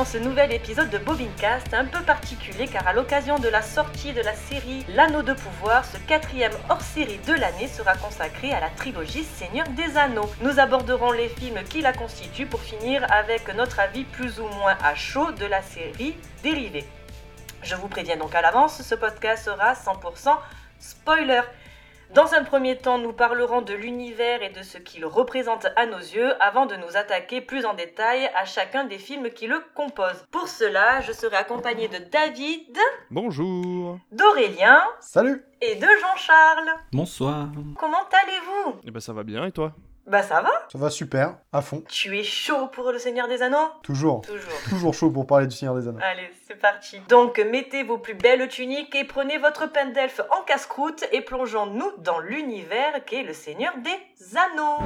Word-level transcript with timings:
Dans 0.00 0.06
ce 0.06 0.16
nouvel 0.16 0.50
épisode 0.54 0.88
de 0.88 0.96
Bobincast, 0.96 1.74
un 1.74 1.84
peu 1.84 2.02
particulier 2.02 2.66
car 2.66 2.88
à 2.88 2.94
l'occasion 2.94 3.38
de 3.38 3.50
la 3.50 3.60
sortie 3.60 4.14
de 4.14 4.22
la 4.22 4.34
série 4.34 4.82
L'Anneau 4.88 5.20
de 5.22 5.34
Pouvoir, 5.34 5.84
ce 5.84 5.98
quatrième 5.98 6.54
hors-série 6.70 7.20
de 7.26 7.34
l'année 7.34 7.66
sera 7.68 7.94
consacré 7.96 8.50
à 8.54 8.60
la 8.60 8.70
trilogie 8.70 9.24
Seigneur 9.24 9.68
des 9.68 9.98
Anneaux. 9.98 10.30
Nous 10.40 10.58
aborderons 10.58 11.12
les 11.12 11.28
films 11.28 11.62
qui 11.68 11.82
la 11.82 11.92
constituent 11.92 12.46
pour 12.46 12.62
finir 12.62 13.04
avec 13.12 13.54
notre 13.54 13.78
avis 13.78 14.04
plus 14.04 14.40
ou 14.40 14.46
moins 14.46 14.78
à 14.82 14.94
chaud 14.94 15.32
de 15.32 15.44
la 15.44 15.60
série 15.60 16.16
dérivée. 16.42 16.86
Je 17.62 17.74
vous 17.74 17.88
préviens 17.88 18.16
donc 18.16 18.34
à 18.34 18.40
l'avance, 18.40 18.80
ce 18.80 18.94
podcast 18.94 19.44
sera 19.44 19.74
100% 19.74 20.34
spoiler. 20.78 21.42
Dans 22.14 22.34
un 22.34 22.42
premier 22.42 22.76
temps, 22.76 22.98
nous 22.98 23.12
parlerons 23.12 23.62
de 23.62 23.72
l'univers 23.72 24.42
et 24.42 24.50
de 24.50 24.64
ce 24.64 24.78
qu'il 24.78 25.06
représente 25.06 25.68
à 25.76 25.86
nos 25.86 25.98
yeux 25.98 26.32
avant 26.42 26.66
de 26.66 26.74
nous 26.74 26.96
attaquer 26.96 27.40
plus 27.40 27.64
en 27.64 27.74
détail 27.74 28.28
à 28.34 28.44
chacun 28.44 28.82
des 28.82 28.98
films 28.98 29.30
qui 29.30 29.46
le 29.46 29.62
composent. 29.76 30.26
Pour 30.32 30.48
cela, 30.48 31.00
je 31.02 31.12
serai 31.12 31.36
accompagné 31.36 31.86
de 31.86 31.98
David. 31.98 32.76
Bonjour. 33.12 34.00
D'Aurélien. 34.10 34.82
Salut. 34.98 35.44
Et 35.60 35.76
de 35.76 35.86
Jean-Charles. 36.00 36.70
Bonsoir. 36.92 37.46
Comment 37.78 38.08
allez-vous? 38.24 38.80
Eh 38.84 38.90
ben 38.90 38.98
ça 38.98 39.12
va 39.12 39.22
bien 39.22 39.44
et 39.46 39.52
toi? 39.52 39.72
Bah 40.10 40.24
ça 40.24 40.40
va. 40.40 40.50
Ça 40.72 40.76
va 40.76 40.90
super, 40.90 41.36
à 41.52 41.62
fond. 41.62 41.84
Tu 41.88 42.18
es 42.18 42.24
chaud 42.24 42.66
pour 42.72 42.90
le 42.90 42.98
Seigneur 42.98 43.28
des 43.28 43.42
Anneaux? 43.42 43.68
Toujours. 43.84 44.22
Toujours. 44.22 44.60
Toujours 44.68 44.92
chaud 44.92 45.08
pour 45.08 45.24
parler 45.24 45.46
du 45.46 45.54
Seigneur 45.54 45.76
des 45.76 45.86
Anneaux. 45.86 46.00
Allez, 46.02 46.28
c'est 46.48 46.56
parti. 46.56 46.98
Donc, 47.08 47.38
mettez 47.38 47.84
vos 47.84 47.96
plus 47.96 48.14
belles 48.14 48.48
tuniques 48.48 48.92
et 48.96 49.04
prenez 49.04 49.38
votre 49.38 49.70
pain 49.70 49.86
d'elfe 49.86 50.20
en 50.36 50.42
casse-croûte 50.42 51.04
et 51.12 51.20
plongeons-nous 51.20 51.92
dans 51.98 52.18
l'univers 52.18 53.04
qu'est 53.06 53.22
le 53.22 53.32
Seigneur 53.32 53.72
des 53.76 54.36
Anneaux. 54.36 54.78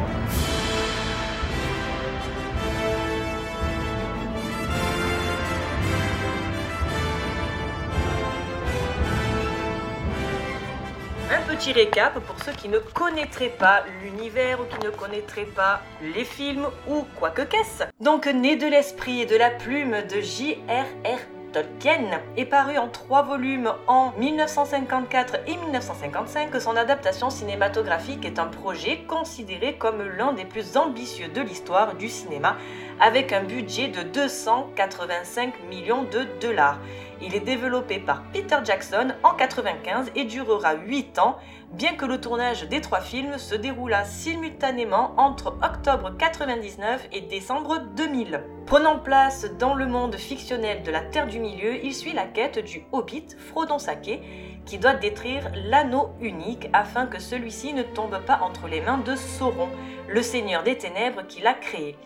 Un 11.32 11.40
petit 11.42 11.72
récap 11.72 12.18
pour 12.20 12.36
ceux 12.44 12.52
qui 12.52 12.68
ne 12.68 12.78
connaîtraient 12.78 13.48
pas 13.48 13.84
l'univers 14.02 14.60
ou 14.60 14.64
qui 14.64 14.84
ne 14.84 14.90
connaîtraient 14.90 15.46
pas 15.46 15.80
les 16.02 16.24
films 16.24 16.66
ou 16.86 17.06
quoi 17.18 17.30
que 17.30 17.42
qu'est-ce. 17.42 17.84
Donc, 18.00 18.26
né 18.26 18.56
de 18.56 18.66
l'esprit 18.66 19.22
et 19.22 19.26
de 19.26 19.36
la 19.36 19.50
plume 19.50 20.02
de 20.02 20.20
J.R.R. 20.20 21.18
Tolkien 21.54 22.20
est 22.36 22.44
paru 22.44 22.76
en 22.78 22.88
trois 22.88 23.22
volumes 23.22 23.72
en 23.86 24.12
1954 24.18 25.36
et 25.46 25.56
1955. 25.56 26.60
Son 26.60 26.76
adaptation 26.76 27.30
cinématographique 27.30 28.24
est 28.24 28.38
un 28.38 28.48
projet 28.48 29.04
considéré 29.06 29.76
comme 29.78 30.02
l'un 30.02 30.32
des 30.32 30.44
plus 30.44 30.76
ambitieux 30.76 31.28
de 31.28 31.40
l'histoire 31.40 31.94
du 31.94 32.08
cinéma, 32.08 32.56
avec 33.00 33.32
un 33.32 33.44
budget 33.44 33.86
de 33.86 34.02
285 34.02 35.54
millions 35.70 36.02
de 36.02 36.26
dollars. 36.40 36.80
Il 37.26 37.34
est 37.34 37.40
développé 37.40 38.00
par 38.00 38.22
Peter 38.34 38.58
Jackson 38.62 39.14
en 39.22 39.34
95 39.34 40.12
et 40.14 40.24
durera 40.24 40.74
8 40.74 41.18
ans, 41.18 41.38
bien 41.72 41.94
que 41.94 42.04
le 42.04 42.20
tournage 42.20 42.68
des 42.68 42.82
trois 42.82 43.00
films 43.00 43.38
se 43.38 43.54
déroula 43.54 44.04
simultanément 44.04 45.14
entre 45.16 45.56
octobre 45.62 46.14
99 46.18 47.08
et 47.12 47.22
décembre 47.22 47.78
2000. 47.96 48.44
Prenant 48.66 48.98
place 48.98 49.46
dans 49.58 49.72
le 49.72 49.86
monde 49.86 50.16
fictionnel 50.16 50.82
de 50.82 50.90
la 50.90 51.00
Terre 51.00 51.26
du 51.26 51.38
Milieu, 51.38 51.82
il 51.82 51.94
suit 51.94 52.12
la 52.12 52.26
quête 52.26 52.58
du 52.58 52.84
Hobbit 52.92 53.28
Frodon 53.38 53.78
Sake, 53.78 54.20
qui 54.66 54.76
doit 54.76 54.92
détruire 54.92 55.50
l'anneau 55.54 56.10
unique 56.20 56.68
afin 56.74 57.06
que 57.06 57.20
celui-ci 57.20 57.72
ne 57.72 57.84
tombe 57.84 58.18
pas 58.26 58.40
entre 58.42 58.68
les 58.68 58.82
mains 58.82 58.98
de 58.98 59.16
Sauron, 59.16 59.70
le 60.08 60.20
seigneur 60.20 60.62
des 60.62 60.76
ténèbres 60.76 61.26
qui 61.26 61.40
l'a 61.40 61.54
créé. 61.54 61.96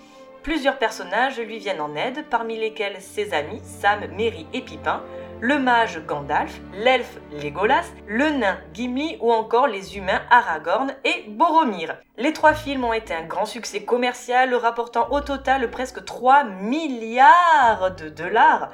Plusieurs 0.48 0.78
personnages 0.78 1.38
lui 1.38 1.58
viennent 1.58 1.82
en 1.82 1.94
aide, 1.94 2.24
parmi 2.30 2.56
lesquels 2.56 3.02
ses 3.02 3.34
amis 3.34 3.60
Sam, 3.62 4.00
Merry 4.16 4.46
et 4.54 4.62
Pipin, 4.62 5.02
le 5.40 5.58
mage 5.58 6.00
Gandalf, 6.06 6.58
l'elfe 6.72 7.18
Legolas, 7.32 7.84
le 8.06 8.30
nain 8.30 8.58
Gimli 8.72 9.18
ou 9.20 9.30
encore 9.30 9.66
les 9.66 9.98
humains 9.98 10.22
Aragorn 10.30 10.94
et 11.04 11.26
Boromir. 11.28 11.98
Les 12.16 12.32
trois 12.32 12.54
films 12.54 12.84
ont 12.84 12.94
été 12.94 13.12
un 13.12 13.26
grand 13.26 13.44
succès 13.44 13.84
commercial, 13.84 14.54
rapportant 14.54 15.10
au 15.10 15.20
total 15.20 15.70
presque 15.70 16.02
3 16.02 16.44
milliards 16.44 17.94
de 17.96 18.08
dollars 18.08 18.70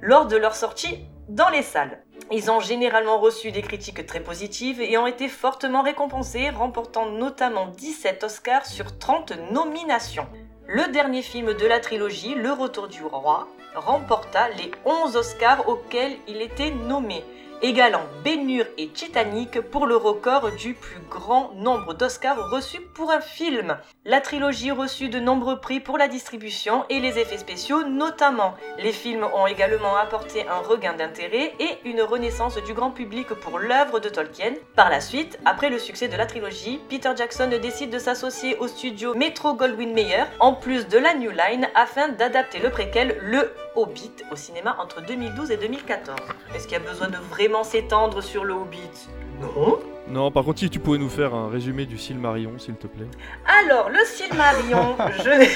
lors 0.00 0.24
de 0.24 0.38
leur 0.38 0.54
sortie 0.54 1.04
dans 1.28 1.50
les 1.50 1.62
salles. 1.62 2.02
Ils 2.30 2.50
ont 2.50 2.60
généralement 2.60 3.18
reçu 3.18 3.52
des 3.52 3.60
critiques 3.60 4.06
très 4.06 4.20
positives 4.20 4.80
et 4.80 4.96
ont 4.96 5.06
été 5.06 5.28
fortement 5.28 5.82
récompensés, 5.82 6.48
remportant 6.48 7.04
notamment 7.04 7.66
17 7.66 8.24
Oscars 8.24 8.64
sur 8.64 8.98
30 8.98 9.34
nominations. 9.52 10.26
Le 10.74 10.90
dernier 10.90 11.20
film 11.20 11.52
de 11.52 11.66
la 11.66 11.80
trilogie, 11.80 12.34
Le 12.34 12.50
Retour 12.50 12.88
du 12.88 13.04
Roi, 13.04 13.46
remporta 13.74 14.48
les 14.48 14.70
11 14.86 15.16
Oscars 15.16 15.68
auxquels 15.68 16.16
il 16.26 16.40
était 16.40 16.70
nommé, 16.70 17.22
égalant 17.62 18.02
Ben-Hur 18.24 18.66
et 18.76 18.88
Titanic 18.88 19.60
pour 19.60 19.86
le 19.86 19.96
record 19.96 20.50
du 20.52 20.74
plus 20.74 21.00
grand 21.08 21.52
nombre 21.54 21.94
d'Oscars 21.94 22.50
reçus 22.50 22.80
pour 22.80 23.12
un 23.12 23.20
film. 23.20 23.78
La 24.04 24.20
trilogie 24.20 24.72
reçut 24.72 25.08
de 25.08 25.20
nombreux 25.20 25.60
prix 25.60 25.78
pour 25.78 25.96
la 25.96 26.08
distribution 26.08 26.84
et 26.90 26.98
les 26.98 27.20
effets 27.20 27.38
spéciaux 27.38 27.84
notamment. 27.84 28.54
Les 28.78 28.92
films 28.92 29.26
ont 29.34 29.46
également 29.46 29.96
apporté 29.96 30.44
un 30.48 30.58
regain 30.58 30.94
d'intérêt 30.94 31.52
et 31.60 31.78
une 31.88 32.02
renaissance 32.02 32.56
du 32.56 32.74
grand 32.74 32.90
public 32.90 33.28
pour 33.28 33.60
l'œuvre 33.60 34.00
de 34.00 34.08
Tolkien. 34.08 34.54
Par 34.74 34.90
la 34.90 35.00
suite, 35.00 35.38
après 35.44 35.70
le 35.70 35.78
succès 35.78 36.08
de 36.08 36.16
la 36.16 36.26
trilogie, 36.26 36.80
Peter 36.90 37.12
Jackson 37.16 37.48
décide 37.62 37.90
de 37.90 37.98
s'associer 37.98 38.56
au 38.58 38.66
studio 38.66 39.14
Metro 39.14 39.54
Goldwyn 39.54 39.92
Mayer 39.92 40.24
en 40.40 40.52
plus 40.52 40.88
de 40.88 40.98
la 40.98 41.14
New 41.14 41.30
Line 41.30 41.68
afin 41.76 42.08
d'adapter 42.08 42.58
le 42.58 42.70
préquel 42.70 43.18
Le 43.22 43.52
Hobbit 43.76 44.12
au 44.30 44.36
cinéma 44.36 44.76
entre 44.80 45.02
2012 45.04 45.50
et 45.50 45.56
2014. 45.56 46.18
Est-ce 46.54 46.64
qu'il 46.64 46.72
y 46.72 46.80
a 46.80 46.84
besoin 46.84 47.08
de 47.08 47.16
vraiment 47.30 47.64
s'étendre 47.64 48.22
sur 48.22 48.44
le 48.44 48.54
Hobbit? 48.54 49.08
Non. 49.40 49.78
Non, 50.08 50.30
par 50.30 50.44
contre, 50.44 50.60
si 50.60 50.68
tu 50.70 50.78
pouvais 50.78 50.98
nous 50.98 51.08
faire 51.08 51.34
un 51.34 51.48
résumé 51.48 51.86
du 51.86 51.96
Silmarillion, 51.96 52.58
s'il 52.58 52.74
te 52.74 52.86
plaît. 52.86 53.06
Alors, 53.64 53.88
le 53.88 54.04
Silmarillion, 54.04 54.96
je... 55.18 55.48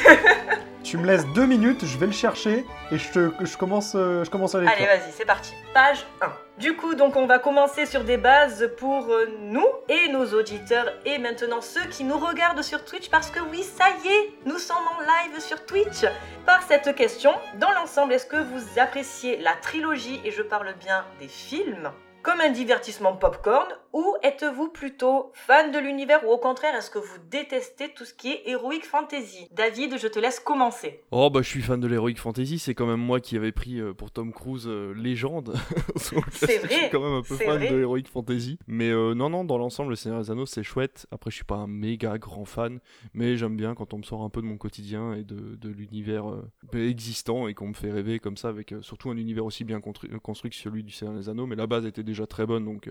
Tu 0.86 0.98
me 0.98 1.04
laisses 1.04 1.26
deux 1.34 1.46
minutes, 1.46 1.84
je 1.84 1.98
vais 1.98 2.06
le 2.06 2.12
chercher 2.12 2.64
et 2.92 2.98
je, 2.98 3.30
je, 3.40 3.56
commence, 3.56 3.96
euh, 3.96 4.22
je 4.22 4.30
commence 4.30 4.54
à 4.54 4.60
l'écrire. 4.60 4.88
Allez, 4.88 5.00
vas-y, 5.00 5.10
c'est 5.10 5.24
parti. 5.24 5.52
Page 5.74 6.06
1. 6.20 6.28
Du 6.60 6.76
coup, 6.76 6.94
donc, 6.94 7.16
on 7.16 7.26
va 7.26 7.40
commencer 7.40 7.86
sur 7.86 8.04
des 8.04 8.16
bases 8.16 8.70
pour 8.78 9.10
euh, 9.10 9.26
nous 9.40 9.66
et 9.88 10.12
nos 10.12 10.26
auditeurs 10.32 10.92
et 11.04 11.18
maintenant 11.18 11.60
ceux 11.60 11.84
qui 11.86 12.04
nous 12.04 12.16
regardent 12.16 12.62
sur 12.62 12.84
Twitch 12.84 13.10
parce 13.10 13.32
que 13.32 13.40
oui, 13.50 13.64
ça 13.64 13.86
y 14.04 14.06
est, 14.06 14.30
nous 14.44 14.58
sommes 14.58 14.76
en 14.96 15.00
live 15.00 15.40
sur 15.40 15.66
Twitch. 15.66 16.06
Par 16.46 16.62
cette 16.62 16.94
question, 16.94 17.32
dans 17.58 17.72
l'ensemble, 17.72 18.12
est-ce 18.12 18.26
que 18.26 18.36
vous 18.36 18.80
appréciez 18.80 19.38
la 19.38 19.54
trilogie 19.54 20.20
et 20.24 20.30
je 20.30 20.42
parle 20.42 20.72
bien 20.78 21.04
des 21.18 21.26
films 21.26 21.90
comme 22.22 22.40
un 22.40 22.50
divertissement 22.50 23.12
popcorn 23.12 23.68
ou 23.96 24.14
êtes-vous 24.22 24.68
plutôt 24.68 25.30
fan 25.32 25.72
de 25.72 25.78
l'univers 25.78 26.22
ou 26.26 26.30
au 26.30 26.36
contraire 26.36 26.74
est-ce 26.74 26.90
que 26.90 26.98
vous 26.98 27.16
détestez 27.30 27.94
tout 27.94 28.04
ce 28.04 28.12
qui 28.12 28.28
est 28.28 28.42
heroic 28.46 28.82
fantasy? 28.82 29.48
David, 29.52 29.96
je 29.96 30.06
te 30.06 30.18
laisse 30.18 30.38
commencer. 30.38 31.00
Oh 31.12 31.30
bah 31.30 31.40
je 31.40 31.48
suis 31.48 31.62
fan 31.62 31.80
de 31.80 31.86
l'heroic 31.86 32.16
fantasy, 32.16 32.58
c'est 32.58 32.74
quand 32.74 32.84
même 32.84 33.00
moi 33.00 33.20
qui 33.20 33.38
avais 33.38 33.52
pris 33.52 33.80
euh, 33.80 33.94
pour 33.94 34.10
Tom 34.10 34.34
Cruise 34.34 34.66
euh, 34.66 34.92
légende. 34.92 35.54
c'est 35.96 36.14
vrai. 36.14 36.26
Je 36.36 36.74
suis 36.74 36.90
quand 36.90 37.00
même 37.00 37.14
un 37.14 37.22
peu 37.22 37.36
fan 37.36 37.56
vrai. 37.56 37.70
de 37.70 37.74
l'heroic 37.74 38.02
fantasy, 38.12 38.58
mais 38.66 38.90
euh, 38.90 39.14
non 39.14 39.30
non 39.30 39.44
dans 39.44 39.56
l'ensemble 39.56 39.90
le 39.90 39.96
Seigneur 39.96 40.20
des 40.20 40.30
Anneaux 40.30 40.44
c'est 40.44 40.62
chouette. 40.62 41.06
Après 41.10 41.30
je 41.30 41.36
suis 41.36 41.44
pas 41.44 41.56
un 41.56 41.66
méga 41.66 42.18
grand 42.18 42.44
fan, 42.44 42.80
mais 43.14 43.38
j'aime 43.38 43.56
bien 43.56 43.74
quand 43.74 43.94
on 43.94 43.98
me 43.98 44.02
sort 44.02 44.22
un 44.22 44.28
peu 44.28 44.42
de 44.42 44.46
mon 44.46 44.58
quotidien 44.58 45.14
et 45.14 45.24
de, 45.24 45.56
de 45.56 45.70
l'univers 45.70 46.26
existant 46.74 47.48
et 47.48 47.54
qu'on 47.54 47.68
me 47.68 47.74
fait 47.74 47.90
rêver 47.90 48.18
comme 48.18 48.36
ça 48.36 48.48
avec 48.48 48.74
surtout 48.82 49.08
un 49.08 49.16
univers 49.16 49.46
aussi 49.46 49.64
bien 49.64 49.80
construit 49.80 50.50
que 50.50 50.56
celui 50.56 50.84
du 50.84 50.92
Seigneur 50.92 51.16
des 51.16 51.30
Anneaux, 51.30 51.46
mais 51.46 51.56
la 51.56 51.66
base 51.66 51.86
était 51.86 52.02
déjà 52.02 52.26
très 52.26 52.44
bonne 52.44 52.66
donc 52.66 52.90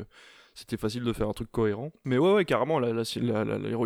c'était 0.56 0.78
facile 0.78 1.04
de 1.04 1.14
faire 1.14 1.30
un 1.30 1.34
truc 1.34 1.52
cohérent. 1.52 1.92
Mais 2.06 2.18
ouais, 2.18 2.34
ouais, 2.34 2.46
carrément, 2.46 2.80
la, 2.80 3.04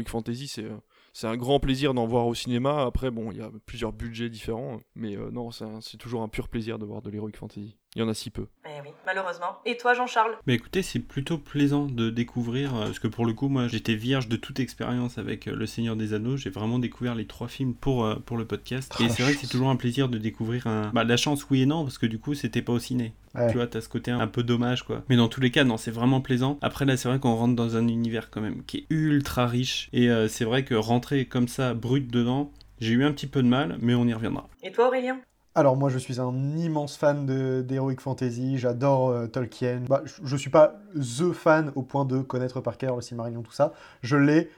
Fantasy, 0.07 0.47
c'est, 0.47 0.63
euh, 0.63 0.77
c'est 1.13 1.27
un 1.27 1.35
grand 1.35 1.59
plaisir 1.59 1.93
d'en 1.93 2.05
voir 2.05 2.27
au 2.27 2.35
cinéma. 2.35 2.85
Après, 2.85 3.11
bon, 3.11 3.31
il 3.31 3.39
y 3.39 3.41
a 3.41 3.51
plusieurs 3.65 3.91
budgets 3.91 4.29
différents, 4.29 4.79
mais 4.95 5.17
euh, 5.17 5.31
non, 5.31 5.49
c'est 5.51 5.97
toujours 5.97 6.21
un 6.21 6.29
pur 6.29 6.47
plaisir 6.47 6.77
de 6.77 6.85
voir 6.85 7.01
de 7.01 7.09
l'Heroic 7.09 7.33
Fantasy. 7.35 7.75
Il 7.95 7.99
y 7.99 8.05
en 8.05 8.07
a 8.07 8.13
si 8.13 8.29
peu. 8.29 8.45
Eh 8.65 8.81
oui, 8.83 8.89
malheureusement. 9.05 9.57
Et 9.65 9.75
toi, 9.75 9.95
Jean-Charles? 9.95 10.37
Bah 10.45 10.53
écoutez, 10.53 10.83
c'est 10.83 10.99
plutôt 10.99 11.39
plaisant 11.39 11.87
de 11.87 12.11
découvrir, 12.11 12.75
euh, 12.75 12.85
parce 12.85 12.99
que 12.99 13.07
pour 13.07 13.25
le 13.25 13.33
coup, 13.33 13.49
moi, 13.49 13.67
j'étais 13.67 13.95
vierge 13.95 14.27
de 14.27 14.35
toute 14.35 14.59
expérience 14.59 15.17
avec 15.17 15.47
euh, 15.47 15.55
Le 15.55 15.65
Seigneur 15.65 15.95
des 15.95 16.13
Anneaux. 16.13 16.37
J'ai 16.37 16.51
vraiment 16.51 16.77
découvert 16.77 17.15
les 17.15 17.25
trois 17.25 17.47
films 17.47 17.73
pour, 17.73 18.05
euh, 18.05 18.15
pour 18.23 18.37
le 18.37 18.45
podcast. 18.45 18.93
Oh, 18.99 19.03
et 19.03 19.09
c'est 19.09 19.23
vrai 19.23 19.33
que 19.33 19.39
c'est 19.39 19.47
toujours 19.47 19.69
un 19.69 19.75
plaisir 19.75 20.07
de 20.07 20.19
découvrir 20.19 20.67
un... 20.67 20.91
Bah 20.93 21.03
la 21.03 21.17
chance, 21.17 21.49
oui 21.49 21.63
et 21.63 21.65
non, 21.65 21.83
parce 21.83 21.97
que 21.97 22.05
du 22.05 22.19
coup, 22.19 22.35
c'était 22.35 22.61
pas 22.61 22.73
au 22.73 22.79
ciné. 22.79 23.13
Ouais. 23.33 23.49
Tu 23.49 23.57
vois, 23.57 23.65
t'as 23.65 23.81
ce 23.81 23.89
côté 23.89 24.11
un 24.11 24.27
peu 24.27 24.43
dommage, 24.43 24.83
quoi. 24.83 25.03
Mais 25.09 25.15
dans 25.15 25.27
tous 25.27 25.41
les 25.41 25.49
cas, 25.49 25.63
non, 25.63 25.77
c'est 25.77 25.91
vraiment 25.91 26.21
plaisant. 26.21 26.59
Après, 26.61 26.85
là, 26.85 26.95
c'est 26.95 27.09
vrai 27.09 27.19
qu'on 27.19 27.33
rentre 27.33 27.55
dans 27.55 27.75
un 27.75 27.87
univers 27.87 28.29
quand 28.29 28.41
même 28.41 28.63
qui 28.65 28.77
est 28.77 28.85
ultra 28.91 29.47
riche. 29.47 29.89
Et 29.93 30.11
euh, 30.11 30.27
c'est 30.27 30.45
vrai 30.45 30.63
que 30.63 30.75
rentrer 30.75 31.25
comme 31.25 31.47
ça, 31.47 31.73
brut 31.73 32.07
dedans, 32.11 32.51
j'ai 32.79 32.93
eu 32.93 33.03
un 33.03 33.11
petit 33.11 33.27
peu 33.27 33.41
de 33.41 33.47
mal, 33.47 33.77
mais 33.81 33.95
on 33.95 34.05
y 34.05 34.13
reviendra. 34.13 34.47
Et 34.61 34.71
toi, 34.71 34.87
Aurélien? 34.87 35.19
Alors 35.55 35.75
moi 35.75 35.89
je 35.89 35.97
suis 35.97 36.21
un 36.21 36.57
immense 36.57 36.95
fan 36.95 37.25
d'Heroic 37.65 37.97
Fantasy, 37.99 38.57
j'adore 38.57 39.09
euh, 39.09 39.27
Tolkien. 39.27 39.81
Bah, 39.89 40.01
je, 40.05 40.21
je 40.23 40.37
suis 40.37 40.49
pas 40.49 40.75
THE 40.95 41.33
fan 41.33 41.71
au 41.75 41.81
point 41.81 42.05
de 42.05 42.21
connaître 42.21 42.61
par 42.61 42.77
cœur 42.77 42.95
le 42.95 43.01
Silmarillion, 43.01 43.41
tout 43.41 43.51
ça. 43.51 43.73
Je 44.01 44.15
l'ai, 44.15 44.49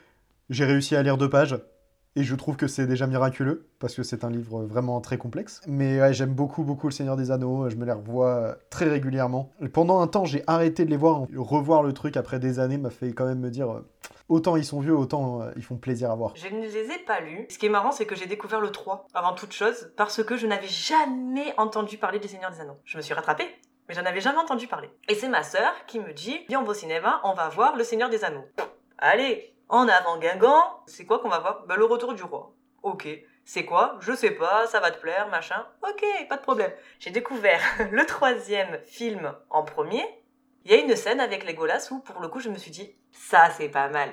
j'ai 0.50 0.66
réussi 0.66 0.96
à 0.96 1.02
lire 1.02 1.18
deux 1.18 1.30
pages, 1.30 1.58
Et 2.18 2.24
je 2.24 2.36
trouve 2.36 2.58
que 2.58 2.68
c'est 2.68 2.88
déjà 2.88 3.08
miraculeux, 3.08 3.70
parce 3.80 3.96
que 3.96 4.04
c'est 4.04 4.26
un 4.26 4.30
livre 4.30 4.64
vraiment 4.64 5.00
très 5.00 5.18
complexe. 5.18 5.62
Mais 5.66 6.14
j'aime 6.14 6.34
beaucoup, 6.34 6.64
beaucoup 6.64 6.88
Le 6.88 6.94
Seigneur 6.94 7.16
des 7.16 7.32
Anneaux, 7.32 7.70
je 7.70 7.78
me 7.78 7.86
les 7.86 7.94
revois 7.94 8.30
euh, 8.30 8.56
très 8.70 8.90
régulièrement. 8.90 9.54
Pendant 9.72 10.02
un 10.02 10.08
temps, 10.08 10.26
j'ai 10.26 10.44
arrêté 10.46 10.84
de 10.84 10.90
les 10.90 10.98
voir. 10.98 11.22
Revoir 11.38 11.84
le 11.84 11.94
truc 11.94 12.18
après 12.18 12.38
des 12.38 12.60
années 12.60 12.78
m'a 12.78 12.90
fait 12.90 13.14
quand 13.14 13.26
même 13.26 13.40
me 13.40 13.50
dire, 13.50 13.72
euh, 13.72 13.88
autant 14.28 14.58
ils 14.58 14.66
sont 14.66 14.82
vieux, 14.82 14.96
autant 14.96 15.42
euh, 15.42 15.52
ils 15.56 15.64
font 15.64 15.78
plaisir 15.78 16.12
à 16.12 16.16
voir. 16.16 16.34
Je 16.36 16.54
ne 16.54 16.62
les 16.62 16.92
ai 16.92 16.98
pas 17.06 17.22
lus. 17.22 17.46
Ce 17.50 17.58
qui 17.58 17.68
est 17.68 17.70
marrant, 17.70 17.94
c'est 17.94 18.06
que 18.06 18.16
j'ai 18.16 18.26
découvert 18.26 18.60
le 18.60 18.72
3, 18.72 19.08
avant 19.14 19.34
toute 19.34 19.54
chose, 19.54 19.94
parce 19.96 20.22
que 20.22 20.36
je 20.36 20.48
n'avais 20.48 20.68
jamais 20.68 21.54
entendu 21.58 21.98
parler 21.98 22.20
du 22.20 22.28
Seigneur 22.28 22.52
des 22.52 22.60
Anneaux. 22.60 22.78
Je 22.84 22.98
me 22.98 23.02
suis 23.02 23.14
rattrapée, 23.14 23.48
mais 23.88 23.96
j'en 23.96 24.06
avais 24.06 24.20
jamais 24.20 24.40
entendu 24.40 24.68
parler. 24.68 24.90
Et 25.08 25.16
c'est 25.16 25.30
ma 25.30 25.44
sœur 25.44 25.72
qui 25.88 26.02
me 26.02 26.12
dit, 26.12 26.40
viens 26.50 26.62
au 26.62 26.74
cinéma, 26.74 27.22
on 27.24 27.34
va 27.34 27.48
voir 27.48 27.78
le 27.78 27.86
Seigneur 27.86 28.10
des 28.10 28.26
Anneaux. 28.26 28.44
Allez, 28.98 29.51
en 29.72 29.88
avant 29.88 30.18
Guingamp, 30.18 30.84
c'est 30.86 31.06
quoi 31.06 31.20
qu'on 31.20 31.30
va 31.30 31.40
voir? 31.40 31.64
Ben 31.66 31.78
le 31.78 31.86
retour 31.86 32.14
du 32.14 32.24
roi. 32.24 32.54
Ok. 32.84 33.08
C'est 33.46 33.66
quoi? 33.66 33.98
Je 34.02 34.14
sais 34.14 34.32
pas, 34.32 34.68
ça 34.68 34.80
va 34.80 34.92
te 34.92 35.00
plaire, 35.00 35.28
machin. 35.30 35.66
Ok, 35.82 36.04
pas 36.30 36.38
de 36.38 36.42
problème. 36.42 36.72
J'ai 37.00 37.10
découvert 37.10 37.62
le 37.92 38.06
troisième 38.06 38.80
film 38.86 39.34
en 39.50 39.64
premier. 39.64 40.04
Il 40.66 40.72
y 40.72 40.76
a 40.76 40.78
une 40.78 40.96
scène 40.96 41.20
avec 41.20 41.46
Legolas 41.46 41.88
où, 41.92 42.00
pour 42.00 42.20
le 42.20 42.28
coup, 42.28 42.40
je 42.40 42.50
me 42.50 42.58
suis 42.58 42.70
dit, 42.70 42.94
ça 43.12 43.50
c'est 43.58 43.70
pas 43.70 43.88
mal. 43.90 44.10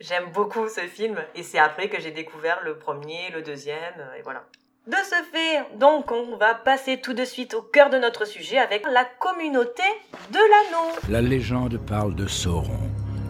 J'aime 0.00 0.32
beaucoup 0.32 0.68
ce 0.68 0.80
film 0.80 1.22
et 1.34 1.42
c'est 1.42 1.58
après 1.58 1.88
que 1.88 2.00
j'ai 2.00 2.10
découvert 2.10 2.60
le 2.64 2.78
premier, 2.78 3.30
le 3.30 3.42
deuxième, 3.42 3.94
euh, 3.98 4.14
et 4.18 4.22
voilà. 4.22 4.44
De 4.88 4.96
ce 4.96 5.14
fait, 5.30 5.78
donc, 5.78 6.10
on 6.10 6.36
va 6.36 6.54
passer 6.56 7.00
tout 7.00 7.12
de 7.12 7.24
suite 7.24 7.54
au 7.54 7.62
cœur 7.62 7.88
de 7.88 7.98
notre 7.98 8.24
sujet 8.24 8.58
avec 8.58 8.84
la 8.90 9.04
communauté 9.04 9.84
de 10.30 10.38
l'anneau. 10.38 10.96
La 11.08 11.20
légende 11.20 11.78
parle 11.86 12.16
de 12.16 12.26
Sauron, 12.26 12.80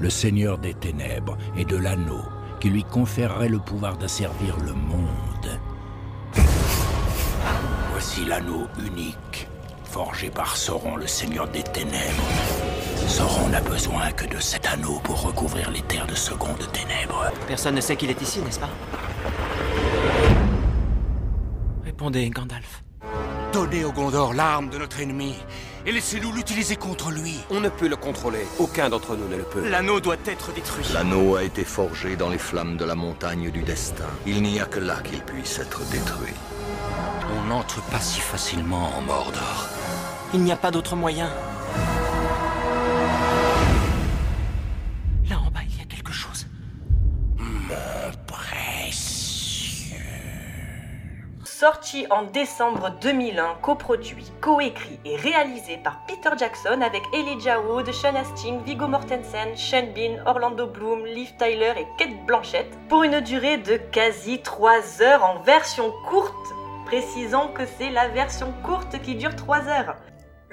le 0.02 0.10
seigneur 0.10 0.58
des 0.58 0.74
ténèbres, 0.74 1.38
et 1.56 1.64
de 1.64 1.76
l'anneau, 1.76 2.22
qui 2.58 2.70
lui 2.70 2.82
conférerait 2.82 3.48
le 3.48 3.60
pouvoir 3.60 3.96
d'asservir 3.96 4.56
le 4.58 4.72
monde. 4.72 5.60
Voici 7.92 8.24
l'anneau 8.24 8.66
unique, 8.84 9.48
forgé 9.84 10.28
par 10.28 10.56
Sauron, 10.56 10.96
le 10.96 11.06
seigneur 11.06 11.46
des 11.48 11.62
ténèbres. 11.62 12.28
Sauron 13.06 13.48
n'a 13.50 13.60
besoin 13.60 14.10
que 14.10 14.26
de 14.26 14.40
cet 14.40 14.66
anneau 14.66 14.98
pour 15.04 15.22
recouvrir 15.22 15.70
les 15.70 15.82
terres 15.82 16.08
de 16.08 16.16
seconde 16.16 16.66
ténèbres. 16.72 17.30
Personne 17.46 17.76
ne 17.76 17.80
sait 17.80 17.94
qu'il 17.94 18.10
est 18.10 18.20
ici, 18.20 18.40
n'est-ce 18.40 18.58
pas? 18.58 18.70
Répondez, 21.84 22.28
Gandalf. 22.30 22.82
Donnez 23.52 23.84
au 23.84 23.92
Gondor 23.92 24.34
l'arme 24.34 24.68
de 24.68 24.78
notre 24.78 24.98
ennemi 25.00 25.36
et 25.86 25.92
laissez-nous 25.92 26.32
l'utiliser 26.32 26.76
contre 26.76 27.10
lui. 27.10 27.38
On 27.50 27.60
ne 27.60 27.68
peut 27.68 27.88
le 27.88 27.96
contrôler. 27.96 28.46
Aucun 28.58 28.88
d'entre 28.88 29.16
nous 29.16 29.28
ne 29.28 29.36
le 29.36 29.42
peut. 29.42 29.68
L'anneau 29.68 30.00
doit 30.00 30.16
être 30.26 30.52
détruit. 30.52 30.84
L'anneau 30.92 31.36
a 31.36 31.44
été 31.44 31.64
forgé 31.64 32.16
dans 32.16 32.28
les 32.28 32.38
flammes 32.38 32.76
de 32.76 32.84
la 32.84 32.94
montagne 32.94 33.50
du 33.50 33.62
destin. 33.62 34.04
Il 34.26 34.42
n'y 34.42 34.60
a 34.60 34.64
que 34.64 34.78
là 34.80 35.00
qu'il 35.02 35.20
puisse 35.20 35.58
être 35.58 35.80
détruit. 35.90 36.34
On 37.36 37.48
n'entre 37.48 37.82
pas 37.90 38.00
si 38.00 38.20
facilement 38.20 38.90
en 38.96 39.00
Mordor. 39.02 39.68
Il 40.34 40.40
n'y 40.40 40.52
a 40.52 40.56
pas 40.56 40.70
d'autre 40.70 40.96
moyen. 40.96 41.30
Sorti 51.62 52.08
en 52.10 52.24
décembre 52.24 52.90
2001, 53.00 53.54
coproduit, 53.62 54.32
coécrit 54.40 54.98
et 55.04 55.14
réalisé 55.14 55.76
par 55.76 56.00
Peter 56.08 56.30
Jackson 56.36 56.80
avec 56.82 57.02
Elijah 57.14 57.60
Wood, 57.60 57.88
Sean 57.92 58.16
Astin, 58.16 58.58
Viggo 58.66 58.88
Mortensen, 58.88 59.56
Sean 59.56 59.86
Bean, 59.94 60.20
Orlando 60.26 60.66
Bloom, 60.66 61.06
Liv 61.06 61.32
Tyler 61.38 61.74
et 61.76 61.86
Kate 61.96 62.26
Blanchett, 62.26 62.66
pour 62.88 63.04
une 63.04 63.20
durée 63.20 63.58
de 63.58 63.76
quasi 63.76 64.42
3 64.42 65.02
heures 65.02 65.22
en 65.22 65.38
version 65.42 65.92
courte, 66.10 66.34
précisant 66.86 67.46
que 67.46 67.64
c'est 67.78 67.90
la 67.90 68.08
version 68.08 68.52
courte 68.64 69.00
qui 69.00 69.14
dure 69.14 69.36
3 69.36 69.68
heures. 69.68 69.94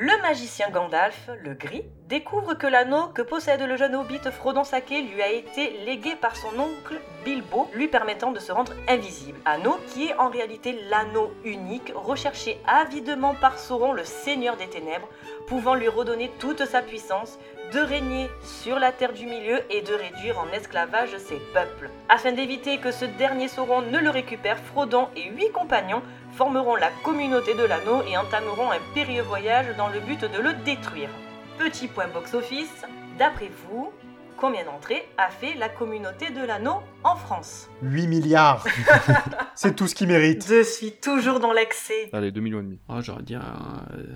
Le 0.02 0.22
magicien 0.22 0.70
Gandalf, 0.70 1.30
le 1.44 1.56
gris, 1.56 1.84
découvre 2.08 2.54
que 2.54 2.68
l'anneau 2.68 3.10
que 3.10 3.22
possède 3.22 3.62
le 3.62 3.76
jeune 3.76 3.96
hobbit 3.96 4.22
Frodon 4.32 4.64
Sake 4.64 4.92
lui 4.92 5.22
a 5.22 5.30
été 5.30 5.72
légué 5.86 6.16
par 6.16 6.38
son 6.38 6.58
oncle 6.58 7.02
Bilbo, 7.26 7.70
lui 7.74 7.90
permettant 7.90 8.32
de 8.32 8.40
se 8.40 8.54
rendre 8.54 8.72
invisible. 8.88 9.38
Anneau 9.44 9.78
qui 9.90 10.08
est 10.08 10.16
en 10.16 10.30
réalité 10.30 10.80
l'anneau 10.90 11.34
unique, 11.44 11.92
recherché 11.94 12.62
avidement 12.66 13.36
par 13.36 13.60
Sauron, 13.60 13.92
le 13.92 14.06
seigneur 14.06 14.56
des 14.56 14.70
ténèbres, 14.70 15.10
pouvant 15.48 15.76
lui 15.76 15.90
redonner 15.90 16.32
toute 16.40 16.64
sa 16.64 16.82
puissance, 16.82 17.38
de 17.74 17.80
régner 17.80 18.30
sur 18.42 18.80
la 18.80 18.94
terre 18.94 19.12
du 19.12 19.26
milieu 19.26 19.60
et 19.70 19.82
de 19.82 19.94
réduire 19.94 20.40
en 20.40 20.48
esclavage 20.54 21.18
ses 21.18 21.42
peuples. 21.54 21.90
Afin 22.08 22.32
d'éviter 22.32 22.78
que 22.78 22.92
ce 22.92 23.04
dernier 23.04 23.50
Sauron 23.50 23.82
ne 23.82 24.00
le 24.00 24.10
récupère, 24.10 24.60
Frodon 24.60 25.10
et 25.18 25.26
huit 25.26 25.52
compagnons 25.52 26.04
formeront 26.40 26.78
la 26.78 26.90
communauté 27.04 27.54
de 27.54 27.64
l'anneau 27.64 28.02
et 28.08 28.16
entameront 28.16 28.72
un 28.72 28.80
périlleux 28.94 29.24
voyage 29.24 29.76
dans 29.76 29.90
le 29.90 30.00
but 30.00 30.22
de 30.22 30.40
le 30.40 30.54
détruire. 30.64 31.10
Petit 31.58 31.90
point 31.90 32.08
box-office, 32.08 32.86
d'après 33.18 33.52
vous, 33.68 33.92
combien 34.38 34.64
d'entrées 34.64 35.06
a 35.18 35.30
fait 35.30 35.56
la 35.56 35.68
communauté 35.68 36.30
de 36.30 36.40
l'anneau 36.40 36.82
en 37.04 37.18
France? 37.18 37.70
8 37.82 38.08
milliards 38.08 38.66
C'est 39.54 39.76
tout 39.76 39.86
ce 39.86 39.94
qu'il 39.96 40.08
mérite. 40.08 40.46
Je 40.48 40.64
suis 40.64 40.94
toujours 40.94 41.42
dans 41.42 41.52
l'excès. 41.52 42.10
Allez, 42.14 42.32
2 42.32 42.40
millions 42.40 42.62
et 42.62 42.64
demi. 42.64 42.80
Ah, 42.88 43.00
j'aurais 43.02 43.24
dit, 43.24 43.36
euh, 43.36 43.40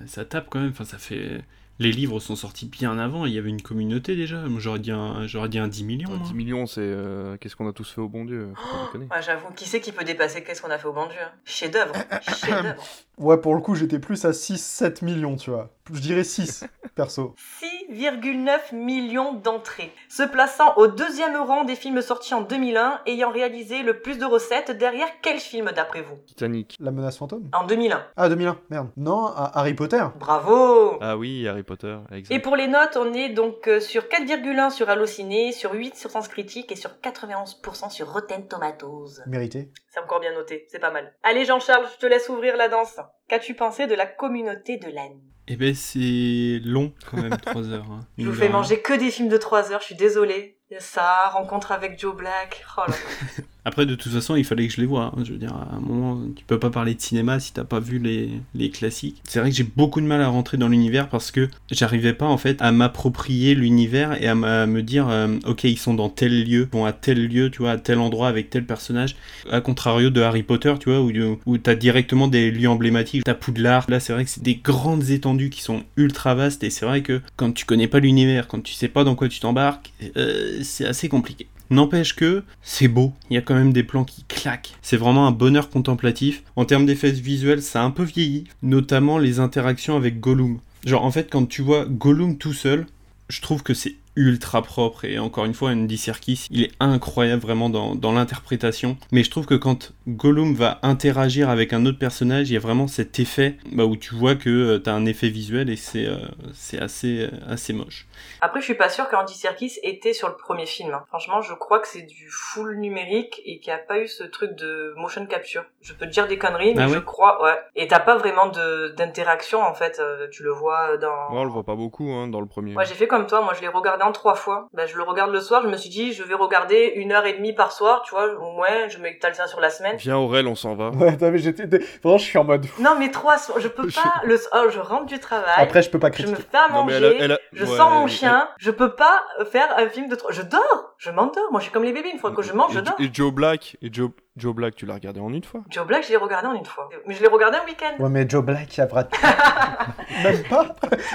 ça 0.06 0.24
tape 0.24 0.46
quand 0.48 0.60
même. 0.60 0.70
Enfin, 0.70 0.86
ça 0.86 0.96
fait. 0.96 1.42
Les 1.80 1.90
livres 1.90 2.20
sont 2.20 2.36
sortis 2.36 2.66
bien 2.66 2.98
avant. 2.98 3.26
Il 3.26 3.32
y 3.32 3.38
avait 3.38 3.48
une 3.48 3.62
communauté 3.62 4.14
déjà. 4.14 4.36
Moi, 4.42 4.60
j'aurais 4.60 4.78
dit 4.78 4.92
un, 4.92 5.26
j'aurais 5.26 5.48
dit 5.48 5.58
un 5.58 5.66
10 5.66 5.84
millions. 5.84 6.10
Moi. 6.10 6.18
10 6.24 6.34
millions, 6.34 6.66
c'est 6.66 6.80
euh, 6.80 7.36
qu'est-ce 7.36 7.56
qu'on 7.56 7.68
a 7.68 7.72
tous 7.72 7.90
fait 7.90 8.00
au 8.00 8.08
bon 8.08 8.24
Dieu 8.24 8.52
déconner. 8.86 9.08
Ouais, 9.10 9.22
J'avoue, 9.22 9.50
qui 9.56 9.68
c'est 9.68 9.80
qui 9.80 9.90
peut 9.90 10.04
dépasser 10.04 10.44
Qu'est-ce 10.44 10.62
qu'on 10.62 10.70
a 10.70 10.78
fait 10.78 10.86
au 10.86 10.92
bon 10.92 11.06
Dieu 11.06 11.18
hein? 11.20 11.32
Chef-d'œuvre. 11.44 11.94
Chef-d'œuvre. 12.22 12.84
Ouais, 13.18 13.38
pour 13.38 13.54
le 13.54 13.60
coup, 13.60 13.74
j'étais 13.74 13.98
plus 13.98 14.24
à 14.24 14.30
6-7 14.30 15.04
millions, 15.04 15.36
tu 15.36 15.50
vois. 15.50 15.70
Je 15.92 16.00
dirais 16.00 16.24
6, 16.24 16.64
perso. 16.94 17.34
6,9 17.62 18.74
millions 18.74 19.34
d'entrées, 19.34 19.92
se 20.08 20.22
plaçant 20.22 20.74
au 20.76 20.86
deuxième 20.86 21.36
rang 21.36 21.64
des 21.64 21.76
films 21.76 22.00
sortis 22.00 22.34
en 22.34 22.40
2001, 22.40 23.02
ayant 23.06 23.30
réalisé 23.30 23.82
le 23.82 24.00
plus 24.00 24.18
de 24.18 24.24
recettes 24.24 24.70
derrière 24.70 25.06
quel 25.22 25.38
film 25.38 25.70
d'après 25.76 26.02
vous? 26.02 26.16
Titanic. 26.26 26.76
La 26.80 26.90
menace 26.90 27.18
fantôme? 27.18 27.48
En 27.52 27.64
2001. 27.66 28.04
Ah, 28.16 28.28
2001, 28.28 28.58
merde. 28.70 28.88
Non, 28.96 29.26
à 29.26 29.52
Harry 29.58 29.74
Potter. 29.74 30.02
Bravo 30.18 30.98
Ah 31.00 31.16
oui, 31.16 31.46
Harry 31.46 31.62
Potter, 31.62 31.96
exact. 32.12 32.34
Et 32.34 32.40
pour 32.40 32.56
les 32.56 32.66
notes, 32.66 32.96
on 32.96 33.12
est 33.12 33.28
donc 33.28 33.68
euh, 33.68 33.78
sur 33.78 34.04
4,1 34.04 34.70
sur 34.70 34.88
Allociné, 34.88 35.52
sur 35.52 35.74
8 35.74 35.96
sur 35.96 36.10
Sens 36.10 36.28
Critique 36.28 36.72
et 36.72 36.76
sur 36.76 36.90
91% 37.02 37.90
sur 37.90 38.12
Rotten 38.12 38.48
Tomatoes. 38.48 39.20
Mérité. 39.26 39.70
C'est 39.88 40.00
encore 40.00 40.20
bien 40.20 40.32
noté, 40.32 40.66
c'est 40.70 40.80
pas 40.80 40.90
mal. 40.90 41.12
Allez 41.22 41.44
Jean-Charles, 41.44 41.86
je 41.94 41.98
te 41.98 42.06
laisse 42.06 42.28
ouvrir 42.28 42.56
la 42.56 42.68
danse. 42.68 42.98
Qu'as-tu 43.28 43.54
pensé 43.54 43.86
de 43.86 43.94
la 43.94 44.06
communauté 44.06 44.76
de 44.76 44.86
l'âne? 44.90 45.20
Eh 45.46 45.56
ben, 45.56 45.74
c'est 45.74 46.60
long 46.64 46.92
quand 47.10 47.18
même, 47.20 47.36
3 47.44 47.68
heures. 47.70 47.90
hein. 47.90 48.00
Je 48.18 48.26
vous 48.28 48.34
fais 48.34 48.48
de 48.48 48.52
manger 48.52 48.80
que 48.80 48.92
des 48.94 49.10
films 49.10 49.28
de 49.28 49.36
3 49.36 49.72
heures, 49.72 49.80
je 49.80 49.86
suis 49.86 49.94
désolée. 49.94 50.58
Il 50.70 50.74
y 50.74 50.76
a 50.76 50.80
ça, 50.80 51.28
rencontre 51.30 51.72
avec 51.72 51.98
Joe 51.98 52.16
Black. 52.16 52.64
Oh 52.78 52.82
là. 52.88 52.94
Après, 53.64 53.86
de 53.86 53.94
toute 53.94 54.12
façon, 54.12 54.36
il 54.36 54.44
fallait 54.44 54.66
que 54.66 54.74
je 54.74 54.80
les 54.80 54.86
voie. 54.86 55.12
hein. 55.16 55.22
Je 55.24 55.32
veux 55.32 55.38
dire, 55.38 55.54
à 55.54 55.76
un 55.76 55.80
moment, 55.80 56.20
tu 56.36 56.44
peux 56.44 56.58
pas 56.58 56.70
parler 56.70 56.94
de 56.94 57.00
cinéma 57.00 57.40
si 57.40 57.52
t'as 57.52 57.64
pas 57.64 57.80
vu 57.80 57.98
les, 57.98 58.70
classiques. 58.70 59.20
C'est 59.24 59.40
vrai 59.40 59.50
que 59.50 59.56
j'ai 59.56 59.64
beaucoup 59.64 60.00
de 60.00 60.06
mal 60.06 60.20
à 60.22 60.28
rentrer 60.28 60.56
dans 60.56 60.68
l'univers 60.68 61.08
parce 61.08 61.30
que 61.30 61.48
j'arrivais 61.70 62.14
pas 62.14 62.26
en 62.26 62.38
fait 62.38 62.60
à 62.60 62.72
m'approprier 62.72 63.54
l'univers 63.54 64.20
et 64.22 64.26
à 64.26 64.34
me 64.34 64.80
dire, 64.80 65.08
euh, 65.08 65.36
ok, 65.46 65.64
ils 65.64 65.78
sont 65.78 65.94
dans 65.94 66.08
tel 66.08 66.44
lieu, 66.44 66.68
vont 66.72 66.84
à 66.84 66.92
tel 66.92 67.26
lieu, 67.26 67.50
tu 67.50 67.58
vois, 67.58 67.72
à 67.72 67.78
tel 67.78 67.98
endroit 67.98 68.28
avec 68.28 68.50
tel 68.50 68.64
personnage. 68.64 69.16
À 69.50 69.60
contrario 69.60 70.10
de 70.10 70.20
Harry 70.20 70.42
Potter, 70.42 70.74
tu 70.80 70.90
vois, 70.90 71.00
où, 71.00 71.12
où 71.46 71.58
t'as 71.58 71.74
directement 71.74 72.28
des 72.28 72.50
lieux 72.50 72.68
emblématiques. 72.68 73.24
T'as 73.24 73.34
Poudlard. 73.34 73.86
Là, 73.88 74.00
c'est 74.00 74.12
vrai 74.12 74.24
que 74.24 74.30
c'est 74.30 74.42
des 74.42 74.56
grandes 74.56 75.10
étendues 75.10 75.50
qui 75.50 75.62
sont 75.62 75.82
ultra 75.96 76.34
vastes 76.34 76.64
et 76.64 76.70
c'est 76.70 76.86
vrai 76.86 77.02
que 77.02 77.20
quand 77.36 77.52
tu 77.52 77.64
connais 77.64 77.88
pas 77.88 78.00
l'univers, 78.00 78.48
quand 78.48 78.62
tu 78.62 78.74
sais 78.74 78.88
pas 78.88 79.04
dans 79.04 79.14
quoi 79.14 79.28
tu 79.28 79.40
t'embarques, 79.40 79.92
euh, 80.16 80.60
c'est 80.62 80.86
assez 80.86 81.08
compliqué. 81.08 81.46
N'empêche 81.70 82.14
que 82.14 82.44
c'est 82.62 82.88
beau, 82.88 83.12
il 83.30 83.34
y 83.34 83.38
a 83.38 83.42
quand 83.42 83.54
même 83.54 83.72
des 83.72 83.82
plans 83.82 84.04
qui 84.04 84.24
claquent. 84.24 84.74
C'est 84.82 84.96
vraiment 84.96 85.26
un 85.26 85.32
bonheur 85.32 85.70
contemplatif. 85.70 86.42
En 86.56 86.64
termes 86.64 86.86
d'effets 86.86 87.10
visuels, 87.10 87.62
ça 87.62 87.82
a 87.82 87.84
un 87.84 87.90
peu 87.90 88.02
vieilli, 88.02 88.44
notamment 88.62 89.18
les 89.18 89.40
interactions 89.40 89.96
avec 89.96 90.20
Gollum. 90.20 90.60
Genre 90.84 91.04
en 91.04 91.10
fait 91.10 91.30
quand 91.30 91.46
tu 91.46 91.62
vois 91.62 91.86
Gollum 91.86 92.36
tout 92.36 92.52
seul, 92.52 92.86
je 93.28 93.40
trouve 93.40 93.62
que 93.62 93.72
c'est 93.72 93.96
ultra 94.16 94.62
propre 94.62 95.04
et 95.04 95.18
encore 95.18 95.44
une 95.44 95.54
fois 95.54 95.70
Andy 95.70 95.98
Serkis 95.98 96.46
il 96.50 96.62
est 96.62 96.72
incroyable 96.78 97.42
vraiment 97.42 97.68
dans, 97.68 97.96
dans 97.96 98.12
l'interprétation 98.12 98.96
mais 99.10 99.24
je 99.24 99.30
trouve 99.30 99.46
que 99.46 99.56
quand 99.56 99.92
Gollum 100.06 100.54
va 100.54 100.78
interagir 100.82 101.48
avec 101.48 101.72
un 101.72 101.86
autre 101.86 101.98
personnage 101.98 102.50
il 102.50 102.54
y 102.54 102.56
a 102.56 102.60
vraiment 102.60 102.86
cet 102.86 103.18
effet 103.20 103.56
bah, 103.72 103.84
où 103.84 103.96
tu 103.96 104.14
vois 104.14 104.34
que 104.34 104.50
euh, 104.50 104.78
t'as 104.78 104.92
un 104.92 105.06
effet 105.06 105.28
visuel 105.28 105.70
et 105.70 105.76
c'est 105.76 106.06
euh, 106.06 106.16
c'est 106.52 106.78
assez, 106.78 107.22
euh, 107.22 107.30
assez 107.48 107.72
moche 107.72 108.06
Après, 108.42 108.60
je 108.60 108.66
suis 108.66 108.74
pas 108.74 108.90
sûre 108.90 109.08
qu'Andy 109.08 109.32
Serkis 109.34 109.78
était 109.82 110.12
sur 110.12 110.28
le 110.28 110.36
premier 110.36 110.66
film. 110.66 110.92
hein. 110.92 111.04
Franchement, 111.08 111.40
je 111.40 111.54
crois 111.54 111.78
que 111.80 111.88
c'est 111.88 112.02
du 112.02 112.28
full 112.30 112.76
numérique 112.76 113.40
et 113.46 113.58
qu'il 113.60 113.72
n'y 113.72 113.78
a 113.78 113.82
pas 113.82 113.98
eu 113.98 114.06
ce 114.08 114.24
truc 114.24 114.54
de 114.56 114.92
motion 114.98 115.24
capture. 115.26 115.64
Je 115.80 115.94
peux 115.94 116.04
te 116.06 116.10
dire 116.10 116.26
des 116.28 116.36
conneries, 116.38 116.74
mais 116.74 116.82
Ah 116.82 116.88
je 116.88 116.94
ouais 116.96 117.04
crois, 117.04 117.42
ouais. 117.42 117.58
Et 117.74 117.86
t'as 117.88 118.00
pas 118.00 118.16
vraiment 118.16 118.48
de 118.48 118.88
d'interaction 118.96 119.62
en 119.62 119.72
fait. 119.74 120.00
euh, 120.00 120.28
Tu 120.30 120.42
le 120.42 120.50
vois 120.50 120.98
dans. 120.98 121.08
Ouais, 121.32 121.38
on 121.40 121.44
le 121.44 121.50
voit 121.50 121.64
pas 121.64 121.76
beaucoup 121.76 122.10
hein, 122.10 122.28
dans 122.28 122.40
le 122.40 122.46
premier. 122.46 122.74
Ouais, 122.74 122.84
j'ai 122.84 122.94
fait 122.94 123.06
comme 123.08 123.26
toi. 123.26 123.40
Moi, 123.40 123.54
je 123.54 123.62
l'ai 123.62 123.68
regardé 123.68 124.02
en 124.04 124.12
trois 124.12 124.34
fois. 124.34 124.68
Ben, 124.74 124.86
je 124.86 124.96
le 124.96 125.02
regarde 125.02 125.32
le 125.32 125.40
soir, 125.40 125.62
je 125.62 125.68
me 125.68 125.76
suis 125.78 125.90
dit, 125.90 126.12
je 126.12 126.22
vais 126.22 126.34
regarder 126.34 126.92
une 126.96 127.12
heure 127.12 127.24
et 127.24 127.32
demie 127.32 127.54
par 127.54 127.72
soir, 127.72 128.02
tu 128.04 128.14
vois, 128.14 128.26
au 128.34 128.52
moins, 128.52 128.88
je 128.88 128.98
m'étale 128.98 129.34
ça 129.34 129.46
sur 129.46 129.60
la 129.60 129.70
semaine. 129.70 129.93
Viens 129.98 130.16
Aurel, 130.18 130.46
on 130.46 130.54
s'en 130.54 130.74
va. 130.74 130.90
Ouais, 130.90 131.16
t'as 131.16 131.30
vu, 131.30 131.38
j'étais. 131.38 131.66
Vraiment, 132.02 132.18
je 132.18 132.24
suis 132.24 132.38
en 132.38 132.44
mode. 132.44 132.66
Non, 132.78 132.96
mais 132.98 133.10
trois 133.10 133.38
soirs, 133.38 133.60
je 133.60 133.68
peux 133.68 133.86
pas, 133.88 134.14
le, 134.24 134.38
oh, 134.52 134.66
je 134.70 134.80
rentre 134.80 135.06
du 135.06 135.18
travail. 135.18 135.54
Après, 135.56 135.82
je 135.82 135.90
peux 135.90 135.98
pas 135.98 136.08
je 136.08 136.12
critiquer. 136.12 136.38
me 136.38 136.44
fais 136.50 136.56
à 136.56 136.68
Non, 136.72 136.84
mais 136.84 136.92
manger, 136.94 136.96
elle 136.96 137.04
a- 137.04 137.24
elle 137.24 137.32
a- 137.32 137.38
je 137.52 137.64
ouais, 137.64 137.76
sors 137.76 137.90
mon 137.90 138.04
elle- 138.06 138.10
chien, 138.12 138.48
je 138.58 138.70
peux 138.70 138.94
pas 138.94 139.22
faire 139.50 139.68
un 139.78 139.88
film 139.88 140.08
de 140.08 140.14
trois, 140.16 140.32
je 140.32 140.42
dors, 140.42 140.94
je 140.98 141.10
m'endors. 141.10 141.44
Moi, 141.50 141.60
je 141.60 141.64
suis 141.64 141.72
comme 141.72 141.84
les 141.84 141.92
bébés, 141.92 142.10
une 142.12 142.18
fois 142.18 142.30
que 142.32 142.42
je 142.42 142.52
mange, 142.52 142.72
je 142.72 142.78
Et- 142.78 142.82
dors. 142.82 142.94
Et 143.00 143.10
Joe 143.12 143.32
Black, 143.32 143.76
et 143.82 143.88
Joe, 143.92 144.10
Joe 144.36 144.54
Black, 144.54 144.74
tu 144.74 144.86
l'as 144.86 144.94
regardé 144.94 145.20
en 145.20 145.32
une 145.32 145.44
fois? 145.44 145.60
Joe 145.70 145.86
Black, 145.86 146.04
je 146.04 146.10
l'ai 146.10 146.16
regardé 146.16 146.48
en 146.48 146.54
une 146.54 146.64
fois. 146.66 146.88
Mais 147.06 147.14
je 147.14 147.22
l'ai 147.22 147.28
regardé 147.28 147.58
un 147.58 147.64
week-end. 147.64 148.02
Ouais, 148.02 148.10
mais 148.10 148.26
Joe 148.28 148.42
Black, 148.44 148.76
il 148.76 148.78
y 148.78 148.82
a 148.82 148.86
Brad 148.86 149.08
Pitt. 149.08 149.20
Même 150.24 150.42
pas. 150.44 150.66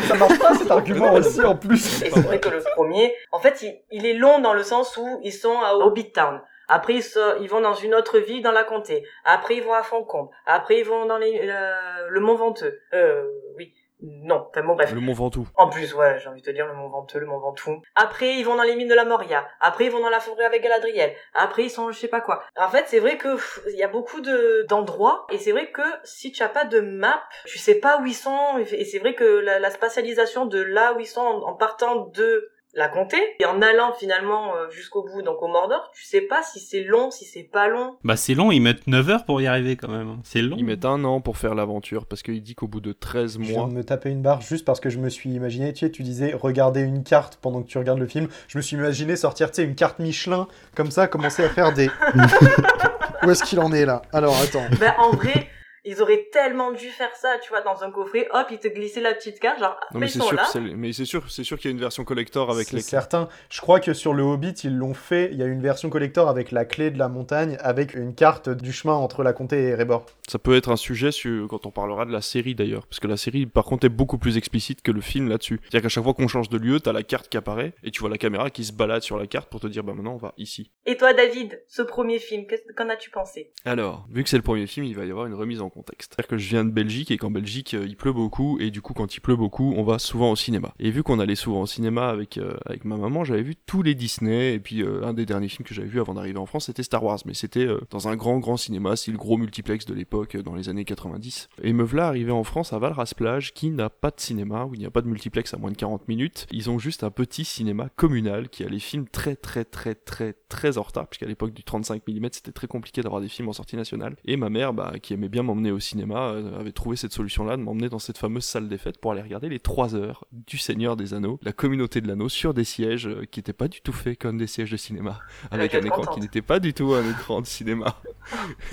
Ça 0.07 0.15
marche 0.15 0.39
pas 0.39 0.53
cet 0.55 0.71
argument 0.71 1.13
aussi 1.13 1.43
en 1.43 1.55
plus. 1.55 2.01
Et 2.03 2.09
c'est 2.09 2.19
vrai 2.21 2.39
que 2.39 2.49
le 2.49 2.61
premier, 2.75 3.13
en 3.31 3.39
fait, 3.39 3.61
il, 3.61 3.75
il 3.91 4.05
est 4.05 4.13
long 4.13 4.39
dans 4.39 4.53
le 4.53 4.63
sens 4.63 4.97
où 4.97 5.19
ils 5.23 5.31
sont 5.33 5.59
à 5.59 5.73
Hobbit 5.73 6.11
Town. 6.11 6.41
Après, 6.69 6.93
ils, 6.93 7.47
vont 7.49 7.61
dans 7.61 7.73
une 7.73 7.95
autre 7.95 8.19
ville 8.19 8.43
dans 8.43 8.51
la 8.51 8.63
comté. 8.63 9.03
Après, 9.25 9.55
ils 9.55 9.63
vont 9.63 9.73
à 9.73 9.83
Foncombe. 9.83 10.29
Après, 10.45 10.79
ils 10.79 10.85
vont 10.85 11.05
dans 11.05 11.17
les, 11.17 11.41
euh, 11.43 12.07
le 12.09 12.19
Mont 12.19 12.35
Venteux. 12.35 12.79
Euh, 12.93 13.27
oui. 13.57 13.73
Non. 14.01 14.47
Enfin, 14.49 14.63
bon, 14.63 14.75
bref. 14.75 14.93
Le 14.93 15.01
Mont 15.01 15.13
Ventoux. 15.13 15.47
En 15.55 15.67
plus, 15.67 15.93
ouais, 15.93 16.19
j'ai 16.19 16.29
envie 16.29 16.41
de 16.41 16.45
te 16.45 16.51
dire 16.51 16.65
le 16.67 16.73
Mont 16.73 16.87
Venteux, 16.87 17.19
le 17.19 17.25
Mont 17.25 17.39
Ventoux. 17.39 17.81
Après, 17.95 18.35
ils 18.35 18.43
vont 18.43 18.55
dans 18.55 18.63
les 18.63 18.75
mines 18.75 18.87
de 18.87 18.95
la 18.95 19.03
Moria. 19.03 19.45
Après, 19.59 19.85
ils 19.85 19.91
vont 19.91 19.99
dans 19.99 20.09
la 20.09 20.21
forêt 20.21 20.45
avec 20.45 20.63
Galadriel. 20.63 21.13
Après, 21.33 21.63
ils 21.63 21.69
sont 21.69 21.91
je 21.91 21.99
sais 21.99 22.07
pas 22.07 22.21
quoi. 22.21 22.43
En 22.55 22.69
fait, 22.69 22.85
c'est 22.87 22.99
vrai 22.99 23.17
que 23.17 23.35
il 23.69 23.77
y 23.77 23.83
a 23.83 23.89
beaucoup 23.89 24.21
de 24.21 24.65
d'endroits 24.69 25.27
et 25.31 25.37
c'est 25.37 25.51
vrai 25.51 25.71
que 25.71 25.81
si 26.03 26.31
tu 26.31 26.43
as 26.43 26.49
pas 26.49 26.63
de 26.63 26.79
map, 26.79 27.21
tu 27.45 27.57
sais 27.57 27.75
pas 27.75 27.99
où 27.99 28.05
ils 28.05 28.15
sont 28.15 28.57
et 28.57 28.85
c'est 28.85 28.99
vrai 28.99 29.15
que 29.15 29.25
la, 29.25 29.59
la 29.59 29.69
spatialisation 29.69 30.45
de 30.45 30.61
là 30.61 30.93
où 30.93 31.01
ils 31.01 31.05
sont 31.05 31.21
en, 31.21 31.49
en 31.49 31.53
partant 31.53 32.05
de 32.05 32.49
la 32.75 32.87
comté 32.87 33.17
et 33.39 33.45
en 33.45 33.61
allant 33.61 33.93
finalement 33.93 34.55
euh, 34.55 34.69
jusqu'au 34.69 35.03
bout 35.03 35.21
donc 35.23 35.41
au 35.41 35.47
Mordor, 35.47 35.89
tu 35.93 36.03
sais 36.05 36.21
pas 36.21 36.43
si 36.43 36.59
c'est 36.59 36.83
long, 36.83 37.09
si 37.11 37.25
c'est 37.25 37.43
pas 37.43 37.67
long. 37.67 37.97
Bah 38.03 38.15
c'est 38.15 38.35
long, 38.35 38.51
ils 38.51 38.59
mettent 38.59 38.85
9 38.85 39.09
heures 39.09 39.25
pour 39.25 39.41
y 39.41 39.47
arriver 39.47 39.75
quand 39.75 39.87
même. 39.89 40.07
hein. 40.09 40.19
C'est 40.23 40.41
long. 40.41 40.55
Ils 40.59 40.65
mettent 40.65 40.85
un 40.85 41.03
an 41.03 41.19
pour 41.19 41.37
faire 41.37 41.55
l'aventure 41.55 42.05
parce 42.05 42.21
qu'il 42.21 42.41
dit 42.43 42.53
qu'au 42.55 42.67
bout 42.67 42.79
de 42.81 42.91
13 42.93 43.33
Je 43.39 43.43
viens 43.43 43.59
mois. 43.61 43.67
de 43.69 43.73
me 43.73 43.83
taper 43.83 44.09
une 44.11 44.21
barre 44.21 44.41
juste 44.41 44.65
parce 44.65 44.79
que 44.79 44.89
je 44.89 44.99
me 44.99 45.09
suis 45.09 45.31
imaginé, 45.31 45.73
tu 45.73 45.85
sais, 45.85 45.91
tu 45.91 46.03
disais 46.03 46.33
regarder 46.33 46.81
une 46.81 47.03
carte 47.03 47.37
pendant 47.41 47.63
que 47.63 47.67
tu 47.67 47.77
regardes 47.79 47.99
le 47.99 48.07
film. 48.07 48.27
Je 48.47 48.57
me 48.57 48.61
suis 48.61 48.77
imaginé 48.77 49.15
sortir, 49.15 49.49
tu 49.49 49.55
sais, 49.55 49.63
une 49.63 49.75
carte 49.75 49.97
Michelin, 49.99 50.47
comme 50.75 50.91
ça, 50.91 51.07
commencer 51.07 51.43
à 51.43 51.49
faire 51.49 51.73
des. 51.73 51.89
Où 53.25 53.29
est-ce 53.31 53.43
qu'il 53.43 53.59
en 53.59 53.71
est 53.73 53.85
là? 53.85 54.01
Alors 54.13 54.35
attends. 54.41 54.63
Ben 54.79 54.93
en 54.97 55.11
vrai, 55.11 55.47
ils 55.89 56.01
auraient 56.01 56.27
tellement 56.31 56.71
dû 56.71 56.87
faire 56.89 57.15
ça, 57.15 57.37
tu 57.41 57.49
vois, 57.49 57.61
dans 57.61 57.83
un 57.83 57.91
coffret, 57.91 58.27
hop, 58.31 58.47
ils 58.51 58.59
te 58.59 58.67
glissaient 58.67 59.01
la 59.01 59.13
petite 59.13 59.39
carte, 59.39 59.59
genre, 59.59 59.75
Non 59.93 59.99
mais 59.99 59.99
mais 60.01 60.05
ils 60.07 60.09
c'est 60.11 60.19
sont 60.19 60.25
sûr, 60.27 60.61
mais 60.77 60.93
c'est 60.93 61.05
sûr, 61.05 61.23
c'est 61.31 61.43
sûr 61.43 61.57
qu'il 61.57 61.69
y 61.69 61.73
a 61.73 61.75
une 61.75 61.79
version 61.81 62.03
collector 62.03 62.51
avec 62.51 62.67
C'est 62.67 62.75
les. 62.77 62.81
certain. 62.81 63.27
Je 63.49 63.59
crois 63.61 63.79
que 63.79 63.93
sur 63.93 64.13
le 64.13 64.23
Hobbit, 64.23 64.53
ils 64.63 64.75
l'ont 64.77 64.93
fait. 64.93 65.29
Il 65.31 65.37
y 65.37 65.43
a 65.43 65.45
une 65.47 65.61
version 65.61 65.89
collector 65.89 66.29
avec 66.29 66.51
la 66.51 66.65
clé 66.65 66.91
de 66.91 66.99
la 66.99 67.07
montagne, 67.09 67.57
avec 67.61 67.93
une 67.95 68.13
carte 68.15 68.49
du 68.49 68.71
chemin 68.71 68.93
entre 68.93 69.23
la 69.23 69.33
comté 69.33 69.57
et 69.63 69.67
Erebor. 69.69 70.05
Ça 70.27 70.37
peut 70.39 70.55
être 70.55 70.69
un 70.69 70.75
sujet 70.75 71.11
sur- 71.11 71.47
quand 71.47 71.65
on 71.65 71.71
parlera 71.71 72.05
de 72.05 72.11
la 72.11 72.21
série 72.21 72.55
d'ailleurs, 72.55 72.85
parce 72.85 72.99
que 72.99 73.07
la 73.07 73.17
série 73.17 73.45
par 73.45 73.63
contre 73.65 73.85
est 73.85 73.89
beaucoup 73.89 74.17
plus 74.17 74.37
explicite 74.37 74.81
que 74.81 74.91
le 74.91 75.01
film 75.01 75.27
là-dessus. 75.29 75.59
C'est-à-dire 75.63 75.81
qu'à 75.83 75.89
chaque 75.89 76.03
fois 76.03 76.13
qu'on 76.13 76.27
change 76.27 76.49
de 76.49 76.57
lieu, 76.57 76.79
t'as 76.79 76.93
la 76.93 77.03
carte 77.03 77.29
qui 77.29 77.37
apparaît 77.37 77.73
et 77.83 77.91
tu 77.91 77.99
vois 78.01 78.09
la 78.09 78.17
caméra 78.17 78.49
qui 78.49 78.63
se 78.63 78.73
balade 78.73 79.01
sur 79.01 79.17
la 79.17 79.25
carte 79.27 79.49
pour 79.49 79.59
te 79.59 79.67
dire 79.67 79.83
bah 79.83 79.93
maintenant 79.93 80.13
on 80.13 80.17
va 80.17 80.33
ici. 80.37 80.71
Et 80.85 80.97
toi, 80.97 81.13
David, 81.13 81.61
ce 81.67 81.81
premier 81.81 82.19
film, 82.19 82.45
qu'est-ce- 82.47 82.71
qu'en 82.75 82.89
as-tu 82.89 83.09
pensé? 83.09 83.51
Alors, 83.65 84.05
vu 84.11 84.23
que 84.23 84.29
c'est 84.29 84.37
le 84.37 84.43
premier 84.43 84.67
film, 84.67 84.85
il 84.85 84.95
va 84.95 85.05
y 85.05 85.11
avoir 85.11 85.25
une 85.25 85.33
remise 85.33 85.61
en 85.61 85.69
C'est-à-dire 85.87 86.27
que 86.27 86.37
je 86.37 86.49
viens 86.49 86.65
de 86.65 86.71
Belgique 86.71 87.11
et 87.11 87.17
qu'en 87.17 87.31
Belgique 87.31 87.73
euh, 87.73 87.85
il 87.87 87.95
pleut 87.95 88.13
beaucoup 88.13 88.59
et 88.59 88.71
du 88.71 88.81
coup 88.81 88.93
quand 88.93 89.15
il 89.15 89.19
pleut 89.19 89.35
beaucoup, 89.35 89.73
on 89.75 89.83
va 89.83 89.99
souvent 89.99 90.31
au 90.31 90.35
cinéma. 90.35 90.73
Et 90.79 90.91
vu 90.91 91.03
qu'on 91.03 91.19
allait 91.19 91.35
souvent 91.35 91.61
au 91.61 91.65
cinéma 91.65 92.09
avec 92.09 92.37
euh, 92.37 92.57
avec 92.65 92.85
ma 92.85 92.97
maman, 92.97 93.23
j'avais 93.23 93.41
vu 93.41 93.55
tous 93.55 93.81
les 93.81 93.95
Disney 93.95 94.53
et 94.53 94.59
puis 94.59 94.81
euh, 94.81 95.03
un 95.03 95.13
des 95.13 95.25
derniers 95.25 95.49
films 95.49 95.65
que 95.65 95.73
j'avais 95.73 95.87
vu 95.87 95.99
avant 95.99 96.13
d'arriver 96.13 96.39
en 96.39 96.45
France, 96.45 96.65
c'était 96.65 96.83
Star 96.83 97.03
Wars, 97.03 97.19
mais 97.25 97.33
c'était 97.33 97.67
dans 97.89 98.07
un 98.07 98.15
grand 98.15 98.39
grand 98.39 98.57
cinéma, 98.57 98.95
c'est 98.95 99.11
le 99.11 99.17
gros 99.17 99.37
multiplex 99.37 99.85
de 99.85 99.93
l'époque 99.93 100.37
dans 100.37 100.55
les 100.55 100.69
années 100.69 100.85
90. 100.85 101.49
Et 101.63 101.73
me 101.73 101.83
voilà 101.83 102.07
arrivé 102.07 102.31
en 102.31 102.43
France 102.43 102.73
à 102.73 102.79
Valras 102.79 103.13
Plage 103.15 103.53
qui 103.53 103.71
n'a 103.71 103.89
pas 103.89 104.11
de 104.11 104.19
cinéma 104.19 104.65
où 104.65 104.73
il 104.73 104.79
n'y 104.79 104.85
a 104.85 104.91
pas 104.91 105.01
de 105.01 105.07
multiplex 105.07 105.53
à 105.53 105.57
moins 105.57 105.71
de 105.71 105.77
40 105.77 106.07
minutes. 106.07 106.47
Ils 106.51 106.69
ont 106.69 106.79
juste 106.79 107.03
un 107.03 107.11
petit 107.11 107.45
cinéma 107.45 107.89
communal 107.95 108.49
qui 108.49 108.63
a 108.63 108.69
les 108.69 108.79
films 108.79 109.07
très 109.07 109.35
très 109.35 109.65
très 109.65 109.95
très 109.95 110.33
très 110.49 110.77
en 110.77 110.83
retard 110.83 111.07
puisqu'à 111.07 111.27
l'époque 111.27 111.53
du 111.53 111.63
35 111.63 112.03
mm 112.07 112.27
c'était 112.31 112.51
très 112.51 112.67
compliqué 112.67 113.01
d'avoir 113.01 113.21
des 113.21 113.29
films 113.29 113.49
en 113.49 113.53
sortie 113.53 113.75
nationale. 113.75 114.15
Et 114.25 114.37
ma 114.37 114.49
mère 114.49 114.73
bah, 114.73 114.93
qui 115.01 115.13
aimait 115.13 115.29
bien 115.29 115.43
m'emmener 115.59 115.71
au 115.71 115.79
cinéma 115.79 116.29
euh, 116.29 116.59
avait 116.59 116.71
trouvé 116.71 116.95
cette 116.95 117.11
solution 117.13 117.43
là 117.43 117.57
de 117.57 117.61
m'emmener 117.61 117.89
dans 117.89 117.99
cette 117.99 118.17
fameuse 118.17 118.45
salle 118.45 118.69
des 118.69 118.77
fêtes 118.77 118.97
pour 118.99 119.11
aller 119.11 119.21
regarder 119.21 119.49
les 119.49 119.59
3 119.59 119.95
heures 119.95 120.25
du 120.31 120.57
Seigneur 120.57 120.95
des 120.95 121.13
Anneaux, 121.13 121.39
la 121.43 121.51
communauté 121.51 121.99
de 122.01 122.07
l'anneau 122.07 122.29
sur 122.29 122.53
des 122.53 122.63
sièges 122.63 123.07
euh, 123.07 123.25
qui 123.29 123.39
n'étaient 123.39 123.53
pas 123.53 123.67
du 123.67 123.81
tout 123.81 123.91
faits 123.91 124.17
comme 124.19 124.37
des 124.37 124.47
sièges 124.47 124.71
de 124.71 124.77
cinéma 124.77 125.19
avec 125.51 125.73
un 125.75 125.81
écran 125.81 126.01
qui 126.13 126.19
n'était 126.21 126.41
pas 126.41 126.59
du 126.59 126.73
tout 126.73 126.93
un 126.93 127.09
écran 127.09 127.41
de 127.41 127.45
cinéma. 127.45 127.95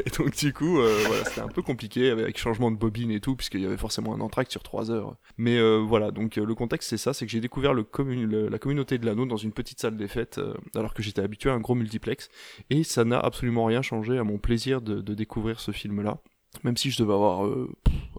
Et 0.05 0.11
donc 0.11 0.37
du 0.37 0.53
coup, 0.53 0.79
euh, 0.81 1.03
voilà, 1.07 1.25
c'était 1.25 1.41
un 1.41 1.49
peu 1.49 1.63
compliqué 1.63 2.11
avec 2.11 2.39
changement 2.39 2.71
de 2.71 2.77
bobine 2.77 3.11
et 3.11 3.21
tout, 3.21 3.35
puisqu'il 3.37 3.61
y 3.61 3.67
avait 3.67 3.77
forcément 3.77 4.15
un 4.15 4.21
entracte 4.21 4.51
sur 4.53 4.63
3 4.63 4.91
heures. 4.91 5.17
Mais 5.39 5.57
euh, 5.59 5.79
voilà, 5.79 6.11
donc 6.11 6.39
euh, 6.39 6.45
le 6.45 6.55
contexte 6.55 6.91
c'est 6.91 6.97
ça, 6.99 7.13
c'est 7.15 7.27
que 7.27 7.33
j'ai 7.33 7.41
découvert 7.41 7.75
le 7.75 7.83
commun- 7.83 8.27
le- 8.27 8.49
la 8.49 8.59
communauté 8.59 8.99
de 8.99 9.07
l'anneau 9.07 9.27
dans 9.27 9.37
une 9.37 9.53
petite 9.53 9.81
salle 9.81 9.97
des 9.97 10.09
fêtes, 10.09 10.41
alors 10.75 10.95
que 10.95 11.03
j'étais 11.03 11.23
habitué 11.23 11.51
à 11.51 11.55
un 11.55 11.61
gros 11.61 11.75
multiplex, 11.75 12.29
et 12.71 12.85
ça 12.85 13.05
n'a 13.05 13.19
absolument 13.19 13.65
rien 13.65 13.83
changé 13.83 14.19
à 14.19 14.25
mon 14.25 14.39
plaisir 14.39 14.81
de, 14.83 15.01
de 15.01 15.15
découvrir 15.15 15.59
ce 15.61 15.73
film-là. 15.73 16.19
Même 16.65 16.77
si 16.77 16.91
je 16.91 16.99
devais 17.03 17.13
avoir, 17.13 17.47
euh, 17.47 17.69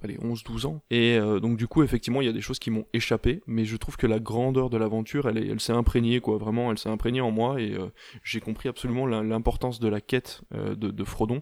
allez, 0.04 0.18
11-12 0.22 0.66
ans. 0.66 0.82
Et 0.90 1.18
euh, 1.18 1.40
donc 1.40 1.58
du 1.58 1.68
coup, 1.68 1.84
effectivement, 1.84 2.22
il 2.22 2.26
y 2.26 2.30
a 2.30 2.34
des 2.34 2.42
choses 2.42 2.60
qui 2.60 2.72
m'ont 2.72 2.86
échappé, 2.94 3.42
mais 3.48 3.66
je 3.66 3.76
trouve 3.78 3.98
que 3.98 4.08
la 4.08 4.20
grandeur 4.20 4.70
de 4.70 4.78
l'aventure, 4.78 5.28
elle, 5.28 5.38
est- 5.38 5.48
elle 5.48 5.60
s'est 5.60 5.74
imprégnée, 5.74 6.20
quoi. 6.20 6.38
Vraiment, 6.38 6.72
elle 6.72 6.78
s'est 6.78 6.90
imprégnée 6.90 7.22
en 7.22 7.32
moi, 7.32 7.60
et 7.62 7.74
euh, 7.74 7.88
j'ai 8.24 8.40
compris 8.40 8.70
absolument 8.70 9.06
l'importance 9.06 9.80
de 9.80 9.88
la 9.88 10.02
quête 10.02 10.42
euh, 10.54 10.76
de, 10.76 10.92
de 10.92 11.04
Frodon. 11.04 11.42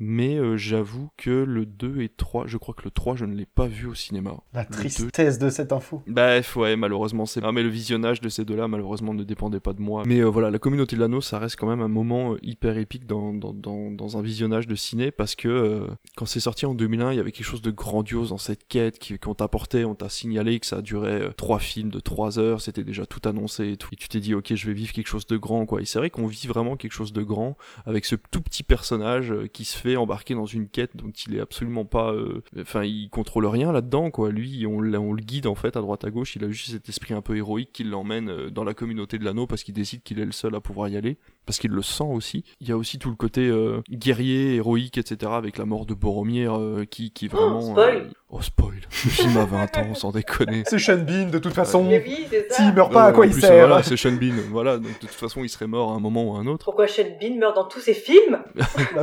Mais 0.00 0.36
euh, 0.36 0.56
j'avoue 0.56 1.10
que 1.16 1.30
le 1.30 1.66
2 1.66 2.00
et 2.00 2.08
3, 2.08 2.46
je 2.46 2.56
crois 2.56 2.74
que 2.74 2.82
le 2.84 2.90
3, 2.90 3.16
je 3.16 3.24
ne 3.26 3.34
l'ai 3.34 3.46
pas 3.46 3.66
vu 3.66 3.86
au 3.86 3.94
cinéma. 3.94 4.34
La 4.52 4.62
Le 4.62 4.68
2, 4.68 4.74
tristesse 4.74 5.38
de 5.38 5.50
cette 5.50 5.72
info. 5.72 6.02
Bref, 6.06 6.56
ouais, 6.56 6.76
malheureusement, 6.76 7.26
c'est. 7.26 7.40
Ah, 7.44 7.52
mais 7.52 7.62
le 7.62 7.68
visionnage 7.68 8.20
de 8.20 8.28
ces 8.28 8.44
deux-là, 8.44 8.66
malheureusement, 8.66 9.14
ne 9.14 9.24
dépendait 9.24 9.60
pas 9.60 9.72
de 9.72 9.80
moi. 9.80 10.02
Mais 10.06 10.20
euh, 10.20 10.26
voilà, 10.26 10.50
la 10.50 10.58
communauté 10.58 10.96
de 10.96 11.00
l'anneau, 11.00 11.20
ça 11.20 11.38
reste 11.38 11.56
quand 11.56 11.68
même 11.68 11.80
un 11.80 11.88
moment 11.88 12.32
euh, 12.32 12.38
hyper 12.42 12.78
épique 12.78 13.06
dans, 13.06 13.32
dans, 13.32 13.52
dans, 13.52 13.90
dans 13.90 14.16
un 14.16 14.22
visionnage 14.22 14.66
de 14.66 14.74
ciné 14.74 15.10
parce 15.10 15.34
que 15.34 15.48
euh, 15.48 15.86
quand 16.16 16.26
c'est 16.26 16.40
sorti 16.40 16.66
en 16.66 16.74
2001, 16.74 17.12
il 17.12 17.16
y 17.16 17.20
avait 17.20 17.32
quelque 17.32 17.46
chose 17.46 17.62
de 17.62 17.70
grandiose 17.70 18.30
dans 18.30 18.38
cette 18.38 18.66
quête 18.66 18.98
qu'on 19.20 19.34
t'apportait, 19.34 19.84
on 19.84 19.94
t'a 19.94 20.08
signalé 20.08 20.60
que 20.60 20.66
ça 20.66 20.82
durait 20.82 21.32
trois 21.36 21.58
films 21.58 21.90
de 21.90 22.00
trois 22.00 22.38
heures, 22.38 22.60
c'était 22.60 22.84
déjà 22.84 23.06
tout 23.06 23.28
annoncé 23.28 23.72
et 23.72 23.76
tout. 23.76 23.90
Et 23.92 23.96
tu 23.96 24.08
t'es 24.08 24.20
dit, 24.20 24.34
ok, 24.34 24.54
je 24.54 24.66
vais 24.66 24.72
vivre 24.72 24.92
quelque 24.92 25.08
chose 25.08 25.26
de 25.26 25.36
grand, 25.36 25.66
quoi. 25.66 25.82
Et 25.82 25.84
c'est 25.84 25.98
vrai 25.98 26.10
qu'on 26.10 26.26
vit 26.26 26.46
vraiment 26.46 26.76
quelque 26.76 26.92
chose 26.92 27.12
de 27.12 27.22
grand 27.22 27.56
avec 27.84 28.04
ce 28.04 28.16
tout 28.30 28.40
petit 28.40 28.62
personnage 28.62 29.34
qui 29.52 29.64
se 29.64 29.76
fait 29.76 29.89
embarquer 29.96 30.34
dans 30.34 30.46
une 30.46 30.68
quête 30.68 30.96
dont 30.96 31.10
il 31.26 31.36
est 31.36 31.40
absolument 31.40 31.84
pas. 31.84 32.12
euh, 32.12 32.42
Enfin, 32.60 32.84
il 32.84 33.08
contrôle 33.10 33.46
rien 33.46 33.72
là-dedans, 33.72 34.10
quoi. 34.10 34.30
Lui, 34.30 34.66
on, 34.66 34.80
le 34.80 35.14
guide 35.22 35.46
en 35.46 35.54
fait 35.54 35.76
à 35.76 35.80
droite 35.80 36.04
à 36.04 36.10
gauche. 36.10 36.36
Il 36.36 36.44
a 36.44 36.50
juste 36.50 36.70
cet 36.72 36.88
esprit 36.88 37.14
un 37.14 37.20
peu 37.22 37.36
héroïque 37.36 37.70
qui 37.72 37.84
l'emmène 37.84 38.28
euh, 38.30 38.50
dans 38.50 38.64
la 38.64 38.74
communauté 38.74 39.18
de 39.18 39.24
l'anneau 39.24 39.46
parce 39.46 39.62
qu'il 39.62 39.74
décide 39.74 40.02
qu'il 40.02 40.18
est 40.20 40.24
le 40.24 40.32
seul 40.32 40.54
à 40.54 40.60
pouvoir 40.60 40.88
y 40.88 40.96
aller. 40.96 41.18
Parce 41.46 41.58
qu'il 41.58 41.70
le 41.72 41.82
sent 41.82 42.04
aussi. 42.04 42.44
Il 42.60 42.68
y 42.68 42.72
a 42.72 42.76
aussi 42.76 42.98
tout 42.98 43.10
le 43.10 43.16
côté 43.16 43.48
euh, 43.48 43.80
guerrier, 43.90 44.56
héroïque, 44.56 44.98
etc. 44.98 45.32
avec 45.34 45.58
la 45.58 45.64
mort 45.64 45.86
de 45.86 45.94
Boromir 45.94 46.56
euh, 46.56 46.84
qui, 46.84 47.10
qui 47.10 47.28
vraiment. 47.28 47.60
spoil. 47.72 47.96
euh, 47.96 48.04
Oh, 48.32 48.40
spoil 48.40 48.76
Le 49.04 49.10
film 49.10 49.36
a 49.38 49.44
20 49.44 49.76
ans, 49.78 49.94
sans 49.96 50.12
déconner. 50.12 50.62
C'est 50.68 50.78
Sean 50.78 50.98
Bean, 50.98 51.30
de 51.30 51.38
toute 51.40 51.52
façon. 51.52 51.84
Oui. 51.88 52.26
S'il 52.50 52.72
meurt 52.72 52.92
pas, 52.92 53.06
à 53.06 53.12
quoi 53.12 53.26
il 53.26 53.32
plus, 53.32 53.40
sert 53.40 53.66
Voilà, 53.66 53.82
c'est 53.82 53.96
Sean 53.96 54.12
Bean. 54.12 54.34
Voilà, 54.50 54.76
donc 54.76 54.86
de 54.86 54.98
toute 55.00 55.10
façon, 55.10 55.42
il 55.42 55.48
serait 55.48 55.66
mort 55.66 55.90
à 55.90 55.94
un 55.96 55.98
moment 55.98 56.22
ou 56.30 56.36
à 56.36 56.38
un 56.38 56.46
autre. 56.46 56.64
Pourquoi 56.64 56.86
Sean 56.86 57.02
Bean 57.20 57.34
meurt 57.40 57.56
dans 57.56 57.64
tous 57.64 57.80
ses 57.80 57.94
films? 57.94 58.38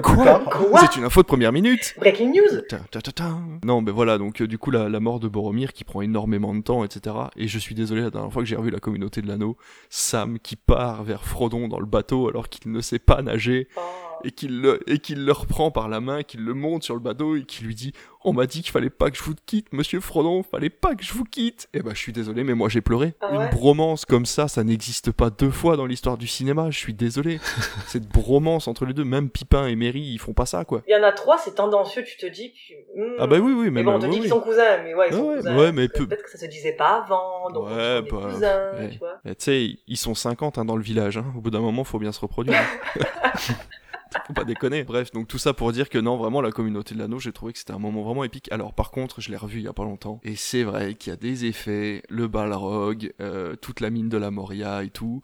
Quoi 0.02 0.77
C'est 0.80 0.96
une 0.98 1.06
info 1.06 1.22
de 1.22 1.28
première 1.28 1.52
minute 1.52 1.96
Breaking 2.00 2.30
news 2.30 2.62
Ta, 2.70 2.80
ta, 2.92 3.02
ta, 3.02 3.12
ta. 3.12 3.38
Non, 3.64 3.82
mais 3.82 3.92
voilà, 3.92 4.18
donc 4.18 4.42
euh, 4.42 4.48
du 4.48 4.58
coup, 4.58 4.72
la, 4.72 4.90
la 4.90 5.00
mort 5.00 5.20
de 5.20 5.28
Boromir 5.28 5.74
qui 5.74 5.84
prend 5.84 6.02
énormément 6.02 6.54
de 6.54 6.62
temps, 6.62 6.84
etc. 6.84 7.16
Et 7.36 7.48
je 7.48 7.60
suis 7.60 7.76
désolé, 7.76 8.02
la 8.02 8.10
dernière 8.10 8.32
fois 8.32 8.42
que 8.42 8.48
j'ai 8.48 8.56
revu 8.56 8.70
la 8.70 8.80
communauté 8.80 9.22
de 9.22 9.28
l'anneau, 9.28 9.58
Sam 9.90 10.40
qui 10.40 10.56
part 10.56 11.04
vers 11.04 11.24
Frodon 11.24 11.68
dans 11.68 11.80
le 11.80 11.86
bateau 11.86 12.28
alors 12.30 12.50
qu'il 12.50 12.72
ne 12.72 12.82
sait 12.82 13.00
pas 13.00 13.22
nager 13.22 13.68
Oh. 13.76 14.07
Et 14.24 14.32
qu'il 14.32 14.62
le, 14.62 14.80
et 14.90 15.00
qu'il 15.00 15.26
le 15.26 15.32
reprend 15.32 15.72
par 15.72 15.88
la 15.90 16.00
main, 16.00 16.24
qu'il 16.24 16.44
le 16.44 16.54
monte 16.54 16.84
sur 16.84 16.94
le 16.96 17.00
bateau 17.00 17.36
et 17.36 17.44
qu'il 17.44 17.68
lui 17.68 17.76
dit 17.76 17.94
On 18.24 18.34
m'a 18.34 18.46
dit 18.46 18.62
qu'il 18.62 18.72
fallait 18.72 18.90
pas 18.90 19.10
que 19.12 19.18
je 19.18 19.24
vous 19.24 19.36
quitte, 19.46 19.72
monsieur 19.74 20.00
Frodon, 20.00 20.44
fallait 20.44 20.70
pas 20.70 20.96
que 20.96 21.04
je 21.04 21.14
vous 21.14 21.24
quitte. 21.24 21.68
Et 21.74 21.82
bah, 21.82 21.92
je 21.94 22.00
suis 22.00 22.14
désolé, 22.14 22.44
mais 22.44 22.54
moi 22.56 22.70
j'ai 22.70 22.82
pleuré. 22.82 23.14
Ah 23.22 23.30
Une 23.32 23.50
bromance 23.50 24.06
comme 24.06 24.26
ça, 24.26 24.48
ça 24.48 24.64
n'existe 24.64 25.12
pas 25.12 25.30
deux 25.30 25.52
fois 25.52 25.78
dans 25.78 25.86
l'histoire 25.86 26.18
du 26.18 26.28
cinéma, 26.28 26.70
je 26.72 26.78
suis 26.78 26.94
désolé. 26.94 27.40
Cette 27.88 28.08
bromance 28.08 28.68
entre 28.68 28.86
les 28.86 28.94
deux, 28.94 29.04
même 29.06 29.30
Pipin 29.30 29.68
et 29.68 29.76
Mary, 29.76 30.02
ils 30.02 30.20
font 30.20 30.34
pas 30.34 30.46
ça, 30.46 30.66
quoi. 30.66 30.82
Il 30.88 30.92
y 30.92 30.96
en 31.00 31.04
a 31.04 31.12
trois, 31.12 31.38
c'est 31.38 31.56
tendancieux, 31.56 32.04
tu 32.04 32.18
te 32.18 32.26
dis 32.26 32.52
que... 32.54 32.74
hmm. 33.02 33.16
Ah 33.20 33.28
bah 33.28 33.38
oui, 33.40 33.54
oui, 33.54 33.70
Mais 33.72 33.84
bon, 33.84 33.92
on 33.92 33.94
même- 33.94 34.02
te 34.02 34.06
oui, 34.08 34.12
dit 34.12 34.18
oui. 34.18 34.22
qu'ils 34.24 34.30
sont 34.32 34.42
cousins, 34.42 34.84
mais 34.84 34.94
ouais, 34.96 35.08
ils 35.10 35.14
sont 35.16 35.24
ouais, 35.30 35.36
cousins. 35.38 35.58
ouais, 35.58 35.72
mais 35.72 35.88
Peut- 35.88 36.00
peu- 36.00 36.08
Peut-être 36.08 36.24
que 36.24 36.32
ça 36.32 36.38
se 36.40 36.46
disait 36.46 36.74
pas 36.74 37.04
avant, 37.04 37.50
donc 37.52 37.68
Ouais, 37.70 38.02
bah, 38.02 38.30
cousins, 38.30 38.72
ouais. 38.80 38.90
tu 38.92 38.98
vois. 39.00 39.20
Mais 39.26 39.36
Tu 39.36 39.44
sais, 39.44 39.78
ils 39.88 39.98
sont 39.98 40.16
50 40.16 40.58
hein, 40.58 40.66
dans 40.66 40.76
le 40.76 40.84
village, 40.84 41.18
hein. 41.18 41.26
au 41.38 41.42
bout 41.42 41.50
d'un 41.52 41.60
moment, 41.62 41.84
faut 41.84 42.00
bien 42.00 42.12
se 42.12 42.20
reproduire. 42.20 42.58
Faut 44.28 44.34
pas 44.34 44.44
déconner. 44.44 44.84
Bref, 44.84 45.12
donc 45.12 45.28
tout 45.28 45.38
ça 45.38 45.54
pour 45.54 45.72
dire 45.72 45.90
que 45.90 45.98
non, 45.98 46.18
vraiment, 46.18 46.42
la 46.42 46.52
communauté 46.52 46.96
de 46.96 47.00
l'anneau, 47.00 47.20
j'ai 47.20 47.32
trouvé 47.32 47.54
que 47.54 47.60
c'était 47.60 47.74
un 47.74 47.80
moment 47.80 48.04
vraiment 48.04 48.24
épique. 48.24 48.52
Alors, 48.52 48.74
par 48.74 48.92
contre, 48.92 49.22
je 49.22 49.30
l'ai 49.30 49.38
revu 49.38 49.60
il 49.60 49.66
y 49.66 49.68
a 49.68 49.74
pas 49.74 49.84
longtemps. 49.84 50.20
Et 50.24 50.36
c'est 50.36 50.64
vrai 50.64 50.96
qu'il 50.96 51.12
y 51.12 51.14
a 51.14 51.18
des 51.18 51.46
effets, 51.46 52.04
le 52.10 52.28
Balrog, 52.28 53.14
euh, 53.22 53.56
toute 53.56 53.80
la 53.80 53.90
mine 53.90 54.10
de 54.10 54.18
la 54.18 54.32
Moria 54.32 54.84
et 54.84 54.90
tout 54.90 55.22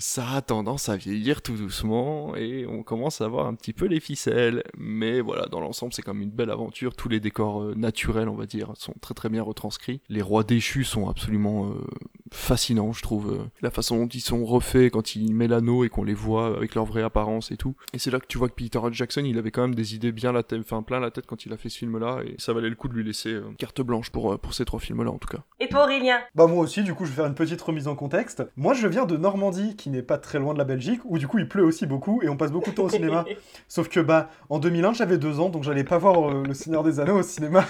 ça 0.00 0.30
a 0.30 0.42
tendance 0.42 0.88
à 0.88 0.96
vieillir 0.96 1.42
tout 1.42 1.56
doucement 1.56 2.34
et 2.36 2.66
on 2.66 2.82
commence 2.82 3.20
à 3.20 3.28
voir 3.28 3.46
un 3.46 3.54
petit 3.54 3.72
peu 3.72 3.86
les 3.86 4.00
ficelles. 4.00 4.62
Mais 4.76 5.20
voilà, 5.20 5.46
dans 5.46 5.60
l'ensemble, 5.60 5.92
c'est 5.92 6.02
comme 6.02 6.22
une 6.22 6.30
belle 6.30 6.50
aventure. 6.50 6.94
Tous 6.94 7.08
les 7.08 7.20
décors 7.20 7.62
euh, 7.62 7.74
naturels, 7.74 8.28
on 8.28 8.34
va 8.34 8.46
dire, 8.46 8.72
sont 8.76 8.94
très 9.00 9.14
très 9.14 9.28
bien 9.28 9.42
retranscrits. 9.42 10.00
Les 10.08 10.22
rois 10.22 10.44
déchus 10.44 10.84
sont 10.84 11.08
absolument 11.08 11.70
euh, 11.70 11.86
fascinants, 12.32 12.92
je 12.92 13.02
trouve. 13.02 13.32
Euh, 13.32 13.44
la 13.62 13.70
façon 13.70 13.98
dont 13.98 14.08
ils 14.08 14.20
sont 14.20 14.44
refaits 14.44 14.90
quand 14.92 15.16
il 15.16 15.34
met 15.34 15.48
l'anneau 15.48 15.84
et 15.84 15.88
qu'on 15.88 16.04
les 16.04 16.14
voit 16.14 16.56
avec 16.56 16.74
leur 16.74 16.84
vraie 16.84 17.02
apparence 17.02 17.50
et 17.50 17.56
tout. 17.56 17.74
Et 17.92 17.98
c'est 17.98 18.10
là 18.10 18.20
que 18.20 18.26
tu 18.26 18.38
vois 18.38 18.48
que 18.48 18.54
Peter 18.54 18.80
Jackson, 18.92 19.22
il 19.24 19.38
avait 19.38 19.50
quand 19.50 19.62
même 19.62 19.74
des 19.74 19.94
idées 19.94 20.12
bien 20.12 20.32
la 20.32 20.42
tête, 20.42 20.60
enfin 20.60 20.82
plein 20.82 21.00
la 21.00 21.10
tête 21.10 21.26
quand 21.26 21.44
il 21.46 21.52
a 21.52 21.56
fait 21.56 21.68
ce 21.68 21.78
film-là 21.78 22.20
et 22.24 22.34
ça 22.38 22.52
valait 22.52 22.68
le 22.68 22.76
coup 22.76 22.88
de 22.88 22.94
lui 22.94 23.04
laisser 23.04 23.38
carte 23.58 23.80
blanche 23.80 24.10
pour, 24.10 24.38
pour 24.38 24.54
ces 24.54 24.64
trois 24.64 24.80
films-là 24.80 25.10
en 25.10 25.18
tout 25.18 25.28
cas. 25.28 25.42
Et 25.58 25.68
toi 25.68 25.84
Aurélien? 25.84 26.18
Bah 26.34 26.46
moi 26.46 26.62
aussi, 26.62 26.82
du 26.82 26.94
coup, 26.94 27.04
je 27.04 27.10
vais 27.10 27.16
faire 27.16 27.26
une 27.26 27.34
petite 27.34 27.60
remise 27.60 27.88
en 27.88 27.94
contexte. 27.94 28.42
Moi, 28.56 28.74
je 28.74 28.86
viens 28.86 29.06
de 29.06 29.16
Normandie, 29.16 29.76
qui 29.76 29.90
n'est 29.90 30.02
pas 30.02 30.18
très 30.18 30.38
loin 30.38 30.54
de 30.54 30.58
la 30.58 30.64
Belgique, 30.64 31.00
où 31.04 31.18
du 31.18 31.26
coup 31.26 31.38
il 31.38 31.48
pleut 31.48 31.64
aussi 31.64 31.86
beaucoup 31.86 32.22
et 32.22 32.28
on 32.28 32.36
passe 32.36 32.52
beaucoup 32.52 32.70
de 32.70 32.74
temps 32.74 32.84
au 32.84 32.88
cinéma. 32.88 33.24
Sauf 33.68 33.88
que 33.88 34.00
bah 34.00 34.30
en 34.48 34.58
2001 34.58 34.94
j'avais 34.94 35.18
deux 35.18 35.40
ans, 35.40 35.48
donc 35.48 35.62
j'allais 35.62 35.84
pas 35.84 35.98
voir 35.98 36.30
euh, 36.30 36.44
Le 36.46 36.54
Seigneur 36.54 36.82
des 36.82 37.00
Anneaux 37.00 37.18
au 37.18 37.22
cinéma. 37.22 37.64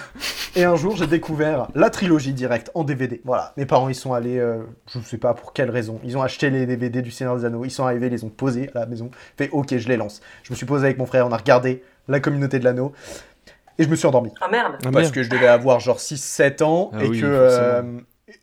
Et 0.56 0.64
un 0.64 0.76
jour 0.76 0.96
j'ai 0.96 1.06
découvert 1.06 1.68
la 1.74 1.90
trilogie 1.90 2.32
directe 2.32 2.70
en 2.74 2.84
DVD. 2.84 3.20
Voilà, 3.24 3.52
mes 3.56 3.66
parents 3.66 3.88
ils 3.88 3.94
sont 3.94 4.12
allés, 4.12 4.38
euh, 4.38 4.49
je 4.92 4.98
sais 5.00 5.18
pas 5.18 5.34
pour 5.34 5.52
quelle 5.52 5.70
raison, 5.70 6.00
ils 6.04 6.16
ont 6.16 6.22
acheté 6.22 6.50
les 6.50 6.66
DVD 6.66 7.02
du 7.02 7.10
Seigneur 7.10 7.36
des 7.36 7.44
Anneaux, 7.44 7.64
ils 7.64 7.70
sont 7.70 7.84
arrivés, 7.84 8.06
ils 8.06 8.12
les 8.12 8.24
ont 8.24 8.28
posés 8.28 8.70
à 8.74 8.80
la 8.80 8.86
maison, 8.86 9.10
fait 9.36 9.48
ok 9.50 9.76
je 9.76 9.88
les 9.88 9.96
lance. 9.96 10.20
Je 10.42 10.52
me 10.52 10.56
suis 10.56 10.66
posé 10.66 10.84
avec 10.84 10.98
mon 10.98 11.06
frère, 11.06 11.26
on 11.26 11.32
a 11.32 11.36
regardé 11.36 11.82
la 12.08 12.20
communauté 12.20 12.58
de 12.58 12.64
l'anneau. 12.64 12.92
Et 13.78 13.84
je 13.84 13.88
me 13.88 13.96
suis 13.96 14.06
endormi. 14.06 14.30
Ah 14.42 14.48
merde. 14.50 14.74
Parce 14.82 14.94
merde. 14.94 15.12
que 15.12 15.22
je 15.22 15.30
devais 15.30 15.46
avoir 15.46 15.80
genre 15.80 15.98
6-7 15.98 16.62
ans 16.62 16.90
Ah 16.92 17.02
et 17.02 17.08
oui, 17.08 17.20
que 17.20 17.26
euh, 17.26 17.82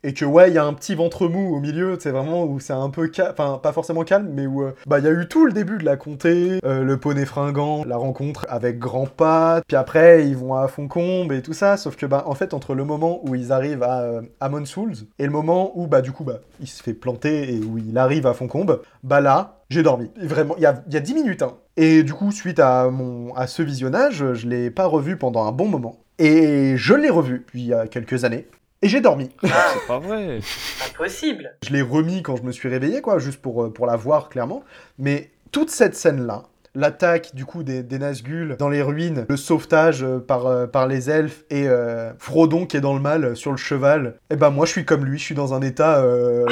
et 0.02 0.14
que 0.14 0.24
ouais, 0.24 0.50
il 0.50 0.54
y 0.54 0.58
a 0.58 0.64
un 0.64 0.74
petit 0.74 0.94
ventre 0.94 1.28
mou 1.28 1.54
au 1.54 1.60
milieu, 1.60 1.96
c'est 2.00 2.10
vraiment 2.10 2.44
où 2.44 2.60
c'est 2.60 2.72
un 2.72 2.90
peu 2.90 3.08
calme, 3.08 3.32
enfin 3.32 3.58
pas 3.62 3.72
forcément 3.72 4.04
calme, 4.04 4.30
mais 4.32 4.46
où 4.46 4.62
euh, 4.62 4.74
bah 4.86 4.98
il 4.98 5.04
y 5.04 5.08
a 5.08 5.12
eu 5.12 5.28
tout 5.28 5.46
le 5.46 5.52
début 5.52 5.78
de 5.78 5.84
la 5.84 5.96
comté, 5.96 6.60
euh, 6.64 6.82
le 6.82 6.96
poney 6.98 7.24
fringant, 7.24 7.84
la 7.84 7.96
rencontre 7.96 8.46
avec 8.48 8.78
Grandpa, 8.78 9.62
puis 9.66 9.76
après 9.76 10.26
ils 10.26 10.36
vont 10.36 10.54
à 10.54 10.68
Foncombe 10.68 11.32
et 11.32 11.42
tout 11.42 11.52
ça, 11.52 11.76
sauf 11.76 11.96
que 11.96 12.06
bah 12.06 12.24
en 12.26 12.34
fait 12.34 12.54
entre 12.54 12.74
le 12.74 12.84
moment 12.84 13.20
où 13.26 13.34
ils 13.34 13.52
arrivent 13.52 13.82
à 13.82 14.02
euh, 14.02 14.22
Amon 14.40 14.64
Souls 14.64 14.94
et 15.18 15.24
le 15.24 15.30
moment 15.30 15.72
où 15.74 15.86
bah 15.86 16.02
du 16.02 16.12
coup 16.12 16.24
bah 16.24 16.40
il 16.60 16.68
se 16.68 16.82
fait 16.82 16.94
planter 16.94 17.54
et 17.54 17.60
où 17.60 17.78
il 17.78 17.96
arrive 17.98 18.26
à 18.26 18.34
Foncombe, 18.34 18.82
bah 19.02 19.20
là 19.20 19.58
j'ai 19.70 19.82
dormi. 19.82 20.10
Vraiment, 20.16 20.54
il 20.56 20.62
y 20.62 20.66
a, 20.66 20.82
il 20.86 20.94
y 20.94 20.96
a 20.96 21.00
10 21.00 21.14
minutes. 21.14 21.42
Hein. 21.42 21.58
Et 21.76 22.02
du 22.02 22.14
coup, 22.14 22.32
suite 22.32 22.58
à, 22.58 22.90
à 23.36 23.46
ce 23.46 23.62
visionnage, 23.62 24.32
je 24.32 24.48
l'ai 24.48 24.70
pas 24.70 24.86
revu 24.86 25.18
pendant 25.18 25.44
un 25.44 25.52
bon 25.52 25.68
moment. 25.68 25.98
Et 26.18 26.76
je 26.76 26.94
l'ai 26.94 27.10
revu 27.10 27.44
puis 27.46 27.60
il 27.60 27.66
y 27.66 27.74
a 27.74 27.86
quelques 27.86 28.24
années. 28.24 28.48
Et 28.82 28.88
j'ai 28.88 29.00
dormi. 29.00 29.30
c'est 29.42 29.86
pas 29.86 29.98
vrai. 29.98 30.40
Impossible. 30.88 31.56
Je 31.66 31.72
l'ai 31.72 31.82
remis 31.82 32.22
quand 32.22 32.36
je 32.36 32.42
me 32.42 32.52
suis 32.52 32.68
réveillé, 32.68 33.00
quoi, 33.00 33.18
juste 33.18 33.42
pour, 33.42 33.64
euh, 33.64 33.72
pour 33.72 33.86
la 33.86 33.96
voir 33.96 34.28
clairement. 34.28 34.62
Mais 34.98 35.30
toute 35.50 35.70
cette 35.70 35.96
scène-là, 35.96 36.44
l'attaque 36.74 37.34
du 37.34 37.44
coup 37.44 37.64
des, 37.64 37.82
des 37.82 37.98
Nazgûl 37.98 38.54
dans 38.56 38.68
les 38.68 38.82
ruines, 38.82 39.26
le 39.28 39.36
sauvetage 39.36 40.04
euh, 40.04 40.18
par, 40.20 40.46
euh, 40.46 40.66
par 40.66 40.86
les 40.86 41.10
elfes 41.10 41.44
et 41.50 41.66
euh, 41.66 42.12
Frodon 42.18 42.66
qui 42.66 42.76
est 42.76 42.80
dans 42.80 42.94
le 42.94 43.00
mal 43.00 43.34
sur 43.36 43.50
le 43.50 43.56
cheval, 43.56 44.14
et 44.30 44.36
ben 44.36 44.50
moi 44.50 44.64
je 44.66 44.72
suis 44.72 44.84
comme 44.84 45.04
lui, 45.04 45.18
je 45.18 45.24
suis 45.24 45.34
dans 45.34 45.54
un 45.54 45.62
état... 45.62 45.98
euh, 46.00 46.44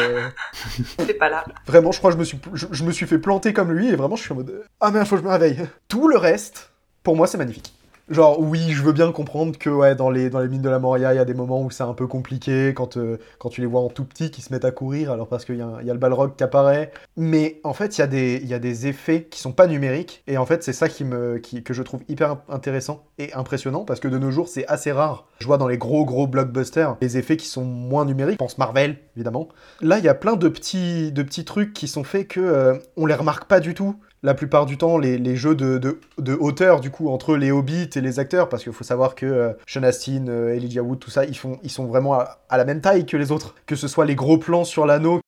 C'est 0.99 1.15
pas 1.15 1.29
là. 1.29 1.45
Vraiment, 1.67 1.93
je 1.93 1.99
crois 1.99 2.11
que 2.11 2.15
je 2.15 2.19
me 2.19 2.25
suis, 2.25 2.41
je, 2.55 2.67
je 2.73 2.83
me 2.83 2.91
suis 2.91 3.07
fait 3.07 3.19
planter 3.19 3.53
comme 3.53 3.71
lui 3.71 3.89
et 3.91 3.95
vraiment 3.95 4.17
je 4.17 4.23
suis 4.23 4.33
en 4.33 4.37
mode 4.37 4.65
ah 4.81 4.91
merde, 4.91 5.07
faut 5.07 5.17
que 5.17 5.23
je 5.23 5.27
me 5.27 5.33
réveille. 5.33 5.61
Tout 5.87 6.09
le 6.09 6.17
reste, 6.17 6.73
pour 7.05 7.15
moi, 7.15 7.27
c'est 7.29 7.39
magnifique. 7.39 7.73
Genre 8.09 8.38
oui, 8.38 8.71
je 8.71 8.83
veux 8.85 8.92
bien 8.92 9.11
comprendre 9.11 9.59
que 9.59 9.69
ouais, 9.69 9.97
dans 9.97 10.11
les 10.11 10.31
dans 10.31 10.38
les 10.38 10.47
mines 10.47 10.62
de 10.62 10.69
la 10.69 10.79
Moria, 10.79 11.12
il 11.12 11.16
y 11.16 11.21
a 11.21 11.25
des 11.25 11.35
moments 11.35 11.61
où 11.61 11.73
c'est 11.73 11.83
un 11.83 11.92
peu 11.92 12.07
compliqué 12.07 12.73
quand 12.73 12.97
euh, 12.97 13.19
quand 13.40 13.49
tu 13.49 13.61
les 13.61 13.66
vois 13.66 13.81
en 13.81 13.88
tout 13.88 14.05
petit 14.05 14.31
qui 14.31 14.42
se 14.42 14.53
mettent 14.53 14.64
à 14.64 14.71
courir 14.71 15.11
alors 15.11 15.27
parce 15.27 15.45
qu'il 15.45 15.57
y, 15.57 15.59
y 15.59 15.90
a 15.90 15.92
le 15.92 15.99
Balrog 15.99 16.37
qui 16.37 16.45
apparaît. 16.45 16.92
Mais 17.16 17.61
en 17.64 17.73
fait, 17.73 17.99
il 17.99 18.01
y 18.01 18.05
a 18.05 18.07
des 18.07 18.45
y 18.45 18.55
a 18.55 18.61
des 18.61 18.87
effets 18.87 19.25
qui 19.25 19.40
sont 19.40 19.51
pas 19.51 19.66
numériques 19.66 20.23
et 20.29 20.38
en 20.38 20.47
fait, 20.47 20.62
c'est 20.62 20.73
ça 20.73 20.88
qui 20.88 21.05
me 21.05 21.38
qui, 21.38 21.64
que 21.64 21.75
je 21.75 21.83
trouve 21.83 22.03
hyper 22.09 22.37
intéressant 22.49 23.03
et 23.19 23.33
impressionnant 23.33 23.85
parce 23.85 23.99
que 23.99 24.07
de 24.07 24.19
nos 24.19 24.31
jours, 24.31 24.47
c'est 24.47 24.69
assez 24.69 24.92
rare. 24.92 25.27
Je 25.40 25.47
vois 25.47 25.59
dans 25.59 25.66
les 25.66 25.79
gros 25.79 26.05
gros 26.05 26.29
blockbusters 26.29 26.97
des 27.01 27.19
effets 27.19 27.37
qui 27.37 27.49
sont 27.49 27.64
moins 27.64 28.05
numériques, 28.05 28.35
je 28.35 28.45
pense 28.45 28.59
Marvel 28.59 28.99
évidemment. 29.16 29.49
Là, 29.81 29.99
il 29.99 30.05
y 30.05 30.09
a 30.09 30.14
plein 30.14 30.37
de 30.37 30.49
petits, 30.49 31.11
de 31.11 31.23
petits 31.25 31.45
trucs 31.45 31.73
qui 31.73 31.88
sont 31.88 32.05
faits 32.05 32.29
que 32.29 32.40
euh, 32.40 32.75
on 32.97 33.07
les 33.07 33.14
remarque 33.14 33.47
pas 33.49 33.59
du 33.59 33.75
tout. 33.75 33.97
La 34.27 34.35
plupart 34.35 34.67
du 34.67 34.77
temps, 34.77 34.99
les, 34.99 35.37
jeux 35.37 35.55
de, 35.55 36.01
hauteur, 36.41 36.81
du 36.81 36.91
coup, 36.91 37.11
entre 37.11 37.37
les 37.37 37.53
hobbits 37.53 37.91
et 37.95 38.01
les 38.01 38.19
acteurs, 38.19 38.49
parce 38.49 38.65
qu'il 38.65 38.73
faut 38.73 38.83
savoir 38.83 39.15
que 39.15 39.25
euh, 39.25 39.53
Sean 39.69 39.85
Astin, 39.85 40.27
euh, 40.27 40.53
Elijah 40.53 40.83
Wood, 40.83 40.99
tout 40.99 41.11
ça, 41.11 41.25
ils, 41.25 41.71
sont 41.71 41.87
vraiment 41.87 42.15
à 42.15 42.57
la 42.57 42.65
même 42.65 42.81
taille 42.81 43.07
que 43.07 43.17
les 43.17 43.31
autres. 43.31 43.55
Que 43.67 43.77
ce 43.77 43.87
soit 43.87 44.05
les 44.05 44.17
gros 44.17 44.37
plans 44.37 44.65
sur 44.65 44.85
l'anneau, 44.85 45.21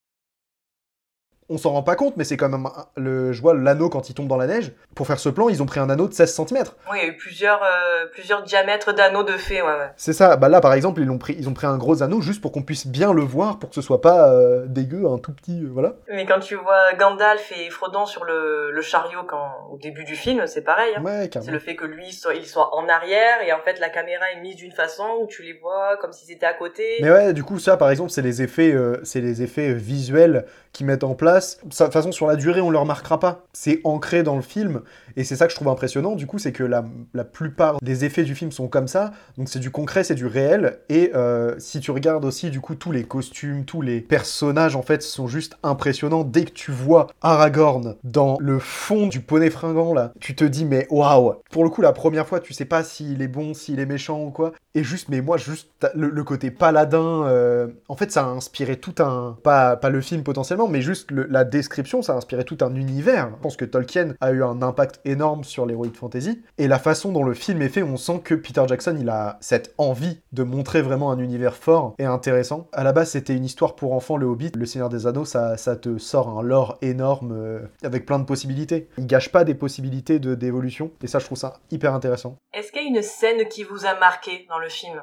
on 1.51 1.59
s'en 1.59 1.71
rend 1.71 1.83
pas 1.83 1.97
compte, 1.97 2.17
mais 2.17 2.25
c'est 2.25 2.37
quand 2.37 2.49
même 2.49 2.69
le, 2.97 3.33
je 3.33 3.41
vois 3.41 3.55
l'anneau 3.55 3.89
quand 3.89 4.11
il 4.11 4.15
tombe 4.15 4.29
dans 4.29 4.37
la 4.37 4.47
neige. 4.47 4.73
Pour 4.95 5.07
faire 5.07 5.19
ce 5.19 5.29
plan, 5.29 5.49
ils 5.49 5.63
ont 5.63 5.67
pris 5.67 5.81
un 5.81 5.89
anneau 5.89 6.09
de 6.09 6.13
16 6.13 6.35
cm. 6.35 6.65
Oui, 6.91 6.99
il 7.01 7.03
y 7.03 7.07
a 7.07 7.09
eu 7.09 7.17
plusieurs, 7.17 7.63
euh, 7.63 8.07
plusieurs 8.13 8.43
diamètres 8.43 8.93
d'anneaux 8.93 9.23
de 9.23 9.33
fées, 9.33 9.63
ouais, 9.63 9.69
ouais. 9.69 9.91
C'est 9.97 10.13
ça. 10.13 10.37
Bah 10.37 10.49
là, 10.49 10.61
par 10.61 10.75
exemple, 10.75 11.01
ils 11.01 11.11
ont 11.11 11.19
pris, 11.19 11.37
ils 11.39 11.49
ont 11.49 11.55
pris 11.55 11.67
un 11.67 11.79
gros 11.79 12.03
anneau 12.03 12.21
juste 12.21 12.41
pour 12.43 12.53
qu'on 12.53 12.63
puisse 12.63 12.87
bien 12.87 13.13
le 13.13 13.23
voir, 13.23 13.59
pour 13.59 13.69
que 13.71 13.75
ce 13.75 13.81
soit 13.83 14.01
pas 14.01 14.31
euh, 14.33 14.65
dégueu, 14.67 15.07
un 15.09 15.19
tout 15.19 15.33
petit, 15.33 15.63
euh, 15.63 15.69
voilà. 15.73 15.95
Mais 16.11 16.27
quand 16.27 16.41
tu 16.41 16.55
vois 16.57 16.93
Gandalf 16.99 17.53
et 17.57 17.71
Frodon 17.71 18.05
sur 18.07 18.25
le, 18.25 18.71
le 18.73 18.83
chariot 18.83 19.23
quand, 19.27 19.49
au 19.71 19.79
début 19.79 20.05
du 20.05 20.17
film, 20.17 20.47
c'est 20.47 20.63
pareil. 20.63 20.93
hein. 20.97 21.03
Ouais, 21.03 21.31
C'est 21.33 21.51
le 21.51 21.59
fait 21.59 21.77
que 21.77 21.85
lui 21.87 22.13
soit, 22.13 22.35
il 22.35 22.45
soit 22.47 22.75
en 22.75 22.89
arrière 22.89 23.41
et 23.47 23.53
en 23.53 23.61
fait 23.61 23.79
la 23.81 23.89
caméra 23.89 24.25
est 24.37 24.41
mise 24.41 24.57
d'une 24.57 24.73
façon 24.73 25.05
où 25.23 25.27
tu 25.27 25.43
les 25.43 25.55
vois 25.55 25.97
comme 26.01 26.13
si 26.13 26.27
c'était 26.27 26.47
à 26.47 26.55
côté. 26.55 26.85
Mais 27.01 27.11
ouais, 27.11 27.33
du 27.33 27.45
coup, 27.45 27.59
ça, 27.59 27.77
par 27.77 27.91
exemple, 27.91 28.11
c'est 28.11 28.23
les 28.23 28.43
effets, 28.43 28.75
c'est 29.05 29.21
les 29.21 29.43
effets 29.43 29.73
visuels 29.73 30.45
qu'ils 30.79 30.87
mettent 30.87 31.05
en 31.05 31.15
place. 31.15 31.59
De 31.65 31.75
toute 31.75 31.93
façon, 31.93 32.13
sur 32.13 32.29
la 32.29 32.37
durée, 32.37 32.61
on 32.61 32.71
le 32.71 32.79
remarquera 32.79 33.19
pas. 33.19 33.45
C'est 33.53 33.81
ancré 33.83 34.23
dans 34.23 34.37
le 34.37 34.43
film, 34.43 34.83
et 35.17 35.25
c'est 35.25 35.35
ça 35.35 35.47
que 35.47 35.51
je 35.51 35.57
trouve 35.57 35.69
impressionnant. 35.69 36.15
Du 36.15 36.27
coup, 36.27 36.39
c'est 36.39 36.53
que 36.53 36.63
la, 36.63 36.85
la 37.15 37.25
plupart 37.25 37.79
des 37.83 38.05
effets 38.05 38.23
du 38.23 38.37
film 38.37 38.53
sont 38.53 38.69
comme 38.69 38.87
ça. 38.87 39.11
Donc, 39.37 39.49
c'est 39.49 39.59
du 39.59 39.73
concret, 39.73 40.05
c'est 40.05 40.15
du 40.15 40.27
réel. 40.27 40.79
Et 40.89 41.11
euh, 41.17 41.57
si 41.59 41.81
tu 41.81 41.91
regardes 41.91 42.25
aussi, 42.25 42.51
du 42.51 42.61
coup, 42.61 42.77
tous 42.77 42.93
les 42.93 43.03
costumes, 43.03 43.65
tous 43.65 43.83
les 43.83 44.01
personnages, 44.01 44.77
en 44.77 44.83
fait, 44.83 45.03
sont 45.03 45.27
juste 45.27 45.57
impressionnants. 45.65 46.23
Dès 46.23 46.45
que 46.45 46.53
tu 46.53 46.71
vois 46.71 47.09
Aragorn 47.23 47.97
dans 48.05 48.37
le 48.39 48.61
fond 48.61 49.09
du 49.09 49.21
poney 49.21 49.51
fringant, 49.51 49.93
là, 49.93 50.13
tu 50.21 50.37
te 50.37 50.45
dis, 50.45 50.65
mais 50.65 50.87
waouh! 50.91 51.35
Pour 51.51 51.65
le 51.65 51.71
coup, 51.71 51.83
la 51.83 51.93
première 51.93 52.29
fois, 52.29 52.39
tu 52.39 52.53
sais 52.53 52.65
pas 52.65 52.85
s'il 52.85 53.21
est 53.21 53.29
bon, 53.29 53.53
s'il 53.53 53.81
est 53.81 53.87
méchant 53.87 54.23
ou 54.23 54.31
quoi. 54.31 54.53
Et 54.77 54.85
juste, 54.85 55.09
mais 55.09 55.23
moi, 55.23 55.39
juste 55.39 55.71
le 55.95 56.23
côté 56.23 56.53
paladin, 56.53 57.25
euh, 57.27 57.67
en 57.89 57.97
fait, 57.97 58.13
ça 58.13 58.23
a 58.23 58.27
inspiré 58.27 58.77
tout 58.77 58.95
un. 59.03 59.37
Pas, 59.43 59.77
pas 59.77 59.91
le 59.91 60.01
film 60.01 60.23
potentiellement, 60.23 60.68
mais 60.69 60.81
juste 60.83 61.11
la 61.11 61.45
description, 61.45 62.03
ça 62.03 62.13
a 62.15 62.17
inspiré 62.17 62.45
tout 62.45 62.59
un 62.61 62.75
univers. 62.75 63.31
Je 63.37 63.43
pense 63.43 63.57
que 63.57 63.65
Tolkien 63.65 64.15
a 64.21 64.33
eu 64.33 64.43
un 64.43 64.63
impact 64.63 65.01
énorme 65.05 65.45
sur 65.45 65.67
l'heroic 65.67 65.91
fantasy. 65.95 66.43
Et 66.59 66.69
la 66.69 66.79
façon 66.79 67.13
dont 67.13 67.25
le 67.25 67.35
film 67.35 67.63
est 67.63 67.69
fait, 67.69 67.83
on 67.83 67.97
sent 67.97 68.21
que 68.25 68.35
Peter 68.35 68.63
Jackson, 68.67 68.97
il 69.01 69.09
a 69.09 69.39
cette 69.41 69.75
envie 69.79 70.21
de 70.33 70.43
montrer 70.43 70.83
vraiment 70.83 71.11
un 71.11 71.19
univers 71.19 71.57
fort 71.57 71.95
et 71.99 72.05
intéressant. 72.05 72.69
À 72.73 72.85
la 72.85 72.93
base, 72.93 73.11
c'était 73.11 73.35
une 73.35 73.45
histoire 73.45 73.75
pour 73.77 73.93
enfants, 73.93 74.17
le 74.17 74.27
Hobbit. 74.27 74.53
Le 74.57 74.67
Seigneur 74.67 74.89
des 74.89 75.07
Anneaux, 75.07 75.25
ça, 75.25 75.57
te 75.57 75.99
sort 75.99 76.29
un 76.39 76.43
lore 76.43 76.79
énorme 76.83 77.33
euh, 77.33 77.61
avec 77.83 78.07
plein 78.07 78.19
de 78.19 78.25
possibilités. 78.25 78.89
Il 78.99 79.07
gâche 79.07 79.31
pas 79.31 79.45
des 79.45 79.55
possibilités 79.55 80.19
de- 80.19 80.35
d'évolution. 80.35 80.91
Et 81.03 81.07
ça, 81.07 81.19
je 81.19 81.25
trouve 81.27 81.39
ça 81.39 81.55
hyper 81.71 81.95
intéressant. 81.95 82.37
Est-ce 82.53 82.73
qu'il 82.73 82.83
y 82.83 82.87
a 82.87 82.89
une 82.89 83.03
scène 83.03 83.47
qui 83.49 83.63
vous 83.65 83.87
a 83.87 83.99
marqué 83.99 84.47
dans 84.49 84.59
le 84.59 84.69
film? 84.69 85.03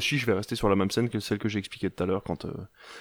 Si, 0.00 0.18
je 0.18 0.26
vais 0.26 0.32
rester 0.32 0.56
sur 0.56 0.68
la 0.68 0.76
même 0.76 0.90
scène 0.90 1.08
que 1.08 1.20
celle 1.20 1.38
que 1.38 1.48
j'ai 1.48 1.58
expliquée 1.58 1.90
tout 1.90 2.02
à 2.02 2.06
l'heure, 2.06 2.22
quand, 2.22 2.44
euh, 2.44 2.52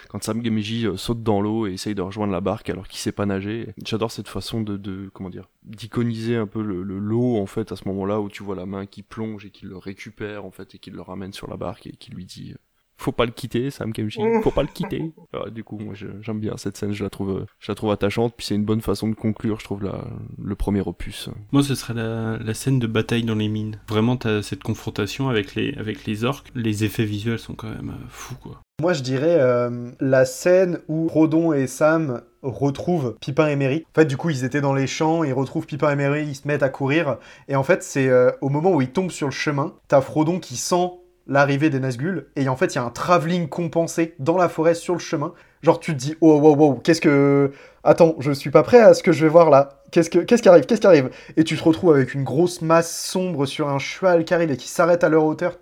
quand 0.09 0.23
Sam 0.23 0.41
Gamgee 0.41 0.85
euh, 0.85 0.97
saute 0.97 1.23
dans 1.23 1.41
l'eau 1.41 1.67
et 1.67 1.73
essaye 1.73 1.95
de 1.95 2.01
rejoindre 2.01 2.31
la 2.31 2.41
barque 2.41 2.69
alors 2.69 2.87
qu'il 2.87 2.99
sait 2.99 3.11
pas 3.11 3.25
nager. 3.25 3.73
J'adore 3.85 4.11
cette 4.11 4.27
façon 4.27 4.61
de, 4.61 4.77
de 4.77 5.09
comment 5.13 5.29
dire, 5.29 5.49
d'iconiser 5.63 6.35
un 6.35 6.47
peu 6.47 6.61
le, 6.61 6.83
le 6.83 6.99
l'eau, 6.99 7.37
en 7.37 7.45
fait, 7.45 7.71
à 7.71 7.75
ce 7.75 7.87
moment-là 7.87 8.21
où 8.21 8.29
tu 8.29 8.43
vois 8.43 8.55
la 8.55 8.65
main 8.65 8.85
qui 8.85 9.03
plonge 9.03 9.45
et 9.45 9.49
qui 9.49 9.65
le 9.65 9.77
récupère, 9.77 10.45
en 10.45 10.51
fait, 10.51 10.75
et 10.75 10.79
qui 10.79 10.91
le 10.91 11.01
ramène 11.01 11.33
sur 11.33 11.47
la 11.47 11.57
barque 11.57 11.87
et 11.87 11.91
qui 11.91 12.11
lui 12.11 12.25
dit... 12.25 12.55
Faut 12.99 13.13
pas 13.13 13.25
le 13.25 13.31
quitter, 13.31 13.71
Sam 13.71 13.91
Gamgee, 13.91 14.19
faut 14.43 14.51
pas 14.51 14.61
le 14.61 14.67
quitter. 14.67 15.13
Alors, 15.33 15.49
du 15.49 15.63
coup, 15.63 15.79
moi, 15.79 15.93
j'aime 15.95 16.39
bien 16.39 16.57
cette 16.57 16.75
scène, 16.75 16.91
je 16.91 17.01
la 17.01 17.09
trouve, 17.09 17.45
je 17.59 17.71
la 17.71 17.75
trouve 17.75 17.91
attachante, 17.91 18.33
puis 18.35 18.45
c'est 18.45 18.55
une 18.55 18.65
bonne 18.65 18.81
façon 18.81 19.07
de 19.07 19.15
conclure, 19.15 19.57
je 19.59 19.63
trouve, 19.63 19.85
la, 19.85 20.03
le 20.37 20.55
premier 20.55 20.81
opus. 20.81 21.29
Moi, 21.53 21.63
ce 21.63 21.75
serait 21.75 21.93
la, 21.93 22.37
la 22.37 22.53
scène 22.53 22.77
de 22.77 22.87
bataille 22.87 23.23
dans 23.23 23.35
les 23.35 23.47
mines. 23.47 23.79
Vraiment, 23.87 24.17
t'as 24.17 24.41
cette 24.41 24.63
confrontation 24.63 25.29
avec 25.29 25.55
les, 25.55 25.73
avec 25.75 26.05
les 26.05 26.25
orques. 26.25 26.51
Les 26.55 26.83
effets 26.83 27.05
visuels 27.05 27.39
sont 27.39 27.53
quand 27.53 27.69
même 27.69 27.91
euh, 27.91 28.07
fous, 28.09 28.35
quoi. 28.35 28.59
Moi, 28.81 28.93
je 28.93 29.01
dirais 29.01 29.37
euh, 29.39 29.91
la 29.99 30.25
scène 30.25 30.79
où 30.87 31.07
Rodon 31.07 31.51
et 31.51 31.67
Sam 31.67 32.21
retrouvent 32.41 33.17
Pipin 33.19 33.47
et 33.47 33.55
Merry. 33.57 33.85
En 33.93 34.01
fait, 34.01 34.05
du 34.05 34.15
coup, 34.15 34.29
ils 34.29 34.45
étaient 34.45 34.61
dans 34.61 34.73
les 34.73 34.87
champs, 34.87 35.23
ils 35.23 35.33
retrouvent 35.33 35.65
Pipin 35.65 35.91
et 35.91 35.95
Merry, 35.95 36.25
ils 36.25 36.35
se 36.35 36.47
mettent 36.47 36.63
à 36.63 36.69
courir. 36.69 37.17
Et 37.49 37.55
en 37.55 37.63
fait, 37.63 37.83
c'est 37.83 38.07
euh, 38.07 38.31
au 38.41 38.49
moment 38.49 38.71
où 38.71 38.81
ils 38.81 38.91
tombent 38.91 39.11
sur 39.11 39.27
le 39.27 39.33
chemin, 39.33 39.73
t'as 39.89 39.99
Frodon 39.99 40.39
qui 40.39 40.55
sent 40.55 40.91
l'arrivée 41.29 41.69
des 41.69 41.79
Nazgûl, 41.79 42.27
et 42.35 42.49
en 42.49 42.55
fait, 42.55 42.73
il 42.73 42.75
y 42.75 42.79
a 42.79 42.83
un 42.83 42.89
travelling 42.89 43.47
compensé 43.47 44.15
dans 44.19 44.37
la 44.37 44.49
forêt 44.49 44.73
sur 44.73 44.93
le 44.93 44.99
chemin. 44.99 45.33
Genre, 45.61 45.79
tu 45.79 45.93
te 45.93 45.97
dis, 45.97 46.15
oh, 46.21 46.39
wow, 46.39 46.55
wow, 46.55 46.75
qu'est-ce 46.75 47.01
que. 47.01 47.51
Attends, 47.83 48.15
je 48.19 48.31
suis 48.31 48.49
pas 48.49 48.63
prêt 48.63 48.79
à 48.79 48.93
ce 48.93 49.03
que 49.03 49.11
je 49.11 49.25
vais 49.25 49.31
voir 49.31 49.49
là. 49.49 49.81
Qu'est-ce, 49.91 50.09
que... 50.09 50.19
qu'est-ce 50.19 50.41
qui 50.41 50.49
arrive 50.49 50.65
Qu'est-ce 50.65 50.81
qui 50.81 50.87
arrive? 50.87 51.09
Et 51.37 51.43
tu 51.43 51.57
te 51.57 51.63
retrouves 51.63 51.93
avec 51.93 52.13
une 52.13 52.23
grosse 52.23 52.61
masse 52.61 53.05
sombre 53.05 53.45
sur 53.45 53.69
un 53.69 53.79
cheval 53.79 54.25
qui 54.25 54.33
arrive 54.33 54.51
et 54.51 54.57
qui 54.57 54.67
s'arrête 54.67 55.03
à 55.03 55.09
leur 55.09 55.23
hauteur. 55.23 55.57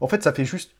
En 0.00 0.08
fait, 0.08 0.22
ça 0.22 0.32
fait 0.32 0.44
juste 0.44 0.72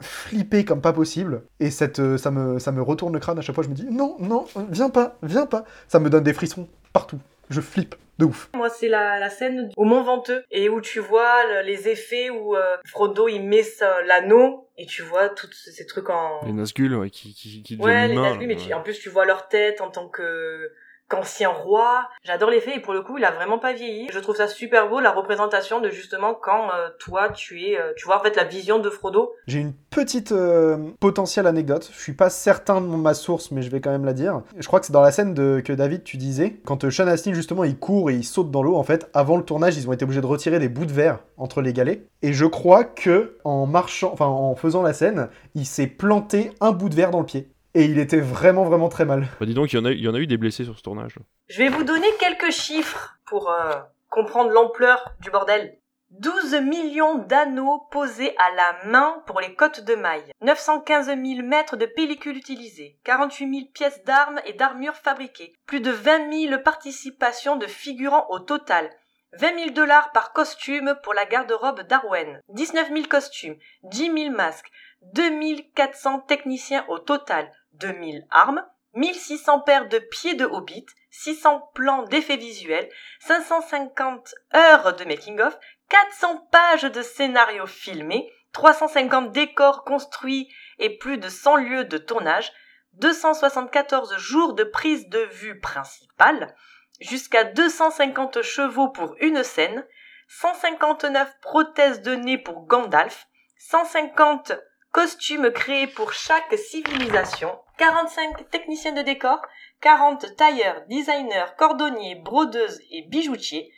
flipper 0.00 0.64
comme 0.64 0.80
pas 0.80 0.92
possible. 0.92 1.42
Et 1.58 1.70
cette, 1.70 1.98
euh, 1.98 2.16
ça, 2.16 2.30
me, 2.30 2.58
ça 2.58 2.72
me 2.72 2.82
retourne 2.82 3.12
le 3.12 3.18
crâne 3.18 3.38
à 3.38 3.42
chaque 3.42 3.54
fois. 3.54 3.64
Je 3.64 3.68
me 3.68 3.74
dis, 3.74 3.86
non, 3.90 4.16
non, 4.20 4.46
viens 4.70 4.90
pas, 4.90 5.16
viens 5.22 5.46
pas. 5.46 5.64
Ça 5.88 5.98
me 5.98 6.10
donne 6.10 6.24
des 6.24 6.32
frissons 6.32 6.68
partout. 6.92 7.18
Je 7.50 7.60
flippe 7.60 7.96
de 8.20 8.24
ouf. 8.26 8.48
Moi, 8.54 8.68
c'est 8.70 8.88
la, 8.88 9.18
la 9.18 9.30
scène 9.30 9.70
au 9.76 9.84
Mont 9.84 10.02
Venteux 10.02 10.44
et 10.50 10.68
où 10.68 10.80
tu 10.80 11.00
vois 11.00 11.44
le- 11.46 11.62
les 11.66 11.88
effets 11.88 12.30
où 12.30 12.54
euh, 12.56 12.76
Frodo 12.86 13.26
il 13.28 13.40
met 13.42 13.62
sa- 13.64 14.02
l'anneau 14.02 14.68
et 14.78 14.86
tu 14.86 15.02
vois 15.02 15.28
tous 15.30 15.50
ces 15.52 15.72
ces 15.72 15.86
trucs 15.86 16.08
en. 16.10 16.40
Les 16.46 16.52
Nazgûl, 16.52 16.94
ouais, 16.94 17.10
qui, 17.10 17.34
qui, 17.34 17.62
qui 17.62 17.76
Ouais, 17.76 18.06
les 18.08 18.12
humains, 18.14 18.22
Nazgûl, 18.30 18.46
mais 18.46 18.56
tu- 18.56 18.72
en 18.74 18.82
plus 18.82 18.98
tu 18.98 19.08
vois 19.08 19.24
leur 19.24 19.48
tête 19.48 19.80
en 19.80 19.90
tant 19.90 20.08
que 20.08 20.70
qu'ancien 21.10 21.50
roi. 21.50 22.08
J'adore 22.22 22.50
l'effet 22.50 22.76
et 22.76 22.80
pour 22.80 22.94
le 22.94 23.02
coup 23.02 23.18
il 23.18 23.24
a 23.24 23.30
vraiment 23.30 23.58
pas 23.58 23.74
vieilli. 23.74 24.08
Je 24.10 24.18
trouve 24.20 24.36
ça 24.36 24.48
super 24.48 24.88
beau 24.88 25.00
la 25.00 25.10
représentation 25.10 25.80
de 25.80 25.90
justement 25.90 26.34
quand 26.34 26.70
euh, 26.72 26.88
toi 26.98 27.28
tu 27.28 27.62
es, 27.62 27.78
euh, 27.78 27.92
tu 27.96 28.06
vois 28.06 28.18
en 28.18 28.22
fait 28.22 28.36
la 28.36 28.44
vision 28.44 28.78
de 28.78 28.88
Frodo. 28.88 29.32
J'ai 29.46 29.58
une 29.58 29.74
petite 29.90 30.32
euh, 30.32 30.78
potentielle 31.00 31.46
anecdote. 31.46 31.90
Je 31.92 32.00
suis 32.00 32.14
pas 32.14 32.30
certain 32.30 32.80
de 32.80 32.86
ma 32.86 33.14
source, 33.14 33.50
mais 33.50 33.62
je 33.62 33.70
vais 33.70 33.80
quand 33.80 33.90
même 33.90 34.04
la 34.04 34.12
dire. 34.12 34.42
Je 34.56 34.66
crois 34.66 34.80
que 34.80 34.86
c'est 34.86 34.92
dans 34.92 35.00
la 35.00 35.12
scène 35.12 35.34
de, 35.34 35.60
que 35.64 35.72
David 35.72 36.04
tu 36.04 36.16
disais, 36.16 36.60
quand 36.64 36.88
Sean 36.90 37.08
Astin 37.08 37.34
justement 37.34 37.64
il 37.64 37.76
court 37.76 38.10
et 38.10 38.14
il 38.14 38.24
saute 38.24 38.50
dans 38.50 38.62
l'eau. 38.62 38.76
En 38.76 38.84
fait, 38.84 39.10
avant 39.12 39.36
le 39.36 39.44
tournage, 39.44 39.76
ils 39.76 39.88
ont 39.88 39.92
été 39.92 40.04
obligés 40.04 40.20
de 40.20 40.26
retirer 40.26 40.58
des 40.58 40.68
bouts 40.68 40.86
de 40.86 40.92
verre 40.92 41.18
entre 41.36 41.60
les 41.60 41.72
galets. 41.72 42.06
Et 42.22 42.32
je 42.32 42.46
crois 42.46 42.84
que 42.84 43.36
en 43.44 43.66
marchant, 43.66 44.10
enfin 44.12 44.26
en 44.26 44.54
faisant 44.54 44.82
la 44.82 44.92
scène, 44.92 45.28
il 45.54 45.66
s'est 45.66 45.86
planté 45.86 46.52
un 46.60 46.72
bout 46.72 46.88
de 46.88 46.94
verre 46.94 47.10
dans 47.10 47.20
le 47.20 47.26
pied. 47.26 47.50
Et 47.74 47.84
il 47.84 47.98
était 47.98 48.20
vraiment 48.20 48.64
vraiment 48.64 48.88
très 48.88 49.04
mal. 49.04 49.28
Bah, 49.38 49.46
dis 49.46 49.54
donc, 49.54 49.72
il 49.72 49.76
y, 49.76 49.78
en 49.78 49.84
a, 49.84 49.90
il 49.92 50.00
y 50.00 50.08
en 50.08 50.14
a 50.14 50.18
eu 50.18 50.26
des 50.26 50.36
blessés 50.36 50.64
sur 50.64 50.76
ce 50.76 50.82
tournage. 50.82 51.16
Je 51.48 51.58
vais 51.58 51.68
vous 51.68 51.84
donner 51.84 52.08
quelques 52.18 52.50
chiffres 52.50 53.16
pour 53.26 53.50
euh, 53.50 53.74
comprendre 54.08 54.50
l'ampleur 54.50 55.14
du 55.20 55.30
bordel. 55.30 55.76
12 56.10 56.62
millions 56.62 57.18
d'anneaux 57.18 57.86
posés 57.92 58.34
à 58.38 58.54
la 58.56 58.90
main 58.90 59.22
pour 59.26 59.40
les 59.40 59.54
côtes 59.54 59.84
de 59.84 59.94
mailles, 59.94 60.32
915 60.42 61.06
000 61.06 61.46
mètres 61.46 61.76
de 61.76 61.86
pellicule 61.86 62.36
utilisée, 62.36 62.98
48 63.04 63.54
000 63.54 63.68
pièces 63.72 64.02
d'armes 64.02 64.40
et 64.44 64.54
d'armures 64.54 64.96
fabriquées, 64.96 65.54
plus 65.66 65.80
de 65.80 65.92
20 65.92 66.48
000 66.48 66.62
participations 66.62 67.54
de 67.54 67.68
figurants 67.68 68.26
au 68.30 68.40
total, 68.40 68.90
20 69.38 69.58
000 69.58 69.70
dollars 69.70 70.10
par 70.10 70.32
costume 70.32 70.96
pour 71.04 71.14
la 71.14 71.26
garde-robe 71.26 71.82
d'Arwen, 71.82 72.40
19 72.48 72.88
000 72.88 73.02
costumes, 73.08 73.54
10 73.84 74.10
000 74.24 74.34
masques, 74.34 74.72
2400 75.14 76.20
techniciens 76.26 76.84
au 76.88 76.98
total, 76.98 77.48
2000 77.74 78.26
armes, 78.30 78.64
1600 78.94 79.60
paires 79.60 79.88
de 79.88 79.98
pieds 79.98 80.34
de 80.34 80.44
hobbit, 80.44 80.86
600 81.10 81.70
plans 81.74 82.02
d'effets 82.02 82.36
visuels, 82.36 82.88
550 83.20 84.34
heures 84.54 84.96
de 84.96 85.04
making-of, 85.04 85.56
400 85.88 86.48
pages 86.50 86.82
de 86.82 87.02
scénarios 87.02 87.66
filmés, 87.66 88.32
350 88.52 89.32
décors 89.32 89.84
construits 89.84 90.52
et 90.78 90.98
plus 90.98 91.18
de 91.18 91.28
100 91.28 91.56
lieux 91.56 91.84
de 91.84 91.98
tournage, 91.98 92.52
274 92.94 94.16
jours 94.16 94.54
de 94.54 94.64
prise 94.64 95.08
de 95.08 95.20
vue 95.20 95.60
principale, 95.60 96.54
jusqu'à 97.00 97.44
250 97.44 98.42
chevaux 98.42 98.88
pour 98.88 99.14
une 99.20 99.44
scène, 99.44 99.86
159 100.28 101.40
prothèses 101.40 102.02
de 102.02 102.14
nez 102.14 102.38
pour 102.38 102.66
Gandalf, 102.66 103.26
150 103.58 104.52
costumes 104.92 105.50
créés 105.50 105.86
pour 105.86 106.12
chaque 106.12 106.56
civilisation, 106.58 107.58
45 107.78 108.50
techniciens 108.50 108.92
de 108.92 109.02
décor, 109.02 109.40
40 109.80 110.36
tailleurs, 110.36 110.82
designers, 110.88 111.54
cordonniers, 111.56 112.16
brodeuses 112.16 112.80
et 112.90 113.02
bijoutiers, 113.02 113.72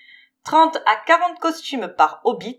30 0.44 0.76
à 0.86 0.96
40 1.06 1.38
costumes 1.38 1.88
par 1.96 2.20
hobbit, 2.24 2.58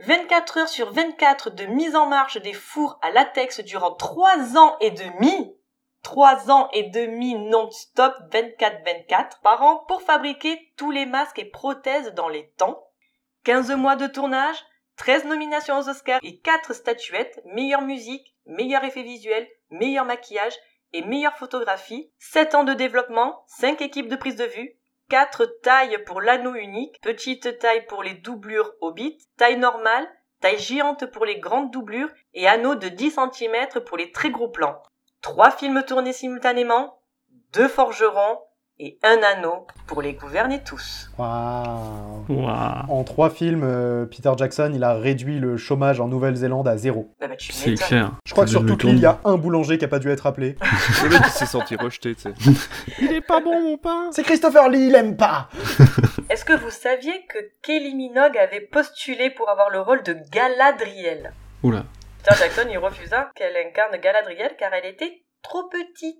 24 0.00 0.58
heures 0.58 0.68
sur 0.68 0.92
24 0.92 1.50
de 1.50 1.66
mise 1.66 1.96
en 1.96 2.06
marche 2.06 2.40
des 2.40 2.52
fours 2.52 2.98
à 3.02 3.10
latex 3.10 3.60
durant 3.60 3.94
3 3.94 4.56
ans 4.56 4.76
et 4.80 4.90
demi, 4.90 5.54
3 6.02 6.50
ans 6.50 6.68
et 6.72 6.84
demi 6.84 7.34
non-stop 7.34 8.14
24-24 8.30 9.40
par 9.42 9.62
an 9.62 9.84
pour 9.88 10.02
fabriquer 10.02 10.72
tous 10.76 10.90
les 10.90 11.06
masques 11.06 11.38
et 11.38 11.44
prothèses 11.44 12.14
dans 12.14 12.28
les 12.28 12.48
temps, 12.56 12.82
15 13.44 13.72
mois 13.72 13.96
de 13.96 14.06
tournage, 14.06 14.64
13 14.98 15.26
nominations 15.26 15.78
aux 15.78 15.88
Oscars 15.88 16.20
et 16.22 16.38
4 16.40 16.74
statuettes, 16.74 17.40
meilleure 17.46 17.82
musique, 17.82 18.34
meilleur 18.46 18.82
effet 18.84 19.02
visuel, 19.02 19.48
meilleur 19.70 20.04
maquillage 20.04 20.54
et 20.92 21.02
meilleure 21.02 21.36
photographie, 21.36 22.10
7 22.18 22.56
ans 22.56 22.64
de 22.64 22.74
développement, 22.74 23.44
5 23.46 23.80
équipes 23.80 24.08
de 24.08 24.16
prise 24.16 24.36
de 24.36 24.44
vue, 24.44 24.76
4 25.08 25.46
tailles 25.62 26.02
pour 26.04 26.20
l'anneau 26.20 26.54
unique, 26.54 27.00
petite 27.00 27.58
taille 27.58 27.86
pour 27.86 28.02
les 28.02 28.14
doublures 28.14 28.72
Hobbit, 28.80 29.18
taille 29.36 29.56
normale, 29.56 30.08
taille 30.40 30.58
géante 30.58 31.06
pour 31.06 31.24
les 31.24 31.38
grandes 31.38 31.70
doublures 31.70 32.10
et 32.34 32.48
anneau 32.48 32.74
de 32.74 32.88
10 32.88 33.18
cm 33.32 33.84
pour 33.86 33.96
les 33.96 34.10
très 34.10 34.30
gros 34.30 34.48
plans. 34.48 34.82
3 35.22 35.52
films 35.52 35.84
tournés 35.84 36.12
simultanément, 36.12 37.00
2 37.52 37.68
forgerons 37.68 38.40
et 38.80 38.98
un 39.02 39.18
anneau 39.22 39.66
pour 39.86 40.02
les 40.02 40.14
gouverner 40.14 40.62
tous. 40.62 41.10
Waouh. 41.18 42.24
Waouh. 42.28 42.84
En 42.88 43.04
trois 43.04 43.30
films, 43.30 43.62
euh, 43.64 44.06
Peter 44.06 44.30
Jackson, 44.36 44.70
il 44.74 44.84
a 44.84 44.94
réduit 44.94 45.38
le 45.38 45.56
chômage 45.56 46.00
en 46.00 46.08
Nouvelle-Zélande 46.08 46.68
à 46.68 46.76
zéro. 46.76 47.12
Bah, 47.20 47.28
bah, 47.28 47.36
tu 47.36 47.52
C'est 47.52 47.74
clair. 47.74 48.12
Je 48.24 48.32
crois 48.32 48.44
que 48.44 48.50
sur 48.50 48.64
toute 48.64 48.84
l'île, 48.84 48.96
il 48.96 49.02
y 49.02 49.06
a 49.06 49.18
un 49.24 49.36
boulanger 49.36 49.78
qui 49.78 49.84
a 49.84 49.88
pas 49.88 49.98
dû 49.98 50.10
être 50.10 50.26
appelé. 50.26 50.56
Le 51.02 51.08
mec, 51.08 51.22
il 51.24 51.30
s'est 51.30 51.46
senti 51.46 51.76
rejeté, 51.76 52.14
tu 52.14 52.22
sais. 52.22 52.34
Il 53.00 53.12
est 53.12 53.20
pas 53.20 53.40
bon, 53.40 53.60
mon 53.62 53.78
pain 53.78 54.10
C'est 54.12 54.22
Christopher 54.22 54.68
Lee, 54.68 54.88
il 54.88 54.94
aime 54.94 55.16
pas 55.16 55.48
Est-ce 56.30 56.44
que 56.44 56.52
vous 56.52 56.70
saviez 56.70 57.26
que 57.28 57.38
Kelly 57.62 57.94
Minogue 57.94 58.36
avait 58.36 58.60
postulé 58.60 59.30
pour 59.30 59.48
avoir 59.48 59.70
le 59.70 59.80
rôle 59.80 60.02
de 60.02 60.16
Galadriel? 60.30 61.32
Oula. 61.62 61.84
Peter 62.22 62.36
Jackson 62.38 62.68
y 62.68 62.76
refusa 62.76 63.30
qu'elle 63.34 63.56
incarne 63.56 63.96
Galadriel 64.00 64.54
car 64.58 64.72
elle 64.74 64.86
était 64.86 65.22
trop 65.42 65.68
petite. 65.68 66.16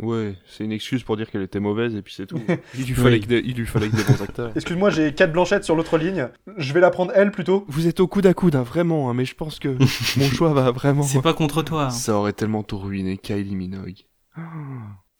Ouais, 0.00 0.34
c'est 0.46 0.64
une 0.64 0.72
excuse 0.72 1.02
pour 1.02 1.16
dire 1.16 1.30
qu'elle 1.30 1.42
était 1.42 1.60
mauvaise 1.60 1.94
et 1.94 2.02
puis 2.02 2.14
c'est 2.14 2.26
tout. 2.26 2.40
Il 2.74 2.86
lui 2.86 2.94
fallait, 2.94 3.16
Oui. 3.16 3.20
que 3.20 3.26
des, 3.26 3.38
il 3.44 3.56
lui 3.56 3.66
fallait 3.66 3.88
que 3.88 3.96
des 3.96 4.04
bons 4.04 4.22
acteurs. 4.22 4.52
Excuse-moi, 4.56 4.90
j'ai 4.90 5.14
quatre 5.14 5.32
blanchettes 5.32 5.64
sur 5.64 5.74
l'autre 5.76 5.98
ligne. 5.98 6.28
Je 6.56 6.72
vais 6.72 6.80
la 6.80 6.90
prendre 6.90 7.12
elle 7.14 7.30
plutôt. 7.30 7.64
Vous 7.68 7.86
êtes 7.86 8.00
au 8.00 8.06
coude 8.06 8.26
à 8.26 8.34
coude, 8.34 8.56
hein, 8.56 8.62
vraiment, 8.62 9.10
hein, 9.10 9.14
mais 9.14 9.24
je 9.24 9.34
pense 9.34 9.58
que 9.58 9.68
mon 10.18 10.28
choix 10.30 10.52
va 10.52 10.70
vraiment. 10.70 11.02
C'est 11.02 11.22
pas 11.22 11.34
contre 11.34 11.62
toi. 11.62 11.84
hein. 11.86 11.90
Ça 11.90 12.14
aurait 12.14 12.32
tellement 12.32 12.62
tout 12.62 12.78
ruiné, 12.78 13.16
Kylie 13.18 13.56
Minogue. 13.56 14.04
Ah. 14.36 14.42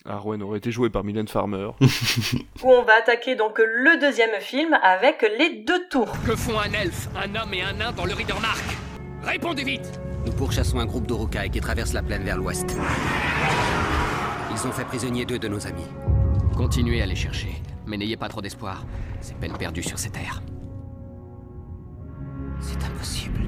Arwen 0.05 0.43
aurait 0.43 0.59
été 0.59 0.71
joué 0.71 0.89
par 0.89 1.05
Mylène 1.05 1.29
Farmer. 1.29 1.69
Où 1.83 2.71
on 2.71 2.83
va 2.83 2.95
attaquer 2.99 3.35
donc 3.37 3.59
le 3.59 4.01
deuxième 4.01 4.41
film 4.41 4.73
avec 4.83 5.23
les 5.39 5.65
deux 5.65 5.87
tours. 5.91 6.13
Que 6.25 6.35
font 6.35 6.59
un 6.59 6.73
elfe, 6.73 7.09
un 7.17 7.35
homme 7.35 7.53
et 7.53 7.63
un 7.63 7.75
nain 7.75 7.93
dans 7.93 8.07
le 8.07 8.15
Ridermark 8.15 8.65
Répondez 9.23 9.65
vite 9.65 10.01
Nous 10.27 10.33
pourchassons 10.33 10.79
un 10.79 10.87
groupe 10.87 11.07
d'Urukai 11.07 11.49
qui 11.51 11.61
traverse 11.61 11.93
la 11.93 12.03
plaine 12.03 12.23
vers 12.23 12.37
l'ouest. 12.37 12.77
Ils 14.51 14.67
ont 14.67 14.73
fait 14.73 14.85
prisonnier 14.85 15.25
deux 15.25 15.39
de 15.39 15.49
nos 15.49 15.67
amis. 15.67 15.87
Continuez 16.57 17.03
à 17.03 17.07
les 17.07 17.15
chercher, 17.15 17.63
mais 17.87 17.97
n'ayez 17.97 18.17
pas 18.17 18.29
trop 18.29 18.41
d'espoir. 18.41 18.85
C'est 19.21 19.37
peine 19.37 19.57
perdue 19.57 19.83
sur 19.83 19.99
ces 19.99 20.11
terres. 20.11 20.43
C'est 22.61 22.83
impossible. 22.85 23.41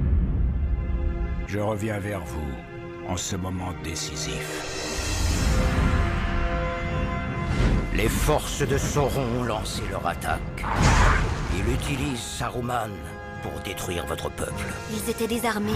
Je 1.47 1.59
reviens 1.59 1.99
vers 1.99 2.25
vous 2.25 3.09
en 3.09 3.17
ce 3.17 3.35
moment 3.35 3.73
décisif. 3.83 4.81
Les 7.95 8.09
forces 8.09 8.67
de 8.67 8.79
Sauron 8.79 9.41
ont 9.41 9.43
lancé 9.43 9.83
leur 9.91 10.07
attaque. 10.07 10.65
Ils 11.57 11.75
utilisent 11.75 12.21
Saruman 12.21 12.91
pour 13.43 13.53
détruire 13.63 14.07
votre 14.07 14.31
peuple. 14.31 14.67
Ils 14.93 15.11
étaient 15.11 15.27
désarmés 15.27 15.73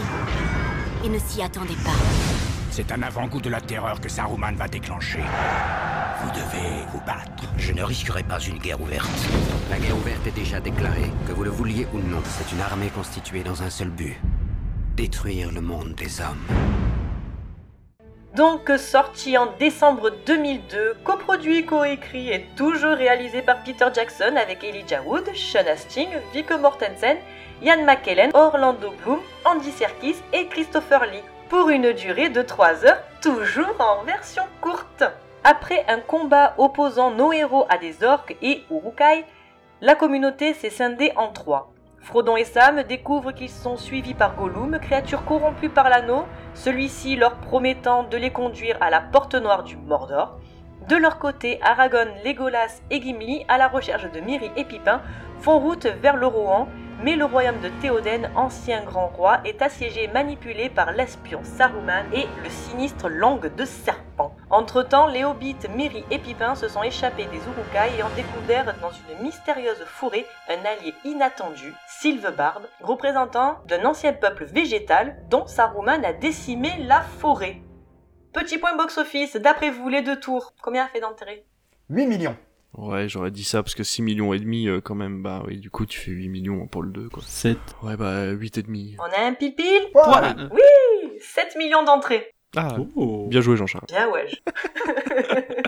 et 1.05 1.09
ne 1.09 1.19
s'y 1.19 1.43
attendaient 1.43 1.75
pas. 1.85 1.90
C'est 2.71 2.90
un 2.90 3.03
avant-goût 3.03 3.40
de 3.40 3.51
la 3.51 3.61
terreur 3.61 4.01
que 4.01 4.09
Saruman 4.09 4.55
va 4.57 4.67
déclencher. 4.67 5.21
Vous 6.23 6.31
devez 6.31 6.85
vous 6.93 7.01
battre. 7.07 7.45
Je 7.59 7.73
ne 7.73 7.83
risquerai 7.83 8.23
pas 8.23 8.40
une 8.40 8.59
guerre 8.59 8.81
ouverte. 8.81 9.11
La 9.71 9.79
guerre 9.79 9.97
ouverte 9.97 10.27
est 10.27 10.35
déjà 10.35 10.61
déclarée, 10.61 11.11
que 11.29 11.33
vous 11.33 11.45
le 11.45 11.51
vouliez 11.51 11.87
ou 11.93 11.99
non. 11.99 12.23
C'est 12.25 12.53
une 12.53 12.61
armée 12.61 12.88
constituée 12.88 13.43
dans 13.43 13.62
un 13.62 13.71
seul 13.71 13.90
but. 13.90 14.17
Détruire 14.97 15.53
le 15.53 15.61
monde 15.61 15.95
des 15.95 16.21
hommes. 16.21 16.45
Donc 18.35 18.69
sorti 18.79 19.38
en 19.38 19.55
décembre 19.61 20.11
2002, 20.27 20.97
coproduit, 21.05 21.64
coécrit 21.64 22.31
et 22.31 22.47
toujours 22.57 22.97
réalisé 22.97 23.43
par 23.43 23.62
Peter 23.62 23.87
Jackson 23.95 24.35
avec 24.37 24.64
Elijah 24.64 25.03
Wood, 25.03 25.31
Sean 25.37 25.69
Astin, 25.73 26.07
Viggo 26.33 26.59
Mortensen, 26.59 27.19
Ian 27.64 27.87
McKellen, 27.87 28.31
Orlando 28.35 28.92
Bloom, 29.03 29.20
Andy 29.46 29.70
Serkis 29.70 30.16
et 30.35 30.48
Christopher 30.48 31.07
Lee 31.07 31.22
pour 31.48 31.70
une 31.70 31.92
durée 31.92 32.29
de 32.29 32.42
3 32.42 32.85
heures, 32.85 33.00
toujours 33.22 33.74
en 33.79 34.05
version 34.05 34.42
courte. 34.61 35.03
Après 35.44 35.83
un 35.88 36.00
combat 36.00 36.53
opposant 36.59 37.11
nos 37.11 37.33
héros 37.33 37.64
à 37.70 37.79
des 37.79 38.05
orques 38.05 38.37
et 38.42 38.64
Urukai, 38.70 39.24
la 39.81 39.94
communauté 39.94 40.53
s'est 40.53 40.68
scindée 40.68 41.12
en 41.16 41.29
trois. 41.29 41.72
Frodon 42.00 42.37
et 42.37 42.44
Sam 42.44 42.83
découvrent 42.83 43.33
qu'ils 43.33 43.48
sont 43.48 43.79
suivis 43.79 44.12
par 44.12 44.37
Gollum, 44.37 44.79
créature 44.79 45.24
corrompue 45.24 45.70
par 45.70 45.88
l'anneau, 45.88 46.27
celui-ci 46.53 47.16
leur 47.16 47.37
promettant 47.37 48.03
de 48.03 48.18
les 48.18 48.31
conduire 48.31 48.77
à 48.83 48.90
la 48.90 49.00
porte 49.00 49.37
noire 49.37 49.62
du 49.62 49.79
Mordor. 49.79 50.38
De 50.87 50.96
leur 50.96 51.18
côté, 51.18 51.61
Aragorn, 51.62 52.11
Legolas 52.27 52.83
et 52.90 53.00
Gimli, 53.00 53.46
à 53.48 53.57
la 53.57 53.68
recherche 53.68 54.11
de 54.12 54.20
Miri 54.20 54.50
et 54.55 54.64
Pipin, 54.64 55.00
font 55.40 55.59
route 55.59 55.87
vers 55.87 56.16
le 56.16 56.27
Rohan, 56.27 56.68
mais 57.05 57.17
le 57.17 57.27
royaume 57.27 57.61
de 57.61 57.69
Théoden, 57.83 58.31
ancien 58.35 58.83
grand 58.83 59.09
roi, 59.09 59.40
est 59.45 59.61
assiégé 59.61 60.05
et 60.05 60.09
manipulé 60.09 60.71
par 60.71 60.93
l'espion 60.93 61.45
Saruman 61.45 62.07
et 62.14 62.27
le 62.43 62.49
sinistre 62.49 63.11
Langue 63.11 63.55
de 63.55 63.67
Serpent. 63.67 64.35
Entre-temps, 64.49 65.07
les 65.07 65.23
hobbits 65.23 65.69
Miri 65.77 66.03
et 66.11 66.19
Pipin 66.19 66.55
se 66.55 66.67
sont 66.67 66.83
échappés 66.83 67.27
des 67.27 67.37
Urukai 67.37 67.99
et 67.99 68.03
ont 68.03 68.17
découvert 68.17 68.75
dans 68.81 68.90
une 68.90 69.23
mystérieuse 69.23 69.85
forêt 69.85 70.25
un 70.49 70.64
allié 70.64 70.95
inattendu, 71.05 71.75
Sylvebard, 71.87 72.62
représentant 72.81 73.59
d'un 73.67 73.85
ancien 73.85 74.14
peuple 74.14 74.47
végétal 74.47 75.19
dont 75.29 75.47
Saruman 75.47 76.03
a 76.07 76.14
décimé 76.14 76.71
la 76.87 77.03
forêt. 77.03 77.61
Petit 78.33 78.57
point 78.57 78.77
box-office, 78.77 79.37
d'après 79.37 79.69
vous, 79.69 79.90
les 79.90 80.01
deux 80.01 80.19
tours, 80.19 80.55
combien 80.62 80.87
a 80.87 80.88
fait 80.88 81.01
d'entrée 81.01 81.45
8 81.90 82.07
millions. 82.07 82.37
Ouais, 82.76 83.08
j'aurais 83.08 83.30
dit 83.30 83.44
ça 83.44 83.62
parce 83.62 83.74
que 83.74 83.84
6 83.84 84.02
millions 84.02 84.32
et 84.32 84.40
demi 84.40 84.68
euh, 84.68 84.80
quand 84.80 84.94
même, 84.96 85.22
bah 85.22 85.42
oui, 85.46 85.58
du 85.58 85.70
coup 85.70 85.87
tu 85.87 85.98
fais 86.00 86.10
8 86.10 86.28
millions 86.28 86.66
pour 86.66 86.82
le 86.82 86.90
2 86.90 87.08
quoi. 87.08 87.22
7. 87.26 87.56
Ouais, 87.82 87.96
bah 87.96 88.30
8 88.30 88.58
et 88.58 88.62
demi. 88.62 88.96
On 88.98 89.02
a 89.22 89.26
un 89.26 89.34
pile-pile 89.34 89.64
Ouais. 89.94 90.48
Oui 90.52 91.10
7 91.20 91.56
millions 91.56 91.84
d'entrées. 91.84 92.30
Ah, 92.56 92.76
Oh. 92.96 93.26
bien 93.28 93.40
joué 93.40 93.56
Jean-Charles. 93.56 93.87
Bien 93.88 94.08
ouais. 94.10 94.26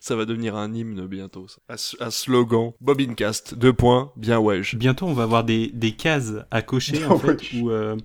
Ça 0.00 0.16
va 0.16 0.24
devenir 0.26 0.54
un 0.56 0.72
hymne 0.74 1.06
bientôt. 1.06 1.46
ça. 1.48 1.58
Un, 1.68 2.06
un 2.06 2.10
slogan. 2.10 2.72
Bobincast, 2.80 3.54
deux 3.54 3.72
points, 3.72 4.12
bien 4.16 4.38
wesh. 4.38 4.74
Bientôt, 4.74 5.06
on 5.06 5.12
va 5.14 5.22
avoir 5.22 5.44
des, 5.44 5.68
des 5.68 5.92
cases 5.92 6.32
à 6.50 6.60
cocher, 6.62 7.04
en 7.06 7.16
Ah 7.16 7.18
fait, 7.18 7.52
où, 7.58 7.70
euh, 7.70 7.96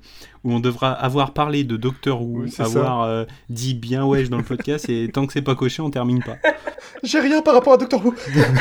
où 0.44 0.54
on 0.54 0.60
devra 0.60 0.92
avoir 0.92 1.34
parlé 1.34 1.64
de 1.64 1.78
Doctor 1.78 2.22
Who, 2.22 2.44
Oui, 2.44 2.54
avoir 2.60 3.04
euh, 3.04 3.26
dit 3.50 3.74
bien 3.74 4.06
wesh 4.06 4.30
dans 4.30 4.38
le 4.38 4.44
podcast, 4.44 4.90
et 4.90 5.10
tant 5.12 5.26
que 5.28 5.34
c'est 5.34 5.42
pas 5.42 5.56
coché, 5.56 5.82
on 5.82 5.90
termine 5.90 6.24
pas. 6.24 6.38
J'ai 7.04 7.20
rien 7.20 7.42
par 7.42 7.54
rapport 7.54 7.74
à 7.74 7.78
Doctor 7.78 8.04
Who. 8.06 8.14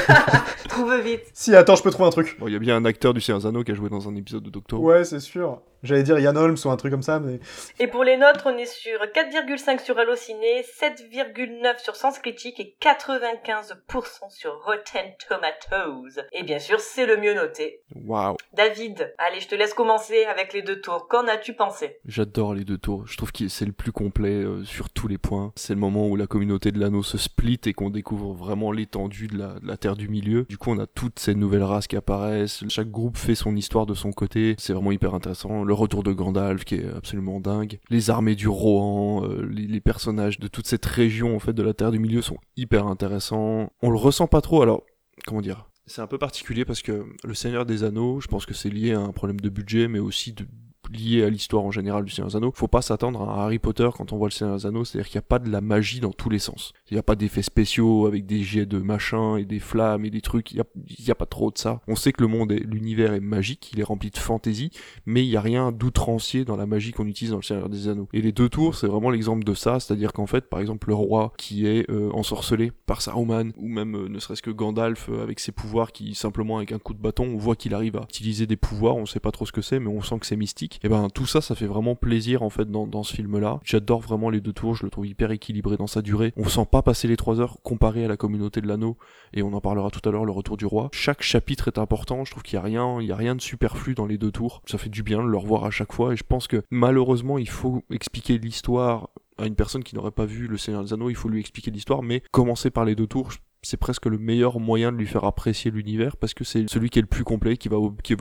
Trouve 0.68 1.00
vite. 1.00 1.22
si, 1.32 1.54
attends, 1.54 1.76
je 1.76 1.82
peux 1.82 1.90
trouver 1.90 2.08
un 2.08 2.10
truc. 2.10 2.36
Bon, 2.38 2.48
il 2.48 2.52
y 2.52 2.56
a 2.56 2.58
bien 2.58 2.76
un 2.76 2.84
acteur 2.84 3.14
du 3.14 3.20
Seigneur 3.20 3.46
Anneaux 3.46 3.64
qui 3.64 3.72
a 3.72 3.74
joué 3.74 3.88
dans 3.88 4.08
un 4.08 4.16
épisode 4.16 4.42
de 4.42 4.50
Doctor 4.50 4.80
Who. 4.80 4.88
Ouais, 4.90 5.04
c'est 5.04 5.20
sûr. 5.20 5.62
J'allais 5.82 6.02
dire 6.02 6.18
Yann 6.18 6.36
Holmes 6.36 6.56
ou 6.64 6.70
un 6.70 6.76
truc 6.76 6.90
comme 6.90 7.02
ça, 7.02 7.20
mais 7.20 7.38
Et 7.78 7.86
pour 7.86 8.02
les 8.02 8.16
nôtres, 8.16 8.46
on 8.46 8.56
est 8.56 8.66
sur 8.66 8.98
4,5 8.98 9.82
sur 9.82 9.98
Allociné, 9.98 10.62
7,9 10.62 11.82
sur 11.82 11.96
Sens 11.96 12.18
Critique 12.18 12.58
et 12.58 12.76
95% 12.80 14.30
sur 14.30 14.64
Rotten 14.64 15.12
Tomatoes. 15.28 16.22
Et 16.32 16.42
bien 16.42 16.58
sûr, 16.58 16.80
c'est 16.80 17.06
le 17.06 17.18
mieux 17.18 17.34
noté. 17.34 17.82
Waouh. 17.94 18.36
David, 18.52 19.14
allez, 19.18 19.40
je 19.40 19.48
te 19.48 19.54
laisse 19.54 19.74
commencer 19.74 20.24
avec 20.24 20.52
les 20.52 20.62
deux 20.62 20.80
tours. 20.80 21.06
Qu'en 21.08 21.28
as-tu 21.28 21.54
pensé? 21.54 21.65
J'adore 22.05 22.55
les 22.55 22.64
deux 22.64 22.79
tours. 22.79 23.07
Je 23.07 23.16
trouve 23.16 23.33
que 23.33 23.48
c'est 23.48 23.64
le 23.64 23.72
plus 23.72 23.92
complet 23.92 24.35
euh, 24.35 24.64
sur 24.64 24.90
tous 24.90 25.09
les 25.09 25.18
points. 25.18 25.52
C'est 25.57 25.74
le 25.74 25.81
moment 25.81 26.09
où 26.09 26.16
la 26.16 26.26
communauté 26.26 26.72
de 26.72 26.79
l'anneau 26.79 27.02
se 27.02 27.18
split 27.18 27.61
et 27.66 27.72
qu'on 27.72 27.90
découvre 27.90 28.33
vraiment 28.33 28.72
l'étendue 28.72 29.26
de 29.26 29.38
la, 29.38 29.76
Terre 29.76 29.96
du 29.96 30.09
Milieu. 30.09 30.46
Du 30.48 30.59
coup, 30.59 30.70
on 30.70 30.79
a 30.79 30.87
toutes 30.87 31.18
ces 31.18 31.35
nouvelles 31.35 31.62
races 31.62 31.87
qui 31.87 31.96
apparaissent. 31.96 32.64
Chaque 32.68 32.90
groupe 32.90 33.16
fait 33.16 33.35
son 33.35 33.57
histoire 33.57 33.87
de 33.87 33.94
son 33.94 34.12
côté. 34.12 34.55
C'est 34.59 34.72
vraiment 34.72 34.92
hyper 34.92 35.14
intéressant. 35.14 35.64
Le 35.64 35.74
retour 35.74 36.02
de 36.02 36.12
Gandalf 36.12 36.64
qui 36.64 36.76
est 36.76 36.88
absolument 36.88 37.40
dingue. 37.40 37.79
Les 37.90 38.11
armées 38.11 38.35
du 38.35 38.48
Rohan, 38.48 39.24
euh, 39.24 39.46
les, 39.46 39.66
les 39.66 39.81
personnages 39.81 40.38
de 40.38 40.48
toute 40.48 40.66
cette 40.66 40.87
région 40.87 41.37
en 41.37 41.38
fait 41.38 41.52
de 41.52 41.62
la 41.62 41.74
Terre 41.74 41.90
du 41.90 41.98
Milieu 41.98 42.22
sont 42.22 42.38
hyper 42.57 42.87
intéressants. 42.87 43.72
On 43.83 43.90
le 43.90 43.98
ressent 43.98 44.26
pas 44.26 44.40
trop. 44.40 44.62
Alors, 44.62 44.83
comment 45.26 45.40
dire? 45.40 45.68
C'est 45.88 46.00
un 46.00 46.09
peu 46.09 46.18
particulier 46.18 46.64
parce 46.64 46.83
que 46.83 47.07
le 47.22 47.35
Seigneur 47.35 47.64
des 47.64 47.85
Anneaux, 47.85 48.20
je 48.20 48.26
pense 48.26 48.44
que 48.44 48.55
c'est 48.55 48.70
lié 48.70 48.94
à 48.94 49.00
un 49.00 49.12
problème 49.12 49.38
de 49.38 49.48
budget, 49.48 49.87
mais 49.87 50.00
aussi 50.00 50.33
de, 50.33 50.44
lié 50.90 51.25
à 51.25 51.31
l'histoire 51.31 51.64
en 51.64 51.70
général 51.70 52.05
du 52.05 52.12
Seigneur 52.12 52.31
des 52.31 52.37
Anneaux. 52.37 52.53
Faut 52.55 52.68
pas 52.68 52.83
s'attendre 52.83 53.22
à 53.29 53.44
Harry 53.44 53.59
Potter 53.59 53.88
quand 53.96 54.12
on 54.12 54.16
voit 54.16 54.29
le 54.29 54.33
Seigneur 54.33 54.57
des 54.57 54.66
Anneaux, 54.66 54.85
c'est-à-dire 54.85 55.09
qu'il 55.09 55.18
n'y 55.18 55.25
a 55.25 55.29
pas 55.29 55.38
de 55.38 55.51
la 55.51 55.61
magie 55.61 56.01
dans 56.01 56.12
tous 56.12 56.31
les 56.31 56.38
sens. 56.38 56.72
Il 56.90 56.94
n'y 56.94 56.99
a 56.99 57.03
pas 57.03 57.16
d'effets 57.16 57.42
spéciaux 57.42 58.07
avec 58.07 58.27
des 58.27 58.42
jets 58.42 58.66
de 58.66 58.79
machin 58.79 59.37
et 59.37 59.44
des 59.44 59.59
flammes 59.59 60.05
et 60.05 60.11
des 60.11 60.20
trucs. 60.20 60.53
Il 60.53 60.59
y 60.59 61.11
a, 61.11 61.14
pas 61.14 61.27
trop 61.27 61.51
de 61.51 61.59
ça. 61.59 61.81
On 61.88 61.96
sait 61.96 62.12
que 62.12 62.22
le 62.22 62.29
monde, 62.29 62.53
l'univers 62.53 63.14
est 63.14 63.20
magique, 63.20 63.70
il 63.72 63.81
est 63.81 63.85
rempli 63.85 64.11
de 64.11 64.18
fantaisie, 64.18 64.70
mais 65.07 65.25
il 65.25 65.29
y 65.29 65.37
a 65.37 65.40
rien 65.40 65.72
d'outrancier 65.72 66.44
dans 66.44 66.57
la 66.57 66.66
magie 66.66 66.92
qu'on 66.92 67.07
utilise 67.07 67.31
dans 67.31 67.38
le 67.38 67.42
Seigneur 67.42 67.68
des 67.68 67.88
Anneaux. 67.88 68.09
Et 68.12 68.20
les 68.20 68.33
deux 68.33 68.49
tours, 68.49 68.75
c'est 68.75 68.87
vraiment 68.87 69.11
l'exemple 69.11 69.44
de 69.44 69.55
ça, 69.55 69.81
c'est-à-dire 69.81 70.12
qu'en 70.12 70.27
fait, 70.27 70.49
par 70.49 70.61
exemple, 70.61 70.88
le 70.88 70.94
roi 70.94 71.33
qui 71.38 71.66
est 71.66 71.88
euh, 71.90 72.11
ensorcelé 72.12 72.72
par 72.87 73.03
Saruman, 73.03 73.53
ou 73.57 73.68
même 73.68 73.96
euh, 73.96 74.09
ne 74.09 74.18
serait-ce 74.18 74.42
que 74.42 74.51
Gandalf 74.51 75.09
euh, 75.09 75.22
avec 75.22 75.40
ses 75.40 75.53
pouvoirs 75.53 75.92
qui 75.92 76.14
simplement 76.14 76.59
avec 76.59 76.72
un 76.72 76.79
coup 76.79 76.94
de 76.94 77.01
bâton, 77.01 77.25
on 77.25 77.38
voit 77.38 77.57
qu'il 77.57 77.75
arrive 77.75 77.96
à 77.96 78.03
utiliser 78.03 78.46
des 78.46 78.57
pouvoirs, 78.57 78.96
on 78.96 79.07
sait 79.07 79.20
pas 79.20 79.31
trop 79.31 79.46
ce 79.46 79.53
que 79.53 79.62
c'est, 79.62 79.81
mais 79.81 79.88
on 79.88 80.03
sent 80.03 80.18
que 80.18 80.27
c'est 80.27 80.37
mystique. 80.37 80.75
Et 80.82 80.88
ben 80.88 81.08
tout 81.08 81.26
ça, 81.26 81.40
ça 81.40 81.54
fait 81.54 81.66
vraiment 81.66 81.94
plaisir 81.94 82.42
en 82.42 82.50
fait 82.50 82.70
dans, 82.70 83.02
ce 83.02 83.14
film-là. 83.14 83.60
J'adore 83.64 84.00
vraiment 84.00 84.30
les 84.30 84.40
deux 84.40 84.52
tours, 84.52 84.74
je 84.74 84.84
le 84.84 84.90
trouve 84.90 85.06
hyper 85.06 85.30
équilibré 85.30 85.76
dans 85.76 85.86
sa 85.86 86.02
durée. 86.02 86.32
On 86.36 86.48
sent 86.48 86.66
pas 86.70 86.82
passer 86.82 87.08
les 87.08 87.16
trois 87.16 87.40
heures 87.40 87.58
comparé 87.62 88.04
à 88.04 88.08
la 88.08 88.16
communauté 88.16 88.60
de 88.60 88.68
l'anneau, 88.68 88.96
et 89.32 89.42
on 89.42 89.52
en 89.52 89.60
parlera 89.60 89.90
tout 89.90 90.06
à 90.08 90.12
l'heure, 90.12 90.24
le 90.24 90.32
retour 90.32 90.56
du 90.56 90.66
roi. 90.66 90.88
Chaque 90.92 91.22
chapitre 91.22 91.68
est 91.68 91.78
important, 91.78 92.24
je 92.24 92.30
trouve 92.30 92.42
qu'il 92.42 92.54
y 92.54 92.58
a 92.58 92.62
rien, 92.62 93.00
il 93.00 93.06
y 93.06 93.12
a 93.12 93.16
rien 93.16 93.34
de 93.34 93.40
superflu 93.40 93.94
dans 93.94 94.06
les 94.06 94.18
deux 94.18 94.30
tours. 94.30 94.62
Ça 94.66 94.78
fait 94.78 94.88
du 94.88 95.02
bien 95.02 95.22
de 95.22 95.28
le 95.28 95.38
revoir 95.38 95.64
à 95.64 95.70
chaque 95.70 95.92
fois, 95.92 96.12
et 96.12 96.16
je 96.16 96.24
pense 96.24 96.46
que 96.46 96.62
malheureusement 96.70 97.38
il 97.38 97.48
faut 97.48 97.82
expliquer 97.90 98.38
l'histoire 98.38 99.10
à 99.38 99.46
une 99.46 99.54
personne 99.54 99.84
qui 99.84 99.94
n'aurait 99.94 100.10
pas 100.10 100.24
vu 100.24 100.46
le 100.46 100.56
Seigneur 100.56 100.82
des 100.82 100.92
Anneaux, 100.92 101.10
il 101.10 101.16
faut 101.16 101.28
lui 101.28 101.40
expliquer 101.40 101.70
l'histoire, 101.70 102.02
mais 102.02 102.22
commencer 102.30 102.70
par 102.70 102.84
les 102.84 102.94
deux 102.94 103.06
tours, 103.06 103.32
c'est 103.66 103.76
presque 103.76 104.07
le 104.07 104.18
meilleur 104.18 104.61
moyen 104.61 104.92
de 104.92 104.96
lui 104.96 105.07
faire 105.07 105.24
apprécier 105.24 105.70
l'univers 105.70 106.16
parce 106.16 106.35
que 106.35 106.44
c'est 106.44 106.68
celui 106.70 106.90
qui 106.90 106.98
est 106.98 107.02
le 107.02 107.09
plus 107.09 107.24
complet, 107.24 107.57
qui 107.57 107.68
va, 107.68 107.76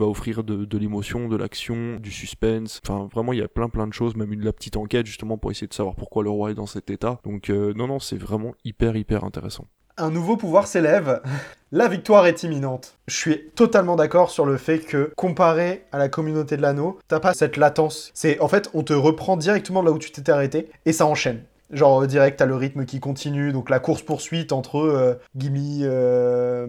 offrir 0.06 0.44
de, 0.44 0.64
de 0.64 0.78
l'émotion, 0.78 1.28
de 1.28 1.36
l'action, 1.36 1.96
du 1.96 2.10
suspense. 2.10 2.80
Enfin, 2.84 3.08
vraiment, 3.12 3.32
il 3.32 3.38
y 3.38 3.42
a 3.42 3.48
plein 3.48 3.68
plein 3.68 3.86
de 3.86 3.92
choses, 3.92 4.16
même 4.16 4.32
une 4.32 4.44
la 4.44 4.52
petite 4.52 4.76
enquête 4.76 5.06
justement 5.06 5.38
pour 5.38 5.50
essayer 5.50 5.68
de 5.68 5.74
savoir 5.74 5.94
pourquoi 5.94 6.22
le 6.22 6.30
roi 6.30 6.50
est 6.50 6.54
dans 6.54 6.66
cet 6.66 6.90
état. 6.90 7.20
Donc, 7.24 7.50
euh, 7.50 7.72
non, 7.74 7.86
non, 7.86 7.98
c'est 7.98 8.18
vraiment 8.18 8.54
hyper 8.64 8.96
hyper 8.96 9.24
intéressant. 9.24 9.66
un 9.98 10.10
nouveau 10.10 10.36
pouvoir 10.36 10.66
s'élève. 10.66 11.22
La 11.72 11.88
victoire 11.88 12.26
est 12.26 12.42
imminente. 12.42 12.98
Je 13.08 13.16
suis 13.16 13.50
totalement 13.54 13.96
d'accord 13.96 14.30
sur 14.30 14.46
le 14.46 14.56
fait 14.56 14.80
que, 14.80 15.12
comparé 15.16 15.84
à 15.90 15.98
la 15.98 16.08
communauté 16.08 16.56
de 16.56 16.62
l'anneau, 16.62 16.98
t'as 17.08 17.20
pas 17.20 17.34
cette 17.34 17.56
latence. 17.56 18.10
C'est 18.14 18.38
en 18.40 18.48
fait, 18.48 18.70
on 18.74 18.82
te 18.82 18.92
reprend 18.92 19.36
directement 19.36 19.82
là 19.82 19.92
où 19.92 19.98
tu 19.98 20.10
t'étais 20.10 20.32
arrêté 20.32 20.68
et 20.84 20.92
ça 20.92 21.06
enchaîne. 21.06 21.42
Genre 21.70 22.02
euh, 22.02 22.06
direct, 22.06 22.38
t'as 22.38 22.46
le 22.46 22.54
rythme 22.54 22.84
qui 22.84 23.00
continue, 23.00 23.52
donc 23.52 23.70
la 23.70 23.80
course 23.80 24.02
poursuite 24.02 24.52
entre 24.52 24.78
euh, 24.78 25.20
euh, 25.82 26.66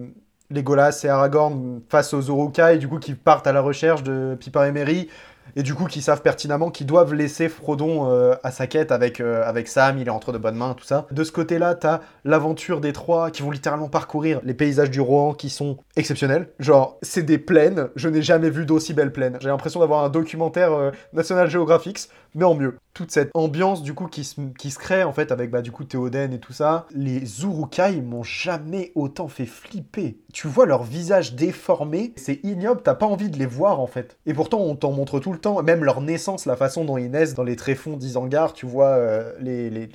Legolas 0.50 1.00
et 1.04 1.08
Aragorn 1.08 1.80
face 1.88 2.14
aux 2.14 2.22
Urukai, 2.22 2.78
du 2.78 2.88
coup 2.88 2.98
qui 2.98 3.14
partent 3.14 3.46
à 3.46 3.52
la 3.52 3.60
recherche 3.60 4.02
de 4.02 4.36
Pippin 4.38 4.66
et 4.66 4.72
Merry 4.72 5.08
et 5.56 5.62
du 5.62 5.74
coup 5.74 5.86
qui 5.86 6.02
savent 6.02 6.22
pertinemment 6.22 6.70
qu'ils 6.70 6.86
doivent 6.86 7.14
laisser 7.14 7.48
Frodon 7.48 8.10
euh, 8.10 8.34
à 8.42 8.50
sa 8.50 8.66
quête 8.66 8.92
avec, 8.92 9.20
euh, 9.20 9.42
avec 9.44 9.68
Sam, 9.68 9.98
il 9.98 10.06
est 10.06 10.10
entre 10.10 10.32
de 10.32 10.38
bonnes 10.38 10.56
mains, 10.56 10.74
tout 10.74 10.84
ça. 10.84 11.06
De 11.10 11.24
ce 11.24 11.32
côté-là, 11.32 11.74
t'as 11.74 12.00
l'aventure 12.24 12.80
des 12.80 12.92
trois 12.92 13.30
qui 13.30 13.42
vont 13.42 13.50
littéralement 13.50 13.88
parcourir 13.88 14.40
les 14.44 14.54
paysages 14.54 14.90
du 14.90 15.00
Rohan 15.00 15.34
qui 15.34 15.50
sont 15.50 15.78
exceptionnels. 15.96 16.50
Genre, 16.58 16.98
c'est 17.02 17.22
des 17.22 17.38
plaines, 17.38 17.88
je 17.96 18.08
n'ai 18.08 18.22
jamais 18.22 18.50
vu 18.50 18.66
d'aussi 18.66 18.94
belles 18.94 19.12
plaines. 19.12 19.38
J'ai 19.40 19.48
l'impression 19.48 19.80
d'avoir 19.80 20.04
un 20.04 20.08
documentaire 20.08 20.72
euh, 20.72 20.90
National 21.12 21.48
Geographic, 21.48 22.08
mais 22.34 22.44
en 22.44 22.54
mieux. 22.54 22.76
Toute 22.94 23.10
cette 23.12 23.30
ambiance 23.34 23.82
du 23.82 23.94
coup 23.94 24.06
qui 24.06 24.24
se, 24.24 24.40
qui 24.58 24.70
se 24.70 24.78
crée 24.78 25.04
en 25.04 25.12
fait 25.12 25.30
avec 25.30 25.50
bah, 25.50 25.62
du 25.62 25.70
coup 25.70 25.84
Théoden 25.84 26.32
et 26.32 26.40
tout 26.40 26.52
ça. 26.52 26.86
Les 26.94 27.42
Urukai 27.42 28.00
m'ont 28.02 28.24
jamais 28.24 28.92
autant 28.94 29.28
fait 29.28 29.46
flipper. 29.46 30.18
Tu 30.32 30.48
vois 30.48 30.66
leur 30.66 30.82
visage 30.82 31.34
déformé, 31.34 32.12
c'est 32.16 32.40
ignoble, 32.44 32.82
t'as 32.82 32.94
pas 32.94 33.06
envie 33.06 33.30
de 33.30 33.38
les 33.38 33.46
voir 33.46 33.80
en 33.80 33.86
fait. 33.86 34.18
Et 34.26 34.34
pourtant 34.34 34.58
on 34.60 34.74
t'en 34.74 34.92
montre 34.92 35.20
tout 35.20 35.32
le 35.32 35.37
temps, 35.38 35.62
même 35.62 35.84
leur 35.84 36.00
naissance, 36.00 36.46
la 36.46 36.56
façon 36.56 36.84
dont 36.84 36.98
ils 36.98 37.10
naissent 37.10 37.34
dans 37.34 37.44
les 37.44 37.56
tréfonds 37.56 37.96
d'Isengard, 37.96 38.52
tu 38.52 38.66
vois 38.66 38.88
euh, 38.88 39.32
les, 39.40 39.88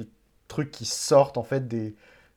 trucs 0.47 0.71
qui 0.71 0.85
sortent 0.85 1.37
en 1.37 1.43
fait 1.43 1.67
des... 1.67 1.95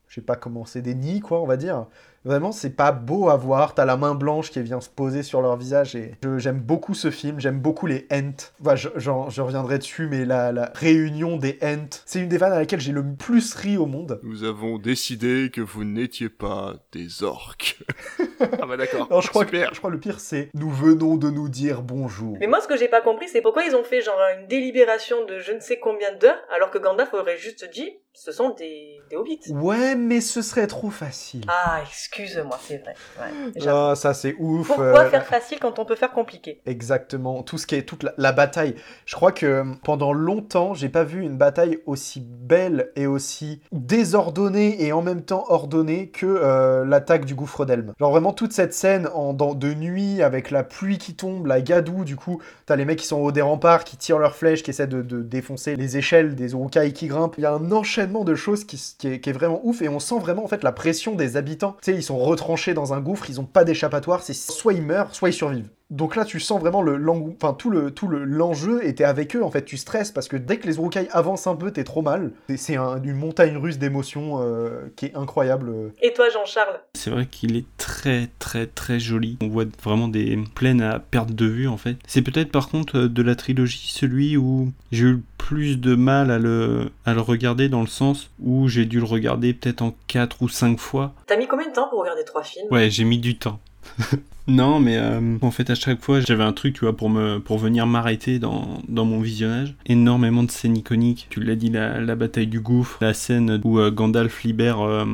Je 0.08 0.20
pas 0.20 0.36
des 0.80 0.94
nids 0.94 1.20
quoi 1.20 1.42
on 1.42 1.46
va 1.46 1.56
dire. 1.56 1.86
Vraiment, 2.26 2.50
c'est 2.50 2.70
pas 2.74 2.90
beau 2.90 3.28
à 3.28 3.36
voir. 3.36 3.74
T'as 3.74 3.84
la 3.84 3.96
main 3.96 4.16
blanche 4.16 4.50
qui 4.50 4.60
vient 4.60 4.80
se 4.80 4.90
poser 4.90 5.22
sur 5.22 5.40
leur 5.42 5.56
visage 5.56 5.94
et 5.94 6.14
j'aime 6.38 6.58
beaucoup 6.58 6.92
ce 6.92 7.12
film. 7.12 7.38
J'aime 7.38 7.60
beaucoup 7.60 7.86
les 7.86 8.08
Ents. 8.12 8.50
Enfin, 8.60 8.74
je, 8.74 8.88
j'en- 8.96 9.30
je 9.30 9.40
reviendrai 9.42 9.78
dessus, 9.78 10.08
mais 10.08 10.24
la, 10.24 10.50
la 10.50 10.72
réunion 10.74 11.36
des 11.36 11.56
Ents, 11.62 12.02
c'est 12.04 12.18
une 12.18 12.28
des 12.28 12.36
vannes 12.36 12.52
à 12.52 12.58
laquelle 12.58 12.80
j'ai 12.80 12.90
le 12.90 13.04
plus 13.14 13.54
ri 13.54 13.76
au 13.76 13.86
monde. 13.86 14.18
Nous 14.24 14.42
avons 14.42 14.78
décidé 14.78 15.50
que 15.52 15.60
vous 15.60 15.84
n'étiez 15.84 16.28
pas 16.28 16.74
des 16.90 17.22
orques. 17.22 17.78
ah 18.40 18.66
bah 18.66 18.76
d'accord. 18.76 19.06
Non, 19.08 19.20
je 19.20 19.28
crois, 19.28 19.44
que, 19.44 19.56
Super. 19.56 19.72
je 19.72 19.78
crois 19.78 19.90
que 19.90 19.94
le 19.94 20.00
pire, 20.00 20.18
c'est 20.18 20.50
nous 20.52 20.70
venons 20.70 21.16
de 21.16 21.30
nous 21.30 21.48
dire 21.48 21.82
bonjour. 21.82 22.36
Mais 22.40 22.48
moi, 22.48 22.60
ce 22.60 22.66
que 22.66 22.76
j'ai 22.76 22.88
pas 22.88 23.02
compris, 23.02 23.28
c'est 23.28 23.40
pourquoi 23.40 23.62
ils 23.62 23.76
ont 23.76 23.84
fait 23.84 24.02
genre 24.02 24.18
une 24.40 24.48
délibération 24.48 25.24
de 25.26 25.38
je 25.38 25.52
ne 25.52 25.60
sais 25.60 25.78
combien 25.78 26.12
d'heures, 26.16 26.40
alors 26.52 26.72
que 26.72 26.78
Gandalf 26.78 27.14
aurait 27.14 27.38
juste 27.38 27.70
dit 27.72 27.88
ce 28.18 28.32
sont 28.32 28.50
des, 28.54 28.98
des 29.10 29.16
hobbits. 29.16 29.40
Ouais, 29.50 29.94
mais 29.94 30.22
ce 30.22 30.40
serait 30.40 30.66
trop 30.66 30.88
facile. 30.88 31.42
Ah, 31.48 31.82
Excuse-moi, 32.18 32.58
c'est 32.62 32.78
vrai. 32.78 32.94
Ouais, 33.20 33.62
Ah, 33.68 33.92
ça 33.94 34.14
c'est 34.14 34.34
ouf. 34.38 34.68
Pourquoi 34.68 35.02
euh, 35.04 35.10
faire 35.10 35.26
facile 35.26 35.58
quand 35.60 35.78
on 35.78 35.84
peut 35.84 35.96
faire 35.96 36.12
compliqué? 36.12 36.60
Exactement, 36.66 37.42
tout 37.42 37.58
ce 37.58 37.66
qui 37.66 37.74
est 37.74 37.82
toute 37.82 38.02
la, 38.02 38.14
la 38.16 38.32
bataille. 38.32 38.74
Je 39.04 39.14
crois 39.14 39.32
que 39.32 39.46
euh, 39.46 39.64
pendant 39.84 40.12
longtemps, 40.12 40.74
j'ai 40.74 40.88
pas 40.88 41.04
vu 41.04 41.22
une 41.22 41.36
bataille 41.36 41.78
aussi 41.86 42.20
belle 42.20 42.90
et 42.96 43.06
aussi 43.06 43.60
désordonnée 43.72 44.82
et 44.84 44.92
en 44.92 45.02
même 45.02 45.22
temps 45.22 45.44
ordonnée 45.48 46.08
que 46.08 46.26
euh, 46.26 46.84
l'attaque 46.84 47.24
du 47.24 47.34
gouffre 47.34 47.64
d'Elm. 47.66 47.92
Genre 47.98 48.10
vraiment 48.10 48.32
toute 48.32 48.52
cette 48.52 48.72
scène 48.72 49.08
en, 49.14 49.32
dans- 49.32 49.54
de 49.54 49.74
nuit 49.74 50.22
avec 50.22 50.50
la 50.50 50.62
pluie 50.64 50.98
qui 50.98 51.14
tombe, 51.14 51.46
la 51.46 51.60
gadoue, 51.60 52.04
du 52.04 52.16
coup, 52.16 52.40
t'as 52.66 52.76
les 52.76 52.84
mecs 52.84 52.98
qui 52.98 53.06
sont 53.06 53.16
au 53.18 53.26
haut 53.26 53.32
des 53.32 53.42
remparts, 53.42 53.84
qui 53.84 53.96
tirent 53.96 54.18
leurs 54.18 54.36
flèches, 54.36 54.62
qui 54.62 54.70
essaient 54.70 54.86
de, 54.86 55.02
de 55.02 55.20
défoncer 55.22 55.76
les 55.76 55.96
échelles 55.98 56.34
des 56.34 56.52
urukai 56.52 56.92
qui 56.92 57.08
grimpent. 57.08 57.34
Il 57.38 57.42
y 57.42 57.46
a 57.46 57.52
un 57.52 57.72
enchaînement 57.72 58.24
de 58.24 58.34
choses 58.34 58.64
qui, 58.64 58.76
est, 59.04 59.20
qui 59.20 59.30
est 59.30 59.32
vraiment 59.32 59.60
ouf 59.64 59.82
et 59.82 59.88
on 59.88 59.98
sent 60.00 60.18
vraiment 60.18 60.44
en 60.44 60.48
fait 60.48 60.62
la 60.62 60.72
pression 60.72 61.14
des 61.14 61.36
habitants. 61.36 61.76
Ils 61.96 62.02
sont 62.02 62.18
retranchés 62.18 62.74
dans 62.74 62.92
un 62.94 63.00
gouffre, 63.00 63.28
ils 63.28 63.40
ont 63.40 63.44
pas 63.44 63.64
d'échappatoire, 63.64 64.22
c'est 64.22 64.34
soit 64.34 64.72
ils 64.72 64.82
meurent, 64.82 65.14
soit 65.14 65.30
ils 65.30 65.34
survivent. 65.34 65.70
Donc 65.90 66.16
là, 66.16 66.24
tu 66.24 66.40
sens 66.40 66.60
vraiment 66.60 66.82
le 66.82 67.00
enfin 67.10 67.54
tout 67.54 67.70
le 67.70 67.92
tout 67.92 68.08
le 68.08 68.24
l'enjeu 68.24 68.84
était 68.84 69.04
avec 69.04 69.36
eux. 69.36 69.44
En 69.44 69.50
fait, 69.52 69.64
tu 69.64 69.76
stresses 69.76 70.10
parce 70.10 70.26
que 70.26 70.36
dès 70.36 70.56
que 70.58 70.66
les 70.66 70.76
urukai 70.78 71.08
avancent 71.12 71.46
un 71.46 71.54
peu, 71.54 71.70
t'es 71.70 71.84
trop 71.84 72.02
mal. 72.02 72.32
C'est- 72.48 72.56
C'est 72.56 72.76
un- 72.76 73.00
une 73.00 73.14
montagne 73.14 73.56
russe 73.56 73.78
d'émotions 73.78 74.42
euh, 74.42 74.92
qui 74.96 75.06
est 75.06 75.14
incroyable. 75.16 75.72
Et 76.02 76.12
toi, 76.12 76.28
Jean-Charles? 76.28 76.80
C'est 76.94 77.10
vrai 77.10 77.26
qu'il 77.26 77.56
est 77.56 77.66
très 77.78 78.28
très 78.40 78.66
très 78.66 78.98
joli. 78.98 79.38
On 79.40 79.46
voit 79.48 79.66
vraiment 79.84 80.08
des 80.08 80.36
plaines 80.56 80.82
à 80.82 80.98
perte 80.98 81.30
de 81.32 81.46
vue 81.46 81.68
en 81.68 81.76
fait. 81.76 81.96
C'est 82.08 82.22
peut-être 82.22 82.50
par 82.50 82.68
contre 82.68 82.98
euh, 82.98 83.08
de 83.08 83.22
la 83.22 83.36
trilogie 83.36 83.86
celui 83.92 84.36
où 84.36 84.72
j'ai 84.90 85.04
eu 85.04 85.12
le 85.12 85.22
plus 85.38 85.78
de 85.80 85.94
mal 85.94 86.32
à 86.32 86.40
le, 86.40 86.90
à 87.04 87.14
le 87.14 87.20
regarder 87.20 87.68
dans 87.68 87.82
le 87.82 87.86
sens 87.86 88.30
où 88.40 88.66
j'ai 88.66 88.84
dû 88.86 88.98
le 88.98 89.04
regarder 89.04 89.54
peut-être 89.54 89.82
en 89.82 89.94
4 90.08 90.42
ou 90.42 90.48
5 90.48 90.80
fois. 90.80 91.14
T'as 91.28 91.36
mis 91.36 91.46
combien 91.46 91.68
de 91.68 91.72
temps 91.72 91.88
pour 91.88 92.00
regarder 92.00 92.24
trois 92.24 92.42
films? 92.42 92.66
Ouais, 92.72 92.90
j'ai 92.90 93.04
mis 93.04 93.18
du 93.18 93.38
temps. 93.38 93.60
non, 94.48 94.78
mais 94.80 94.96
euh, 94.98 95.20
en 95.42 95.50
fait, 95.50 95.70
à 95.70 95.74
chaque 95.74 96.00
fois, 96.02 96.20
j'avais 96.20 96.44
un 96.44 96.52
truc, 96.52 96.74
tu 96.74 96.80
vois, 96.80 96.96
pour, 96.96 97.10
me, 97.10 97.38
pour 97.38 97.58
venir 97.58 97.86
m'arrêter 97.86 98.38
dans, 98.38 98.80
dans 98.88 99.04
mon 99.04 99.20
visionnage. 99.20 99.74
Énormément 99.86 100.42
de 100.42 100.50
scènes 100.50 100.76
iconiques. 100.76 101.26
Tu 101.30 101.40
l'as 101.42 101.56
dit, 101.56 101.70
la, 101.70 102.00
la 102.00 102.14
bataille 102.14 102.46
du 102.46 102.60
gouffre, 102.60 102.98
la 103.00 103.14
scène 103.14 103.60
où 103.64 103.78
euh, 103.78 103.90
Gandalf 103.90 104.42
libère 104.44 104.80
euh, 104.80 105.04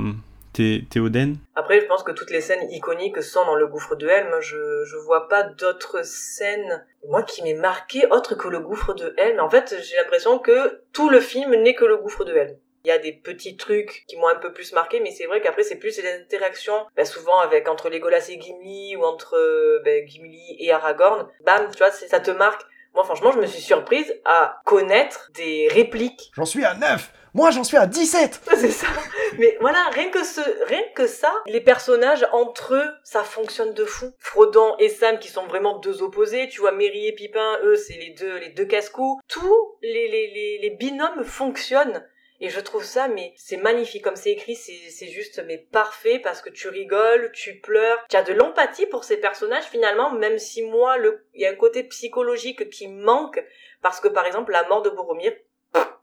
Thé- 0.53 0.85
Théoden. 0.91 1.37
Après, 1.55 1.81
je 1.81 1.87
pense 1.87 2.03
que 2.03 2.13
toutes 2.13 2.31
les 2.31 2.41
scènes 2.43 2.71
iconiques 2.71 3.23
sont 3.23 3.45
dans 3.47 3.55
le 3.55 3.67
gouffre 3.67 3.97
de 3.97 4.07
Helm. 4.07 4.29
Je, 4.41 4.85
je 4.85 4.97
vois 5.07 5.29
pas 5.29 5.45
d'autres 5.45 6.05
scènes, 6.05 6.85
moi, 7.09 7.23
qui 7.23 7.43
m'est 7.43 7.55
marqué 7.55 8.03
autre 8.11 8.35
que 8.35 8.49
le 8.49 8.61
gouffre 8.61 8.95
de 8.95 9.15
Helm. 9.17 9.41
En 9.41 9.49
fait, 9.49 9.75
j'ai 9.83 9.97
l'impression 9.97 10.39
que 10.39 10.81
tout 10.93 11.09
le 11.09 11.21
film 11.21 11.55
n'est 11.63 11.75
que 11.75 11.85
le 11.87 11.97
gouffre 11.97 12.25
de 12.25 12.33
Helm. 12.33 12.57
Il 12.85 12.89
y 12.89 12.91
a 12.93 12.99
des 12.99 13.13
petits 13.13 13.57
trucs 13.57 14.05
qui 14.09 14.17
m'ont 14.17 14.29
un 14.29 14.37
peu 14.37 14.53
plus 14.53 14.73
marqué, 14.73 15.01
mais 15.01 15.11
c'est 15.11 15.27
vrai 15.27 15.41
qu'après, 15.41 15.63
c'est 15.63 15.77
plus 15.77 15.97
les 15.99 16.13
interactions, 16.21 16.87
ben, 16.97 17.05
souvent 17.05 17.39
avec, 17.39 17.69
entre 17.69 17.89
Legolas 17.89 18.29
et 18.29 18.41
Gimli, 18.41 18.97
ou 18.97 19.05
entre, 19.05 19.37
euh, 19.37 19.81
ben, 19.85 20.07
Gimli 20.07 20.57
et 20.59 20.73
Aragorn. 20.73 21.29
Bam, 21.45 21.69
tu 21.73 21.79
vois, 21.79 21.91
ça 21.91 22.21
te 22.21 22.31
marque. 22.31 22.63
Moi, 22.95 23.05
franchement, 23.05 23.33
je 23.33 23.39
me 23.39 23.47
suis 23.47 23.63
surprise 23.63 24.15
à 24.25 24.61
connaître 24.67 25.31
des 25.35 25.69
répliques 25.71 26.31
J'en 26.35 26.45
suis 26.45 26.65
à 26.65 26.75
9 26.75 27.11
Moi, 27.33 27.51
j'en 27.51 27.65
suis 27.65 27.79
à 27.79 27.87
17 27.87 28.43
c'est 28.57 28.71
ça. 28.71 28.87
Mais 29.39 29.57
voilà, 29.61 29.83
rien 29.93 30.11
que 30.11 30.23
ce, 30.23 30.43
rien 30.67 30.83
que 30.95 31.07
ça, 31.07 31.33
les 31.47 31.63
personnages 31.63 32.27
entre 32.33 32.75
eux, 32.75 32.91
ça 33.03 33.23
fonctionne 33.23 33.73
de 33.73 33.87
fou. 33.87 34.13
Frodon 34.19 34.77
et 34.79 34.91
Sam 34.91 35.19
qui 35.19 35.29
sont 35.29 35.47
vraiment 35.47 35.79
deux 35.79 36.03
opposés. 36.03 36.49
Tu 36.49 36.61
vois, 36.61 36.73
Merry 36.73 37.07
et 37.07 37.13
Pipin, 37.13 37.59
eux, 37.65 37.77
c'est 37.77 37.95
les 37.95 38.11
deux, 38.11 38.37
les 38.39 38.51
deux 38.51 38.67
casse-cous. 38.67 39.21
Tous 39.27 39.77
les, 39.81 40.09
les, 40.09 40.27
les, 40.29 40.59
les 40.61 40.71
binômes 40.77 41.25
fonctionnent. 41.25 42.07
Et 42.45 42.49
je 42.49 42.59
trouve 42.59 42.83
ça, 42.83 43.07
mais 43.07 43.33
c'est 43.37 43.57
magnifique. 43.57 44.03
Comme 44.03 44.17
c'est 44.17 44.33
écrit, 44.33 44.57
c'est, 44.57 45.07
juste, 45.07 45.41
mais 45.47 45.59
parfait 45.59 46.19
parce 46.19 46.43
que 46.43 46.51
tu 46.51 46.69
rigoles, 46.69 47.31
tu 47.33 47.61
pleures, 47.61 48.05
tu 48.11 48.17
as 48.17 48.25
de 48.25 48.33
l'empathie 48.33 48.87
pour 48.87 49.05
ces 49.05 49.17
personnages 49.17 49.67
finalement, 49.67 50.11
même 50.11 50.41
si 50.41 50.63
moi, 50.63 50.97
il 51.35 51.41
y 51.41 51.47
a 51.47 51.51
un 51.51 51.55
côté 51.55 51.85
psychologique 51.85 52.69
qui 52.69 52.89
manque. 52.89 53.41
Parce 53.81 54.01
que 54.01 54.09
par 54.09 54.27
exemple, 54.27 54.51
la 54.51 54.67
mort 54.67 54.83
de 54.83 54.91
Boromir, 54.91 55.33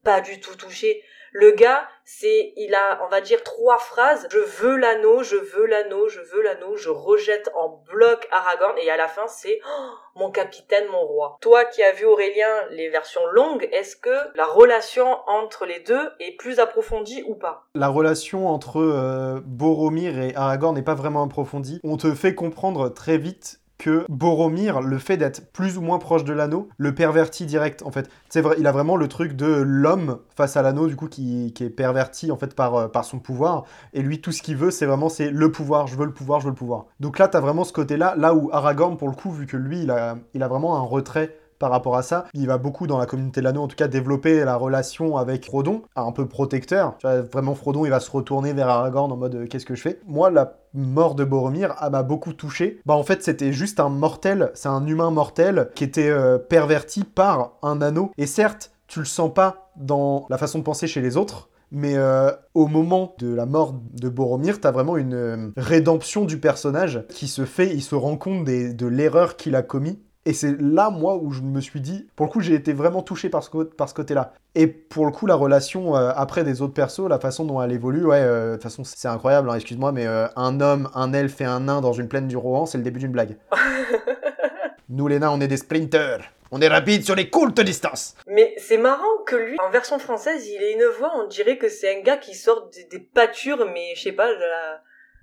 pas 0.02 0.22
du 0.22 0.40
tout 0.40 0.56
touché. 0.56 1.04
Le 1.32 1.52
gars, 1.52 1.86
c'est, 2.04 2.52
il 2.56 2.74
a, 2.74 3.04
on 3.04 3.08
va 3.08 3.20
dire, 3.20 3.42
trois 3.44 3.78
phrases. 3.78 4.26
Je 4.32 4.38
veux 4.38 4.76
l'anneau, 4.76 5.22
je 5.22 5.36
veux 5.36 5.66
l'anneau, 5.66 6.08
je 6.08 6.20
veux 6.20 6.42
l'anneau, 6.42 6.76
je 6.76 6.90
rejette 6.90 7.50
en 7.54 7.84
bloc 7.90 8.26
Aragorn, 8.32 8.76
et 8.78 8.90
à 8.90 8.96
la 8.96 9.06
fin, 9.06 9.26
c'est, 9.28 9.60
oh, 9.64 9.90
mon 10.16 10.30
capitaine, 10.30 10.88
mon 10.90 11.00
roi. 11.00 11.38
Toi 11.40 11.64
qui 11.66 11.82
as 11.82 11.92
vu 11.92 12.04
Aurélien 12.04 12.66
les 12.70 12.88
versions 12.88 13.24
longues, 13.26 13.68
est-ce 13.72 13.94
que 13.96 14.10
la 14.34 14.46
relation 14.46 15.18
entre 15.28 15.66
les 15.66 15.80
deux 15.80 16.10
est 16.18 16.36
plus 16.36 16.58
approfondie 16.58 17.22
ou 17.28 17.36
pas? 17.36 17.66
La 17.74 17.88
relation 17.88 18.48
entre 18.48 18.80
euh, 18.80 19.40
Boromir 19.44 20.20
et 20.20 20.34
Aragorn 20.34 20.74
n'est 20.74 20.82
pas 20.82 20.94
vraiment 20.94 21.22
approfondie. 21.22 21.80
On 21.84 21.96
te 21.96 22.12
fait 22.14 22.34
comprendre 22.34 22.88
très 22.88 23.18
vite 23.18 23.59
que 23.80 24.04
Boromir, 24.08 24.82
le 24.82 24.98
fait 24.98 25.16
d'être 25.16 25.50
plus 25.52 25.78
ou 25.78 25.80
moins 25.80 25.98
proche 25.98 26.22
de 26.22 26.32
l'anneau, 26.34 26.68
le 26.76 26.94
pervertit 26.94 27.46
direct 27.46 27.82
en 27.82 27.90
fait. 27.90 28.08
C'est 28.28 28.42
vrai, 28.42 28.56
il 28.58 28.66
a 28.66 28.72
vraiment 28.72 28.96
le 28.96 29.08
truc 29.08 29.34
de 29.34 29.46
l'homme 29.46 30.18
face 30.36 30.56
à 30.56 30.62
l'anneau 30.62 30.86
du 30.86 30.96
coup 30.96 31.08
qui, 31.08 31.52
est 31.58 31.70
perverti 31.70 32.30
en 32.30 32.36
fait 32.36 32.54
par, 32.54 32.74
euh, 32.74 32.88
par 32.88 33.04
son 33.04 33.18
pouvoir 33.18 33.64
et 33.92 34.02
lui 34.02 34.20
tout 34.20 34.32
ce 34.32 34.42
qu'il 34.42 34.56
veut 34.56 34.70
c'est 34.70 34.86
vraiment 34.86 35.08
c'est 35.08 35.30
le 35.30 35.50
pouvoir, 35.50 35.86
je 35.86 35.96
veux 35.96 36.04
le 36.04 36.12
pouvoir, 36.12 36.40
je 36.40 36.44
veux 36.44 36.50
le 36.50 36.56
pouvoir. 36.56 36.86
Donc 37.00 37.18
là 37.18 37.26
t'as 37.26 37.40
vraiment 37.40 37.64
ce 37.64 37.72
côté 37.72 37.96
là, 37.96 38.14
là 38.16 38.34
où 38.34 38.50
Aragorn 38.52 38.96
pour 38.96 39.08
le 39.08 39.14
coup 39.14 39.30
vu 39.30 39.46
que 39.46 39.56
lui 39.56 39.82
il 39.82 39.90
a, 39.90 40.18
il 40.34 40.42
a 40.42 40.48
vraiment 40.48 40.76
un 40.76 40.82
retrait 40.82 41.39
par 41.60 41.70
rapport 41.70 41.96
à 41.96 42.02
ça. 42.02 42.24
Il 42.34 42.48
va 42.48 42.58
beaucoup 42.58 42.88
dans 42.88 42.98
la 42.98 43.06
communauté 43.06 43.40
de 43.40 43.44
l'anneau, 43.44 43.62
en 43.62 43.68
tout 43.68 43.76
cas 43.76 43.86
développer 43.86 44.44
la 44.44 44.56
relation 44.56 45.16
avec 45.16 45.44
Frodon, 45.44 45.82
un 45.94 46.10
peu 46.10 46.26
protecteur. 46.26 46.96
Vraiment 47.32 47.54
Frodon, 47.54 47.84
il 47.84 47.90
va 47.90 48.00
se 48.00 48.10
retourner 48.10 48.52
vers 48.52 48.68
Aragorn 48.68 49.12
en 49.12 49.16
mode 49.16 49.34
euh, 49.36 49.46
qu'est-ce 49.46 49.66
que 49.66 49.76
je 49.76 49.82
fais? 49.82 50.00
Moi, 50.08 50.30
la 50.30 50.54
mort 50.72 51.14
de 51.14 51.24
Boromir 51.24 51.74
m'a 51.90 52.02
beaucoup 52.02 52.32
touché. 52.32 52.80
Bah 52.86 52.94
en 52.94 53.02
fait, 53.02 53.22
c'était 53.22 53.52
juste 53.52 53.78
un 53.78 53.90
mortel, 53.90 54.50
c'est 54.54 54.68
un 54.68 54.86
humain 54.86 55.10
mortel 55.10 55.70
qui 55.74 55.84
était 55.84 56.08
euh, 56.08 56.38
perverti 56.38 57.04
par 57.04 57.52
un 57.62 57.82
anneau. 57.82 58.10
Et 58.16 58.26
certes, 58.26 58.72
tu 58.86 59.00
le 59.00 59.04
sens 59.04 59.32
pas 59.32 59.70
dans 59.76 60.26
la 60.30 60.38
façon 60.38 60.58
de 60.58 60.64
penser 60.64 60.86
chez 60.86 61.00
les 61.00 61.16
autres. 61.16 61.50
Mais 61.72 61.96
euh, 61.96 62.32
au 62.54 62.66
moment 62.66 63.14
de 63.18 63.32
la 63.32 63.46
mort 63.46 63.74
de 63.92 64.08
Boromir, 64.08 64.60
t'as 64.60 64.72
vraiment 64.72 64.96
une 64.96 65.52
rédemption 65.56 66.24
du 66.24 66.40
personnage 66.40 67.04
qui 67.10 67.28
se 67.28 67.44
fait, 67.44 67.72
il 67.72 67.82
se 67.82 67.94
rend 67.94 68.16
compte 68.16 68.44
de 68.44 68.86
l'erreur 68.86 69.36
qu'il 69.36 69.54
a 69.54 69.62
commis. 69.62 70.00
Et 70.26 70.34
c'est 70.34 70.54
là, 70.60 70.90
moi, 70.90 71.16
où 71.16 71.30
je 71.32 71.40
me 71.40 71.60
suis 71.62 71.80
dit, 71.80 72.06
pour 72.14 72.26
le 72.26 72.30
coup, 72.32 72.40
j'ai 72.40 72.54
été 72.54 72.74
vraiment 72.74 73.00
touché 73.02 73.30
par 73.30 73.42
ce, 73.42 73.48
cô- 73.48 73.64
par 73.64 73.88
ce 73.88 73.94
côté-là. 73.94 74.34
Et 74.54 74.66
pour 74.66 75.06
le 75.06 75.12
coup, 75.12 75.24
la 75.26 75.34
relation 75.34 75.96
euh, 75.96 76.12
après 76.14 76.44
des 76.44 76.60
autres 76.60 76.74
persos, 76.74 77.08
la 77.08 77.18
façon 77.18 77.44
dont 77.46 77.62
elle 77.62 77.72
évolue, 77.72 78.04
ouais, 78.04 78.20
euh, 78.20 78.50
de 78.50 78.54
toute 78.56 78.64
façon, 78.64 78.84
c'est 78.84 79.08
incroyable, 79.08 79.48
hein, 79.48 79.54
excuse-moi, 79.54 79.92
mais 79.92 80.06
euh, 80.06 80.26
un 80.36 80.60
homme, 80.60 80.90
un 80.94 81.14
elfe 81.14 81.40
et 81.40 81.44
un 81.46 81.60
nain 81.60 81.80
dans 81.80 81.92
une 81.94 82.06
plaine 82.08 82.28
du 82.28 82.36
Rohan, 82.36 82.66
c'est 82.66 82.76
le 82.76 82.84
début 82.84 82.98
d'une 83.00 83.12
blague. 83.12 83.38
Nous, 84.88 85.06
les 85.08 85.18
nains, 85.20 85.30
on 85.30 85.40
est 85.40 85.48
des 85.48 85.56
sprinters. 85.56 86.20
On 86.50 86.60
est 86.60 86.68
rapide 86.68 87.04
sur 87.04 87.14
les 87.14 87.30
courtes 87.30 87.60
distances. 87.60 88.16
Mais 88.26 88.54
c'est 88.58 88.76
marrant 88.76 89.18
que 89.24 89.36
lui, 89.36 89.56
en 89.64 89.70
version 89.70 89.98
française, 90.00 90.46
il 90.48 90.60
ait 90.62 90.72
une 90.72 90.84
voix, 90.98 91.12
on 91.16 91.28
dirait 91.28 91.56
que 91.58 91.68
c'est 91.68 91.96
un 91.96 92.02
gars 92.02 92.16
qui 92.16 92.34
sort 92.34 92.68
des, 92.74 92.84
des 92.84 92.98
pâtures, 92.98 93.64
mais 93.72 93.94
je 93.94 94.02
sais 94.02 94.12
pas, 94.12 94.26
de 94.26 94.38
la- 94.40 94.80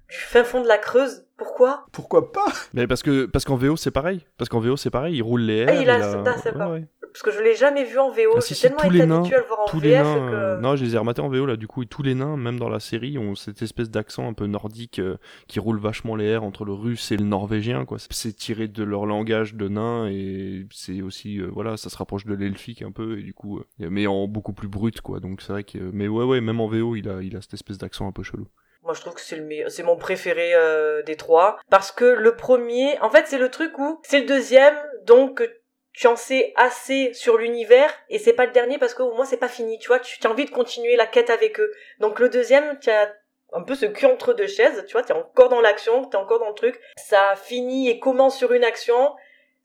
du 0.10 0.16
fin 0.16 0.44
fond 0.44 0.62
de 0.62 0.68
la 0.68 0.78
Creuse. 0.78 1.24
Pourquoi? 1.38 1.86
Pourquoi 1.92 2.32
pas? 2.32 2.46
Mais 2.74 2.88
parce 2.88 3.04
que 3.04 3.26
parce 3.26 3.46
qu'en 3.46 3.58
VO 3.58 3.76
c'est 3.76 3.92
pareil. 3.92 4.26
Parce 4.38 4.50
qu'en 4.50 4.60
VO 4.60 4.76
c'est 4.78 4.90
pareil, 4.90 5.18
il 5.18 5.22
roule 5.22 5.42
les 5.42 5.58
airs. 5.58 5.70
Ah, 5.70 5.76
il 5.76 5.90
a, 5.90 5.98
il 6.00 6.18
ouais, 6.18 6.52
pas. 6.54 6.70
ouais. 6.72 6.88
Parce 7.14 7.22
que 7.24 7.32
je 7.32 7.42
l'ai 7.44 7.56
jamais 7.56 7.84
vu 7.84 7.98
en 8.00 8.10
VO, 8.12 8.34
Ah, 8.36 8.42
si, 8.42 8.54
si, 8.54 8.62
tellement 8.64 8.78
tous 8.80 8.90
les 8.90 9.06
nains, 9.06 9.20
habitué 9.20 9.36
à 9.36 9.40
le 9.40 9.46
voir 9.46 9.60
en 9.62 9.66
tous 9.66 9.80
VF 9.80 9.84
les 9.84 9.96
nains, 9.98 10.30
que... 10.30 10.36
euh, 10.36 10.60
non, 10.60 10.76
je 10.76 10.84
les 10.84 10.96
ai 10.96 10.98
rematés 10.98 11.22
en 11.22 11.30
VO 11.30 11.46
là. 11.46 11.56
Du 11.56 11.68
coup, 11.68 11.84
et 11.84 11.86
tous 11.86 12.04
les 12.04 12.16
nains, 12.16 12.38
même 12.38 12.60
dans 12.60 12.70
la 12.70 12.80
série, 12.80 13.18
ont 13.18 13.34
cette 13.36 13.62
espèce 13.62 13.90
d'accent 13.90 14.28
un 14.28 14.34
peu 14.34 14.46
nordique 14.46 15.00
euh, 15.00 15.18
qui 15.48 15.60
roule 15.60 15.80
vachement 15.80 16.16
les 16.16 16.26
airs 16.26 16.44
entre 16.44 16.66
le 16.66 16.74
russe 16.74 17.12
et 17.12 17.18
le 17.18 17.26
norvégien. 17.26 17.86
Quoi, 17.86 17.98
c'est 18.10 18.34
tiré 18.36 18.68
de 18.68 18.84
leur 18.84 19.06
langage 19.06 19.56
de 19.56 19.68
nains 19.68 20.08
et 20.10 20.68
c'est 20.72 21.02
aussi 21.02 21.40
euh, 21.40 21.50
voilà, 21.52 21.78
ça 21.78 21.90
se 21.90 21.98
rapproche 21.98 22.26
de 22.26 22.34
l'elfique 22.36 22.82
un 22.82 22.92
peu 22.92 23.20
et 23.20 23.24
du 23.24 23.34
coup, 23.34 23.60
euh, 23.60 23.88
mais 23.90 24.06
en 24.08 24.28
beaucoup 24.28 24.54
plus 24.54 24.68
brut 24.68 25.02
quoi. 25.02 25.20
Donc 25.20 25.42
c'est 25.42 25.54
vrai 25.54 25.64
que, 25.64 25.78
mais 25.78 26.08
ouais 26.08 26.24
ouais, 26.26 26.42
même 26.42 26.60
en 26.60 26.68
VO, 26.68 26.96
il 26.96 27.10
a 27.10 27.22
il 27.22 27.36
a 27.36 27.42
cette 27.42 27.54
espèce 27.56 27.78
d'accent 27.78 28.08
un 28.08 28.12
peu 28.12 28.24
chelou. 28.24 28.48
Moi, 28.88 28.94
je 28.94 29.02
trouve 29.02 29.16
que 29.16 29.22
c'est 29.22 29.36
le 29.36 29.44
meilleur, 29.44 29.70
c'est 29.70 29.84
mon 29.84 29.98
préféré 29.98 30.54
euh, 30.54 31.04
des 31.04 31.18
trois, 31.18 31.60
parce 31.70 31.92
que 31.92 32.06
le 32.06 32.38
premier, 32.38 32.98
en 33.02 33.10
fait, 33.10 33.28
c'est 33.28 33.38
le 33.38 33.52
truc 33.52 33.78
où 33.78 34.00
c'est 34.02 34.22
le 34.22 34.26
deuxième, 34.26 34.82
donc 35.04 35.44
tu 35.92 36.08
en 36.08 36.16
sais 36.16 36.54
assez 36.56 37.14
sur 37.14 37.38
l'univers, 37.38 37.94
et 38.08 38.18
c'est 38.18 38.32
pas 38.32 38.46
le 38.46 38.54
dernier 38.54 38.78
parce 38.78 38.94
que 38.94 39.04
au 39.04 39.14
moins 39.14 39.26
c'est 39.26 39.36
pas 39.36 39.50
fini, 39.50 39.78
tu 39.78 39.90
vois, 39.90 40.00
tu 40.00 40.26
as 40.26 40.30
envie 40.32 40.46
de 40.46 40.52
continuer 40.52 40.96
la 40.96 41.06
quête 41.06 41.30
avec 41.30 41.60
eux. 41.60 41.70
Donc 42.00 42.22
le 42.22 42.30
deuxième, 42.30 42.80
tu 42.80 42.90
as 42.90 43.14
un 43.52 43.62
peu 43.62 43.76
ce 43.76 43.88
cul 43.88 44.06
entre 44.06 44.34
deux 44.34 44.48
chaises, 44.48 44.86
tu 44.88 44.94
vois, 44.94 45.04
t'es 45.04 45.12
encore 45.12 45.50
dans 45.50 45.60
l'action, 45.60 46.06
t'es 46.06 46.16
encore 46.16 46.40
dans 46.40 46.48
le 46.48 46.56
truc, 46.56 46.80
ça 46.96 47.36
finit 47.36 47.90
et 47.90 48.00
commence 48.00 48.38
sur 48.38 48.54
une 48.54 48.64
action, 48.64 49.14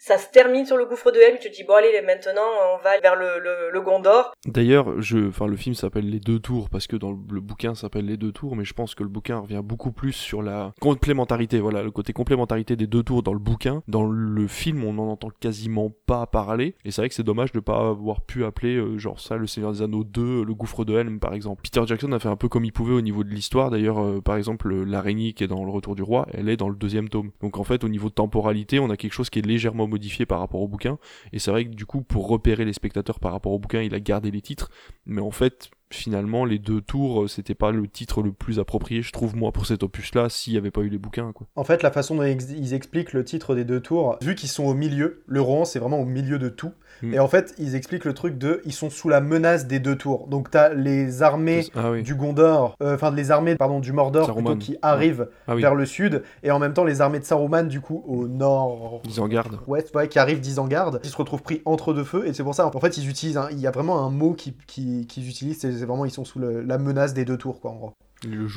ça 0.05 0.18
se 0.18 0.28
termine 0.30 0.66
sur 0.66 0.76
le 0.76 0.84
gouffre 0.84 1.12
de 1.12 1.18
Helm, 1.18 1.38
tu 1.40 1.48
te 1.48 1.55
dis 1.55 1.62
bon 1.62 1.74
allez 1.74 2.03
maintenant 2.05 2.42
on 2.74 2.82
va 2.82 2.98
vers 3.00 3.14
le, 3.14 3.38
le, 3.72 3.80
Gondor. 3.80 4.32
D'ailleurs, 4.46 5.00
je, 5.00 5.28
enfin 5.28 5.46
le 5.46 5.57
film 5.57 5.76
s'appelle 5.76 6.11
Les 6.11 6.18
Deux 6.18 6.40
Tours 6.40 6.70
parce 6.70 6.88
que 6.88 6.96
dans 6.96 7.12
le, 7.12 7.40
bouquin 7.40 7.76
s'appelle 7.76 8.07
Les 8.07 8.16
Deux 8.16 8.32
Tours, 8.32 8.57
mais 8.57 8.64
je 8.64 8.74
pense 8.74 8.96
que 8.96 9.05
le 9.05 9.09
bouquin 9.09 9.38
revient 9.38 9.61
beaucoup 9.62 9.92
plus 9.92 10.12
sur 10.12 10.42
la 10.42 10.72
complémentarité, 10.80 11.61
voilà, 11.61 11.84
le 11.84 11.92
côté 11.92 12.12
complémentarité 12.12 12.74
des 12.74 12.88
deux 12.88 13.05
tours 13.05 13.22
dans 13.22 13.32
le 13.32 13.38
bouquin. 13.38 13.82
Dans 13.86 14.05
le 14.05 14.46
film, 14.48 14.82
on 14.82 14.94
n'en 14.94 15.09
entend 15.09 15.30
quasiment 15.38 15.92
pas 16.07 16.26
parler, 16.26 16.74
et 16.84 16.90
c'est 16.90 17.03
vrai 17.03 17.09
que 17.09 17.14
c'est 17.14 17.22
dommage 17.22 17.53
de 17.53 17.61
pas 17.61 17.88
avoir 17.88 18.22
pu 18.22 18.44
appeler 18.44 18.76
euh, 18.76 18.98
genre 18.98 19.20
ça 19.20 19.36
le 19.36 19.46
Seigneur 19.46 19.72
des 19.72 19.82
Anneaux 19.82 20.05
2, 20.05 20.42
le 20.42 20.55
gouffre 20.55 20.84
de 20.84 20.96
Helm 20.96 21.20
par 21.20 21.32
exemple. 21.32 21.62
Peter 21.62 21.82
Jackson 21.86 22.11
a 22.11 22.18
fait 22.18 22.28
un 22.28 22.36
peu 22.36 22.48
comme 22.48 22.64
il 22.64 22.72
pouvait 22.72 22.94
au 22.94 23.03
niveau 23.03 23.22
de 23.22 23.30
l'histoire. 23.30 23.70
D'ailleurs, 23.70 24.00
euh, 24.00 24.20
par 24.20 24.36
exemple, 24.36 24.72
l'araignée 24.84 25.32
qui 25.32 25.44
est 25.44 25.48
dans 25.48 25.64
le 25.64 25.70
Retour 25.70 25.94
du 25.94 26.03
Roi, 26.03 26.26
elle 26.32 26.48
est 26.48 26.57
dans 26.57 26.68
le 26.68 26.76
deuxième 26.76 27.09
tome. 27.09 27.30
Donc 27.40 27.59
en 27.59 27.64
fait, 27.64 27.84
au 27.84 27.88
niveau 27.88 28.09
de 28.09 28.14
temporalité, 28.14 28.80
on 28.80 28.90
a 28.90 28.96
quelque 28.96 29.12
chose 29.12 29.30
qui 29.30 29.38
est 29.38 29.46
légèrement 29.46 29.86
modifié 29.93 30.26
par 30.26 30.40
rapport 30.40 30.61
au 30.61 30.68
bouquin. 30.68 30.99
Et 31.32 31.38
c'est 31.38 31.51
vrai 31.51 31.64
que 31.64 31.70
du 31.70 31.86
coup, 31.86 32.03
pour 32.03 32.28
repérer 32.28 32.64
les 32.64 32.72
spectateurs 32.72 33.20
par 33.20 33.32
rapport 33.32 33.53
au 33.53 33.59
bouquin, 33.59 33.82
il 33.82 33.95
a 33.95 34.01
gardé 34.01 34.30
les 34.30 34.40
titres. 34.40 34.70
Mais 35.07 35.20
en 35.20 35.30
fait, 35.30 35.70
finalement, 35.95 36.45
les 36.45 36.59
deux 36.59 36.80
tours, 36.80 37.22
euh, 37.22 37.28
c'était 37.28 37.55
pas 37.55 37.70
le 37.70 37.86
titre 37.88 38.22
le 38.22 38.32
plus 38.32 38.59
approprié, 38.59 39.03
je 39.03 39.12
trouve, 39.12 39.36
moi, 39.36 39.53
pour 39.53 39.66
cet 39.66 39.82
opus-là, 39.82 40.28
s'il 40.28 40.53
n'y 40.53 40.59
avait 40.59 40.70
pas 40.70 40.82
eu 40.82 40.88
les 40.88 40.99
bouquins, 40.99 41.32
quoi. 41.32 41.47
En 41.57 41.64
fait, 41.64 41.82
la 41.82 41.90
façon 41.90 42.16
dont 42.16 42.24
ils 42.24 42.74
expliquent 42.74 43.12
le 43.12 43.24
titre 43.24 43.55
des 43.55 43.64
deux 43.64 43.80
tours, 43.80 44.18
vu 44.20 44.34
qu'ils 44.34 44.49
sont 44.49 44.64
au 44.64 44.74
milieu, 44.74 45.22
le 45.26 45.40
rohan, 45.40 45.64
c'est 45.64 45.78
vraiment 45.78 46.01
au 46.01 46.05
milieu 46.05 46.38
de 46.38 46.49
tout. 46.49 46.72
Mm. 47.03 47.14
Et 47.14 47.18
en 47.18 47.28
fait, 47.28 47.55
ils 47.59 47.74
expliquent 47.74 48.05
le 48.05 48.14
truc 48.14 48.38
de, 48.38 48.62
ils 48.64 48.72
sont 48.72 48.90
sous 48.90 49.09
la 49.09 49.20
menace 49.20 49.66
des 49.66 49.80
deux 49.80 49.97
tours. 49.97 50.28
Donc 50.28 50.51
t'as 50.51 50.72
les 50.72 51.22
armées 51.22 51.66
ah, 51.74 51.90
oui. 51.90 52.03
du 52.03 52.14
Gondor, 52.14 52.76
euh, 52.82 52.95
enfin 52.95 53.11
les 53.11 53.30
armées 53.30 53.57
pardon 53.57 53.80
du 53.80 53.93
Mordor 53.93 54.34
plutôt, 54.34 54.57
qui 54.57 54.76
arrivent 54.82 55.28
ah, 55.47 55.55
oui. 55.55 55.62
vers 55.62 55.74
le 55.74 55.86
sud, 55.86 56.22
et 56.43 56.51
en 56.51 56.59
même 56.59 56.74
temps 56.74 56.84
les 56.84 57.01
armées 57.01 57.18
de 57.18 57.24
Saruman 57.24 57.64
du 57.64 57.80
coup 57.80 58.05
au 58.07 58.28
nord. 58.28 59.03
Isengard. 59.09 59.49
Ouest, 59.66 59.95
ouais, 59.95 60.09
qui 60.09 60.18
arrivent 60.18 60.40
d'Isengard, 60.40 61.01
qui 61.01 61.09
se 61.09 61.16
retrouvent 61.16 61.43
pris 61.43 61.62
entre 61.64 61.93
deux 61.93 62.05
feux, 62.05 62.26
et 62.26 62.32
c'est 62.32 62.43
pour 62.43 62.55
ça 62.55 62.70
en 62.72 62.80
fait 62.80 62.97
ils 62.97 63.09
utilisent, 63.09 63.40
il 63.51 63.61
y 63.61 63.66
a 63.66 63.70
vraiment 63.70 64.05
un 64.05 64.11
mot 64.11 64.32
qu'ils 64.32 64.55
qui, 64.66 65.07
qui 65.07 65.26
utilisent, 65.26 65.82
c'est 65.83 65.87
vraiment 65.87 66.05
ils 66.05 66.12
sont 66.12 66.24
sous 66.24 66.39
la 66.39 66.78
menace 66.78 67.12
des 67.12 67.24
deux 67.24 67.37
tours 67.37 67.61
quoi 67.61 67.72
en 67.72 67.74
gros. 67.74 67.93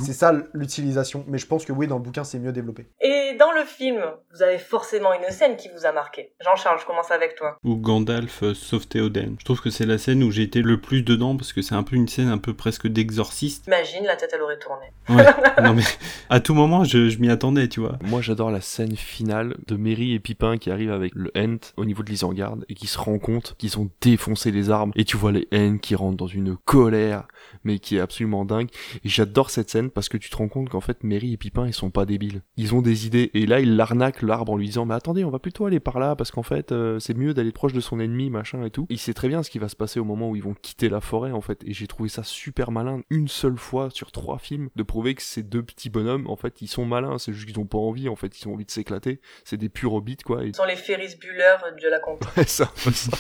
C'est 0.06 0.14
ça 0.14 0.34
l'utilisation, 0.54 1.26
mais 1.28 1.38
je 1.38 1.48
pense 1.48 1.66
que 1.66 1.72
oui, 1.72 1.88
dans 1.88 1.98
le 1.98 2.04
bouquin, 2.04 2.24
c'est 2.24 2.40
mieux 2.40 2.52
développé. 2.52 2.88
Et 3.02 3.36
dans 3.40 3.52
le 3.52 3.64
film, 3.64 4.02
vous 4.34 4.44
avez 4.44 4.58
forcément 4.58 5.14
une 5.14 5.32
scène 5.32 5.56
qui 5.56 5.70
vous 5.70 5.86
a 5.86 5.92
marqué. 5.92 6.34
Jean-Charles, 6.44 6.80
je 6.80 6.86
commence 6.86 7.12
avec 7.12 7.36
toi. 7.36 7.58
Où 7.64 7.76
Gandalf 7.76 8.44
euh, 8.44 8.54
sauve 8.54 8.88
Théoden. 8.88 9.36
Je 9.40 9.46
trouve 9.46 9.62
que 9.62 9.70
c'est 9.70 9.86
la 9.86 9.98
scène 9.98 10.24
où 10.24 10.32
j'ai 10.32 10.44
été 10.44 10.62
le 10.62 10.80
plus 10.80 11.02
dedans 11.02 11.36
parce 11.36 11.54
que 11.54 11.62
c'est 11.62 11.76
un 11.76 11.84
peu 11.84 11.96
une 11.96 12.08
scène 12.08 12.28
un 12.28 12.38
peu 12.38 12.54
presque 12.54 12.88
d'exorciste. 12.88 13.68
Imagine, 13.68 14.06
la 14.06 14.16
tête 14.16 14.32
elle 14.34 14.42
aurait 14.42 14.60
tourné. 14.60 14.86
Ouais. 15.10 15.26
non 15.64 15.74
mais 15.74 15.84
à 16.30 16.40
tout 16.40 16.54
moment, 16.54 16.84
je, 16.84 17.10
je 17.10 17.20
m'y 17.20 17.30
attendais, 17.30 17.68
tu 17.68 17.80
vois. 17.80 17.98
Moi, 18.04 18.22
j'adore 18.22 18.52
la 18.52 18.62
scène 18.62 18.96
finale 18.96 19.56
de 19.68 19.76
Merry 19.76 20.14
et 20.14 20.20
Pipin 20.20 20.58
qui 20.58 20.72
arrivent 20.72 20.92
avec 20.92 21.14
le 21.16 21.32
Ent 21.36 21.74
au 21.78 21.86
niveau 21.86 22.04
de 22.04 22.10
l'Isengard 22.10 22.58
et 22.70 22.74
qui 22.74 22.88
se 22.88 22.98
rendent 22.98 23.22
compte 23.22 23.56
qu'ils 23.58 23.80
ont 23.80 23.90
défoncé 24.02 24.52
les 24.52 24.70
armes 24.70 24.92
et 24.96 25.06
tu 25.06 25.18
vois 25.18 25.32
les 25.32 25.48
Ents 25.54 25.78
qui 25.78 25.96
rentrent 25.96 26.18
dans 26.18 26.28
une 26.28 26.56
colère 26.58 27.28
mais 27.64 27.80
qui 27.80 27.98
est 27.98 28.00
absolument 28.00 28.46
dingue. 28.46 28.70
Et 29.04 29.10
j'adore 29.10 29.50
cette 29.56 29.70
scène 29.70 29.90
parce 29.90 30.10
que 30.10 30.18
tu 30.18 30.30
te 30.30 30.36
rends 30.36 30.48
compte 30.48 30.70
qu'en 30.70 30.82
fait, 30.82 31.04
Merry 31.04 31.34
et 31.34 31.38
Pipin, 31.38 31.66
ils 31.68 31.74
sont 31.74 31.90
pas 31.90 32.06
débiles. 32.06 32.42
Ils 32.58 32.76
ont 32.76 32.82
des 32.82 33.08
idées. 33.08 33.32
Et 33.34 33.46
là, 33.46 33.60
ils 33.60 33.76
l'arnaquent 33.76 34.22
l'arbre 34.22 34.54
en 34.54 34.58
lui 34.58 34.68
disant, 34.68 34.86
mais 34.86 34.94
attendez, 34.94 35.24
on 35.24 35.30
va 35.30 35.40
plutôt 35.40 35.66
aller 35.66 35.80
par 35.80 36.00
là 36.00 36.16
parce 36.16 36.32
qu'en 36.32 36.44
fait, 36.44 36.72
euh, 36.72 37.00
c'est 37.00 37.16
mieux 37.16 37.34
d'aller 37.34 37.52
proche 37.52 37.74
de 37.74 37.80
son 37.80 38.00
ennemi, 38.00 38.30
machin 38.30 38.64
et 38.64 38.70
tout. 38.70 38.86
Il 38.90 39.00
sait 39.00 39.14
très 39.14 39.28
bien 39.28 39.44
ce 39.44 39.50
qui 39.50 39.60
va 39.60 39.70
se 39.70 39.76
passer 39.76 40.00
au 40.00 40.06
moment 40.06 40.30
où 40.30 40.36
ils 40.36 40.44
vont 40.44 40.56
quitter 40.62 40.90
la 40.90 41.02
forêt, 41.02 41.32
en 41.32 41.42
fait. 41.42 41.64
Et 41.66 41.74
j'ai 41.74 41.88
trouvé 41.88 42.10
ça 42.10 42.24
super 42.24 42.72
malin, 42.72 43.02
une 43.10 43.28
seule 43.28 43.58
fois 43.58 43.90
sur 43.90 44.12
trois 44.12 44.38
films, 44.38 44.70
de 44.76 44.84
prouver 44.84 45.16
que 45.16 45.22
ces 45.22 45.44
deux 45.44 45.64
petits 45.64 45.90
bonhommes, 45.90 46.28
en 46.28 46.36
fait, 46.36 46.62
ils 46.62 46.68
sont 46.68 46.86
malins. 46.86 47.18
C'est 47.18 47.34
juste 47.34 47.48
qu'ils 47.48 47.60
ont 47.60 47.66
pas 47.66 47.78
envie, 47.78 48.10
en 48.10 48.16
fait. 48.16 48.40
Ils 48.40 48.48
ont 48.48 48.54
envie 48.54 48.66
de 48.66 48.72
s'éclater. 48.72 49.20
C'est 49.44 49.58
des 49.58 49.70
purs 49.70 49.94
hobbits, 49.94 50.18
quoi. 50.18 50.44
Et... 50.44 50.50
Ils 50.50 50.56
sont 50.56 50.66
les 50.66 50.76
Ferris 50.76 51.16
Bueller 51.20 51.56
de 51.82 51.90
la 51.90 52.00
compte. 52.00 52.22
Ouais, 52.38 52.44
ça, 52.46 52.72
ça 52.76 53.12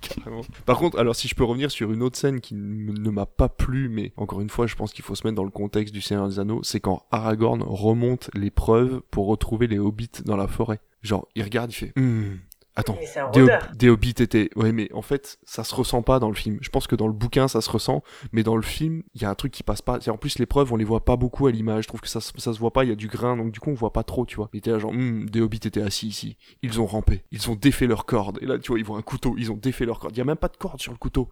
carrément. 0.00 0.42
Par 0.66 0.78
contre, 0.78 0.98
alors 0.98 1.16
si 1.16 1.28
je 1.28 1.34
peux 1.34 1.44
revenir 1.44 1.70
sur 1.70 1.92
une 1.92 2.02
autre 2.02 2.16
scène 2.16 2.40
qui 2.40 2.54
ne 2.54 3.10
m'a 3.10 3.26
pas 3.26 3.48
plu, 3.48 3.88
mais 3.88 4.12
encore 4.16 4.40
une 4.40 4.50
fois, 4.50 4.66
je 4.66 4.74
pense 4.74 4.92
qu'il 4.92 5.04
faut 5.04 5.14
se 5.14 5.26
mettre 5.26 5.36
dans 5.36 5.44
le 5.44 5.50
contexte 5.50 5.69
du 5.70 6.00
Seigneur 6.00 6.28
des 6.28 6.38
Anneaux, 6.38 6.60
c'est 6.62 6.80
quand 6.80 7.06
Aragorn 7.10 7.62
remonte 7.62 8.30
les 8.34 8.50
preuves 8.50 9.00
pour 9.10 9.26
retrouver 9.26 9.66
les 9.66 9.78
hobbits 9.78 10.22
dans 10.24 10.36
la 10.36 10.48
forêt. 10.48 10.80
Genre, 11.02 11.26
il 11.34 11.42
regarde, 11.42 11.70
il 11.70 11.74
fait 11.74 11.92
hmm, 11.96 12.36
Attends, 12.76 12.96
des, 13.32 13.46
des, 13.74 13.88
hobbits 13.88 14.14
étaient. 14.20 14.48
Ouais, 14.54 14.70
mais 14.70 14.90
en 14.94 15.02
fait, 15.02 15.38
ça 15.44 15.64
se 15.64 15.74
ressent 15.74 16.02
pas 16.02 16.20
dans 16.20 16.28
le 16.28 16.34
film. 16.34 16.58
Je 16.60 16.70
pense 16.70 16.86
que 16.86 16.94
dans 16.94 17.08
le 17.08 17.12
bouquin, 17.12 17.48
ça 17.48 17.60
se 17.60 17.68
ressent, 17.68 18.02
mais 18.32 18.44
dans 18.44 18.54
le 18.54 18.62
film, 18.62 19.02
il 19.14 19.22
y 19.22 19.24
a 19.24 19.30
un 19.30 19.34
truc 19.34 19.52
qui 19.52 19.64
passe 19.64 19.82
pas. 19.82 19.98
En 20.08 20.16
plus, 20.16 20.38
les 20.38 20.46
preuves, 20.46 20.72
on 20.72 20.76
les 20.76 20.84
voit 20.84 21.04
pas 21.04 21.16
beaucoup 21.16 21.48
à 21.48 21.50
l'image. 21.50 21.84
Je 21.84 21.88
trouve 21.88 22.00
que 22.00 22.08
ça, 22.08 22.20
ça 22.20 22.52
se 22.52 22.58
voit 22.58 22.72
pas, 22.72 22.84
il 22.84 22.88
y 22.88 22.92
a 22.92 22.96
du 22.96 23.08
grain, 23.08 23.36
donc 23.36 23.50
du 23.50 23.58
coup, 23.58 23.70
on 23.70 23.74
voit 23.74 23.92
pas 23.92 24.04
trop, 24.04 24.24
tu 24.24 24.36
vois. 24.36 24.48
Il 24.52 24.58
était 24.58 24.70
là, 24.70 24.78
genre, 24.78 24.92
hm, 24.92 25.28
des 25.28 25.40
hobbits 25.40 25.60
étaient 25.64 25.82
assis 25.82 26.06
ici. 26.06 26.36
Ils 26.62 26.80
ont 26.80 26.86
rampé. 26.86 27.24
Ils 27.32 27.50
ont 27.50 27.56
défait 27.56 27.88
leur 27.88 28.06
corde. 28.06 28.38
Et 28.40 28.46
là, 28.46 28.56
tu 28.58 28.68
vois, 28.68 28.78
ils 28.78 28.84
voient 28.84 28.98
un 28.98 29.02
couteau. 29.02 29.34
Ils 29.36 29.50
ont 29.50 29.56
défait 29.56 29.84
leur 29.84 29.98
corde. 29.98 30.16
Il 30.16 30.18
y 30.18 30.22
a 30.22 30.24
même 30.24 30.36
pas 30.36 30.48
de 30.48 30.56
corde 30.56 30.80
sur 30.80 30.92
le 30.92 30.98
couteau. 30.98 31.28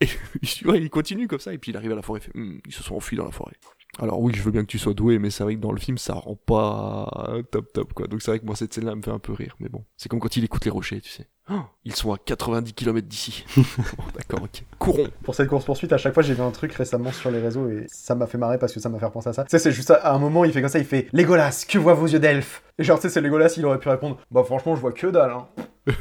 Et 0.00 0.06
tu 0.42 0.66
vois, 0.66 0.76
il 0.76 0.90
continue 0.90 1.28
comme 1.28 1.40
ça, 1.40 1.54
et 1.54 1.58
puis 1.58 1.72
il 1.72 1.76
arrive 1.76 1.92
à 1.92 1.96
la 1.96 2.02
forêt. 2.02 2.20
Il 2.20 2.24
fait, 2.24 2.38
hm, 2.38 2.60
ils 2.66 2.74
se 2.74 2.82
sont 2.82 2.94
enfuis 2.94 3.16
dans 3.16 3.24
la 3.24 3.32
forêt. 3.32 3.54
Alors 4.00 4.20
oui, 4.20 4.32
je 4.34 4.42
veux 4.42 4.50
bien 4.50 4.62
que 4.62 4.66
tu 4.66 4.78
sois 4.78 4.94
doué, 4.94 5.18
mais 5.18 5.30
c'est 5.30 5.44
vrai 5.44 5.54
que 5.54 5.60
dans 5.60 5.72
le 5.72 5.80
film, 5.80 5.98
ça 5.98 6.14
rend 6.14 6.36
pas 6.36 7.06
top 7.50 7.72
top 7.72 7.92
quoi. 7.92 8.06
Donc 8.06 8.22
c'est 8.22 8.30
vrai 8.30 8.40
que 8.40 8.46
moi 8.46 8.56
cette 8.56 8.74
scène-là 8.74 8.94
me 8.94 9.02
fait 9.02 9.10
un 9.10 9.18
peu 9.18 9.32
rire, 9.32 9.56
mais 9.60 9.68
bon, 9.68 9.84
c'est 9.96 10.08
comme 10.08 10.20
quand 10.20 10.36
il 10.36 10.44
écoute 10.44 10.64
les 10.64 10.70
rochers, 10.70 11.00
tu 11.00 11.10
sais. 11.10 11.28
Oh, 11.50 11.60
ils 11.84 11.94
sont 11.94 12.10
à 12.10 12.16
90 12.16 12.72
km 12.72 13.06
d'ici. 13.06 13.44
bon, 13.56 14.04
D'accord, 14.16 14.44
ok. 14.44 14.62
Courons. 14.78 15.08
Pour 15.22 15.34
cette 15.34 15.48
course 15.48 15.66
poursuite, 15.66 15.92
à 15.92 15.98
chaque 15.98 16.14
fois 16.14 16.22
j'ai 16.22 16.32
vu 16.32 16.40
un 16.40 16.50
truc 16.50 16.72
récemment 16.72 17.12
sur 17.12 17.30
les 17.30 17.38
réseaux 17.38 17.68
et 17.68 17.84
ça 17.86 18.14
m'a 18.14 18.26
fait 18.26 18.38
marrer 18.38 18.58
parce 18.58 18.72
que 18.72 18.80
ça 18.80 18.88
m'a 18.88 18.98
fait 18.98 19.10
penser 19.10 19.28
à 19.28 19.32
ça. 19.34 19.44
Tu 19.44 19.50
sais, 19.50 19.58
c'est 19.58 19.72
juste 19.72 19.90
à 19.90 20.14
un 20.14 20.18
moment, 20.18 20.44
il 20.44 20.52
fait 20.52 20.62
comme 20.62 20.70
ça, 20.70 20.78
il 20.78 20.86
fait 20.86 21.06
Légolas, 21.12 21.66
que 21.68 21.78
voient 21.78 21.94
vos 21.94 22.06
yeux 22.06 22.18
d'elfe? 22.18 22.62
Et 22.78 22.84
genre, 22.84 22.98
tu 22.98 23.02
sais, 23.02 23.10
c'est 23.10 23.20
Légolas, 23.20 23.54
il 23.58 23.66
aurait 23.66 23.78
pu 23.78 23.90
répondre 23.90 24.18
Bah 24.30 24.42
franchement, 24.44 24.74
je 24.74 24.80
vois 24.80 24.92
que 24.92 25.06
dalle. 25.06 25.32
Hein. 25.32 25.46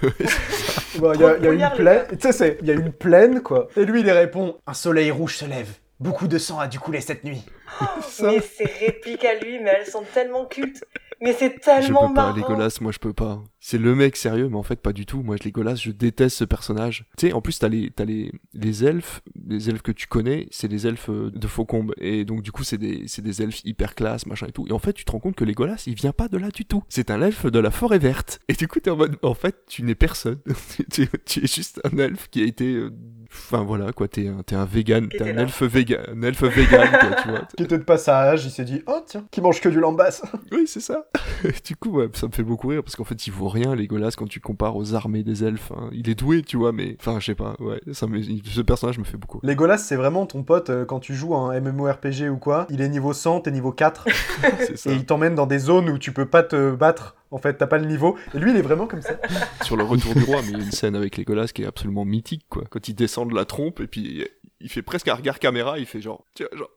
Il 0.96 1.02
bah, 1.02 1.14
y 1.16 1.24
a, 1.24 1.38
y 1.40 1.48
a 1.48 1.52
une 1.52 1.76
plaine, 1.76 2.06
tu 2.20 2.32
sais, 2.32 2.58
il 2.62 2.68
y 2.68 2.72
a 2.72 2.76
une 2.76 2.92
plaine 2.92 3.42
quoi. 3.42 3.68
Et 3.76 3.84
lui, 3.84 4.02
il 4.02 4.12
répond 4.12 4.58
Un 4.68 4.76
soleil 4.76 5.10
rouge 5.10 5.38
se 5.38 5.46
lève. 5.46 5.70
Beaucoup 6.00 6.28
de 6.28 6.38
sang 6.38 6.60
a 6.60 6.68
dû 6.68 6.80
couler 6.80 7.02
cette 7.02 7.24
nuit. 7.24 7.44
ça. 8.02 8.28
Mais 8.28 8.42
ces 8.42 8.66
répliques 8.66 9.24
à 9.26 9.36
lui, 9.36 9.60
mais 9.60 9.72
elles 9.80 9.88
sont 9.88 10.04
tellement 10.14 10.46
cultes. 10.46 10.84
Mais 11.22 11.34
c'est 11.34 11.60
tellement 11.60 11.82
Je 12.04 12.08
peux 12.08 12.14
marrant. 12.14 12.34
pas, 12.34 12.40
Legolas, 12.40 12.78
moi 12.82 12.92
je 12.92 13.00
peux 13.00 13.14
pas. 13.14 13.42
C'est 13.66 13.78
le 13.78 13.96
mec 13.96 14.18
sérieux, 14.18 14.50
mais 14.50 14.58
en 14.58 14.64
fait 14.64 14.82
pas 14.82 14.92
du 14.92 15.06
tout. 15.06 15.24
Moi, 15.24 15.38
Legolas, 15.42 15.76
je 15.76 15.92
déteste 15.92 16.36
ce 16.36 16.44
personnage. 16.44 17.06
Tu 17.18 17.28
sais, 17.28 17.34
en 17.34 17.40
plus, 17.40 17.60
t'as 17.60 17.70
les, 17.70 17.92
t'as 17.92 18.04
les, 18.04 18.34
les 18.54 18.84
elfes, 18.84 19.22
les 19.48 19.70
elfes 19.70 19.82
que 19.82 19.94
tu 19.94 20.06
connais, 20.06 20.50
c'est 20.52 20.68
les 20.68 20.86
elfes 20.86 21.10
de 21.10 21.48
Faucombe. 21.48 21.94
Et 21.98 22.26
donc, 22.26 22.42
du 22.42 22.52
coup, 22.52 22.66
c'est 22.66 22.78
des, 22.78 23.06
c'est 23.08 23.22
des 23.22 23.42
elfes 23.42 23.62
hyper 23.64 23.96
classe, 23.96 24.26
machin 24.26 24.48
et 24.48 24.52
tout. 24.52 24.68
Et 24.68 24.74
en 24.74 24.80
fait, 24.80 24.92
tu 24.92 25.06
te 25.06 25.12
rends 25.14 25.20
compte 25.20 25.36
que 25.36 25.46
Legolas, 25.46 25.82
il 25.88 25.96
vient 25.96 26.12
pas 26.12 26.28
de 26.28 26.38
là 26.38 26.50
du 26.50 26.66
tout. 26.66 26.84
C'est 26.90 27.10
un 27.10 27.22
elfe 27.22 27.46
de 27.46 27.58
la 27.58 27.72
forêt 27.72 28.00
verte. 28.00 28.42
Et 28.50 28.54
du 28.54 28.68
coup, 28.68 28.82
t'es 28.82 28.90
en 28.90 28.98
mode, 28.98 29.16
en 29.22 29.34
fait, 29.34 29.56
tu 29.66 29.84
n'es 29.84 29.96
personne. 29.96 30.40
tu, 30.92 31.08
tu 31.26 31.44
es 31.44 31.48
juste 31.48 31.80
un 31.86 31.98
elfe 32.00 32.28
qui 32.30 32.42
a 32.42 32.46
été, 32.46 32.66
euh, 32.74 32.92
enfin 33.32 33.64
voilà, 33.64 33.94
quoi, 33.94 34.10
t'es 34.10 34.28
un, 34.28 34.44
t'es 34.44 34.58
un 34.58 34.66
vegan, 34.66 35.08
t'es 35.08 35.22
un 35.22 35.38
elfe 35.38 35.64
vegan, 35.64 36.02
un 36.10 36.22
elfe 36.22 36.44
vegan, 36.44 36.90
quoi, 36.90 37.16
tu 37.22 37.30
vois. 37.30 37.48
Qui 37.56 37.64
était 37.64 37.78
de 37.78 37.84
passage, 37.84 38.44
il 38.44 38.52
s'est 38.52 38.66
dit, 38.66 38.82
oh 38.88 39.00
tiens, 39.08 39.26
qui 39.32 39.40
mange 39.40 39.62
que 39.62 39.70
du 39.70 39.80
lambas. 39.80 40.22
oui, 40.52 40.64
c'est 40.68 40.82
ça. 40.82 41.08
du 41.66 41.78
coup, 41.78 41.92
ouais, 41.92 42.10
ça 42.14 42.28
me 42.28 42.34
fait 42.34 42.44
beaucoup 42.44 42.68
rire 42.68 42.84
parce 42.84 42.98
qu'en 42.98 43.06
fait, 43.06 43.26
il 43.26 43.32
rien, 43.54 43.76
Legolas, 43.76 44.14
quand 44.18 44.28
tu 44.28 44.40
compares 44.40 44.76
aux 44.76 44.94
armées 44.96 45.24
des 45.24 45.44
elfes. 45.44 45.72
hein. 45.72 45.90
Il 45.94 46.10
est 46.10 46.16
doué, 46.16 46.42
tu 46.42 46.58
vois, 46.58 46.72
mais 46.72 46.98
enfin, 47.00 47.20
je 47.20 47.28
sais 47.28 47.36
pas, 47.36 47.56
ouais, 47.60 47.80
ça 47.94 48.08
me... 48.08 48.22
ce 48.22 48.62
personnage 48.62 48.98
me 49.00 49.04
fait 49.04 49.18
beaucoup. 49.18 49.40
Legolas, 49.44 49.78
c'est 49.78 49.96
vraiment 49.96 50.26
ton 50.26 50.44
pote 50.44 50.70
euh, 50.70 50.86
quand 50.86 51.00
tu 51.00 51.14
joues 51.16 51.36
à 51.36 51.40
un 51.40 51.60
MMORPG 51.62 52.30
ou 52.30 52.38
quoi. 52.38 52.68
Il 52.70 52.82
est 52.82 52.90
niveau 52.90 53.14
100, 53.14 53.42
t'es 53.42 53.52
niveau 53.52 53.72
4. 53.72 54.08
C'est 54.60 54.78
ça. 54.78 54.92
et 54.92 54.96
il 54.96 55.06
t'emmène 55.06 55.36
dans 55.36 55.46
des 55.48 55.60
zones 55.60 55.90
où 55.90 55.98
tu 55.98 56.12
peux 56.12 56.26
pas 56.26 56.44
te 56.44 56.72
battre. 56.76 57.16
En 57.32 57.38
fait, 57.38 57.54
t'as 57.56 57.68
pas 57.68 57.78
le 57.80 57.86
niveau. 57.86 58.16
Et 58.36 58.40
lui, 58.40 58.52
il 58.52 58.58
est 58.58 58.62
vraiment 58.62 58.86
comme 58.86 59.02
ça. 59.02 59.16
Sur 59.64 59.76
le 59.78 59.84
retour 59.84 60.14
du 60.14 60.24
roi, 60.24 60.42
mais 60.44 60.50
il 60.52 60.58
y 60.58 60.62
a 60.62 60.64
une 60.66 60.72
scène 60.72 60.96
avec 60.96 61.18
Legolas 61.18 61.48
qui 61.48 61.64
est 61.64 61.66
absolument 61.66 62.06
mythique, 62.06 62.46
quoi. 62.50 62.64
Quand 62.70 62.88
il 62.88 62.94
descend 62.94 63.30
de 63.30 63.36
la 63.36 63.46
trompe 63.46 63.80
et 63.80 63.88
puis 63.88 64.26
il 64.60 64.70
fait 64.70 64.82
presque 64.84 65.08
un 65.08 65.16
regard 65.16 65.40
caméra, 65.40 65.80
il 65.80 65.86
fait 65.86 66.02
genre, 66.02 66.26
genre. 66.38 66.70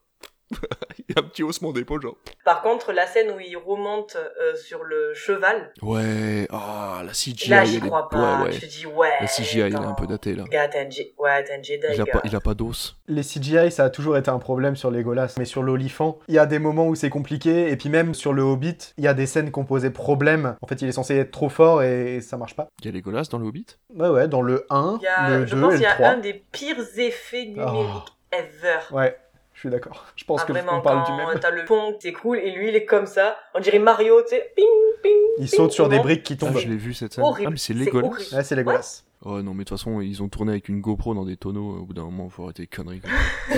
il 0.98 1.14
y 1.14 1.18
a 1.18 1.22
un 1.22 1.28
petit 1.28 1.42
haussement 1.42 1.72
d'épaule, 1.72 2.02
genre. 2.02 2.16
Par 2.44 2.62
contre, 2.62 2.92
la 2.92 3.06
scène 3.06 3.30
où 3.30 3.40
il 3.40 3.56
remonte 3.56 4.16
euh, 4.16 4.54
sur 4.56 4.84
le 4.84 5.12
cheval, 5.14 5.72
Ouais, 5.82 6.46
ah, 6.50 7.02
la 7.04 7.12
CGI. 7.12 7.50
là, 7.50 7.64
j'y 7.64 7.76
est- 7.76 7.80
crois 7.80 8.08
pas. 8.08 8.38
Ouais, 8.42 8.44
ouais. 8.50 8.58
Tu 8.58 8.66
dis, 8.66 8.86
ouais. 8.86 9.10
La 9.20 9.26
CGI, 9.26 9.60
elle 9.60 9.72
est 9.72 9.76
un 9.76 9.92
peu 9.94 10.06
datée, 10.06 10.34
là. 10.34 10.44
Gars, 10.50 10.68
t'es 10.68 10.78
un 10.78 10.90
Jedi. 10.90 11.12
Ouais, 11.18 11.42
t'es 11.44 11.54
un 11.54 11.62
Jedi. 11.62 11.86
Il 11.94 12.00
a 12.00 12.06
pas, 12.06 12.20
il 12.24 12.34
a 12.36 12.40
pas 12.40 12.54
d'os. 12.54 12.96
Les 13.08 13.22
CGI, 13.22 13.70
ça 13.70 13.84
a 13.84 13.90
toujours 13.90 14.16
été 14.16 14.30
un 14.30 14.38
problème 14.38 14.76
sur 14.76 14.90
Legolas. 14.90 15.34
Mais 15.38 15.44
sur 15.44 15.62
l'Olifant, 15.62 16.18
il 16.28 16.34
y 16.34 16.38
a 16.38 16.46
des 16.46 16.58
moments 16.58 16.86
où 16.86 16.94
c'est 16.94 17.10
compliqué. 17.10 17.70
Et 17.70 17.76
puis 17.76 17.88
même 17.88 18.14
sur 18.14 18.32
le 18.32 18.42
Hobbit, 18.42 18.78
il 18.98 19.04
y 19.04 19.08
a 19.08 19.14
des 19.14 19.26
scènes 19.26 19.50
qu'on 19.50 19.64
posait 19.64 19.90
problème. 19.90 20.56
En 20.62 20.66
fait, 20.66 20.80
il 20.82 20.88
est 20.88 20.92
censé 20.92 21.16
être 21.16 21.30
trop 21.30 21.48
fort 21.48 21.82
et 21.82 22.20
ça 22.20 22.36
marche 22.36 22.54
pas. 22.56 22.68
Il 22.80 22.86
y 22.86 22.88
a 22.88 22.92
Legolas 22.92 23.28
dans 23.30 23.38
le 23.38 23.46
Hobbit? 23.46 23.66
Ouais, 23.94 24.08
ouais, 24.08 24.28
dans 24.28 24.42
le 24.42 24.64
1, 24.70 24.98
Il 25.00 25.04
y 25.04 25.08
a, 25.08 25.30
le 25.38 25.46
je 25.46 25.54
2 25.54 25.60
pense 25.60 25.72
qu'il 25.72 25.80
y 25.80 25.84
le 25.84 25.88
a 25.90 25.94
3. 25.94 26.08
un 26.08 26.16
des 26.18 26.34
pires 26.52 26.76
effets 26.98 27.46
numériques 27.46 28.12
ever. 28.32 28.78
Ouais, 28.92 29.16
je 29.56 29.60
suis 29.60 29.70
d'accord. 29.70 30.04
Je 30.16 30.24
pense 30.24 30.42
Ah, 30.42 30.46
que 30.46 30.52
vraiment, 30.52 30.78
on 30.78 30.82
parle 30.82 31.02
quand 31.06 31.16
du 31.16 31.24
même. 31.26 31.40
t'as 31.40 31.50
le 31.50 31.64
pont 31.64 31.94
qui 31.94 32.02
s'écroule 32.08 32.38
et 32.38 32.50
lui 32.52 32.68
il 32.68 32.76
est 32.76 32.84
comme 32.84 33.06
ça, 33.06 33.36
on 33.54 33.60
dirait 33.60 33.78
Mario, 33.78 34.20
tu 34.22 34.28
sais, 34.28 34.52
ping, 34.54 34.64
ping. 35.02 35.12
Il 35.38 35.48
ping, 35.48 35.56
saute 35.56 35.72
sur 35.72 35.88
des 35.88 35.98
briques 35.98 36.22
qui 36.22 36.34
Ah, 36.34 36.46
tombent. 36.46 36.58
je 36.58 36.68
l'ai 36.68 36.76
vu 36.76 36.92
cette 36.94 37.14
scène. 37.14 37.24
Horrible, 37.24 37.48
Ah, 37.48 37.50
mais 37.50 37.56
c'est 37.56 37.72
c'est 37.72 37.78
Legolas. 37.84 38.08
Ouais, 38.32 38.44
c'est 38.44 38.54
Legolas. 38.54 39.02
Oh 39.24 39.40
non, 39.42 39.52
mais 39.54 39.64
de 39.64 39.68
toute 39.70 39.78
façon, 39.78 40.00
ils 40.02 40.22
ont 40.22 40.28
tourné 40.28 40.52
avec 40.52 40.68
une 40.68 40.80
GoPro 40.82 41.14
dans 41.14 41.24
des 41.24 41.36
tonneaux. 41.38 41.78
Au 41.80 41.84
bout 41.86 41.94
d'un 41.94 42.04
moment, 42.04 42.28
faut 42.28 42.44
arrêter 42.44 42.62
les 42.64 42.68
conneries. 42.68 43.00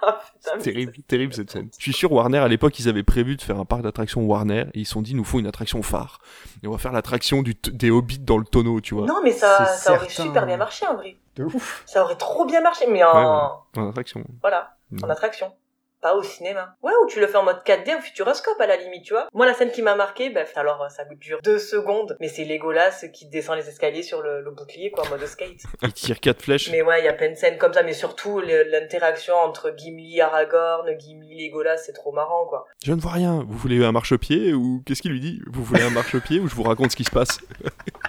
Ah, 0.00 0.20
putain, 0.32 0.58
Terrible, 0.58 0.92
terrible 1.08 1.34
cette 1.34 1.50
scène. 1.50 1.70
Je 1.76 1.82
suis 1.82 1.92
sûr 1.92 2.12
Warner 2.12 2.38
à 2.38 2.46
l'époque 2.46 2.78
ils 2.78 2.88
avaient 2.88 3.02
prévu 3.02 3.34
de 3.34 3.42
faire 3.42 3.58
un 3.58 3.64
parc 3.64 3.82
d'attractions 3.82 4.24
Warner 4.24 4.66
et 4.72 4.78
ils 4.80 4.84
se 4.86 4.92
sont 4.92 5.02
dit 5.02 5.12
nous 5.12 5.24
faut 5.24 5.40
une 5.40 5.48
attraction 5.48 5.82
phare 5.82 6.20
et 6.62 6.68
on 6.68 6.70
va 6.70 6.78
faire 6.78 6.92
l'attraction 6.92 7.42
des 7.42 7.90
hobbits 7.90 8.20
dans 8.20 8.38
le 8.38 8.44
tonneau 8.44 8.80
tu 8.80 8.94
vois. 8.94 9.06
Non, 9.06 9.18
mais 9.24 9.32
ça, 9.32 9.64
ça 9.66 9.94
aurait 9.94 10.08
super 10.08 10.46
bien 10.46 10.56
marché 10.56 10.86
en 10.86 10.94
vrai. 10.94 11.16
De 11.34 11.42
ouf. 11.44 11.82
Ça 11.84 12.04
aurait 12.04 12.14
trop 12.16 12.46
bien 12.46 12.60
marché, 12.60 12.86
mais 12.88 13.02
en. 13.02 13.64
Ouais, 13.74 13.82
En 13.82 13.88
attraction. 13.88 14.22
Voilà, 14.40 14.76
Mm. 14.90 15.04
en 15.04 15.10
attraction. 15.10 15.52
Pas 16.00 16.14
au 16.14 16.22
cinéma. 16.22 16.76
Ouais, 16.80 16.92
ou 17.02 17.06
tu 17.08 17.18
le 17.18 17.26
fais 17.26 17.38
en 17.38 17.42
mode 17.42 17.58
4D 17.66 17.98
au 17.98 18.00
futuroscope 18.00 18.60
à 18.60 18.68
la 18.68 18.76
limite, 18.76 19.02
tu 19.02 19.14
vois. 19.14 19.26
Moi, 19.34 19.46
la 19.46 19.52
scène 19.52 19.72
qui 19.72 19.82
m'a 19.82 19.96
marqué, 19.96 20.30
bah, 20.30 20.42
alors 20.54 20.86
ça 20.92 21.02
dure 21.16 21.40
deux 21.42 21.58
secondes, 21.58 22.16
mais 22.20 22.28
c'est 22.28 22.44
Legolas 22.44 23.04
qui 23.12 23.26
descend 23.26 23.56
les 23.56 23.68
escaliers 23.68 24.04
sur 24.04 24.22
le, 24.22 24.40
le 24.40 24.52
bouclier, 24.52 24.92
quoi, 24.92 25.04
en 25.04 25.10
mode 25.10 25.26
skate. 25.26 25.60
Il 25.82 25.92
tire 25.92 26.20
quatre 26.20 26.42
flèches. 26.42 26.70
Mais 26.70 26.82
ouais, 26.82 27.00
il 27.00 27.04
y 27.04 27.08
a 27.08 27.14
plein 27.14 27.30
de 27.30 27.34
scènes 27.34 27.58
comme 27.58 27.72
ça, 27.72 27.82
mais 27.82 27.94
surtout 27.94 28.38
l'interaction 28.38 29.34
entre 29.34 29.74
Gimli, 29.76 30.20
Aragorn, 30.20 30.86
Gimli, 31.00 31.48
Legolas, 31.48 31.78
c'est 31.78 31.94
trop 31.94 32.12
marrant, 32.12 32.46
quoi. 32.46 32.66
Je 32.84 32.92
ne 32.92 33.00
vois 33.00 33.12
rien. 33.12 33.44
Vous 33.48 33.58
voulez 33.58 33.84
un 33.84 33.90
marchepied 33.90 34.52
ou 34.54 34.84
qu'est-ce 34.86 35.02
qu'il 35.02 35.10
lui 35.10 35.20
dit? 35.20 35.40
Vous 35.48 35.64
voulez 35.64 35.82
un 35.82 35.90
marchepied 35.90 36.38
ou 36.38 36.46
je 36.46 36.54
vous 36.54 36.62
raconte 36.62 36.92
ce 36.92 36.96
qui 36.96 37.04
se 37.04 37.10
passe? 37.10 37.40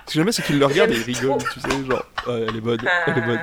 Si 0.05 0.17
jamais 0.17 0.31
c'est 0.31 0.41
qu'il 0.41 0.57
le 0.57 0.65
regarde 0.65 0.89
et 0.89 0.95
il 0.95 1.03
rigole, 1.03 1.37
tu 1.53 1.59
sais, 1.59 1.69
genre, 1.85 2.03
ouais, 2.25 2.45
elle 2.49 2.55
est 2.55 2.61
bonne, 2.61 2.79
elle 3.05 3.17
est 3.19 3.21
bonne. 3.21 3.39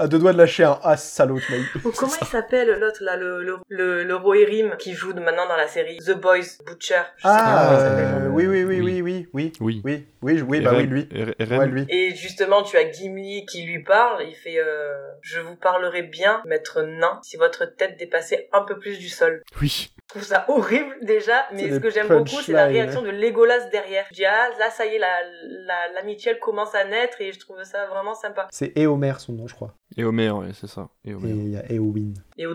À 0.00 0.08
deux 0.08 0.18
doigts 0.18 0.32
de 0.32 0.38
lâcher 0.38 0.64
un 0.64 0.78
as 0.82 0.96
salaud, 0.96 1.38
tu 1.38 1.52
m'as 1.52 1.58
dit. 1.58 1.64
Oh, 1.84 1.92
comment 1.94 2.12
il 2.22 2.26
s'appelle 2.26 2.78
l'autre 2.80 3.02
là, 3.02 3.16
le, 3.16 3.42
le, 3.42 3.58
le, 3.68 4.02
le 4.02 4.16
Rohirrim 4.16 4.76
qui 4.78 4.94
joue 4.94 5.12
de 5.12 5.20
maintenant 5.20 5.46
dans 5.46 5.56
la 5.56 5.68
série 5.68 5.98
The 5.98 6.12
Boys 6.12 6.56
Butcher 6.66 7.02
je 7.18 7.22
sais 7.22 7.28
pas 7.28 7.36
Ah, 7.36 7.66
comment 7.68 7.78
il 7.78 7.84
s'appelle. 7.84 8.22
euh, 8.24 8.28
oui, 8.30 8.46
oui, 8.46 8.64
oui, 8.64 8.80
oui, 8.80 9.02
oui, 9.02 9.28
oui, 9.34 9.52
Oui. 9.60 9.80
oui, 9.84 10.06
oui, 10.22 10.40
oui, 10.42 10.60
bah 10.62 10.70
oui, 10.74 10.84
lui. 10.84 11.08
Ouais, 11.12 11.66
lui. 11.66 11.84
Et 11.90 12.14
justement, 12.14 12.62
tu 12.62 12.78
as 12.78 12.90
Gimli 12.90 13.44
qui 13.44 13.62
lui 13.64 13.82
parle. 13.82 14.22
Il 14.26 14.34
fait 14.34 14.58
euh, 14.58 14.94
Je 15.20 15.40
vous 15.40 15.56
parlerai 15.56 16.02
bien, 16.02 16.40
maître 16.46 16.80
nain, 16.82 17.20
si 17.22 17.36
votre 17.36 17.66
tête 17.66 17.98
dépassait 17.98 18.48
un 18.54 18.62
peu 18.62 18.78
plus 18.78 18.98
du 18.98 19.08
sol. 19.10 19.42
Oui. 19.60 19.90
Je 20.08 20.14
trouve 20.18 20.22
ça 20.28 20.44
horrible 20.48 20.96
déjà, 21.02 21.46
mais 21.52 21.70
ce 21.70 21.76
que 21.78 21.88
j'aime 21.90 22.08
beaucoup, 22.08 22.40
c'est 22.42 22.52
la 22.52 22.64
réaction 22.66 23.02
de 23.02 23.10
Legolas 23.10 23.68
derrière. 23.70 24.06
Je 24.10 24.14
dis 24.16 24.24
Ah, 24.26 24.48
là, 24.58 24.68
ça 24.70 24.84
y 24.86 24.94
est, 24.96 24.98
la- 24.98 25.06
la- 25.66 25.92
l'amitié 25.94 26.32
elle 26.32 26.40
commence 26.40 26.74
à 26.74 26.84
naître 26.84 27.20
et 27.20 27.32
je 27.32 27.38
trouve 27.38 27.62
ça 27.62 27.86
vraiment 27.86 28.14
sympa. 28.14 28.48
C'est 28.50 28.72
Éomer 28.76 29.12
son 29.18 29.34
nom, 29.34 29.46
je 29.46 29.54
crois. 29.54 29.72
Et 29.96 30.04
Homer, 30.04 30.30
ouais, 30.30 30.48
c'est 30.58 30.68
ça. 30.68 30.88
Et 31.04 31.10
Et 31.10 31.14
Homer. 31.14 31.50
y 31.50 31.56
a 31.56 31.70
Éowyn. 31.72 32.14
Et 32.38 32.46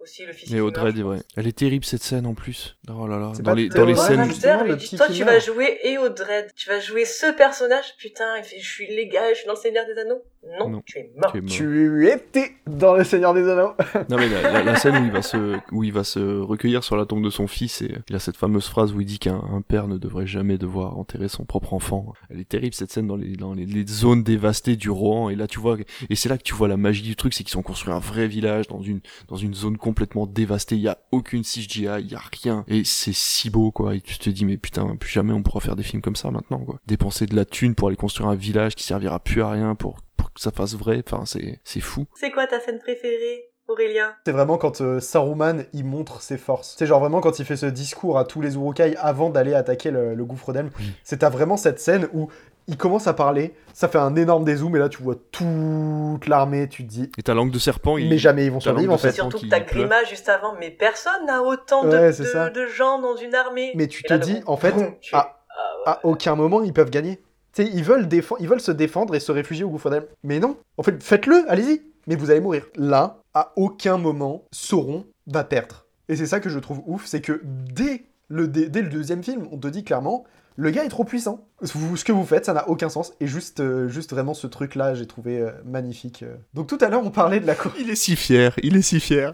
aussi, 0.00 0.24
le 0.24 0.32
fils 0.32 0.48
Et 0.50 0.54
qui 0.54 0.60
Audrey, 0.60 0.84
meurt, 0.84 0.96
je 0.96 1.00
est 1.00 1.02
vrai. 1.02 1.18
Elle 1.36 1.46
est 1.48 1.58
terrible 1.58 1.84
cette 1.84 2.02
scène 2.02 2.24
en 2.26 2.34
plus. 2.34 2.78
Oh 2.88 3.06
là 3.06 3.18
là. 3.18 3.32
C'est 3.34 3.42
Dans 3.42 3.54
les, 3.54 3.68
dans 3.68 3.84
les 3.84 3.96
scènes. 3.96 4.28
le 4.28 4.76
dit 4.76 4.96
Toi, 4.96 5.08
tu 5.08 5.24
vas 5.24 5.38
jouer 5.38 5.80
Eodred. 5.84 6.52
Tu 6.54 6.68
vas 6.68 6.78
jouer 6.80 7.04
ce 7.04 7.32
personnage. 7.32 7.96
Putain, 7.98 8.38
il 8.38 8.44
fait 8.44 8.60
Je 8.60 8.66
suis 8.68 8.86
les 8.86 9.08
gars, 9.08 9.28
je 9.30 9.38
suis 9.38 9.46
dans 9.46 9.54
le 9.54 9.58
Seigneur 9.58 9.84
des 9.86 10.00
Anneaux. 10.00 10.22
Non, 10.60 10.68
Non, 10.70 10.82
tu 10.84 10.98
es 10.98 11.10
mort. 11.16 11.32
tu 11.32 11.38
es 11.38 11.40
mort. 11.40 11.50
Tu 11.50 12.08
étais 12.10 12.52
dans 12.66 12.94
le 12.94 13.04
Seigneur 13.04 13.34
des 13.34 13.48
Anneaux. 13.48 13.72
Non 14.08 14.16
mais 14.16 14.28
la, 14.28 14.42
la- 14.52 14.62
la 14.64 14.76
scène 14.76 14.96
où 15.02 15.04
il 15.04 15.10
va 15.12 15.22
se 15.22 15.56
où 15.72 15.84
il 15.84 15.92
va 15.92 16.04
se 16.04 16.18
recueillir 16.40 16.82
sur 16.84 16.96
la 16.96 17.04
tombe 17.06 17.22
de 17.24 17.30
son 17.30 17.46
fils 17.46 17.82
et 17.82 17.94
il 18.08 18.14
a 18.16 18.18
cette 18.18 18.36
fameuse 18.36 18.66
phrase 18.68 18.92
où 18.92 19.00
il 19.00 19.06
dit 19.06 19.18
qu'un 19.18 19.42
un 19.52 19.60
père 19.60 19.88
ne 19.88 19.98
devrait 19.98 20.26
jamais 20.26 20.58
devoir 20.58 20.98
enterrer 20.98 21.28
son 21.28 21.44
propre 21.44 21.74
enfant. 21.74 22.12
Elle 22.30 22.40
est 22.40 22.48
terrible 22.48 22.74
cette 22.74 22.90
scène 22.92 23.06
dans 23.06 23.16
les 23.16 23.36
dans 23.36 23.54
les, 23.54 23.66
les 23.66 23.86
zones 23.86 24.22
dévastées 24.22 24.76
du 24.76 24.90
Rohan 24.90 25.28
et 25.28 25.36
là 25.36 25.46
tu 25.46 25.58
vois 25.60 25.76
et 26.08 26.14
c'est 26.16 26.28
là 26.28 26.38
que 26.38 26.42
tu 26.42 26.54
vois 26.54 26.68
la 26.68 26.76
magie 26.76 27.02
du 27.02 27.16
truc 27.16 27.34
c'est 27.34 27.44
qu'ils 27.44 27.58
ont 27.58 27.62
construit 27.62 27.92
un 27.92 27.98
vrai 27.98 28.26
village 28.28 28.66
dans 28.68 28.80
une 28.82 29.00
dans 29.28 29.36
une 29.36 29.54
zone 29.54 29.76
complètement 29.76 30.26
dévastée, 30.26 30.76
il 30.76 30.82
y 30.82 30.88
a 30.88 30.98
aucune 31.12 31.42
CGI, 31.42 31.88
il 32.00 32.10
y 32.10 32.14
a 32.14 32.22
rien 32.42 32.64
et 32.68 32.84
c'est 32.84 33.14
si 33.14 33.50
beau 33.50 33.70
quoi 33.70 33.94
et 33.94 34.00
tu 34.00 34.18
te 34.18 34.30
dis 34.30 34.44
mais 34.44 34.56
putain 34.56 34.96
plus 34.96 35.10
jamais 35.10 35.32
on 35.32 35.42
pourra 35.42 35.60
faire 35.60 35.76
des 35.76 35.82
films 35.82 36.02
comme 36.02 36.16
ça 36.16 36.30
maintenant 36.30 36.58
quoi. 36.58 36.78
Dépenser 36.86 37.26
de 37.26 37.36
la 37.36 37.44
thune 37.44 37.74
pour 37.74 37.88
aller 37.88 37.96
construire 37.96 38.28
un 38.28 38.34
village 38.34 38.74
qui 38.74 38.84
servira 38.84 39.18
plus 39.20 39.42
à 39.42 39.50
rien 39.50 39.74
pour 39.74 39.98
pour 40.18 40.30
que 40.34 40.40
ça 40.40 40.50
fasse 40.50 40.74
vrai, 40.74 41.02
enfin 41.06 41.24
c'est 41.24 41.58
c'est 41.64 41.80
fou. 41.80 42.04
C'est 42.14 42.30
quoi 42.30 42.46
ta 42.46 42.60
scène 42.60 42.78
préférée, 42.78 43.44
Aurélien 43.68 44.14
C'est 44.26 44.32
vraiment 44.32 44.58
quand 44.58 44.80
euh, 44.82 45.00
Saruman 45.00 45.64
il 45.72 45.84
montre 45.86 46.20
ses 46.20 46.36
forces. 46.36 46.74
C'est 46.78 46.84
genre 46.86 47.00
vraiment 47.00 47.20
quand 47.22 47.38
il 47.38 47.44
fait 47.46 47.56
ce 47.56 47.66
discours 47.66 48.18
à 48.18 48.24
tous 48.24 48.40
les 48.42 48.54
Urukai 48.56 48.96
avant 48.98 49.30
d'aller 49.30 49.54
attaquer 49.54 49.90
le, 49.90 50.14
le 50.14 50.24
gouffre 50.26 50.52
d'Elm. 50.52 50.70
C'est 51.04 51.18
t'as 51.18 51.30
vraiment 51.30 51.56
cette 51.56 51.80
scène 51.80 52.08
où 52.12 52.28
il 52.70 52.76
commence 52.76 53.06
à 53.06 53.14
parler, 53.14 53.54
ça 53.72 53.88
fait 53.88 53.96
un 53.96 54.14
énorme 54.14 54.44
dézoom 54.44 54.76
et 54.76 54.78
là 54.78 54.90
tu 54.90 55.02
vois 55.02 55.14
toute 55.32 56.26
l'armée, 56.26 56.68
tu 56.68 56.82
te 56.84 56.88
dis 56.90 57.10
Et 57.16 57.22
ta 57.22 57.32
langue 57.32 57.50
de 57.50 57.58
serpent, 57.58 57.96
il... 57.96 58.10
mais 58.10 58.18
jamais 58.18 58.44
ils 58.44 58.50
vont 58.52 58.58
ta 58.58 58.64
survivre 58.64 58.92
en 58.92 58.98
fait. 58.98 59.12
Surtout 59.12 59.38
que 59.38 59.46
pleure. 59.46 59.64
Grima 59.64 60.04
juste 60.04 60.28
avant, 60.28 60.54
mais 60.60 60.70
personne 60.70 61.24
n'a 61.26 61.42
autant 61.42 61.84
de, 61.84 61.88
Ouais, 61.88 62.08
de- 62.08 62.24
ça. 62.24 62.50
de 62.50 62.66
gens 62.66 63.00
dans 63.00 63.16
une 63.16 63.34
armée. 63.34 63.72
Mais 63.74 63.86
tu 63.86 64.02
Et 64.04 64.08
te 64.08 64.12
là, 64.12 64.18
dis 64.18 64.42
en 64.46 64.56
fait 64.58 64.74
tu 65.00 65.14
à, 65.14 65.40
ah 65.50 65.76
ouais. 65.78 65.92
à 65.92 66.00
aucun 66.06 66.34
moment 66.34 66.62
ils 66.62 66.74
peuvent 66.74 66.90
gagner. 66.90 67.22
Ils 67.56 67.82
veulent, 67.82 68.60
se 68.60 68.72
défendre 68.72 69.14
et 69.14 69.20
se 69.20 69.32
réfugier 69.32 69.64
au 69.64 69.70
gouffre 69.70 69.90
d'Elm. 69.90 70.04
Mais 70.22 70.38
non, 70.38 70.56
en 70.76 70.82
fait 70.82 71.02
faites-le, 71.02 71.44
allez-y. 71.48 71.82
Mais 72.06 72.16
vous 72.16 72.30
allez 72.30 72.40
mourir. 72.40 72.66
Là, 72.76 73.20
à 73.34 73.52
aucun 73.56 73.98
moment, 73.98 74.44
Sauron 74.52 75.06
va 75.26 75.44
perdre. 75.44 75.86
Et 76.08 76.16
c'est 76.16 76.26
ça 76.26 76.40
que 76.40 76.48
je 76.48 76.58
trouve 76.58 76.82
ouf, 76.86 77.04
c'est 77.06 77.20
que 77.20 77.42
dès 77.44 78.04
le 78.28 78.48
deuxième 78.48 79.22
film, 79.22 79.46
on 79.52 79.58
te 79.58 79.68
dit 79.68 79.84
clairement, 79.84 80.24
le 80.56 80.70
gars 80.70 80.84
est 80.84 80.88
trop 80.88 81.04
puissant. 81.04 81.46
Vous- 81.62 81.96
ce 81.96 82.04
que 82.04 82.12
vous 82.12 82.24
faites, 82.24 82.44
ça 82.46 82.52
n'a 82.52 82.68
aucun 82.68 82.88
sens. 82.88 83.12
Et 83.20 83.26
juste, 83.26 83.60
euh, 83.60 83.88
juste 83.88 84.10
vraiment 84.12 84.34
ce 84.34 84.46
truc-là, 84.46 84.94
j'ai 84.94 85.06
trouvé 85.06 85.40
euh, 85.40 85.50
magnifique. 85.64 86.22
euh. 86.22 86.36
Donc 86.54 86.66
tout 86.68 86.78
à 86.80 86.88
l'heure, 86.88 87.02
on 87.04 87.10
parlait 87.10 87.40
de 87.40 87.46
la 87.46 87.54
cour. 87.54 87.72
Il 87.80 87.90
est 87.90 87.94
si 87.96 88.16
fier, 88.16 88.54
il 88.62 88.76
est 88.76 88.82
si 88.82 89.00
fier. 89.00 89.32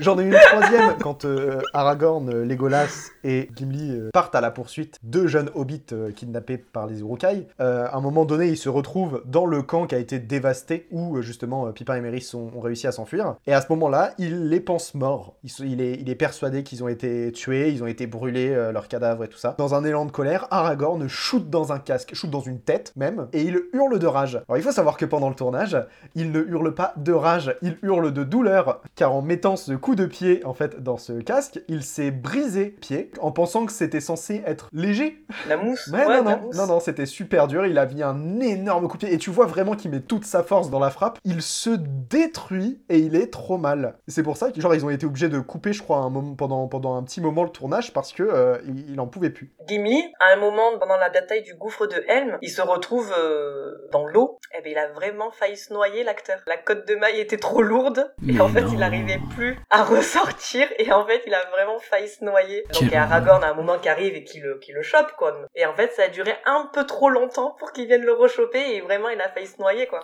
J'en 0.00 0.18
ai 0.18 0.22
eu 0.22 0.28
une 0.32 0.38
troisième 0.52 0.96
quand 1.00 1.24
euh, 1.24 1.60
Aragorn, 1.74 2.30
Legolas 2.42 3.10
et 3.24 3.50
Gimli 3.54 3.90
euh, 3.92 4.10
partent 4.12 4.34
à 4.34 4.40
la 4.40 4.50
poursuite 4.50 4.98
de 5.02 5.26
jeunes 5.26 5.50
hobbits 5.54 5.82
euh, 5.92 6.10
kidnappés 6.12 6.56
par 6.58 6.86
les 6.86 7.00
Urukai. 7.00 7.46
Euh, 7.60 7.86
à 7.86 7.96
un 7.96 8.00
moment 8.00 8.24
donné, 8.24 8.48
ils 8.48 8.56
se 8.56 8.68
retrouvent 8.68 9.22
dans 9.26 9.44
le 9.46 9.62
camp 9.62 9.86
qui 9.86 9.94
a 9.94 9.98
été 9.98 10.18
dévasté 10.18 10.86
où 10.90 11.20
justement 11.20 11.66
euh, 11.66 11.72
Pippin 11.72 11.94
et 11.96 12.00
Merry 12.00 12.26
ont, 12.34 12.50
ont 12.56 12.60
réussi 12.60 12.86
à 12.86 12.92
s'enfuir. 12.92 13.36
Et 13.46 13.52
à 13.52 13.60
ce 13.60 13.66
moment-là, 13.70 14.14
il 14.18 14.48
les 14.48 14.60
pense 14.60 14.94
morts. 14.94 15.36
Il, 15.44 15.50
il 15.66 15.80
est, 15.80 15.94
il 16.00 16.08
est 16.08 16.14
persuadé 16.14 16.62
qu'ils 16.62 16.82
ont 16.82 16.88
été 16.88 17.30
tués, 17.32 17.70
ils 17.70 17.82
ont 17.82 17.86
été 17.86 18.06
brûlés, 18.06 18.50
euh, 18.50 18.72
leurs 18.72 18.88
cadavres 18.88 19.24
et 19.24 19.28
tout 19.28 19.38
ça. 19.38 19.54
Dans 19.58 19.74
un 19.74 19.84
élan 19.84 20.06
de 20.06 20.10
colère, 20.12 20.46
Aragorn 20.50 21.06
shoot 21.08 21.45
dans 21.48 21.72
un 21.72 21.78
casque, 21.78 22.14
shoot 22.14 22.30
dans 22.30 22.40
une 22.40 22.60
tête 22.60 22.92
même, 22.96 23.28
et 23.32 23.42
il 23.42 23.60
hurle 23.72 23.98
de 23.98 24.06
rage. 24.06 24.36
Alors 24.48 24.56
il 24.56 24.62
faut 24.62 24.72
savoir 24.72 24.96
que 24.96 25.04
pendant 25.04 25.28
le 25.28 25.34
tournage, 25.34 25.76
il 26.14 26.32
ne 26.32 26.40
hurle 26.40 26.74
pas 26.74 26.92
de 26.96 27.12
rage, 27.12 27.56
il 27.62 27.78
hurle 27.82 28.12
de 28.12 28.24
douleur, 28.24 28.80
car 28.94 29.14
en 29.14 29.22
mettant 29.22 29.56
ce 29.56 29.72
coup 29.72 29.94
de 29.94 30.06
pied 30.06 30.44
en 30.44 30.54
fait 30.54 30.82
dans 30.82 30.96
ce 30.96 31.12
casque, 31.14 31.60
il 31.68 31.82
s'est 31.82 32.10
brisé 32.10 32.66
pied 32.66 33.10
en 33.20 33.32
pensant 33.32 33.66
que 33.66 33.72
c'était 33.72 34.00
censé 34.00 34.42
être 34.46 34.68
léger. 34.72 35.24
La 35.48 35.56
mousse? 35.56 35.88
Mais 35.92 36.04
ouais, 36.06 36.18
non, 36.18 36.24
la 36.24 36.36
non, 36.36 36.42
mousse. 36.42 36.56
non, 36.56 36.66
non, 36.66 36.80
c'était 36.80 37.06
super 37.06 37.46
dur. 37.48 37.66
Il 37.66 37.78
a 37.78 37.86
mis 37.86 38.02
un 38.02 38.40
énorme 38.40 38.88
coup 38.88 38.96
de 38.96 39.06
pied. 39.06 39.14
Et 39.14 39.18
tu 39.18 39.30
vois 39.30 39.46
vraiment 39.46 39.74
qu'il 39.74 39.90
met 39.90 40.00
toute 40.00 40.24
sa 40.24 40.42
force 40.42 40.70
dans 40.70 40.78
la 40.78 40.90
frappe. 40.90 41.18
Il 41.24 41.42
se 41.42 41.70
détruit 41.70 42.80
et 42.88 42.98
il 42.98 43.16
est 43.16 43.32
trop 43.32 43.58
mal. 43.58 43.96
C'est 44.08 44.22
pour 44.22 44.36
ça 44.36 44.50
que, 44.50 44.60
genre, 44.60 44.74
ils 44.74 44.84
ont 44.84 44.90
été 44.90 45.06
obligés 45.06 45.28
de 45.28 45.38
couper, 45.40 45.72
je 45.72 45.82
crois, 45.82 45.98
un 45.98 46.10
moment, 46.10 46.34
pendant, 46.34 46.66
pendant 46.68 46.96
un 46.96 47.02
petit 47.02 47.20
moment 47.20 47.44
le 47.44 47.50
tournage 47.50 47.92
parce 47.92 48.12
que 48.12 48.22
euh, 48.22 48.58
il, 48.66 48.90
il 48.90 49.00
en 49.00 49.06
pouvait 49.06 49.30
plus. 49.30 49.52
Gimli, 49.68 50.02
à 50.20 50.32
un 50.34 50.36
moment 50.36 50.62
pendant 50.78 50.96
la 50.96 51.10
bataille 51.10 51.35
du 51.42 51.54
gouffre 51.54 51.86
de 51.86 52.04
Helm, 52.08 52.38
il 52.42 52.50
se 52.50 52.62
retrouve 52.62 53.12
euh, 53.16 53.88
dans 53.92 54.06
l'eau. 54.06 54.38
Et 54.56 54.62
ben 54.62 54.72
il 54.72 54.78
a 54.78 54.88
vraiment 54.88 55.30
failli 55.30 55.56
se 55.56 55.72
noyer 55.72 56.04
l'acteur. 56.04 56.38
La 56.46 56.56
cote 56.56 56.86
de 56.86 56.94
maille 56.94 57.20
était 57.20 57.36
trop 57.38 57.62
lourde 57.62 58.12
et 58.26 58.32
Mais 58.32 58.40
en 58.40 58.48
fait 58.48 58.62
non. 58.62 58.70
il 58.72 58.78
n'arrivait 58.78 59.20
plus 59.34 59.58
à 59.70 59.82
ressortir 59.94 60.68
et 60.78 60.92
en 60.92 61.06
fait 61.06 61.22
il 61.26 61.34
a 61.34 61.44
vraiment 61.52 61.78
failli 61.78 62.08
se 62.08 62.24
noyer. 62.24 62.64
Donc 62.72 62.82
il 62.82 62.90
y 62.90 62.96
a 62.96 63.02
Aragorn 63.02 63.42
à 63.44 63.50
un 63.50 63.54
moment 63.54 63.78
qui 63.78 63.88
arrive 63.88 64.14
et 64.14 64.24
qui 64.24 64.40
le, 64.40 64.58
qui 64.58 64.72
le 64.72 64.82
chope 64.82 65.12
quoi. 65.18 65.36
Et 65.54 65.66
en 65.66 65.74
fait 65.74 65.92
ça 65.92 66.04
a 66.04 66.08
duré 66.08 66.34
un 66.44 66.68
peu 66.72 66.84
trop 66.86 67.10
longtemps 67.10 67.54
pour 67.58 67.72
qu'il 67.72 67.86
vienne 67.86 68.02
le 68.04 68.12
rechoper 68.12 68.76
et 68.76 68.80
vraiment 68.80 69.08
il 69.08 69.20
a 69.20 69.28
failli 69.28 69.46
se 69.46 69.60
noyer 69.60 69.86
quoi. 69.86 70.00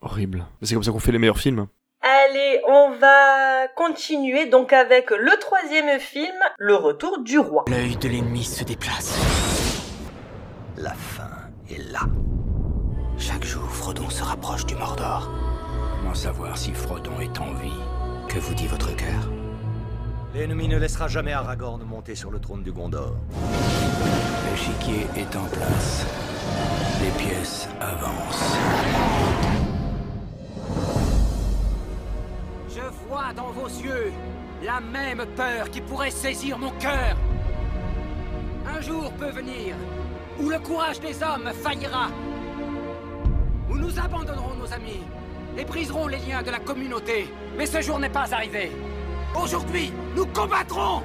Horrible. 0.00 0.44
C'est 0.62 0.74
comme 0.74 0.82
ça 0.82 0.90
qu'on 0.92 0.98
fait 1.00 1.12
les 1.12 1.18
meilleurs 1.18 1.38
films. 1.38 1.66
Allez, 2.02 2.60
on 2.68 2.90
va 2.90 3.66
continuer 3.74 4.46
donc 4.46 4.72
avec 4.72 5.10
le 5.10 5.36
troisième 5.40 5.98
film, 5.98 6.36
Le 6.58 6.74
Retour 6.74 7.18
du 7.20 7.38
Roi. 7.38 7.64
L'œil 7.68 7.96
de 7.96 8.08
l'ennemi 8.08 8.44
se 8.44 8.62
déplace. 8.64 9.16
La 10.78 10.92
fin 10.92 11.30
est 11.70 11.78
là. 11.90 12.00
Chaque 13.16 13.44
jour, 13.44 13.64
Frodon 13.70 14.10
se 14.10 14.22
rapproche 14.22 14.66
du 14.66 14.74
Mordor. 14.74 15.30
Comment 15.96 16.14
savoir 16.14 16.58
si 16.58 16.74
Frodon 16.74 17.18
est 17.18 17.40
en 17.40 17.54
vie? 17.54 17.80
Que 18.28 18.38
vous 18.38 18.52
dit 18.52 18.66
votre 18.66 18.94
cœur? 18.94 19.30
L'ennemi 20.34 20.68
ne 20.68 20.76
laissera 20.76 21.08
jamais 21.08 21.32
Aragorn 21.32 21.82
monter 21.82 22.14
sur 22.14 22.30
le 22.30 22.38
trône 22.38 22.62
du 22.62 22.72
Gondor. 22.72 23.14
L'échiquier 24.50 25.06
est 25.16 25.34
en 25.34 25.46
place. 25.46 26.04
Les 27.00 27.24
pièces 27.24 27.68
avancent. 27.80 28.56
Je 32.68 33.08
vois 33.08 33.32
dans 33.34 33.50
vos 33.52 33.68
yeux 33.68 34.12
la 34.62 34.80
même 34.80 35.24
peur 35.36 35.70
qui 35.70 35.80
pourrait 35.80 36.10
saisir 36.10 36.58
mon 36.58 36.70
cœur. 36.72 37.16
Un 38.66 38.80
jour 38.82 39.10
peut 39.12 39.30
venir 39.30 39.74
où 40.38 40.48
le 40.48 40.58
courage 40.58 41.00
des 41.00 41.22
hommes 41.22 41.50
faillira. 41.62 42.08
Où 43.70 43.76
nous 43.76 43.98
abandonnerons 43.98 44.54
nos 44.54 44.72
amis 44.72 45.02
et 45.58 45.64
briserons 45.64 46.06
les 46.06 46.18
liens 46.18 46.42
de 46.42 46.50
la 46.50 46.58
communauté. 46.58 47.32
Mais 47.56 47.66
ce 47.66 47.80
jour 47.80 47.98
n'est 47.98 48.10
pas 48.10 48.32
arrivé. 48.32 48.70
Aujourd'hui, 49.34 49.92
nous 50.14 50.26
combattrons 50.26 51.02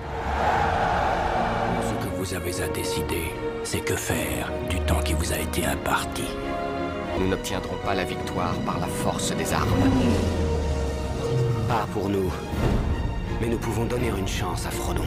Ce 1.82 2.06
que 2.06 2.16
vous 2.16 2.34
avez 2.34 2.62
à 2.62 2.68
décider, 2.70 3.34
c'est 3.64 3.82
que 3.82 3.96
faire 3.96 4.52
du 4.70 4.80
temps 4.82 5.02
qui 5.02 5.14
vous 5.14 5.32
a 5.32 5.38
été 5.38 5.66
imparti. 5.66 6.24
Nous 7.20 7.28
n'obtiendrons 7.28 7.78
pas 7.86 7.94
la 7.94 8.04
victoire 8.04 8.54
par 8.66 8.80
la 8.80 8.88
force 8.88 9.36
des 9.36 9.54
armes. 9.54 9.70
pas 11.68 11.86
pour 11.94 12.10
nous. 12.10 12.32
Mais 13.40 13.48
nous 13.48 13.58
pouvons 13.58 13.86
donner 13.86 14.12
une 14.18 14.28
chance 14.28 14.66
à 14.66 14.72
Frodon. 14.72 15.06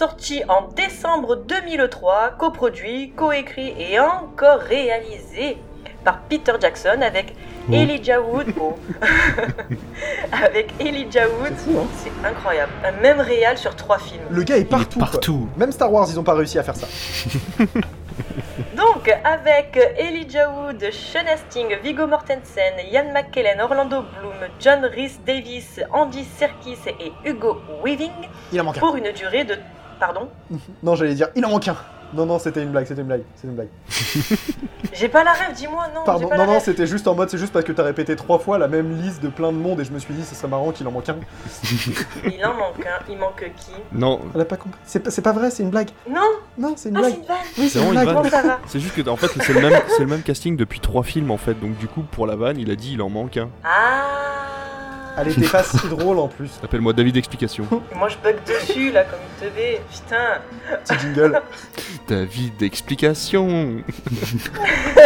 Sorti 0.00 0.42
en 0.48 0.62
décembre 0.68 1.36
2003, 1.36 2.30
coproduit, 2.38 3.10
coécrit 3.10 3.74
et 3.78 4.00
encore 4.00 4.60
réalisé 4.60 5.58
par 6.04 6.20
Peter 6.20 6.52
Jackson 6.58 7.02
avec 7.02 7.34
Oh. 7.68 7.74
Elijah 7.74 8.18
Wood. 8.18 8.46
Oh. 8.58 8.78
avec 10.32 10.72
Elijah 10.80 11.28
Wood, 11.28 11.52
hein. 11.52 11.86
c'est 11.98 12.26
incroyable. 12.26 12.72
Un 12.82 12.92
même 13.02 13.20
réal 13.20 13.58
sur 13.58 13.76
trois 13.76 13.98
films. 13.98 14.22
Le 14.30 14.42
gars 14.42 14.56
est 14.56 14.64
partout. 14.64 14.98
partout. 14.98 15.48
Même 15.58 15.70
Star 15.70 15.92
Wars, 15.92 16.06
ils 16.08 16.18
ont 16.18 16.24
pas 16.24 16.32
réussi 16.32 16.58
à 16.58 16.62
faire 16.62 16.76
ça. 16.76 16.86
Donc, 18.74 19.14
avec 19.22 19.78
Elijah 19.98 20.48
Wood, 20.50 20.82
Sean 20.92 21.26
Hastings, 21.30 21.76
Viggo 21.82 22.06
Mortensen, 22.06 22.72
Ian 22.90 23.12
McKellen, 23.12 23.60
Orlando 23.60 24.02
Bloom, 24.18 24.48
John 24.58 24.82
Rhys 24.86 25.18
Davis, 25.26 25.78
Andy 25.92 26.24
Serkis 26.24 26.78
et 26.88 27.12
Hugo 27.28 27.60
Weaving, 27.84 28.10
Il 28.50 28.62
en 28.62 28.72
pour 28.72 28.96
une 28.96 29.12
durée 29.12 29.44
de. 29.44 29.56
Pardon 30.00 30.28
Non, 30.82 30.94
j'allais 30.96 31.14
dire, 31.14 31.28
il 31.36 31.44
en 31.46 31.50
manque 31.50 31.68
un. 31.68 31.76
Non, 32.12 32.26
non, 32.26 32.40
c'était 32.40 32.60
une 32.64 32.70
blague, 32.70 32.86
c'était 32.86 33.02
une 33.02 33.06
blague, 33.06 33.22
c'était 33.36 33.46
une 33.46 33.54
blague. 33.54 33.68
J'ai 34.94 35.08
pas 35.08 35.22
la 35.22 35.30
rêve, 35.32 35.54
dis-moi, 35.54 35.86
non. 35.94 36.00
Pardon, 36.04 36.26
pas 36.26 36.36
non, 36.38 36.46
la 36.46 36.52
non, 36.54 36.58
c'était 36.60 36.88
juste 36.88 37.06
en 37.06 37.14
mode, 37.14 37.30
c'est 37.30 37.38
juste 37.38 37.52
parce 37.52 37.64
que 37.64 37.70
t'as 37.70 37.84
répété 37.84 38.16
trois 38.16 38.40
fois 38.40 38.58
la 38.58 38.66
même 38.66 39.00
liste 39.00 39.22
de 39.22 39.28
plein 39.28 39.52
de 39.52 39.56
monde 39.56 39.78
et 39.80 39.84
je 39.84 39.92
me 39.92 40.00
suis 40.00 40.12
dit, 40.12 40.24
ce 40.24 40.34
serait 40.34 40.48
marrant 40.48 40.72
qu'il 40.72 40.88
en 40.88 40.90
manque 40.90 41.08
un. 41.08 41.14
Il 42.24 42.44
en 42.44 42.54
manque 42.54 42.84
un, 42.84 43.04
il 43.08 43.16
manque 43.16 43.52
qui 43.56 43.70
Non, 43.92 44.20
Elle 44.34 44.40
a 44.40 44.44
pas 44.44 44.56
compris. 44.56 44.80
C'est 44.84 44.98
pas, 44.98 45.10
c'est 45.12 45.22
pas 45.22 45.32
vrai, 45.32 45.52
c'est 45.52 45.62
une 45.62 45.70
blague. 45.70 45.90
Non 46.08 46.20
Non, 46.58 46.74
c'est 46.76 46.88
une 46.88 46.96
Ah, 46.96 47.00
blague. 47.02 47.14
une 47.14 47.62
Oui, 47.62 47.68
c'est 47.68 47.80
une 47.80 47.90
blague. 47.92 48.26
ça. 48.28 48.58
C'est 48.66 48.80
juste 48.80 48.96
que 49.00 49.08
en 49.08 49.16
fait 49.16 49.28
c'est 49.28 49.52
le 49.52 49.60
même 49.60 49.80
c'est 49.88 50.00
le 50.02 50.06
même 50.08 50.22
casting 50.22 50.56
depuis 50.56 50.80
trois 50.80 51.04
films 51.04 51.30
en 51.30 51.36
fait 51.36 51.54
donc 51.54 51.76
du 51.78 51.86
coup 51.86 52.02
pour 52.02 52.26
la 52.26 52.34
vanne 52.34 52.58
il 52.58 52.70
a 52.72 52.74
dit 52.74 52.94
il 52.94 53.02
en 53.02 53.08
manque 53.08 53.36
un. 53.36 53.48
Ah 53.62 54.06
Elle 55.20 55.28
était 55.32 55.48
pas 55.48 55.62
si 55.62 55.88
drôle 55.88 56.18
en 56.18 56.28
plus. 56.28 56.50
Appelle-moi 56.62 56.92
David 56.92 57.16
Explication. 57.16 57.66
Moi 57.94 58.08
je 58.08 58.16
bug 58.18 58.36
dessus 58.46 58.90
là 58.90 59.04
comme 59.04 59.18
une 59.20 59.48
teubé, 59.48 59.80
putain 59.90 60.40
Petit 60.84 61.00
jingle. 61.00 61.42
David 62.08 62.62
Explication. 62.62 63.82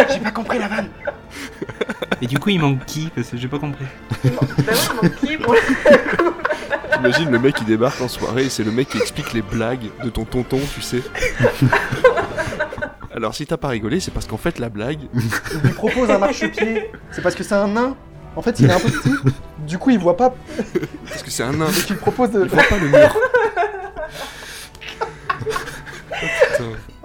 J'ai 0.09 0.19
pas 0.19 0.31
compris 0.31 0.59
la 0.59 0.67
vanne. 0.67 0.89
Et 2.21 2.27
du 2.27 2.39
coup, 2.39 2.49
il 2.49 2.59
manque 2.59 2.85
qui? 2.85 3.09
Parce 3.13 3.29
que 3.29 3.37
j'ai 3.37 3.47
pas 3.47 3.59
compris. 3.59 3.85
Ouais, 4.23 4.31
il 4.31 4.95
manque 4.95 5.15
qui 5.17 5.37
pour 5.37 5.53
le 5.53 5.59
coup 5.59 6.33
Imagine 6.99 7.29
le 7.29 7.39
mec 7.39 7.55
qui 7.55 7.65
débarque 7.65 7.99
en 8.01 8.07
soirée 8.07 8.45
et 8.45 8.49
c'est 8.49 8.63
le 8.63 8.71
mec 8.71 8.89
qui 8.89 8.97
explique 8.97 9.33
les 9.33 9.41
blagues 9.41 9.89
de 10.03 10.09
ton 10.09 10.23
tonton 10.23 10.59
tu 10.73 10.81
sais. 10.81 11.01
Alors 13.13 13.35
si 13.35 13.45
t'as 13.45 13.57
pas 13.57 13.67
rigolé 13.67 13.99
c'est 13.99 14.11
parce 14.11 14.25
qu'en 14.27 14.37
fait 14.37 14.59
la 14.59 14.69
blague 14.69 15.01
Il 15.13 15.59
lui 15.61 15.73
propose 15.73 16.09
un 16.09 16.17
marchepied. 16.17 16.89
C'est 17.11 17.21
parce 17.21 17.35
que 17.35 17.43
c'est 17.43 17.53
un 17.53 17.67
nain. 17.67 17.95
En 18.35 18.41
fait, 18.41 18.59
il 18.59 18.69
est 18.69 18.73
un 18.73 18.79
peu 18.79 18.89
petit. 18.89 19.11
Du 19.65 19.79
coup, 19.79 19.89
il 19.89 19.97
voit 19.97 20.15
pas. 20.15 20.35
parce 21.09 21.23
que 21.23 21.31
c'est 21.31 21.41
un 21.41 21.51
nain. 21.53 21.65
Donc, 21.65 21.89
il 21.89 21.97
propose 21.97 22.29
de. 22.29 22.43
Il 22.43 22.49
voit 22.49 22.63
pas 22.63 22.77
le 22.77 22.87
mur. 22.89 23.17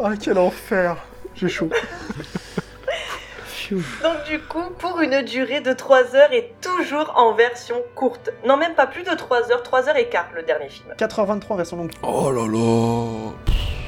Ah, 0.03 0.12
quel 0.20 0.39
enfer. 0.39 0.97
J'ai 1.35 1.49
chaud. 1.49 1.70
Donc 3.70 4.24
du 4.28 4.41
coup, 4.41 4.64
pour 4.78 5.01
une 5.01 5.22
durée 5.22 5.61
de 5.61 5.72
3 5.72 6.16
heures 6.16 6.33
et 6.33 6.53
toujours 6.61 7.12
en 7.16 7.35
version 7.35 7.76
courte. 7.95 8.31
Non, 8.45 8.57
même 8.57 8.74
pas 8.74 8.87
plus 8.89 9.05
de 9.05 9.14
3 9.14 9.53
heures, 9.53 9.62
3 9.62 9.89
heures 9.89 9.97
et 9.97 10.09
quart 10.09 10.26
le 10.35 10.43
dernier 10.43 10.68
film. 10.68 10.89
4h23 10.99 11.57
version 11.57 11.76
longue. 11.76 11.93
Oh 12.03 12.33
là 12.33 12.47
là. 12.49 13.33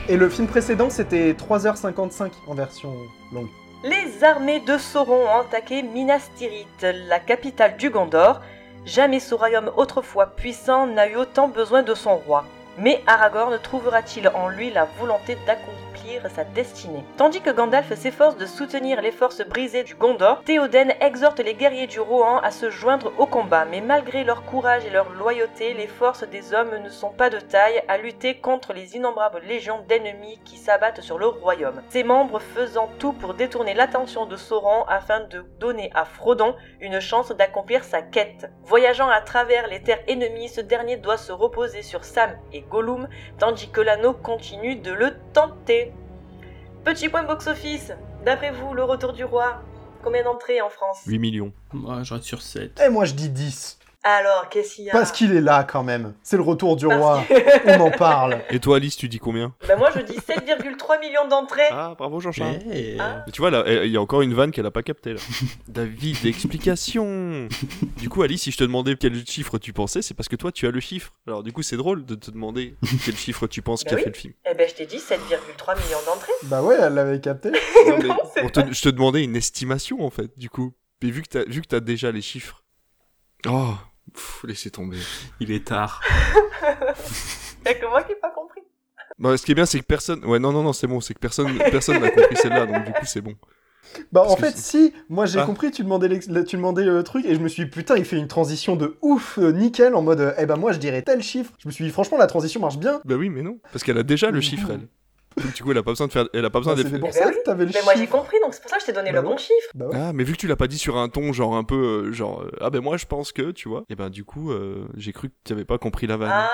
Et 0.08 0.16
le 0.16 0.28
film 0.28 0.46
précédent, 0.46 0.88
c'était 0.88 1.32
3h55 1.32 2.30
en 2.46 2.54
version 2.54 2.94
longue. 3.32 3.48
Les 3.84 4.22
armées 4.22 4.60
de 4.60 4.78
Sauron 4.78 5.26
ont 5.26 5.40
attaqué 5.40 5.82
Minas 5.82 6.30
Tirith, 6.36 6.86
la 7.08 7.18
capitale 7.18 7.76
du 7.76 7.90
Gondor. 7.90 8.40
Jamais 8.84 9.18
ce 9.18 9.34
royaume 9.34 9.72
autrefois 9.76 10.26
puissant 10.26 10.86
n'a 10.86 11.08
eu 11.08 11.16
autant 11.16 11.48
besoin 11.48 11.82
de 11.82 11.92
son 11.92 12.16
roi. 12.16 12.44
Mais 12.78 13.02
Aragorn 13.08 13.58
trouvera-t-il 13.60 14.28
en 14.28 14.48
lui 14.48 14.70
la 14.70 14.84
volonté 14.84 15.36
d'accomplir 15.46 15.81
sa 16.34 16.44
destinée 16.44 17.04
Tandis 17.16 17.40
que 17.40 17.50
Gandalf 17.50 17.92
s'efforce 17.94 18.36
de 18.36 18.46
soutenir 18.46 19.00
les 19.00 19.12
forces 19.12 19.46
brisées 19.46 19.84
du 19.84 19.94
Gondor, 19.94 20.42
Théoden 20.44 20.92
exhorte 21.00 21.40
les 21.40 21.54
guerriers 21.54 21.86
du 21.86 22.00
Rohan 22.00 22.38
à 22.38 22.50
se 22.50 22.70
joindre 22.70 23.12
au 23.18 23.26
combat. 23.26 23.64
Mais 23.64 23.80
malgré 23.80 24.24
leur 24.24 24.44
courage 24.44 24.84
et 24.84 24.90
leur 24.90 25.10
loyauté, 25.10 25.74
les 25.74 25.86
forces 25.86 26.24
des 26.24 26.54
hommes 26.54 26.76
ne 26.82 26.88
sont 26.88 27.10
pas 27.10 27.30
de 27.30 27.38
taille 27.38 27.82
à 27.88 27.98
lutter 27.98 28.38
contre 28.38 28.72
les 28.72 28.96
innombrables 28.96 29.42
légions 29.46 29.84
d'ennemis 29.88 30.40
qui 30.44 30.56
s'abattent 30.56 31.00
sur 31.00 31.18
le 31.18 31.26
royaume. 31.26 31.82
Ses 31.88 32.04
membres 32.04 32.40
faisant 32.40 32.90
tout 32.98 33.12
pour 33.12 33.34
détourner 33.34 33.74
l'attention 33.74 34.26
de 34.26 34.36
Sauron 34.36 34.84
afin 34.88 35.20
de 35.20 35.44
donner 35.58 35.90
à 35.94 36.04
Frodon 36.04 36.54
une 36.80 37.00
chance 37.00 37.32
d'accomplir 37.32 37.84
sa 37.84 38.02
quête. 38.02 38.50
Voyageant 38.64 39.08
à 39.08 39.20
travers 39.20 39.68
les 39.68 39.82
terres 39.82 40.02
ennemies, 40.08 40.48
ce 40.48 40.60
dernier 40.60 40.96
doit 40.96 41.16
se 41.16 41.32
reposer 41.32 41.82
sur 41.82 42.04
Sam 42.04 42.30
et 42.52 42.62
Gollum, 42.62 43.08
tandis 43.38 43.70
que 43.70 43.80
l'anneau 43.80 44.12
continue 44.12 44.76
de 44.76 44.92
le 44.92 45.14
tenter. 45.32 45.92
Petit 46.84 47.08
point 47.08 47.22
box-office. 47.22 47.92
D'après 48.24 48.50
vous, 48.50 48.74
le 48.74 48.82
retour 48.82 49.12
du 49.12 49.24
roi, 49.24 49.62
combien 50.02 50.24
d'entrées 50.24 50.60
en 50.60 50.68
France? 50.68 51.02
8 51.06 51.18
millions. 51.20 51.52
Moi, 51.72 52.02
je 52.02 52.14
reste 52.14 52.26
sur 52.26 52.42
7. 52.42 52.80
Et 52.84 52.88
moi, 52.88 53.04
je 53.04 53.14
dis 53.14 53.28
10. 53.28 53.78
Alors, 54.04 54.48
qu'est-ce 54.48 54.74
qu'il 54.74 54.84
y 54.86 54.90
a 54.90 54.92
Parce 54.92 55.12
qu'il 55.12 55.32
est 55.32 55.40
là 55.40 55.62
quand 55.62 55.84
même. 55.84 56.14
C'est 56.24 56.36
le 56.36 56.42
retour 56.42 56.74
du 56.74 56.88
Parce 56.88 57.00
roi. 57.00 57.22
que- 57.28 57.76
On 57.78 57.80
en 57.80 57.90
parle. 57.92 58.40
Et 58.50 58.58
toi 58.58 58.76
Alice 58.76 58.96
tu 58.96 59.08
dis 59.08 59.20
combien? 59.20 59.54
Ben 59.68 59.78
moi 59.78 59.90
je 59.94 60.00
dis 60.00 60.16
7,3 60.18 60.98
millions 61.00 61.28
d'entrées. 61.28 61.62
Ah 61.70 61.94
bravo 61.96 62.18
Jean-Charles. 62.18 62.58
Eh. 62.72 62.96
Ah. 62.98 63.22
Mais 63.24 63.32
Tu 63.32 63.40
vois 63.40 63.50
là 63.52 63.62
il 63.84 63.92
y 63.92 63.96
a 63.96 64.00
encore 64.00 64.22
une 64.22 64.34
vanne 64.34 64.50
qu'elle 64.50 64.66
a 64.66 64.72
pas 64.72 64.82
captée 64.82 65.14
là. 65.14 65.20
David 65.68 66.26
Explication. 66.26 67.46
Du 67.98 68.08
coup 68.08 68.22
Alice 68.22 68.42
si 68.42 68.50
je 68.50 68.56
te 68.58 68.64
demandais 68.64 68.96
quel 68.96 69.24
chiffre 69.24 69.58
tu 69.58 69.72
pensais 69.72 70.02
c'est 70.02 70.14
parce 70.14 70.28
que 70.28 70.34
toi 70.36 70.50
tu 70.50 70.66
as 70.66 70.72
le 70.72 70.80
chiffre. 70.80 71.12
Alors 71.28 71.44
du 71.44 71.52
coup 71.52 71.62
c'est 71.62 71.76
drôle 71.76 72.04
de 72.04 72.16
te 72.16 72.30
demander 72.32 72.74
quel 73.04 73.16
chiffre 73.16 73.46
tu 73.46 73.62
penses 73.62 73.84
Bah 73.84 73.90
qui 73.90 73.94
a 73.94 73.98
oui. 73.98 74.02
fait 74.04 74.10
le 74.10 74.16
film. 74.16 74.34
Eh 74.50 74.54
ben 74.54 74.68
je 74.68 74.74
t'ai 74.74 74.86
dit 74.86 74.96
7,3 74.98 75.76
millions 75.76 75.98
d'entrées. 76.06 76.32
Bah 76.44 76.60
ouais, 76.62 76.76
elle 76.80 76.94
l'avait 76.94 77.20
capté. 77.20 77.50
Non, 77.86 77.98
mais 78.00 78.08
Non, 78.08 78.16
c'est 78.34 78.44
on 78.44 78.48
te- 78.48 78.72
je 78.72 78.82
te 78.82 78.88
demandais 78.88 79.22
une 79.22 79.36
estimation 79.36 80.04
en 80.04 80.10
fait 80.10 80.36
du 80.36 80.50
coup. 80.50 80.72
Mais 81.02 81.10
vu 81.10 81.22
que 81.22 81.28
t'as 81.28 81.44
vu 81.44 81.62
que 81.62 81.68
t'as 81.68 81.80
déjà 81.80 82.10
les 82.10 82.22
chiffres. 82.22 82.62
Oh 83.46 83.74
pff, 84.12 84.44
laissez 84.46 84.70
tomber. 84.70 84.98
Il 85.40 85.50
est 85.52 85.66
tard. 85.66 86.00
Y'a 87.66 87.74
que 87.74 87.86
moi 87.86 88.02
qui 88.02 88.12
ai 88.12 88.16
pas 88.16 88.30
compris. 88.30 88.60
Bah, 89.18 89.36
ce 89.36 89.44
qui 89.44 89.52
est 89.52 89.54
bien 89.54 89.66
c'est 89.66 89.78
que 89.80 89.84
personne. 89.84 90.24
Ouais 90.24 90.38
non 90.38 90.52
non 90.52 90.62
non 90.62 90.72
c'est 90.72 90.86
bon 90.86 91.00
c'est 91.00 91.14
que 91.14 91.18
personne 91.20 91.58
personne 91.70 92.00
n'a 92.00 92.10
compris 92.10 92.36
celle-là 92.36 92.66
donc 92.66 92.84
du 92.86 92.92
coup 92.92 93.04
c'est 93.06 93.20
bon. 93.20 93.34
Bah 94.10 94.22
Parce 94.22 94.32
en 94.32 94.36
fait, 94.36 94.56
si, 94.56 94.94
moi 95.10 95.26
j'ai 95.26 95.38
Ah. 95.40 95.44
compris, 95.44 95.70
tu 95.70 95.82
demandais, 95.82 96.08
le- 96.08 96.44
tu 96.44 96.56
demandais 96.56 96.82
le 96.84 97.02
truc 97.02 97.26
et 97.26 97.34
je 97.34 97.40
me 97.40 97.48
suis 97.48 97.64
dit, 97.64 97.70
putain, 97.70 97.96
il 97.96 98.06
fait 98.06 98.16
une 98.16 98.28
transition 98.28 98.74
de 98.74 98.96
ouf, 99.02 99.38
euh, 99.38 99.52
nickel, 99.52 99.94
en 99.94 100.00
mode, 100.00 100.20
euh, 100.20 100.32
eh 100.38 100.46
ben 100.46 100.56
moi 100.56 100.72
je 100.72 100.78
dirais 100.78 101.02
tel 101.02 101.22
chiffre. 101.22 101.52
Je 101.58 101.68
me 101.68 101.72
suis 101.72 101.84
dit, 101.84 101.90
franchement, 101.90 102.16
la 102.16 102.26
transition 102.26 102.58
marche 102.60 102.78
bien. 102.78 103.02
Bah 103.04 103.16
oui 103.16 103.28
mais 103.28 103.42
non 103.42 103.58
parce 103.70 103.84
qu'elle 103.84 103.98
a 103.98 104.02
déjà 104.02 104.30
le 104.30 104.40
chiffre 104.40 104.70
elle. 104.70 104.88
Du 105.54 105.62
coup 105.62 105.70
elle 105.72 105.78
a 105.78 105.82
pas 105.82 105.90
besoin 105.92 106.06
de 106.06 106.12
faire 106.12 106.26
elle 106.32 106.44
a 106.44 106.50
pas 106.50 106.58
besoin 106.58 106.74
Bah, 106.74 106.82
d'être. 106.82 106.86
C'était 106.88 106.98
pour 107.00 107.08
Eh 107.08 107.12
ça 107.12 107.24
ben 107.26 107.30
que 107.32 107.36
oui. 107.36 107.42
t'avais 107.44 107.64
le 107.66 107.70
Mais 107.74 107.82
moi 107.82 107.92
j'ai 107.94 108.00
chiffre. 108.02 108.12
compris 108.12 108.36
donc 108.40 108.54
c'est 108.54 108.60
pour 108.62 108.70
ça 108.70 108.76
que 108.76 108.82
je 108.82 108.86
t'ai 108.86 108.92
donné 108.92 109.12
Bah 109.12 109.20
le 109.20 109.26
ouais. 109.26 109.32
bon 109.32 109.38
chiffre. 109.38 109.70
Bah 109.74 109.86
ouais. 109.86 109.96
Ah, 109.96 110.12
mais 110.12 110.24
vu 110.24 110.32
que 110.32 110.38
tu 110.38 110.46
l'as 110.46 110.56
pas 110.56 110.66
dit 110.66 110.78
sur 110.78 110.96
un 110.96 111.08
ton 111.08 111.32
genre 111.32 111.54
un 111.56 111.64
peu 111.64 112.06
euh, 112.08 112.12
genre 112.12 112.42
euh, 112.42 112.50
ah 112.60 112.70
ben 112.70 112.80
moi 112.80 112.96
je 112.96 113.06
pense 113.06 113.32
que 113.32 113.50
tu 113.50 113.68
vois 113.68 113.84
et 113.90 113.94
ben 113.94 114.10
du 114.10 114.24
coup 114.24 114.52
euh, 114.52 114.86
j'ai 114.96 115.12
cru 115.12 115.28
que 115.30 115.34
tu 115.44 115.52
avais 115.52 115.64
pas 115.64 115.78
compris 115.78 116.06
la 116.06 116.16
vanne. 116.16 116.30
Ah 116.32 116.50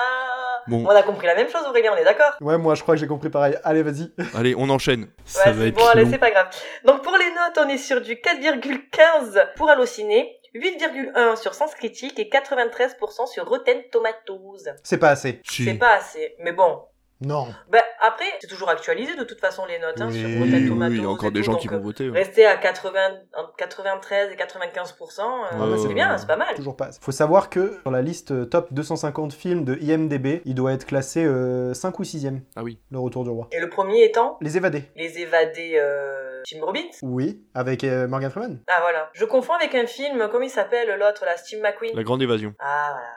Bon. 0.67 0.83
On 0.85 0.89
a 0.89 1.01
compris 1.01 1.25
la 1.25 1.33
même 1.35 1.47
chose 1.49 1.61
Aurélien, 1.67 1.91
on 1.95 1.97
est 1.97 2.03
d'accord? 2.03 2.33
Ouais, 2.41 2.57
moi 2.57 2.75
je 2.75 2.83
crois 2.83 2.93
que 2.93 2.99
j'ai 3.01 3.07
compris 3.07 3.29
pareil. 3.29 3.55
Allez, 3.63 3.81
vas-y. 3.81 4.11
Allez 4.35 4.53
on 4.55 4.69
enchaîne. 4.69 5.07
Ça 5.25 5.45
Ouais, 5.45 5.51
va 5.53 5.61
c'est 5.63 5.67
être 5.69 5.75
bon, 5.75 5.87
allez, 5.87 6.03
long. 6.03 6.09
c'est 6.11 6.17
pas 6.19 6.29
grave. 6.29 6.47
Donc 6.85 7.01
pour 7.01 7.17
les 7.17 7.25
notes, 7.29 7.57
on 7.65 7.69
est 7.69 7.77
sur 7.77 8.01
du 8.01 8.15
4,15 8.15 9.53
pour 9.55 9.69
Allociné, 9.69 10.37
8,1 10.53 11.35
sur 11.41 11.53
Sens 11.53 11.73
Critique 11.75 12.19
et 12.19 12.29
93% 12.29 13.27
sur 13.31 13.47
Rotten 13.47 13.81
Tomatoes. 13.91 14.69
C'est 14.83 14.97
pas 14.97 15.09
assez. 15.09 15.41
Si. 15.49 15.63
C'est 15.65 15.73
pas 15.75 15.95
assez, 15.95 16.35
mais 16.43 16.51
bon. 16.51 16.81
Non. 17.21 17.47
Bah 17.69 17.79
après, 18.01 18.25
c'est 18.39 18.47
toujours 18.47 18.69
actualisé 18.69 19.15
de 19.15 19.23
toute 19.25 19.41
façon 19.41 19.65
les 19.65 19.77
notes 19.77 19.99
hein, 19.99 20.07
Oui, 20.09 20.19
sur 20.19 20.29
Oui, 20.29 20.39
Rotten 20.39 20.53
oui, 20.71 20.95
il 20.97 21.01
y 21.01 21.05
a 21.05 21.09
encore 21.09 21.31
des 21.31 21.41
tout, 21.41 21.51
gens 21.51 21.55
qui 21.57 21.67
euh, 21.67 21.71
vont 21.71 21.79
voter. 21.79 22.09
ouais. 22.09 22.19
Rester 22.19 22.45
à 22.45 22.55
80, 22.55 22.99
entre 23.35 23.55
93 23.57 24.31
et 24.31 24.35
95%, 24.35 25.19
euh, 25.53 25.71
Ouais, 25.71 25.77
c'est 25.77 25.93
bien, 25.93 26.17
c'est 26.17 26.27
pas 26.27 26.37
mal. 26.37 26.55
Toujours 26.55 26.77
pas. 26.77 26.91
Faut 27.01 27.11
savoir 27.11 27.49
que 27.49 27.77
sur 27.81 27.91
la 27.91 28.01
liste 28.01 28.31
euh, 28.31 28.45
top 28.45 28.71
250 28.71 29.33
films 29.33 29.65
de 29.65 29.75
IMDB, 29.81 30.41
il 30.45 30.55
doit 30.55 30.71
être 30.71 30.85
classé 30.85 31.25
euh, 31.25 31.73
5 31.73 31.99
ou 31.99 32.03
6ème, 32.03 32.39
Ah 32.55 32.63
oui. 32.63 32.79
Le 32.89 32.99
Retour 32.99 33.25
du 33.25 33.31
Roi. 33.31 33.47
Et 33.51 33.59
le 33.59 33.69
premier 33.69 34.03
étant 34.05 34.37
Les 34.39 34.55
Évadés. 34.55 34.83
Les 34.95 35.19
évadés 35.19 35.73
euh, 35.77 36.41
Jim 36.45 36.59
Robbins 36.63 36.79
Oui, 37.01 37.43
avec 37.53 37.83
euh, 37.83 38.07
Morgan 38.07 38.31
Freeman. 38.31 38.59
Ah 38.69 38.77
voilà. 38.81 39.09
Je 39.11 39.25
confonds 39.25 39.53
avec 39.55 39.75
un 39.75 39.87
film, 39.87 40.29
comment 40.31 40.45
il 40.45 40.49
s'appelle 40.49 40.87
l'autre 40.97 41.25
là, 41.25 41.35
Steve 41.35 41.61
McQueen 41.61 41.95
La 41.97 42.03
grande 42.03 42.21
évasion. 42.21 42.53
Ah 42.59 42.91
voilà. 42.93 43.07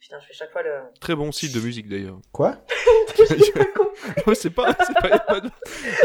Putain, 0.00 0.18
je 0.20 0.26
fais 0.26 0.34
chaque 0.34 0.52
fois 0.52 0.62
le... 0.62 0.70
Très 1.00 1.14
bon 1.14 1.32
site 1.32 1.54
de 1.54 1.60
musique 1.60 1.88
d'ailleurs. 1.88 2.18
Quoi 2.32 2.58
Ouais, 4.26 4.34
c'est 4.34 4.50
pas 4.50 4.76
c'est 4.86 4.94
pas 4.94 5.08
y 5.08 5.12
a 5.12 5.18
pas 5.18 5.40
de 5.40 5.48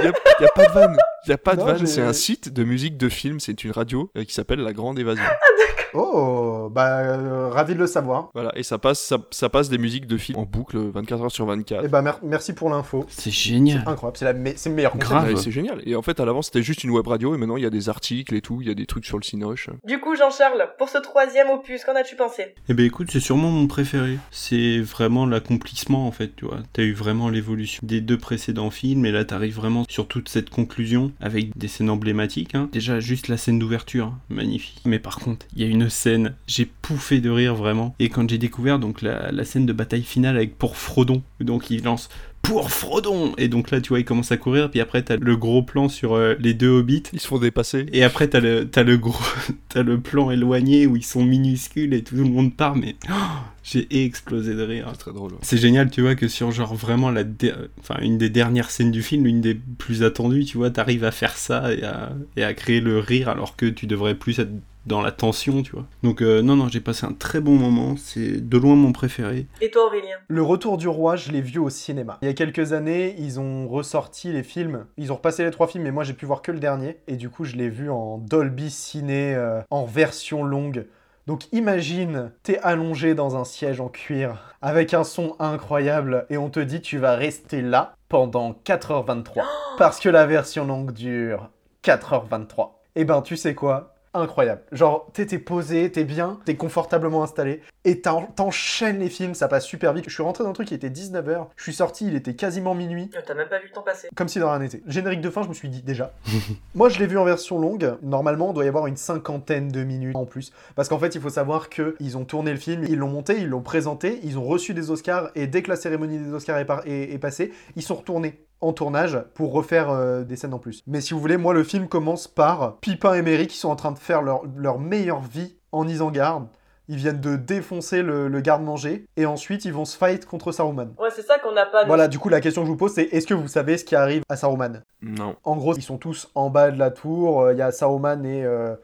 y 0.04 0.08
a, 0.08 0.14
y 0.42 0.46
a 0.46 0.50
pas 0.50 0.66
de 0.66 0.72
vanne. 0.72 0.98
Y 1.28 1.32
a 1.32 1.38
pas 1.38 1.56
de 1.56 1.62
vanne, 1.62 1.88
c'est 1.88 2.02
un 2.02 2.14
site 2.14 2.50
de 2.50 2.64
musique 2.64 2.98
de 2.98 3.10
film, 3.10 3.40
c'est 3.40 3.64
une 3.64 3.72
radio 3.72 4.12
euh, 4.16 4.24
qui 4.24 4.34
s'appelle 4.34 4.60
La 4.60 4.74
Grande 4.74 5.00
Évasion. 5.00 5.24
Ah 5.26 5.36
d'accord. 5.58 5.79
Oh, 5.94 6.70
bah, 6.72 7.00
euh, 7.00 7.50
ravi 7.50 7.74
de 7.74 7.80
le 7.80 7.88
savoir. 7.88 8.30
Voilà, 8.34 8.52
et 8.56 8.64
ça 8.64 8.78
passe, 8.78 9.00
ça, 9.00 9.18
ça 9.32 9.50
passe 9.50 9.70
des 9.70 9.78
musiques 9.78 10.06
de 10.08 10.18
films 10.18 10.38
en 10.40 10.44
boucle 10.44 10.78
24 10.78 11.24
heures 11.24 11.32
sur 11.32 11.46
24. 11.46 11.86
Et 11.86 11.88
bah, 11.88 12.02
mer- 12.02 12.20
merci 12.24 12.54
pour 12.54 12.70
l'info. 12.70 13.06
C'est 13.10 13.32
génial. 13.32 13.82
C'est 13.86 13.90
incroyable, 13.90 14.18
c'est 14.18 14.26
la 14.26 14.34
me- 14.34 14.54
c'est 14.56 14.70
le 14.70 14.76
meilleur 14.76 14.92
concept. 14.94 15.12
Ouais, 15.12 15.36
c'est 15.36 15.52
génial. 15.52 15.82
Et 15.86 15.96
en 15.96 16.02
fait, 16.02 16.20
à 16.20 16.26
l'avant, 16.26 16.42
c'était 16.42 16.64
juste 16.64 16.84
une 16.84 16.92
web 16.92 17.08
radio, 17.08 17.34
et 17.36 17.38
maintenant, 17.38 17.58
il 17.58 17.64
y 17.64 17.68
a 17.68 17.70
des 17.70 17.90
articles 17.90 18.34
et 18.36 18.42
tout, 18.42 18.60
il 18.62 18.68
y 18.68 18.72
a 18.72 18.76
des 18.76 18.86
trucs 18.86 19.06
sur 19.06 19.18
le 19.18 19.24
Cinoche. 19.24 19.70
Du 19.86 20.00
coup, 20.00 20.16
Jean-Charles, 20.16 20.70
pour 20.78 20.90
ce 20.90 20.98
troisième 20.98 21.50
opus, 21.50 21.84
qu'en 21.84 21.96
as-tu 21.96 22.16
pensé? 22.16 22.54
Eh 22.68 22.74
ben 22.74 22.86
écoute, 22.86 23.10
c'est 23.12 23.20
sûrement 23.20 23.50
mon 23.50 23.68
préféré. 23.68 24.18
C'est 24.32 24.80
vraiment 24.80 25.26
l'accomplissement 25.26 26.08
en 26.08 26.12
fait, 26.12 26.36
tu 26.36 26.46
vois. 26.46 26.60
T'as 26.74 26.84
eu 26.84 26.94
vraiment 26.94 27.30
l'évolution 27.30 27.80
des 27.84 28.02
deux 28.02 28.18
précédents 28.18 28.70
films 28.70 29.06
et 29.06 29.12
là 29.12 29.26
t'arrives 29.26 29.56
vraiment 29.56 29.86
sur 29.90 30.08
toute 30.08 30.30
cette 30.30 30.50
conclusion 30.50 31.12
avec 31.20 31.58
des 31.58 31.68
scènes 31.68 31.90
emblématiques. 31.90 32.56
hein. 32.56 32.70
Déjà 32.72 33.00
juste 33.00 33.28
la 33.28 33.38
scène 33.38 33.60
d'ouverture, 33.60 34.08
hein, 34.08 34.20
magnifique. 34.30 34.82
Mais 34.86 35.00
par 35.00 35.18
contre, 35.20 35.46
il 35.56 35.62
y 35.62 35.66
a 35.66 35.68
une 35.68 35.79
scène, 35.88 36.34
j'ai 36.48 36.66
pouffé 36.66 37.22
de 37.22 37.30
rire 37.30 37.56
vraiment. 37.56 37.96
Et 38.00 38.10
quand 38.10 38.30
j'ai 38.30 38.38
découvert 38.38 38.80
donc 38.80 39.02
la, 39.02 39.32
la 39.32 39.46
scène 39.46 39.66
de 39.66 39.74
bataille 39.74 40.04
finale 40.04 40.36
avec 40.36 40.58
pour 40.58 40.76
Frodon, 40.76 41.22
donc 41.40 41.70
il 41.70 41.84
lance 41.84 42.10
pour 42.42 42.72
Frodon 42.72 43.34
Et 43.38 43.50
donc 43.50 43.70
là, 43.70 43.82
tu 43.82 43.90
vois, 43.90 44.00
il 44.00 44.06
commence 44.06 44.32
à 44.32 44.38
courir, 44.38 44.72
puis 44.72 44.80
après, 44.80 45.04
t'as 45.04 45.18
le 45.18 45.36
gros 45.36 45.62
plan 45.62 45.90
sur 45.90 46.14
euh, 46.14 46.36
les 46.40 46.54
deux 46.54 46.70
hobbits. 46.70 47.04
Ils 47.14 47.20
se 47.20 47.28
font 47.28 47.38
dépasser. 47.38 47.86
Et 47.92 48.02
après, 48.04 48.28
t'as 48.30 48.40
le, 48.40 48.66
t'as 48.66 48.84
le 48.84 48.98
gros, 48.98 49.22
t'as 49.70 49.84
le 49.84 50.00
plan 50.00 50.32
éloigné 50.32 50.88
où 50.88 50.96
ils 50.96 51.04
sont 51.04 51.24
minuscules 51.24 51.94
et 51.94 52.02
tout 52.02 52.16
le 52.16 52.24
monde 52.24 52.56
part, 52.56 52.76
mais 52.78 52.96
oh, 53.10 53.14
j'ai 53.64 53.88
explosé 54.06 54.56
de 54.56 54.64
rire. 54.64 54.88
C'est 54.94 55.00
très 55.00 55.12
drôle. 55.14 55.34
ouais. 55.34 55.40
C'est 55.42 55.58
génial, 55.58 55.92
tu 55.92 56.02
vois, 56.02 56.16
que 56.16 56.28
sur 56.30 56.50
genre 56.52 56.74
vraiment 56.76 57.12
la, 57.12 57.24
dé- 57.26 57.54
enfin 57.82 58.00
une 58.02 58.18
des 58.18 58.30
dernières 58.30 58.72
scènes 58.72 58.92
du 58.92 59.04
film, 59.04 59.26
une 59.26 59.42
des 59.42 59.54
plus 59.78 60.02
attendues, 60.04 60.46
tu 60.46 60.58
vois, 60.58 60.72
t'arrives 60.72 61.04
à 61.04 61.12
faire 61.12 61.36
ça 61.38 61.74
et 61.74 61.84
à, 61.84 62.14
et 62.38 62.44
à 62.44 62.54
créer 62.54 62.80
le 62.80 63.00
rire 63.00 63.28
alors 63.30 63.58
que 63.58 63.66
tu 63.66 63.86
devrais 63.86 64.16
plus 64.16 64.40
être 64.40 64.50
dans 64.86 65.02
la 65.02 65.12
tension, 65.12 65.62
tu 65.62 65.72
vois. 65.74 65.86
Donc 66.04 66.22
euh, 66.22 66.42
non, 66.42 66.56
non, 66.56 66.68
j'ai 66.68 66.80
passé 66.80 67.06
un 67.06 67.14
très 67.14 67.40
bon 67.40 67.56
moment. 67.56 67.96
C'est 67.98 68.48
de 68.48 68.58
loin 68.58 68.76
mon 68.76 68.92
préféré. 68.92 69.48
Et 69.62 69.70
toi, 69.70 69.86
Aurélien? 69.86 70.18
Le 70.28 70.42
Retour 70.42 70.78
du 70.78 70.88
Roi, 70.88 71.16
je 71.16 71.32
l'ai 71.32 71.42
vu 71.42 71.60
au 71.60 71.70
cinéma. 71.70 72.18
Il 72.22 72.28
y 72.28 72.32
a 72.32 72.34
quelques 72.34 72.74
années, 72.74 73.16
ils 73.20 73.40
ont 73.40 73.68
ressorti 73.68 74.32
les 74.32 74.44
films. 74.44 74.86
Ils 74.98 75.12
ont 75.12 75.16
repassé 75.16 75.44
les 75.44 75.52
trois 75.52 75.68
films, 75.68 75.84
mais 75.84 75.92
moi 75.92 76.04
j'ai 76.04 76.14
pu 76.14 76.26
voir 76.26 76.42
que 76.42 76.52
le 76.52 76.60
dernier. 76.60 76.98
Et 77.08 77.16
du 77.16 77.30
coup, 77.30 77.46
je 77.46 77.56
l'ai 77.56 77.70
vu 77.70 77.90
en 77.90 78.18
Dolby 78.18 78.70
Ciné, 78.70 79.36
euh, 79.36 79.62
en 79.70 79.86
version 79.86 80.44
longue. 80.44 80.86
Donc 81.28 81.44
imagine, 81.52 82.32
t'es 82.42 82.58
allongé 82.60 83.14
dans 83.14 83.38
un 83.38 83.44
siège 83.44 83.80
en 83.80 83.88
cuir, 83.88 84.56
avec 84.64 84.96
un 84.96 85.04
son 85.04 85.36
incroyable, 85.38 86.26
et 86.32 86.40
on 86.40 86.50
te 86.50 86.60
dit 86.60 86.82
tu 86.82 86.98
vas 86.98 87.16
rester 87.16 87.62
là 87.62 87.94
pendant 88.08 88.54
4h23. 88.66 89.44
Parce 89.78 90.00
que 90.00 90.10
la 90.10 90.26
version 90.26 90.66
longue 90.66 90.92
dure 90.92 91.52
4h23. 91.84 92.72
Et 92.96 93.06
ben 93.06 93.22
tu 93.22 93.38
sais 93.38 93.54
quoi? 93.54 93.94
Incroyable. 94.14 94.64
Genre, 94.72 95.08
t'es 95.14 95.26
posé, 95.38 95.92
t'es 95.92 96.04
bien, 96.04 96.40
t'es 96.46 96.56
confortablement 96.56 97.22
installé, 97.24 97.62
et 97.86 98.02
t'en- 98.02 98.24
t'enchaînes 98.26 99.00
les 99.00 99.10
films, 99.10 99.36
ça 99.36 99.48
passe 99.48 99.66
super 99.66 99.94
vite. 99.94 100.06
Je 100.08 100.14
suis 100.14 100.24
rentré 100.24 100.44
dans 100.44 100.50
un 100.50 100.54
truc 100.54 100.68
qui 100.68 100.74
était 100.74 100.90
19h, 100.90 101.46
je 101.56 101.64
suis 101.64 101.74
sorti, 101.74 102.08
il 102.08 102.16
était 102.16 102.34
quasiment 102.34 102.74
minuit. 102.74 103.12
T'as 103.26 103.34
même 103.36 103.48
pas 103.48 103.60
vu 103.60 103.66
le 103.68 103.72
temps 103.72 103.84
passer. 103.84 104.10
Comme 104.16 104.28
si 104.28 104.40
de 104.40 104.44
rien 104.44 104.58
n'était. 104.60 104.82
Générique 104.88 105.22
de 105.22 105.30
fin, 105.30 105.44
je 105.44 105.50
me 105.50 105.54
suis 105.54 105.70
dit 105.70 105.84
déjà. 105.84 106.12
Moi, 106.76 106.90
je 106.90 106.98
l'ai 107.00 107.06
vu 107.08 107.18
en 107.20 107.24
version 107.26 107.60
longue. 107.60 107.98
Normalement, 108.02 108.50
il 108.50 108.54
doit 108.56 108.66
y 108.66 108.68
avoir 108.68 108.88
une 108.88 108.98
cinquantaine 108.98 109.68
de 109.70 109.84
minutes 109.84 110.16
en 110.16 110.26
plus. 110.26 110.52
Parce 110.76 110.90
qu'en 110.90 110.98
fait, 111.00 111.14
il 111.14 111.22
faut 111.22 111.30
savoir 111.30 111.70
que 111.70 111.96
ils 112.00 112.18
ont 112.18 112.26
tourné 112.26 112.52
le 112.52 112.58
film, 112.58 112.84
ils 112.90 112.98
l'ont 112.98 113.10
monté, 113.10 113.38
ils 113.40 113.48
l'ont 113.48 113.62
présenté, 113.62 114.20
ils 114.24 114.38
ont 114.40 114.46
reçu 114.46 114.74
des 114.74 114.90
Oscars, 114.90 115.30
et 115.36 115.46
dès 115.48 115.62
que 115.62 115.70
la 115.70 115.76
cérémonie 115.76 116.18
des 116.18 116.34
Oscars 116.34 116.58
est, 116.58 116.66
par- 116.66 116.86
est- 116.88 117.14
est 117.14 117.20
passée, 117.20 117.52
ils 117.76 117.84
sont 117.84 117.96
retournés 117.96 118.40
en 118.62 118.74
tournage 118.74 119.20
pour 119.36 119.54
refaire 119.54 119.90
euh, 119.90 120.24
des 120.24 120.36
scènes 120.36 120.54
en 120.54 120.60
plus. 120.60 120.84
Mais 120.88 121.02
si 121.02 121.14
vous 121.14 121.20
voulez, 121.20 121.38
moi, 121.38 121.54
le 121.54 121.64
film 121.64 121.88
commence 121.88 122.28
par 122.28 122.78
Pipin 122.82 123.14
et 123.14 123.22
Merry 123.22 123.48
qui 123.48 123.58
sont 123.58 123.70
en 123.70 123.76
train 123.76 123.92
de 123.92 124.00
faire 124.00 124.22
leur, 124.22 124.42
leur 124.58 124.80
meilleure 124.80 125.22
vie 125.22 125.56
en 125.72 125.88
Isengard. 125.88 126.48
Ils 126.92 126.98
viennent 126.98 127.22
de 127.22 127.36
défoncer 127.36 128.02
le, 128.02 128.28
le 128.30 128.42
garde-manger, 128.42 129.06
et 129.16 129.28
ensuite, 129.28 129.64
ils 129.64 129.72
vont 129.72 129.86
se 129.86 129.96
fight 129.96 130.26
contre 130.26 130.52
Saruman. 130.52 130.88
Ouais, 130.98 131.10
c'est 131.16 131.22
ça 131.22 131.38
qu'on 131.38 131.52
n'a 131.52 131.68
pas. 131.68 131.86
Voilà, 131.86 132.08
du 132.08 132.18
coup, 132.18 132.30
la 132.30 132.42
question 132.42 132.64
que 132.64 132.66
je 132.66 132.72
vous 132.72 132.78
pose, 132.78 132.94
c'est 132.94 133.04
est-ce 133.04 133.28
que 133.28 133.36
vous 133.36 133.48
savez 133.48 133.78
ce 133.78 133.86
qui 133.86 133.96
arrive 133.96 134.24
à 134.28 134.36
Saruman? 134.36 134.82
Non. 135.04 135.36
En 135.44 135.56
gros, 135.56 135.76
ils 135.76 135.84
sont 135.84 136.00
tous 136.00 136.32
en 136.34 136.50
bas 136.50 136.72
de 136.72 136.80
la 136.80 136.90
tour. 136.90 137.42
euh, 137.42 137.54
Il 137.54 137.60
y 137.60 137.62
a 137.62 137.72
Saruman 137.72 138.26
et 138.26 138.44
euh, 138.44 138.76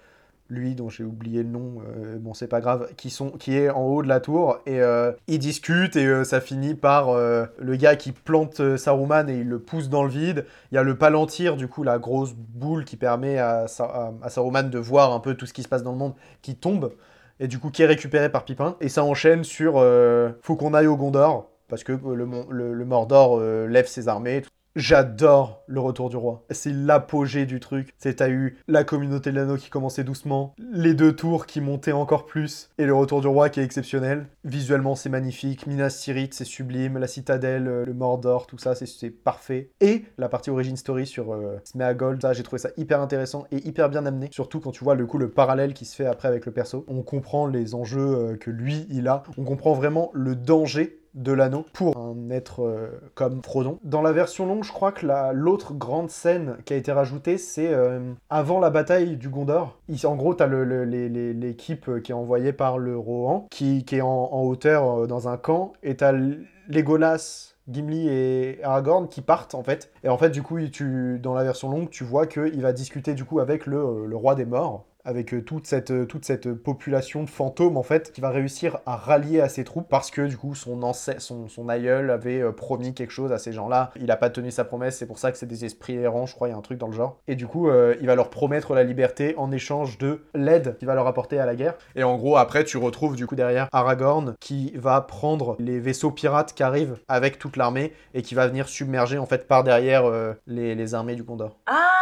lui, 0.49 0.75
dont 0.75 0.89
j'ai 0.89 1.03
oublié 1.03 1.43
le 1.43 1.49
nom, 1.49 1.81
euh, 1.87 2.17
bon, 2.19 2.33
c'est 2.33 2.47
pas 2.47 2.61
grave, 2.61 2.89
qui, 2.97 3.09
est 3.55 3.69
en 3.69 3.81
haut 3.81 4.03
de 4.03 4.07
la 4.07 4.19
tour. 4.19 4.59
Et 4.65 4.81
euh, 4.81 5.11
ils 5.27 5.39
discutent 5.39 5.95
et 5.95 6.05
euh, 6.05 6.23
ça 6.23 6.41
finit 6.41 6.75
par 6.75 7.09
euh, 7.09 7.45
le 7.57 7.75
gars 7.75 7.95
qui 7.95 8.11
plante 8.11 8.77
Saruman 8.77 9.27
et 9.29 9.37
il 9.39 9.49
le 9.49 9.59
pousse 9.59 9.89
dans 9.89 10.03
le 10.03 10.09
vide. 10.09 10.45
Il 10.71 10.75
y 10.75 10.77
a 10.77 10.83
le 10.83 10.97
Palantir, 10.97 11.57
du 11.57 11.67
coup, 11.67 11.83
la 11.83 11.97
grosse 11.97 12.33
boule 12.33 12.85
qui 12.85 12.97
permet 12.97 13.37
à, 13.39 13.65
à- 13.65 14.29
Saruman 14.29 14.69
de 14.69 14.79
voir 14.79 15.13
un 15.13 15.19
peu 15.19 15.33
tout 15.35 15.45
ce 15.45 15.53
qui 15.53 15.63
se 15.63 15.67
passe 15.67 15.83
dans 15.83 15.91
le 15.91 15.97
monde, 15.97 16.13
qui 16.41 16.55
tombe. 16.55 16.93
Et 17.39 17.47
du 17.47 17.59
coup, 17.59 17.69
qui 17.69 17.81
est 17.83 17.87
récupéré 17.87 18.29
par 18.31 18.45
Pipin. 18.45 18.77
Et 18.81 18.89
ça 18.89 19.03
enchaîne 19.03 19.43
sur 19.43 19.83
faut 20.41 20.55
qu'on 20.55 20.73
aille 20.73 20.87
au 20.87 20.95
Gondor, 20.95 21.49
parce 21.67 21.83
que 21.83 21.91
le, 21.91 22.85
Mordor 22.85 23.39
lève 23.41 23.87
ses 23.87 24.07
armées. 24.07 24.43
J'adore 24.75 25.63
le 25.67 25.79
retour 25.79 26.09
du 26.09 26.17
roi. 26.17 26.43
C'est 26.51 26.73
l'apogée 26.73 27.45
du 27.45 27.61
truc. 27.61 27.93
C'est 27.97 28.15
t'as 28.15 28.29
eu 28.29 28.57
la 28.67 28.83
communauté 28.83 29.31
de 29.31 29.37
l'anneau 29.37 29.55
qui 29.55 29.69
commençait 29.69 30.03
doucement, 30.03 30.53
les 30.73 30.93
deux 30.93 31.15
tours 31.15 31.45
qui 31.45 31.61
montaient 31.61 31.93
encore 31.93 32.25
plus, 32.25 32.69
et 32.77 32.85
le 32.85 32.93
retour 32.93 33.21
du 33.21 33.27
roi 33.27 33.47
qui 33.49 33.61
est 33.61 33.63
exceptionnel. 33.63 34.27
Visuellement, 34.43 34.95
c'est 34.95 35.07
magnifique. 35.09 35.65
Minas 35.65 35.97
Tirith, 36.03 36.33
c'est 36.33 36.43
sublime. 36.43 36.97
La 36.97 37.07
citadelle, 37.07 37.67
euh, 37.69 37.85
le 37.85 37.93
Mordor, 37.93 38.47
tout 38.47 38.57
ça, 38.57 38.75
c'est- 38.75 39.09
parfait. 39.11 39.69
Et 39.79 40.03
la 40.17 40.27
partie 40.27 40.49
origin 40.49 40.75
story 40.75 41.05
sur 41.07 41.33
euh, 41.33 41.57
Smeagol, 41.63 42.19
j'ai 42.33 42.43
trouvé 42.43 42.59
ça 42.59 42.69
hyper 42.75 42.99
intéressant 43.01 43.45
et 43.51 43.65
hyper 43.67 43.89
bien 43.89 44.05
amené. 44.05 44.27
Surtout 44.31 44.59
quand 44.59 44.71
tu 44.71 44.83
vois 44.83 44.95
le 44.95 45.05
coup 45.05 45.17
le 45.17 45.29
parallèle 45.31 45.73
qui 45.73 45.85
se 45.85 45.95
fait 45.95 46.05
après 46.05 46.27
avec 46.27 46.45
le 46.45 46.51
perso. 46.51 46.85
On 46.89 47.01
comprend 47.01 47.47
les 47.47 47.75
enjeux 47.75 48.01
euh, 48.33 48.35
que 48.35 48.51
lui 48.51 48.85
il 48.89 49.07
a. 49.07 49.23
On 49.37 49.45
comprend 49.45 49.73
vraiment 49.73 50.11
le 50.13 50.35
danger 50.35 50.99
de 51.15 51.31
l'anneau 51.31 51.65
pour 51.73 51.97
un 51.97 52.29
être 52.29 52.63
euh, 52.63 52.89
comme 53.15 53.41
Frodon. 53.41 53.79
Dans 53.83 54.01
la 54.01 54.11
version 54.11 54.45
longue, 54.45 54.63
je 54.63 54.71
crois 54.71 54.91
que 54.91 55.05
la- 55.05 55.33
l'autre 55.33 55.73
grande 55.73 56.09
scène 56.09 56.57
qui 56.65 56.73
a 56.73 56.75
été 56.75 56.91
rajoutée, 56.91 57.37
c'est 57.37 57.73
euh, 57.73 58.13
avant 58.29 58.59
la 58.59 58.69
bataille 58.69 59.17
du 59.17 59.29
Gondor. 59.29 59.79
Il- 59.87 60.05
en 60.05 60.15
gros, 60.15 60.33
t'as 60.33 60.45
l'équipe 60.47 62.01
qui 62.03 62.11
est 62.11 62.15
envoyée 62.15 62.53
par 62.53 62.77
le 62.77 62.97
Rohan, 62.97 63.47
qui, 63.49 63.83
est 63.91 64.01
en, 64.01 64.43
hauteur 64.43 65.01
euh, 65.03 65.07
dans 65.07 65.27
un 65.27 65.37
camp, 65.37 65.73
et 65.83 65.95
t'as 65.95 66.13
Legolas, 66.67 67.53
Gimli 67.67 68.07
et 68.09 68.59
Aragorn 68.63 69.07
qui 69.07 69.21
partent 69.21 69.55
en 69.55 69.63
fait. 69.63 69.91
Et 70.03 70.09
en 70.09 70.17
fait, 70.17 70.29
du 70.29 70.43
coup, 70.43 70.59
tu, 70.67 71.19
dans 71.19 71.33
la 71.33 71.43
version 71.43 71.69
longue, 71.69 71.89
tu 71.89 72.03
vois 72.03 72.27
qu'il 72.27 72.61
va 72.61 72.73
discuter 72.73 73.13
du 73.13 73.25
coup 73.25 73.39
avec 73.39 73.65
le 73.65 74.15
roi 74.15 74.35
des 74.35 74.45
morts 74.45 74.85
avec 75.05 75.33
euh, 75.33 75.41
toute 75.41 75.67
cette, 75.67 75.91
euh, 75.91 76.05
toute 76.05 76.25
cette 76.25 76.51
population 76.51 77.23
de 77.23 77.29
fantômes 77.29 77.77
en 77.77 77.83
fait 77.83 78.11
qui 78.11 78.21
va 78.21 78.29
réussir 78.29 78.79
à 78.85 78.97
rallier 78.97 79.39
à 79.39 79.47
ses 79.47 79.63
troupes 79.63 79.87
parce 79.87 80.11
que 80.11 80.21
du 80.21 80.35
coup 80.35 80.55
son, 80.55 80.81
son, 80.93 81.47
son 81.47 81.69
aïeul 81.69 82.09
avait 82.09 82.41
euh, 82.41 82.51
promis 82.51 82.93
quelque 82.93 83.11
chose 83.11 83.31
à 83.31 83.37
ces 83.37 83.53
gens-là. 83.53 83.91
Il 83.95 84.07
n'a 84.07 84.17
pas 84.17 84.29
tenu 84.29 84.51
sa 84.51 84.65
promesse, 84.65 84.97
c'est 84.97 85.05
pour 85.05 85.19
ça 85.19 85.31
que 85.31 85.37
c'est 85.37 85.45
des 85.45 85.63
esprits 85.63 85.95
errants, 85.95 86.25
je 86.25 86.33
crois, 86.33 86.47
il 86.47 86.51
y 86.51 86.53
a 86.53 86.57
un 86.57 86.61
truc 86.61 86.79
dans 86.79 86.87
le 86.87 86.93
genre. 86.93 87.19
Et 87.27 87.35
du 87.35 87.45
coup, 87.45 87.69
il 87.69 88.07
va 88.07 88.15
leur 88.15 88.29
promettre 88.29 88.73
la 88.73 88.83
liberté 88.83 89.35
en 89.37 89.51
échange 89.51 89.97
de 89.97 90.25
l'aide 90.33 90.77
qu'il 90.77 90.87
va 90.87 90.95
leur 90.95 91.07
apporter 91.07 91.39
à 91.39 91.45
la 91.45 91.55
guerre. 91.55 91.75
Et 91.95 92.03
en 92.03 92.17
gros, 92.17 92.37
après, 92.37 92.63
tu 92.63 92.77
retrouves 92.77 93.15
du 93.15 93.27
coup 93.27 93.35
derrière 93.35 93.67
Aragorn 93.71 94.35
qui 94.39 94.71
va 94.75 95.01
prendre 95.01 95.55
les 95.59 95.79
vaisseaux 95.79 96.11
pirates 96.11 96.53
qui 96.53 96.63
arrivent 96.63 96.97
avec 97.07 97.37
toute 97.37 97.57
l'armée 97.57 97.93
et 98.13 98.21
qui 98.21 98.33
va 98.33 98.47
venir 98.47 98.67
submerger 98.67 99.17
en 99.17 99.25
fait 99.25 99.47
par 99.47 99.63
derrière 99.63 100.03
les, 100.47 100.75
les 100.75 100.93
armées 100.95 101.15
du 101.15 101.23
Gondor. 101.23 101.57
Ah 101.67 101.95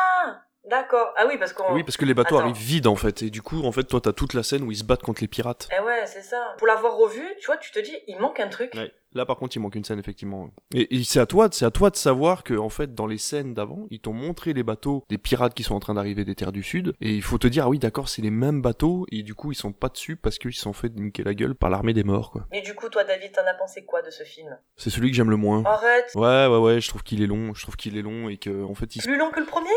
D'accord. 0.74 1.14
Ah 1.18 1.26
oui, 1.28 1.38
parce 1.38 1.54
qu'on. 1.54 1.72
Oui, 1.72 1.84
parce 1.84 1.98
que 1.98 2.06
les 2.06 2.16
bateaux 2.16 2.38
Attends. 2.38 2.46
arrivent 2.46 2.56
vides 2.56 2.88
en 2.88 2.96
fait, 2.96 3.22
et 3.22 3.30
du 3.30 3.44
coup, 3.44 3.64
en 3.64 3.72
fait, 3.72 3.84
toi, 3.84 4.02
t'as 4.02 4.12
toute 4.12 4.34
la 4.34 4.42
scène 4.42 4.64
où 4.64 4.72
ils 4.72 4.78
se 4.78 4.84
battent 4.84 5.04
contre 5.04 5.22
les 5.22 5.28
pirates. 5.28 5.70
Eh 5.72 5.84
ouais, 5.84 6.08
c'est 6.08 6.24
ça. 6.24 6.56
Pour 6.58 6.66
l'avoir 6.66 6.96
revu, 6.98 7.24
tu 7.40 7.46
vois, 7.46 7.58
tu 7.58 7.72
te 7.72 7.78
dis, 7.78 7.96
il 8.08 8.18
manque 8.18 8.40
un 8.40 8.48
truc. 8.48 8.74
Ouais. 8.74 8.92
Là, 9.14 9.28
par 9.28 9.38
contre, 9.38 9.56
il 9.56 9.60
manque 9.60 9.76
une 9.76 9.84
scène 9.84 10.00
effectivement. 10.00 10.50
Et, 10.74 10.96
et 10.96 11.04
c'est 11.04 11.20
à 11.20 11.28
toi, 11.28 11.48
c'est 11.52 11.66
à 11.66 11.70
toi 11.70 11.92
de 11.92 11.96
savoir 11.96 12.44
que 12.44 12.56
en 12.56 12.70
fait, 12.70 12.96
dans 12.96 13.06
les 13.06 13.20
scènes 13.20 13.54
d'avant, 13.54 13.86
ils 13.92 14.00
t'ont 14.00 14.14
montré 14.14 14.54
les 14.54 14.64
bateaux 14.64 15.04
des 15.10 15.20
pirates 15.20 15.54
qui 15.54 15.62
sont 15.62 15.76
en 15.76 15.80
train 15.80 15.94
d'arriver 15.94 16.26
des 16.26 16.34
terres 16.34 16.52
du 16.52 16.64
sud, 16.64 16.96
et 17.00 17.12
il 17.12 17.22
faut 17.22 17.38
te 17.38 17.46
dire, 17.46 17.66
ah 17.66 17.70
oui, 17.70 17.78
d'accord, 17.78 18.10
c'est 18.10 18.24
les 18.24 18.32
mêmes 18.32 18.64
bateaux, 18.64 19.06
et 19.12 19.22
du 19.22 19.36
coup, 19.36 19.52
ils 19.52 19.56
sont 19.56 19.74
pas 19.74 19.90
dessus 19.90 20.16
parce 20.16 20.40
qu'ils 20.40 20.56
sont 20.56 20.74
fait 20.74 20.90
niquer 20.90 21.22
la 21.22 21.36
gueule 21.36 21.54
par 21.54 21.70
l'armée 21.70 21.94
des 21.94 22.04
morts, 22.04 22.32
quoi. 22.32 22.48
Et 22.52 22.62
du 22.62 22.74
coup, 22.74 22.90
toi, 22.90 23.04
David, 23.04 23.34
t'en 23.34 23.46
as 23.46 23.54
pensé 23.54 23.86
quoi 23.86 24.02
de 24.02 24.10
ce 24.10 24.24
film? 24.24 24.58
C'est 24.78 24.90
celui 24.90 25.12
que 25.12 25.16
j'aime 25.16 25.30
le 25.30 25.38
moins. 25.38 25.62
Arrête. 25.64 26.10
Ouais, 26.16 26.48
ouais, 26.48 26.58
ouais, 26.58 26.82
je 26.82 26.90
trouve 26.90 27.04
qu'il 27.04 27.22
est 27.22 27.28
long, 27.28 27.54
je 27.54 27.62
trouve 27.62 27.76
qu'il 27.76 27.96
est 27.96 28.02
long 28.02 28.30
et 28.30 28.38
que 28.38 28.64
en 28.64 28.74
fait, 28.74 28.96
il 28.96 29.04
Plus 29.04 29.20
long 29.20 29.30
que 29.30 29.40
le 29.40 29.46
premier? 29.46 29.70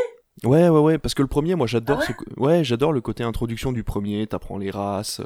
Ouais, 0.44 0.68
ouais, 0.68 0.80
ouais, 0.80 0.98
parce 0.98 1.14
que 1.14 1.22
le 1.22 1.28
premier, 1.28 1.54
moi 1.54 1.66
j'adore 1.66 1.96
Ah 1.96 2.00
ouais 2.00 2.06
ce 2.08 2.12
co- 2.12 2.24
ouais, 2.44 2.62
j'adore 2.62 2.92
le 2.92 3.00
côté 3.00 3.24
introduction 3.24 3.72
du 3.72 3.82
premier, 3.84 4.26
t'apprends 4.26 4.58
les 4.58 4.70
races, 4.70 5.22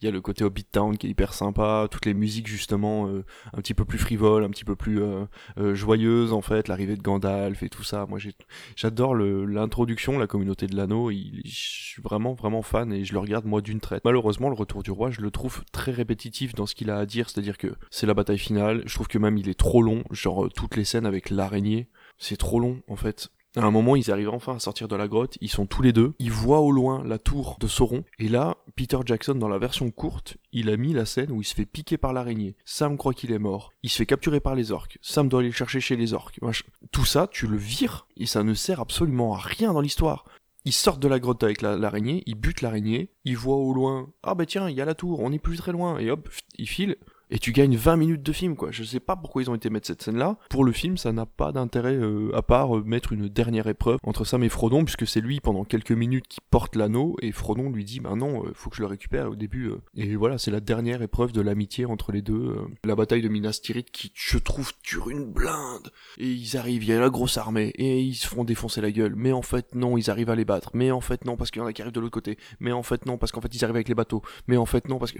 il 0.00 0.04
y 0.06 0.08
a 0.08 0.10
le 0.10 0.22
côté 0.22 0.42
Hobbit 0.42 0.64
Town 0.64 0.96
qui 0.96 1.06
est 1.06 1.10
hyper 1.10 1.34
sympa, 1.34 1.86
toutes 1.90 2.06
les 2.06 2.14
musiques 2.14 2.46
justement 2.46 3.06
euh, 3.08 3.24
un 3.52 3.58
petit 3.58 3.74
peu 3.74 3.84
plus 3.84 3.98
frivoles, 3.98 4.42
un 4.42 4.48
petit 4.48 4.64
peu 4.64 4.74
plus 4.74 5.02
euh, 5.02 5.26
euh, 5.58 5.74
joyeuses 5.74 6.32
en 6.32 6.40
fait, 6.40 6.66
l'arrivée 6.68 6.96
de 6.96 7.02
Gandalf 7.02 7.62
et 7.62 7.68
tout 7.68 7.82
ça. 7.84 8.06
Moi 8.08 8.18
j'adore 8.74 9.14
l'introduction, 9.14 10.18
la 10.18 10.26
communauté 10.26 10.66
de 10.66 10.74
l'anneau, 10.76 11.10
il- 11.10 11.42
je 11.44 11.50
suis 11.92 12.02
vraiment 12.02 12.32
vraiment 12.32 12.62
fan 12.62 12.90
et 12.90 13.04
je 13.04 13.12
le 13.12 13.18
regarde 13.18 13.44
moi 13.44 13.60
d'une 13.60 13.80
traite. 13.80 14.02
Malheureusement, 14.06 14.48
le 14.48 14.54
retour 14.56 14.82
du 14.82 14.90
roi, 14.90 15.10
je 15.10 15.20
le 15.20 15.30
trouve 15.30 15.62
très 15.72 15.92
répétitif 15.92 16.54
dans 16.54 16.64
ce 16.64 16.74
qu'il 16.74 16.88
a 16.90 16.96
à 16.96 17.04
dire, 17.04 17.28
c'est-à-dire 17.28 17.58
que 17.58 17.74
c'est 17.90 18.06
la 18.06 18.14
bataille 18.14 18.38
finale, 18.38 18.82
je 18.86 18.94
trouve 18.94 19.08
que 19.08 19.18
même 19.18 19.36
il 19.36 19.50
est 19.50 19.58
trop 19.58 19.82
long, 19.82 20.04
genre 20.10 20.46
euh, 20.46 20.48
toutes 20.48 20.76
les 20.76 20.84
scènes 20.84 21.04
avec 21.06 21.28
l'araignée, 21.28 21.88
c'est 22.18 22.38
trop 22.38 22.60
long 22.60 22.80
en 22.88 22.96
fait. 22.96 23.28
À 23.56 23.62
un 23.62 23.70
moment, 23.70 23.94
ils 23.94 24.10
arrivent 24.10 24.30
enfin 24.30 24.56
à 24.56 24.58
sortir 24.58 24.88
de 24.88 24.96
la 24.96 25.06
grotte, 25.06 25.38
ils 25.40 25.48
sont 25.48 25.66
tous 25.66 25.80
les 25.80 25.92
deux, 25.92 26.14
ils 26.18 26.32
voient 26.32 26.60
au 26.60 26.72
loin 26.72 27.04
la 27.04 27.18
tour 27.18 27.56
de 27.60 27.68
Sauron, 27.68 28.02
et 28.18 28.28
là, 28.28 28.56
Peter 28.74 28.98
Jackson, 29.04 29.36
dans 29.36 29.48
la 29.48 29.58
version 29.58 29.92
courte, 29.92 30.36
il 30.52 30.68
a 30.70 30.76
mis 30.76 30.92
la 30.92 31.06
scène 31.06 31.30
où 31.30 31.40
il 31.40 31.44
se 31.44 31.54
fait 31.54 31.64
piquer 31.64 31.96
par 31.96 32.12
l'araignée. 32.12 32.56
Sam 32.64 32.96
croit 32.96 33.14
qu'il 33.14 33.30
est 33.30 33.38
mort, 33.38 33.70
il 33.84 33.90
se 33.90 33.98
fait 33.98 34.06
capturer 34.06 34.40
par 34.40 34.56
les 34.56 34.72
orques, 34.72 34.98
Sam 35.02 35.28
doit 35.28 35.38
aller 35.38 35.50
le 35.50 35.54
chercher 35.54 35.80
chez 35.80 35.94
les 35.94 36.14
orques. 36.14 36.40
Tout 36.90 37.04
ça, 37.04 37.28
tu 37.30 37.46
le 37.46 37.56
vires, 37.56 38.08
et 38.16 38.26
ça 38.26 38.42
ne 38.42 38.54
sert 38.54 38.80
absolument 38.80 39.34
à 39.34 39.38
rien 39.38 39.72
dans 39.72 39.80
l'histoire. 39.80 40.24
Ils 40.64 40.72
sortent 40.72 41.00
de 41.00 41.08
la 41.08 41.20
grotte 41.20 41.44
avec 41.44 41.62
l'araignée, 41.62 42.24
ils 42.26 42.34
butent 42.34 42.62
l'araignée, 42.62 43.10
ils 43.24 43.36
voient 43.36 43.56
au 43.56 43.72
loin, 43.72 44.10
ah 44.24 44.34
bah 44.34 44.46
tiens, 44.46 44.68
il 44.68 44.74
y 44.74 44.80
a 44.80 44.84
la 44.84 44.94
tour, 44.94 45.20
on 45.20 45.30
est 45.30 45.38
plus 45.38 45.58
très 45.58 45.72
loin, 45.72 45.98
et 45.98 46.10
hop, 46.10 46.28
ils 46.58 46.68
filent, 46.68 46.96
et 47.34 47.38
tu 47.40 47.50
gagnes 47.50 47.76
20 47.76 47.96
minutes 47.96 48.22
de 48.22 48.32
film 48.32 48.54
quoi. 48.54 48.70
Je 48.70 48.84
sais 48.84 49.00
pas 49.00 49.16
pourquoi 49.16 49.42
ils 49.42 49.50
ont 49.50 49.56
été 49.56 49.68
mettre 49.68 49.88
cette 49.88 50.02
scène 50.02 50.16
là. 50.16 50.38
Pour 50.50 50.62
le 50.62 50.70
film, 50.70 50.96
ça 50.96 51.10
n'a 51.10 51.26
pas 51.26 51.50
d'intérêt 51.50 51.96
euh, 51.96 52.30
à 52.32 52.42
part 52.42 52.76
euh, 52.76 52.84
mettre 52.84 53.12
une 53.12 53.28
dernière 53.28 53.66
épreuve 53.66 53.98
entre 54.04 54.24
Sam 54.24 54.44
et 54.44 54.48
Frodon 54.48 54.84
puisque 54.84 55.04
c'est 55.04 55.20
lui 55.20 55.40
pendant 55.40 55.64
quelques 55.64 55.90
minutes 55.90 56.28
qui 56.28 56.38
porte 56.40 56.76
l'anneau 56.76 57.16
et 57.22 57.32
Frodon 57.32 57.70
lui 57.70 57.84
dit 57.84 57.98
"Ben 57.98 58.14
non, 58.14 58.44
euh, 58.44 58.52
faut 58.54 58.70
que 58.70 58.76
je 58.76 58.82
le 58.82 58.86
récupère 58.86 59.30
au 59.30 59.34
début." 59.34 59.72
et 59.96 60.14
voilà, 60.14 60.38
c'est 60.38 60.52
la 60.52 60.60
dernière 60.60 61.02
épreuve 61.02 61.32
de 61.32 61.40
l'amitié 61.40 61.86
entre 61.86 62.12
les 62.12 62.22
deux, 62.22 62.56
la 62.84 62.94
bataille 62.94 63.22
de 63.22 63.28
Minas 63.28 63.58
Tirith 63.60 63.90
qui 63.90 64.12
je 64.14 64.38
trouve 64.38 64.70
dure 64.84 65.10
une 65.10 65.24
blinde. 65.24 65.90
Et 66.18 66.28
ils 66.28 66.56
arrivent, 66.56 66.84
il 66.84 66.90
y 66.90 66.92
a 66.92 67.00
la 67.00 67.10
grosse 67.10 67.36
armée 67.36 67.72
et 67.74 68.00
ils 68.00 68.14
se 68.14 68.28
font 68.28 68.44
défoncer 68.44 68.80
la 68.80 68.92
gueule. 68.92 69.14
Mais 69.16 69.32
en 69.32 69.42
fait 69.42 69.74
non, 69.74 69.98
ils 69.98 70.08
arrivent 70.08 70.30
à 70.30 70.36
les 70.36 70.44
battre. 70.44 70.70
Mais 70.74 70.92
en 70.92 71.00
fait 71.00 71.24
non 71.24 71.36
parce 71.36 71.50
qu'il 71.50 71.60
y 71.60 71.64
en 71.64 71.66
a 71.66 71.72
qui 71.72 71.82
arrivent 71.82 71.94
de 71.94 72.00
l'autre 72.00 72.12
côté. 72.12 72.38
Mais 72.60 72.70
en 72.70 72.84
fait 72.84 73.06
non 73.06 73.18
parce 73.18 73.32
qu'en 73.32 73.40
fait 73.40 73.52
ils 73.52 73.64
arrivent 73.64 73.74
avec 73.74 73.88
les 73.88 73.96
bateaux. 73.96 74.22
Mais 74.46 74.56
en 74.56 74.66
fait 74.66 74.88
non 74.88 75.00
parce 75.00 75.10
que 75.10 75.18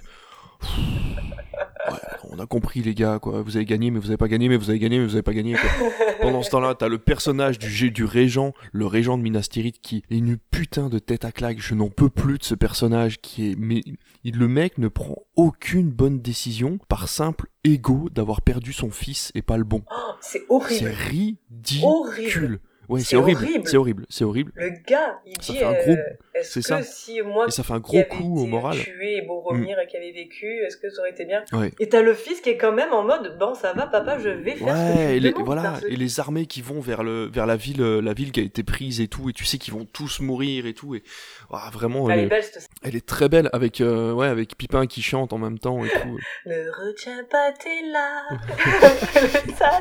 Ouais, 1.90 1.98
on 2.30 2.38
a 2.38 2.46
compris 2.46 2.82
les 2.82 2.94
gars, 2.94 3.18
quoi. 3.18 3.42
Vous 3.42 3.56
avez 3.56 3.64
gagné, 3.64 3.90
mais 3.90 3.98
vous 3.98 4.08
avez 4.08 4.16
pas 4.16 4.28
gagné, 4.28 4.48
mais 4.48 4.56
vous 4.56 4.70
avez 4.70 4.78
gagné, 4.78 4.98
mais 4.98 5.04
vous 5.04 5.14
avez 5.14 5.22
pas 5.22 5.34
gagné. 5.34 5.54
Quoi. 5.54 5.90
Pendant 6.20 6.42
ce 6.42 6.50
temps-là, 6.50 6.74
t'as 6.74 6.88
le 6.88 6.98
personnage 6.98 7.58
du, 7.58 7.90
du 7.90 8.04
régent, 8.04 8.52
le 8.72 8.86
régent 8.86 9.18
de 9.18 9.22
Minas 9.22 9.48
Tirith, 9.50 9.80
qui 9.80 10.02
est 10.10 10.16
une 10.16 10.36
putain 10.36 10.88
de 10.88 10.98
tête 10.98 11.24
à 11.24 11.32
claque. 11.32 11.60
Je 11.60 11.74
n'en 11.74 11.90
peux 11.90 12.08
plus 12.08 12.38
de 12.38 12.44
ce 12.44 12.54
personnage 12.54 13.20
qui 13.20 13.50
est. 13.50 13.56
Mais 13.56 13.82
le 14.24 14.48
mec 14.48 14.78
ne 14.78 14.88
prend 14.88 15.16
aucune 15.36 15.90
bonne 15.90 16.20
décision 16.20 16.78
par 16.88 17.08
simple 17.08 17.48
ego 17.64 18.08
d'avoir 18.10 18.42
perdu 18.42 18.72
son 18.72 18.90
fils 18.90 19.30
et 19.34 19.42
pas 19.42 19.56
le 19.56 19.64
bon. 19.64 19.82
Oh, 19.90 20.12
c'est 20.20 20.42
horrible. 20.48 20.80
C'est 20.80 20.90
ridicule. 20.90 21.84
Horrible. 21.84 22.60
Ouais, 22.88 23.00
c'est 23.00 23.16
horrible. 23.16 23.46
C'est 23.64 23.76
horrible. 23.76 24.06
C'est 24.08 24.24
horrible. 24.24 24.52
Le 24.54 24.70
gars, 24.86 25.20
il 25.26 25.34
ça 25.40 25.52
dit. 25.52 25.58
Fait 25.58 25.64
un 25.64 25.72
gros... 25.72 25.92
Euh, 25.92 26.16
est-ce 26.34 26.54
que 26.54 26.60
ça. 26.62 26.82
si 26.82 27.22
moi, 27.22 27.46
et 27.46 27.50
ça 27.50 27.62
fait 27.62 27.72
un 27.72 27.80
gros 27.80 28.02
coup 28.04 28.40
au 28.40 28.46
moral. 28.46 28.76
tué 28.76 29.18
et 29.18 29.22
Boromir 29.22 29.76
mm. 29.76 29.80
et 29.80 29.86
qui 29.86 29.96
avait 29.96 30.12
vécu, 30.12 30.46
est-ce 30.66 30.76
que 30.76 30.90
ça 30.90 31.00
aurait 31.00 31.10
été 31.10 31.24
bien 31.24 31.44
ouais. 31.52 31.72
Et 31.78 31.88
t'as 31.88 32.02
le 32.02 32.14
fils 32.14 32.40
qui 32.40 32.50
est 32.50 32.56
quand 32.56 32.72
même 32.72 32.92
en 32.92 33.04
mode, 33.04 33.38
bon, 33.38 33.54
ça 33.54 33.72
va, 33.72 33.86
papa, 33.86 34.18
je 34.18 34.28
vais 34.28 34.56
faire 34.56 34.66
ouais, 34.66 34.72
ce 34.74 34.94
que 34.94 35.12
et 35.14 35.20
les, 35.20 35.32
voilà, 35.32 35.74
et 35.88 35.96
les 35.96 36.20
armées 36.20 36.46
qui 36.46 36.60
vont 36.60 36.80
vers 36.80 37.04
le, 37.04 37.26
vers 37.26 37.46
la 37.46 37.56
ville, 37.56 37.82
la 37.82 38.12
ville 38.12 38.32
qui 38.32 38.40
a 38.40 38.42
été 38.42 38.62
prise 38.62 39.00
et 39.00 39.08
tout, 39.08 39.30
et 39.30 39.32
tu 39.32 39.44
sais 39.44 39.58
qu'ils 39.58 39.74
vont 39.74 39.84
tous 39.84 40.20
mourir 40.20 40.66
et 40.66 40.74
tout, 40.74 40.94
et 40.94 41.02
oh, 41.50 41.58
vraiment. 41.72 42.10
Elle, 42.10 42.18
elle 42.18 42.24
est 42.24 42.28
belle, 42.28 42.42
cette 42.42 42.68
Elle 42.82 42.96
est 42.96 43.06
très 43.06 43.28
belle 43.28 43.48
avec, 43.52 43.80
euh, 43.80 44.12
ouais, 44.12 44.26
avec 44.26 44.56
Pipin 44.56 44.86
qui 44.86 45.02
chante 45.02 45.32
en 45.32 45.38
même 45.38 45.58
temps 45.58 45.84
et 45.84 45.88
tout. 45.88 46.18
ne 46.46 46.86
retiens 46.86 47.24
pas 47.30 47.52
tes 47.52 47.82
larmes. 47.90 48.40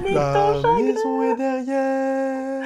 La 0.14 0.62
ton 0.62 0.82
maison 0.82 1.34
est 1.34 1.38
derrière. 1.38 2.64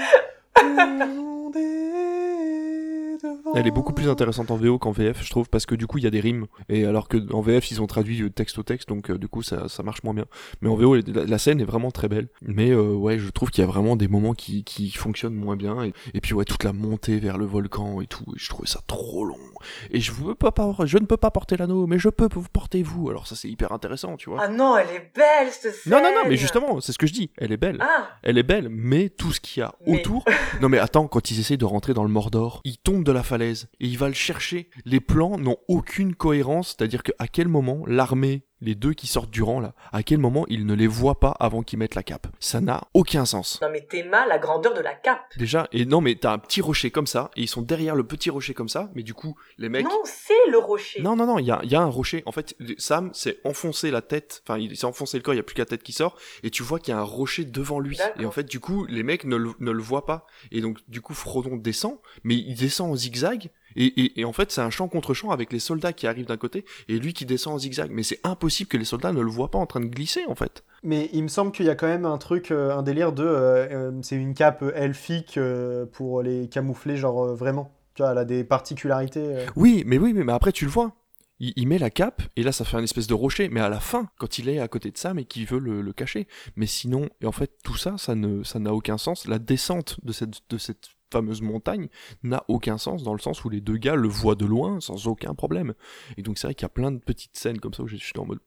Elle 3.55 3.67
est 3.67 3.71
beaucoup 3.71 3.93
plus 3.93 4.09
intéressante 4.09 4.51
en 4.51 4.55
VO 4.57 4.77
qu'en 4.79 4.91
VF, 4.91 5.23
je 5.23 5.29
trouve, 5.29 5.49
parce 5.49 5.65
que 5.65 5.75
du 5.75 5.87
coup 5.87 5.97
il 5.97 6.03
y 6.03 6.07
a 6.07 6.11
des 6.11 6.19
rimes, 6.19 6.47
et 6.69 6.85
alors 6.85 7.07
que 7.07 7.17
en 7.33 7.41
VF 7.41 7.71
ils 7.71 7.81
ont 7.81 7.87
traduit 7.87 8.29
texte 8.31 8.57
au 8.59 8.63
texte, 8.63 8.89
donc 8.89 9.09
euh, 9.09 9.17
du 9.17 9.27
coup 9.27 9.41
ça, 9.43 9.67
ça 9.69 9.83
marche 9.83 10.03
moins 10.03 10.13
bien. 10.13 10.25
Mais 10.61 10.69
en 10.69 10.75
VO 10.75 10.95
la, 10.95 11.25
la 11.25 11.37
scène 11.37 11.59
est 11.61 11.65
vraiment 11.65 11.91
très 11.91 12.07
belle, 12.07 12.27
mais 12.41 12.71
euh, 12.71 12.93
ouais 12.93 13.19
je 13.19 13.29
trouve 13.29 13.49
qu'il 13.51 13.63
y 13.63 13.67
a 13.67 13.69
vraiment 13.69 13.95
des 13.95 14.07
moments 14.07 14.33
qui, 14.33 14.63
qui 14.63 14.91
fonctionnent 14.91 15.35
moins 15.35 15.55
bien, 15.55 15.83
et, 15.83 15.93
et, 16.13 16.21
puis 16.21 16.33
ouais 16.33 16.45
toute 16.45 16.63
la 16.63 16.73
montée 16.73 17.19
vers 17.19 17.37
le 17.37 17.45
volcan 17.45 18.01
et 18.01 18.07
tout, 18.07 18.25
et 18.35 18.39
je 18.39 18.49
trouvais 18.49 18.67
ça 18.67 18.79
trop 18.87 19.25
long. 19.25 19.37
Et 19.91 19.99
je 19.99 20.11
veux 20.11 20.35
pas, 20.35 20.53
je 20.85 20.97
ne 20.97 21.05
peux 21.05 21.17
pas 21.17 21.31
porter 21.31 21.57
l'anneau, 21.57 21.87
mais 21.87 21.99
je 21.99 22.09
peux 22.09 22.27
vous 22.31 22.45
porter 22.51 22.83
vous. 22.83 23.09
Alors 23.09 23.27
ça 23.27 23.35
c'est 23.35 23.49
hyper 23.49 23.71
intéressant, 23.71 24.17
tu 24.17 24.29
vois. 24.29 24.39
Ah 24.43 24.47
non, 24.47 24.77
elle 24.77 24.89
est 24.89 25.11
belle 25.15 25.49
cette 25.51 25.73
scène. 25.75 25.93
Non 25.93 25.99
non 26.01 26.09
non, 26.13 26.29
mais 26.29 26.37
justement 26.37 26.79
c'est 26.81 26.91
ce 26.91 26.97
que 26.97 27.07
je 27.07 27.13
dis, 27.13 27.31
elle 27.37 27.51
est 27.51 27.57
belle, 27.57 27.77
Ah. 27.81 28.07
elle 28.23 28.37
est 28.37 28.43
belle, 28.43 28.69
mais 28.69 29.09
tout 29.09 29.31
ce 29.31 29.39
qu'il 29.39 29.61
y 29.61 29.63
a 29.63 29.73
Mais- 29.85 29.99
autour. 29.99 30.25
non 30.61 30.69
mais 30.69 30.79
attends, 30.79 31.07
quand 31.07 31.31
ils 31.31 31.39
essaient 31.39 31.57
de 31.57 31.65
rentrer 31.65 31.93
dans 31.93 32.03
le 32.03 32.09
Mordor, 32.09 32.61
ils 32.63 32.77
tombent 32.77 33.03
de 33.07 33.11
la 33.13 33.23
falaise 33.23 33.69
et 33.79 33.87
ils 33.87 33.97
va 33.97 34.07
le 34.07 34.13
chercher. 34.13 34.69
Les 34.85 34.99
plans 34.99 35.37
n'ont 35.37 35.57
aucune 35.67 36.13
cohérence, 36.13 36.75
c'est-à-dire 36.77 37.03
qu'à 37.03 37.27
quel 37.27 37.47
moment 37.47 37.83
l'armée, 37.87 38.46
les 38.61 38.75
deux 38.75 38.93
qui 38.93 39.07
sortent 39.07 39.29
du 39.29 39.43
rang 39.43 39.59
là, 39.59 39.73
à 39.91 40.03
quel 40.03 40.17
moment 40.17 40.45
ils 40.47 40.65
ne 40.65 40.73
les 40.73 40.87
voient 40.87 41.19
pas 41.19 41.35
avant 41.39 41.63
qu'ils 41.63 41.79
mettent 41.79 41.95
la 41.95 42.03
cape 42.03 42.27
Ça 42.39 42.61
n'a 42.61 42.83
aucun 42.93 43.25
sens. 43.25 43.59
Non 43.61 43.69
mais 43.71 43.81
t'es 43.81 44.03
mal 44.03 44.29
la 44.29 44.39
grandeur 44.39 44.73
de 44.73 44.81
la 44.81 44.93
cape. 44.93 45.21
Déjà, 45.37 45.67
et 45.71 45.85
non 45.85 46.01
mais 46.01 46.15
t'as 46.15 46.31
un 46.31 46.37
petit 46.37 46.61
rocher 46.61 46.91
comme 46.91 47.07
ça, 47.07 47.31
et 47.35 47.41
ils 47.41 47.47
sont 47.47 47.61
derrière 47.61 47.95
le 47.95 48.03
petit 48.03 48.29
rocher 48.29 48.53
comme 48.53 48.69
ça, 48.69 48.89
mais 48.95 49.03
du 49.03 49.13
coup, 49.13 49.35
les 49.57 49.69
mecs... 49.69 49.85
Non, 49.85 50.01
c'est 50.03 50.33
le 50.49 50.57
rocher. 50.57 51.01
Non, 51.01 51.15
non, 51.15 51.25
non, 51.25 51.39
il 51.39 51.45
y 51.45 51.51
a, 51.51 51.61
y 51.63 51.75
a 51.75 51.81
un 51.81 51.85
rocher. 51.85 52.23
En 52.25 52.31
fait, 52.31 52.55
Sam 52.77 53.13
s'est 53.13 53.39
enfoncé 53.43 53.91
la 53.91 54.01
tête, 54.01 54.41
enfin, 54.47 54.57
il 54.59 54.75
s'est 54.75 54.85
enfoncé 54.85 55.17
le 55.17 55.23
corps, 55.23 55.33
il 55.33 55.37
n'y 55.37 55.41
a 55.41 55.43
plus 55.43 55.55
que 55.55 55.61
la 55.61 55.65
tête 55.65 55.83
qui 55.83 55.93
sort, 55.93 56.17
et 56.43 56.49
tu 56.49 56.63
vois 56.63 56.79
qu'il 56.79 56.93
y 56.93 56.97
a 56.97 56.99
un 56.99 57.03
rocher 57.03 57.45
devant 57.45 57.79
lui. 57.79 57.97
Et 58.19 58.25
en 58.25 58.31
fait, 58.31 58.43
du 58.43 58.59
coup, 58.59 58.85
les 58.85 59.03
mecs 59.03 59.25
ne 59.25 59.35
le, 59.35 59.51
ne 59.59 59.71
le 59.71 59.81
voient 59.81 60.05
pas. 60.05 60.25
Et 60.51 60.61
donc, 60.61 60.79
du 60.87 61.01
coup, 61.01 61.13
Frodon 61.13 61.57
descend, 61.57 61.97
mais 62.23 62.35
il 62.35 62.55
descend 62.55 62.91
en 62.91 62.95
zigzag, 62.95 63.49
et, 63.77 64.01
et, 64.01 64.21
et 64.21 64.25
en 64.25 64.33
fait, 64.33 64.51
c'est 64.51 64.61
un 64.61 64.69
champ 64.69 64.87
contre 64.87 65.13
champ 65.13 65.31
avec 65.31 65.53
les 65.53 65.59
soldats 65.59 65.93
qui 65.93 66.07
arrivent 66.07 66.25
d'un 66.25 66.37
côté, 66.37 66.65
et 66.89 66.99
lui 66.99 67.13
qui 67.13 67.25
descend 67.25 67.53
en 67.53 67.57
zigzag. 67.59 67.91
Mais 67.91 68.03
c'est 68.03 68.19
impossible 68.23 68.69
que 68.69 68.77
les 68.77 68.85
soldats 68.85 69.13
ne 69.13 69.21
le 69.21 69.29
voient 69.29 69.51
pas 69.51 69.59
en 69.59 69.65
train 69.65 69.79
de 69.79 69.85
glisser, 69.85 70.25
en 70.27 70.35
fait. 70.35 70.63
Mais 70.83 71.09
il 71.13 71.23
me 71.23 71.27
semble 71.27 71.51
qu'il 71.51 71.65
y 71.65 71.69
a 71.69 71.75
quand 71.75 71.87
même 71.87 72.05
un 72.05 72.17
truc, 72.17 72.51
euh, 72.51 72.75
un 72.75 72.83
délire 72.83 73.13
de. 73.13 73.23
euh, 73.23 73.67
euh, 73.71 73.91
c'est 74.01 74.15
une 74.15 74.33
cape 74.33 74.63
elfique 74.75 75.39
pour 75.93 76.21
les 76.21 76.47
camoufler, 76.49 76.97
genre 76.97 77.33
vraiment. 77.35 77.71
Tu 77.93 78.03
vois, 78.03 78.11
elle 78.11 78.17
a 78.17 78.25
des 78.25 78.43
particularités. 78.43 79.45
Oui, 79.55 79.83
mais 79.85 79.97
oui, 79.97 80.13
mais, 80.13 80.23
mais 80.23 80.33
après, 80.33 80.51
tu 80.51 80.65
le 80.65 80.71
vois. 80.71 80.93
Il, 81.39 81.67
met 81.67 81.77
la 81.77 81.91
cape, 81.91 82.23
et 82.35 82.41
là, 82.41 82.51
ça 82.51 82.65
fait 82.65 82.77
un 82.77 82.83
espèce 82.83 83.05
de 83.05 83.13
rocher, 83.13 83.47
mais 83.49 83.59
à 83.61 83.69
la 83.69 83.79
fin, 83.79 84.09
quand 84.17 84.39
il 84.39 84.49
est 84.49 84.57
à 84.59 84.67
côté 84.67 84.89
de 84.89 84.97
Sam 84.97 85.19
et 85.19 85.25
qu'il 85.25 85.45
veut 85.45 85.59
le, 85.59 85.83
le 85.83 85.93
cacher. 85.93 86.27
Mais 86.55 86.65
sinon, 86.65 87.09
et 87.21 87.27
en 87.27 87.31
fait, 87.31 87.51
tout 87.63 87.77
ça, 87.77 87.95
ça 87.99 88.15
ne, 88.15 88.41
ça 88.43 88.57
n'a 88.57 88.73
aucun 88.73 88.97
sens. 88.97 89.27
La 89.27 89.37
descente 89.37 89.99
de 90.03 90.13
cette, 90.13 90.49
de 90.49 90.57
cette 90.57 90.89
fameuse 91.11 91.41
montagne 91.41 91.87
n'a 92.23 92.43
aucun 92.47 92.77
sens 92.77 93.03
dans 93.03 93.13
le 93.13 93.19
sens 93.19 93.43
où 93.45 93.49
les 93.49 93.61
deux 93.61 93.77
gars 93.77 93.95
le 93.95 94.07
voient 94.07 94.35
de 94.35 94.45
loin 94.45 94.79
sans 94.79 95.07
aucun 95.07 95.33
problème. 95.33 95.73
Et 96.17 96.21
donc, 96.21 96.37
c'est 96.37 96.47
vrai 96.47 96.55
qu'il 96.55 96.65
y 96.65 96.65
a 96.65 96.69
plein 96.69 96.91
de 96.91 96.99
petites 96.99 97.37
scènes 97.37 97.59
comme 97.59 97.73
ça 97.73 97.83
où 97.83 97.87
j'étais 97.87 98.19
en 98.19 98.25
mode. 98.25 98.39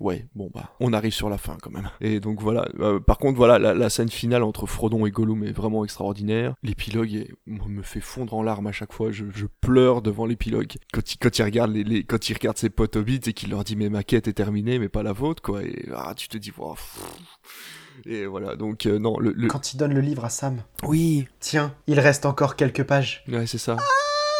Ouais, 0.00 0.26
bon 0.34 0.50
bah, 0.52 0.72
on 0.80 0.92
arrive 0.92 1.12
sur 1.12 1.30
la 1.30 1.38
fin 1.38 1.56
quand 1.62 1.70
même. 1.70 1.88
Et 2.00 2.18
donc 2.18 2.40
voilà. 2.40 2.66
Euh, 2.80 2.98
par 2.98 3.18
contre, 3.18 3.36
voilà, 3.36 3.58
la, 3.58 3.90
scène 3.90 4.08
finale 4.08 4.42
entre 4.42 4.66
Frodon 4.66 5.06
et 5.06 5.12
Gollum 5.12 5.44
est 5.44 5.52
vraiment 5.52 5.84
extraordinaire. 5.84 6.54
L'épilogue 6.64 7.32
me 7.46 7.82
fait 7.82 8.00
fondre 8.00 8.34
en 8.34 8.42
larmes 8.42 8.66
à 8.66 8.72
chaque 8.72 8.92
fois. 8.92 9.12
Je, 9.12 9.26
je 9.32 9.46
pleure 9.60 10.02
devant 10.02 10.26
l'épilogue. 10.26 10.72
Quand 10.92 11.12
il, 11.12 11.18
quand 11.18 11.44
regarde 11.44 11.72
les, 11.72 12.02
quand 12.02 12.28
il 12.28 12.34
regarde 12.34 12.58
ses 12.58 12.70
potes 12.70 12.96
hobbits 12.96 13.20
et 13.26 13.32
qu'il 13.32 13.50
leur 13.50 13.62
dit 13.62 13.76
mais 13.76 13.88
ma 13.88 14.02
quête 14.02 14.26
est 14.26 14.32
terminée, 14.32 14.80
mais 14.80 14.88
pas 14.88 15.04
la 15.04 15.12
vôtre 15.12 15.42
quoi. 15.42 15.62
Et 15.62 15.88
ah, 15.94 16.12
tu 16.16 16.26
te 16.26 16.38
dis 16.38 16.52
wow. 16.56 16.74
Et 18.06 18.26
voilà. 18.26 18.56
Donc 18.56 18.86
euh, 18.86 18.98
non, 18.98 19.18
le, 19.18 19.32
le- 19.32 19.48
Quand 19.48 19.72
il 19.72 19.76
donne 19.76 19.94
le 19.94 20.00
livre 20.00 20.24
à 20.24 20.30
Sam. 20.30 20.58
Oui. 20.82 21.26
Tiens, 21.40 21.74
il 21.86 21.98
reste 22.00 22.26
encore 22.26 22.56
quelques 22.56 22.84
pages. 22.84 23.24
ouais, 23.28 23.46
c'est 23.46 23.58
ça. 23.58 23.76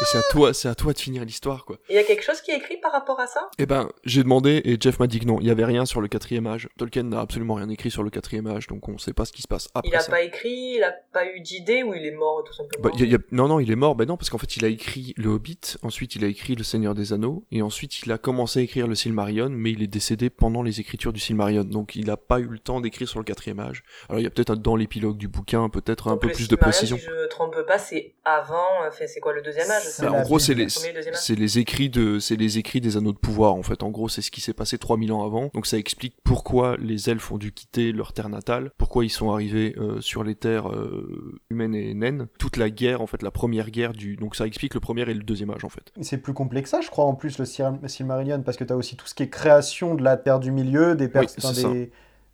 Et 0.00 0.04
c'est 0.06 0.18
à 0.18 0.22
toi, 0.30 0.52
c'est 0.52 0.68
à 0.68 0.74
toi 0.74 0.92
de 0.92 0.98
finir 0.98 1.24
l'histoire 1.24 1.64
quoi. 1.64 1.76
Il 1.88 1.94
y 1.94 1.98
a 1.98 2.02
quelque 2.02 2.22
chose 2.24 2.40
qui 2.40 2.50
est 2.50 2.56
écrit 2.56 2.76
par 2.78 2.90
rapport 2.90 3.20
à 3.20 3.26
ça? 3.28 3.48
Eh 3.58 3.66
ben, 3.66 3.88
j'ai 4.04 4.22
demandé 4.24 4.60
et 4.64 4.76
Jeff 4.80 4.98
m'a 4.98 5.06
dit 5.06 5.20
que 5.20 5.24
non, 5.24 5.38
il 5.40 5.46
y 5.46 5.50
avait 5.50 5.64
rien 5.64 5.86
sur 5.86 6.00
le 6.00 6.08
quatrième 6.08 6.46
âge. 6.48 6.68
Tolkien 6.76 7.04
n'a 7.04 7.20
absolument 7.20 7.54
rien 7.54 7.68
écrit 7.68 7.90
sur 7.92 8.02
le 8.02 8.10
quatrième 8.10 8.46
âge, 8.48 8.66
donc 8.66 8.88
on 8.88 8.98
sait 8.98 9.12
pas 9.12 9.24
ce 9.24 9.32
qui 9.32 9.42
se 9.42 9.46
passe 9.48 9.68
après 9.72 9.88
Il 9.90 9.94
a 9.96 10.00
ça. 10.00 10.10
pas 10.10 10.22
écrit, 10.22 10.74
il 10.76 10.82
a 10.82 10.92
pas 11.12 11.26
eu 11.26 11.40
d'idée 11.40 11.84
ou 11.84 11.94
il 11.94 12.04
est 12.04 12.10
mort 12.10 12.42
tout 12.44 12.52
simplement? 12.52 12.82
Bah, 12.82 12.90
y 12.98 13.02
a- 13.04 13.06
y 13.06 13.14
a- 13.14 13.18
Non, 13.30 13.46
non, 13.46 13.60
il 13.60 13.70
est 13.70 13.76
mort. 13.76 13.94
Ben 13.94 14.06
non, 14.06 14.16
parce 14.16 14.30
qu'en 14.30 14.38
fait, 14.38 14.56
il 14.56 14.64
a 14.64 14.68
écrit 14.68 15.14
Le 15.16 15.28
Hobbit, 15.30 15.76
ensuite 15.82 16.16
il 16.16 16.24
a 16.24 16.28
écrit 16.28 16.56
Le 16.56 16.64
Seigneur 16.64 16.94
des 16.94 17.12
Anneaux, 17.12 17.44
et 17.52 17.62
ensuite 17.62 18.00
il 18.02 18.10
a 18.10 18.18
commencé 18.18 18.58
à 18.58 18.62
écrire 18.62 18.88
le 18.88 18.96
Silmarillion, 18.96 19.48
mais 19.50 19.70
il 19.70 19.82
est 19.82 19.86
décédé 19.86 20.28
pendant 20.28 20.62
les 20.62 20.80
écritures 20.80 21.12
du 21.12 21.20
Silmarillion, 21.20 21.62
donc 21.64 21.94
il 21.94 22.06
n'a 22.06 22.16
pas 22.16 22.40
eu 22.40 22.46
le 22.48 22.58
temps 22.58 22.80
d'écrire 22.80 23.08
sur 23.08 23.20
le 23.20 23.24
quatrième 23.24 23.60
âge. 23.60 23.84
Alors 24.08 24.18
il 24.20 24.24
y 24.24 24.26
a 24.26 24.30
peut-être 24.30 24.54
dans 24.56 24.74
l'épilogue 24.76 25.16
du 25.16 25.28
bouquin, 25.28 25.68
peut-être 25.68 26.08
un 26.08 26.12
Donc, 26.12 26.22
peu 26.22 26.28
plus 26.30 26.48
de 26.48 26.56
précision. 26.56 26.96
Si 26.96 27.04
je 27.04 27.10
me 27.10 27.28
trompe 27.28 27.56
pas, 27.66 27.78
c'est 27.78 28.14
avant, 28.24 28.66
enfin 28.88 29.06
c'est 29.06 29.20
quoi 29.20 29.32
le 29.32 29.42
deuxième 29.42 29.70
âge? 29.70 29.83
Bah, 30.00 30.12
en 30.12 30.22
gros, 30.22 30.38
c'est 30.38 30.54
les, 30.54 30.68
c'est 30.68 31.34
écrits 31.58 31.90
de, 31.90 32.18
c'est 32.18 32.36
les 32.36 32.58
écrits 32.58 32.80
des 32.80 32.96
anneaux 32.96 33.12
de 33.12 33.18
pouvoir, 33.18 33.54
en 33.54 33.62
fait. 33.62 33.82
En 33.82 33.90
gros, 33.90 34.08
c'est 34.08 34.22
ce 34.22 34.30
qui 34.30 34.40
s'est 34.40 34.54
passé 34.54 34.78
3000 34.78 35.12
ans 35.12 35.24
avant. 35.24 35.50
Donc, 35.54 35.66
ça 35.66 35.78
explique 35.78 36.16
pourquoi 36.24 36.76
les 36.78 37.10
elfes 37.10 37.30
ont 37.30 37.38
dû 37.38 37.52
quitter 37.52 37.92
leur 37.92 38.12
terre 38.12 38.28
natale, 38.28 38.72
pourquoi 38.78 39.04
ils 39.04 39.10
sont 39.10 39.30
arrivés 39.32 39.74
euh, 39.78 40.00
sur 40.00 40.24
les 40.24 40.34
terres 40.34 40.70
euh, 40.72 41.40
humaines 41.50 41.74
et 41.74 41.94
naines. 41.94 42.26
Toute 42.38 42.56
la 42.56 42.70
guerre, 42.70 43.00
en 43.00 43.06
fait, 43.06 43.22
la 43.22 43.30
première 43.30 43.70
guerre 43.70 43.92
du, 43.92 44.16
donc 44.16 44.36
ça 44.36 44.46
explique 44.46 44.74
le 44.74 44.80
premier 44.80 45.02
et 45.02 45.14
le 45.14 45.22
deuxième 45.22 45.50
âge, 45.50 45.64
en 45.64 45.68
fait. 45.68 45.92
C'est 46.00 46.18
plus 46.18 46.32
complexe 46.34 46.64
que 46.64 46.68
ça, 46.70 46.80
je 46.80 46.88
crois, 46.88 47.04
en 47.04 47.14
plus, 47.14 47.38
le 47.38 47.44
Sil- 47.44 47.76
Silmarillion, 47.86 48.40
parce 48.42 48.56
que 48.56 48.64
t'as 48.64 48.74
aussi 48.74 48.96
tout 48.96 49.06
ce 49.06 49.14
qui 49.14 49.22
est 49.22 49.28
création 49.28 49.94
de 49.94 50.02
la 50.02 50.16
Terre 50.16 50.40
du 50.40 50.50
Milieu, 50.50 50.94
des, 50.94 51.08
pers- 51.08 51.22
Oui, 51.22 51.28
c'est 51.28 51.44
enfin, 51.44 51.54
ça. 51.54 51.68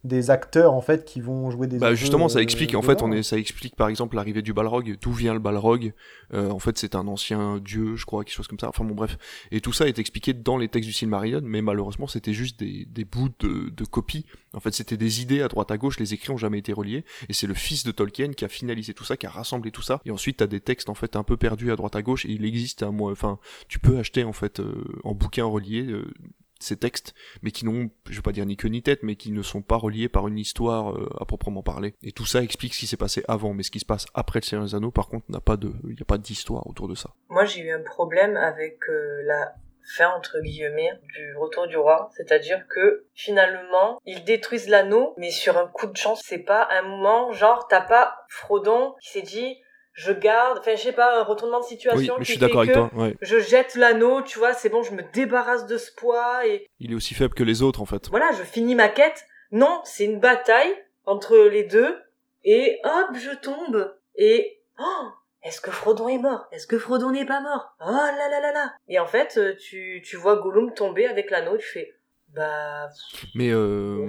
Des, 0.05 0.31
acteurs 0.31 0.73
en 0.73 0.81
fait 0.81 1.05
qui 1.05 1.21
vont 1.21 1.51
jouer 1.51 1.67
des 1.67 1.79
bah 1.79 1.95
justement 1.95 2.29
ça 2.29 2.39
euh, 2.39 2.43
explique 2.43 2.75
en 2.75 2.83
fait 2.83 3.03
on 3.03 3.13
est 3.13 3.23
ça 3.23 3.37
explique 3.39 3.77
par 3.77 3.89
exemple 3.89 4.17
l'arrivée 4.17 4.43
du 4.43 4.53
Balrog 4.53 4.97
d'où 5.01 5.13
vient 5.13 5.33
le 5.33 5.41
Balrog. 5.41 5.93
Euh, 6.33 6.51
en 6.51 6.59
fait 6.59 6.79
c'est 6.79 6.95
un 6.95 7.07
ancien 7.09 7.59
dieu 7.59 7.97
je 7.97 8.07
crois 8.07 8.25
quelque 8.25 8.35
chose 8.35 8.49
comme 8.49 8.59
ça. 8.59 8.69
Enfin 8.69 8.85
bon 8.85 8.95
bref. 8.95 9.19
Et 9.51 9.61
tout 9.61 9.73
ça 9.73 9.89
est 9.89 9.99
expliqué 9.99 10.33
dans 10.33 10.57
les 10.57 10.69
textes 10.69 10.89
du 10.89 10.93
Silmarillion 10.93 11.41
mais 11.43 11.63
malheureusement 11.63 12.07
c'était 12.07 12.33
juste 12.33 12.59
des, 12.59 12.87
des 12.87 13.05
bouts 13.05 13.31
de, 13.41 13.71
de 13.71 13.85
copies. 13.85 14.27
En 14.55 14.61
fait 14.61 14.73
c'était 14.73 14.97
des 14.97 15.23
idées 15.23 15.43
à 15.43 15.49
droite 15.49 15.71
à 15.71 15.79
gauche. 15.79 15.99
Les 15.99 16.15
écrits 16.15 16.31
ont 16.31 16.39
jamais 16.39 16.59
été 16.59 16.73
reliés. 16.73 17.05
Et 17.29 17.33
c'est 17.33 17.47
le 17.47 17.55
fils 17.55 17.85
de 17.85 17.93
Tolkien 17.93 18.33
qui 18.33 18.45
a 18.45 18.49
finalisé 18.49 18.95
tout 18.95 19.05
ça 19.05 19.17
qui 19.17 19.27
a 19.27 19.31
rassemblé 19.31 19.71
tout 19.71 19.83
ça. 19.83 20.01
Et 20.05 20.11
ensuite 20.11 20.39
t'as 20.39 20.47
des 20.47 20.61
textes 20.61 20.89
en 20.89 20.95
fait 20.95 21.17
un 21.17 21.23
peu 21.23 21.37
perdus 21.37 21.73
à 21.73 21.77
droite 21.77 21.97
à 21.97 22.03
gauche. 22.03 22.25
Et 22.27 22.31
il 22.31 22.45
existe 22.45 22.83
à 22.83 22.91
moi 22.91 23.13
enfin 23.13 23.39
tu 23.69 23.79
peux 23.79 23.99
acheter 23.99 24.25
en 24.25 24.33
fait 24.33 24.61
euh, 24.61 24.85
en 25.05 25.15
bouquin 25.15 25.45
relié 25.45 25.83
euh, 25.87 26.05
ces 26.63 26.77
textes, 26.77 27.15
mais 27.43 27.51
qui 27.51 27.65
n'ont, 27.65 27.91
je 28.09 28.17
vais 28.17 28.23
pas 28.23 28.33
dire 28.33 28.47
ni 28.47 28.57
queue 28.57 28.69
ni 28.69 28.83
tête, 28.83 29.03
mais 29.03 29.17
qui 29.17 29.33
ne 29.33 29.43
sont 29.43 29.63
pas 29.63 29.77
reliés 29.77 30.09
par 30.09 30.29
une 30.29 30.39
histoire 30.39 30.93
euh, 30.93 31.09
à 31.21 31.25
proprement 31.25 31.63
parler. 31.63 31.95
Et 32.03 32.13
tout 32.13 32.27
ça 32.27 32.43
explique 32.43 32.75
ce 32.75 32.81
qui 32.81 32.87
s'est 32.87 32.97
passé 32.97 33.23
avant, 33.29 33.55
mais 33.55 33.63
ce 33.63 33.71
qui 33.71 33.81
se 33.81 33.87
passe 33.87 34.07
après 34.15 34.41
le 34.41 34.45
Seigneur 34.45 34.67
des 34.67 34.75
Anneaux, 34.75 34.91
par 34.91 35.09
contre, 35.09 35.27
n'a 35.31 35.41
pas 35.41 35.57
de, 35.57 35.73
il 35.85 35.95
n'y 35.95 36.03
a 36.03 36.05
pas 36.05 36.19
d'histoire 36.19 36.67
autour 36.67 36.89
de 36.89 36.95
ça. 36.95 37.11
Moi, 37.29 37.45
j'ai 37.45 37.61
eu 37.61 37.73
un 37.73 37.83
problème 37.83 38.37
avec 38.37 38.79
euh, 38.89 39.23
la 39.25 39.55
fin, 39.97 40.11
entre 40.11 40.41
guillemets, 40.41 40.93
du 41.15 41.37
retour 41.37 41.67
du 41.67 41.77
roi. 41.77 42.11
C'est-à-dire 42.17 42.67
que, 42.69 43.07
finalement, 43.15 43.99
ils 44.05 44.25
détruisent 44.25 44.69
l'anneau, 44.69 45.15
mais 45.17 45.31
sur 45.31 45.59
un 45.59 45.67
coup 45.67 45.87
de 45.87 45.97
chance. 45.97 46.23
C'est 46.25 46.39
pas 46.39 46.69
un 46.71 46.83
moment, 46.83 47.33
genre, 47.33 47.67
t'as 47.69 47.81
pas 47.81 48.27
Frodon 48.29 48.95
qui 49.01 49.11
s'est 49.11 49.23
dit, 49.23 49.57
je 49.93 50.13
garde, 50.13 50.59
enfin, 50.59 50.77
je 50.77 50.83
sais 50.83 50.93
pas, 50.93 51.21
un 51.21 51.25
retournement 51.25 51.61
de 51.61 51.65
situation 51.65 52.15
Oui, 52.15 52.21
mais 52.21 52.25
qui 52.25 52.33
je 52.33 52.39
suis 52.39 52.41
d'accord 52.41 52.61
avec 52.63 52.73
toi, 52.73 52.91
ouais. 52.95 53.17
je 53.21 53.39
jette 53.39 53.75
l'anneau, 53.75 54.23
tu 54.23 54.39
vois, 54.39 54.53
c'est 54.55 54.69
bon, 54.69 54.83
je 54.83 54.93
me 54.93 55.03
débarrasse 55.13 55.67
de 55.67 55.77
ce 55.77 55.91
poids 55.95 56.47
et 56.47 56.67
Il 56.79 56.93
est 56.93 56.95
aussi 56.95 57.15
faible 57.15 57.35
que 57.35 57.43
les 57.45 57.63
autres, 57.63 57.81
en 57.81 57.87
fait. 57.87 58.09
voilà, 58.09 58.31
je 58.33 58.43
finis 58.43 58.75
ma 58.75 58.89
quête. 58.89 59.25
Non, 59.53 59.81
c'est 59.85 60.05
une 60.05 60.21
bataille 60.21 60.75
entre 61.07 61.37
les 61.37 61.65
deux 61.65 61.99
et 62.45 62.79
hop, 62.85 63.17
je 63.17 63.35
tombe 63.37 63.95
et 64.15 64.61
oh, 64.79 65.09
est-ce 65.43 65.61
que 65.61 65.71
Frodon 65.71 66.09
est 66.09 66.19
mort? 66.19 66.47
Est-ce 66.53 66.67
que 66.67 66.79
Frodon 66.79 67.11
n'est 67.11 67.27
pas 67.27 67.41
mort? 67.41 67.75
Oh 67.81 67.91
là 67.91 68.29
là 68.31 68.41
là 68.41 68.53
là 68.53 68.73
Et 68.89 68.99
en 68.99 69.07
fait, 69.07 69.37
euh, 69.39 69.55
tu 69.57 70.03
tu 70.05 70.17
vois 70.17 70.37
Gollum 70.37 70.73
tomber 70.75 71.07
avec 71.07 71.31
l'anneau, 71.31 71.57
tu 71.57 71.67
fais 71.67 71.95
bah 72.35 72.89
Mais 73.35 73.51
euh, 73.51 74.07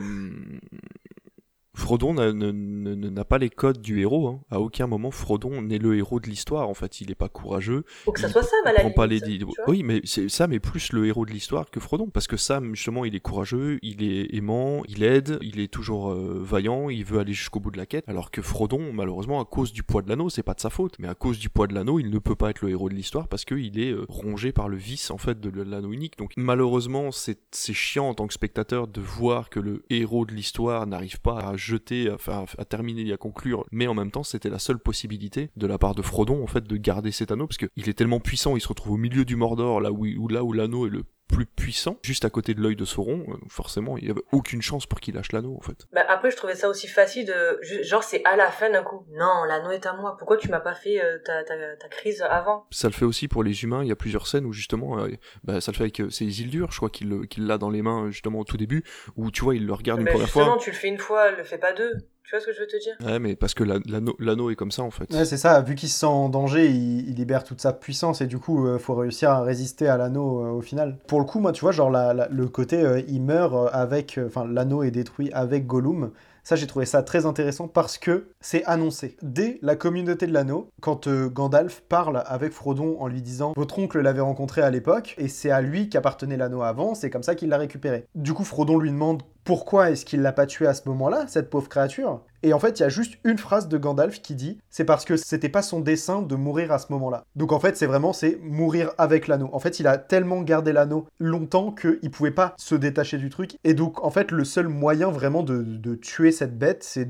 Frodon 1.81 2.13
n'a 2.13 3.25
pas 3.25 3.37
les 3.37 3.49
codes 3.49 3.81
du 3.81 3.99
héros. 4.01 4.27
Hein. 4.27 4.39
À 4.51 4.59
aucun 4.59 4.87
moment, 4.87 5.11
Frodon 5.11 5.61
n'est 5.61 5.79
le 5.79 5.97
héros 5.97 6.19
de 6.19 6.27
l'histoire. 6.27 6.69
En 6.69 6.73
fait, 6.73 7.01
il 7.01 7.11
est 7.11 7.15
pas 7.15 7.27
courageux. 7.29 7.83
faut 8.05 8.11
que 8.11 8.19
ça 8.19 8.27
Il- 8.27 8.31
soit 8.31 8.43
Sam 8.43 8.59
à 8.65 8.73
la 8.73 8.89
pas 8.91 9.07
les 9.07 9.19
tu 9.21 9.43
vois. 9.43 9.53
Oui, 9.67 9.83
mais 9.83 10.01
c'est 10.03 10.29
Sam 10.29 10.53
est 10.53 10.59
plus 10.59 10.93
le 10.93 11.05
héros 11.07 11.25
de 11.25 11.31
l'histoire 11.31 11.69
que 11.69 11.79
Frodon 11.79 12.07
parce 12.09 12.27
que 12.27 12.37
Sam 12.37 12.75
justement, 12.75 13.03
il 13.05 13.15
est 13.15 13.19
courageux, 13.19 13.79
il 13.81 14.03
est 14.03 14.33
aimant, 14.35 14.83
il 14.87 15.03
aide, 15.03 15.39
il 15.41 15.59
est 15.59 15.67
toujours 15.71 16.11
euh, 16.11 16.39
vaillant, 16.43 16.89
il 16.89 17.03
veut 17.03 17.19
aller 17.19 17.33
jusqu'au 17.33 17.59
bout 17.59 17.71
de 17.71 17.77
la 17.77 17.85
quête. 17.85 18.03
Alors 18.07 18.31
que 18.31 18.41
Frodon, 18.41 18.93
malheureusement, 18.93 19.41
à 19.41 19.45
cause 19.45 19.73
du 19.73 19.83
poids 19.83 20.01
de 20.01 20.09
l'anneau, 20.09 20.29
c'est 20.29 20.43
pas 20.43 20.53
de 20.53 20.59
sa 20.59 20.69
faute, 20.69 20.95
mais 20.99 21.07
à 21.07 21.15
cause 21.15 21.39
du 21.39 21.49
poids 21.49 21.67
de 21.67 21.73
l'anneau, 21.73 21.99
il 21.99 22.09
ne 22.09 22.19
peut 22.19 22.35
pas 22.35 22.49
être 22.51 22.61
le 22.61 22.69
héros 22.69 22.89
de 22.89 22.93
l'histoire 22.95 23.27
parce 23.27 23.43
qu'il 23.45 23.79
est 23.79 23.91
euh, 23.91 24.05
rongé 24.07 24.51
par 24.51 24.69
le 24.69 24.77
vice 24.77 25.09
en 25.11 25.17
fait 25.17 25.39
de 25.39 25.49
l'anneau 25.61 25.91
unique. 25.91 26.17
Donc 26.17 26.33
malheureusement, 26.37 27.11
c'est 27.11 27.39
c'est 27.51 27.73
chiant 27.73 28.09
en 28.09 28.13
tant 28.13 28.27
que 28.27 28.33
spectateur 28.33 28.87
de 28.87 29.01
voir 29.01 29.49
que 29.49 29.59
le 29.59 29.83
héros 29.89 30.25
de 30.25 30.33
l'histoire 30.33 30.85
n'arrive 30.85 31.19
pas 31.21 31.39
à 31.39 31.57
à, 31.77 32.65
terminer 32.65 33.07
et 33.07 33.13
à 33.13 33.17
conclure, 33.17 33.65
mais 33.71 33.87
en 33.87 33.93
même 33.93 34.11
temps, 34.11 34.23
c'était 34.23 34.49
la 34.49 34.59
seule 34.59 34.79
possibilité 34.79 35.49
de 35.55 35.67
la 35.67 35.77
part 35.77 35.95
de 35.95 36.01
Frodon 36.01 36.43
en 36.43 36.47
fait 36.47 36.65
de 36.65 36.77
garder 36.77 37.11
cet 37.11 37.31
anneau 37.31 37.47
parce 37.47 37.57
que 37.57 37.67
il 37.75 37.89
est 37.89 37.93
tellement 37.93 38.19
puissant, 38.19 38.55
il 38.55 38.61
se 38.61 38.67
retrouve 38.67 38.93
au 38.93 38.97
milieu 38.97 39.25
du 39.25 39.35
Mordor 39.35 39.81
là 39.81 39.91
où, 39.91 40.05
où 40.05 40.27
là 40.27 40.43
où 40.43 40.53
l'anneau 40.53 40.87
est 40.87 40.89
le 40.89 41.03
plus 41.31 41.45
puissant, 41.45 41.97
juste 42.03 42.25
à 42.25 42.29
côté 42.29 42.53
de 42.53 42.61
l'œil 42.61 42.75
de 42.75 42.85
Sauron, 42.85 43.25
euh, 43.29 43.33
forcément, 43.49 43.97
il 43.97 44.05
y 44.07 44.11
avait 44.11 44.21
aucune 44.31 44.61
chance 44.61 44.85
pour 44.85 44.99
qu'il 44.99 45.15
lâche 45.15 45.31
l'anneau 45.31 45.55
en 45.57 45.61
fait. 45.61 45.87
Bah 45.93 46.05
après, 46.07 46.29
je 46.31 46.35
trouvais 46.37 46.55
ça 46.55 46.69
aussi 46.69 46.87
facile 46.87 47.25
de 47.25 47.59
genre 47.83 48.03
c'est 48.03 48.21
à 48.25 48.35
la 48.35 48.51
fin 48.51 48.69
d'un 48.69 48.83
coup. 48.83 49.05
Non, 49.11 49.43
l'anneau 49.47 49.71
est 49.71 49.85
à 49.85 49.93
moi. 49.93 50.15
Pourquoi 50.17 50.37
tu 50.37 50.49
m'as 50.49 50.59
pas 50.59 50.73
fait 50.75 51.01
euh, 51.03 51.17
ta, 51.25 51.43
ta 51.43 51.55
ta 51.77 51.87
crise 51.87 52.21
avant? 52.29 52.65
Ça 52.71 52.87
le 52.87 52.93
fait 52.93 53.05
aussi 53.05 53.27
pour 53.27 53.43
les 53.43 53.63
humains, 53.63 53.83
il 53.83 53.87
y 53.87 53.91
a 53.91 53.95
plusieurs 53.95 54.27
scènes 54.27 54.45
où 54.45 54.53
justement, 54.53 54.99
euh, 54.99 55.07
bah, 55.43 55.61
ça 55.61 55.71
le 55.71 55.77
fait 55.77 55.83
avec, 55.83 55.99
euh, 56.01 56.09
c'est 56.09 56.25
Isildur, 56.25 56.71
je 56.71 56.77
crois 56.77 56.89
qu'il 56.89 57.27
qu'il 57.27 57.47
l'a 57.47 57.57
dans 57.57 57.69
les 57.69 57.81
mains 57.81 58.09
justement 58.11 58.39
au 58.39 58.43
tout 58.43 58.57
début, 58.57 58.83
où 59.15 59.31
tu 59.31 59.43
vois, 59.43 59.55
il 59.55 59.65
le 59.65 59.73
regarde 59.73 59.99
une 60.01 60.05
Bah, 60.05 60.11
première 60.11 60.27
justement, 60.27 60.45
fois. 60.55 60.57
tu 60.61 60.71
le 60.71 60.75
fais 60.75 60.87
une 60.89 60.97
fois, 60.97 61.31
le 61.31 61.43
fais 61.43 61.57
pas 61.57 61.73
deux. 61.73 61.93
Tu 62.23 62.35
vois 62.35 62.39
ce 62.39 62.45
que 62.45 62.53
je 62.53 62.59
veux 62.61 62.67
te 62.67 62.77
dire? 62.81 62.95
Ouais, 63.05 63.19
mais 63.19 63.35
parce 63.35 63.53
que 63.53 63.63
la- 63.63 63.79
l'anneau 63.85 64.15
l'anneau 64.19 64.49
est 64.51 64.55
comme 64.55 64.71
ça 64.71 64.83
en 64.83 64.91
fait. 64.91 65.11
Ouais, 65.13 65.25
c'est 65.25 65.37
ça, 65.37 65.59
vu 65.61 65.75
qu'il 65.75 65.89
se 65.89 65.99
sent 65.99 66.05
en 66.05 66.29
danger, 66.29 66.69
il, 66.69 67.09
il 67.09 67.15
libère 67.15 67.43
toute 67.43 67.59
sa 67.59 67.73
puissance 67.73 68.21
et 68.21 68.27
du 68.27 68.37
coup, 68.37 68.65
euh, 68.67 68.77
faut 68.79 68.95
réussir 68.95 69.31
à 69.31 69.41
résister 69.41 69.87
à 69.87 69.97
l'anneau 69.97 70.45
euh, 70.45 70.49
au 70.51 70.61
final. 70.61 70.97
Pour 71.07 71.19
le 71.19 71.25
coup, 71.25 71.39
moi, 71.39 71.51
tu 71.51 71.61
vois, 71.61 71.71
genre 71.71 71.89
la- 71.89 72.13
la- 72.13 72.27
le 72.29 72.47
côté 72.47 72.77
euh, 72.81 73.01
il 73.07 73.21
meurt 73.21 73.53
euh, 73.53 73.67
avec. 73.73 74.17
euh, 74.17 74.27
Enfin, 74.27 74.45
l'anneau 74.47 74.83
est 74.83 74.91
détruit 74.91 75.29
avec 75.33 75.65
Gollum. 75.67 76.11
Ça, 76.43 76.55
j'ai 76.55 76.65
trouvé 76.65 76.87
ça 76.87 77.03
très 77.03 77.27
intéressant 77.27 77.67
parce 77.67 77.99
que 77.99 78.29
c'est 78.39 78.63
annoncé. 78.65 79.15
Dès 79.21 79.59
la 79.61 79.75
communauté 79.75 80.25
de 80.25 80.33
l'anneau, 80.33 80.69
quand 80.81 81.05
euh, 81.07 81.27
Gandalf 81.29 81.81
parle 81.87 82.23
avec 82.25 82.51
Frodon 82.51 82.97
en 82.99 83.07
lui 83.07 83.21
disant 83.21 83.53
Votre 83.55 83.77
oncle 83.77 83.99
l'avait 83.99 84.21
rencontré 84.21 84.61
à 84.61 84.71
l'époque 84.71 85.13
et 85.19 85.27
c'est 85.27 85.51
à 85.51 85.61
lui 85.61 85.87
qu'appartenait 85.89 86.37
l'anneau 86.37 86.63
avant, 86.63 86.95
c'est 86.95 87.11
comme 87.11 87.21
ça 87.21 87.35
qu'il 87.35 87.49
l'a 87.49 87.57
récupéré. 87.57 88.05
Du 88.15 88.33
coup, 88.33 88.43
Frodon 88.43 88.79
lui 88.79 88.89
demande 88.89 89.21
pourquoi 89.43 89.89
est-ce 89.91 90.05
qu'il 90.05 90.21
l'a 90.21 90.31
pas 90.31 90.45
tué 90.45 90.67
à 90.67 90.73
ce 90.73 90.87
moment-là, 90.89 91.25
cette 91.27 91.49
pauvre 91.49 91.69
créature? 91.69 92.21
Et 92.43 92.53
en 92.53 92.59
fait, 92.59 92.79
il 92.79 92.83
y 92.83 92.85
a 92.85 92.89
juste 92.89 93.17
une 93.23 93.37
phrase 93.37 93.67
de 93.67 93.77
Gandalf 93.77 94.21
qui 94.21 94.35
dit 94.35 94.59
c'est 94.69 94.85
parce 94.85 95.05
que 95.05 95.17
c'était 95.17 95.49
pas 95.49 95.61
son 95.61 95.79
dessein 95.79 96.21
de 96.21 96.35
mourir 96.35 96.71
à 96.71 96.79
ce 96.79 96.91
moment-là. 96.91 97.23
Donc 97.35 97.51
en 97.51 97.59
fait, 97.59 97.77
c'est 97.77 97.85
vraiment 97.85 98.13
c'est 98.13 98.39
mourir 98.41 98.91
avec 98.97 99.27
l'anneau. 99.27 99.49
En 99.53 99.59
fait, 99.59 99.79
il 99.79 99.87
a 99.87 99.97
tellement 99.97 100.41
gardé 100.41 100.73
l'anneau 100.73 101.07
longtemps 101.19 101.71
qu'il 101.71 102.11
pouvait 102.11 102.31
pas 102.31 102.53
se 102.57 102.75
détacher 102.75 103.17
du 103.17 103.29
truc. 103.29 103.57
Et 103.63 103.73
donc 103.73 104.03
en 104.03 104.09
fait, 104.09 104.31
le 104.31 104.43
seul 104.43 104.67
moyen 104.67 105.09
vraiment 105.09 105.43
de, 105.43 105.95
tuer 105.95 106.31
cette 106.31 106.57
bête, 106.57 106.83
c'est 106.83 107.09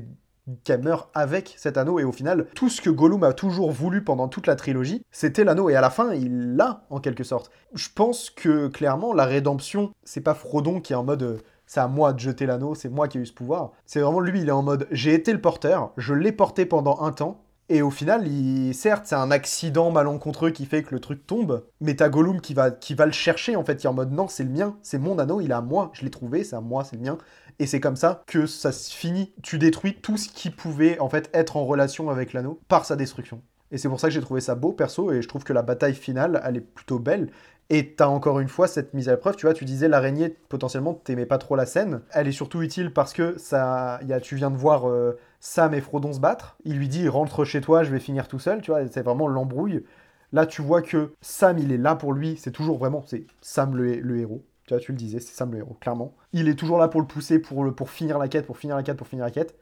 qu'elle 0.64 0.82
meurt 0.82 1.08
avec 1.14 1.54
cet 1.56 1.76
anneau 1.78 2.00
et 2.00 2.04
au 2.04 2.10
final 2.10 2.48
tout 2.56 2.68
ce 2.68 2.80
que 2.80 2.90
Gollum 2.90 3.22
a 3.22 3.32
toujours 3.32 3.70
voulu 3.70 4.02
pendant 4.02 4.26
toute 4.26 4.48
la 4.48 4.56
trilogie 4.56 5.04
c'était 5.12 5.44
l'anneau 5.44 5.70
et 5.70 5.76
à 5.76 5.80
la 5.80 5.88
fin 5.88 6.12
il 6.14 6.56
l'a 6.56 6.84
en 6.90 6.98
quelque 6.98 7.22
sorte 7.22 7.52
je 7.74 7.88
pense 7.94 8.28
que 8.28 8.66
clairement 8.66 9.14
la 9.14 9.24
rédemption 9.24 9.92
c'est 10.02 10.20
pas 10.20 10.34
Frodon 10.34 10.80
qui 10.80 10.94
est 10.94 10.96
en 10.96 11.04
mode 11.04 11.22
euh, 11.22 11.38
c'est 11.72 11.80
à 11.80 11.88
moi 11.88 12.12
de 12.12 12.18
jeter 12.18 12.44
l'anneau, 12.44 12.74
c'est 12.74 12.90
moi 12.90 13.08
qui 13.08 13.16
ai 13.16 13.22
eu 13.22 13.24
ce 13.24 13.32
pouvoir. 13.32 13.72
C'est 13.86 14.00
vraiment 14.00 14.20
lui, 14.20 14.42
il 14.42 14.48
est 14.50 14.52
en 14.52 14.62
mode 14.62 14.86
j'ai 14.90 15.14
été 15.14 15.32
le 15.32 15.40
porteur, 15.40 15.92
je 15.96 16.12
l'ai 16.12 16.30
porté 16.30 16.66
pendant 16.66 17.00
un 17.00 17.12
temps, 17.12 17.46
et 17.70 17.80
au 17.80 17.88
final, 17.90 18.28
il... 18.28 18.74
certes, 18.74 19.06
c'est 19.06 19.14
un 19.14 19.30
accident 19.30 19.90
malencontreux 19.90 20.50
qui 20.50 20.66
fait 20.66 20.82
que 20.82 20.94
le 20.94 21.00
truc 21.00 21.26
tombe, 21.26 21.64
mais 21.80 21.96
t'as 21.96 22.10
Gollum 22.10 22.42
qui 22.42 22.52
va, 22.52 22.72
qui 22.72 22.92
va 22.92 23.06
le 23.06 23.12
chercher 23.12 23.56
en 23.56 23.64
fait, 23.64 23.76
qui 23.76 23.86
est 23.86 23.88
en 23.88 23.94
mode 23.94 24.12
non, 24.12 24.28
c'est 24.28 24.44
le 24.44 24.50
mien, 24.50 24.76
c'est 24.82 24.98
mon 24.98 25.18
anneau, 25.18 25.40
il 25.40 25.50
est 25.50 25.54
à 25.54 25.62
moi, 25.62 25.90
je 25.94 26.02
l'ai 26.04 26.10
trouvé, 26.10 26.44
c'est 26.44 26.56
à 26.56 26.60
moi, 26.60 26.84
c'est 26.84 26.96
le 26.96 27.02
mien. 27.02 27.16
Et 27.58 27.66
c'est 27.66 27.80
comme 27.80 27.96
ça 27.96 28.22
que 28.26 28.44
ça 28.44 28.70
se 28.70 28.92
finit. 28.92 29.32
Tu 29.42 29.56
détruis 29.56 29.94
tout 29.94 30.18
ce 30.18 30.28
qui 30.28 30.50
pouvait 30.50 30.98
en 30.98 31.08
fait 31.08 31.30
être 31.32 31.56
en 31.56 31.64
relation 31.64 32.10
avec 32.10 32.34
l'anneau 32.34 32.60
par 32.68 32.84
sa 32.84 32.96
destruction. 32.96 33.40
Et 33.70 33.78
c'est 33.78 33.88
pour 33.88 33.98
ça 33.98 34.08
que 34.08 34.14
j'ai 34.14 34.20
trouvé 34.20 34.42
ça 34.42 34.54
beau 34.54 34.72
perso, 34.72 35.10
et 35.10 35.22
je 35.22 35.28
trouve 35.28 35.44
que 35.44 35.54
la 35.54 35.62
bataille 35.62 35.94
finale, 35.94 36.42
elle 36.44 36.58
est 36.58 36.60
plutôt 36.60 36.98
belle. 36.98 37.30
Et 37.70 37.94
t'as 37.94 38.06
encore 38.06 38.40
une 38.40 38.48
fois 38.48 38.66
cette 38.66 38.92
mise 38.92 39.08
à 39.08 39.12
l'épreuve, 39.12 39.36
tu 39.36 39.46
vois, 39.46 39.54
tu 39.54 39.64
disais 39.64 39.88
l'araignée, 39.88 40.36
potentiellement, 40.48 40.94
t'aimais 40.94 41.26
pas 41.26 41.38
trop 41.38 41.56
la 41.56 41.64
scène. 41.64 42.02
Elle 42.10 42.28
est 42.28 42.32
surtout 42.32 42.60
utile 42.62 42.92
parce 42.92 43.12
que 43.12 43.38
ça, 43.38 43.98
y 44.06 44.12
a, 44.12 44.20
tu 44.20 44.36
viens 44.36 44.50
de 44.50 44.56
voir 44.56 44.88
euh, 44.88 45.18
Sam 45.40 45.72
et 45.72 45.80
Frodon 45.80 46.12
se 46.12 46.20
battre. 46.20 46.56
Il 46.64 46.76
lui 46.76 46.88
dit 46.88 47.08
rentre 47.08 47.44
chez 47.44 47.60
toi, 47.60 47.82
je 47.82 47.90
vais 47.90 48.00
finir 48.00 48.28
tout 48.28 48.38
seul, 48.38 48.60
tu 48.60 48.70
vois, 48.70 48.86
c'est 48.88 49.02
vraiment 49.02 49.26
l'embrouille. 49.26 49.84
Là, 50.32 50.46
tu 50.46 50.62
vois 50.62 50.82
que 50.82 51.14
Sam, 51.20 51.58
il 51.58 51.72
est 51.72 51.78
là 51.78 51.94
pour 51.94 52.12
lui, 52.12 52.36
c'est 52.38 52.52
toujours 52.52 52.78
vraiment, 52.78 53.04
c'est 53.06 53.26
Sam 53.40 53.76
le, 53.76 54.18
héros. 54.18 54.44
Tu 54.66 54.74
vois, 54.74 54.80
tu 54.80 54.92
le 54.92 54.98
disais, 54.98 55.20
c'est 55.20 55.34
Sam 55.34 55.52
le 55.52 55.58
héros, 55.58 55.76
clairement. 55.80 56.14
Il 56.32 56.48
est 56.48 56.54
toujours 56.54 56.78
là 56.78 56.88
pour 56.88 57.00
le 57.00 57.06
pousser, 57.06 57.38
pour, 57.38 57.74
pour 57.74 57.90
finir 57.90 58.18
la 58.18 58.28
quête, 58.28 58.46
pour 58.46 58.56
finir 58.56 58.76
la 58.76 58.82
quête, 58.82 58.96
pour 58.96 59.06
finir 59.06 59.24
la 59.24 59.30
quête. 59.30 59.56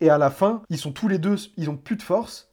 Et 0.00 0.10
à 0.10 0.18
la 0.18 0.30
fin, 0.30 0.62
ils 0.70 0.78
sont 0.78 0.92
tous 0.92 1.08
les 1.08 1.18
deux, 1.18 1.36
ils 1.56 1.70
ont 1.70 1.76
plus 1.76 1.96
de 1.96 2.02
force. 2.02 2.49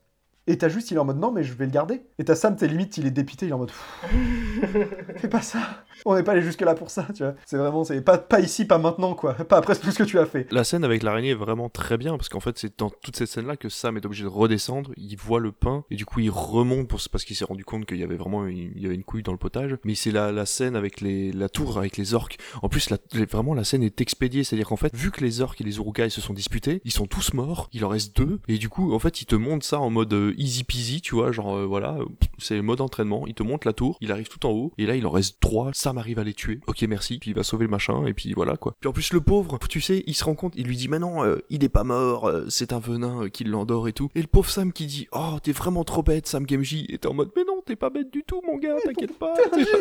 Et 0.48 0.58
t'as 0.58 0.70
juste, 0.70 0.92
il 0.92 0.96
est 0.96 1.00
en 1.00 1.06
mode 1.06 1.20
non, 1.20 1.32
mais 1.32 1.44
je 1.44 1.54
vais 1.54 1.66
le 1.66 1.72
garder. 1.72 2.02
Et 2.20 2.24
t'as 2.24 2.36
Sam, 2.36 2.56
t'es 2.56 2.68
limite, 2.68 2.98
il 2.98 3.06
est 3.06 3.12
dépité, 3.12 3.46
il 3.46 3.50
est 3.50 3.54
en 3.54 3.58
mode 3.58 3.72
fais 5.18 5.28
pas 5.28 5.42
ça. 5.42 5.86
On 6.06 6.16
n'est 6.16 6.24
pas 6.24 6.34
allé 6.34 6.42
jusque 6.42 6.62
là 6.62 6.76
pour 6.76 6.90
ça, 6.90 7.08
tu 7.14 7.24
vois. 7.24 7.36
C'est 7.46 7.58
vraiment, 7.58 7.84
c'est 7.84 8.02
pas, 8.02 8.18
pas 8.18 8.40
ici, 8.40 8.66
pas 8.66 8.78
maintenant, 8.78 9.14
quoi. 9.14 9.34
Pas 9.34 9.58
après 9.58 9.76
tout 9.76 9.92
ce 9.92 9.98
que 9.98 10.04
tu 10.04 10.20
as 10.20 10.26
fait. 10.26 10.48
La 10.52 10.64
scène 10.64 10.84
avec 10.84 11.04
l'araignée 11.04 11.32
est 11.32 11.36
vraiment 11.36 11.70
très 11.70 11.98
bien 11.98 12.18
parce 12.18 12.30
qu'en 12.30 12.40
fait 12.40 12.58
c'est 12.58 12.80
dans 12.80 12.90
toute 12.90 13.16
cette 13.16 13.30
scène 13.30 13.48
là 13.48 13.58
que 13.58 13.70
Sam 13.70 13.98
est 13.98 14.06
obligé 14.06 14.24
de 14.24 14.30
redescendre, 14.30 14.92
il 14.98 15.16
voit 15.18 15.40
le 15.40 15.52
pain 15.52 15.84
et 15.90 15.96
du 15.96 16.06
coup 16.06 16.20
il 16.20 16.30
remonte 16.30 16.88
pour, 16.88 17.00
parce 17.12 17.24
qu'il 17.24 17.36
s'est 17.36 17.46
rendu 17.46 17.66
compte 17.66 17.86
qu'il 17.86 17.98
y 17.98 18.04
avait 18.04 18.16
vraiment 18.16 18.46
une, 18.46 18.72
il 18.76 18.82
y 18.82 18.86
avait 18.86 18.96
une 18.96 19.04
couille 19.04 19.24
dans 19.24 19.32
le 19.32 19.38
potage. 19.38 19.78
Mais 19.84 19.96
c'est 19.96 20.12
la, 20.12 20.32
la 20.32 20.46
scène 20.46 20.76
avec 20.76 21.02
les, 21.02 21.32
la 21.32 21.50
tour 21.50 21.78
avec 21.78 21.98
les 21.98 22.14
orques. 22.14 22.38
En 22.62 22.70
plus 22.70 22.90
la, 22.90 22.98
vraiment 23.32 23.54
la 23.54 23.64
scène 23.64 23.84
est 23.84 24.02
expédiée, 24.02 24.44
c'est-à-dire 24.44 24.68
qu'en 24.68 24.76
fait 24.76 24.96
vu 24.96 25.12
que 25.12 25.22
les 25.22 25.42
orques 25.42 25.62
et 25.62 25.64
les 25.64 25.78
urukai 25.78 26.10
se 26.10 26.22
sont 26.22 26.34
disputés, 26.34 26.82
ils 26.86 26.92
sont 26.92 27.08
tous 27.08 27.34
morts, 27.34 27.70
il 27.74 27.84
en 27.86 27.90
reste 27.90 28.16
deux 28.18 28.40
et 28.48 28.58
du 28.58 28.70
coup 28.70 28.94
en 28.94 29.00
fait 29.00 29.22
il 29.22 29.26
te 29.26 29.36
montre 29.36 29.66
ça 29.66 29.80
en 29.80 29.90
mode 29.90 30.14
euh, 30.14 30.34
easy 30.38 30.64
peasy, 30.64 31.02
tu 31.02 31.16
vois, 31.16 31.32
genre 31.32 31.56
euh, 31.56 31.66
voilà, 31.66 31.98
c'est 32.38 32.56
le 32.56 32.62
mode 32.62 32.82
entraînement, 32.82 33.26
il 33.28 33.34
te 33.34 33.44
montre 33.44 33.68
la 33.68 33.74
tour, 33.74 33.98
il 34.02 34.12
arrive 34.12 34.28
tout 34.28 34.46
en 34.46 34.52
haut 34.52 34.74
et 34.78 34.86
là 34.86 34.96
il 34.96 35.06
en 35.06 35.12
reste 35.12 35.40
trois, 35.40 35.72
Sam 35.88 35.98
arrive 36.00 36.20
à 36.20 36.26
les 36.26 36.34
tuer. 36.34 36.60
Ok 36.68 36.82
merci, 36.82 37.18
puis 37.18 37.32
il 37.32 37.34
va 37.34 37.44
sauver 37.44 37.64
le 37.64 37.72
machin 37.72 38.06
et 38.08 38.14
puis 38.14 38.34
voilà 38.34 38.58
quoi. 38.58 38.76
Puis 38.82 38.90
en 38.90 38.92
plus 38.94 39.14
le 39.14 39.22
pauvre, 39.22 39.58
tu 39.70 39.80
sais, 39.80 40.04
il 40.06 40.14
se 40.16 40.26
rend 40.26 40.36
compte, 40.36 40.54
il 40.58 40.68
lui 40.68 40.76
dit 40.76 40.90
mais 40.90 41.00
non, 41.00 41.24
euh, 41.24 41.38
il 41.50 41.64
est 41.64 41.70
pas 41.70 41.86
mort, 41.86 42.26
euh, 42.28 42.46
c'est 42.50 42.74
un 42.74 42.80
venin 42.80 43.24
euh, 43.24 43.30
qui 43.30 43.46
l'endort 43.46 43.88
et 43.88 43.94
tout. 43.94 44.10
Et 44.16 44.22
le 44.22 44.28
pauvre 44.28 44.50
Sam 44.50 44.74
qui 44.74 44.86
dit 44.86 45.08
oh 45.14 45.38
t'es 45.42 45.54
vraiment 45.54 45.86
trop 45.86 46.04
bête 46.04 46.28
Sam 46.28 46.46
Gamgee 46.46 46.86
et 46.90 46.98
t'es 46.98 47.08
en 47.08 47.14
mode 47.14 47.32
mais 47.38 47.44
non 47.48 47.62
t'es 47.66 47.78
pas 47.78 47.90
bête 47.90 48.12
du 48.12 48.24
tout, 48.24 48.42
mon 48.46 48.58
gars, 48.58 48.76
t'inquiète 48.84 49.18
pas. 49.18 49.34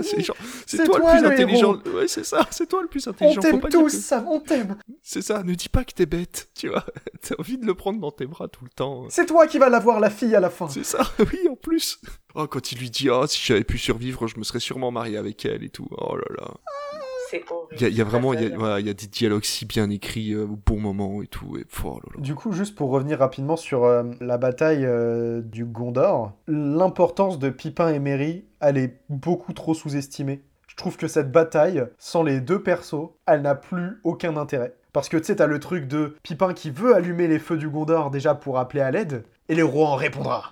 C'est 0.02 0.22
genre- 0.22 0.36
c'est 0.66 0.84
toi, 0.84 1.00
toi, 1.00 1.14
le 1.14 1.18
plus 1.20 1.28
le 1.28 1.32
intelligent. 1.34 1.80
héros. 1.84 1.96
Ouais, 1.98 2.09
c'est 2.09 2.24
ça, 2.24 2.46
c'est 2.50 2.68
toi 2.68 2.82
le 2.82 2.88
plus 2.88 3.07
On 3.07 3.11
intelligent. 3.11 3.42
Faut 3.42 3.59
t'aime 3.59 3.61
tous, 3.70 3.92
que- 3.92 4.00
Sam, 4.02 4.26
on 4.28 4.38
t'aime. 4.40 4.76
C'est 5.02 5.22
ça, 5.22 5.42
ne 5.42 5.54
dis 5.54 5.68
pas 5.68 5.84
que 5.84 5.92
t'es 5.92 6.07
bête, 6.07 6.50
tu 6.54 6.68
vois. 6.68 6.84
T'as 7.20 7.34
envie 7.38 7.59
de 7.59 7.66
le 7.66 7.74
prendre 7.74 7.98
dans 8.00 8.11
tes 8.12 8.26
bras 8.26 8.46
tout 8.48 8.64
le 8.64 8.70
temps. 8.70 9.07
C'est 9.09 9.26
toi 9.26 9.46
qui 9.48 9.59
vas 9.59 9.68
l'avoir, 9.68 9.98
la 10.00 10.11
fille, 10.11 10.34
à 10.36 10.40
la 10.40 10.50
fin. 10.50 10.68
C'est 10.68 10.84
ça, 10.84 11.00
oui, 11.18 11.48
en 11.50 11.57
plus. 11.57 12.00
Oh, 12.39 12.47
quand 12.47 12.70
il 12.70 12.78
lui 12.78 12.91
dit, 12.91 13.09
oh, 13.09 13.26
si 13.26 13.43
j'avais 13.43 13.64
pu 13.64 13.78
survivre, 13.78 14.26
je 14.26 14.39
me 14.39 14.45
serais 14.45 14.61
sûrement 14.61 14.91
marié 14.91 15.16
avec 15.16 15.47
elle 15.47 15.64
et 15.64 15.70
tout. 15.70 15.89
Oh 15.91 16.16
là 16.16 16.37
là. 16.39 16.51
C'est 17.30 17.43
horrible. 17.51 17.74
Il 17.76 17.80
y 17.80 17.84
a, 17.87 17.89
il 17.89 17.97
y 17.97 18.01
a 18.03 18.05
vraiment, 18.05 18.34
il 18.34 18.43
y 18.43 18.45
a, 18.45 18.51
Ça, 18.51 18.57
voilà, 18.59 18.78
il 18.78 18.87
y 18.87 18.91
a 18.91 18.95
des 18.95 19.07
dialogues 19.07 19.45
si 19.45 19.64
bien 19.64 19.89
écrits 19.89 20.34
euh, 20.34 20.45
au 20.45 20.59
bon 20.66 20.78
moment 20.78 21.22
et 21.22 21.28
tout. 21.28 21.57
Et, 21.57 21.64
oh 21.82 21.99
là 22.05 22.11
là. 22.14 22.20
Du 22.20 22.34
coup, 22.34 22.53
juste 22.53 22.74
pour 22.74 22.91
revenir 22.91 23.20
rapidement 23.20 23.57
sur 23.57 23.84
euh, 23.84 24.05
la 24.20 24.37
bataille 24.37 24.84
euh, 24.84 25.41
du 25.41 25.64
Gondor, 25.64 26.32
l'importance 26.47 27.39
de 27.39 27.49
Pipin 27.49 27.89
et 27.89 27.99
Merry, 28.01 28.45
elle 28.61 28.76
est 28.76 29.01
beaucoup 29.09 29.55
trop 29.55 29.72
sous-estimée. 29.72 30.43
Je 30.68 30.76
trouve 30.76 30.99
que 30.99 31.09
cette 31.09 31.32
bataille, 31.32 31.87
sans 31.99 32.22
les 32.22 32.43
deux 32.43 32.62
persos, 32.62 33.09
elle 33.26 33.41
n'a 33.41 33.55
plus 33.55 33.99
aucun 34.05 34.37
intérêt. 34.37 34.74
Parce 34.93 35.09
que 35.09 35.16
tu 35.16 35.24
sais, 35.24 35.37
t'as 35.37 35.47
le 35.47 35.59
truc 35.59 35.89
de 35.89 36.16
Pipin 36.22 36.53
qui 36.53 36.70
veut 36.70 36.95
allumer 36.95 37.28
les 37.28 37.39
feux 37.39 37.57
du 37.57 37.70
Gondor 37.70 38.11
déjà 38.11 38.34
pour 38.34 38.59
appeler 38.59 38.82
à 38.82 38.91
l'aide, 38.91 39.24
et 39.49 39.55
le 39.55 39.64
roi 39.64 39.88
en 39.88 39.97
répondra. 39.97 40.51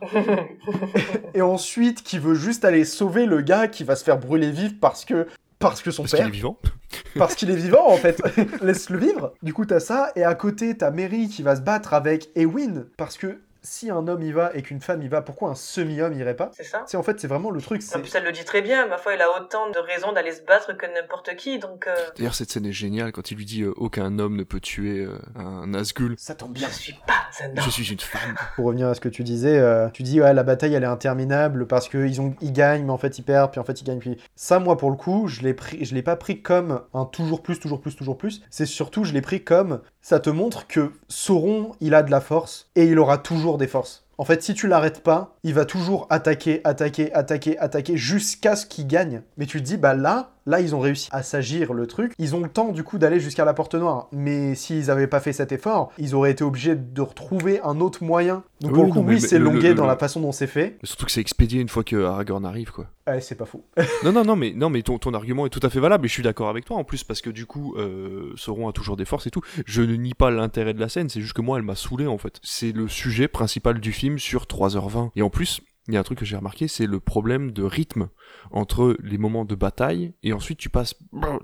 et 1.35 1.43
ensuite, 1.43 2.03
qui 2.03 2.19
veut 2.19 2.35
juste 2.35 2.65
aller 2.65 2.85
sauver 2.85 3.27
le 3.27 3.41
gars 3.41 3.69
qui 3.69 3.85
va 3.85 3.97
se 3.97 4.05
faire 4.05 4.19
brûler 4.19 4.51
vif 4.51 4.79
parce 4.81 5.05
que 5.05 5.27
parce 5.59 5.81
que 5.81 5.91
son 5.91 6.03
Parce 6.03 6.13
père 6.13 6.21
qu'il 6.21 6.29
est 6.29 6.37
vivant. 6.37 6.59
parce 7.17 7.35
qu'il 7.35 7.51
est 7.51 7.57
vivant 7.57 7.89
en 7.89 7.97
fait. 7.97 8.23
Laisse-le 8.63 8.99
vivre. 8.99 9.33
Du 9.43 9.55
coup, 9.55 9.65
t'as 9.65 9.81
ça, 9.81 10.13
et 10.15 10.23
à 10.23 10.35
côté, 10.35 10.77
t'as 10.77 10.91
Mary 10.91 11.29
qui 11.29 11.43
va 11.43 11.57
se 11.57 11.63
battre 11.63 11.95
avec 11.95 12.29
Ewin, 12.37 12.85
parce 12.99 13.17
que 13.17 13.41
si 13.65 13.91
un 13.91 14.07
homme 14.07 14.23
y 14.23 14.31
va 14.31 14.53
et 14.55 14.63
qu'une 14.63 14.81
femme 14.81 15.03
y 15.03 15.09
va, 15.09 15.23
pourquoi 15.23 15.51
un 15.51 15.55
semi-homme 15.55 16.13
irait 16.13 16.37
pas? 16.37 16.51
C'est 16.55 16.65
ça 16.65 16.85
C'est 16.87 16.97
en 16.97 17.03
fait, 17.03 17.19
c'est 17.19 17.27
vraiment 17.27 17.51
le 17.51 17.61
truc. 17.61 17.83
En 17.95 18.01
plus, 18.01 18.15
elle 18.15 18.25
le 18.25 18.33
dit 18.33 18.45
très 18.45 18.63
bien. 18.63 18.87
Ma 18.87 18.99
foi, 18.99 19.15
il 19.15 19.23
a 19.23 19.27
autant 19.41 19.71
de 19.71 19.79
raisons 19.79 20.13
d'aller 20.13 20.33
se 20.33 20.43
battre 20.43 20.77
que 20.77 20.87
n'importe 20.87 21.35
qui. 21.37 21.59
Donc, 21.59 21.87
euh, 21.87 21.95
D'ailleurs, 22.17 22.35
cette 22.35 22.51
scène 22.51 22.67
est 22.67 22.73
géniale 22.73 23.13
quand 23.13 23.31
il 23.31 23.37
lui 23.37 23.45
dit 23.45 23.63
euh, 23.63 23.73
aucun 23.77 24.19
homme 24.19 24.37
ne 24.37 24.45
peut 24.45 24.61
tuer 24.61 25.01
euh, 25.01 25.19
un 25.35 25.67
Nazgûl. 25.67 26.15
ça 26.19 26.35
tombe 26.35 26.53
bien. 26.53 26.69
je 26.69 26.75
suis 26.75 26.93
pas 27.07 27.25
un 27.41 27.49
homme. 27.49 27.65
Je 27.65 27.71
suis 27.71 27.91
une 27.91 28.01
femme. 28.01 28.35
Pour 28.57 28.67
revenir 28.67 28.89
à 28.89 28.95
ce 28.95 29.01
que 29.01 29.09
tu 29.09 29.25
disais, 29.25 29.59
euh, 29.59 29.89
tu 29.91 30.03
dis 30.03 30.21
ouais 30.21 30.35
la 30.35 30.43
bataille 30.43 30.75
elle 30.75 30.83
est 30.83 30.87
interminable 30.87 31.67
parce 31.67 31.89
que 31.89 31.99
ils 32.07 32.21
ont 32.21 32.35
ils 32.41 32.53
gagnent 32.53 32.85
mais 32.85 32.93
en 32.93 32.99
fait 32.99 33.19
ils 33.19 33.23
perdent 33.23 33.51
puis 33.51 33.61
en 33.61 33.65
fait 33.65 33.81
ils 33.81 33.85
gagnent 33.85 33.99
puis 33.99 34.17
ça 34.37 34.59
moi 34.59 34.77
pour 34.77 34.91
le 34.91 34.97
coup 34.97 35.27
je 35.29 35.43
l'ai 35.43 35.55
pris 35.55 35.85
je 35.85 35.95
l'ai 35.95 36.03
pas 36.03 36.17
pris 36.17 36.43
comme 36.43 36.83
un 36.93 37.05
toujours 37.05 37.43
plus 37.43 37.59
toujours 37.59 37.81
plus 37.81 37.97
toujours 37.97 38.19
plus 38.19 38.43
c'est 38.51 38.67
surtout 38.67 39.05
je 39.05 39.13
l'ai 39.13 39.23
pris 39.23 39.43
comme 39.43 39.81
ça 40.05 40.21
te 40.21 40.29
montre 40.29 40.67
que 40.67 40.93
Sauron 41.09 41.73
il 41.81 41.95
a 41.95 42.03
de 42.03 42.11
la 42.11 42.21
force 42.21 42.69
et 42.77 42.85
il 42.85 42.99
aura 42.99 43.17
toujours 43.17 43.57
des 43.57 43.67
forces. 43.67 44.05
En 44.19 44.27
fait, 44.27 44.43
si 44.43 44.53
tu 44.53 44.69
l'arrêtes 44.69 45.03
pas, 45.03 45.39
il 45.45 45.55
va 45.55 45.65
toujours 45.65 46.07
attaquer, 46.11 46.61
attaquer, 46.65 47.11
attaquer, 47.15 47.59
attaquer 47.59 47.97
jusqu'à 47.97 48.55
ce 48.55 48.67
qu'il 48.67 48.87
gagne. 48.87 49.23
Mais 49.39 49.47
tu 49.47 49.61
te 49.61 49.67
dis, 49.67 49.79
bah 49.79 49.95
là, 49.95 50.34
là, 50.47 50.61
ils 50.61 50.75
ont 50.75 50.81
réussi 50.81 51.09
à 51.13 51.23
s'agir 51.23 51.73
le 51.73 51.87
truc. 51.87 52.13
Ils 52.19 52.35
ont 52.35 52.41
le 52.41 52.49
temps, 52.49 52.73
du 52.73 52.83
coup, 52.85 52.99
d'aller 52.99 53.21
jusqu'à 53.21 53.45
la 53.45 53.55
porte 53.55 53.75
noire. 53.75 54.09
Mais 54.13 54.55
s'ils 54.55 54.91
avaient 54.91 55.07
pas 55.07 55.21
fait 55.21 55.33
cet 55.33 55.53
effort, 55.53 55.93
ils 55.99 56.15
auraient 56.15 56.31
été 56.33 56.45
obligés 56.45 56.75
de 56.77 57.01
retrouver 57.03 57.61
un 57.63 57.81
autre 57.81 58.05
moyen. 58.05 58.43
Donc, 58.61 58.73
Oui, 58.73 58.77
pour 58.79 58.85
le 58.87 58.91
coup, 58.93 59.01
oui, 59.07 59.21
c'est 59.21 59.39
longué 59.39 59.69
le- 59.71 59.75
dans 59.75 59.83
le- 59.85 59.89
la 59.89 59.97
façon 59.97 60.21
dont 60.21 60.33
c'est 60.33 60.47
fait. 60.47 60.79
Surtout 60.85 61.07
que 61.07 61.13
c'est 61.13 61.21
expédié 61.21 61.61
une 61.61 61.69
fois 61.69 61.85
que 61.85 62.03
Aragorn 62.05 62.45
arrive, 62.47 62.71
quoi. 62.73 62.87
Ouais, 63.07 63.21
c'est 63.21 63.35
pas 63.35 63.45
fou. 63.45 63.63
non, 64.05 64.13
non, 64.13 64.25
non, 64.25 64.37
mais, 64.37 64.53
non, 64.55 64.71
mais 64.71 64.83
ton, 64.83 64.99
ton 64.99 65.13
argument 65.13 65.45
est 65.47 65.51
tout 65.51 65.61
à 65.63 65.69
fait 65.69 65.81
valable 65.81 66.07
et 66.07 66.09
je 66.09 66.13
suis 66.15 66.23
d'accord 66.23 66.49
avec 66.49 66.65
toi 66.65 66.77
en 66.79 66.85
plus 66.85 67.05
parce 67.05 67.21
que 67.21 67.29
du 67.31 67.45
coup, 67.45 67.75
euh, 67.77 68.33
Sauron 68.37 68.69
a 68.69 68.73
toujours 68.73 68.97
des 68.97 69.05
forces 69.05 69.27
et 69.27 69.31
tout. 69.31 69.43
Je 69.67 69.83
ne 69.83 69.95
nie 69.95 70.15
pas 70.15 70.31
l'intérêt 70.31 70.73
de 70.73 70.81
la 70.81 70.89
scène, 70.89 71.09
c'est 71.11 71.21
juste 71.21 71.35
que 71.35 71.43
moi, 71.43 71.59
elle 71.59 71.65
m'a 71.65 71.75
saoulé 71.75 72.07
en 72.07 72.17
fait. 72.19 72.41
C'est 72.43 72.73
le 72.73 72.89
sujet 72.89 73.29
principal 73.29 73.79
du 73.81 73.93
film 73.93 74.19
sur 74.19 74.47
3h20. 74.47 75.11
Et 75.17 75.23
en 75.23 75.29
plus, 75.31 75.61
il 75.89 75.95
y 75.95 75.97
a 75.97 76.01
un 76.01 76.03
truc 76.03 76.19
que 76.19 76.25
j'ai 76.25 76.37
remarqué, 76.37 76.67
c'est 76.67 76.87
le 76.87 76.99
problème 76.99 77.51
de 77.51 77.63
rythme 77.63 78.09
entre 78.51 78.97
les 79.03 79.19
moments 79.19 79.45
de 79.45 79.55
bataille 79.55 80.15
et 80.23 80.33
ensuite 80.33 80.59
tu 80.59 80.71
passes 80.71 80.95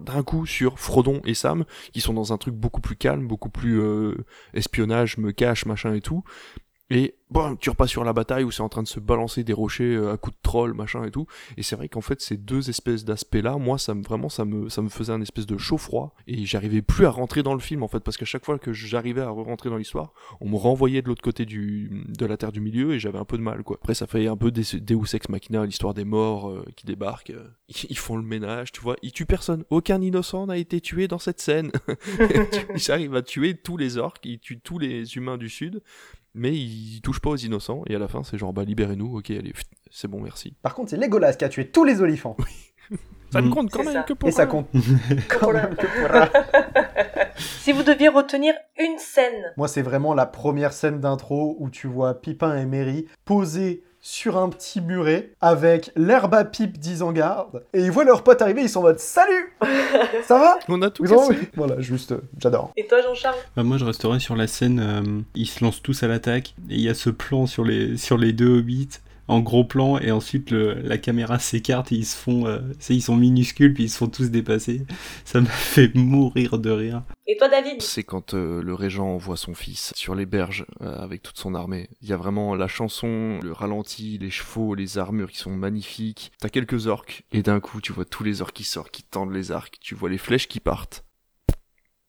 d'un 0.01 0.23
coup 0.23 0.47
sur 0.47 0.79
Frodon 0.79 1.21
et 1.25 1.35
Sam 1.35 1.65
qui 1.93 2.01
sont 2.01 2.15
dans 2.15 2.33
un 2.33 2.39
truc 2.39 2.55
beaucoup 2.55 2.81
plus 2.81 2.97
calme, 2.97 3.27
beaucoup 3.27 3.51
plus 3.51 3.81
euh, 3.81 4.25
espionnage, 4.55 5.19
me 5.19 5.33
cache, 5.33 5.67
machin 5.67 5.95
et 5.95 6.01
tout. 6.01 6.25
Et 6.91 7.15
bon, 7.31 7.55
tu 7.55 7.71
repasses 7.71 7.91
sur 7.91 8.03
la 8.03 8.13
bataille 8.13 8.43
où 8.43 8.51
c'est 8.51 8.63
en 8.63 8.69
train 8.69 8.83
de 8.83 8.89
se 8.89 8.99
balancer 8.99 9.45
des 9.45 9.53
rochers 9.53 9.95
euh, 9.95 10.13
à 10.13 10.17
coups 10.17 10.37
de 10.37 10.43
troll, 10.43 10.75
machin 10.75 11.05
et 11.05 11.13
tout. 11.13 11.27
Et 11.57 11.63
c'est 11.63 11.77
vrai 11.77 11.89
qu'en 11.89 12.01
fait, 12.01 12.21
ces 12.21 12.37
deux 12.37 12.69
espèces 12.69 13.05
d'aspects-là, 13.05 13.57
moi, 13.59 13.79
ça 13.79 13.95
me 13.95 14.03
vraiment, 14.03 14.29
ça 14.29 14.45
me, 14.45 14.69
ça 14.69 14.83
me 14.83 14.89
faisait 14.89 15.13
un 15.13 15.21
espèce 15.21 15.47
de 15.47 15.57
chaud-froid. 15.57 16.17
Et 16.27 16.45
j'arrivais 16.45 16.83
plus 16.83 17.07
à 17.07 17.11
rentrer 17.11 17.45
dans 17.45 17.55
le 17.55 17.61
film, 17.61 17.85
en 17.85 17.89
fait, 17.89 18.01
parce 18.01 18.17
qu'à 18.17 18.25
chaque 18.25 18.45
fois 18.45 18.59
que 18.59 18.73
j'arrivais 18.73 19.21
à 19.21 19.31
rentrer 19.31 19.71
dans 19.71 19.77
l'histoire, 19.77 20.13
on 20.41 20.49
me 20.49 20.57
renvoyait 20.57 21.01
de 21.01 21.07
l'autre 21.07 21.23
côté 21.23 21.47
du, 21.47 22.05
de 22.09 22.27
la 22.27 22.37
Terre 22.37 22.51
du 22.51 22.61
Milieu 22.61 22.93
et 22.95 22.99
j'avais 22.99 23.19
un 23.19 23.25
peu 23.25 23.39
de 23.39 23.43
mal, 23.43 23.63
quoi. 23.63 23.79
Après, 23.81 23.95
ça 23.95 24.09
fait 24.09 24.27
un 24.27 24.37
peu 24.37 24.51
des, 24.51 24.65
Deus 24.81 25.15
Ex 25.15 25.29
Machina, 25.29 25.65
l'histoire 25.65 25.95
des 25.95 26.05
morts 26.05 26.51
euh, 26.51 26.65
qui 26.75 26.87
débarquent. 26.87 27.31
euh, 27.31 27.47
ils, 27.69 27.87
ils 27.91 27.99
font 27.99 28.17
le 28.17 28.25
ménage, 28.25 28.73
tu 28.73 28.81
vois. 28.81 28.97
Ils 29.03 29.13
tuent 29.13 29.27
personne. 29.27 29.65
Aucun 29.71 30.01
innocent 30.01 30.47
n'a 30.47 30.57
été 30.57 30.81
tué 30.81 31.07
dans 31.07 31.21
cette 31.21 31.41
scène. 31.41 31.71
ils 32.75 32.91
arrivent 32.91 33.15
à 33.15 33.23
tuer 33.23 33.55
tous 33.57 33.77
les 33.77 33.97
orques, 33.97 34.25
ils 34.25 34.41
tuent 34.41 34.61
tous 34.61 34.81
les 34.81 35.17
humains 35.17 35.39
du 35.39 35.49
Sud 35.49 35.83
mais 36.35 36.53
il 36.57 37.01
touche 37.03 37.21
pas 37.21 37.31
aux 37.31 37.37
innocents 37.37 37.83
et 37.89 37.95
à 37.95 37.99
la 37.99 38.09
fin 38.09 38.23
c'est 38.23 38.39
genre 38.39 38.53
bah 38.53 38.65
libérez-nous 38.65 39.19
ok 39.19 39.31
allez 39.31 39.53
c'est 39.91 40.09
bon 40.09 40.21
merci 40.21 40.55
Par 40.63 40.75
contre, 40.75 40.91
c'est 40.91 40.97
Legolas 40.97 41.33
qui 41.35 41.45
a 41.45 41.49
tué 41.49 41.69
tous 41.69 41.85
les 41.85 42.01
olifants. 42.01 42.37
ça 43.33 43.41
ne 43.41 43.49
Mm. 43.49 43.51
compte 43.51 43.71
quand 43.71 43.83
même 43.85 43.93
ça. 43.93 44.03
que 44.03 44.13
pour 44.13 44.29
Et 44.29 44.33
ça 44.33 44.47
compte 44.47 44.69
quand 45.29 45.53
même 45.53 45.75
que 45.77 45.87
pour 45.87 46.15
un. 46.17 46.29
si 47.37 47.73
vous 47.73 47.83
deviez 47.83 48.09
retenir 48.09 48.55
une 48.79 48.99
scène, 48.99 49.53
Moi, 49.57 49.69
c'est 49.69 49.83
vraiment 49.83 50.15
la 50.15 50.27
première 50.27 50.73
scène 50.73 51.01
d'intro 51.01 51.57
où 51.59 51.71
tu 51.71 51.87
vois 51.87 52.21
Pipin 52.21 52.57
et 52.57 52.67
Merry 52.67 53.07
posés 53.25 53.83
sur 54.03 54.39
un 54.39 54.49
petit 54.49 54.81
muret 54.81 55.33
avec 55.43 55.91
l'herbe 55.95 56.35
à 56.35 56.45
pipe 56.45 56.79
d'Isengard 56.79 57.49
et 57.75 57.81
ils 57.83 57.91
voient 57.91 58.05
leur 58.05 58.23
pote 58.25 58.41
arriver, 58.41 58.63
ils 58.63 58.69
sont 58.69 58.81
en 58.81 58.85
mode 58.85 58.99
Salut 58.99 59.53
Ça 60.27 60.39
va 60.39 60.59
on 60.69 60.81
a 60.83 60.91
tout 60.91 61.05
Vous 61.05 61.13
en- 61.13 61.29
cassé 61.29 61.41
Voilà, 61.55 61.81
juste, 61.81 62.13
euh, 62.13 62.21
j'adore. 62.39 62.73
et 62.77 62.87
toi, 62.87 63.03
Jean-Charles 63.03 63.37
Bah, 63.57 63.63
moi, 63.63 63.77
je 63.79 63.85
resterai 63.85 64.19
sur 64.21 64.37
la 64.37 64.47
scène. 64.47 64.81
euh, 64.81 65.21
ils 65.35 65.47
se 65.47 65.63
lancent 65.63 65.83
tous 65.83 66.03
à 66.03 66.09
l'attaque. 66.09 66.55
Et 66.71 66.75
il 66.77 66.81
y 66.81 66.89
a 66.89 66.95
ce 66.95 67.11
plan 67.11 67.47
sur 67.47 67.65
les, 67.65 67.97
sur 67.99 68.17
les 68.17 68.33
deux 68.33 68.59
hobbits 68.59 68.89
en 69.31 69.41
gros 69.41 69.65
plan. 69.65 69.99
Et 69.99 70.11
ensuite, 70.11 70.51
le, 70.51 70.75
la 70.75 70.99
caméra 70.99 71.39
s'écarte 71.39 71.93
et 71.93 71.97
ils 71.97 72.05
se 72.07 72.17
font. 72.17 72.47
euh, 72.47 72.61
c'est- 72.79 72.95
ils 72.95 73.01
sont 73.03 73.17
minuscules 73.17 73.73
puis 73.75 73.85
ils 73.85 73.89
se 73.91 73.97
font 73.99 74.09
tous 74.09 74.31
dépasser. 74.31 74.85
Ça 75.25 75.41
m'a 75.41 75.47
fait 75.51 75.95
mourir 75.95 76.59
de 76.59 76.71
rire. 76.71 77.03
Et 77.27 77.37
toi, 77.37 77.49
David? 77.49 77.81
C'est 77.81 78.03
quand 78.05 78.35
euh, 78.35 78.61
le 78.63 78.75
régent 78.75 79.07
envoie 79.07 79.37
son 79.37 79.55
fils 79.55 79.93
sur 79.97 80.15
les 80.15 80.27
berges 80.27 80.67
euh, 80.83 80.97
avec 80.99 81.23
toute 81.23 81.39
son 81.39 81.55
armée. 81.55 81.89
Il 82.03 82.09
y 82.09 82.13
a 82.13 82.17
vraiment 82.17 82.55
la 82.57 82.67
chanson, 82.69 83.39
le 83.43 83.53
ralenti, 83.53 84.19
les 84.19 84.31
chevaux, 84.31 84.75
les 84.75 84.99
armures 84.99 85.31
qui 85.31 85.39
sont 85.39 85.51
magnifiques. 85.57 86.33
T'as 86.41 86.49
quelques 86.49 86.89
orques 86.89 87.23
et 87.33 87.43
d'un 87.43 87.61
coup 87.61 87.81
tu 87.81 87.93
vois 87.93 88.05
tous 88.05 88.25
les 88.25 88.43
orques 88.43 88.57
qui 88.57 88.65
sortent, 88.65 88.91
qui 88.91 89.05
tendent 89.05 89.33
les 89.33 89.53
arcs. 89.53 89.77
Tu 89.81 89.95
vois 89.95 90.11
les 90.11 90.19
flèches 90.19 90.49
qui 90.49 90.61
partent. 90.61 91.05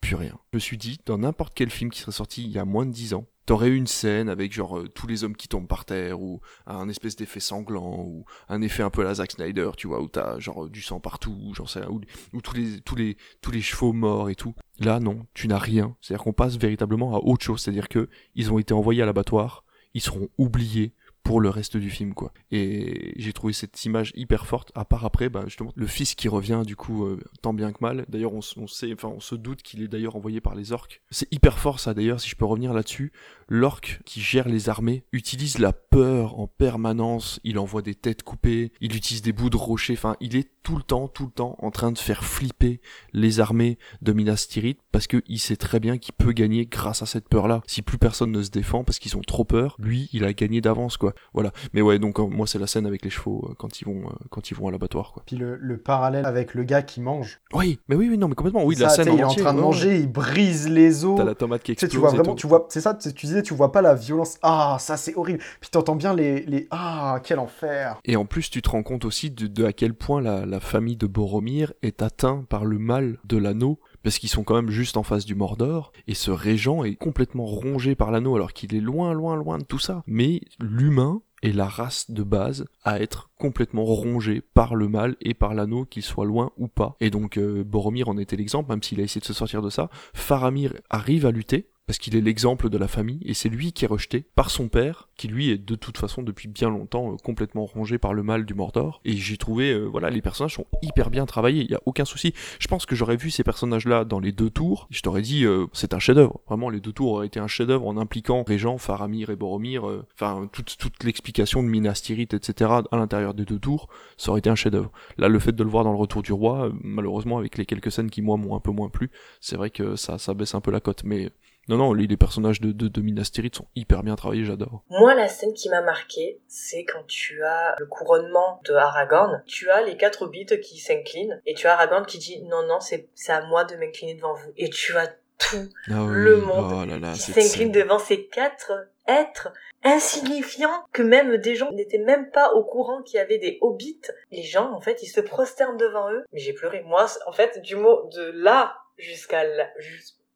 Plus 0.02 0.16
rien. 0.16 0.38
Je 0.52 0.58
me 0.58 0.60
suis 0.60 0.78
dit, 0.80 0.98
dans 1.06 1.20
n'importe 1.20 1.54
quel 1.56 1.70
film 1.70 1.92
qui 1.92 2.00
serait 2.00 2.12
sorti 2.12 2.44
il 2.44 2.50
y 2.50 2.58
a 2.58 2.66
moins 2.66 2.88
de 2.88 2.92
10 2.92 3.14
ans, 3.14 3.28
t'aurais 3.52 3.68
eu 3.68 3.76
une 3.76 3.86
scène 3.86 4.30
avec 4.30 4.54
genre 4.54 4.80
euh, 4.80 4.88
tous 4.88 5.08
les 5.08 5.26
hommes 5.26 5.36
qui 5.36 5.50
tombent 5.50 5.68
par 5.68 5.84
terre 5.84 6.22
ou 6.22 6.40
un 6.66 6.88
espèce 6.88 7.18
d'effet 7.18 7.42
sanglant 7.42 8.00
ou 8.00 8.24
un 8.48 8.62
effet 8.62 8.82
un 8.82 8.90
peu 8.90 9.02
à 9.02 9.04
la 9.04 9.16
Zack 9.16 9.34
Snyder, 9.34 9.72
tu 9.76 9.88
vois, 9.88 10.02
où 10.02 10.08
t'as 10.08 10.40
genre 10.40 10.70
du 10.70 10.82
sang 10.82 11.02
partout, 11.02 11.38
ou 11.38 11.54
j'en 11.54 11.66
sais 11.66 11.86
ou 11.86 12.00
tous 12.42 12.56
les 12.56 12.80
tous 12.80 12.96
les 12.96 13.18
tous 13.42 13.52
les 13.52 13.60
chevaux 13.60 13.92
morts 13.92 14.30
et 14.30 14.36
tout. 14.36 14.56
Là 14.80 15.02
non, 15.02 15.26
tu 15.34 15.50
n'as 15.50 15.58
rien. 15.58 15.98
C'est-à-dire 16.00 16.24
qu'on 16.24 16.32
passe 16.32 16.56
véritablement 16.56 17.14
à 17.14 17.20
autre 17.20 17.44
chose, 17.44 17.60
c'est-à-dire 17.62 17.90
que 17.90 18.08
ils 18.36 18.54
ont 18.54 18.58
été 18.58 18.74
envoyés 18.74 19.02
à 19.02 19.06
l'abattoir, 19.06 19.66
ils 19.94 20.00
seront 20.00 20.30
oubliés 20.38 20.96
pour 21.24 21.40
le 21.40 21.50
reste 21.50 21.78
du 21.78 21.90
film 21.90 22.14
quoi. 22.14 22.34
Et 22.52 23.14
j'ai 23.18 23.34
trouvé 23.34 23.54
cette 23.54 23.84
image 23.86 24.12
hyper 24.16 24.46
forte 24.46 24.72
à 24.76 24.86
part 24.86 25.06
après 25.06 25.30
bah 25.30 25.44
justement 25.46 25.72
le 25.76 25.88
fils 25.88 26.16
qui 26.16 26.28
revient 26.28 26.64
du 26.66 26.76
coup 26.76 27.06
euh, 27.06 27.20
tant 27.42 27.54
bien 27.54 27.72
que 27.72 27.78
mal. 27.82 28.06
D'ailleurs 28.10 28.34
on, 28.34 28.42
sait 28.42 28.94
enfin 28.94 29.10
on 29.10 29.20
se 29.20 29.36
doute 29.36 29.62
qu'il 29.62 29.82
est 29.82 29.88
d'ailleurs 29.88 30.16
envoyé 30.16 30.42
par 30.42 30.56
les 30.56 30.72
orques. 30.72 31.02
C'est 31.10 31.32
hyper 31.32 31.60
fort 31.60 31.80
ça 31.80 31.94
d'ailleurs 31.94 32.20
si 32.20 32.30
je 32.30 32.36
peux 32.36 32.46
revenir 32.46 32.74
là-dessus. 32.74 33.12
L'orque 33.48 34.02
qui 34.06 34.22
gère 34.22 34.48
les 34.48 34.70
armées 34.70 35.04
utilise 35.12 35.60
la 35.60 35.74
peur 35.74 36.40
en 36.40 36.48
permanence, 36.48 37.40
il 37.44 37.60
envoie 37.60 37.82
des 37.82 37.96
têtes 37.96 38.24
coupées, 38.24 38.72
il 38.80 38.96
utilise 38.96 39.22
des 39.22 39.34
bouts 39.34 39.50
de 39.50 39.58
rocher, 39.58 39.94
enfin 39.94 40.16
il 40.22 40.36
est 40.36 40.50
tout 40.64 40.78
le 40.78 40.84
temps 40.84 41.08
tout 41.08 41.26
le 41.26 41.32
temps 41.32 41.56
en 41.60 41.72
train 41.72 41.92
de 41.92 41.98
faire 41.98 42.24
flipper 42.24 42.82
les 43.14 43.40
armées 43.40 43.78
de 44.02 44.14
Minas 44.14 44.48
Tirith 44.50 44.80
parce 44.92 45.08
que 45.08 45.22
il 45.28 45.40
sait 45.40 45.56
très 45.56 45.80
bien 45.80 45.98
qu'il 45.98 46.14
peut 46.14 46.32
gagner 46.32 46.66
grâce 46.66 47.02
à 47.02 47.06
cette 47.06 47.30
peur-là. 47.30 47.62
Si 47.68 47.82
plus 47.82 47.98
personne 47.98 48.32
ne 48.32 48.42
se 48.42 48.50
défend 48.50 48.84
parce 48.84 49.00
qu'ils 49.00 49.18
ont 49.18 49.22
trop 49.22 49.46
peur, 49.46 49.76
lui, 49.80 50.10
il 50.14 50.24
a 50.24 50.34
gagné 50.34 50.62
d'avance 50.62 50.98
quoi. 50.98 51.11
Voilà. 51.34 51.52
Mais 51.74 51.82
ouais, 51.82 52.00
donc 52.00 52.20
euh, 52.20 52.26
moi 52.28 52.48
c'est 52.48 52.60
la 52.60 52.68
scène 52.68 52.86
avec 52.86 53.04
les 53.04 53.10
chevaux 53.10 53.48
euh, 53.50 53.54
quand 53.58 53.82
ils 53.82 53.86
vont 53.86 54.08
euh, 54.08 54.14
quand 54.30 54.52
ils 54.52 54.58
vont 54.58 54.68
à 54.68 54.72
l'abattoir 54.72 55.12
quoi. 55.14 55.24
Puis 55.26 55.36
le, 55.36 55.56
le 55.56 55.78
parallèle 55.78 56.26
avec 56.26 56.54
le 56.54 56.64
gars 56.64 56.82
qui 56.82 57.02
mange. 57.02 57.42
Oui, 57.54 57.80
mais 57.88 57.96
oui, 57.96 58.10
oui, 58.10 58.18
non, 58.18 58.28
mais 58.28 58.36
complètement. 58.36 58.64
Oui, 58.64 58.76
Ça, 58.76 58.84
la 58.84 58.90
scène 58.90 59.06
sais, 59.06 59.14
il 59.14 59.20
est 59.20 59.24
en 59.24 59.34
train 59.34 59.54
de 59.54 59.60
manger, 59.60 59.90
ouais. 59.90 60.00
il 60.02 60.12
brise 60.12 60.70
les 60.70 61.06
os. 61.06 61.18
T'as 61.18 61.24
la 61.24 61.36
tomate 61.36 61.64
qui 61.64 61.72
explose. 61.74 61.92
tu 61.92 61.98
vois 61.98 62.10
vraiment, 62.10 62.36
tu 62.36 62.48
vois, 62.48 62.66
c'est 62.70 62.82
ça, 62.82 62.94
tu 62.94 63.14
tu 63.14 63.26
disais, 63.26 63.42
tu 63.42 63.54
vois 63.54 63.72
pas 63.72 63.82
la 63.82 63.94
violence. 63.96 64.38
Ah, 64.42 64.78
ça 64.80 64.98
c'est 64.98 65.16
horrible. 65.16 65.40
Puis 65.60 65.70
t'entends 65.70 65.96
bien 65.96 66.14
les, 66.14 66.42
les, 66.46 66.68
ah, 66.72 67.20
quel 67.24 67.40
enfer. 67.40 68.00
Et 68.06 68.16
en 68.16 68.26
plus, 68.26 68.50
tu 68.50 68.62
te 68.62 68.70
rends 68.70 68.84
compte 68.84 69.06
aussi 69.06 69.32
de, 69.32 69.48
de 69.48 69.66
à 69.66 69.74
quel 69.74 69.94
point 69.94 70.22
la, 70.22 70.46
la 70.46 70.60
famille 70.60 70.98
de 70.98 71.08
Boromir 71.08 71.74
est 71.82 72.02
atteinte 72.02 72.48
par 72.48 72.66
le 72.66 72.80
mal 72.80 73.18
de 73.26 73.38
l'anneau, 73.38 73.80
parce 74.04 74.20
qu'ils 74.20 74.30
sont 74.30 74.44
quand 74.44 74.56
même 74.56 74.72
juste 74.72 74.98
en 74.98 75.04
face 75.04 75.26
du 75.26 75.36
Mordor, 75.36 75.92
et 76.08 76.14
ce 76.14 76.32
régent 76.32 76.84
est 76.84 76.96
complètement 76.96 77.46
rongé 77.46 77.96
par 77.96 78.12
l'anneau 78.12 78.36
alors 78.36 78.54
qu'il 78.54 78.76
est 78.76 78.82
loin, 78.82 79.14
loin, 79.14 79.36
loin 79.36 79.58
de 79.58 79.64
tout 79.64 79.80
ça. 79.80 80.04
Mais 80.08 80.42
l'humain 80.60 81.22
est 81.42 81.54
la 81.54 81.68
race 81.68 82.12
de 82.12 82.24
base 82.24 82.66
à 82.84 83.02
être 83.02 83.30
complètement 83.40 83.84
rongé 83.84 84.42
par 84.42 84.76
le 84.76 84.88
mal 84.88 85.16
et 85.22 85.34
par 85.34 85.54
l'anneau, 85.54 85.86
qu'il 85.86 86.04
soit 86.04 86.26
loin 86.26 86.52
ou 86.58 86.68
pas. 86.68 86.96
Et 87.00 87.10
donc 87.10 87.38
euh, 87.38 87.64
Boromir 87.64 88.10
en 88.10 88.18
était 88.18 88.36
l'exemple, 88.36 88.70
même 88.70 88.84
s'il 88.84 89.00
a 89.00 89.04
essayé 89.04 89.22
de 89.22 89.26
se 89.26 89.34
sortir 89.34 89.62
de 89.62 89.70
ça. 89.70 89.90
Faramir 90.14 90.74
arrive 90.90 91.26
à 91.26 91.32
lutter, 91.32 91.71
parce 91.88 91.98
qu'il 91.98 92.16
est 92.16 92.22
l'exemple 92.22 92.70
de 92.70 92.78
la 92.78 92.88
famille, 92.88 93.20
et 93.26 93.34
c'est 93.34 93.50
lui 93.50 93.74
qui 93.74 93.86
est 93.86 93.88
rejeté 93.88 94.26
par 94.36 94.50
son 94.50 94.70
père, 94.70 95.10
qui 95.18 95.28
lui 95.28 95.50
est 95.50 95.58
de 95.58 95.76
toute 95.76 95.98
façon 95.98 96.24
depuis 96.24 96.48
bien 96.48 96.70
longtemps 96.70 97.14
euh, 97.14 97.18
complètement 97.18 97.66
rongé 97.66 97.98
par 97.98 98.14
le 98.14 98.24
mal 98.24 98.46
du 98.46 98.54
Mordor. 98.54 99.02
Et 99.04 99.18
j'ai 99.18 99.38
trouvé, 99.38 99.72
euh, 99.72 99.86
voilà, 99.86 100.10
les 100.10 100.22
personnages 100.22 100.56
sont 100.56 100.66
hyper 100.82 101.10
bien 101.10 101.26
travaillés, 101.26 101.64
il 101.64 101.72
y 101.72 101.76
a 101.76 101.82
aucun 101.86 102.06
souci. 102.06 102.34
Je 102.60 102.68
pense 102.68 102.86
que 102.86 102.96
j'aurais 102.96 103.18
vu 103.18 103.30
ces 103.30 103.44
personnages-là 103.44 104.06
dans 104.06 104.20
les 104.20 104.32
deux 104.32 104.50
tours, 104.50 104.88
je 104.90 105.02
t'aurais 105.02 105.22
dit, 105.22 105.46
euh, 105.46 105.66
c'est 105.74 105.94
un 105.94 106.00
chef-d'œuvre. 106.00 106.40
Vraiment, 106.48 106.70
les 106.70 106.80
deux 106.80 106.94
tours 106.94 107.12
auraient 107.12 107.28
été 107.28 107.40
un 107.40 107.48
chef-d'œuvre 107.48 107.88
en 107.88 107.98
impliquant 107.98 108.44
Régent, 108.44 108.78
Faramir 108.78 109.30
et 109.30 109.36
Boromir, 109.36 109.84
enfin 110.14 110.48
toute, 110.52 110.78
toute 110.78 111.04
l'explication 111.04 111.64
de 111.64 111.68
Minas 111.68 112.02
Tirith, 112.04 112.34
etc. 112.34 112.72
à 112.92 112.98
l'intérieur 112.98 113.34
des 113.34 113.46
deux 113.46 113.60
tours, 113.60 113.90
ça 114.18 114.32
aurait 114.32 114.40
été 114.40 114.50
un 114.50 114.56
chef-d'œuvre. 114.56 114.92
Là, 115.18 115.28
le 115.28 115.40
fait 115.40 115.52
de 115.52 115.64
le 115.64 115.70
voir 115.70 115.84
dans 115.84 115.92
le 115.92 115.98
Retour 115.98 116.22
du 116.22 116.32
Roi, 116.32 116.72
malheureusement, 116.82 117.38
avec 117.38 117.58
les 117.58 117.66
quelques 117.66 117.92
scènes 117.92 118.10
qui 118.10 118.22
moi 118.22 118.38
m'ont 118.38 118.56
un 118.56 118.60
peu 118.60 118.72
moins 118.72 118.90
plu, 118.90 119.12
c'est 119.40 119.56
vrai 119.56 119.70
que 119.70 119.96
ça, 119.96 120.18
ça 120.18 120.34
baisse 120.34 120.56
un 120.56 120.62
peu 120.62 120.72
la 120.72 120.80
cote, 120.80 121.04
mais 121.04 121.32
non, 121.68 121.78
non, 121.78 121.94
les, 121.94 122.18
personnages 122.18 122.60
de, 122.60 122.72
de, 122.72 122.88
de 122.88 123.02
Minas 123.02 123.30
Tirith 123.32 123.56
sont 123.56 123.68
hyper 123.76 124.04
bien 124.04 124.16
travaillés, 124.16 124.44
j'adore. 124.44 124.84
Moi, 124.90 125.14
la 125.14 125.28
scène 125.28 125.54
qui 125.54 125.70
m'a 125.70 125.82
marqué, 125.82 126.42
c'est 126.48 126.84
quand 126.84 127.04
tu 127.08 127.44
as 127.44 127.76
le 127.80 127.86
couronnement 127.86 128.60
de 128.66 128.74
Aragorn, 128.74 129.44
tu 129.46 129.70
as 129.70 129.82
les 129.82 129.96
quatre 129.96 130.24
hobbits 130.24 130.60
qui 130.62 130.80
s'inclinent, 130.80 131.42
et 131.46 131.54
tu 131.54 131.68
as 131.68 131.74
Aragorn 131.74 132.06
qui 132.06 132.18
dit 132.18 132.42
non, 132.44 132.66
non, 132.68 132.80
c'est 132.80 133.08
à 133.30 133.46
moi 133.46 133.64
de 133.64 133.76
m'incliner 133.76 134.16
devant 134.16 134.34
vous. 134.34 134.52
Et 134.58 134.70
tu 134.70 134.98
as 134.98 135.08
tout 135.38 135.70
ah 135.90 136.06
le 136.08 136.38
monde 136.38 136.90
oh 137.04 137.14
qui 137.14 137.20
s'incline 137.20 137.72
devant 137.72 138.00
ces 138.00 138.28
quatre 138.28 138.72
êtres 139.08 139.52
insignifiants 139.84 140.86
que 140.94 141.02
même 141.02 141.38
des 141.38 141.56
gens 141.56 141.72
n'étaient 141.72 141.98
même 141.98 142.30
pas 142.30 142.54
au 142.54 142.64
courant 142.64 143.02
qu'il 143.02 143.18
y 143.18 143.20
avait 143.20 143.40
des 143.40 143.58
hobbits. 143.62 144.02
Les 144.32 144.44
gens, 144.44 144.72
en 144.72 144.82
fait, 144.82 145.02
ils 145.02 145.08
se 145.08 145.22
prosternent 145.22 145.78
devant 145.78 146.12
eux. 146.12 146.24
Mais 146.32 146.40
j'ai 146.40 146.54
pleuré. 146.54 146.84
Moi, 146.84 147.08
en 147.26 147.32
fait, 147.32 147.60
du 147.62 147.76
mot 147.76 148.08
de 148.14 148.32
là 148.36 148.76
jusqu'à 148.98 149.44
là, 149.44 149.68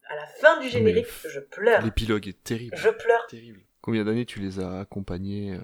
à 0.07 0.15
la 0.15 0.26
fin 0.26 0.60
du 0.60 0.69
générique, 0.69 1.07
je 1.27 1.40
pleure. 1.40 1.82
L'épilogue 1.82 2.27
est 2.27 2.44
terrible. 2.44 2.76
Je 2.77 2.90
pleure. 2.90 3.26
Terrible. 3.27 3.61
Combien 3.82 4.03
d'années 4.03 4.26
tu 4.26 4.40
les 4.40 4.60
as 4.60 4.80
accompagnés 4.80 5.53
euh, 5.53 5.60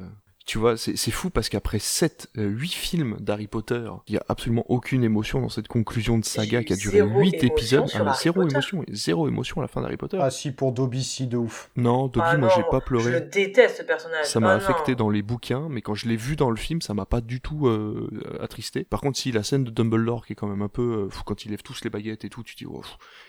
tu 0.52 0.57
vois, 0.57 0.76
c'est 0.76 1.11
fou 1.11 1.30
parce 1.30 1.48
qu'après 1.48 1.80
7, 1.80 2.32
8 2.36 2.41
euh, 2.41 2.57
films 2.68 3.18
d'Harry 3.22 3.48
Potter, 3.48 3.90
il 4.10 4.15
y 4.15 4.18
a 4.18 4.26
absolument 4.28 4.65
aucune 4.68 5.02
émotion 5.02 5.40
dans 5.40 5.48
cette 5.48 5.69
conclusion 5.69 6.18
de 6.18 6.26
saga 6.26 6.61
qui 6.61 6.73
a 6.73 6.76
duré 6.76 6.99
8 6.99 7.45
épisodes. 7.45 7.90
Ah, 7.94 8.14
zéro 8.22 8.45
émotion, 8.45 8.84
zéro 8.90 9.30
émotion 9.30 9.61
à 9.61 9.64
la 9.64 9.69
fin 9.69 9.82
d'Harry 9.82 9.95
Potter. 9.95 10.19
Ah 10.19 10.30
si, 10.30 10.52
pour 10.52 10.73
Dobby, 10.73 11.06
si, 11.06 11.28
de 11.28 11.38
ouf. 11.38 11.69
Non, 11.78 12.07
Dobby, 12.07 12.28
ah 12.32 12.38
moi 12.38 12.49
j'ai 12.53 12.64
pas 12.69 12.82
pleuré. 12.82 13.14
Je 13.14 13.18
déteste 13.19 13.78
ce 13.78 13.84
personnage. 13.84 14.26
Ça 14.26 14.41
m'a 14.41 14.52
Ah 14.52 14.56
affecté 14.56 14.91
non. 14.91 14.98
dans 14.98 15.10
les 15.10 15.22
bouquins, 15.22 15.68
mais 15.69 15.82
quand 15.82 15.95
je 15.95 16.10
l'ai 16.10 16.18
vu 16.18 16.36
dans 16.36 16.49
le 16.49 16.57
film, 16.57 16.82
ça 16.82 16.94
m'a 16.94 17.06
pas 17.06 17.22
du 17.22 17.40
tout 17.40 17.68
euh, 17.68 18.10
attristé. 18.41 18.84
Par 18.84 18.99
contre, 18.99 19.18
si 19.18 19.32
la 19.32 19.44
scène 19.44 19.64
de 19.64 19.69
Dumbledore 19.69 20.26
qui 20.26 20.34
est 20.34 20.36
quand 20.36 20.49
même 20.49 20.64
un 20.64 20.68
peu, 20.68 21.06
euh, 21.06 21.10
fou, 21.10 21.23
quand 21.26 21.45
il 21.45 21.52
lève 21.52 21.61
tous 21.64 21.82
les 21.86 21.90
baguettes 21.90 22.26
et 22.26 22.30
tout, 22.30 22.44
tu 22.44 22.56
te 22.56 22.60
dis, 22.60 22.65
oh, 22.69 22.82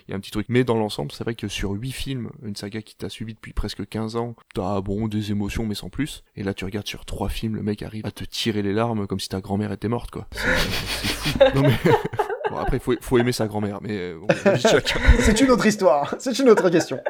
il 0.08 0.10
y 0.10 0.14
a 0.14 0.16
un 0.16 0.20
petit 0.20 0.32
truc. 0.32 0.46
Mais 0.48 0.64
dans 0.64 0.76
l'ensemble, 0.76 1.12
c'est 1.12 1.22
vrai 1.22 1.36
que 1.36 1.46
sur 1.46 1.70
8 1.70 1.92
films, 1.92 2.30
une 2.42 2.56
saga 2.56 2.82
qui 2.82 2.96
t'a 2.96 3.08
suivi 3.08 3.34
depuis 3.34 3.52
presque 3.52 3.88
15 3.88 4.16
ans, 4.16 4.34
t'as 4.54 4.80
bon 4.80 5.06
des 5.06 5.30
émotions 5.30 5.66
mais 5.66 5.76
sans 5.76 5.88
plus. 5.88 6.24
Et 6.34 6.42
là, 6.42 6.52
tu 6.52 6.64
regardes 6.64 6.88
sur 6.88 7.04
3 7.12 7.28
films, 7.28 7.56
le 7.56 7.62
mec 7.62 7.82
arrive 7.82 8.06
à 8.06 8.10
te 8.10 8.24
tirer 8.24 8.62
les 8.62 8.72
larmes 8.72 9.06
comme 9.06 9.20
si 9.20 9.28
ta 9.28 9.42
grand-mère 9.42 9.70
était 9.70 9.86
morte, 9.86 10.10
quoi. 10.10 10.26
C'est 10.32 10.38
fou. 10.48 11.38
Non 11.54 11.62
mais. 11.62 11.78
Bon, 12.50 12.58
après, 12.58 12.78
faut, 12.78 12.94
faut 13.00 13.16
aimer 13.16 13.32
sa 13.32 13.46
grand-mère, 13.46 13.78
mais 13.80 13.96
euh, 13.98 14.18
bon. 14.18 14.26
C'est 15.20 15.40
une 15.40 15.50
autre 15.50 15.64
histoire, 15.64 16.14
c'est 16.18 16.38
une 16.38 16.50
autre 16.50 16.68
question. 16.68 17.00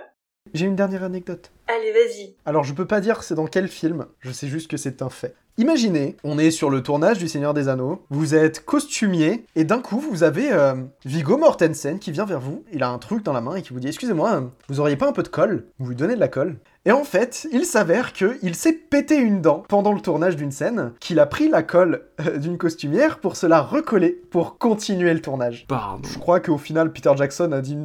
J'ai 0.54 0.66
une 0.66 0.76
dernière 0.76 1.02
anecdote. 1.02 1.50
Allez, 1.66 1.90
vas-y. 1.90 2.34
Alors 2.46 2.62
je 2.62 2.72
peux 2.72 2.84
pas 2.84 3.00
dire 3.00 3.24
c'est 3.24 3.34
dans 3.34 3.46
quel 3.46 3.66
film, 3.66 4.06
je 4.20 4.30
sais 4.30 4.46
juste 4.46 4.70
que 4.70 4.76
c'est 4.76 5.02
un 5.02 5.10
fait. 5.10 5.34
Imaginez, 5.58 6.16
on 6.24 6.38
est 6.38 6.50
sur 6.50 6.70
le 6.70 6.82
tournage 6.82 7.18
du 7.18 7.28
Seigneur 7.28 7.54
des 7.54 7.68
Anneaux, 7.68 8.04
vous 8.10 8.34
êtes 8.34 8.64
costumier, 8.64 9.44
et 9.56 9.64
d'un 9.64 9.80
coup 9.80 9.98
vous 9.98 10.22
avez 10.22 10.52
euh, 10.52 10.74
Viggo 11.04 11.36
Mortensen 11.38 11.98
qui 11.98 12.10
vient 12.12 12.24
vers 12.24 12.40
vous, 12.40 12.64
il 12.72 12.82
a 12.82 12.88
un 12.88 12.98
truc 12.98 13.22
dans 13.22 13.32
la 13.32 13.40
main 13.40 13.56
et 13.56 13.62
qui 13.62 13.72
vous 13.72 13.80
dit 13.80 13.88
Excusez-moi, 13.88 14.34
euh, 14.34 14.40
vous 14.68 14.78
auriez 14.80 14.96
pas 14.96 15.08
un 15.08 15.12
peu 15.12 15.22
de 15.22 15.28
colle? 15.28 15.66
Vous 15.78 15.88
lui 15.88 15.96
donnez 15.96 16.14
de 16.14 16.20
la 16.20 16.28
colle. 16.28 16.56
Et 16.84 16.90
en 16.90 17.04
fait, 17.04 17.46
il 17.52 17.64
s'avère 17.64 18.12
qu'il 18.12 18.56
s'est 18.56 18.72
pété 18.72 19.16
une 19.16 19.40
dent 19.40 19.62
pendant 19.68 19.92
le 19.92 20.00
tournage 20.00 20.34
d'une 20.34 20.50
scène, 20.50 20.92
qu'il 20.98 21.20
a 21.20 21.26
pris 21.26 21.48
la 21.48 21.62
colle 21.62 22.06
euh, 22.20 22.38
d'une 22.38 22.58
costumière 22.58 23.20
pour 23.20 23.36
se 23.36 23.46
la 23.46 23.60
recoller, 23.60 24.20
pour 24.32 24.58
continuer 24.58 25.14
le 25.14 25.22
tournage. 25.22 25.64
Pardon. 25.68 26.08
Je 26.12 26.18
crois 26.18 26.40
qu'au 26.40 26.58
final, 26.58 26.92
Peter 26.92 27.12
Jackson 27.16 27.52
a 27.52 27.60
dit 27.60 27.76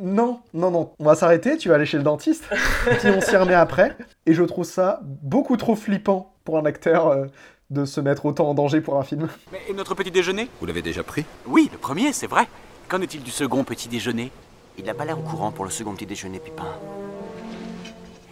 non, 0.00 0.40
non, 0.54 0.70
non, 0.70 0.92
on 0.98 1.04
va 1.04 1.14
s'arrêter, 1.14 1.58
tu 1.58 1.68
vas 1.68 1.74
aller 1.74 1.84
chez 1.84 1.98
le 1.98 2.02
dentiste, 2.02 2.44
puis 2.98 3.10
on 3.10 3.20
s'y 3.20 3.36
remet 3.36 3.52
après. 3.52 3.94
Et 4.24 4.32
je 4.32 4.42
trouve 4.42 4.64
ça 4.64 5.00
beaucoup 5.02 5.58
trop 5.58 5.76
flippant 5.76 6.32
pour 6.44 6.56
un 6.56 6.64
acteur 6.64 7.08
euh, 7.08 7.26
de 7.68 7.84
se 7.84 8.00
mettre 8.00 8.24
autant 8.24 8.48
en 8.48 8.54
danger 8.54 8.80
pour 8.80 8.96
un 8.96 9.02
film. 9.02 9.28
Mais 9.52 9.60
et 9.68 9.74
notre 9.74 9.94
petit 9.94 10.10
déjeuner? 10.10 10.48
Vous 10.60 10.66
l'avez 10.66 10.80
déjà 10.80 11.02
pris? 11.02 11.26
Oui, 11.46 11.68
le 11.72 11.78
premier, 11.78 12.14
c'est 12.14 12.26
vrai. 12.26 12.48
Qu'en 12.88 13.02
est-il 13.02 13.22
du 13.22 13.30
second 13.30 13.64
petit 13.64 13.88
déjeuner? 13.88 14.32
Il 14.78 14.86
n'a 14.86 14.94
pas 14.94 15.04
l'air 15.04 15.18
au 15.18 15.22
courant 15.22 15.52
pour 15.52 15.66
le 15.66 15.70
second 15.70 15.92
petit 15.92 16.06
déjeuner, 16.06 16.38
Pipin. 16.38 16.64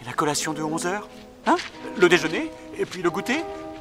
Et 0.05 0.07
la 0.07 0.13
collation 0.13 0.53
de 0.53 0.61
11 0.61 0.85
heures 0.87 1.09
Hein? 1.47 1.55
Le 1.99 2.09
déjeuner 2.09 2.49
Et 2.79 2.85
puis 2.85 3.01
le 3.01 3.09
goûter 3.09 3.37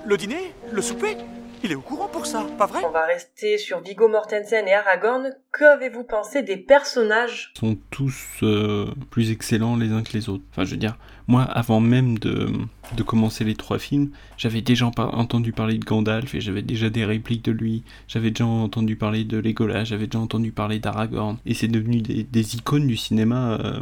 Le 0.06 0.16
dîner 0.16 0.52
Le 0.72 0.82
souper 0.82 1.16
Il 1.62 1.72
est 1.72 1.74
au 1.74 1.80
courant 1.80 2.09
pour 2.09 2.26
ça, 2.26 2.44
pas 2.59 2.66
vrai? 2.66 2.82
On 2.86 2.90
va 2.90 3.06
rester 3.06 3.56
sur 3.56 3.80
Viggo 3.80 4.06
Mortensen 4.09 4.68
et 4.68 4.74
Aragorn. 4.74 5.30
Qu'avez-vous 5.59 6.05
pensé 6.05 6.42
des 6.42 6.59
personnages? 6.59 7.52
Ils 7.56 7.59
sont 7.60 7.78
tous 7.90 8.14
euh, 8.42 8.86
plus 9.10 9.30
excellents 9.30 9.76
les 9.76 9.90
uns 9.92 10.02
que 10.02 10.12
les 10.12 10.28
autres. 10.28 10.44
Enfin, 10.51 10.64
je 10.64 10.72
veux 10.72 10.76
dire, 10.76 10.98
moi, 11.26 11.42
avant 11.44 11.80
même 11.80 12.18
de, 12.18 12.51
de 12.94 13.02
commencer 13.02 13.44
les 13.44 13.55
trois 13.55 13.78
films, 13.78 14.10
j'avais 14.36 14.60
déjà 14.60 14.90
entendu 14.96 15.52
parler 15.52 15.78
de 15.78 15.84
Gandalf 15.86 16.34
et 16.34 16.40
j'avais 16.42 16.60
déjà 16.60 16.90
des 16.90 17.06
répliques 17.06 17.44
de 17.46 17.52
lui. 17.52 17.82
J'avais 18.09 18.30
déjà 18.30 18.44
entendu 18.44 18.96
parler 18.96 19.24
de 19.24 19.38
Legolas, 19.38 19.84
j'avais 19.84 20.06
déjà 20.06 20.18
entendu 20.18 20.52
parler 20.52 20.80
d'Aragorn. 20.80 21.38
Et 21.46 21.55
c'est 21.55 21.68
devenu 21.68 22.02
des, 22.02 22.24
des 22.24 22.56
icônes 22.56 22.86
du 22.86 22.98
cinéma 22.98 23.59
euh, 23.64 23.80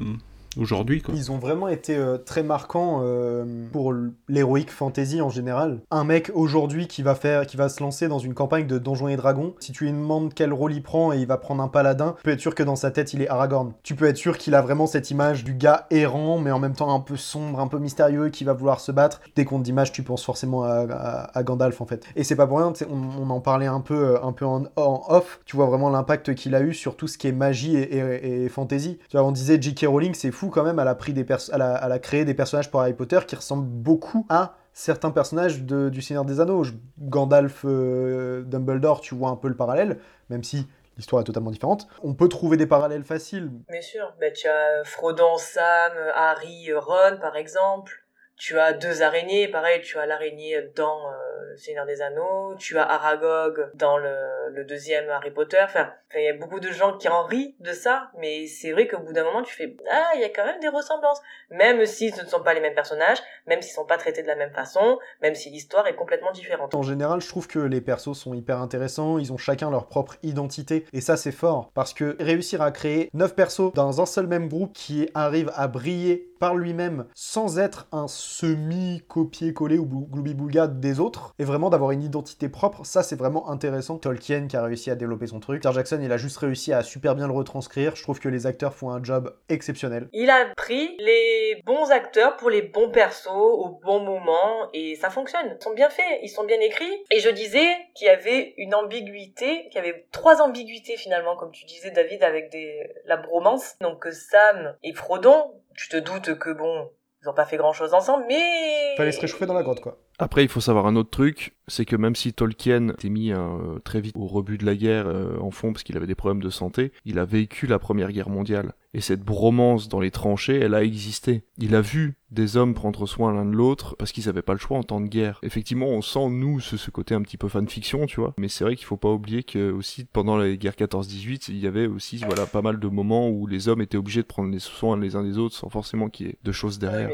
aujourd'hui, 0.56 1.02
quoi. 1.02 1.14
Ils 1.16 1.30
ont 1.32 1.38
vraiment 1.38 1.68
été 1.68 1.96
euh, 1.96 2.18
très 2.18 2.42
marquants 2.42 3.00
euh, 3.02 3.44
pour 3.72 3.92
l'héroïque 4.28 4.70
fantasy 4.70 5.20
en 5.20 5.28
général. 5.30 5.80
Un 5.90 6.04
mec 6.04 6.30
aujourd'hui 6.34 6.86
qui 6.86 7.02
va 7.02 7.14
faire, 7.14 7.46
qui 7.46 7.56
va 7.56 7.68
se 7.68 7.82
lancer 7.82 8.08
dans 8.08 8.18
une 8.18 8.34
campagne 8.34 8.66
de 8.66 8.78
Donjons 8.78 9.08
et 9.08 9.16
Dragons, 9.16 9.54
si 9.60 9.72
tu 9.72 9.84
lui 9.84 9.92
demandes 9.92 10.32
quel 10.34 10.52
rôle 10.52 10.72
il 10.72 10.82
prend 10.82 11.12
et 11.12 11.18
il 11.18 11.26
va 11.26 11.36
prendre 11.38 11.62
un 11.62 11.68
paladin, 11.68 12.14
tu 12.18 12.22
peux 12.24 12.30
être 12.30 12.40
sûr 12.40 12.54
que 12.54 12.62
dans 12.62 12.76
sa 12.76 12.90
tête 12.90 13.12
il 13.12 13.22
est 13.22 13.28
Aragorn. 13.28 13.72
Tu 13.82 13.94
peux 13.94 14.06
être 14.06 14.16
sûr 14.16 14.38
qu'il 14.38 14.54
a 14.54 14.62
vraiment 14.62 14.86
cette 14.86 15.10
image 15.10 15.44
du 15.44 15.54
gars 15.54 15.86
errant, 15.90 16.38
mais 16.38 16.50
en 16.50 16.58
même 16.58 16.74
temps 16.74 16.94
un 16.94 17.00
peu 17.00 17.16
sombre, 17.16 17.60
un 17.60 17.68
peu 17.68 17.78
mystérieux, 17.78 18.28
qui 18.28 18.44
va 18.44 18.52
vouloir 18.52 18.80
se 18.80 18.92
battre. 18.92 19.20
Dès 19.36 19.44
qu'on 19.44 19.58
te 19.58 19.64
dit 19.64 19.70
image, 19.70 19.92
tu 19.92 20.02
penses 20.02 20.24
forcément 20.24 20.64
à, 20.64 21.42
Gandalf 21.42 21.80
en 21.80 21.86
fait. 21.86 22.04
Et 22.14 22.24
c'est 22.24 22.36
pas 22.36 22.46
pour 22.46 22.58
rien, 22.58 22.72
on, 22.90 23.22
on 23.22 23.30
en 23.30 23.40
parlait 23.40 23.66
un 23.66 23.80
peu, 23.80 23.94
euh, 24.16 24.22
un 24.22 24.32
peu 24.32 24.44
en, 24.44 24.64
off. 24.76 25.40
Tu 25.46 25.56
vois 25.56 25.66
vraiment 25.66 25.88
l'impact 25.88 26.34
qu'il 26.34 26.54
a 26.54 26.60
eu 26.60 26.74
sur 26.74 26.94
tout 26.96 27.08
ce 27.08 27.16
qui 27.16 27.26
est 27.28 27.32
magie 27.32 27.76
et, 27.76 27.96
et- 27.96 28.44
et 28.44 28.48
fantasy. 28.48 28.98
Tu 29.08 29.16
vois, 29.16 29.26
on 29.26 29.32
disait 29.32 29.60
J.K. 29.60 29.86
Rowling, 29.88 30.14
c'est 30.14 30.30
fou 30.30 30.41
quand 30.50 30.62
même, 30.64 30.78
elle 30.78 30.88
a, 30.88 30.94
pris 30.94 31.12
des 31.12 31.24
des 31.24 32.34
personnages 32.34 32.70
pour 32.70 32.80
Harry 32.80 32.94
Potter 32.94 33.20
qui 33.26 33.36
ressemblent 33.36 33.66
beaucoup 33.66 34.26
à 34.28 34.56
certains 34.72 35.10
personnages 35.10 35.62
de- 35.62 35.88
du 35.88 36.02
Seigneur 36.02 36.24
des 36.24 36.40
Anneaux. 36.40 36.64
Gandalf, 36.98 37.62
euh, 37.64 38.42
Dumbledore, 38.42 39.00
tu 39.00 39.14
vois 39.14 39.30
un 39.30 39.36
peu 39.36 39.48
le 39.48 39.56
parallèle, 39.56 39.98
même 40.30 40.42
si 40.44 40.66
l'histoire 40.96 41.22
est 41.22 41.24
totalement 41.24 41.50
différente. 41.50 41.86
On 42.02 42.14
peut 42.14 42.28
trouver 42.28 42.56
des 42.56 42.66
parallèles 42.66 43.04
faciles. 43.04 43.50
Bien 43.68 43.80
sûr. 43.82 44.14
Bah, 44.20 44.30
tu 44.30 44.48
as 44.48 44.84
Frodon, 44.84 45.36
Sam, 45.36 45.92
Harry, 46.14 46.72
Ron, 46.74 47.18
par 47.20 47.36
exemple. 47.36 47.92
Tu 48.36 48.58
as 48.58 48.72
deux 48.72 49.02
araignées, 49.02 49.46
pareil, 49.48 49.82
tu 49.82 49.98
as 49.98 50.06
l'araignée 50.06 50.56
dans 50.74 51.06
euh, 51.08 51.50
Le 51.50 51.56
Seigneur 51.58 51.86
des 51.86 52.00
Anneaux, 52.00 52.54
tu 52.58 52.78
as 52.78 52.88
Aragog 52.90 53.70
dans 53.74 53.98
le, 53.98 54.14
le 54.52 54.64
deuxième 54.64 55.08
Harry 55.10 55.30
Potter. 55.30 55.60
Enfin, 55.62 55.92
il 56.14 56.24
y 56.24 56.28
a 56.28 56.34
beaucoup 56.34 56.60
de 56.60 56.70
gens 56.70 56.96
qui 56.96 57.08
en 57.08 57.24
rient 57.24 57.54
de 57.60 57.72
ça, 57.72 58.10
mais 58.18 58.46
c'est 58.46 58.72
vrai 58.72 58.86
qu'au 58.86 58.98
bout 58.98 59.12
d'un 59.12 59.24
moment, 59.24 59.42
tu 59.42 59.54
fais 59.54 59.76
ah, 59.90 60.10
il 60.14 60.20
y 60.20 60.24
a 60.24 60.28
quand 60.28 60.44
même 60.44 60.60
des 60.60 60.68
ressemblances, 60.68 61.20
même 61.50 61.84
si 61.86 62.10
ce 62.10 62.22
ne 62.22 62.26
sont 62.26 62.42
pas 62.42 62.54
les 62.54 62.60
mêmes 62.60 62.74
personnages, 62.74 63.18
même 63.46 63.62
s'ils 63.62 63.72
sont 63.72 63.86
pas 63.86 63.98
traités 63.98 64.22
de 64.22 64.26
la 64.26 64.36
même 64.36 64.52
façon, 64.52 64.98
même 65.22 65.34
si 65.34 65.50
l'histoire 65.50 65.86
est 65.86 65.94
complètement 65.94 66.32
différente. 66.32 66.74
En 66.74 66.82
général, 66.82 67.20
je 67.20 67.28
trouve 67.28 67.48
que 67.48 67.58
les 67.58 67.80
persos 67.80 68.14
sont 68.14 68.34
hyper 68.34 68.60
intéressants, 68.60 69.18
ils 69.18 69.32
ont 69.32 69.38
chacun 69.38 69.70
leur 69.70 69.86
propre 69.86 70.16
identité, 70.22 70.84
et 70.92 71.00
ça 71.00 71.16
c'est 71.16 71.32
fort, 71.32 71.70
parce 71.74 71.94
que 71.94 72.16
réussir 72.20 72.62
à 72.62 72.70
créer 72.70 73.10
9 73.14 73.34
persos 73.34 73.72
dans 73.74 74.00
un 74.00 74.06
seul 74.06 74.26
même 74.26 74.48
groupe 74.48 74.72
qui 74.72 75.08
arrivent 75.14 75.52
à 75.54 75.68
briller 75.68 76.28
par 76.38 76.56
lui-même 76.56 77.06
sans 77.14 77.60
être 77.60 77.86
un 77.92 78.08
semi-copier-coller 78.08 79.78
ou 79.78 79.86
gloubi-boulga 79.86 80.66
des 80.66 80.98
autres, 80.98 81.34
et 81.38 81.44
vraiment 81.44 81.70
d'avoir 81.70 81.92
une 81.92 82.02
identité 82.02 82.48
propre, 82.48 82.84
ça 82.84 83.02
c'est 83.02 83.16
vraiment 83.16 83.48
intéressant. 83.48 83.98
Tolkien 83.98 84.48
qui 84.48 84.56
a 84.56 84.62
réussi 84.62 84.90
à 84.90 84.96
développer 84.96 85.28
son 85.28 85.40
truc. 85.40 85.62
Peter 85.62 85.74
Jackson, 85.74 86.00
il 86.02 86.12
a 86.12 86.16
juste 86.16 86.36
réussi 86.38 86.72
à 86.72 86.82
super 86.82 87.14
bien 87.14 87.26
le 87.26 87.32
retranscrire. 87.32 87.96
Je 87.96 88.02
trouve 88.02 88.20
que 88.20 88.28
les 88.28 88.46
acteurs 88.46 88.74
font 88.74 88.90
un 88.90 89.02
job 89.02 89.34
exceptionnel. 89.48 90.08
Il 90.12 90.30
a 90.30 90.46
pris 90.56 90.96
les 90.98 91.62
bons 91.64 91.90
acteurs 91.90 92.36
pour 92.36 92.50
les 92.50 92.62
bons 92.62 92.90
persos 92.90 93.28
au 93.28 93.80
bon 93.82 94.00
moment 94.00 94.68
et 94.72 94.96
ça 94.96 95.10
fonctionne. 95.10 95.56
Ils 95.58 95.62
sont 95.62 95.74
bien 95.74 95.90
faits, 95.90 96.18
ils 96.22 96.28
sont 96.28 96.44
bien 96.44 96.60
écrits. 96.60 97.04
Et 97.10 97.20
je 97.20 97.28
disais 97.28 97.68
qu'il 97.94 98.06
y 98.06 98.10
avait 98.10 98.54
une 98.56 98.74
ambiguïté, 98.74 99.68
qu'il 99.68 99.76
y 99.76 99.78
avait 99.78 100.06
trois 100.12 100.40
ambiguïtés 100.40 100.96
finalement, 100.96 101.36
comme 101.36 101.52
tu 101.52 101.64
disais 101.64 101.90
David, 101.90 102.22
avec 102.22 102.50
des... 102.50 102.82
la 103.06 103.16
bromance. 103.16 103.76
Donc 103.80 104.06
Sam 104.10 104.76
et 104.82 104.92
Frodon, 104.92 105.52
tu 105.76 105.88
te 105.88 105.96
doutes 105.96 106.38
que 106.38 106.50
bon, 106.50 106.90
ils 107.22 107.28
ont 107.28 107.34
pas 107.34 107.46
fait 107.46 107.56
grand 107.56 107.72
chose 107.72 107.94
ensemble, 107.94 108.24
mais... 108.28 108.94
Fallait 108.96 109.12
se 109.12 109.20
réchauffer 109.20 109.46
dans 109.46 109.54
la 109.54 109.62
grotte 109.62 109.80
quoi. 109.80 109.98
Après, 110.18 110.42
il 110.42 110.48
faut 110.48 110.60
savoir 110.60 110.86
un 110.86 110.96
autre 110.96 111.10
truc, 111.10 111.54
c'est 111.68 111.84
que 111.84 111.96
même 111.96 112.14
si 112.14 112.32
Tolkien 112.32 112.90
était 112.90 113.08
mis 113.08 113.32
euh, 113.32 113.78
très 113.84 114.00
vite 114.00 114.16
au 114.16 114.26
rebut 114.26 114.58
de 114.58 114.66
la 114.66 114.76
guerre 114.76 115.06
euh, 115.06 115.38
en 115.40 115.50
fond 115.50 115.72
parce 115.72 115.82
qu'il 115.82 115.96
avait 115.96 116.06
des 116.06 116.14
problèmes 116.14 116.42
de 116.42 116.50
santé, 116.50 116.92
il 117.04 117.18
a 117.18 117.24
vécu 117.24 117.66
la 117.66 117.78
Première 117.78 118.12
Guerre 118.12 118.28
mondiale. 118.28 118.74
Et 118.94 119.00
cette 119.00 119.22
bromance 119.22 119.88
dans 119.88 120.00
les 120.00 120.10
tranchées, 120.10 120.58
elle 120.58 120.74
a 120.74 120.84
existé. 120.84 121.44
Il 121.56 121.74
a 121.74 121.80
vu 121.80 122.14
des 122.30 122.58
hommes 122.58 122.74
prendre 122.74 123.06
soin 123.06 123.32
l'un 123.32 123.46
de 123.46 123.56
l'autre 123.56 123.96
parce 123.96 124.12
qu'ils 124.12 124.26
n'avaient 124.26 124.42
pas 124.42 124.52
le 124.52 124.58
choix 124.58 124.76
en 124.76 124.82
temps 124.82 125.00
de 125.00 125.08
guerre. 125.08 125.40
Effectivement, 125.42 125.86
on 125.86 126.02
sent, 126.02 126.28
nous, 126.28 126.60
ce, 126.60 126.76
ce 126.76 126.90
côté 126.90 127.14
un 127.14 127.22
petit 127.22 127.38
peu 127.38 127.48
fanfiction, 127.48 128.04
tu 128.04 128.20
vois. 128.20 128.34
Mais 128.38 128.48
c'est 128.48 128.64
vrai 128.64 128.76
qu'il 128.76 128.86
faut 128.86 128.98
pas 128.98 129.10
oublier 129.10 129.42
que 129.44 129.70
aussi, 129.72 130.04
pendant 130.04 130.36
la 130.36 130.54
guerre 130.56 130.74
14-18, 130.74 131.46
il 131.48 131.58
y 131.58 131.66
avait 131.66 131.86
aussi, 131.86 132.18
voilà, 132.18 132.44
pas 132.44 132.60
mal 132.60 132.78
de 132.78 132.88
moments 132.88 133.30
où 133.30 133.46
les 133.46 133.68
hommes 133.68 133.80
étaient 133.80 133.96
obligés 133.96 134.22
de 134.22 134.26
prendre 134.26 134.50
les 134.50 134.58
soins 134.58 134.98
les 134.98 135.16
uns 135.16 135.24
des 135.24 135.38
autres 135.38 135.56
sans 135.56 135.70
forcément 135.70 136.10
qu'il 136.10 136.26
y 136.26 136.30
ait 136.30 136.38
de 136.44 136.52
choses 136.52 136.78
derrière. 136.78 137.10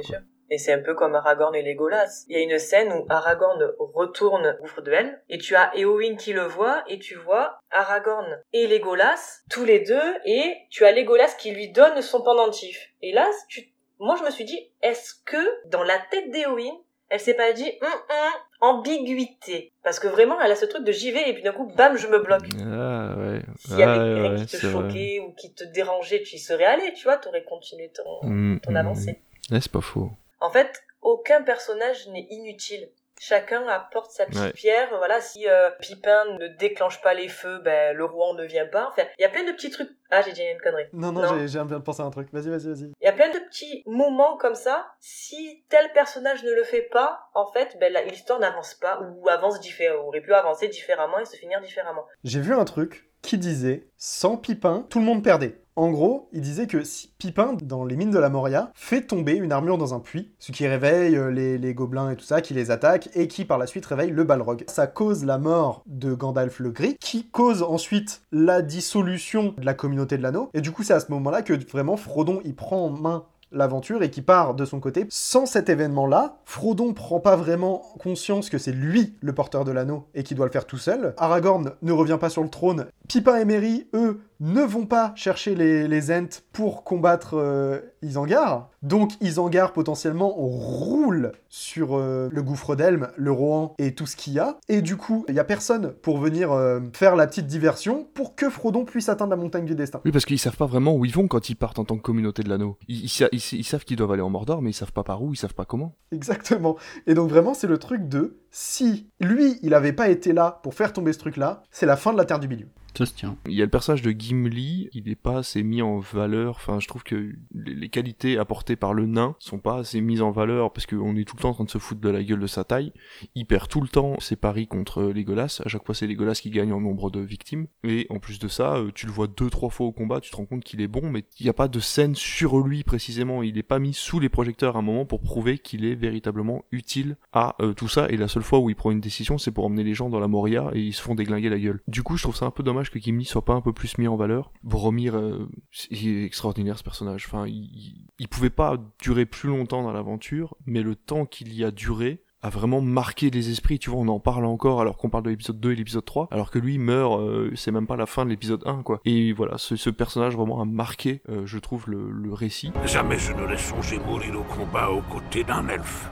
Et 0.50 0.56
c'est 0.58 0.72
un 0.72 0.78
peu 0.82 0.94
comme 0.94 1.14
Aragorn 1.14 1.54
et 1.54 1.62
Legolas. 1.62 2.24
Il 2.28 2.36
y 2.38 2.40
a 2.40 2.42
une 2.42 2.58
scène 2.58 2.92
où 2.92 3.04
Aragorn 3.10 3.62
retourne 3.78 4.56
au 4.58 4.62
gouffre 4.62 4.80
de 4.80 4.90
Helm, 4.92 5.14
et 5.28 5.36
tu 5.38 5.54
as 5.56 5.76
Éowyn 5.76 6.16
qui 6.16 6.32
le 6.32 6.42
voit, 6.42 6.82
et 6.88 6.98
tu 6.98 7.16
vois 7.16 7.60
Aragorn 7.70 8.38
et 8.54 8.66
Legolas, 8.66 9.40
tous 9.50 9.64
les 9.64 9.80
deux, 9.80 10.14
et 10.24 10.54
tu 10.70 10.84
as 10.86 10.92
Legolas 10.92 11.34
qui 11.38 11.50
lui 11.50 11.68
donne 11.70 12.00
son 12.00 12.22
pendentif. 12.22 12.78
Et 13.02 13.12
là, 13.12 13.28
tu... 13.48 13.68
moi 13.98 14.16
je 14.18 14.24
me 14.24 14.30
suis 14.30 14.44
dit, 14.44 14.70
est-ce 14.82 15.14
que 15.26 15.68
dans 15.68 15.82
la 15.82 15.98
tête 16.10 16.30
d'Éowyn, 16.30 16.72
elle 17.10 17.20
s'est 17.20 17.34
pas 17.34 17.52
dit, 17.52 17.70
hum, 17.82 17.88
hum, 17.88 18.32
ambiguïté? 18.60 19.72
Parce 19.82 19.98
que 20.00 20.08
vraiment, 20.08 20.40
elle 20.40 20.52
a 20.52 20.56
ce 20.56 20.64
truc 20.66 20.84
de 20.84 20.92
j'y 20.92 21.10
vais, 21.10 21.28
et 21.28 21.34
puis 21.34 21.42
d'un 21.42 21.52
coup, 21.52 21.66
bam, 21.76 21.96
je 21.96 22.06
me 22.06 22.18
bloque. 22.18 22.44
Ah 22.60 23.14
ouais. 23.18 23.40
S'il 23.58 23.78
y 23.78 23.82
avait 23.82 23.98
Ah, 23.98 24.30
ouais, 24.32 24.36
qui 24.46 24.46
te 24.58 24.66
vrai. 24.66 24.72
choquait 24.72 25.20
ou 25.20 25.32
qui 25.34 25.52
te 25.52 25.64
dérangeait, 25.64 26.22
tu 26.22 26.36
y 26.36 26.38
serais 26.38 26.64
allé, 26.64 26.92
tu 26.94 27.04
vois, 27.04 27.16
t'aurais 27.18 27.44
continué 27.44 27.90
ton, 27.90 28.26
Mm, 28.26 28.60
ton 28.60 28.72
mm, 28.72 28.76
avancée. 28.76 29.20
mm. 29.50 29.54
Ouais, 29.54 29.60
c'est 29.60 29.72
pas 29.72 29.80
faux. 29.80 30.10
En 30.40 30.50
fait, 30.50 30.82
aucun 31.02 31.42
personnage 31.42 32.06
n'est 32.08 32.26
inutile. 32.30 32.90
Chacun 33.20 33.66
apporte 33.66 34.12
sa 34.12 34.26
petite 34.26 34.40
Ouais. 34.40 34.52
pierre. 34.52 34.88
Voilà, 34.96 35.20
si 35.20 35.48
euh, 35.48 35.70
Pipin 35.80 36.24
ne 36.38 36.46
déclenche 36.46 37.00
pas 37.00 37.14
les 37.14 37.26
feux, 37.28 37.58
ben 37.64 37.96
le 37.96 38.04
roi 38.04 38.32
ne 38.34 38.44
vient 38.44 38.66
pas. 38.66 38.86
Enfin, 38.92 39.02
il 39.18 39.22
y 39.22 39.24
a 39.24 39.28
plein 39.28 39.42
de 39.42 39.50
petits 39.50 39.70
trucs. 39.70 39.90
Ah, 40.10 40.22
j'ai 40.22 40.30
dit 40.30 40.42
une 40.44 40.60
connerie. 40.60 40.84
Non, 40.92 41.10
non, 41.10 41.26
j'ai- 41.36 41.48
j'ai 41.48 41.64
bien 41.64 41.80
pensé 41.80 42.00
à 42.00 42.04
un 42.04 42.10
truc. 42.10 42.28
Vas-y, 42.32 42.48
vas-y, 42.48 42.68
vas-y. 42.68 42.92
Il 43.00 43.04
y 43.04 43.08
a 43.08 43.12
plein 43.12 43.30
de 43.30 43.38
petits 43.40 43.82
moments 43.86 44.36
comme 44.36 44.54
ça. 44.54 44.86
Si 45.00 45.64
tel 45.68 45.92
personnage 45.94 46.44
ne 46.44 46.52
le 46.52 46.62
fait 46.62 46.82
pas, 46.82 47.28
en 47.34 47.46
fait, 47.50 47.76
ben 47.80 47.92
l'histoire 48.08 48.38
n'avance 48.38 48.74
pas 48.74 49.00
ou 49.00 49.28
avance 49.28 49.58
différemment, 49.58 50.04
aurait 50.06 50.20
pu 50.20 50.32
avancer 50.32 50.68
différemment 50.68 51.18
et 51.18 51.24
se 51.24 51.34
finir 51.36 51.60
différemment. 51.60 52.06
J'ai 52.22 52.40
vu 52.40 52.54
un 52.54 52.64
truc 52.64 53.07
qui 53.22 53.38
disait 53.38 53.88
sans 53.96 54.36
Pipin, 54.36 54.86
tout 54.88 54.98
le 54.98 55.04
monde 55.04 55.22
perdait. 55.22 55.60
En 55.78 55.92
gros, 55.92 56.28
il 56.32 56.40
disait 56.40 56.66
que 56.66 56.82
si 56.82 57.12
Pipin, 57.18 57.56
dans 57.62 57.84
les 57.84 57.94
mines 57.94 58.10
de 58.10 58.18
la 58.18 58.30
Moria, 58.30 58.72
fait 58.74 59.02
tomber 59.02 59.34
une 59.34 59.52
armure 59.52 59.78
dans 59.78 59.94
un 59.94 60.00
puits, 60.00 60.32
ce 60.40 60.50
qui 60.50 60.66
réveille 60.66 61.14
euh, 61.14 61.30
les, 61.30 61.72
gobelins 61.72 62.10
et 62.10 62.16
tout 62.16 62.24
ça, 62.24 62.40
qui 62.40 62.52
les 62.52 62.72
attaque, 62.72 63.10
et 63.14 63.28
qui 63.28 63.44
par 63.44 63.58
la 63.58 63.68
suite 63.68 63.86
réveille 63.86 64.10
le 64.10 64.24
Balrog. 64.24 64.64
Ça 64.66 64.88
cause 64.88 65.24
la 65.24 65.38
mort 65.38 65.84
de 65.86 66.14
Gandalf 66.14 66.58
le 66.58 66.72
Gris, 66.72 66.96
qui 66.98 67.28
cause 67.28 67.62
ensuite 67.62 68.22
la 68.32 68.60
dissolution 68.60 69.54
de 69.56 69.64
la 69.64 69.72
communauté 69.72 70.18
de 70.18 70.22
l'anneau. 70.24 70.50
Et 70.52 70.60
du 70.60 70.72
coup, 70.72 70.82
c'est 70.82 70.94
à 70.94 71.00
ce 71.00 71.12
moment-là 71.12 71.42
que 71.42 71.52
vraiment 71.70 71.96
Frodon, 71.96 72.40
il 72.44 72.56
prend 72.56 72.86
en 72.86 72.90
main 72.90 73.24
l'aventure 73.52 74.02
et 74.02 74.10
qui 74.10 74.22
part 74.22 74.54
de 74.54 74.64
son 74.64 74.80
côté. 74.80 75.06
Sans 75.10 75.46
cet 75.46 75.68
événement-là, 75.68 76.36
Frodon 76.44 76.92
prend 76.92 77.20
pas 77.20 77.36
vraiment 77.36 77.82
conscience 77.98 78.50
que 78.50 78.58
c'est 78.58 78.72
lui 78.72 79.14
le 79.20 79.32
porteur 79.32 79.64
de 79.64 79.72
l'anneau 79.72 80.06
et 80.14 80.22
qui 80.22 80.34
doit 80.34 80.46
le 80.46 80.52
faire 80.52 80.66
tout 80.66 80.78
seul. 80.78 81.14
Aragorn 81.16 81.72
ne 81.82 81.92
revient 81.92 82.18
pas 82.20 82.30
sur 82.30 82.42
le 82.42 82.50
trône. 82.50 82.86
Pipin 83.08 83.36
et 83.36 83.44
Merry, 83.44 83.86
eux, 83.94 84.20
ne 84.40 84.62
vont 84.62 84.86
pas 84.86 85.12
chercher 85.16 85.54
les, 85.54 85.88
les 85.88 86.10
Ents 86.12 86.42
pour 86.52 86.84
combattre 86.84 87.34
euh, 87.34 87.80
Isengard. 88.02 88.70
Donc 88.82 89.12
Isengard 89.20 89.72
potentiellement 89.72 90.28
roule 90.30 91.32
sur 91.48 91.96
euh, 91.98 92.28
le 92.32 92.42
gouffre 92.42 92.76
d'Elm, 92.76 93.08
le 93.16 93.32
Rohan 93.32 93.74
et 93.78 93.94
tout 93.94 94.06
ce 94.06 94.14
qu'il 94.16 94.34
y 94.34 94.38
a. 94.38 94.58
Et 94.68 94.82
du 94.82 94.96
coup, 94.96 95.24
il 95.28 95.34
y 95.34 95.40
a 95.40 95.44
personne 95.44 95.92
pour 96.02 96.18
venir 96.18 96.52
euh, 96.52 96.80
faire 96.92 97.16
la 97.16 97.26
petite 97.26 97.46
diversion 97.46 98.06
pour 98.14 98.34
que 98.36 98.48
Frodon 98.50 98.84
puisse 98.84 99.08
atteindre 99.08 99.30
la 99.30 99.36
montagne 99.36 99.64
du 99.64 99.74
destin. 99.74 100.00
Oui, 100.04 100.12
parce 100.12 100.24
qu'ils 100.24 100.38
savent 100.38 100.56
pas 100.56 100.66
vraiment 100.66 100.94
où 100.94 101.04
ils 101.04 101.12
vont 101.14 101.26
quand 101.28 101.48
ils 101.50 101.56
partent 101.56 101.78
en 101.78 101.84
tant 101.84 101.96
que 101.96 102.02
communauté 102.02 102.42
de 102.42 102.48
l'anneau. 102.48 102.76
Ils, 102.86 103.04
ils 103.04 103.08
sa- 103.08 103.28
ils- 103.32 103.42
ils 103.52 103.64
savent 103.64 103.84
qu'ils 103.84 103.96
doivent 103.96 104.12
aller 104.12 104.22
en 104.22 104.30
Mordor, 104.30 104.62
mais 104.62 104.70
ils 104.70 104.74
savent 104.74 104.92
pas 104.92 105.02
par 105.04 105.22
où, 105.22 105.32
ils 105.32 105.36
savent 105.36 105.54
pas 105.54 105.64
comment. 105.64 105.96
Exactement. 106.12 106.76
Et 107.06 107.14
donc 107.14 107.28
vraiment, 107.30 107.54
c'est 107.54 107.66
le 107.66 107.78
truc 107.78 108.08
de 108.08 108.38
si 108.50 109.08
lui, 109.20 109.58
il 109.62 109.74
avait 109.74 109.92
pas 109.92 110.08
été 110.08 110.32
là 110.32 110.60
pour 110.62 110.74
faire 110.74 110.92
tomber 110.92 111.12
ce 111.12 111.18
truc-là, 111.18 111.62
c'est 111.70 111.86
la 111.86 111.96
fin 111.96 112.12
de 112.12 112.18
la 112.18 112.24
Terre 112.24 112.38
du 112.40 112.48
Milieu. 112.48 112.68
Ça 112.96 113.06
se 113.06 113.14
tient. 113.14 113.36
Il 113.46 113.54
y 113.54 113.62
a 113.62 113.64
le 113.64 113.70
personnage 113.70 114.02
de 114.02 114.10
Gimli, 114.10 114.88
il 114.92 115.08
est 115.08 115.14
pas 115.14 115.38
assez 115.38 115.62
mis 115.62 115.82
en 115.82 115.98
valeur. 115.98 116.56
Enfin, 116.56 116.80
je 116.80 116.88
trouve 116.88 117.04
que 117.04 117.32
les 117.54 117.88
qualités 117.88 118.38
apportées 118.38 118.76
par 118.76 118.94
le 118.94 119.06
nain 119.06 119.36
sont 119.38 119.58
pas 119.58 119.78
assez 119.78 120.00
mises 120.00 120.22
en 120.22 120.30
valeur 120.30 120.72
parce 120.72 120.86
qu'on 120.86 121.16
est 121.16 121.24
tout 121.24 121.36
le 121.36 121.42
temps 121.42 121.50
en 121.50 121.54
train 121.54 121.64
de 121.64 121.70
se 121.70 121.78
foutre 121.78 122.00
de 122.00 122.08
la 122.08 122.22
gueule 122.24 122.40
de 122.40 122.46
sa 122.46 122.64
taille. 122.64 122.92
Il 123.34 123.46
perd 123.46 123.68
tout 123.68 123.80
le 123.80 123.88
temps 123.88 124.18
ses 124.20 124.36
paris 124.36 124.66
contre 124.66 125.02
Legolas. 125.02 125.60
À 125.64 125.68
chaque 125.68 125.84
fois, 125.86 125.94
c'est 125.94 126.06
Legolas 126.06 126.34
qui 126.34 126.50
gagne 126.50 126.72
en 126.72 126.80
nombre 126.80 127.10
de 127.10 127.20
victimes. 127.20 127.66
Et 127.84 128.06
en 128.10 128.18
plus 128.18 128.38
de 128.38 128.48
ça, 128.48 128.76
euh, 128.76 128.90
tu 128.94 129.06
le 129.06 129.12
vois 129.12 129.28
deux, 129.28 129.50
trois 129.50 129.70
fois 129.70 129.86
au 129.86 129.92
combat, 129.92 130.20
tu 130.20 130.30
te 130.30 130.36
rends 130.36 130.46
compte 130.46 130.64
qu'il 130.64 130.80
est 130.80 130.88
bon, 130.88 131.10
mais 131.10 131.24
il 131.38 131.44
n'y 131.44 131.50
a 131.50 131.54
pas 131.54 131.68
de 131.68 131.80
scène 131.80 132.14
sur 132.14 132.58
lui 132.58 132.82
précisément. 132.82 133.42
Il 133.42 133.58
est 133.58 133.62
pas 133.62 133.78
mis 133.78 133.94
sous 133.94 134.18
les 134.18 134.28
projecteurs 134.28 134.76
à 134.76 134.80
un 134.80 134.82
moment 134.82 135.04
pour 135.04 135.20
prouver 135.20 135.58
qu'il 135.58 135.84
est 135.84 135.94
véritablement 135.94 136.64
utile 136.72 137.16
à 137.32 137.54
euh, 137.60 137.74
tout 137.74 137.88
ça. 137.88 138.08
Et 138.10 138.16
la 138.16 138.28
seule 138.28 138.42
fois 138.42 138.58
où 138.58 138.70
il 138.70 138.76
prend 138.76 138.90
une 138.90 139.00
décision, 139.00 139.38
c'est 139.38 139.52
pour 139.52 139.66
emmener 139.66 139.84
les 139.84 139.94
gens 139.94 140.08
dans 140.08 140.20
la 140.20 140.28
Moria 140.28 140.70
et 140.72 140.80
ils 140.80 140.94
se 140.94 141.02
font 141.02 141.14
déglinguer 141.14 141.48
la 141.48 141.58
gueule. 141.58 141.80
Du 141.86 142.02
coup, 142.02 142.16
je 142.16 142.22
trouve 142.22 142.36
ça 142.36 142.46
un 142.46 142.50
peu 142.50 142.62
dommage 142.62 142.77
que 142.90 142.98
Gimli 142.98 143.24
soit 143.24 143.44
pas 143.44 143.54
un 143.54 143.60
peu 143.60 143.72
plus 143.72 143.98
mis 143.98 144.08
en 144.08 144.16
valeur. 144.16 144.52
Boromir, 144.62 145.16
euh, 145.16 145.48
est 145.90 146.24
extraordinaire 146.24 146.78
ce 146.78 146.84
personnage. 146.84 147.24
Enfin, 147.26 147.46
il, 147.46 147.54
il- 147.64 148.06
il 148.20 148.28
pouvait 148.28 148.50
pas 148.50 148.76
durer 149.02 149.26
plus 149.26 149.48
longtemps 149.48 149.82
dans 149.82 149.92
l'aventure, 149.92 150.56
mais 150.66 150.82
le 150.82 150.94
temps 150.96 151.24
qu'il 151.26 151.52
y 151.54 151.64
a 151.64 151.70
duré 151.70 152.22
a 152.42 152.50
vraiment 152.50 152.80
marqué 152.80 153.30
les 153.30 153.50
esprits, 153.50 153.80
tu 153.80 153.90
vois, 153.90 153.98
on 154.00 154.06
en 154.08 154.20
parle 154.20 154.44
encore 154.44 154.80
alors 154.80 154.96
qu'on 154.96 155.10
parle 155.10 155.24
de 155.24 155.30
l'épisode 155.30 155.58
2 155.58 155.72
et 155.72 155.74
l'épisode 155.74 156.04
3, 156.04 156.28
alors 156.30 156.52
que 156.52 156.60
lui 156.60 156.78
meurt, 156.78 157.18
euh, 157.20 157.50
c'est 157.56 157.72
même 157.72 157.88
pas 157.88 157.96
la 157.96 158.06
fin 158.06 158.24
de 158.24 158.30
l'épisode 158.30 158.62
1, 158.64 158.82
quoi. 158.84 159.00
Et 159.04 159.32
voilà, 159.32 159.58
ce, 159.58 159.74
ce 159.74 159.90
personnage 159.90 160.36
vraiment 160.36 160.60
a 160.60 160.64
marqué, 160.64 161.20
euh, 161.28 161.46
je 161.46 161.58
trouve, 161.58 161.84
le, 161.90 162.10
le 162.12 162.32
récit. 162.32 162.70
Jamais 162.84 163.18
je 163.18 163.32
n'aurais 163.32 163.58
songé 163.58 163.98
mourir 163.98 164.38
au 164.38 164.44
combat 164.44 164.88
aux 164.90 165.02
côtés 165.02 165.42
d'un 165.42 165.66
elfe. 165.68 166.10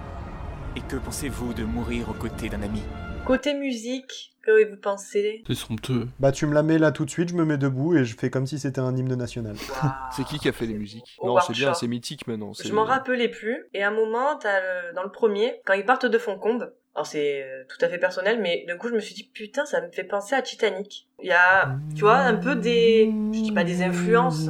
Et 0.74 0.80
que 0.80 0.96
pensez-vous 0.96 1.54
de 1.54 1.64
mourir 1.64 2.08
aux 2.10 2.14
côtés 2.14 2.48
d'un 2.48 2.60
ami? 2.62 2.82
Côté 3.26 3.54
musique, 3.54 4.34
que 4.42 4.70
vous 4.70 4.76
pensez? 4.76 5.42
C'est 5.46 5.54
somptueux. 5.54 6.06
Bah 6.20 6.30
tu 6.32 6.46
me 6.46 6.54
la 6.54 6.62
mets 6.62 6.78
là 6.78 6.92
tout 6.92 7.04
de 7.04 7.10
suite, 7.10 7.28
je 7.30 7.34
me 7.34 7.44
mets 7.44 7.58
debout 7.58 7.96
et 7.96 8.04
je 8.04 8.16
fais 8.16 8.30
comme 8.30 8.46
si 8.46 8.58
c'était 8.58 8.80
un 8.80 8.96
hymne 8.96 9.14
national. 9.16 9.56
C'est 10.16 10.24
qui 10.24 10.38
qui 10.38 10.48
a 10.48 10.52
fait 10.52 10.66
les 10.66 10.74
musiques? 10.74 11.18
Non, 11.24 11.36
c'est 11.40 11.52
bien, 11.52 11.74
c'est 11.74 11.88
mythique 11.88 12.26
maintenant. 12.28 12.52
Je 12.54 12.72
m'en 12.72 12.84
rappelais 12.84 13.28
plus. 13.28 13.66
Et 13.74 13.82
à 13.82 13.88
un 13.88 13.90
moment, 13.90 14.38
le- 14.44 14.94
dans 14.94 15.02
le 15.02 15.10
premier, 15.10 15.60
quand 15.66 15.72
ils 15.74 15.84
partent 15.84 16.06
de 16.06 16.18
Foncombe, 16.18 16.72
alors 16.94 17.06
c'est 17.06 17.42
euh, 17.42 17.64
tout 17.68 17.84
à 17.84 17.88
fait 17.88 17.98
personnel, 17.98 18.40
mais 18.40 18.64
d'un 18.68 18.76
coup 18.76 18.88
je 18.88 18.94
me 18.94 19.00
suis 19.00 19.14
dit 19.14 19.24
putain, 19.34 19.66
ça 19.66 19.80
me 19.82 19.90
fait 19.90 20.04
penser 20.04 20.34
à 20.34 20.42
Titanic. 20.42 21.08
Il 21.20 21.26
y 21.28 21.32
a, 21.32 21.76
tu 21.96 22.02
vois, 22.04 22.18
un 22.18 22.36
peu 22.36 22.54
des, 22.56 23.10
je 23.32 23.42
dis 23.42 23.52
pas 23.52 23.64
des 23.64 23.82
influences, 23.82 24.48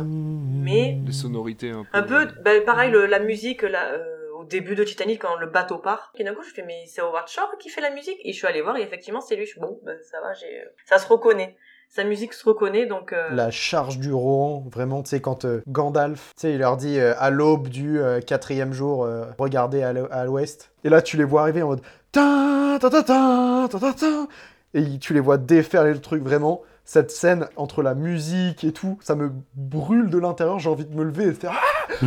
mais 0.63 1.01
Des 1.05 1.13
sonorités 1.13 1.71
un 1.71 1.85
peu. 1.85 1.99
un 1.99 2.03
peu, 2.03 2.29
ben, 2.45 2.63
pareil, 2.65 2.91
le- 2.91 3.07
la 3.07 3.19
musique 3.21 3.63
là, 3.63 3.93
euh, 3.95 4.16
début 4.49 4.75
de 4.75 4.85
Titanic 4.85 5.21
quand 5.23 5.37
le 5.37 5.47
bateau 5.47 5.79
part. 5.79 6.13
Et 6.17 6.25
d'un 6.25 6.35
coup 6.35 6.43
je 6.43 6.53
fais 6.55 6.63
mais 6.65 6.85
c'est 6.87 7.01
Howard 7.01 7.29
Shore 7.29 7.51
qui 7.61 7.69
fait 7.69 7.81
la 7.81 7.91
musique? 7.91 8.19
Et 8.25 8.33
je 8.33 8.39
suis 8.39 8.47
allée 8.47 8.63
voir 8.63 8.77
et 8.77 8.83
effectivement 8.83 9.21
c'est 9.21 9.37
lui. 9.37 9.45
Je 9.47 9.51
suis 9.53 9.61
bon, 9.61 9.79
ben, 9.85 9.97
ça 10.11 10.21
va, 10.21 10.33
j'ai, 10.35 10.63
ça 10.87 10.99
se 10.99 11.07
reconnaît. 11.09 11.57
Sa 11.89 12.03
musique 12.03 12.33
se 12.35 12.45
reconnaît 12.49 12.87
donc. 12.87 13.13
euh, 13.13 13.29
La 13.31 13.53
charge 13.53 13.99
du 13.99 14.13
Rohan, 14.13 14.65
vraiment, 14.73 15.05
tu 15.05 15.11
sais, 15.11 15.21
quand 15.21 15.45
euh, 15.45 15.63
Gandalf, 15.69 16.33
tu 16.37 16.41
sais, 16.41 16.53
il 16.53 16.59
leur 16.59 16.77
dit 16.77 16.99
euh, 16.99 17.15
à 17.19 17.31
l'aube 17.31 17.69
du 17.69 18.01
euh, 18.01 18.21
quatrième 18.21 18.73
jour, 18.73 19.05
euh, 19.05 19.27
regardez 19.39 19.85
à 19.85 19.93
l'o- 19.93 20.09
à 20.11 20.25
l'ouest. 20.25 20.73
Et 20.83 20.89
là, 20.89 21.01
tu 21.01 21.17
les 21.17 21.23
vois 21.23 21.43
arriver 21.43 21.63
en 21.63 21.69
mode 21.69 21.83
ta 22.11 22.79
ta 22.81 22.91
ta 22.91 23.03
ta 23.05 23.69
ta 23.71 23.79
ta 23.79 23.93
ta 23.93 24.27
et 24.75 24.99
tu 24.99 25.15
les 25.15 25.21
vois 25.21 25.39
déferler 25.39 25.93
le 25.93 26.01
truc 26.01 26.23
vraiment. 26.25 26.63
Cette 26.85 27.11
scène 27.13 27.49
entre 27.57 27.83
la 27.83 27.95
musique 27.95 28.63
et 28.65 28.73
tout, 28.73 28.99
ça 29.01 29.15
me 29.17 29.31
brûle 29.55 30.09
de 30.11 30.19
l'intérieur. 30.19 30.59
J'ai 30.61 30.69
envie 30.71 30.85
de 30.87 30.95
me 30.95 31.03
lever 31.05 31.25
et 31.25 31.29
de 31.29 31.33
faire 31.33 31.53
ah 31.53 32.07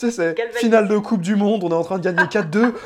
Tu 0.00 0.10
sais, 0.10 0.34
c'est 0.34 0.58
finale 0.58 0.88
de 0.88 0.96
Coupe 0.96 1.20
du 1.20 1.36
Monde, 1.36 1.62
on 1.62 1.68
est 1.68 1.74
en 1.74 1.84
train 1.84 1.98
de 1.98 2.04
gagner 2.04 2.22
4-2. 2.22 2.72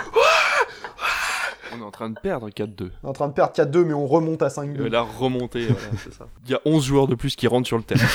On 1.76 1.80
est 1.80 1.84
en 1.84 1.90
train 1.90 2.10
de 2.10 2.18
perdre 2.18 2.48
4-2. 2.50 2.90
On 3.02 3.06
est 3.06 3.10
en 3.10 3.12
train 3.12 3.28
de 3.28 3.32
perdre 3.32 3.52
4-2, 3.52 3.84
mais 3.84 3.94
on 3.94 4.06
remonte 4.06 4.42
à 4.42 4.48
5-2. 4.48 4.80
Euh, 4.80 4.88
la 4.88 5.02
remontée, 5.02 5.66
voilà, 5.68 5.88
c'est 6.02 6.12
ça. 6.12 6.26
Il 6.44 6.50
y 6.52 6.54
a 6.54 6.60
11 6.64 6.84
joueurs 6.84 7.06
de 7.08 7.14
plus 7.16 7.34
qui 7.36 7.46
rentrent 7.48 7.66
sur 7.66 7.76
le 7.76 7.82
terrain. 7.82 8.06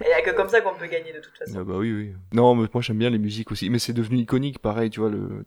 Il 0.00 0.08
y 0.08 0.12
a 0.12 0.22
que 0.22 0.34
comme 0.34 0.48
ça 0.48 0.60
qu'on 0.60 0.74
peut 0.74 0.86
gagner 0.86 1.12
de 1.12 1.20
toute 1.20 1.36
façon. 1.38 1.54
Ah 1.58 1.64
bah 1.64 1.74
oui, 1.76 1.92
oui. 1.92 2.12
Non, 2.32 2.54
mais 2.54 2.66
moi 2.72 2.82
j'aime 2.82 2.98
bien 2.98 3.10
les 3.10 3.18
musiques 3.18 3.50
aussi. 3.52 3.70
Mais 3.70 3.78
c'est 3.78 3.92
devenu 3.94 4.18
iconique, 4.18 4.58
pareil, 4.58 4.90
tu 4.90 5.00
vois, 5.00 5.10
le. 5.10 5.44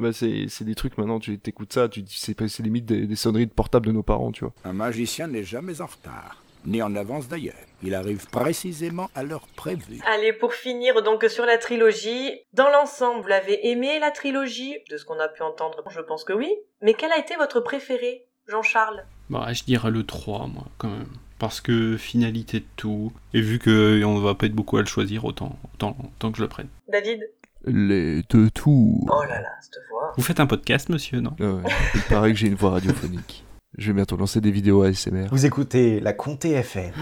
Bah, 0.00 0.12
c'est 0.12 0.64
des 0.64 0.74
trucs 0.74 0.96
maintenant, 0.98 1.18
tu 1.18 1.38
t'écoutes 1.38 1.72
ça, 1.72 1.88
tu 1.88 2.02
dis, 2.02 2.14
c'est 2.18 2.62
limite 2.62 2.86
des, 2.86 3.06
des 3.06 3.16
sonneries 3.16 3.46
de 3.46 3.52
portable 3.52 3.86
de 3.86 3.92
nos 3.92 4.02
parents, 4.02 4.32
tu 4.32 4.44
vois. 4.44 4.54
Un 4.64 4.72
magicien 4.72 5.26
n'est 5.26 5.44
jamais 5.44 5.80
en 5.80 5.86
retard, 5.86 6.42
ni 6.66 6.82
en 6.82 6.94
avance 6.96 7.28
d'ailleurs. 7.28 7.54
Il 7.82 7.94
arrive 7.94 8.26
précisément 8.30 9.10
à 9.14 9.22
l'heure 9.22 9.46
prévue. 9.56 10.00
Allez, 10.06 10.32
pour 10.32 10.54
finir 10.54 11.02
donc 11.02 11.24
sur 11.28 11.44
la 11.44 11.58
trilogie, 11.58 12.32
dans 12.52 12.70
l'ensemble, 12.70 13.22
vous 13.22 13.28
l'avez 13.28 13.68
aimé 13.68 13.98
la 13.98 14.10
trilogie? 14.10 14.76
De 14.90 14.96
ce 14.96 15.04
qu'on 15.04 15.18
a 15.18 15.28
pu 15.28 15.42
entendre, 15.42 15.82
je 15.90 16.00
pense 16.00 16.24
que 16.24 16.32
oui. 16.32 16.50
Mais 16.80 16.94
quel 16.94 17.12
a 17.12 17.18
été 17.18 17.36
votre 17.36 17.60
préféré, 17.60 18.26
Jean-Charles? 18.48 19.04
Bah, 19.28 19.52
je 19.52 19.64
dirais 19.64 19.90
le 19.90 20.04
3, 20.04 20.46
moi, 20.46 20.64
quand 20.78 20.88
même. 20.88 21.08
Parce 21.38 21.60
que 21.60 21.96
finalité 21.98 22.60
de 22.60 22.66
tout, 22.76 23.12
et 23.34 23.40
vu 23.40 23.58
qu'on 23.58 24.18
va 24.20 24.34
pas 24.34 24.46
être 24.46 24.54
beaucoup 24.54 24.78
à 24.78 24.80
le 24.80 24.86
choisir, 24.86 25.24
autant, 25.24 25.58
autant, 25.74 25.96
autant 26.02 26.30
que 26.32 26.38
je 26.38 26.42
le 26.42 26.48
prenne. 26.48 26.68
David? 26.88 27.20
Les 27.66 28.22
deux 28.30 28.50
tours. 28.50 29.06
Oh 29.10 29.22
là 29.22 29.40
là, 29.40 29.48
cette 29.60 29.82
voix. 29.90 30.12
Vous 30.16 30.22
faites 30.22 30.40
un 30.40 30.46
podcast, 30.46 30.88
monsieur, 30.88 31.20
non? 31.20 31.34
Ouais. 31.38 31.70
Il 31.94 32.02
paraît 32.02 32.32
que 32.32 32.38
j'ai 32.38 32.46
une 32.46 32.54
voix 32.54 32.70
radiophonique. 32.70 33.43
Je 33.76 33.88
vais 33.88 33.94
bientôt 33.94 34.16
lancer 34.16 34.40
des 34.40 34.50
vidéos 34.50 34.82
ASMR. 34.82 35.26
Vous 35.30 35.46
écoutez 35.46 36.00
la 36.00 36.12
Comté 36.12 36.52
FM. 36.52 36.92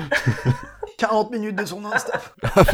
40 0.99 1.33
minutes 1.33 1.57
de 1.57 1.65
son 1.65 1.85
Insta. 1.85 2.21
Ah, 2.55 2.65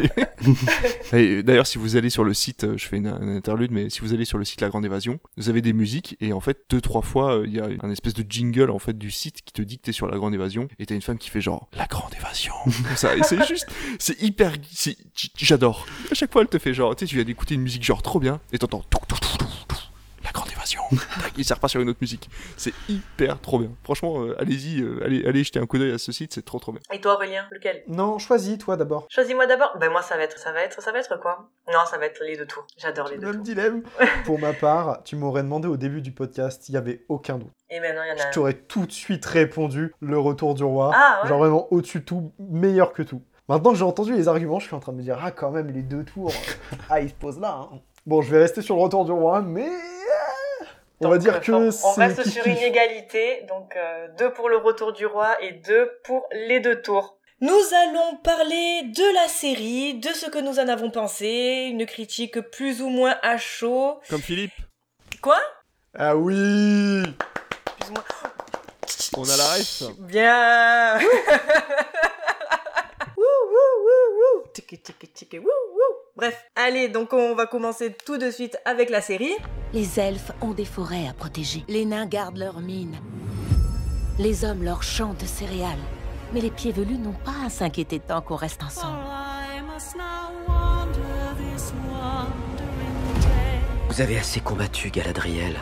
D'ailleurs, 1.42 1.66
si 1.66 1.78
vous 1.78 1.96
allez 1.96 2.10
sur 2.10 2.24
le 2.24 2.34
site, 2.34 2.64
euh, 2.64 2.76
je 2.76 2.86
fais 2.86 2.96
une, 2.96 3.06
un 3.06 3.36
interlude, 3.36 3.70
mais 3.70 3.90
si 3.90 4.00
vous 4.00 4.12
allez 4.12 4.24
sur 4.24 4.38
le 4.38 4.44
site 4.44 4.60
La 4.60 4.68
Grande 4.68 4.84
Évasion, 4.84 5.18
vous 5.36 5.48
avez 5.48 5.62
des 5.62 5.72
musiques 5.72 6.16
et 6.20 6.32
en 6.32 6.40
fait 6.40 6.58
deux 6.68 6.80
trois 6.80 7.02
fois 7.02 7.38
euh, 7.38 7.46
il 7.46 7.54
y 7.54 7.60
a 7.60 7.68
un 7.80 7.90
espèce 7.90 8.14
de 8.14 8.24
jingle 8.28 8.70
en 8.70 8.78
fait 8.78 8.96
du 8.98 9.10
site 9.10 9.42
qui 9.42 9.52
te 9.52 9.62
dit 9.62 9.78
que 9.78 9.84
t'es 9.84 9.92
sur 9.92 10.08
La 10.08 10.16
Grande 10.16 10.34
Évasion 10.34 10.68
et 10.78 10.86
t'as 10.86 10.94
une 10.94 11.02
femme 11.02 11.18
qui 11.18 11.30
fait 11.30 11.40
genre 11.40 11.68
La 11.76 11.86
Grande 11.86 12.12
Évasion 12.18 12.52
ça 12.96 13.16
et 13.16 13.22
c'est 13.22 13.42
juste, 13.46 13.68
c'est 13.98 14.20
hyper, 14.20 14.52
j'adore. 15.36 15.86
À 16.10 16.14
chaque 16.14 16.32
fois 16.32 16.42
elle 16.42 16.48
te 16.48 16.58
fait 16.58 16.74
genre, 16.74 16.94
tu 16.96 17.04
sais, 17.04 17.08
tu 17.08 17.14
viens 17.16 17.24
d'écouter 17.24 17.54
une 17.54 17.62
musique 17.62 17.84
genre 17.84 18.02
trop 18.02 18.20
bien 18.20 18.40
et 18.52 18.58
t'entends 18.58 18.84
tout, 18.90 18.98
tout, 19.08 19.16
tout, 19.20 19.38
tout, 19.38 19.46
tout, 19.68 19.76
La 20.28 20.32
Grande 20.32 20.52
Évasion. 20.52 20.82
Il 21.38 21.44
sert 21.46 21.58
pas 21.58 21.68
sur 21.68 21.80
une 21.80 21.88
autre 21.88 22.00
musique. 22.02 22.28
C'est 22.58 22.74
hyper 22.86 23.40
trop 23.40 23.58
bien. 23.58 23.70
Franchement, 23.82 24.20
euh, 24.24 24.38
allez-y, 24.38 24.82
euh, 24.82 25.02
allez, 25.02 25.24
allez 25.24 25.42
jeter 25.42 25.58
un 25.58 25.64
coup 25.64 25.78
d'œil 25.78 25.92
à 25.92 25.96
ce 25.96 26.12
site, 26.12 26.34
c'est 26.34 26.44
trop 26.44 26.58
trop 26.58 26.70
bien. 26.72 26.82
Et 26.92 27.00
toi, 27.00 27.14
Aurélien 27.14 27.46
Lequel? 27.50 27.82
Non, 27.88 28.18
choisis 28.18 28.58
toi 28.58 28.76
d'abord. 28.76 29.06
Choisis-moi 29.08 29.46
d'abord? 29.46 29.74
Ben 29.80 29.90
moi, 29.90 30.02
ça 30.02 30.18
va 30.18 30.24
être, 30.24 30.38
ça 30.38 30.52
va 30.52 30.60
être, 30.60 30.82
ça 30.82 30.92
va 30.92 30.98
être 30.98 31.18
quoi? 31.18 31.48
Non, 31.72 31.78
ça 31.90 31.96
va 31.96 32.04
être 32.06 32.22
les 32.26 32.36
deux 32.36 32.44
tours. 32.46 32.66
J'adore 32.76 33.08
les 33.08 33.16
deux 33.16 33.24
Même 33.26 33.36
tours. 33.36 33.42
dilemme. 33.42 33.82
Pour 34.26 34.38
ma 34.38 34.52
part, 34.52 35.02
tu 35.02 35.16
m'aurais 35.16 35.42
demandé 35.42 35.66
au 35.66 35.78
début 35.78 36.02
du 36.02 36.12
podcast, 36.12 36.68
il 36.68 36.72
y 36.72 36.76
avait 36.76 37.06
aucun 37.08 37.38
doute. 37.38 37.52
Et 37.70 37.80
maintenant, 37.80 38.02
il 38.04 38.08
y 38.08 38.20
en 38.20 38.22
a 38.22 38.28
Je 38.28 38.34
t'aurais 38.34 38.52
tout 38.54 38.84
de 38.84 38.92
suite 38.92 39.24
répondu 39.24 39.94
le 40.00 40.18
retour 40.18 40.54
du 40.54 40.62
roi. 40.64 40.90
Ah, 40.94 41.20
ouais. 41.22 41.28
Genre 41.30 41.38
vraiment 41.38 41.72
au-dessus 41.72 42.00
de 42.00 42.04
tout, 42.04 42.32
meilleur 42.38 42.92
que 42.92 43.02
tout. 43.02 43.22
Maintenant 43.48 43.72
que 43.72 43.78
j'ai 43.78 43.84
entendu 43.84 44.14
les 44.14 44.28
arguments, 44.28 44.58
je 44.58 44.66
suis 44.66 44.74
en 44.76 44.80
train 44.80 44.92
de 44.92 44.98
me 44.98 45.02
dire, 45.02 45.18
ah 45.22 45.30
quand 45.30 45.50
même, 45.50 45.70
les 45.70 45.82
deux 45.82 46.04
tours, 46.04 46.34
ah 46.90 47.00
il 47.00 47.08
se 47.08 47.14
pose 47.14 47.40
là. 47.40 47.60
hein. 47.72 47.78
Bon, 48.04 48.20
je 48.20 48.30
vais 48.30 48.38
rester 48.38 48.60
sur 48.60 48.76
le 48.76 48.82
retour 48.82 49.06
du 49.06 49.12
roi, 49.12 49.40
mais... 49.40 49.68
On 51.00 51.08
va 51.10 51.18
dire 51.18 51.36
euh, 51.36 51.38
que 51.40 51.52
on- 51.52 51.92
reste 51.94 52.28
sur 52.28 52.46
une 52.46 52.56
égalité, 52.56 53.42
donc 53.48 53.76
euh, 53.76 54.08
deux 54.18 54.32
pour 54.32 54.48
le 54.48 54.56
retour 54.56 54.92
du 54.92 55.06
roi 55.06 55.40
et 55.42 55.52
deux 55.52 55.90
pour 56.04 56.26
les 56.32 56.58
deux 56.60 56.80
tours. 56.82 57.18
Nous 57.40 57.60
allons 57.72 58.16
parler 58.16 58.82
de 58.82 59.14
la 59.14 59.28
série, 59.28 59.94
de 59.94 60.08
ce 60.08 60.26
que 60.28 60.38
nous 60.40 60.58
en 60.58 60.66
avons 60.66 60.90
pensé, 60.90 61.68
une 61.70 61.86
critique 61.86 62.40
plus 62.40 62.82
ou 62.82 62.88
moins 62.88 63.16
à 63.22 63.38
chaud. 63.38 64.00
Comme 64.10 64.20
Philippe. 64.20 64.50
Quoi? 65.22 65.38
Ah 65.96 66.16
oui 66.16 67.02
Plus 67.78 67.90
ou 67.90 67.92
moins. 67.92 68.04
On 69.16 69.22
a 69.28 69.36
la 69.36 69.44
ref. 69.54 69.82
Bien 70.00 70.98
Wouh, 73.16 73.24
wouh, 73.52 73.84
wouh, 73.84 74.08
wouh. 74.18 74.44
Bref, 76.18 76.50
allez, 76.56 76.88
donc 76.88 77.12
on 77.12 77.36
va 77.36 77.46
commencer 77.46 77.94
tout 78.04 78.18
de 78.18 78.28
suite 78.32 78.58
avec 78.64 78.90
la 78.90 79.00
série. 79.00 79.36
Les 79.72 80.00
elfes 80.00 80.32
ont 80.40 80.50
des 80.50 80.64
forêts 80.64 81.06
à 81.06 81.12
protéger. 81.12 81.62
Les 81.68 81.84
nains 81.84 82.06
gardent 82.06 82.38
leurs 82.38 82.58
mines. 82.58 82.96
Les 84.18 84.44
hommes 84.44 84.64
leur 84.64 84.82
chantent 84.82 85.24
céréales. 85.24 85.78
Mais 86.32 86.40
les 86.40 86.50
pieds 86.50 86.72
velus 86.72 86.98
n'ont 86.98 87.12
pas 87.12 87.46
à 87.46 87.50
s'inquiéter 87.50 88.00
tant 88.00 88.20
qu'on 88.20 88.34
reste 88.34 88.64
ensemble. 88.64 88.98
Vous 93.88 94.00
avez 94.00 94.18
assez 94.18 94.40
combattu, 94.40 94.90
Galadriel. 94.90 95.54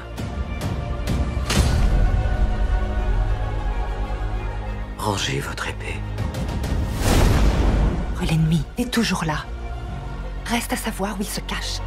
Rangez 4.96 5.38
votre 5.40 5.68
épée. 5.68 6.00
L'ennemi 8.26 8.62
est 8.78 8.90
toujours 8.90 9.26
là. 9.26 9.44
Reste 10.48 10.72
à 10.72 10.76
savoir 10.76 11.16
où 11.18 11.22
il 11.22 11.26
se 11.26 11.40
cache. 11.40 11.80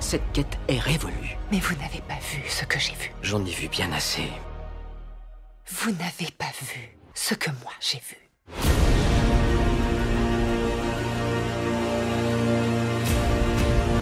Cette 0.00 0.32
quête 0.32 0.58
est 0.68 0.78
révolue. 0.78 1.36
Mais 1.52 1.58
vous 1.58 1.74
n'avez 1.76 2.00
pas 2.00 2.18
vu 2.32 2.42
ce 2.48 2.64
que 2.64 2.78
j'ai 2.78 2.94
vu. 2.94 3.12
J'en 3.20 3.44
ai 3.44 3.50
vu 3.50 3.68
bien 3.68 3.92
assez. 3.92 4.30
Vous 5.68 5.90
n'avez 5.90 6.30
pas 6.38 6.50
vu 6.62 6.96
ce 7.14 7.34
que 7.34 7.50
moi 7.62 7.72
j'ai 7.80 7.98
vu. 7.98 8.16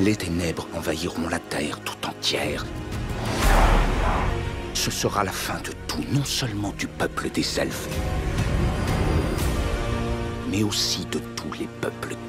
Les 0.01 0.15
ténèbres 0.15 0.69
envahiront 0.75 1.29
la 1.29 1.41
terre 1.41 1.81
tout 1.81 2.07
entière. 2.07 2.65
Ce 4.75 4.93
sera 4.93 5.25
la 5.25 5.33
fin 5.33 5.59
de 5.61 5.73
tout, 5.89 6.05
non 6.13 6.25
seulement 6.25 6.73
du 6.73 6.87
peuple 6.87 7.31
des 7.31 7.59
elfes, 7.59 7.89
mais 10.51 10.63
aussi 10.63 11.07
de 11.07 11.19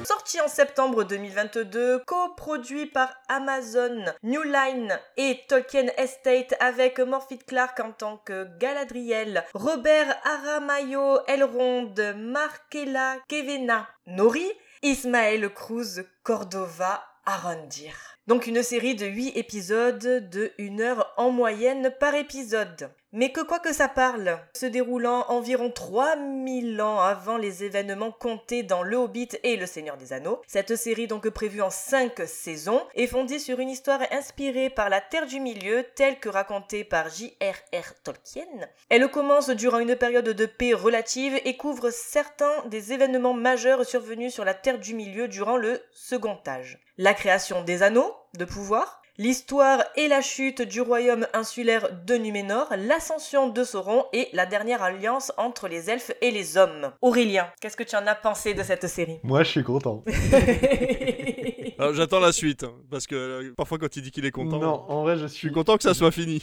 Sorti 0.04 0.40
en 0.40 0.48
septembre 0.48 1.02
2022, 1.04 2.02
coproduit 2.06 2.86
par 2.86 3.12
Amazon, 3.28 4.04
New 4.22 4.42
Line 4.42 4.98
et 5.16 5.40
Tolkien 5.48 5.88
Estate 5.96 6.54
avec 6.60 7.00
Morphy 7.00 7.38
Clark 7.38 7.80
en 7.80 7.92
tant 7.92 8.18
que 8.18 8.46
Galadriel, 8.58 9.44
Robert 9.54 10.16
Aramayo 10.24 11.18
Elrond, 11.26 11.94
Markela 12.16 13.16
Kevena 13.28 13.88
Nori, 14.06 14.48
Ismaël 14.82 15.48
Cruz 15.52 16.04
Cordova 16.22 17.02
Arondir. 17.24 18.16
Donc 18.28 18.46
une 18.46 18.62
série 18.62 18.94
de 18.94 19.06
8 19.06 19.36
épisodes 19.36 20.28
de 20.30 20.52
1 20.58 20.80
heure 20.80 21.12
en 21.16 21.30
moyenne 21.30 21.92
par 21.98 22.14
épisode. 22.14 22.90
Mais 23.18 23.32
que 23.32 23.40
quoi 23.40 23.60
que 23.60 23.72
ça 23.72 23.88
parle, 23.88 24.38
se 24.52 24.66
déroulant 24.66 25.24
environ 25.28 25.70
3000 25.70 26.82
ans 26.82 27.00
avant 27.00 27.38
les 27.38 27.64
événements 27.64 28.12
comptés 28.12 28.62
dans 28.62 28.82
Le 28.82 28.98
Hobbit 28.98 29.30
et 29.42 29.56
Le 29.56 29.64
Seigneur 29.64 29.96
des 29.96 30.12
Anneaux, 30.12 30.42
cette 30.46 30.76
série 30.76 31.06
donc 31.06 31.26
prévue 31.30 31.62
en 31.62 31.70
5 31.70 32.12
saisons 32.26 32.82
est 32.94 33.06
fondée 33.06 33.38
sur 33.38 33.58
une 33.58 33.70
histoire 33.70 34.02
inspirée 34.10 34.68
par 34.68 34.90
la 34.90 35.00
Terre 35.00 35.24
du 35.24 35.40
Milieu 35.40 35.82
telle 35.94 36.20
que 36.20 36.28
racontée 36.28 36.84
par 36.84 37.08
J.R.R. 37.08 37.94
Tolkien. 38.04 38.68
Elle 38.90 39.10
commence 39.10 39.48
durant 39.48 39.78
une 39.78 39.96
période 39.96 40.28
de 40.28 40.44
paix 40.44 40.74
relative 40.74 41.40
et 41.46 41.56
couvre 41.56 41.88
certains 41.88 42.66
des 42.66 42.92
événements 42.92 43.32
majeurs 43.32 43.86
survenus 43.86 44.34
sur 44.34 44.44
la 44.44 44.52
Terre 44.52 44.78
du 44.78 44.92
Milieu 44.92 45.26
durant 45.26 45.56
le 45.56 45.80
Second 45.90 46.38
Âge. 46.46 46.78
La 46.98 47.14
création 47.14 47.64
des 47.64 47.82
anneaux 47.82 48.14
de 48.34 48.44
pouvoir, 48.44 49.00
l'histoire 49.18 49.82
et 49.96 50.08
la 50.08 50.20
chute 50.20 50.62
du 50.62 50.80
royaume 50.80 51.26
insulaire 51.32 51.88
de 52.06 52.14
Numénor, 52.16 52.68
l'ascension 52.76 53.48
de 53.48 53.64
Sauron 53.64 54.04
et 54.12 54.28
la 54.32 54.46
dernière 54.46 54.82
alliance 54.82 55.32
entre 55.36 55.68
les 55.68 55.90
elfes 55.90 56.12
et 56.20 56.30
les 56.30 56.56
hommes. 56.56 56.92
Aurélien, 57.02 57.46
qu'est-ce 57.60 57.76
que 57.76 57.82
tu 57.84 57.96
en 57.96 58.06
as 58.06 58.14
pensé 58.14 58.54
de 58.54 58.62
cette 58.62 58.86
série? 58.86 59.18
Moi, 59.22 59.42
je 59.42 59.50
suis 59.50 59.64
content. 59.64 60.04
Alors, 61.78 61.92
J'attends 61.94 62.20
la 62.20 62.32
suite, 62.32 62.64
hein, 62.64 62.72
parce 62.90 63.06
que 63.06 63.14
euh, 63.14 63.54
parfois 63.56 63.78
quand 63.78 63.94
il 63.96 64.02
dit 64.02 64.10
qu'il 64.10 64.24
est 64.24 64.30
content, 64.30 64.58
Non, 64.58 64.84
en 64.88 65.02
vrai, 65.02 65.16
je 65.16 65.22
je 65.22 65.26
suis 65.26 65.38
suis 65.48 65.52
content 65.52 65.76
que 65.76 65.82
ça 65.82 65.94
soit 65.94 66.10
fini. 66.10 66.42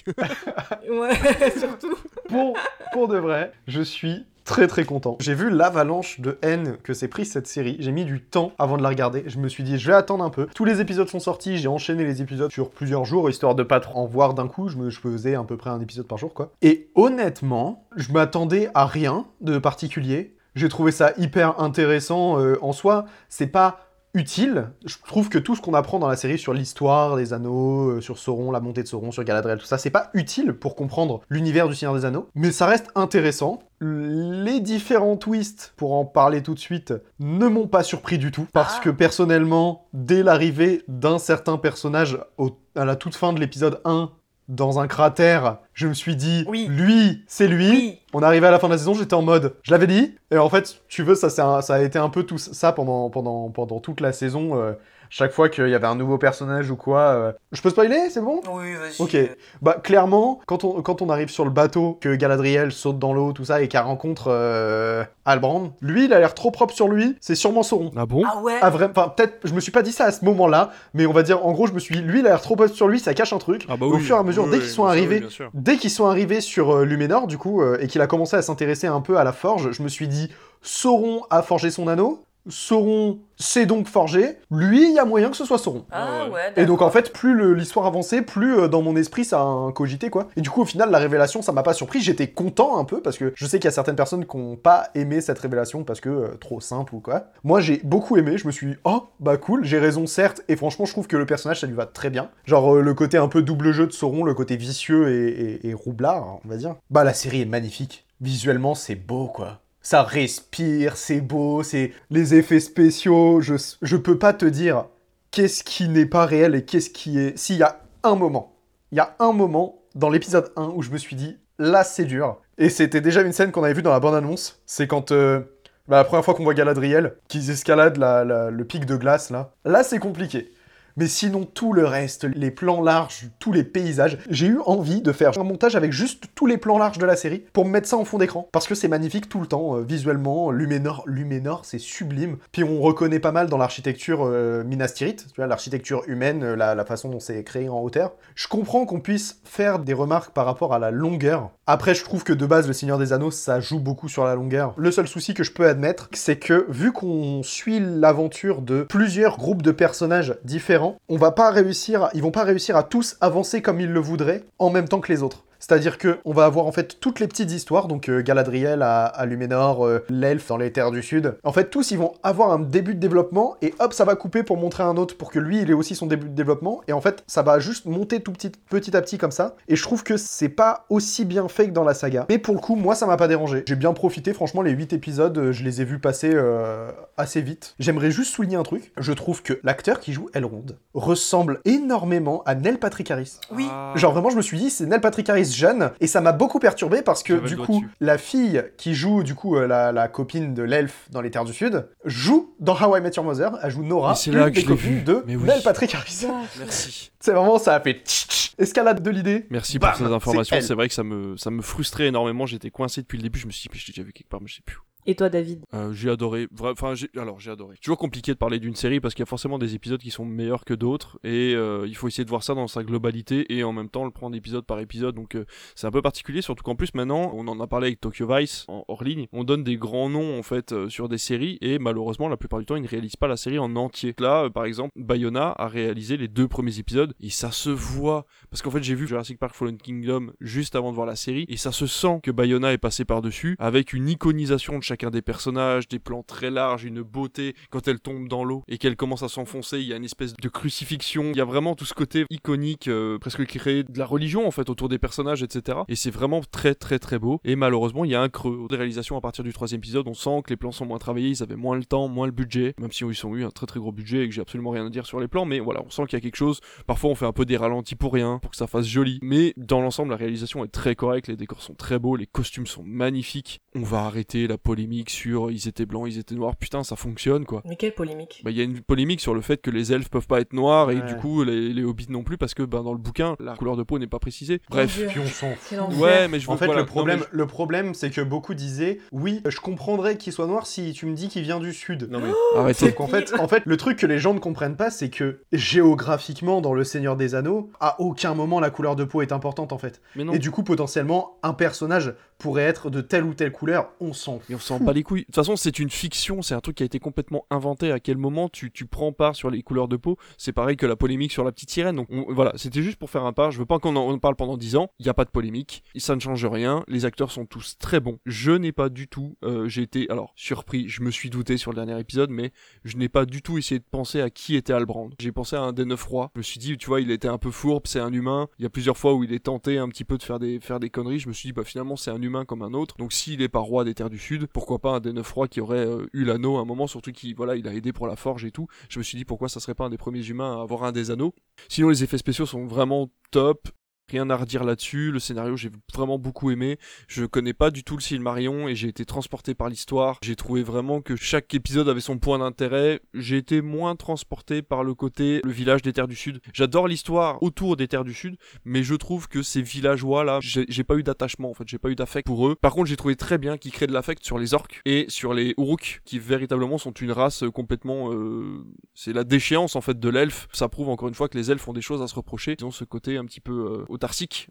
Ouais, 0.89 1.15
surtout. 1.57 1.97
pour, 2.27 2.55
pour 2.91 3.07
de 3.07 3.17
vrai, 3.17 3.51
je 3.67 3.81
suis 3.81 4.25
très 4.45 4.67
très 4.67 4.85
content. 4.85 5.17
J'ai 5.19 5.33
vu 5.33 5.49
l'avalanche 5.49 6.19
de 6.19 6.37
haine 6.41 6.77
que 6.83 6.93
s'est 6.93 7.07
prise 7.07 7.31
cette 7.31 7.47
série. 7.47 7.77
J'ai 7.79 7.91
mis 7.91 8.05
du 8.05 8.21
temps 8.21 8.51
avant 8.59 8.77
de 8.77 8.83
la 8.83 8.89
regarder. 8.89 9.23
Je 9.27 9.39
me 9.39 9.47
suis 9.47 9.63
dit, 9.63 9.77
je 9.77 9.87
vais 9.87 9.95
attendre 9.95 10.23
un 10.23 10.29
peu. 10.29 10.47
Tous 10.53 10.65
les 10.65 10.81
épisodes 10.81 11.09
sont 11.09 11.19
sortis. 11.19 11.57
J'ai 11.57 11.67
enchaîné 11.67 12.03
les 12.03 12.21
épisodes 12.21 12.51
sur 12.51 12.69
plusieurs 12.69 13.05
jours, 13.05 13.29
histoire 13.29 13.55
de 13.55 13.63
pas 13.63 13.81
en 13.93 14.05
voir 14.05 14.33
d'un 14.33 14.47
coup. 14.47 14.67
Je, 14.67 14.77
me, 14.77 14.89
je 14.89 14.99
faisais 14.99 15.35
à 15.35 15.43
peu 15.43 15.57
près 15.57 15.69
un 15.69 15.79
épisode 15.79 16.07
par 16.07 16.17
jour, 16.17 16.33
quoi. 16.33 16.51
Et 16.61 16.89
honnêtement, 16.95 17.87
je 17.95 18.11
m'attendais 18.11 18.69
à 18.73 18.85
rien 18.85 19.25
de 19.41 19.57
particulier. 19.57 20.35
J'ai 20.55 20.69
trouvé 20.69 20.91
ça 20.91 21.13
hyper 21.17 21.59
intéressant 21.59 22.39
euh, 22.39 22.57
en 22.61 22.73
soi. 22.73 23.05
C'est 23.29 23.47
pas 23.47 23.79
utile. 24.13 24.69
Je 24.85 24.95
trouve 25.07 25.29
que 25.29 25.37
tout 25.39 25.55
ce 25.55 25.61
qu'on 25.61 25.73
apprend 25.73 25.99
dans 25.99 26.07
la 26.07 26.15
série 26.15 26.37
sur 26.37 26.53
l'histoire 26.53 27.15
des 27.15 27.33
anneaux, 27.33 27.89
euh, 27.89 28.01
sur 28.01 28.17
Sauron, 28.17 28.51
la 28.51 28.59
montée 28.59 28.83
de 28.83 28.87
Sauron, 28.87 29.11
sur 29.11 29.23
Galadriel, 29.23 29.57
tout 29.59 29.65
ça, 29.65 29.77
c'est 29.77 29.89
pas 29.89 30.09
utile 30.13 30.53
pour 30.53 30.75
comprendre 30.75 31.21
l'univers 31.29 31.67
du 31.67 31.75
Seigneur 31.75 31.95
des 31.95 32.05
Anneaux, 32.05 32.27
mais 32.35 32.51
ça 32.51 32.65
reste 32.65 32.87
intéressant. 32.95 33.59
Les 33.81 34.59
différents 34.59 35.17
twists, 35.17 35.73
pour 35.77 35.93
en 35.93 36.05
parler 36.05 36.41
tout 36.43 36.53
de 36.53 36.59
suite, 36.59 36.93
ne 37.19 37.47
m'ont 37.47 37.67
pas 37.67 37.83
surpris 37.83 38.17
du 38.17 38.31
tout, 38.31 38.45
parce 38.53 38.79
que 38.79 38.89
personnellement, 38.89 39.87
dès 39.93 40.23
l'arrivée 40.23 40.83
d'un 40.87 41.17
certain 41.17 41.57
personnage 41.57 42.17
au- 42.37 42.57
à 42.75 42.85
la 42.85 42.95
toute 42.95 43.15
fin 43.15 43.33
de 43.33 43.39
l'épisode 43.39 43.81
1, 43.85 44.11
dans 44.49 44.79
un 44.79 44.87
cratère, 44.87 45.57
je 45.73 45.87
me 45.87 45.93
suis 45.93 46.15
dit, 46.15 46.45
lui, 46.67 47.23
c'est 47.27 47.47
lui. 47.47 47.99
On 48.13 48.21
arrivait 48.21 48.47
à 48.47 48.51
la 48.51 48.59
fin 48.59 48.67
de 48.67 48.73
la 48.73 48.77
saison, 48.77 48.93
j'étais 48.93 49.15
en 49.15 49.21
mode, 49.23 49.55
je 49.63 49.71
l'avais 49.71 49.87
dit. 49.87 50.15
Et 50.31 50.37
en 50.37 50.49
fait, 50.49 50.81
tu 50.87 51.03
veux, 51.03 51.15
ça, 51.15 51.27
un- 51.45 51.61
ça 51.61 51.75
a 51.75 51.81
été 51.81 51.97
un 51.97 52.09
peu 52.09 52.23
tout 52.23 52.37
ça 52.37 52.71
pendant, 52.71 53.09
pendant, 53.09 53.49
pendant 53.49 53.79
toute 53.79 54.01
la 54.01 54.11
saison. 54.13 54.55
euh, 54.57 54.73
chaque 55.09 55.31
fois 55.31 55.47
qu'il 55.47 55.67
y 55.69 55.75
avait 55.75 55.85
un 55.85 55.93
nouveau 55.93 56.17
personnage 56.17 56.71
ou 56.71 56.75
quoi. 56.75 56.99
euh, 57.01 57.31
Je 57.51 57.61
peux 57.61 57.69
spoiler, 57.69 58.09
c'est 58.09 58.21
bon? 58.21 58.41
Oui, 58.51 58.73
vas-y. 58.73 58.99
Ok. 58.99 59.15
Bah, 59.61 59.73
clairement, 59.83 60.39
quand 60.47 60.63
on, 60.63 60.81
quand 60.81 61.03
on 61.03 61.09
arrive 61.09 61.29
sur 61.29 61.45
le 61.45 61.51
bateau, 61.51 61.99
que 62.01 62.15
Galadriel 62.15 62.71
saute 62.71 62.97
dans 62.97 63.13
l'eau, 63.13 63.31
tout 63.31 63.45
ça, 63.45 63.61
et 63.61 63.67
qu'elle 63.67 63.81
rencontre 63.83 64.29
euh, 64.29 65.03
Albrand, 65.25 65.73
lui, 65.81 66.05
il 66.05 66.13
a 66.13 66.19
l'air 66.19 66.33
trop 66.33 66.49
propre 66.49 66.73
sur 66.73 66.87
lui, 66.87 67.15
c'est 67.21 67.35
sûrement 67.35 67.61
Sauron. 67.61 67.91
Ah 67.95 68.07
bon? 68.07 68.23
Ah 68.25 68.41
ouais? 68.41 68.57
Ah, 68.59 68.71
vraiment 68.71 68.91
Enfin, 68.95 69.09
peut-être, 69.15 69.37
je 69.43 69.53
me 69.53 69.59
suis 69.59 69.71
pas 69.71 69.83
dit 69.83 69.91
ça 69.91 70.05
à 70.05 70.11
ce 70.11 70.25
moment-là, 70.25 70.71
mais 70.95 71.05
on 71.05 71.13
va 71.13 71.21
dire, 71.21 71.45
en 71.45 71.51
gros, 71.51 71.67
je 71.67 71.73
me 71.73 71.79
suis 71.79 71.93
dit, 71.95 72.01
lui, 72.01 72.21
il 72.21 72.25
a 72.25 72.29
l'air 72.29 72.41
trop 72.41 72.55
propre 72.55 72.73
sur 72.73 72.87
lui, 72.87 72.99
ça 72.99 73.13
cache 73.13 73.33
un 73.33 73.37
truc. 73.37 73.65
Ah 73.69 73.77
bah 73.77 73.85
Au 73.85 73.97
oui. 73.97 74.01
fur 74.01 74.15
et 74.15 74.19
à 74.19 74.23
mesure, 74.23 74.45
Oui, 74.45 74.49
dès 74.49 74.57
oui, 74.57 74.63
qu'ils 74.63 74.71
sont 74.71 74.85
arrivés, 74.85 75.21
oui. 75.23 75.45
Dès 75.63 75.77
qu'ils 75.77 75.89
sont 75.89 76.05
arrivés 76.07 76.41
sur 76.41 76.75
euh, 76.75 76.85
Luménor, 76.85 77.25
du 77.25 77.37
coup, 77.37 77.61
euh, 77.61 77.77
et 77.79 77.87
qu'il 77.87 78.01
a 78.01 78.07
commencé 78.07 78.35
à 78.35 78.41
s'intéresser 78.41 78.87
un 78.87 78.99
peu 78.99 79.17
à 79.17 79.23
la 79.23 79.31
forge, 79.31 79.71
je 79.71 79.81
me 79.81 79.87
suis 79.87 80.09
dit, 80.09 80.29
Sauron 80.61 81.21
a 81.29 81.41
forgé 81.41 81.71
son 81.71 81.87
anneau, 81.87 82.25
Sauron 82.49 83.19
s'est 83.37 83.65
donc 83.65 83.87
forgé, 83.87 84.37
lui, 84.51 84.89
il 84.89 84.93
y 84.93 84.99
a 84.99 85.05
moyen 85.05 85.29
que 85.29 85.37
ce 85.37 85.45
soit 85.45 85.57
Sauron. 85.57 85.85
Ah 85.91 86.27
ouais, 86.29 86.53
Et 86.55 86.65
donc 86.65 86.81
en 86.81 86.89
fait, 86.89 87.11
plus 87.13 87.55
l'histoire 87.55 87.85
avançait, 87.85 88.21
plus 88.21 88.57
euh, 88.59 88.67
dans 88.67 88.81
mon 88.81 88.95
esprit 88.95 89.25
ça 89.25 89.39
a 89.39 89.43
un 89.43 89.71
cogité 89.71 90.09
quoi. 90.09 90.27
Et 90.37 90.41
du 90.41 90.49
coup 90.49 90.61
au 90.61 90.65
final 90.65 90.91
la 90.91 90.97
révélation 90.97 91.41
ça 91.41 91.51
m'a 91.51 91.63
pas 91.63 91.73
surpris, 91.73 92.01
j'étais 92.01 92.27
content 92.27 92.77
un 92.77 92.83
peu 92.85 93.01
parce 93.01 93.17
que 93.17 93.31
je 93.35 93.45
sais 93.45 93.59
qu'il 93.59 93.65
y 93.65 93.67
a 93.69 93.71
certaines 93.71 93.95
personnes 93.95 94.25
qui 94.25 94.35
ont 94.35 94.55
pas 94.55 94.89
aimé 94.95 95.21
cette 95.21 95.39
révélation 95.39 95.83
parce 95.83 95.99
que 96.01 96.09
euh, 96.09 96.27
trop 96.39 96.59
simple 96.59 96.95
ou 96.95 96.99
quoi. 96.99 97.25
Moi 97.43 97.59
j'ai 97.61 97.79
beaucoup 97.83 98.17
aimé, 98.17 98.37
je 98.37 98.45
me 98.47 98.51
suis 98.51 98.67
dit 98.67 98.75
oh 98.83 99.03
bah 99.19 99.37
cool, 99.37 99.63
j'ai 99.65 99.79
raison 99.79 100.05
certes 100.05 100.41
et 100.47 100.55
franchement 100.55 100.85
je 100.85 100.91
trouve 100.91 101.07
que 101.07 101.17
le 101.17 101.25
personnage 101.25 101.61
ça 101.61 101.67
lui 101.67 101.73
va 101.75 101.85
très 101.85 102.09
bien. 102.09 102.29
Genre 102.45 102.75
euh, 102.75 102.81
le 102.81 102.93
côté 102.93 103.17
un 103.17 103.27
peu 103.29 103.41
double 103.41 103.71
jeu 103.71 103.87
de 103.87 103.91
Sauron, 103.93 104.23
le 104.23 104.33
côté 104.33 104.57
vicieux 104.57 105.09
et, 105.09 105.27
et- 105.65 105.69
et 105.69 105.73
roublard 105.73 106.39
on 106.45 106.47
va 106.49 106.57
dire. 106.57 106.75
Bah 106.89 107.03
la 107.03 107.13
série 107.13 107.41
est 107.41 107.45
magnifique, 107.45 108.05
visuellement 108.21 108.75
c'est 108.75 108.95
beau 108.95 109.27
quoi. 109.27 109.59
Ça 109.83 110.01
respire, 110.03 110.97
c'est 110.97 111.21
beau, 111.21 111.61
c'est 111.61 111.91
les 112.09 112.33
effets 112.35 112.59
spéciaux, 112.61 113.41
je, 113.41 113.55
je 113.81 113.97
peux 113.97 114.17
pas 114.17 114.33
te 114.33 114.45
dire 114.45 114.85
qu'est-ce 115.31 115.63
qui 115.63 115.89
n'est 115.89 116.05
pas 116.05 116.25
réel 116.25 116.55
et 116.55 116.63
qu'est-ce 116.63 116.89
qui 116.89 117.19
est... 117.19 117.37
S'il 117.37 117.57
y 117.57 117.63
a 117.63 117.81
un 118.03 118.15
moment, 118.15 118.55
il 118.91 118.97
y 118.97 119.01
a 119.01 119.15
un 119.19 119.33
moment 119.33 119.79
dans 119.95 120.09
l'épisode 120.09 120.51
1 120.55 120.69
où 120.75 120.81
je 120.81 120.89
me 120.89 120.97
suis 120.97 121.15
dit, 121.17 121.37
là 121.59 121.83
c'est 121.83 122.05
dur. 122.05 122.39
Et 122.57 122.69
c'était 122.69 123.01
déjà 123.01 123.21
une 123.23 123.33
scène 123.33 123.51
qu'on 123.51 123.63
avait 123.63 123.73
vue 123.73 123.81
dans 123.81 123.91
la 123.91 123.99
bande-annonce, 123.99 124.61
c'est 124.65 124.87
quand... 124.87 125.11
euh, 125.11 125.41
bah, 125.89 125.97
la 125.97 126.05
première 126.05 126.23
fois 126.23 126.33
qu'on 126.33 126.45
voit 126.45 126.53
Galadriel, 126.53 127.15
qu'ils 127.27 127.49
escaladent 127.49 127.97
la- 127.97 128.23
la- 128.23 128.49
le 128.51 128.63
pic 128.63 128.85
de 128.85 128.95
glace 128.95 129.31
là. 129.31 129.51
Là 129.65 129.83
c'est 129.83 129.99
compliqué. 129.99 130.52
Mais 130.95 131.07
sinon, 131.07 131.45
tout 131.45 131.73
le 131.73 131.85
reste, 131.85 132.25
les 132.35 132.51
plans 132.51 132.81
larges, 132.81 133.27
tous 133.39 133.51
les 133.51 133.63
paysages, 133.63 134.19
j'ai 134.29 134.47
eu 134.47 134.59
envie 134.65 135.01
de 135.01 135.11
faire 135.11 135.37
un 135.39 135.43
montage 135.43 135.75
avec 135.75 135.91
juste 135.91 136.25
tous 136.35 136.45
les 136.45 136.57
plans 136.57 136.77
larges 136.77 136.99
de 136.99 137.05
la 137.05 137.15
série 137.15 137.43
pour 137.53 137.65
me 137.65 137.71
mettre 137.71 137.87
ça 137.87 137.97
en 137.97 138.05
fond 138.05 138.17
d'écran. 138.17 138.47
Parce 138.51 138.67
que 138.67 138.75
c'est 138.75 138.87
magnifique 138.87 139.29
tout 139.29 139.39
le 139.39 139.47
temps, 139.47 139.77
euh, 139.77 139.81
visuellement, 139.81 140.51
Luménor, 140.51 141.03
Luménor, 141.07 141.65
c'est 141.65 141.79
sublime. 141.79 142.37
Puis 142.51 142.63
on 142.63 142.79
reconnaît 142.81 143.19
pas 143.19 143.31
mal 143.31 143.47
dans 143.47 143.57
l'architecture 143.57 144.19
euh, 144.23 144.63
tu 144.63 145.15
vois, 145.37 145.47
l'architecture 145.47 146.03
humaine, 146.07 146.43
euh, 146.43 146.55
la, 146.55 146.75
la 146.75 146.85
façon 146.85 147.09
dont 147.09 147.19
c'est 147.19 147.43
créé 147.43 147.69
en 147.69 147.79
hauteur. 147.79 148.13
Je 148.35 148.47
comprends 148.47 148.85
qu'on 148.85 148.99
puisse 148.99 149.39
faire 149.43 149.79
des 149.79 149.93
remarques 149.93 150.33
par 150.33 150.45
rapport 150.45 150.73
à 150.73 150.79
la 150.79 150.91
longueur. 150.91 151.49
Après, 151.65 151.95
je 151.95 152.03
trouve 152.03 152.23
que 152.23 152.33
de 152.33 152.45
base, 152.45 152.67
Le 152.67 152.73
Seigneur 152.73 152.97
des 152.97 153.13
Anneaux, 153.13 153.31
ça 153.31 153.59
joue 153.59 153.79
beaucoup 153.79 154.09
sur 154.09 154.25
la 154.25 154.35
longueur. 154.35 154.73
Le 154.77 154.91
seul 154.91 155.07
souci 155.07 155.33
que 155.33 155.43
je 155.43 155.51
peux 155.51 155.67
admettre, 155.67 156.09
c'est 156.13 156.37
que 156.37 156.65
vu 156.69 156.91
qu'on 156.91 157.41
suit 157.43 157.79
l'aventure 157.79 158.61
de 158.61 158.83
plusieurs 158.83 159.37
groupes 159.37 159.61
de 159.61 159.71
personnages 159.71 160.35
différents, 160.43 160.82
on 161.09 161.17
va 161.17 161.31
pas 161.31 161.51
réussir, 161.51 162.09
ils 162.13 162.21
vont 162.21 162.31
pas 162.31 162.43
réussir 162.43 162.75
à 162.75 162.83
tous 162.83 163.15
avancer 163.21 163.61
comme 163.61 163.79
ils 163.79 163.91
le 163.91 163.99
voudraient 163.99 164.43
en 164.59 164.69
même 164.69 164.87
temps 164.87 164.99
que 164.99 165.11
les 165.11 165.23
autres. 165.23 165.43
C'est-à-dire 165.63 165.97
que 165.97 166.19
on 166.25 166.33
va 166.33 166.43
avoir 166.43 166.65
en 166.65 166.73
fait 166.73 166.99
toutes 166.99 167.21
les 167.21 167.27
petites 167.29 167.49
histoires, 167.49 167.87
donc 167.87 168.09
euh, 168.09 168.21
Galadriel 168.21 168.81
à, 168.81 169.05
à 169.05 169.25
Luménor, 169.25 169.85
euh, 169.85 170.03
l'elfe 170.09 170.49
dans 170.49 170.57
les 170.57 170.73
terres 170.73 170.91
du 170.91 171.01
sud. 171.01 171.37
En 171.45 171.53
fait, 171.53 171.69
tous 171.69 171.91
ils 171.91 171.97
vont 171.97 172.11
avoir 172.21 172.51
un 172.51 172.59
début 172.59 172.95
de 172.95 172.99
développement 172.99 173.55
et 173.61 173.73
hop, 173.79 173.93
ça 173.93 174.03
va 174.03 174.15
couper 174.15 174.43
pour 174.43 174.57
montrer 174.57 174.83
un 174.83 174.97
autre 174.97 175.15
pour 175.15 175.31
que 175.31 175.39
lui 175.39 175.61
il 175.61 175.69
ait 175.69 175.73
aussi 175.73 175.95
son 175.95 176.05
début 176.05 176.27
de 176.27 176.35
développement. 176.35 176.81
Et 176.89 176.91
en 176.91 176.99
fait, 176.99 177.23
ça 177.27 177.43
va 177.43 177.59
juste 177.59 177.85
monter 177.85 178.19
tout 178.19 178.33
petit, 178.33 178.49
petit 178.49 178.97
à 178.97 179.01
petit 179.01 179.17
comme 179.17 179.31
ça. 179.31 179.55
Et 179.69 179.77
je 179.77 179.83
trouve 179.83 180.03
que 180.03 180.17
c'est 180.17 180.49
pas 180.49 180.85
aussi 180.89 181.23
bien 181.23 181.47
fait 181.47 181.67
que 181.67 181.71
dans 181.71 181.85
la 181.85 181.93
saga. 181.93 182.25
Mais 182.27 182.39
pour 182.39 182.55
le 182.55 182.59
coup, 182.59 182.75
moi 182.75 182.93
ça 182.93 183.05
m'a 183.05 183.15
pas 183.15 183.29
dérangé. 183.29 183.63
J'ai 183.65 183.77
bien 183.77 183.93
profité, 183.93 184.33
franchement, 184.33 184.63
les 184.63 184.71
8 184.71 184.91
épisodes, 184.91 185.37
euh, 185.37 185.51
je 185.53 185.63
les 185.63 185.79
ai 185.79 185.85
vus 185.85 185.99
passer 185.99 186.31
euh, 186.33 186.91
assez 187.15 187.39
vite. 187.39 187.75
J'aimerais 187.79 188.11
juste 188.11 188.33
souligner 188.33 188.57
un 188.57 188.63
truc. 188.63 188.91
Je 188.97 189.13
trouve 189.13 189.41
que 189.41 189.61
l'acteur 189.63 190.01
qui 190.01 190.11
joue 190.11 190.29
Elrond 190.33 190.65
ressemble 190.93 191.61
énormément 191.63 192.43
à 192.45 192.53
Neil 192.53 192.79
Patrick 192.79 193.09
Harris. 193.09 193.39
Oui. 193.49 193.65
Genre 193.95 194.11
vraiment, 194.11 194.29
je 194.29 194.35
me 194.35 194.41
suis 194.41 194.57
dit, 194.57 194.69
c'est 194.69 194.85
Neil 194.87 194.99
Patrick 194.99 195.29
Harris 195.29 195.52
jeune, 195.55 195.91
et 195.99 196.07
ça 196.07 196.21
m'a 196.21 196.31
beaucoup 196.31 196.59
perturbé 196.59 197.01
parce 197.01 197.23
que 197.23 197.33
du 197.33 197.57
coup, 197.57 197.81
dessus. 197.81 197.89
la 197.99 198.17
fille 198.17 198.63
qui 198.77 198.93
joue 198.95 199.23
du 199.23 199.35
coup 199.35 199.55
euh, 199.55 199.67
la, 199.67 199.91
la 199.91 200.07
copine 200.07 200.53
de 200.53 200.63
l'elfe 200.63 201.07
dans 201.11 201.21
les 201.21 201.31
Terres 201.31 201.45
du 201.45 201.53
Sud 201.53 201.87
joue 202.05 202.53
dans 202.59 202.73
How 202.79 202.97
I 202.97 203.01
Met 203.01 203.11
Your 203.15 203.25
Mother. 203.25 203.51
Elle 203.61 203.71
joue 203.71 203.83
Nora, 203.83 204.15
c'est 204.15 204.31
une 204.31 204.37
là 204.37 204.49
que 204.49 204.55
des 204.55 204.61
je 204.61 204.67
l'ai 204.67 204.75
copines 204.75 204.95
vu. 204.97 205.01
de 205.03 205.23
Mais 205.27 205.35
oui. 205.35 205.47
Neil 205.47 205.61
Patrick 205.63 205.93
Harris. 205.95 206.25
Merci. 206.59 207.11
C'est 207.19 207.31
vraiment 207.31 207.57
ça 207.57 207.75
a 207.75 207.79
fait 207.79 207.93
tch, 208.03 208.27
tch, 208.27 208.53
escalade 208.57 209.01
de 209.01 209.09
l'idée. 209.09 209.45
Merci 209.49 209.79
Bam, 209.79 209.91
pour 209.91 210.07
ces 210.07 210.13
informations. 210.13 210.57
c'est 210.61 210.73
vrai 210.73 210.87
que 210.87 210.93
ça 210.93 211.03
me, 211.03 211.37
ça 211.37 211.49
me 211.51 211.61
frustrait 211.61 212.07
énormément. 212.07 212.45
J'étais 212.45 212.69
coincé 212.71 213.01
depuis 213.01 213.17
le 213.17 213.23
début. 213.23 213.39
Je 213.39 213.47
me 213.47 213.51
suis 213.51 213.63
dit, 213.63 213.69
mais 213.73 213.79
je 213.79 213.87
l'ai 213.87 213.93
déjà 213.93 214.03
vu 214.03 214.13
quelque 214.13 214.29
part, 214.29 214.41
mais 214.41 214.47
je 214.47 214.55
sais 214.55 214.61
plus 214.65 214.77
où. 214.77 214.81
Et 215.05 215.15
toi, 215.15 215.29
David? 215.29 215.65
Euh, 215.73 215.91
j'ai 215.91 216.09
adoré. 216.09 216.47
Enfin, 216.61 216.93
alors 217.17 217.39
j'ai 217.39 217.51
adoré. 217.51 217.75
Toujours 217.81 217.97
compliqué 217.97 218.31
de 218.31 218.37
parler 218.37 218.59
d'une 218.59 218.75
série 218.75 219.01
parce 219.01 219.13
qu'il 219.13 219.21
y 219.21 219.27
a 219.27 219.27
forcément 219.27 219.59
des 219.59 219.75
épisodes 219.75 219.99
qui 219.99 220.11
sont 220.11 220.25
meilleurs 220.25 220.63
que 220.63 220.73
d'autres 220.73 221.19
et 221.23 221.53
euh, 221.55 221.85
il 221.87 221.95
faut 221.95 222.07
essayer 222.07 222.23
de 222.23 222.29
voir 222.29 222.43
ça 222.43 222.53
dans 222.53 222.67
sa 222.67 222.83
globalité 222.83 223.53
et 223.53 223.63
en 223.63 223.73
même 223.73 223.89
temps 223.89 224.05
le 224.05 224.11
prendre 224.11 224.35
épisode 224.35 224.65
par 224.65 224.79
épisode. 224.79 225.15
Donc 225.15 225.35
euh, 225.35 225.45
c'est 225.75 225.87
un 225.87 225.91
peu 225.91 226.01
particulier, 226.01 226.41
surtout 226.41 226.63
qu'en 226.63 226.75
plus 226.75 226.93
maintenant, 226.93 227.31
on 227.33 227.47
en 227.47 227.59
a 227.59 227.67
parlé 227.67 227.87
avec 227.87 227.99
Tokyo 227.99 228.27
Vice 228.27 228.65
en 228.69 228.85
hors 228.87 229.03
ligne, 229.03 229.27
on 229.33 229.43
donne 229.43 229.63
des 229.63 229.75
grands 229.75 230.09
noms 230.09 230.39
en 230.39 230.43
fait 230.43 230.73
sur 230.87 231.09
des 231.09 231.17
séries 231.17 231.57
et 231.61 231.79
malheureusement 231.79 232.29
la 232.29 232.37
plupart 232.37 232.59
du 232.59 232.65
temps 232.65 232.75
ils 232.75 232.83
ne 232.83 232.87
réalisent 232.87 233.17
pas 233.17 233.27
la 233.27 233.37
série 233.37 233.59
en 233.59 233.75
entier. 233.75 234.15
Là, 234.19 234.49
par 234.49 234.65
exemple, 234.65 234.93
Bayona 234.95 235.53
a 235.57 235.67
réalisé 235.67 236.15
les 236.15 236.29
deux 236.29 236.47
premiers 236.47 236.79
épisodes 236.79 237.13
et 237.19 237.29
ça 237.29 237.51
se 237.51 237.69
voit 237.69 238.25
parce 238.49 238.61
qu'en 238.61 238.71
fait 238.71 238.83
j'ai 238.83 238.95
vu 238.95 239.07
Jurassic 239.07 239.37
Park 239.37 239.53
Fallen 239.53 239.77
Kingdom 239.77 240.31
juste 240.39 240.75
avant 240.75 240.91
de 240.91 240.95
voir 240.95 241.07
la 241.07 241.17
série 241.17 241.45
et 241.49 241.57
ça 241.57 241.73
se 241.73 241.87
sent 241.87 242.21
que 242.23 242.31
Bayona 242.31 242.71
est 242.71 242.77
passé 242.77 243.03
par 243.03 243.21
dessus 243.21 243.57
avec 243.59 243.91
une 243.91 244.07
iconisation 244.07 244.79
de 244.79 244.83
chacun 244.93 245.09
des 245.09 245.23
personnages, 245.23 245.87
des 245.87 245.97
plans 245.97 246.21
très 246.21 246.51
larges, 246.51 246.83
une 246.83 247.01
beauté 247.01 247.55
quand 247.71 247.87
elle 247.87 247.99
tombe 247.99 248.27
dans 248.27 248.43
l'eau 248.43 248.63
et 248.67 248.77
qu'elle 248.77 248.95
commence 248.95 249.23
à 249.23 249.27
s'enfoncer, 249.27 249.79
il 249.79 249.87
y 249.87 249.93
a 249.93 249.95
une 249.95 250.03
espèce 250.03 250.35
de 250.35 250.49
crucifixion, 250.49 251.31
il 251.33 251.37
y 251.37 251.41
a 251.41 251.45
vraiment 251.45 251.73
tout 251.73 251.85
ce 251.85 251.95
côté 251.95 252.25
iconique, 252.29 252.87
euh, 252.89 253.17
presque 253.17 253.43
créé 253.47 253.83
de 253.83 253.97
la 253.97 254.05
religion 254.05 254.45
en 254.45 254.51
fait 254.51 254.69
autour 254.69 254.89
des 254.89 254.99
personnages, 254.99 255.41
etc. 255.41 255.79
Et 255.87 255.95
c'est 255.95 256.11
vraiment 256.11 256.41
très 256.41 256.75
très 256.75 256.99
très 256.99 257.17
beau. 257.17 257.39
Et 257.43 257.55
malheureusement, 257.55 258.05
il 258.05 258.11
y 258.11 258.15
a 258.15 258.21
un 258.21 258.29
creux 258.29 258.67
de 258.69 258.75
réalisation 258.75 259.17
à 259.17 259.21
partir 259.21 259.43
du 259.43 259.51
troisième 259.51 259.79
épisode. 259.79 260.07
On 260.07 260.13
sent 260.13 260.43
que 260.45 260.51
les 260.51 260.57
plans 260.57 260.71
sont 260.71 260.85
moins 260.85 260.99
travaillés, 260.99 261.29
ils 261.29 261.41
avaient 261.41 261.55
moins 261.55 261.75
le 261.75 261.85
temps, 261.85 262.07
moins 262.07 262.27
le 262.27 262.31
budget, 262.31 262.75
même 262.79 262.91
si 262.91 263.03
ils 263.03 263.25
ont 263.25 263.35
eu 263.35 263.45
un 263.45 263.49
très 263.49 263.65
très 263.65 263.79
gros 263.79 263.91
budget 263.91 264.25
et 264.25 264.29
que 264.29 264.35
j'ai 264.35 264.41
absolument 264.41 264.69
rien 264.69 264.85
à 264.85 264.91
dire 264.91 265.07
sur 265.07 265.19
les 265.19 265.27
plans. 265.27 265.45
Mais 265.45 265.59
voilà, 265.59 265.81
on 265.83 265.89
sent 265.89 266.03
qu'il 266.05 266.17
y 266.17 266.21
a 266.21 266.21
quelque 266.21 266.35
chose. 266.35 266.59
Parfois, 266.85 267.09
on 267.09 267.15
fait 267.15 267.25
un 267.25 267.33
peu 267.33 267.45
des 267.45 267.57
ralentis 267.57 267.95
pour 267.95 268.13
rien, 268.13 268.37
pour 268.43 268.51
que 268.51 268.57
ça 268.57 268.67
fasse 268.67 268.85
joli. 268.85 269.17
Mais 269.23 269.55
dans 269.57 269.81
l'ensemble, 269.81 270.11
la 270.11 270.17
réalisation 270.17 270.63
est 270.63 270.67
très 270.67 270.93
correcte, 270.93 271.29
les 271.29 271.35
décors 271.35 271.63
sont 271.63 271.73
très 271.73 271.97
beaux, 271.97 272.15
les 272.15 272.27
costumes 272.27 272.67
sont 272.67 272.83
magnifiques. 272.83 273.59
On 273.73 273.81
va 273.81 274.01
arrêter 274.01 274.45
la 274.45 274.59
polémique 274.83 275.09
sur 275.09 275.51
ils 275.51 275.67
étaient 275.67 275.85
blancs, 275.85 276.07
ils 276.07 276.19
étaient 276.19 276.35
noirs. 276.35 276.55
Putain, 276.55 276.83
ça 276.83 276.95
fonctionne 276.95 277.45
quoi. 277.45 277.61
Mais 277.65 277.75
quelle 277.75 277.93
polémique 277.93 278.41
Bah, 278.43 278.51
il 278.51 278.57
y 278.57 278.61
a 278.61 278.63
une 278.63 278.81
polémique 278.81 279.21
sur 279.21 279.33
le 279.33 279.41
fait 279.41 279.57
que 279.57 279.71
les 279.71 279.93
elfes 279.93 280.09
peuvent 280.09 280.27
pas 280.27 280.41
être 280.41 280.53
noirs 280.53 280.91
et 280.91 281.01
du 281.01 281.15
coup 281.15 281.43
les, 281.43 281.73
les 281.73 281.83
hobbits 281.83 282.07
non 282.09 282.23
plus 282.23 282.37
parce 282.37 282.53
que 282.53 282.63
bah, 282.63 282.81
dans 282.83 282.91
le 282.91 282.97
bouquin 282.97 283.35
la 283.39 283.55
couleur 283.55 283.77
de 283.77 283.83
peau 283.83 283.99
n'est 283.99 284.07
pas 284.07 284.19
précisée. 284.19 284.61
Bref. 284.69 284.95
Dieu. 284.95 285.07
Puis 285.07 285.19
on 285.19 285.27
s'en. 285.27 285.53
Ouais, 285.99 286.27
mais 286.27 286.39
je 286.39 286.49
En 286.49 286.57
fait, 286.57 286.65
voilà. 286.65 286.81
le 286.81 286.85
problème, 286.85 287.19
Non, 287.19 287.25
le 287.31 287.47
problème, 287.47 287.93
c'est 287.93 288.09
que 288.09 288.21
beaucoup 288.21 288.53
disaient, 288.53 288.99
oui, 289.11 289.41
je 289.47 289.59
comprendrais 289.59 290.17
qu'il 290.17 290.33
soit 290.33 290.47
noir 290.47 290.67
si 290.67 290.93
tu 290.93 291.05
me 291.05 291.15
dis 291.15 291.29
qu'il 291.29 291.43
vient 291.43 291.59
du 291.59 291.73
sud. 291.73 292.09
Non 292.11 292.19
mais 292.19 292.31
arrêtez. 292.59 292.93
Qu'en 292.93 293.07
fait, 293.07 293.33
en 293.39 293.47
fait, 293.47 293.63
le 293.65 293.77
truc 293.77 293.97
que 293.97 294.05
les 294.05 294.19
gens 294.19 294.33
ne 294.33 294.39
comprennent 294.39 294.75
pas, 294.75 294.89
c'est 294.89 295.09
que 295.09 295.39
géographiquement, 295.51 296.61
dans 296.61 296.73
Le 296.73 296.83
Seigneur 296.83 297.15
des 297.15 297.35
Anneaux, 297.35 297.69
à 297.79 297.99
aucun 298.01 298.33
moment 298.33 298.59
la 298.59 298.69
couleur 298.69 298.95
de 298.95 299.03
peau 299.03 299.21
est 299.21 299.31
importante 299.31 299.73
en 299.73 299.77
fait. 299.77 300.01
Mais 300.15 300.23
non. 300.23 300.33
Et 300.33 300.39
du 300.39 300.51
coup, 300.51 300.63
potentiellement, 300.63 301.37
un 301.43 301.53
personnage 301.53 302.13
pourrait 302.43 302.63
être 302.63 302.89
de 302.89 303.01
telle 303.01 303.23
ou 303.23 303.33
telle 303.33 303.51
couleur, 303.51 303.91
on 304.01 304.11
s'en 304.13 304.39
fout. 304.39 304.49
Et 304.49 304.55
on 304.55 304.59
s'en 304.59 304.79
bat 304.79 304.91
les 304.93 305.01
couilles. 305.01 305.21
De 305.21 305.25
toute 305.27 305.35
façon, 305.35 305.55
c'est 305.55 305.79
une 305.79 305.89
fiction, 305.89 306.41
c'est 306.41 306.53
un 306.53 306.59
truc 306.59 306.75
qui 306.75 306.83
a 306.83 306.85
été 306.85 306.99
complètement 306.99 307.45
inventé. 307.49 307.91
À 307.91 307.99
quel 307.99 308.17
moment 308.17 308.49
tu, 308.49 308.69
tu 308.71 308.85
prends 308.85 309.13
part 309.13 309.35
sur 309.35 309.49
les 309.49 309.63
couleurs 309.63 309.87
de 309.87 309.95
peau? 309.95 310.17
C'est 310.37 310.51
pareil 310.51 310.75
que 310.75 310.85
la 310.85 310.95
polémique 310.95 311.31
sur 311.31 311.43
la 311.45 311.51
petite 311.53 311.69
sirène. 311.71 311.95
Donc 311.95 312.07
on- 312.11 312.25
voilà, 312.33 312.51
c'était 312.57 312.81
juste 312.83 312.97
pour 312.97 313.09
faire 313.09 313.23
un 313.23 313.33
part. 313.33 313.51
Je 313.51 313.59
veux 313.59 313.65
pas 313.65 313.79
qu'on 313.79 313.95
en 313.95 314.09
on 314.11 314.19
parle 314.19 314.35
pendant 314.35 314.57
10 314.57 314.75
ans. 314.75 314.89
Il 314.99 315.03
n'y 315.05 315.09
a 315.09 315.13
pas 315.13 315.25
de 315.25 315.29
polémique. 315.31 315.83
Ça 315.95 316.15
ne 316.15 316.19
change 316.19 316.45
rien. 316.45 316.83
Les 316.87 317.05
acteurs 317.05 317.31
sont 317.31 317.45
tous 317.45 317.77
très 317.79 317.99
bons. 318.01 318.19
Je 318.25 318.51
n'ai 318.51 318.73
pas 318.73 318.89
du 318.89 319.07
tout. 319.07 319.37
euh, 319.43 319.67
J'ai 319.69 319.81
été 319.83 320.09
alors 320.09 320.33
surpris. 320.35 320.89
Je 320.89 321.01
me 321.01 321.11
suis 321.11 321.29
douté 321.29 321.55
sur 321.57 321.71
le 321.71 321.75
dernier 321.77 321.97
épisode, 321.99 322.29
mais 322.29 322.51
je 322.83 322.97
n'ai 322.97 323.07
pas 323.09 323.25
du 323.25 323.41
tout 323.41 323.57
essayé 323.57 323.79
de 323.79 323.85
penser 323.89 324.19
à 324.21 324.29
qui 324.29 324.55
était 324.57 324.73
Albrand. 324.73 325.09
J'ai 325.19 325.31
pensé 325.31 325.55
à 325.55 325.61
un 325.61 325.71
des 325.71 325.85
neuf 325.85 326.03
rois. 326.03 326.29
Je 326.35 326.39
me 326.39 326.43
suis 326.43 326.59
dit, 326.59 326.77
tu 326.77 326.87
vois, 326.87 326.99
il 326.99 327.09
était 327.11 327.27
un 327.29 327.37
peu 327.37 327.51
fourbe, 327.51 327.83
c'est 327.85 327.99
un 327.99 328.11
humain. 328.11 328.47
Il 328.59 328.63
y 328.63 328.65
a 328.65 328.69
plusieurs 328.69 328.97
fois 328.97 329.13
où 329.13 329.23
il 329.23 329.31
est 329.33 329.43
tenté 329.45 329.77
un 329.77 329.87
petit 329.87 330.03
peu 330.03 330.17
de 330.17 330.23
faire 330.23 330.39
des, 330.39 330.59
faire 330.59 330.79
des 330.79 330.89
conneries. 330.89 331.19
Je 331.19 331.27
me 331.29 331.33
suis 331.33 331.47
dit, 331.49 331.53
bah 331.53 331.63
finalement, 331.63 331.95
c'est 331.95 332.11
un 332.11 332.21
humain 332.21 332.32
comme 332.45 332.61
un 332.61 332.73
autre. 332.73 332.95
Donc 332.97 333.13
s'il 333.13 333.41
est 333.41 333.49
pas 333.49 333.59
roi 333.59 333.83
des 333.83 333.93
terres 333.93 334.09
du 334.09 334.19
sud, 334.19 334.47
pourquoi 334.47 334.79
pas 334.79 334.95
un 334.95 334.99
des 334.99 335.13
neuf 335.13 335.31
rois 335.31 335.47
qui 335.47 335.61
aurait 335.61 335.85
euh, 335.85 336.05
eu 336.13 336.25
l'anneau 336.25 336.57
à 336.57 336.61
un 336.61 336.65
moment, 336.65 336.87
surtout 336.87 337.11
qui, 337.11 337.33
voilà, 337.33 337.55
il 337.55 337.67
a 337.67 337.73
aidé 337.73 337.93
pour 337.93 338.07
la 338.07 338.15
forge 338.15 338.45
et 338.45 338.51
tout. 338.51 338.67
Je 338.89 338.99
me 338.99 339.03
suis 339.03 339.17
dit, 339.17 339.25
pourquoi 339.25 339.49
ça 339.49 339.59
serait 339.59 339.75
pas 339.75 339.85
un 339.85 339.89
des 339.89 339.97
premiers 339.97 340.25
humains 340.27 340.59
à 340.59 340.61
avoir 340.61 340.83
un 340.83 340.91
des 340.91 341.11
anneaux. 341.11 341.33
Sinon, 341.69 341.89
les 341.89 342.03
effets 342.03 342.17
spéciaux 342.17 342.45
sont 342.45 342.65
vraiment 342.65 343.09
top. 343.31 343.69
Rien 344.13 344.29
à 344.29 344.35
redire 344.35 344.63
là-dessus. 344.63 345.11
Le 345.11 345.19
scénario, 345.19 345.57
j'ai 345.57 345.71
vraiment 345.93 346.19
beaucoup 346.19 346.51
aimé. 346.51 346.77
Je 347.07 347.25
connais 347.25 347.53
pas 347.53 347.71
du 347.71 347.83
tout 347.83 347.97
le 347.97 348.01
Silmarion 348.01 348.67
et 348.67 348.75
j'ai 348.75 348.87
été 348.87 349.05
transporté 349.05 349.55
par 349.55 349.69
l'histoire. 349.69 350.19
J'ai 350.21 350.35
trouvé 350.35 350.61
vraiment 350.61 351.01
que 351.01 351.15
chaque 351.15 351.53
épisode 351.53 351.89
avait 351.89 351.99
son 351.99 352.19
point 352.19 352.39
d'intérêt. 352.39 353.01
J'ai 353.13 353.37
été 353.37 353.61
moins 353.61 353.95
transporté 353.95 354.61
par 354.61 354.83
le 354.83 354.93
côté 354.93 355.41
le 355.43 355.51
village 355.51 355.81
des 355.81 355.93
Terres 355.93 356.07
du 356.07 356.15
Sud. 356.15 356.41
J'adore 356.53 356.87
l'histoire 356.87 357.41
autour 357.41 357.75
des 357.75 357.87
Terres 357.87 358.03
du 358.03 358.13
Sud, 358.13 358.37
mais 358.65 358.83
je 358.83 358.93
trouve 358.93 359.27
que 359.27 359.41
ces 359.41 359.61
villageois 359.61 360.23
là, 360.23 360.39
j'ai 360.41 360.83
pas 360.83 360.95
eu 360.95 361.03
d'attachement 361.03 361.49
en 361.49 361.53
fait, 361.53 361.67
j'ai 361.67 361.79
pas 361.79 361.89
eu 361.89 361.95
d'affect 361.95 362.27
pour 362.27 362.47
eux. 362.47 362.55
Par 362.55 362.73
contre, 362.73 362.89
j'ai 362.89 362.97
trouvé 362.97 363.15
très 363.15 363.39
bien 363.39 363.57
qu'ils 363.57 363.71
créent 363.71 363.87
de 363.87 363.93
l'affect 363.93 364.23
sur 364.23 364.37
les 364.37 364.53
orques 364.53 364.81
et 364.85 365.05
sur 365.07 365.33
les 365.33 365.55
Uruk, 365.57 366.01
qui 366.05 366.19
véritablement 366.19 366.77
sont 366.77 366.91
une 366.91 367.11
race 367.11 367.43
complètement. 367.53 368.13
Euh, 368.13 368.63
c'est 368.93 369.13
la 369.13 369.23
déchéance 369.23 369.75
en 369.75 369.81
fait 369.81 369.99
de 369.99 370.09
l'elfe. 370.09 370.47
Ça 370.53 370.69
prouve 370.69 370.89
encore 370.89 371.07
une 371.07 371.15
fois 371.15 371.29
que 371.29 371.37
les 371.37 371.49
elfes 371.49 371.67
ont 371.67 371.73
des 371.73 371.81
choses 371.81 372.01
à 372.01 372.07
se 372.07 372.15
reprocher. 372.15 372.55
Ils 372.59 372.65
ont 372.65 372.71
ce 372.71 372.83
côté 372.83 373.17
un 373.17 373.25
petit 373.25 373.41
peu 373.41 373.53
euh, 373.53 373.85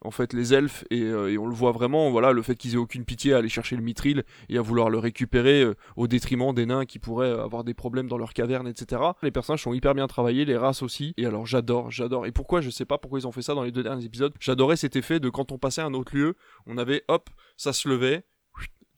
en 0.02 0.10
fait, 0.10 0.32
les 0.32 0.54
elfes, 0.54 0.84
et, 0.90 1.02
euh, 1.02 1.30
et, 1.30 1.38
on 1.38 1.46
le 1.46 1.54
voit 1.54 1.72
vraiment. 1.72 2.10
Voilà, 2.10 2.32
le 2.32 2.42
fait 2.42 2.56
qu'ils 2.56 2.74
aient 2.74 2.78
aucune 2.78 3.04
pitié 3.04 3.34
à 3.34 3.38
aller 3.38 3.48
chercher 3.48 3.76
le 3.76 3.82
mithril 3.82 4.24
et 4.48 4.58
à 4.58 4.62
vouloir 4.62 4.90
le 4.90 4.98
récupérer 4.98 5.64
au 5.96 6.06
détriment 6.06 6.54
des 6.54 6.66
nains 6.66 6.84
qui 6.84 6.98
pourraient 6.98 7.30
avoir 7.30 7.64
des 7.64 7.74
problèmes 7.74 8.08
dans 8.08 8.18
leur 8.18 8.34
caverne, 8.34 8.66
etc. 8.66 9.02
Les 9.22 9.30
personnages 9.30 9.62
sont 9.62 9.72
hyper 9.72 9.94
bien 9.94 10.06
travaillés, 10.06 10.44
les 10.44 10.56
races 10.56 10.82
aussi. 10.82 11.14
Et 11.16 11.26
alors 11.26 11.46
j'adore, 11.46 11.90
j'adore. 11.90 12.26
Et 12.26 12.32
pourquoi 12.32 12.60
Je 12.60 12.70
sais 12.70 12.84
pas 12.84 12.98
pourquoi 12.98 13.20
ils 13.20 13.26
ont 13.26 13.32
fait 13.32 13.42
ça 13.42 13.54
dans 13.54 13.62
les 13.62 13.72
deux 13.72 13.82
derniers 13.82 14.04
épisodes. 14.04 14.32
J'adorais 14.40 14.76
cet 14.76 14.96
effet 14.96 15.20
de 15.20 15.28
quand 15.28 15.52
on 15.52 15.58
passait 15.58 15.80
à 15.80 15.86
un 15.86 15.94
autre 15.94 16.14
lieu, 16.16 16.34
on 16.66 16.78
avait 16.78 17.04
hop, 17.08 17.30
ça 17.56 17.72
se 17.72 17.88
levait, 17.88 18.24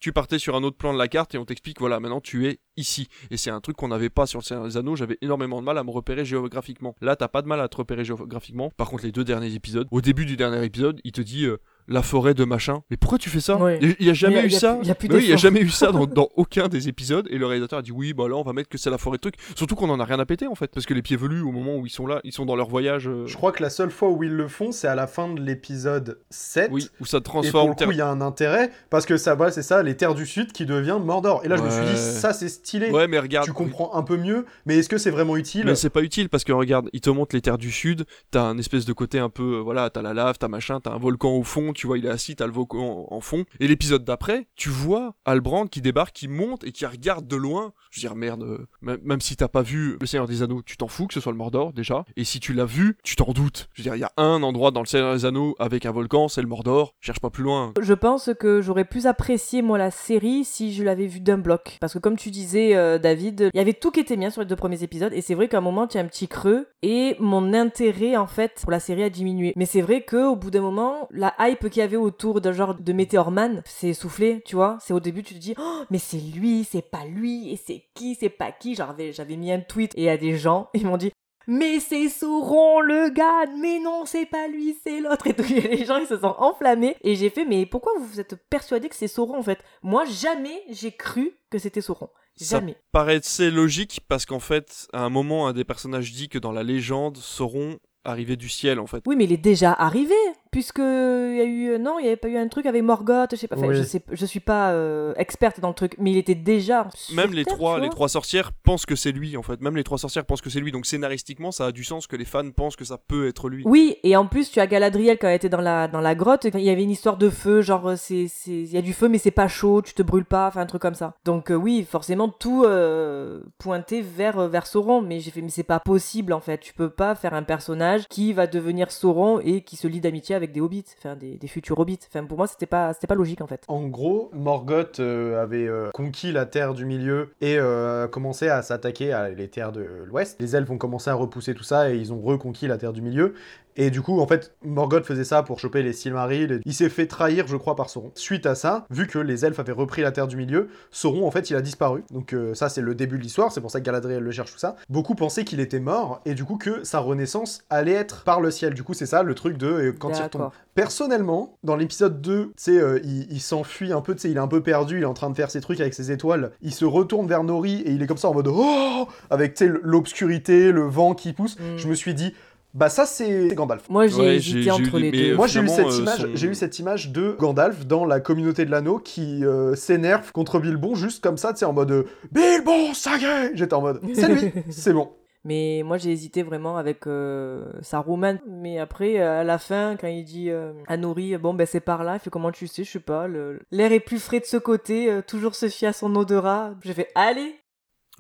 tu 0.05 0.13
partais 0.13 0.39
sur 0.39 0.55
un 0.55 0.63
autre 0.65 0.77
plan 0.77 0.93
de 0.93 0.99
la 0.99 1.09
carte 1.09 1.35
et 1.35 1.39
on 1.39 1.47
t'explique 1.47 1.81
voilà 1.81 1.99
maintenant 1.99 2.21
tu 2.21 2.47
es 2.47 2.61
ici. 2.77 3.09
Et 3.31 3.39
c'est 3.39 3.49
un 3.49 3.63
truc 3.63 3.75
qu'on 3.75 3.89
n'avait 3.89 4.11
pas 4.11 4.27
sur 4.27 4.43
les 4.63 4.77
anneaux 4.77 4.97
j'avais 4.97 5.17
énormément 5.23 5.63
de 5.63 5.65
mal 5.65 5.79
à 5.79 5.83
me 5.83 5.91
repérer 5.91 6.27
géographiquement. 6.27 6.95
Là 7.01 7.17
t'as 7.17 7.29
pas 7.29 7.41
de 7.41 7.47
mal 7.47 7.59
à 7.59 7.69
te 7.69 7.79
repérer 7.79 8.05
géographiquement. 8.05 8.71
Par 8.77 8.91
contre 8.91 9.05
les 9.05 9.13
deux 9.13 9.25
derniers 9.25 9.55
épisodes 9.55 9.89
au 9.91 10.03
début 10.03 10.27
du 10.27 10.37
dernier 10.37 10.63
épisode 10.63 11.01
il 11.05 11.13
te 11.13 11.23
dit 11.23 11.47
euh, 11.47 11.57
la 11.89 12.03
forêt 12.03 12.35
de 12.35 12.45
machin. 12.45 12.83
Mais 12.91 12.97
pourquoi 12.97 13.19
tu 13.19 13.31
fais 13.31 13.41
ça 13.41 13.59
Il 13.81 13.97
y, 14.01 14.11
a 14.11 14.15
jamais 14.15 14.45
eu 14.47 14.51
ça. 14.51 14.79
Il 14.83 14.89
y, 14.89 15.33
a 15.33 15.37
jamais 15.37 15.61
eu 15.61 15.71
ça 15.71 15.93
dans, 15.93 16.29
aucun 16.37 16.69
des 16.69 16.89
épisodes. 16.89 17.27
Et 17.31 17.39
le 17.39 17.47
réalisateur 17.47 17.79
a 17.79 17.83
dit 17.83 17.93
oui, 17.93 18.13
bah 18.13 18.29
là 18.29 18.37
on 18.37 18.43
va 18.43 18.53
mettre 18.53 18.69
que 18.69 18.79
c'est 18.79 18.91
la 18.91 18.99
forêt 18.99 19.19
de 19.19 19.21
trucs. 19.21 19.37
Surtout 19.55 19.75
qu'on 19.75 19.91
en 19.91 20.01
a 20.01 20.05
rien 20.05 20.19
à 20.19 20.27
péter 20.27 20.47
en 20.47 20.55
fait, 20.55 20.71
parce 20.73 20.87
que 20.87 20.95
les 20.95 21.03
pieds 21.03 21.17
velus 21.17 21.43
au 21.43 21.53
moment 21.53 21.77
où 21.77 21.87
ils 21.87 21.91
sont 21.91 22.07
là, 22.07 22.21
ils 22.25 22.33
sont 22.33 22.47
dans 22.47 22.57
leur 22.57 22.69
voyage. 22.69 23.09
euh, 23.09 23.27
Je 23.27 23.37
crois 23.37 23.53
que 23.53 23.63
la 23.63 23.71
seule 23.71 23.91
fois 23.91 24.11
où 24.11 24.23
ils 24.23 24.35
le 24.35 24.49
font, 24.49 24.73
c'est 24.73 24.89
à 24.89 24.95
la 24.95 25.07
fin 25.07 25.33
de 25.33 25.41
l'épisode 25.41 26.21
7. 26.31 26.71
Oui, 26.73 26.89
où 27.01 27.07
ça 27.07 27.19
Et 27.19 27.21
pour 27.21 27.43
transforme. 27.43 27.75
le 27.79 27.85
coup, 27.87 27.93
il 27.93 27.99
y 27.99 28.01
a 28.01 28.09
un 28.09 28.21
intérêt 28.21 28.71
parce 28.91 29.07
que 29.07 29.17
ça, 29.17 29.35
voilà, 29.35 29.53
c'est 29.53 29.63
ça, 29.63 29.83
les 29.83 29.97
terres 29.97 30.15
du 30.15 30.27
sud 30.27 30.53
qui 30.53 30.67
devient 30.67 30.99
Mordor. 31.01 31.43
Et 31.45 31.49
là, 31.49 31.57
je 31.57 31.63
me 31.63 31.71
suis 31.71 31.85
dit, 31.85 31.97
ça, 31.97 32.33
c'est 32.33 32.49
stylé. 32.49 32.91
Ouais, 32.91 33.09
mais 33.09 33.19
regarde. 33.19 33.47
Tu 33.47 33.53
comprends 33.53 33.95
un 33.95 34.03
peu 34.03 34.17
mieux, 34.17 34.47
mais 34.67 34.79
est-ce 34.79 34.89
que 34.89 34.99
c'est 34.99 35.11
vraiment 35.11 35.37
utile? 35.37 35.65
Mais 35.67 35.75
c'est 35.75 35.91
pas 35.91 36.03
utile 36.03 36.29
parce 36.29 36.45
que 36.45 36.53
regarde, 36.53 36.89
il 36.93 37.01
te 37.01 37.11
montre 37.11 37.35
les 37.35 37.43
terres 37.43 37.59
du 37.59 37.71
sud, 37.71 38.05
t'as 38.31 38.43
un 38.43 38.59
espèce 38.59 38.85
de 38.85 38.93
côté 38.93 39.19
un 39.19 39.29
peu, 39.29 39.57
euh, 39.57 39.61
voilà, 39.61 39.91
t'as 39.91 40.03
la 40.03 40.15
lave, 40.15 40.37
t'as 40.39 40.49
machin, 40.49 40.81
t'as 40.81 40.93
un 40.93 40.99
volcan 40.99 41.33
au 41.33 41.43
fond, 41.43 41.73
tu 41.75 41.87
vois, 41.87 41.99
il 41.99 42.07
est 42.07 42.11
assis, 42.11 42.37
t'as 42.37 42.47
le 42.47 42.53
volcan 42.53 43.07
en 43.11 43.21
fond. 43.21 43.45
Et 43.61 43.69
l'épisode 43.69 44.05
d'après, 44.05 44.47
tu 44.57 44.69
vois 44.69 45.15
Albrand 45.25 45.67
qui 45.67 45.81
débarque, 45.81 46.15
qui 46.15 46.29
monte 46.29 46.65
et 46.65 46.73
qui 46.73 46.87
regarde 46.87 47.27
de 47.27 47.37
loin. 47.37 47.73
Je 47.91 48.01
veux 48.01 48.09
dire, 48.09 48.17
merde, 48.17 48.43
euh, 48.43 48.99
même, 49.03 49.21
si 49.21 49.37
t'as 49.37 49.49
pas 49.49 49.63
vu 49.63 49.97
Le 50.01 50.07
Seigneur 50.07 50.27
des 50.27 50.43
Anneaux, 50.43 50.63
tu 50.65 50.77
t'en 50.77 50.89
fous 50.89 51.07
que 51.07 51.15
ce 51.15 51.21
soit 51.21 51.33
le 51.33 51.39
Mordor 51.39 51.73
déjà. 51.73 52.05
Et 52.17 52.25
si 52.25 52.41
tu 52.41 52.53
l'as 52.53 52.65
vu, 52.65 52.97
tu 53.03 53.17
t'en 53.17 53.33
doutes. 53.33 53.69
Je 53.75 53.83
veux 53.83 53.85
dire, 53.85 53.97
il 53.97 54.01
y 54.01 54.05
a 54.05 54.13
un 54.17 54.43
endroit 54.43 54.71
dans 54.71 54.81
Le 54.81 54.87
Seigneur 54.87 55.15
des 55.15 55.25
Anneaux 55.25 55.55
avec 55.59 55.87
un 55.87 55.93
volcan, 55.93 56.29
c'est 56.29 56.43
le 56.43 56.49
Mordor. 56.49 56.95
Cherche 57.01 57.21
pas 57.21 57.31
plus 57.31 57.43
loin. 57.43 57.73
Je 57.81 57.95
pense 57.95 58.31
que 58.39 58.61
j'aurais 58.61 58.85
plus 58.85 59.07
apprécié 59.07 59.63
moi 59.63 59.79
la 59.79 59.91
série 59.91 60.45
si 60.45 60.73
je 60.73 60.83
l'avais 60.83 61.07
vue 61.07 61.21
d'un 61.21 61.39
bloc. 61.39 61.79
Parce 61.81 61.95
que 61.95 61.99
comme 61.99 62.17
tu 62.17 62.31
disais, 62.31 62.75
euh, 62.75 62.99
David, 62.99 63.51
il 63.53 63.57
y 63.57 63.61
avait 63.61 63.73
tout 63.73 63.91
qui 63.91 64.01
était 64.01 64.17
bien 64.17 64.31
sur 64.31 64.41
les 64.41 64.47
deux 64.47 64.57
premiers 64.57 64.83
épisodes. 64.83 65.13
Et 65.13 65.21
c'est 65.21 65.35
vrai 65.35 65.49
qu'à 65.49 65.59
un 65.59 65.63
moment, 65.63 65.87
tu 65.87 65.99
as 65.99 66.01
un 66.01 66.07
petit 66.07 66.29
creux. 66.29 66.67
Et 66.83 67.17
mon 67.19 67.53
intérêt, 67.55 68.17
en 68.17 68.27
fait, 68.27 68.61
pour 68.63 68.71
la 68.71 68.81
série 68.81 69.03
a 69.03 69.11
diminué. 69.11 69.53
Mais 69.57 69.67
c'est 69.67 69.81
vrai 69.81 70.05
qu'au 70.05 70.37
bout 70.37 70.51
d'un 70.51 70.61
moment, 70.61 71.09
la 71.11 71.35
hype 71.41 71.64
qu'il 71.71 71.81
y 71.81 71.83
avait 71.85 71.97
autour 71.97 72.41
d'un 72.41 72.53
genre 72.53 72.75
de 72.75 72.93
Meteor 72.93 73.31
Man 73.31 73.63
s'est 73.67 73.89
essoufflée, 73.89 74.43
tu 74.45 74.57
vois. 74.57 74.79
C'est 74.81 74.93
au 74.93 75.01
début, 75.01 75.23
tu 75.23 75.35
te 75.35 75.39
dis, 75.39 75.55
oh, 75.59 75.83
mais 75.91 75.99
c'est 75.99 76.19
lui, 76.19 76.65
c'est 76.65 76.83
pas 76.91 77.05
lui, 77.05 77.51
et 77.53 77.57
c'est 77.57 77.85
qui, 77.95 78.15
c'est 78.15 78.29
pas 78.29 78.53
qui. 78.53 78.75
J'avais- 78.75 79.37
mis 79.37 79.51
un 79.53 79.61
tweet 79.61 79.93
et 79.97 80.03
il 80.03 80.05
y 80.05 80.09
a 80.09 80.17
des 80.17 80.37
gens, 80.39 80.69
ils 80.75 80.87
m'ont 80.87 80.97
dit, 80.97 81.11
mais 81.47 81.79
c'est 81.81 82.09
Sauron 82.09 82.81
le 82.81 83.11
gars, 83.11 83.45
mais 83.61 83.79
non, 83.79 84.05
c'est 84.07 84.25
pas 84.27 84.49
lui, 84.49 84.77
c'est 84.83 85.01
l'autre. 85.01 85.27
Et. 85.27 85.35
Et 85.59 85.77
les 85.77 85.85
gens, 85.85 85.99
ils 85.99 86.07
se 86.07 86.19
sont 86.19 86.35
enflammés. 86.39 86.97
Et 87.03 87.17
j'ai 87.17 87.29
fait, 87.29 87.45
mais 87.45 87.67
pourquoi 87.67 87.93
vous 88.01 88.19
êtes 88.21 88.35
persuadé 88.49 88.89
que 88.89 88.95
c'est 88.97 89.09
Sauron 89.09 89.39
en 89.39 89.43
fait? 89.43 89.59
Moi, 89.83 90.05
jamais 90.07 90.63
j'ai 90.71 90.93
cru 90.93 91.33
que 91.51 91.59
c'était 91.59 91.83
Sauron. 91.83 92.09
Ça 92.37 92.59
Jamais. 92.59 92.77
paraissait 92.91 93.51
logique 93.51 94.01
parce 94.09 94.27
qu'en 94.27 94.41
fait, 94.41 94.89
à 94.93 95.03
un 95.05 95.09
moment, 95.11 95.47
un 95.47 95.53
des 95.53 95.65
personnages 95.65 96.13
dit 96.13 96.29
que 96.29 96.39
dans 96.39 96.51
la 96.51 96.63
légende, 96.65 97.17
Sauron 97.19 97.79
arrivait 98.05 98.37
du 98.37 98.49
ciel 98.49 98.81
en 98.81 98.87
fait. 98.87 99.03
Oui, 99.07 99.15
mais 99.15 99.25
il 99.25 99.33
est 99.33 99.37
déjà 99.37 99.73
arrivé, 99.73 100.15
puisque 100.55 100.79
il 100.79 101.37
y 101.37 101.41
a 101.41 101.45
eu 101.45 101.79
non, 101.81 101.99
il 101.99 102.05
y 102.05 102.07
avait 102.07 102.17
pas 102.17 102.29
eu 102.29 102.37
un 102.37 102.47
truc 102.47 102.67
avec 102.67 102.81
Morgoth, 102.81 103.31
je 103.33 103.37
sais 103.37 103.49
pas. 103.49 103.57
Oui. 103.57 103.75
je 103.75 103.83
sais, 103.83 104.01
je 104.09 104.25
suis 104.25 104.39
pas 104.39 104.71
euh, 104.71 105.13
experte 105.17 105.59
dans 105.59 105.67
le 105.67 105.75
truc, 105.75 105.97
mais 105.99 106.13
il 106.13 106.17
était 106.17 106.37
déjà. 106.37 106.87
sur 106.95 107.17
Même 107.17 107.33
les 107.33 107.45
Terre, 107.45 107.57
trois, 107.57 107.81
les 107.81 107.89
trois 107.89 108.09
sorcières 108.09 108.53
pensent 108.53 108.87
que 108.87 108.95
c'est 108.95 109.11
lui 109.11 109.37
en 109.37 109.43
fait. 109.43 109.61
Même 109.61 109.77
les 109.77 109.83
trois 109.83 109.99
sorcières 109.99 110.25
pensent 110.25 110.43
que 110.43 110.51
c'est 110.51 110.61
lui. 110.61 110.71
Donc 110.71 110.87
scénaristiquement, 110.87 111.51
ça 111.51 111.67
a 111.67 111.73
du 111.73 111.83
sens 111.83 112.07
que 112.07 112.15
les 112.15 112.25
fans 112.25 112.49
pensent 112.53 112.77
que 112.77 112.85
ça 112.85 112.99
peut 112.99 113.27
être 113.27 113.49
lui. 113.49 113.65
Oui, 113.67 113.97
et 114.05 114.15
en 114.15 114.27
plus, 114.27 114.49
tu 114.49 114.61
as 114.61 114.69
Galadriel 114.69 115.19
qui 115.19 115.27
a 115.27 115.35
été 115.35 115.49
dans 115.49 115.61
la, 115.61 115.89
dans 115.89 116.01
la 116.01 116.15
grotte. 116.15 116.45
Il 116.45 116.61
y 116.61 116.71
avait 116.71 116.85
une 116.85 116.91
histoire 116.91 117.17
de 117.17 117.31
feu, 117.31 117.61
genre, 117.61 117.89
euh, 117.89 117.97
c'est, 117.97 118.29
c'est, 118.29 118.53
il 118.53 118.73
y 118.73 118.77
a 118.77 118.83
du 118.83 118.93
feu, 118.93 119.09
mais 119.09 119.19
c'est 119.19 119.33
pas 119.33 119.49
chaud, 119.49 119.83
tu 119.83 119.93
te 119.95 120.03
brûles 120.03 120.25
pas, 120.25 120.47
enfin, 120.47 120.61
un 120.61 120.67
truc 120.67 120.83
comme 120.83 120.95
ça. 120.95 121.15
Donc, 121.25 121.51
euh, 121.51 121.55
oui, 121.57 121.85
forcément, 121.89 122.29
tout 122.29 122.63
euh, 122.65 123.41
pointé 123.59 124.03
vers, 124.03 124.39
euh, 124.39 124.49
vers 124.49 124.69
Sauron. 124.69 125.03
Mais 125.03 125.19
j'ai 125.19 125.33
fait, 125.33 125.43
mais 125.43 125.49
c'est 125.49 125.65
pas 125.65 125.81
possible, 125.81 126.33
en 126.33 126.41
fait. 126.41 126.59
Tu 126.59 126.75
peux 126.75 126.91
pas 126.91 127.17
faire 127.17 127.35
un 127.35 127.43
personnage 127.43 128.07
qui 128.09 128.33
va 128.33 128.47
devenir 128.47 128.93
Sauron 128.93 129.41
et 129.41 129.63
qui 129.63 129.77
se 129.77 129.89
lie 129.89 130.01
d'amitié 130.01 130.37
avec 130.37 130.44
des 130.53 130.61
hobbits, 130.61 130.85
enfin, 130.99 131.17
des, 131.17 131.37
des 131.37 131.49
futurs 131.49 131.79
hobbits. 131.79 132.01
Enfin, 132.09 132.25
pour 132.25 132.37
moi, 132.37 132.47
c'était 132.47 132.67
pas, 132.67 132.93
c'était 132.93 133.07
pas 133.07 133.15
logique, 133.15 133.41
en 133.41 133.47
fait. 133.47 133.65
En 133.69 133.87
gros, 133.87 134.31
Morgoth 134.33 135.01
euh, 135.01 135.43
avait 135.43 135.67
euh, 135.67 135.91
conquis 135.93 136.33
la 136.33 136.47
terre 136.47 136.75
du 136.75 136.85
milieu 136.85 137.31
et 137.41 137.57
euh, 137.59 138.09
commencé 138.09 138.49
à 138.49 138.63
s'attaquer 138.63 139.13
à 139.13 139.29
les 139.29 139.49
terres 139.49 139.73
de 139.73 139.87
l'ouest. 140.07 140.41
Les 140.41 140.57
elfes 140.57 140.71
ont 140.71 140.79
commencé 140.79 141.11
à 141.11 141.15
repousser 141.15 141.55
tout 141.55 141.63
ça 141.63 141.91
et 141.91 141.97
ils 141.97 142.13
ont 142.13 142.21
reconquis 142.21 142.67
la 142.67 142.79
terre 142.79 142.93
du 142.93 143.03
milieu. 143.03 143.35
Et 143.77 143.91
du 143.91 144.03
coup, 144.03 144.21
en 144.21 144.27
fait, 144.27 144.55
Morgoth 144.65 145.05
faisait 145.05 145.25
ça 145.25 145.43
pour 145.43 145.59
choper 145.59 145.83
les 145.83 145.93
Silmarils. 145.93 146.61
Il 146.65 146.75
s'est 146.75 146.89
fait 146.89 147.07
trahir, 147.07 147.47
je 147.47 147.57
crois, 147.57 147.75
par 147.75 147.91
Sauron. 147.91 148.13
Suite 148.15 148.47
à 148.47 148.55
ça, 148.55 148.87
vu 148.91 149.07
que 149.07 149.19
les 149.19 149.45
elfes 149.45 149.59
avaient 149.59 149.73
repris 149.73 150.03
la 150.03 150.13
terre 150.13 150.29
du 150.29 150.37
milieu, 150.37 150.69
Sauron, 150.91 151.27
en 151.27 151.31
fait, 151.31 151.51
il 151.51 151.57
a 151.57 151.61
disparu. 151.61 152.05
Donc 152.13 152.33
euh, 152.33 152.55
ça, 152.55 152.69
c'est 152.69 152.81
le 152.81 152.95
début 152.95 153.19
de 153.19 153.23
l'histoire. 153.23 153.53
C'est 153.53 153.61
pour 153.61 153.71
ça 153.71 153.81
que 153.81 153.85
Galadriel 153.85 154.23
le 154.23 154.31
cherche 154.31 154.53
tout 154.53 154.59
ça. 154.59 154.77
Beaucoup 154.89 155.15
pensaient 155.15 155.45
qu'il 155.45 155.61
était 155.61 155.81
mort 155.81 156.21
et 156.25 156.35
du 156.35 156.45
coup 156.45 156.57
que 156.57 156.85
sa 156.85 157.01
renaissance 157.01 157.65
allait 157.71 157.93
être 157.93 158.23
par 158.23 158.41
le 158.41 158.51
ciel. 158.51 158.75
Du 158.75 158.83
coup, 158.83 158.95
c'est 158.95 159.07
ça 159.07 159.23
le 159.23 159.35
truc 159.35 159.59
de 159.59 159.67
euh, 159.67 159.93
quand 159.99 160.11
il 160.11 160.23
retombe. 160.23 160.51
Personnellement, 160.75 161.57
dans 161.63 161.77
l'épisode 161.77 162.21
2, 162.21 162.47
tu 162.47 162.53
sais, 162.57 162.79
euh, 162.79 163.01
il, 163.05 163.31
il 163.31 163.41
s'enfuit 163.41 163.93
un 163.93 164.01
peu, 164.01 164.15
tu 164.15 164.23
sais, 164.23 164.31
il 164.31 164.37
est 164.37 164.41
un 164.41 164.49
peu 164.49 164.63
perdu, 164.63 164.99
il 164.99 165.03
est 165.03 165.07
en 165.07 165.15
train 165.15 165.31
de 165.31 165.37
faire 165.37 165.51
ses 165.51 165.61
trucs 165.61 165.81
avec 165.81 165.95
ses 165.95 166.11
étoiles. 166.11 166.53
Il 166.63 166.73
se 166.73 166.85
retourne 166.85 167.27
vers 167.27 167.45
Nori 167.45 167.81
et 167.83 167.91
il 167.91 168.03
est 168.03 168.07
comme 168.07 168.19
ça 168.19 168.29
en 168.29 168.35
mode 168.35 168.49
oh 168.49 169.09
avec 169.31 169.55
tu 169.55 169.67
sais 169.67 169.73
l'obscurité, 169.83 170.73
le 170.73 170.83
vent 170.83 171.15
qui 171.15 171.33
pousse. 171.33 171.57
Je 171.77 171.89
me 171.89 171.95
suis 171.95 172.15
dit 172.15 172.35
bah 172.75 172.89
ça 172.89 173.07
c'est 173.07 173.55
Gandalf. 173.55 173.89
Moi, 173.89 174.09
j'ai 174.09 174.17
Ouais, 174.21 174.37
hésité 174.37 174.71
entre 174.71 174.99
les 174.99 175.11
deux. 175.13 175.37
Moi 175.37 175.47
j'ai 175.47 175.61
eu 175.61 175.69
cette 175.69 175.87
euh, 175.87 175.99
image, 176.01 176.19
son- 176.21 176.29
j'ai 176.35 176.49
eu 176.49 176.55
cette 176.55 176.79
image 176.79 177.11
de 177.13 177.37
Gandalf 177.39 177.87
dans 177.87 178.05
la 178.05 178.21
communauté 178.21 178.65
de 178.65 178.71
l'anneau 178.71 178.99
qui 178.99 179.45
euh, 179.45 179.75
s'énerve 179.75 180.33
contre 180.33 180.59
Bilbon 180.59 180.95
juste 180.95 181.23
comme 181.23 181.37
ça, 181.39 181.53
tu 181.53 181.61
sais 181.61 181.65
en 181.65 181.73
mode 181.73 181.91
euh, 181.93 182.05
Bilbon, 182.33 182.93
ça 182.95 183.17
y 183.17 183.25
est 183.25 183.51
J'étais 183.57 183.75
en 183.75 183.81
mode 183.83 184.01
c'est 184.15 184.29
lui, 184.29 184.53
c'est 184.71 184.93
bon. 184.93 185.13
Mais 185.47 185.83
moi 185.85 185.99
j'ai 185.99 186.11
hésité 186.11 186.43
vraiment 186.43 186.79
avec 186.79 187.07
euh, 187.07 187.65
Saruman. 187.83 188.39
Mais 188.49 188.79
après, 188.79 189.19
à 189.19 189.45
la 189.45 189.59
fin, 189.59 189.95
quand 190.01 190.09
il 190.09 190.25
dit 190.25 190.49
euh, 190.51 190.73
à 190.87 190.97
Nori, 190.97 191.37
bon 191.37 191.53
ben 191.53 191.67
c'est 191.67 191.81
par 191.81 192.03
là, 192.03 192.15
il 192.15 192.19
fait 192.19 192.31
comment 192.31 192.51
tu 192.51 192.67
sais, 192.67 192.83
je 192.83 192.91
sais 192.93 192.99
pas, 192.99 193.29
le- 193.29 193.61
l'air 193.71 193.93
est 193.93 194.01
plus 194.01 194.19
frais 194.19 194.41
de 194.41 194.47
ce 194.47 194.57
côté, 194.57 195.11
euh, 195.11 195.21
toujours 195.21 195.55
se 195.55 195.69
fier 195.69 195.89
à 195.89 195.93
son 195.93 196.17
odorat. 196.17 196.71
J'ai 196.83 196.95
fait, 196.95 197.09
allez 197.15 197.57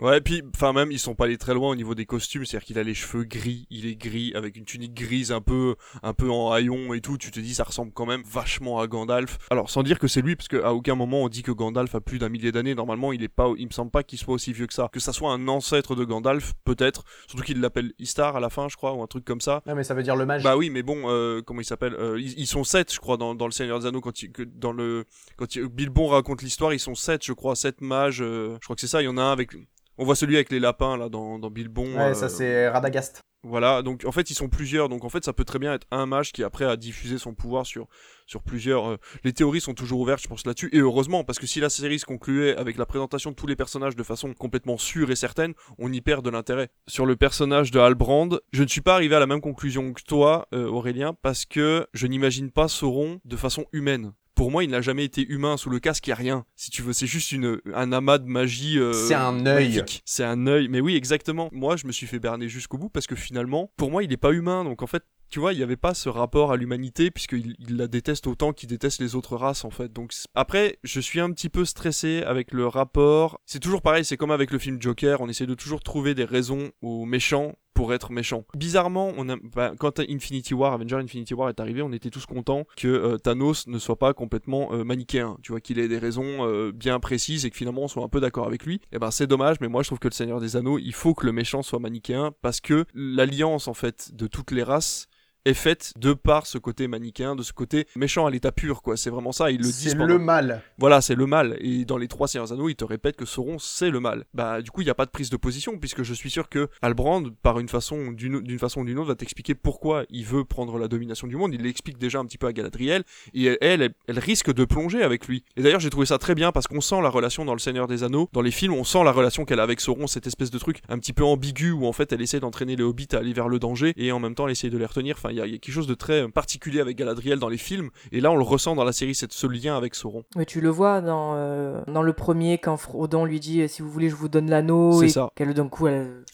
Ouais, 0.00 0.20
puis, 0.20 0.42
enfin, 0.56 0.72
même, 0.72 0.90
ils 0.90 0.98
sont 0.98 1.14
pas 1.14 1.26
allés 1.26 1.38
très 1.38 1.54
loin 1.54 1.70
au 1.70 1.76
niveau 1.76 1.94
des 1.94 2.04
costumes, 2.04 2.44
c'est-à-dire 2.44 2.66
qu'il 2.66 2.78
a 2.80 2.82
les 2.82 2.94
cheveux 2.94 3.22
gris, 3.22 3.66
il 3.70 3.86
est 3.86 3.94
gris, 3.94 4.32
avec 4.34 4.56
une 4.56 4.64
tunique 4.64 4.92
grise 4.92 5.30
un 5.30 5.40
peu, 5.40 5.76
un 6.02 6.12
peu 6.14 6.28
en 6.30 6.50
haillon 6.50 6.92
et 6.94 7.00
tout, 7.00 7.16
tu 7.16 7.30
te 7.30 7.38
dis, 7.38 7.54
ça 7.54 7.62
ressemble 7.62 7.92
quand 7.92 8.04
même 8.04 8.22
vachement 8.26 8.80
à 8.80 8.88
Gandalf. 8.88 9.38
Alors, 9.50 9.70
sans 9.70 9.84
dire 9.84 10.00
que 10.00 10.08
c'est 10.08 10.20
lui, 10.20 10.34
parce 10.34 10.48
qu'à 10.48 10.74
aucun 10.74 10.96
moment 10.96 11.22
on 11.22 11.28
dit 11.28 11.42
que 11.44 11.52
Gandalf 11.52 11.94
a 11.94 12.00
plus 12.00 12.18
d'un 12.18 12.28
millier 12.28 12.50
d'années, 12.50 12.74
normalement, 12.74 13.12
il 13.12 13.22
est 13.22 13.28
pas, 13.28 13.52
il 13.56 13.66
me 13.66 13.72
semble 13.72 13.92
pas 13.92 14.02
qu'il 14.02 14.18
soit 14.18 14.34
aussi 14.34 14.52
vieux 14.52 14.66
que 14.66 14.74
ça. 14.74 14.88
Que 14.92 14.98
ça 14.98 15.12
soit 15.12 15.30
un 15.32 15.46
ancêtre 15.46 15.94
de 15.94 16.04
Gandalf, 16.04 16.54
peut-être, 16.64 17.04
surtout 17.28 17.44
qu'il 17.44 17.60
l'appelle 17.60 17.92
Istar 18.00 18.34
à 18.34 18.40
la 18.40 18.50
fin, 18.50 18.68
je 18.68 18.76
crois, 18.76 18.94
ou 18.94 19.02
un 19.02 19.06
truc 19.06 19.24
comme 19.24 19.40
ça. 19.40 19.62
Non 19.64 19.76
mais 19.76 19.84
ça 19.84 19.94
veut 19.94 20.02
dire 20.02 20.16
le 20.16 20.26
mage. 20.26 20.42
Bah 20.42 20.56
oui, 20.56 20.70
mais 20.70 20.82
bon, 20.82 21.02
euh, 21.06 21.40
comment 21.40 21.60
il 21.60 21.64
s'appelle 21.64 21.94
Euh, 21.94 22.18
ils, 22.20 22.36
ils 22.40 22.46
sont 22.48 22.64
sept, 22.64 22.92
je 22.92 22.98
crois, 22.98 23.16
dans, 23.16 23.36
dans 23.36 23.46
le 23.46 23.52
Seigneur 23.52 23.78
des 23.78 23.86
Anneaux 23.86 24.00
quand 24.00 24.22
il, 24.22 24.32
que 24.32 24.42
dans 24.42 24.72
le 24.72 25.04
quand 25.36 25.54
il- 25.54 25.66
Bilbon 25.68 26.08
raconte 26.08 26.42
l'histoire, 26.42 26.72
ils 26.74 26.80
sont 26.80 26.96
sept, 26.96 27.24
je 27.24 27.32
crois, 27.32 27.54
sept 27.54 27.80
mages. 27.80 28.22
euh, 28.22 28.56
je 28.60 28.64
crois 28.66 28.74
que 28.74 28.80
c'est 28.80 28.88
ça. 28.88 29.00
Il 29.00 29.04
y 29.04 29.08
en 29.08 29.18
a 29.18 29.22
un 29.22 29.30
avec. 29.32 29.52
On 29.98 30.04
voit 30.04 30.16
celui 30.16 30.36
avec 30.36 30.50
les 30.50 30.60
lapins 30.60 30.96
là 30.96 31.08
dans, 31.08 31.38
dans 31.38 31.50
Bilbon. 31.50 31.94
Ouais, 31.96 32.10
euh, 32.10 32.14
ça 32.14 32.28
c'est 32.28 32.68
Radagast. 32.68 33.20
Voilà, 33.46 33.82
donc 33.82 34.04
en 34.06 34.10
fait 34.10 34.30
ils 34.30 34.34
sont 34.34 34.48
plusieurs, 34.48 34.88
donc 34.88 35.04
en 35.04 35.10
fait 35.10 35.22
ça 35.22 35.34
peut 35.34 35.44
très 35.44 35.58
bien 35.58 35.74
être 35.74 35.86
un 35.90 36.06
mage 36.06 36.32
qui 36.32 36.42
après 36.42 36.64
a 36.64 36.76
diffusé 36.76 37.18
son 37.18 37.34
pouvoir 37.34 37.66
sur, 37.66 37.88
sur 38.26 38.42
plusieurs... 38.42 38.88
euh, 38.88 38.96
Les 39.22 39.34
théories 39.34 39.60
sont 39.60 39.74
toujours 39.74 40.00
ouvertes 40.00 40.22
je 40.22 40.28
pense 40.28 40.46
là-dessus, 40.46 40.70
et 40.72 40.78
heureusement, 40.78 41.24
parce 41.24 41.38
que 41.38 41.46
si 41.46 41.60
la 41.60 41.68
série 41.68 41.98
se 41.98 42.06
concluait 42.06 42.56
avec 42.56 42.78
la 42.78 42.86
présentation 42.86 43.32
de 43.32 43.36
tous 43.36 43.46
les 43.46 43.54
personnages 43.54 43.96
de 43.96 44.02
façon 44.02 44.32
complètement 44.32 44.78
sûre 44.78 45.10
et 45.10 45.16
certaine, 45.16 45.52
on 45.76 45.92
y 45.92 46.00
perd 46.00 46.24
de 46.24 46.30
l'intérêt. 46.30 46.70
Sur 46.88 47.04
le 47.04 47.16
personnage 47.16 47.70
de 47.70 47.78
Halbrand, 47.78 48.30
je 48.52 48.62
ne 48.62 48.68
suis 48.68 48.80
pas 48.80 48.94
arrivé 48.94 49.14
à 49.14 49.20
la 49.20 49.26
même 49.26 49.42
conclusion 49.42 49.92
que 49.92 50.00
toi 50.02 50.48
euh, 50.54 50.66
Aurélien, 50.66 51.12
parce 51.20 51.44
que 51.44 51.86
je 51.92 52.06
n'imagine 52.06 52.50
pas 52.50 52.68
Sauron 52.68 53.20
de 53.26 53.36
façon 53.36 53.66
humaine. 53.72 54.14
Pour 54.34 54.50
moi, 54.50 54.64
il 54.64 54.70
n'a 54.70 54.80
jamais 54.80 55.04
été 55.04 55.24
humain 55.28 55.56
sous 55.56 55.70
le 55.70 55.78
casque, 55.78 56.06
il 56.06 56.10
n'y 56.10 56.12
a 56.14 56.16
rien. 56.16 56.44
Si 56.56 56.70
tu 56.70 56.82
veux, 56.82 56.92
c'est 56.92 57.06
juste 57.06 57.30
une, 57.32 57.60
un 57.72 57.92
amas 57.92 58.18
de 58.18 58.26
magie. 58.26 58.78
euh, 58.78 58.92
C'est 58.92 59.14
un 59.14 59.46
œil. 59.46 59.84
C'est 60.04 60.24
un 60.24 60.46
œil. 60.46 60.68
Mais 60.68 60.80
oui, 60.80 60.96
exactement. 60.96 61.48
Moi, 61.52 61.76
je 61.76 61.86
me 61.86 61.92
suis 61.92 62.06
fait 62.06 62.18
berner 62.18 62.48
jusqu'au 62.48 62.76
bout 62.78 62.88
parce 62.88 63.06
que 63.06 63.14
finalement, 63.14 63.70
pour 63.76 63.90
moi, 63.90 64.02
il 64.02 64.08
n'est 64.10 64.16
pas 64.16 64.32
humain. 64.32 64.64
Donc 64.64 64.82
en 64.82 64.86
fait, 64.88 65.04
tu 65.30 65.40
vois, 65.40 65.52
il 65.52 65.56
n'y 65.56 65.62
avait 65.62 65.76
pas 65.76 65.94
ce 65.94 66.08
rapport 66.08 66.52
à 66.52 66.56
l'humanité 66.56 67.10
puisqu'il 67.10 67.56
il 67.58 67.76
la 67.76 67.88
déteste 67.88 68.26
autant 68.26 68.52
qu'il 68.52 68.68
déteste 68.68 69.00
les 69.00 69.14
autres 69.14 69.36
races 69.36 69.64
en 69.64 69.70
fait. 69.70 69.92
Donc 69.92 70.12
après, 70.34 70.78
je 70.84 71.00
suis 71.00 71.18
un 71.20 71.30
petit 71.32 71.48
peu 71.48 71.64
stressé 71.64 72.22
avec 72.24 72.52
le 72.52 72.66
rapport. 72.66 73.40
C'est 73.46 73.58
toujours 73.58 73.82
pareil, 73.82 74.04
c'est 74.04 74.16
comme 74.16 74.30
avec 74.30 74.50
le 74.50 74.58
film 74.58 74.80
Joker, 74.80 75.20
on 75.20 75.28
essaie 75.28 75.46
de 75.46 75.54
toujours 75.54 75.80
trouver 75.80 76.14
des 76.14 76.24
raisons 76.24 76.70
aux 76.82 77.04
méchants 77.04 77.54
pour 77.74 77.92
être 77.92 78.12
méchant. 78.12 78.44
Bizarrement, 78.56 79.12
on 79.16 79.28
a, 79.28 79.36
bah, 79.36 79.72
quand 79.78 80.00
Infinity 80.00 80.54
War, 80.54 80.72
Avenger 80.72 80.96
Infinity 80.96 81.34
War 81.34 81.48
est 81.48 81.60
arrivé, 81.60 81.82
on 81.82 81.92
était 81.92 82.10
tous 82.10 82.24
contents 82.26 82.64
que 82.76 82.88
euh, 82.88 83.18
Thanos 83.18 83.66
ne 83.66 83.78
soit 83.78 83.98
pas 83.98 84.14
complètement 84.14 84.72
euh, 84.72 84.84
manichéen, 84.84 85.36
tu 85.42 85.52
vois, 85.52 85.60
qu'il 85.60 85.78
ait 85.78 85.88
des 85.88 85.98
raisons 85.98 86.46
euh, 86.46 86.72
bien 86.72 87.00
précises 87.00 87.44
et 87.44 87.50
que 87.50 87.56
finalement 87.56 87.82
on 87.82 87.88
soit 87.88 88.04
un 88.04 88.08
peu 88.08 88.20
d'accord 88.20 88.46
avec 88.46 88.64
lui. 88.64 88.80
Et 88.92 88.98
ben 88.98 89.10
c'est 89.10 89.26
dommage, 89.26 89.56
mais 89.60 89.68
moi 89.68 89.82
je 89.82 89.88
trouve 89.88 89.98
que 89.98 90.08
le 90.08 90.14
Seigneur 90.14 90.40
des 90.40 90.56
Anneaux, 90.56 90.78
il 90.78 90.94
faut 90.94 91.14
que 91.14 91.26
le 91.26 91.32
méchant 91.32 91.62
soit 91.62 91.80
manichéen 91.80 92.32
parce 92.42 92.60
que 92.60 92.86
l'alliance 92.94 93.68
en 93.68 93.74
fait 93.74 94.14
de 94.14 94.26
toutes 94.26 94.52
les 94.52 94.62
races 94.62 95.08
est 95.44 95.54
faite 95.54 95.92
de 95.98 96.12
par 96.12 96.46
ce 96.46 96.58
côté 96.58 96.88
manichéen, 96.88 97.36
de 97.36 97.42
ce 97.42 97.52
côté 97.52 97.86
méchant 97.96 98.26
à 98.26 98.30
l'état 98.30 98.52
pur, 98.52 98.82
quoi. 98.82 98.96
C'est 98.96 99.10
vraiment 99.10 99.32
ça, 99.32 99.50
ils 99.50 99.58
le 99.58 99.64
disent. 99.64 99.78
C'est 99.90 99.96
pendant- 99.96 100.06
le 100.06 100.18
mal. 100.18 100.62
Voilà, 100.78 101.00
c'est 101.00 101.14
le 101.14 101.26
mal. 101.26 101.56
Et 101.60 101.84
dans 101.84 101.98
les 101.98 102.08
trois 102.08 102.28
Seigneurs 102.28 102.52
Anneaux, 102.52 102.68
ils 102.68 102.76
te 102.76 102.84
répètent 102.84 103.16
que 103.16 103.26
Sauron, 103.26 103.58
c'est 103.58 103.90
le 103.90 104.00
mal. 104.00 104.24
Bah, 104.34 104.62
du 104.62 104.70
coup, 104.70 104.80
il 104.80 104.84
n'y 104.84 104.90
a 104.90 104.94
pas 104.94 105.06
de 105.06 105.10
prise 105.10 105.30
de 105.30 105.36
position, 105.36 105.78
puisque 105.78 106.02
je 106.02 106.14
suis 106.14 106.30
sûr 106.30 106.48
que 106.48 106.68
Albrand, 106.82 107.24
par 107.42 107.58
une 107.60 107.68
façon, 107.68 108.12
d'une 108.12 108.40
d'une 108.40 108.58
façon 108.58 108.80
ou 108.80 108.84
d'une 108.84 108.98
autre, 108.98 109.08
va 109.08 109.14
t'expliquer 109.14 109.54
pourquoi 109.54 110.04
il 110.10 110.24
veut 110.24 110.44
prendre 110.44 110.78
la 110.78 110.88
domination 110.88 111.26
du 111.26 111.36
monde. 111.36 111.54
Il 111.54 111.62
l'explique 111.62 111.98
déjà 111.98 112.18
un 112.18 112.24
petit 112.24 112.38
peu 112.38 112.46
à 112.46 112.52
Galadriel, 112.52 113.04
et 113.34 113.44
elle, 113.60 113.82
elle, 113.82 113.94
elle 114.06 114.18
risque 114.18 114.52
de 114.52 114.64
plonger 114.64 115.02
avec 115.02 115.26
lui. 115.28 115.44
Et 115.56 115.62
d'ailleurs, 115.62 115.80
j'ai 115.80 115.90
trouvé 115.90 116.06
ça 116.06 116.18
très 116.18 116.34
bien, 116.34 116.52
parce 116.52 116.66
qu'on 116.66 116.80
sent 116.80 117.00
la 117.02 117.10
relation 117.10 117.44
dans 117.44 117.52
Le 117.54 117.58
Seigneur 117.58 117.86
des 117.86 118.02
Anneaux. 118.02 118.28
Dans 118.32 118.42
les 118.42 118.50
films, 118.50 118.74
on 118.74 118.84
sent 118.84 119.04
la 119.04 119.12
relation 119.12 119.44
qu'elle 119.44 119.60
a 119.60 119.62
avec 119.62 119.80
Sauron, 119.80 120.06
cette 120.06 120.26
espèce 120.26 120.50
de 120.50 120.58
truc 120.58 120.78
un 120.88 120.98
petit 120.98 121.12
peu 121.12 121.24
ambigu, 121.24 121.70
où 121.72 121.86
en 121.86 121.92
fait, 121.92 122.12
elle 122.12 122.22
essaie 122.22 122.40
d'entraîner 122.40 122.76
les 122.76 122.82
hobbits 122.84 123.08
à 123.12 123.18
aller 123.18 123.32
vers 123.32 123.48
le 123.48 123.58
danger, 123.58 123.92
et 123.96 124.10
en 124.12 124.20
même 124.20 124.34
temps, 124.34 124.46
elle 124.46 124.52
essaie 124.52 124.70
de 124.70 124.78
les 124.78 124.86
retenir. 124.86 125.16
Enfin, 125.18 125.30
il 125.34 125.50
y, 125.50 125.54
a 125.54 125.58
quelque 125.58 125.72
chose 125.72 125.86
de 125.86 125.94
très 125.94 126.28
particulier 126.28 126.80
avec 126.80 126.96
Galadriel 126.96 127.38
dans 127.38 127.48
les 127.48 127.56
films, 127.56 127.90
et 128.12 128.20
là, 128.20 128.30
on 128.30 128.36
le 128.36 128.44
ressent 128.44 128.74
dans 128.74 128.84
la 128.84 128.92
série, 128.92 129.14
cette, 129.14 129.32
ce 129.32 129.46
lien 129.46 129.76
avec 129.76 129.94
Sauron. 129.94 130.24
Mais 130.36 130.44
tu 130.44 130.60
le 130.60 130.68
vois 130.68 131.00
dans, 131.00 131.32
euh, 131.34 131.82
dans 131.88 132.02
le 132.02 132.12
premier, 132.12 132.58
quand 132.58 132.76
Frodon 132.76 133.24
lui 133.24 133.40
dit 133.40 133.62
euh, 133.62 133.68
si 133.68 133.82
vous 133.82 133.90
voulez, 133.90 134.08
je 134.08 134.14
vous 134.14 134.28
donne 134.28 134.48
l'anneau. 134.48 135.00
C'est 135.00 135.06
et 135.06 135.10
ça. 135.10 135.30
qu'elle, 135.34 135.52
d'un 135.54 135.68
coup, 135.68 135.86
elle. 135.88 136.24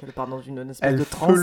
Qu'elle 0.00 0.12
part 0.12 0.26
dans 0.28 0.40
une, 0.40 0.58
une 0.58 0.70
espèce 0.70 0.88
Elle 0.90 0.98
de 0.98 1.04
transe. 1.04 1.38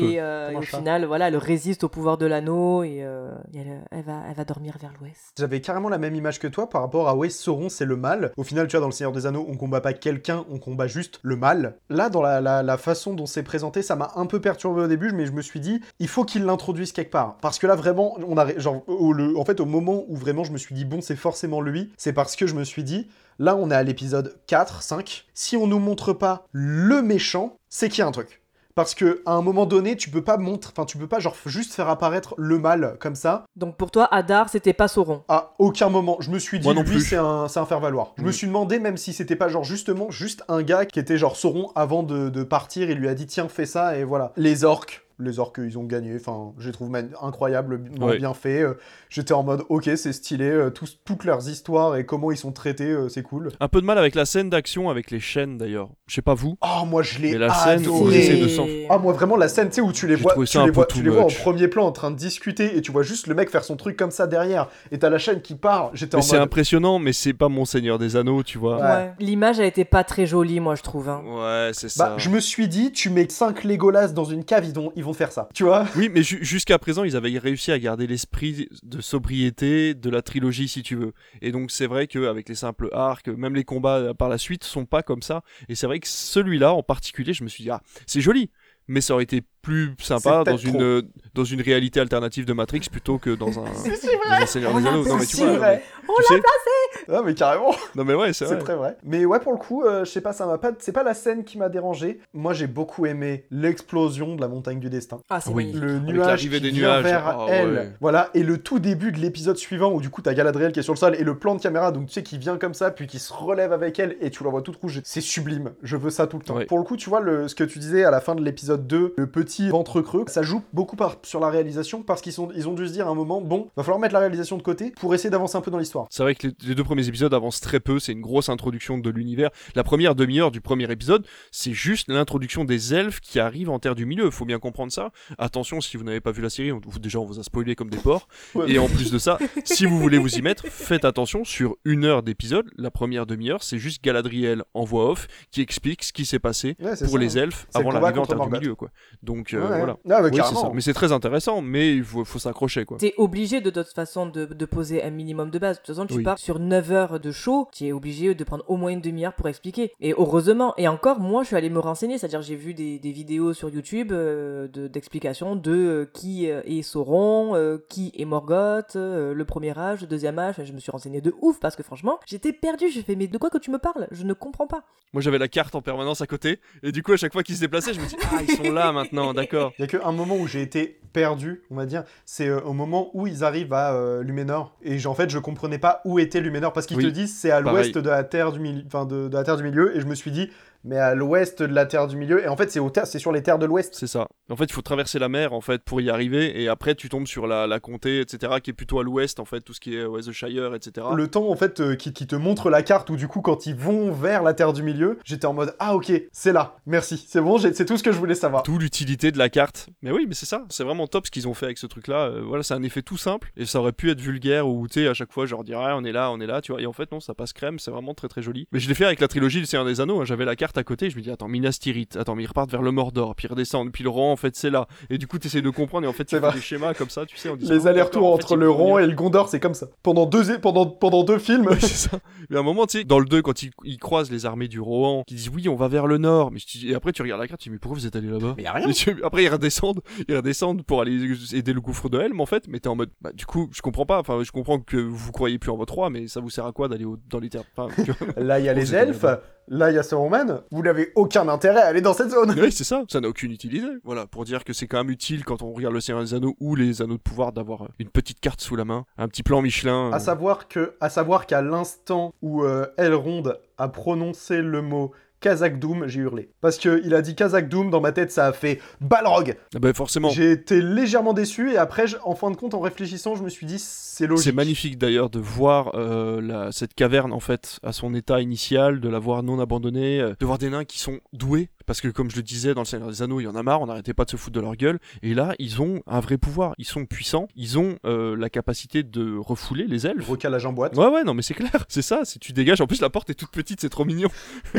Et, 0.00 0.20
euh, 0.20 0.50
et 0.50 0.56
au 0.56 0.62
final, 0.62 1.04
voilà, 1.04 1.28
elle 1.28 1.36
résiste 1.36 1.84
au 1.84 1.88
pouvoir 1.88 2.18
de 2.18 2.26
l'anneau 2.26 2.82
et, 2.82 2.98
euh, 3.02 3.30
et 3.54 3.58
elle, 3.58 3.80
elle 3.90 4.02
va, 4.02 4.22
elle 4.28 4.34
va 4.34 4.44
dormir 4.44 4.74
vers 4.80 4.92
l'ouest. 5.00 5.32
J'avais 5.38 5.60
carrément 5.60 5.88
la 5.88 5.98
même 5.98 6.14
image 6.14 6.38
que 6.38 6.46
toi 6.46 6.68
par 6.68 6.80
rapport 6.82 7.08
à 7.08 7.14
ouais, 7.16 7.28
Sauron 7.30 7.68
c'est 7.68 7.84
le 7.84 7.96
mal. 7.96 8.32
Au 8.36 8.42
final, 8.44 8.66
tu 8.66 8.72
vois, 8.72 8.80
dans 8.80 8.86
le 8.86 8.92
Seigneur 8.92 9.12
des 9.12 9.26
Anneaux, 9.26 9.46
on 9.48 9.56
combat 9.56 9.80
pas 9.80 9.92
quelqu'un, 9.92 10.44
on 10.50 10.58
combat 10.58 10.86
juste 10.86 11.20
le 11.22 11.36
mal. 11.36 11.76
Là, 11.90 12.08
dans 12.10 12.22
la, 12.22 12.40
la- 12.40 12.62
la 12.62 12.76
façon 12.76 13.14
dont 13.14 13.26
c'est 13.26 13.42
présenté, 13.42 13.82
ça 13.82 13.96
m'a 13.96 14.12
un 14.16 14.26
peu 14.26 14.40
perturbé 14.40 14.82
au 14.82 14.86
début, 14.88 15.12
mais 15.12 15.26
je 15.26 15.32
me 15.32 15.42
suis 15.42 15.60
dit, 15.60 15.80
il 15.98 16.08
faut 16.08 16.24
qu'il 16.24 16.44
l'introduise 16.44 16.92
quelque 16.92 17.10
part. 17.12 17.36
Parce 17.40 17.58
que 17.58 17.66
là, 17.66 17.74
vraiment, 17.74 18.16
on 18.26 18.36
a, 18.36 18.58
genre, 18.58 18.82
au, 18.88 19.12
le- 19.12 19.36
en 19.38 19.44
fait, 19.44 19.60
au 19.60 19.66
moment 19.66 20.04
où 20.08 20.16
vraiment 20.16 20.44
je 20.44 20.52
me 20.52 20.58
suis 20.58 20.74
dit, 20.74 20.84
bon, 20.84 21.00
c'est 21.00 21.16
forcément 21.16 21.60
lui, 21.60 21.92
c'est 21.96 22.12
parce 22.12 22.36
que 22.36 22.46
je 22.46 22.54
me 22.54 22.64
suis 22.64 22.84
dit, 22.84 23.08
là, 23.38 23.56
on 23.56 23.70
est 23.70 23.74
à 23.74 23.82
l'épisode 23.82 24.36
4, 24.46 24.82
5. 24.82 25.26
Si 25.34 25.56
on 25.56 25.66
nous 25.66 25.78
montre 25.78 26.12
pas 26.12 26.46
le 26.52 27.02
méchant, 27.02 27.56
c'est 27.68 27.88
qu'il 27.88 28.00
y 28.00 28.02
a 28.02 28.06
un 28.06 28.12
truc. 28.12 28.42
Parce 28.74 28.94
que 28.94 29.22
à 29.24 29.32
un 29.32 29.40
moment 29.40 29.64
donné, 29.64 29.96
tu 29.96 30.10
peux 30.10 30.20
pas 30.22 30.36
montrer, 30.36 30.70
enfin 30.76 30.84
tu 30.84 30.98
peux 30.98 31.06
pas 31.06 31.18
genre 31.18 31.34
juste 31.46 31.72
faire 31.72 31.88
apparaître 31.88 32.34
le 32.36 32.58
mal 32.58 32.98
comme 33.00 33.14
ça 33.14 33.46
Donc 33.56 33.76
pour 33.78 33.90
toi, 33.90 34.06
Hadar, 34.14 34.50
c'était 34.50 34.74
pas 34.74 34.86
Sauron. 34.86 35.22
à 35.28 35.54
aucun 35.58 35.88
moment, 35.88 36.18
je 36.20 36.30
me 36.30 36.38
suis 36.38 36.58
dit, 36.60 36.66
Moi 36.66 36.74
non 36.74 36.82
lui, 36.82 37.00
c'est 37.00 37.16
un, 37.16 37.48
c'est 37.48 37.58
un 37.58 37.64
faire-valoir. 37.64 38.12
Je 38.18 38.22
me 38.22 38.28
Mm. 38.28 38.32
suis 38.32 38.46
demandé, 38.48 38.78
même 38.78 38.98
si 38.98 39.14
c'était 39.14 39.34
pas 39.34 39.48
genre 39.48 39.64
justement 39.64 40.10
juste 40.10 40.44
un 40.48 40.60
gars 40.62 40.84
qui 40.84 40.98
était 40.98 41.16
genre 41.16 41.36
Sauron 41.36 41.72
avant 41.74 42.02
de, 42.02 42.28
de 42.28 42.42
partir, 42.44 42.90
il 42.90 42.98
lui 42.98 43.08
a 43.08 43.14
dit, 43.14 43.26
tiens, 43.26 43.48
fais 43.48 43.64
ça, 43.64 43.96
et 43.96 44.04
voilà. 44.04 44.32
Les 44.36 44.64
orques. 44.64 45.05
Les 45.18 45.38
orques, 45.38 45.60
ils 45.64 45.78
ont 45.78 45.84
gagné. 45.84 46.14
Enfin, 46.16 46.52
je 46.58 46.66
les 46.66 46.72
trouve 46.72 46.94
incroyables, 47.22 47.80
Ouais. 48.00 48.18
bien 48.18 48.34
fait. 48.34 48.60
Euh, 48.62 48.74
J'étais 49.08 49.32
en 49.32 49.42
mode, 49.44 49.62
ok, 49.68 49.84
c'est 49.96 50.12
stylé. 50.12 50.50
euh, 50.50 50.68
tous- 50.70 50.98
toutes 51.04 51.24
leurs 51.24 51.48
histoires 51.48 51.96
et 51.96 52.04
comment 52.04 52.30
ils 52.32 52.36
sont 52.36 52.52
traités, 52.52 52.90
euh, 52.90 53.08
c'est 53.08 53.22
cool. 53.22 53.48
Un 53.60 53.68
peu 53.68 53.80
de 53.80 53.86
mal 53.86 53.96
avec 53.98 54.14
la 54.14 54.26
scène 54.26 54.50
d'action 54.50 54.90
avec 54.90 55.10
les 55.10 55.20
chaînes 55.20 55.56
d'ailleurs. 55.56 55.88
Je 56.06 56.14
sais 56.16 56.22
pas 56.22 56.34
vous. 56.34 56.58
Oh, 56.62 56.84
moi, 56.84 57.02
je 57.02 57.18
l'ai 57.20 57.32
Mais 57.32 57.38
la 57.38 57.54
scène 57.54 57.86
où 57.86 57.96
adoré. 57.96 58.40
de 58.40 58.48
s'en- 58.48 58.66
Ah, 58.90 58.98
moi, 58.98 59.12
vraiment, 59.14 59.36
la 59.36 59.48
scène, 59.48 59.68
tu 59.68 59.76
sais, 59.76 59.80
où 59.80 59.92
tu 59.92 60.06
les 60.06 60.16
vois, 60.16 60.34
tu 60.44 60.58
les 60.58 60.64
peu 60.66 60.70
vois, 60.72 60.86
tu 60.86 61.02
les 61.02 61.08
vois 61.10 61.22
en 61.22 61.26
much. 61.26 61.38
premier 61.40 61.68
plan 61.68 61.86
en 61.86 61.92
train 61.92 62.10
de 62.10 62.16
discuter 62.16 62.76
et 62.76 62.82
tu 62.82 62.92
vois 62.92 63.02
juste 63.02 63.26
le 63.26 63.34
mec 63.34 63.48
faire 63.50 63.64
son 63.64 63.76
truc 63.76 63.96
comme 63.96 64.10
ça 64.10 64.26
derrière. 64.26 64.68
Et 64.92 64.98
t'as 64.98 65.08
la 65.08 65.18
chaîne 65.18 65.40
qui 65.40 65.54
part. 65.54 65.90
J'étais 65.94 66.16
en 66.16 66.18
Mais 66.18 66.22
c'est 66.22 66.32
mode. 66.36 66.42
impressionnant, 66.42 66.98
mais 66.98 67.12
c'est 67.14 67.32
pas 67.32 67.48
mon 67.48 67.64
Seigneur 67.64 67.98
des 67.98 68.16
Anneaux, 68.16 68.42
tu 68.42 68.58
vois. 68.58 68.80
Ouais. 68.80 69.12
L'image 69.18 69.60
a 69.60 69.64
été 69.64 69.84
pas 69.86 70.04
très 70.04 70.26
jolie, 70.26 70.60
moi, 70.60 70.74
je 70.74 70.82
trouve. 70.82 71.08
hein. 71.08 71.22
Ouais, 71.26 71.70
c'est 71.72 71.86
Bah, 71.98 72.04
ça. 72.10 72.14
je 72.18 72.28
me 72.28 72.40
suis 72.40 72.68
dit, 72.68 72.92
tu 72.92 73.08
mets 73.10 73.26
5 73.28 73.64
Legolas 73.64 74.08
dans 74.08 74.24
une 74.24 74.44
cave, 74.44 74.64
ils 74.66 74.74
vont, 74.74 74.92
ils 74.96 75.04
faire 75.14 75.32
ça. 75.32 75.48
Tu 75.54 75.64
vois? 75.64 75.86
Oui, 75.96 76.08
mais 76.12 76.22
ju- 76.22 76.44
jusqu'à 76.44 76.78
présent, 76.78 77.04
ils 77.04 77.16
avaient 77.16 77.36
réussi 77.38 77.72
à 77.72 77.78
garder 77.78 78.06
l'esprit 78.06 78.68
de 78.82 79.00
sobriété 79.00 79.94
de 79.94 80.10
la 80.10 80.22
trilogie, 80.22 80.68
si 80.68 80.82
tu 80.82 80.96
veux. 80.96 81.12
Et 81.42 81.52
donc, 81.52 81.70
c'est 81.70 81.86
vrai 81.86 82.06
qu'avec 82.06 82.48
les 82.48 82.54
simples 82.54 82.88
arcs, 82.92 83.28
même 83.28 83.54
les 83.54 83.64
combats 83.64 83.96
euh, 83.96 84.14
par 84.14 84.28
la 84.28 84.38
suite 84.38 84.64
sont 84.64 84.86
pas 84.86 85.02
comme 85.02 85.22
ça. 85.22 85.42
Et 85.68 85.74
c'est 85.74 85.86
vrai 85.86 86.00
que 86.00 86.08
celui-là, 86.08 86.72
en 86.72 86.82
particulier, 86.82 87.32
je 87.32 87.44
me 87.44 87.48
suis 87.48 87.64
dit, 87.64 87.70
ah, 87.70 87.82
c'est 88.06 88.20
joli. 88.20 88.50
Mais 88.88 89.00
ça 89.00 89.14
aurait 89.14 89.24
été 89.24 89.42
plus 89.66 89.94
sympa 90.00 90.44
dans 90.44 90.56
une, 90.56 90.80
euh, 90.80 91.02
dans 91.34 91.42
une 91.44 91.60
réalité 91.60 91.98
alternative 92.00 92.44
de 92.46 92.52
Matrix 92.52 92.82
plutôt 92.90 93.18
que 93.18 93.30
dans 93.30 93.48
un, 93.58 93.64
dans 93.64 94.42
un 94.42 94.46
Seigneur 94.46 94.70
On 94.72 94.78
des 94.78 94.84
l'a 94.84 94.90
Anneaux. 94.90 95.04
Non, 95.06 95.16
mais 95.16 95.26
tu 95.26 95.36
C'est 95.36 95.44
vois, 95.44 95.56
vrai. 95.56 95.82
On 96.08 96.12
tu 96.26 96.32
l'a 96.34 96.38
placé 96.40 97.12
Non, 97.12 97.22
mais 97.24 97.34
carrément. 97.34 97.74
Non, 97.96 98.04
mais 98.04 98.14
ouais, 98.14 98.28
c'est 98.32 98.46
C'est 98.46 98.54
vrai. 98.54 98.58
très 98.62 98.76
vrai. 98.76 98.96
Mais 99.02 99.24
ouais, 99.24 99.40
pour 99.40 99.52
le 99.52 99.58
coup, 99.58 99.82
euh, 99.84 100.04
je 100.04 100.10
sais 100.10 100.20
pas, 100.20 100.32
ça 100.32 100.46
m'a 100.46 100.58
pas. 100.58 100.70
C'est 100.78 100.92
pas 100.92 101.02
la 101.02 101.14
scène 101.14 101.42
qui 101.44 101.58
m'a 101.58 101.68
dérangé. 101.68 102.20
Moi, 102.32 102.52
j'ai 102.54 102.68
beaucoup 102.68 103.06
aimé 103.06 103.44
l'explosion 103.50 104.36
de 104.36 104.40
la 104.40 104.48
montagne 104.48 104.78
du 104.78 104.88
destin. 104.88 105.18
Ah, 105.28 105.40
c'est 105.40 105.50
Oui. 105.50 105.64
magnifique. 105.72 105.82
Le 105.82 105.98
nuage 105.98 106.40
qui 106.42 106.48
des 106.48 106.70
vient 106.70 106.88
nuages. 107.00 107.02
vers 107.04 107.26
Ah, 107.26 107.46
elle. 107.48 107.72
ouais. 107.74 107.90
Voilà, 108.00 108.30
et 108.34 108.42
le 108.44 108.58
tout 108.58 108.78
début 108.78 109.10
de 109.12 109.18
l'épisode 109.18 109.56
suivant 109.56 109.92
où 109.92 110.00
du 110.00 110.10
coup 110.10 110.22
t'as 110.22 110.32
Galadriel 110.34 110.70
qui 110.72 110.78
est 110.80 110.82
sur 110.82 110.92
le 110.92 110.98
sol 110.98 111.16
et 111.18 111.24
le 111.24 111.36
plan 111.38 111.54
de 111.56 111.60
caméra, 111.60 111.90
donc 111.92 112.06
tu 112.06 112.12
sais, 112.12 112.22
qui 112.22 112.38
vient 112.38 112.56
comme 112.56 112.74
ça, 112.74 112.90
puis 112.92 113.06
qui 113.08 113.18
se 113.18 113.32
relève 113.32 113.72
avec 113.72 113.98
elle 113.98 114.16
et 114.20 114.30
tu 114.30 114.44
la 114.44 114.50
vois 114.50 114.62
toute 114.62 114.76
rouge. 114.76 115.00
C'est 115.04 115.20
sublime. 115.20 115.72
Je 115.82 115.96
veux 115.96 116.10
ça 116.10 116.26
tout 116.28 116.38
le 116.38 116.44
temps. 116.44 116.54
Ouais. 116.56 116.66
Pour 116.66 116.78
le 116.78 116.84
coup, 116.84 116.96
tu 116.96 117.10
vois, 117.10 117.20
le, 117.20 117.48
ce 117.48 117.54
que 117.56 117.64
tu 117.64 117.78
disais 117.80 118.04
à 118.04 118.10
la 118.12 118.20
fin 118.20 118.34
de 118.36 118.42
l'épisode 118.44 118.86
2, 118.86 119.14
le 119.16 119.26
petit 119.26 119.55
ventre 119.70 120.00
creux, 120.02 120.24
ça 120.28 120.42
joue 120.42 120.62
beaucoup 120.72 120.96
par, 120.96 121.16
sur 121.22 121.40
la 121.40 121.48
réalisation 121.50 122.02
parce 122.02 122.20
qu'ils 122.20 122.32
sont, 122.32 122.48
ils 122.54 122.68
ont 122.68 122.74
dû 122.74 122.86
se 122.86 122.92
dire 122.92 123.06
à 123.08 123.10
un 123.10 123.14
moment, 123.14 123.40
bon, 123.40 123.68
va 123.76 123.82
falloir 123.82 123.98
mettre 123.98 124.14
la 124.14 124.20
réalisation 124.20 124.56
de 124.56 124.62
côté 124.62 124.92
pour 124.92 125.14
essayer 125.14 125.30
d'avancer 125.30 125.56
un 125.56 125.60
peu 125.60 125.70
dans 125.70 125.78
l'histoire. 125.78 126.06
C'est 126.10 126.22
vrai 126.22 126.34
que 126.34 126.46
les, 126.48 126.54
les 126.68 126.74
deux 126.74 126.84
premiers 126.84 127.06
épisodes 127.08 127.32
avancent 127.34 127.60
très 127.60 127.80
peu, 127.80 127.98
c'est 127.98 128.12
une 128.12 128.20
grosse 128.20 128.48
introduction 128.48 128.98
de 128.98 129.10
l'univers. 129.10 129.50
La 129.74 129.84
première 129.84 130.14
demi-heure 130.14 130.50
du 130.50 130.60
premier 130.60 130.90
épisode, 130.90 131.26
c'est 131.50 131.72
juste 131.72 132.08
l'introduction 132.10 132.64
des 132.64 132.94
elfes 132.94 133.20
qui 133.20 133.38
arrivent 133.40 133.70
en 133.70 133.78
Terre 133.78 133.94
du 133.94 134.06
Milieu, 134.06 134.30
faut 134.30 134.44
bien 134.44 134.58
comprendre 134.58 134.92
ça. 134.92 135.10
Attention, 135.38 135.80
si 135.80 135.96
vous 135.96 136.04
n'avez 136.04 136.20
pas 136.20 136.32
vu 136.32 136.42
la 136.42 136.50
série, 136.50 136.72
on- 136.72 136.80
vous- 136.86 136.98
déjà 136.98 137.18
on 137.18 137.24
vous 137.24 137.38
a 137.38 137.42
spoilé 137.42 137.74
comme 137.74 137.90
des 137.90 137.96
porcs. 137.98 138.28
Ouais. 138.54 138.70
Et 138.70 138.78
en 138.78 138.86
plus 138.88 139.10
de 139.10 139.18
ça, 139.18 139.38
si 139.64 139.86
vous 139.86 139.98
voulez 139.98 140.18
vous 140.18 140.36
y 140.36 140.42
mettre, 140.42 140.66
faites 140.66 141.04
attention, 141.04 141.44
sur 141.44 141.76
une 141.84 142.04
heure 142.04 142.22
d'épisode, 142.22 142.70
la 142.76 142.90
première 142.90 143.26
demi-heure, 143.26 143.62
c'est 143.62 143.78
juste 143.78 144.02
Galadriel 144.02 144.62
en 144.74 144.84
voix 144.84 145.10
off 145.10 145.26
qui 145.50 145.60
explique 145.60 146.04
ce 146.04 146.12
qui 146.12 146.24
s'est 146.26 146.38
passé 146.38 146.76
Ouais, 146.80 146.96
pour 146.96 147.08
ça, 147.08 147.18
les 147.18 147.38
elfes 147.38 147.66
avant 147.74 147.90
l'arrivée 147.90 148.18
en 148.18 148.26
Terre 148.26 148.40
du. 148.46 148.50
Milieu, 148.58 148.74
quoi. 148.74 148.90
Donc 149.22 149.45
euh, 149.54 149.60
Ouais, 149.62 149.70
ouais. 149.70 149.76
voilà. 149.78 149.96
Ah, 150.10 150.22
mais 150.22 150.24
Oui, 150.24 150.30
c'est 150.32 150.36
carrément. 150.40 150.60
ça. 150.62 150.70
Mais 150.74 150.80
c'est 150.80 150.92
très 150.94 151.12
intéressant, 151.12 151.62
mais 151.62 151.94
il 151.94 152.04
faut, 152.04 152.24
faut 152.24 152.38
s'accrocher, 152.38 152.84
quoi. 152.84 152.98
T'es 152.98 153.14
obligé 153.16 153.60
de 153.60 153.70
toute 153.70 153.92
façon 153.94 154.26
de, 154.26 154.44
de 154.46 154.64
poser 154.66 155.02
un 155.02 155.10
minimum 155.10 155.50
de 155.50 155.58
base. 155.58 155.76
De 155.76 155.82
toute 155.82 155.94
façon, 155.94 156.06
tu 156.06 156.14
Oui. 156.18 156.22
pars 156.22 156.38
sur 156.38 156.58
9 156.58 156.92
heures 156.92 157.20
de 157.20 157.30
show, 157.30 157.68
tu 157.72 157.86
es 157.86 157.92
obligé 157.92 158.34
de 158.34 158.44
prendre 158.44 158.64
au 158.68 158.76
moins 158.76 158.90
une 158.90 159.00
demi-heure 159.00 159.34
pour 159.34 159.48
expliquer. 159.48 159.92
Et 160.00 160.12
heureusement, 160.16 160.74
et 160.76 160.88
encore, 160.88 161.20
moi 161.20 161.42
je 161.42 161.48
suis 161.48 161.56
allé 161.56 161.70
me 161.70 161.78
renseigner, 161.78 162.18
c'est-à-dire 162.18 162.42
j'ai 162.42 162.56
vu 162.56 162.74
des, 162.74 162.98
des 162.98 163.12
vidéos 163.12 163.52
sur 163.52 163.68
YouTube 163.68 164.12
euh, 164.12 164.68
de- 164.68 164.88
d'explications 164.88 165.56
de, 165.56 165.72
euh, 165.72 166.10
qui 166.12 166.50
euh, 166.50 166.62
est 166.64 166.82
Sauron, 166.82 167.54
euh, 167.54 167.78
qui 167.88 168.12
est 168.16 168.24
Morgoth, 168.24 168.96
euh, 168.96 169.34
le 169.34 169.44
premier 169.44 169.76
âge, 169.78 170.00
le 170.02 170.06
deuxième 170.06 170.38
âge. 170.38 170.56
Je 170.64 170.72
me 170.72 170.78
suis 170.78 170.90
renseigné 170.90 171.20
de 171.20 171.34
ouf 171.40 171.58
parce 171.60 171.76
que 171.76 171.82
franchement, 171.82 172.18
j'étais 172.26 172.52
perdu. 172.52 172.90
Je 172.90 173.00
fais, 173.00 173.16
mais 173.16 173.26
de 173.26 173.38
quoi 173.38 173.50
que 173.50 173.58
tu 173.58 173.70
me 173.70 173.78
parles? 173.78 174.08
Je 174.10 174.24
ne 174.24 174.32
comprends 174.32 174.66
pas. 174.66 174.82
Moi 175.12 175.22
j'avais 175.22 175.38
la 175.38 175.48
carte 175.48 175.74
en 175.74 175.82
permanence 175.82 176.20
à 176.20 176.26
côté, 176.26 176.60
et 176.82 176.92
du 176.92 177.02
coup 177.02 177.12
à 177.12 177.16
chaque 177.16 177.32
fois 177.32 177.42
qu'ils 177.42 177.54
se 177.56 177.60
déplaçaient, 177.60 177.94
je 177.94 178.00
me 178.00 178.06
dis, 178.06 178.16
ah, 178.32 178.42
ils 178.42 178.50
sont 178.56 178.72
là 178.72 178.92
maintenant, 178.92 179.25
d'accord. 179.34 179.72
Il 179.78 179.82
y 179.82 179.84
a 179.84 179.88
qu'un 179.88 180.12
moment 180.12 180.36
où 180.36 180.46
j'ai 180.46 180.62
été 180.62 180.98
perdu, 181.12 181.62
on 181.70 181.76
va 181.76 181.86
dire, 181.86 182.04
c'est 182.26 182.48
euh, 182.48 182.60
au 182.60 182.74
moment 182.74 183.10
où 183.14 183.26
ils 183.26 183.42
arrivent 183.42 183.72
à 183.72 183.94
euh, 183.94 184.22
Luménor. 184.22 184.76
Et 184.82 185.04
en 185.06 185.14
fait, 185.14 185.30
je 185.30 185.38
comprenais 185.38 185.78
pas 185.78 186.02
où 186.04 186.18
était 186.18 186.40
Luménor 186.40 186.72
parce 186.72 186.86
qu'ils 186.86 186.98
Oui, 186.98 187.04
te 187.04 187.08
disent 187.08 187.34
c'est 187.34 187.50
à 187.50 187.60
l'ouest 187.60 187.96
de 187.96 188.10
la 188.10 188.22
terre 188.22 188.52
du 188.52 188.60
milieu, 188.60 188.82
enfin 188.86 189.06
de, 189.06 189.28
de 189.28 189.34
la 189.34 189.42
terre 189.42 189.56
du 189.56 189.62
milieu. 189.62 189.96
Et 189.96 190.00
je 190.00 190.06
me 190.06 190.14
suis 190.14 190.30
dit 190.30 190.50
mais 190.86 190.98
à 190.98 191.14
l'ouest 191.14 191.62
de 191.62 191.74
la 191.74 191.84
Terre 191.84 192.06
du 192.06 192.16
Milieu. 192.16 192.42
Et 192.42 192.48
en 192.48 192.56
fait, 192.56 192.70
c'est 192.70 192.78
au 192.80 192.90
c'est 193.04 193.18
sur 193.18 193.32
les 193.32 193.42
terres 193.42 193.58
de 193.58 193.66
l'ouest. 193.66 193.94
C'est 193.94 194.06
ça. 194.06 194.28
En 194.48 194.56
fait, 194.56 194.64
il 194.64 194.72
faut 194.72 194.80
traverser 194.82 195.18
la 195.18 195.28
mer 195.28 195.52
en 195.52 195.60
fait 195.60 195.82
pour 195.82 196.00
y 196.00 196.08
arriver, 196.08 196.62
et 196.62 196.68
après 196.68 196.94
tu 196.94 197.08
tombes 197.08 197.26
sur 197.26 197.46
la, 197.46 197.66
la 197.66 197.80
comté, 197.80 198.20
etc., 198.20 198.54
qui 198.62 198.70
est 198.70 198.72
plutôt 198.72 199.00
à 199.00 199.02
l'ouest 199.02 199.40
en 199.40 199.44
fait, 199.44 199.60
tout 199.60 199.74
ce 199.74 199.80
qui 199.80 199.96
est 199.96 200.04
West 200.06 200.30
Shire, 200.32 200.74
etc. 200.74 201.08
Le 201.14 201.28
temps 201.28 201.50
en 201.50 201.56
fait 201.56 201.80
euh, 201.80 201.96
qui, 201.96 202.12
qui 202.12 202.26
te 202.26 202.36
montre 202.36 202.70
la 202.70 202.82
carte 202.82 203.10
où 203.10 203.16
du 203.16 203.26
coup 203.26 203.40
quand 203.40 203.66
ils 203.66 203.74
vont 203.74 204.12
vers 204.12 204.42
la 204.42 204.54
Terre 204.54 204.72
du 204.72 204.82
Milieu, 204.84 205.18
j'étais 205.24 205.46
en 205.46 205.52
mode 205.52 205.74
ah 205.80 205.96
ok 205.96 206.12
c'est 206.32 206.52
là, 206.52 206.76
merci, 206.86 207.24
c'est 207.28 207.40
bon, 207.40 207.58
c'est 207.58 207.84
tout 207.84 207.96
ce 207.96 208.02
que 208.04 208.12
je 208.12 208.18
voulais 208.18 208.36
savoir. 208.36 208.62
Tout 208.62 208.78
l'utilité 208.78 209.32
de 209.32 209.38
la 209.38 209.48
carte. 209.48 209.88
Mais 210.02 210.12
oui, 210.12 210.26
mais 210.28 210.34
c'est 210.34 210.46
ça, 210.46 210.64
c'est 210.68 210.84
vraiment 210.84 211.08
top 211.08 211.26
ce 211.26 211.30
qu'ils 211.32 211.48
ont 211.48 211.54
fait 211.54 211.66
avec 211.66 211.78
ce 211.78 211.86
truc-là. 211.86 212.26
Euh, 212.26 212.42
voilà, 212.46 212.62
c'est 212.62 212.74
un 212.74 212.82
effet 212.84 213.02
tout 213.02 213.16
simple 213.16 213.50
et 213.56 213.66
ça 213.66 213.80
aurait 213.80 213.92
pu 213.92 214.10
être 214.10 214.20
vulgaire 214.20 214.68
ou 214.68 214.86
tu 214.86 215.00
sais 215.00 215.08
à 215.08 215.14
chaque 215.14 215.32
fois 215.32 215.46
leur 215.46 215.64
dirais 215.64 215.84
Ah, 215.88 215.96
on 215.96 216.04
est 216.04 216.12
là, 216.12 216.30
on 216.30 216.40
est 216.40 216.46
là, 216.46 216.60
tu 216.60 216.70
vois. 216.72 216.80
Et 216.80 216.86
en 216.86 216.92
fait 216.92 217.10
non, 217.10 217.18
ça 217.20 217.34
passe 217.34 217.52
crème, 217.52 217.78
c'est 217.80 217.90
vraiment 217.90 218.14
très 218.14 218.28
très 218.28 218.42
joli. 218.42 218.68
Mais 218.70 218.78
je 218.78 218.88
l'ai 218.88 218.94
fait 218.94 219.04
avec 219.06 219.20
la 219.20 219.28
trilogie 219.28 219.58
Le 219.60 219.66
Seigneur 219.66 219.86
des 219.86 220.00
Anneaux. 220.00 220.20
hein. 220.20 220.24
J'avais 220.24 220.44
la 220.44 220.54
carte 220.54 220.75
à 220.78 220.84
côté, 220.84 221.10
je 221.10 221.16
me 221.16 221.22
dis 221.22 221.30
attends 221.30 221.48
Minas 221.48 221.78
Tirith, 221.80 222.16
attends 222.16 222.34
mais 222.34 222.42
ils 222.44 222.46
repartent 222.46 222.70
vers 222.70 222.82
le 222.82 222.90
Mordor, 222.90 223.34
puis 223.34 223.46
ils 223.46 223.50
redescendent, 223.50 223.92
puis 223.92 224.04
le 224.04 224.10
rang 224.10 224.32
en 224.32 224.36
fait 224.36 224.54
c'est 224.56 224.70
là. 224.70 224.86
Et 225.10 225.18
du 225.18 225.26
coup 225.26 225.38
t'essayes 225.38 225.62
de 225.62 225.70
comprendre 225.70 226.04
et 226.06 226.08
en 226.08 226.12
fait 226.12 226.24
tu 226.24 226.38
fais 226.38 226.52
des 226.52 226.60
schémas 226.60 226.94
comme 226.94 227.10
ça, 227.10 227.26
tu 227.26 227.36
sais. 227.36 227.48
En 227.48 227.56
disant, 227.56 227.72
Les 227.74 227.86
allers-retours 227.86 228.22
d'accord, 228.22 228.34
en 228.34 228.36
fait, 228.38 228.42
entre 228.44 228.52
ils 228.54 228.60
le 228.60 228.70
rond 228.70 228.98
et 228.98 229.06
le 229.06 229.14
Gondor, 229.14 229.48
c'est 229.48 229.60
comme 229.60 229.74
ça. 229.74 229.86
Pendant 230.02 230.26
deux, 230.26 230.58
pendant, 230.60 230.86
pendant 230.86 231.24
deux 231.24 231.38
films. 231.38 231.68
c'est 231.80 231.86
ça. 232.10 232.18
Mais 232.50 232.56
à 232.56 232.60
un 232.60 232.62
moment, 232.62 232.86
tu 232.86 232.98
sais, 232.98 233.04
dans 233.04 233.18
le 233.18 233.26
2, 233.26 233.42
quand 233.42 233.62
ils, 233.62 233.70
ils 233.84 233.98
croisent 233.98 234.30
les 234.30 234.46
armées 234.46 234.68
du 234.68 234.80
Rohan, 234.80 235.22
qui 235.26 235.34
disent 235.34 235.48
oui, 235.48 235.68
on 235.68 235.76
va 235.76 235.88
vers 235.88 236.06
le 236.06 236.18
nord. 236.18 236.50
Mais 236.50 236.60
et 236.84 236.94
après, 236.94 237.12
tu 237.12 237.22
regardes 237.22 237.40
la 237.40 237.48
carte, 237.48 237.60
tu 237.60 237.68
dis 237.68 237.72
mais 237.72 237.78
pourquoi 237.78 237.98
vous 237.98 238.06
êtes 238.06 238.16
allés 238.16 238.28
là-bas? 238.30 238.54
Mais 238.56 238.62
y 238.64 238.66
a 238.66 238.72
rien. 238.72 238.90
Tu- 238.90 239.22
Après, 239.24 239.44
ils 239.44 239.48
redescendent, 239.48 240.00
ils 240.28 240.36
redescendent 240.36 240.82
pour 240.84 241.00
aller 241.00 241.34
aider 241.54 241.72
le 241.72 241.80
gouffre 241.80 242.08
de 242.08 242.18
Helm, 242.18 242.40
en 242.40 242.46
fait. 242.46 242.66
Mais 242.68 242.80
t'es 242.80 242.88
en 242.88 242.96
mode, 242.96 243.10
bah, 243.20 243.30
du 243.32 243.46
coup, 243.46 243.68
je 243.72 243.82
comprends 243.82 244.06
pas. 244.06 244.18
Enfin, 244.20 244.42
je 244.42 244.50
comprends 244.52 244.78
que 244.80 244.96
vous 244.96 245.32
croyez 245.32 245.58
plus 245.58 245.70
en 245.70 245.76
votre 245.76 245.94
roi, 245.94 246.10
mais 246.10 246.28
ça 246.28 246.40
vous 246.40 246.50
sert 246.50 246.66
à 246.66 246.72
quoi 246.72 246.88
d'aller 246.88 247.04
au- 247.04 247.18
dans 247.28 247.38
les 247.38 247.48
terres? 247.48 247.64
Enfin, 247.76 247.88
tu. 248.04 248.12
Là, 248.36 248.58
il 248.58 248.64
y 248.64 248.68
a 248.68 248.74
les 248.74 248.94
elfes. 248.94 249.24
Là, 249.68 249.90
il 249.90 249.94
y 249.94 249.98
a 249.98 250.02
Saruman. 250.02 250.62
Vous 250.70 250.82
n'avez 250.82 251.12
aucun 251.14 251.48
intérêt 251.48 251.82
à 251.82 251.86
aller 251.86 252.00
dans 252.00 252.14
cette 252.14 252.30
zone. 252.30 252.54
Oui, 252.58 252.72
c'est 252.72 252.84
ça. 252.84 253.04
Ça 253.08 253.20
n'a 253.20 253.28
aucune 253.28 253.52
utilité. 253.52 253.86
Voilà, 254.04 254.26
pour 254.26 254.44
dire 254.44 254.64
que 254.64 254.72
c'est 254.72 254.86
quand 254.86 254.98
même 254.98 255.10
utile 255.10 255.44
quand 255.44 255.62
on 255.62 255.72
regarde 255.72 255.94
le 255.94 256.00
Seigneur 256.00 256.22
des 256.22 256.34
Anneaux 256.34 256.56
ou 256.60 256.74
les 256.74 257.02
Anneaux 257.02 257.16
de 257.16 257.22
pouvoir 257.22 257.52
d'avoir 257.52 257.82
euh, 257.82 257.88
une 257.98 258.08
petite 258.08 258.40
carte 258.40 258.60
sous 258.60 258.76
la 258.76 258.84
main, 258.84 259.04
un 259.18 259.28
petit 259.28 259.42
plan 259.42 259.62
Michelin. 259.62 260.10
À 260.12 260.16
euh, 260.16 260.18
savoir 260.18 260.68
que, 260.68 260.94
à 261.00 261.08
savoir 261.08 261.46
qu'à 261.46 261.62
l'instant 261.62 262.34
où 262.42 262.62
euh, 262.62 262.86
Elrond 262.96 263.44
a 263.78 263.88
prononcé 263.88 264.62
le 264.62 264.82
mot 264.82 265.12
Kazakh 265.40 265.78
Doom, 265.78 266.06
j'ai 266.06 266.20
hurlé. 266.20 266.48
Parce 266.60 266.78
que 266.78 267.00
il 267.04 267.14
a 267.14 267.22
dit 267.22 267.34
Kazakh 267.34 267.68
Doom, 267.68 267.90
dans 267.90 268.00
ma 268.00 268.12
tête, 268.12 268.32
ça 268.32 268.46
a 268.46 268.52
fait 268.52 268.80
Balrog. 269.00 269.54
ah 269.74 269.78
bah, 269.78 269.92
forcément. 269.94 270.28
J'ai 270.30 270.50
été 270.52 270.80
légèrement 270.80 271.32
déçu 271.34 271.72
et 271.72 271.76
après, 271.76 272.06
en 272.24 272.34
fin 272.34 272.50
de 272.50 272.56
compte, 272.56 272.74
en 272.74 272.80
réfléchissant, 272.80 273.34
je 273.36 273.42
me 273.42 273.48
suis 273.48 273.66
dit 273.66 273.76
c'est 273.78 274.26
logique. 274.26 274.44
C'est 274.44 274.52
magnifique 274.52 274.98
d'ailleurs 274.98 275.30
de 275.30 275.38
voir 275.38 275.92
euh, 275.94 276.40
la- 276.40 276.72
cette 276.72 276.94
caverne 276.94 277.32
en 277.32 277.40
fait 277.40 277.78
à 277.82 277.92
son 277.92 278.14
état 278.14 278.40
initial, 278.40 279.00
de 279.00 279.08
la 279.08 279.18
voir 279.18 279.42
non 279.42 279.60
abandonnée, 279.60 280.20
euh, 280.20 280.34
de 280.38 280.46
voir 280.46 280.58
des 280.58 280.70
nains 280.70 280.84
qui 280.84 280.98
sont 280.98 281.18
doués. 281.32 281.68
Parce 281.86 282.00
que 282.00 282.08
comme 282.08 282.30
je 282.30 282.36
le 282.36 282.42
disais 282.42 282.74
dans 282.74 282.80
le 282.82 282.86
Seigneur 282.86 283.08
des 283.08 283.22
Anneaux, 283.22 283.40
il 283.40 283.44
y 283.44 283.46
en 283.46 283.54
a 283.54 283.62
marre, 283.62 283.80
on 283.80 283.86
n'arrêtait 283.86 284.14
pas 284.14 284.24
de 284.24 284.30
se 284.30 284.36
foutre 284.36 284.56
de 284.56 284.60
leur 284.60 284.76
gueule. 284.76 284.98
Et 285.22 285.34
là, 285.34 285.54
ils 285.58 285.80
ont 285.80 286.02
un 286.06 286.20
vrai 286.20 286.36
pouvoir, 286.36 286.74
ils 286.78 286.84
sont 286.84 287.06
puissants, 287.06 287.48
ils 287.54 287.78
ont 287.78 287.96
euh, 288.04 288.36
la 288.36 288.50
capacité 288.50 289.02
de 289.02 289.36
refouler 289.36 289.86
les 289.86 290.06
elfes. 290.06 290.28
Recalage 290.28 290.66
en 290.66 290.72
boîte. 290.72 290.96
Ouais 290.96 291.06
ouais 291.06 291.24
non 291.24 291.34
mais 291.34 291.42
c'est 291.42 291.54
clair, 291.54 291.70
c'est 291.88 292.02
ça, 292.02 292.24
si 292.24 292.38
tu 292.38 292.52
dégages, 292.52 292.80
en 292.80 292.86
plus 292.86 293.00
la 293.00 293.10
porte 293.10 293.30
est 293.30 293.34
toute 293.34 293.50
petite, 293.50 293.80
c'est 293.80 293.88
trop 293.88 294.04
mignon. 294.04 294.28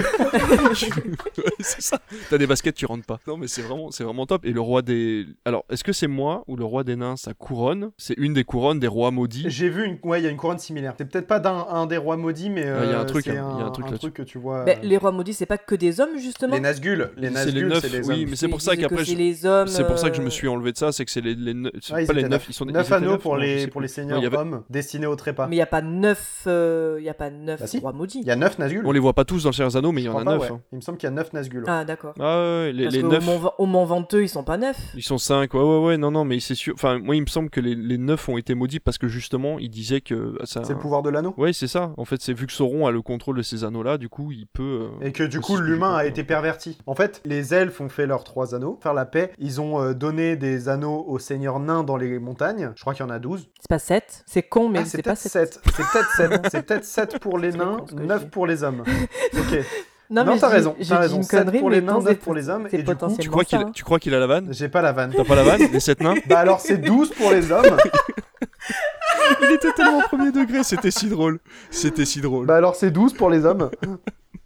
Ouais, 1.37 1.51
c'est 1.59 1.81
ça. 1.81 1.99
T'as 2.29 2.37
des 2.37 2.47
baskets, 2.47 2.75
tu 2.75 2.85
rentres 2.85 3.05
pas. 3.05 3.19
Non 3.27 3.37
mais 3.37 3.47
c'est 3.47 3.61
vraiment, 3.61 3.91
c'est 3.91 4.03
vraiment 4.03 4.25
top. 4.25 4.45
Et 4.45 4.51
le 4.51 4.61
roi 4.61 4.81
des, 4.81 5.25
alors 5.45 5.65
est-ce 5.69 5.83
que 5.83 5.93
c'est 5.93 6.07
moi 6.07 6.43
ou 6.47 6.55
le 6.55 6.65
roi 6.65 6.83
des 6.83 6.95
nains 6.95 7.15
sa 7.15 7.33
couronne? 7.33 7.91
C'est 7.97 8.15
une 8.17 8.33
des 8.33 8.43
couronnes 8.43 8.79
des 8.79 8.87
rois 8.87 9.11
maudits. 9.11 9.45
J'ai 9.47 9.69
vu 9.69 9.85
une, 9.85 9.99
ouais, 10.03 10.19
il 10.21 10.23
y 10.23 10.27
a 10.27 10.29
une 10.29 10.37
couronne 10.37 10.59
similaire. 10.59 10.93
C'est 10.97 11.09
peut-être 11.09 11.27
pas 11.27 11.39
d'un 11.39 11.67
un 11.69 11.85
des 11.85 11.97
rois 11.97 12.17
maudits, 12.17 12.49
mais 12.49 12.61
il 12.61 12.67
y 12.67 12.69
a 12.69 12.99
un 12.99 13.01
euh, 13.01 13.05
truc, 13.05 13.27
hein, 13.27 13.31
il 13.55 13.59
y 13.59 13.63
a 13.63 13.65
un 13.65 13.71
truc 13.71 13.89
là-dessus. 13.89 14.11
que 14.11 14.23
tu 14.23 14.37
vois. 14.37 14.63
Ben, 14.63 14.77
euh, 14.77 14.81
les 14.83 14.97
rois 14.97 15.11
maudits, 15.11 15.33
c'est 15.33 15.45
pas 15.45 15.57
que 15.57 15.75
des 15.75 15.99
hommes, 15.99 16.17
justement 16.17 16.55
Les 16.55 16.59
Nazgûl, 16.59 16.96
les 17.17 17.27
C'est 17.27 17.33
Nazgûl, 17.33 17.75
c'est 17.81 17.89
les 17.91 18.07
oui, 18.07 18.25
mais 18.29 18.35
c'est 18.35 18.47
pour 18.47 18.61
ça 18.61 18.75
qu'après, 18.75 19.05
c'est 19.05 19.11
je- 19.13 19.17
les 19.17 19.45
hommes, 19.45 19.67
c'est 19.67 19.85
pour 19.85 19.97
ça 19.99 20.09
que 20.09 20.15
je 20.15 20.21
euh, 20.21 20.25
me 20.25 20.29
suis 20.29 20.47
enlevé 20.47 20.71
de 20.71 20.77
ça, 20.77 20.91
c'est 20.91 21.05
que 21.05 21.11
c'est 21.11 21.21
les, 21.21 21.35
les 21.35 21.53
Ah, 21.53 21.69
pas 21.91 21.97
les 21.97 22.03
étaient 22.03 22.13
neufs, 22.23 22.29
neuf. 22.29 22.45
ils 22.49 22.53
sont 22.53 22.65
Neuf 22.65 22.75
ils 22.75 22.85
étaient 22.85 22.93
anneaux 22.95 23.11
neufs, 23.13 23.21
pour 23.21 23.37
les 23.37 23.67
pour 23.67 23.81
les 23.81 23.87
seigneurs 23.87 24.17
il 24.19 24.23
y 24.23 24.25
avait- 24.27 24.37
hommes 24.37 24.63
destinés 24.69 25.07
au 25.07 25.15
trépas. 25.15 25.47
Mais 25.47 25.55
il 25.55 25.59
n'y 25.59 25.63
a 25.63 25.67
pas 25.67 25.81
neuf, 25.81 26.43
euh, 26.47 26.99
y 27.01 27.09
a 27.09 27.13
pas 27.13 27.29
neuf 27.29 27.59
Bah 27.59 27.67
si. 27.67 27.79
rois 27.79 27.93
maudits. 27.93 28.19
Il 28.21 28.27
y 28.27 28.31
a 28.31 28.35
neuf 28.35 28.57
Nazgûl. 28.59 28.85
On 28.85 28.91
les 28.91 28.99
voit 28.99 29.13
pas 29.13 29.25
tous 29.25 29.43
dans 29.43 29.49
le 29.49 29.53
Seigneur 29.53 29.71
des 29.71 29.77
Anneaux, 29.77 29.91
mais 29.91 30.01
il 30.01 30.05
y 30.05 30.09
en 30.09 30.17
a 30.17 30.21
crois 30.21 30.25
pas, 30.25 30.31
neuf. 30.39 30.49
ouais. 30.49 30.55
hein. 30.55 30.61
Il 30.71 30.75
me 30.77 30.81
semble 30.81 30.97
qu'il 30.97 31.07
y 31.07 31.11
a 31.11 31.15
neuf 31.15 31.33
Nazgûl. 31.33 31.59
ouais. 31.63 31.69
Ah, 31.69 31.85
d'accord. 31.85 32.13
Ah 32.19 32.23
ouais, 32.39 32.43
ouais, 32.67 32.73
les, 32.73 32.83
Parce 32.85 32.95
les 32.95 33.01
qu'au 33.01 33.07
neuf. 33.09 33.25
Mont, 33.25 33.51
au 33.57 33.65
Mont 33.65 33.85
Venteux, 33.85 34.23
ils 34.23 34.29
sont 34.29 34.43
pas 34.43 34.57
neufs. 34.57 34.77
Ils 34.95 35.03
sont 35.03 35.17
5, 35.17 35.53
ouais, 35.53 35.59
ouais, 35.61 35.85
ouais, 35.85 35.97
non, 35.97 36.11
non, 36.11 36.25
mais 36.25 36.39
c'est 36.39 36.55
sûr. 36.55 36.73
Enfin, 36.75 36.99
moi, 36.99 37.15
il 37.15 37.21
me 37.21 37.27
semble 37.27 37.49
que 37.49 37.59
les, 37.59 37.75
les 37.75 37.97
9 37.97 38.29
ont 38.29 38.37
été 38.37 38.53
maudits 38.55 38.79
parce 38.79 38.97
que 38.97 39.07
justement, 39.07 39.59
ils 39.59 39.69
disaient 39.69 40.01
que 40.01 40.37
ça. 40.43 40.63
C'est 40.63 40.73
le 40.73 40.79
pouvoir 40.79 41.03
de 41.03 41.09
l'anneau. 41.09 41.33
Ouais, 41.37 41.53
c'est 41.53 41.67
ça. 41.67 41.93
En 41.97 42.05
fait, 42.05 42.21
c'est 42.21 42.33
vu 42.33 42.47
que 42.47 42.53
Sauron 42.53 42.87
a 42.87 42.91
le 42.91 43.01
contrôle 43.01 43.37
de 43.37 43.41
ces 43.41 43.63
anneaux-là, 43.63 43.97
du 43.97 44.09
coup, 44.09 44.31
il 44.31 44.47
peut. 44.47 44.87
euh, 45.01 45.05
Et 45.05 45.11
que 45.11 45.23
du 45.23 45.39
coup, 45.39 45.57
l'humain 45.57 45.93
a 45.95 46.05
été 46.05 46.23
perverti. 46.23 46.77
En 46.87 46.95
fait, 46.95 47.21
les 47.25 47.53
elfes 47.53 47.79
ont 47.81 47.89
fait 47.89 48.05
leurs 48.07 48.23
trois 48.23 48.55
anneaux, 48.55 48.79
faire 48.81 48.93
la 48.93 49.05
paix. 49.05 49.31
Ils 49.37 49.59
ont 49.61 49.81
euh, 49.81 49.93
donné 49.93 50.35
des 50.37 50.69
anneaux 50.69 51.03
aux 51.07 51.19
seigneurs 51.19 51.59
nains 51.59 51.83
dans 51.83 51.97
les 51.97 52.17
montagnes. 52.17 52.71
Je 52.75 52.81
crois 52.81 52.93
qu'il 52.93 53.05
y 53.05 53.07
en 53.07 53.11
a 53.11 53.19
12. 53.19 53.49
C'est 53.59 53.67
pas 53.69 53.77
7. 53.79 54.23
C'est 54.25 54.43
con, 54.43 54.69
mais 54.69 54.79
Ah, 54.81 54.85
c'est 54.85 54.97
pas 55.03 55.11
peut-être 55.15 55.17
7. 55.19 55.53
7. 55.53 55.59
C'est 55.65 55.71
peut-être 55.75 56.09
7. 56.15 56.47
C'est 56.51 56.61
peut-être 56.65 56.85
7 56.85 57.19
pour 57.19 57.37
les 57.37 57.51
nains, 57.51 57.77
con, 57.79 57.87
ce 57.87 57.93
que 57.93 58.01
je 58.01 58.07
9 58.07 58.23
dis. 58.23 58.29
pour 58.29 58.47
les 58.47 58.63
hommes. 58.63 58.83
Ok. 59.37 59.59
Non, 60.09 60.23
Non, 60.23 60.35
mais 60.35 60.39
t'as 60.39 60.47
raison, 60.47 60.73
t'as 60.87 60.99
raison. 60.99 61.17
une 61.17 61.23
7 61.23 61.39
connerie, 61.41 61.59
pour 61.59 61.69
les 61.69 61.81
nains, 61.81 61.93
non, 61.95 61.99
9 61.99 62.07
c'est- 62.07 62.15
pour 62.15 62.33
les 62.33 62.47
hommes. 62.47 62.67
Et 62.71 62.77
du 62.77 62.83
coup, 62.85 62.91
potentiellement 62.91 63.21
Tu 63.23 63.29
crois 63.29 63.43
qu'il 63.43 63.59
ça, 63.59 63.65
hein. 63.65 63.71
tu 63.75 63.83
crois 63.83 63.99
qu'il 63.99 64.13
a 64.13 64.19
la 64.19 64.27
vanne? 64.27 64.47
J'ai 64.51 64.69
pas 64.69 64.81
la 64.81 64.93
vanne. 64.93 65.11
T'as 65.13 65.25
pas 65.25 65.35
la 65.35 65.43
vanne 65.43 65.61
Les 65.73 65.79
7 65.81 65.99
nains? 66.01 66.15
Bah 66.27 66.39
alors, 66.39 66.61
c'est 66.61 66.77
12 66.77 67.09
pour 67.09 67.31
les 67.31 67.51
hommes. 67.51 67.65
Il 69.41 69.51
était 69.53 69.73
tellement 69.73 69.99
premier 70.01 70.31
degré, 70.31 70.63
c'était 70.63 70.91
si 70.91 71.09
drôle. 71.09 71.39
C'était 71.69 72.05
si 72.05 72.21
drôle. 72.21 72.45
Bah 72.45 72.55
alors, 72.55 72.75
c'est 72.75 72.91
12 72.91 73.13
pour 73.13 73.29
les 73.29 73.45
hommes. 73.45 73.69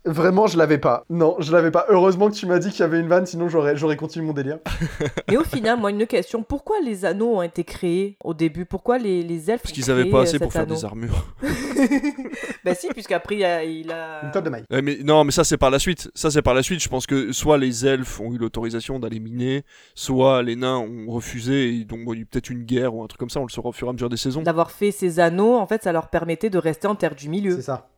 Vraiment, 0.06 0.48
je 0.48 0.58
l'avais 0.58 0.78
pas. 0.78 1.06
Non, 1.10 1.36
je 1.40 1.52
l'avais 1.52 1.72
pas. 1.72 1.86
Heureusement 1.90 2.30
que 2.30 2.36
tu 2.36 2.46
m'as 2.46 2.60
dit 2.60 2.70
qu'il 2.70 2.82
y 2.82 2.84
avait 2.84 3.00
une 3.00 3.08
vanne, 3.08 3.26
sinon 3.26 3.50
j'aurais, 3.50 3.76
j'aurais 3.76 3.98
continué 3.98 4.26
mon 4.26 4.34
délire. 4.34 4.60
Mais 5.30 5.38
au 5.38 5.44
final, 5.44 5.80
moi, 5.80 5.92
une 5.92 6.08
question. 6.08 6.44
Pourquoi 6.44 6.78
les 6.84 7.06
anneaux 7.06 7.38
ont 7.38 7.42
été 7.42 7.64
créés 7.64 8.18
au 8.24 8.34
début? 8.34 8.66
Pourquoi 8.66 8.98
les, 8.98 9.24
les 9.24 9.52
elfes 9.52 9.64
Parce 9.64 9.74
qu'ils 9.74 9.90
avaient 9.92 10.02
créé, 10.02 10.12
pas 10.12 10.20
euh, 10.20 10.24
assez 10.24 10.40
pour 10.40 10.52
faire 10.52 10.64
anneau? 10.64 10.76
des 10.76 10.86
armures. 10.86 11.34
Bah 12.64 12.76
si, 12.76 12.88
puisqu'après, 12.90 13.36
il 13.36 13.44
a... 13.44 13.64
Il 13.64 13.92
a... 13.92 14.26
Une 14.26 14.32
top 14.32 14.46
de 14.46 14.50
maille. 14.50 14.66
Ouais, 14.70 14.82
mais 14.82 15.00
non, 15.04 15.24
mais 15.24 15.32
ça 15.32 15.44
c'est 15.44 15.58
par 15.58 15.72
la 15.72 15.80
suite. 15.80 16.12
Ça 16.14 16.30
c'est 16.30 16.42
par 16.42 16.54
la 16.54 16.62
suite. 16.62 16.82
Je 16.82 16.90
pense 16.90 17.08
que 17.08 17.32
soit 17.32 17.58
les 17.58 17.86
elfes 17.88 18.20
ont 18.20 18.32
eu 18.34 18.38
l'autorisation 18.38 19.00
d'aller 19.00 19.20
miner, 19.20 19.64
soit 19.96 20.44
les 20.44 20.56
nains 20.56 20.78
ont 20.78 21.12
refusé 21.12 21.76
et 21.76 21.86
donc 21.86 22.06
bon, 22.06 22.14
il 22.14 22.18
y 22.18 22.20
a 22.20 22.22
eu 22.22 22.26
peut-être 22.26 22.50
une 22.50 22.64
guerre 22.64 22.94
ou 22.94 23.04
un 23.04 23.08
truc 23.08 23.20
comme 23.20 23.30
ça. 23.30 23.40
On 23.40 23.46
le 23.46 23.50
saura 23.50 23.70
au 23.70 23.72
fur 23.72 23.88
et 23.88 23.90
à 23.90 23.94
mesure 23.94 24.10
des 24.10 24.18
saisons. 24.18 24.42
D'avoir 24.44 24.72
fait 24.72 24.92
ces 24.92 25.20
anneaux, 25.20 25.56
en 25.56 25.66
fait, 25.66 25.84
ça 25.84 25.92
leur 25.92 26.10
permettait 26.10 26.50
de 26.50 26.58
rester 26.58 26.88
en 26.88 26.96
terre 26.96 27.16
du 27.16 27.30
milieu. 27.30 27.56
C'est 27.56 27.64
ça. 27.64 27.91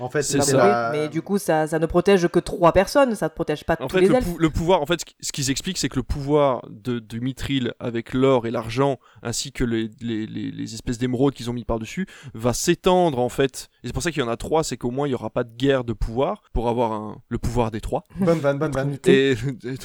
En 0.00 0.08
fait, 0.08 0.22
C'est 0.22 0.40
c'est 0.40 0.52
ça. 0.52 0.56
la- 0.56 0.90
Mais 0.92 1.08
du 1.08 1.22
coup, 1.22 1.38
ça, 1.38 1.66
ça 1.68 1.78
ne 1.78 1.86
protège 1.86 2.26
que 2.28 2.40
trois 2.40 2.72
personnes, 2.72 3.14
ça 3.14 3.26
ne 3.26 3.30
protège 3.30 3.64
pas 3.64 3.76
En 3.80 3.86
tous 3.86 3.94
fait, 3.96 4.00
les 4.02 4.08
le, 4.08 4.14
elfes. 4.16 4.26
pou- 4.26 4.38
le 4.38 4.50
pouvoir, 4.50 4.82
en 4.82 4.86
fait, 4.86 5.00
ce 5.00 5.04
qui- 5.04 5.16
ce 5.20 5.30
qu'ils 5.32 5.50
expliquent, 5.50 5.78
c'est 5.78 5.88
que 5.88 5.96
le 5.96 6.02
pouvoir 6.02 6.62
de, 6.68 6.98
de 6.98 7.18
Mithril 7.20 7.72
avec 7.78 8.12
l'or 8.12 8.46
et 8.46 8.50
l'argent, 8.50 8.98
ainsi 9.22 9.52
que 9.52 9.62
les, 9.62 9.90
les, 10.00 10.26
les- 10.26 10.50
les 10.50 10.74
espèces 10.74 10.98
d'émeraudes 10.98 11.34
qu'ils 11.34 11.48
ont 11.48 11.52
mis 11.52 11.64
par-dessus, 11.64 12.06
va 12.34 12.52
s'étendre, 12.52 13.18
en 13.20 13.28
fait. 13.28 13.68
Et 13.84 13.88
c'est 13.88 13.92
pour 13.92 14.02
ça 14.02 14.10
qu'il 14.10 14.22
y 14.22 14.24
en 14.24 14.30
a 14.30 14.36
trois, 14.38 14.64
c'est 14.64 14.78
qu'au 14.78 14.90
moins, 14.90 15.06
il 15.06 15.10
n'y 15.10 15.14
aura 15.14 15.28
pas 15.30 15.44
de 15.44 15.54
guerre 15.54 15.84
de 15.84 15.92
pouvoir, 15.92 16.40
pour 16.54 16.68
avoir 16.70 16.92
un, 16.92 17.18
le 17.28 17.36
pouvoir 17.38 17.70
des 17.70 17.82
trois. 17.82 18.02
Bonne 18.18 18.38
vanne, 18.38 18.58
bonne 18.58 18.72
vanne. 18.72 18.96
Et 19.06 19.34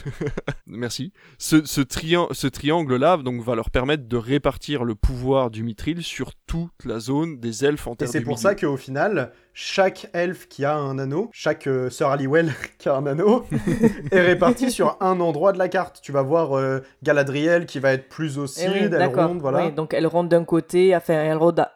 merci. 0.67 1.11
Ce, 1.37 1.65
ce, 1.65 1.81
trian- 1.81 2.27
ce 2.31 2.47
triangle-là, 2.47 3.17
donc, 3.17 3.41
va 3.43 3.55
leur 3.55 3.69
permettre 3.69 4.07
de 4.07 4.17
répartir 4.17 4.83
le 4.83 4.95
pouvoir 4.95 5.51
du 5.51 5.63
Mithril 5.63 6.01
sur 6.03 6.31
toute 6.47 6.85
la 6.85 6.99
zone 6.99 7.39
des 7.39 7.65
elfes 7.65 7.87
en 7.87 7.93
Et 7.93 7.97
terre 7.97 8.07
c'est 8.09 8.19
du 8.19 8.25
pour 8.25 8.35
milieu. 8.37 8.41
ça 8.41 8.55
qu'au 8.55 8.77
final, 8.77 9.31
chaque 9.53 10.09
elfe 10.13 10.47
qui 10.47 10.63
a 10.65 10.75
un 10.77 10.97
anneau, 10.99 11.29
chaque 11.33 11.67
euh, 11.67 11.89
sœur 11.89 12.11
Halliwell 12.11 12.53
qui 12.79 12.87
a 12.89 12.95
un 12.95 13.05
anneau, 13.05 13.45
est 14.11 14.21
réparti 14.21 14.71
sur 14.71 14.95
un 15.01 15.19
endroit 15.19 15.51
de 15.51 15.57
la 15.57 15.67
carte. 15.67 15.99
Tu 16.01 16.11
vas 16.11 16.21
voir 16.21 16.53
euh, 16.57 16.79
Galadriel 17.03 17.65
qui 17.65 17.79
va 17.79 17.91
être 17.93 18.07
plus 18.09 18.37
au 18.37 18.45
Eh 18.45 18.47
sud, 18.47 18.71
oui, 18.83 18.89
d'accord. 18.89 19.23
Elrond, 19.25 19.37
voilà. 19.39 19.65
Oui, 19.65 19.71
donc 19.73 19.93
Elrond 19.93 20.23
d'un 20.23 20.45
côté, 20.45 20.95
enfin 20.95 21.15
à, 21.15 21.25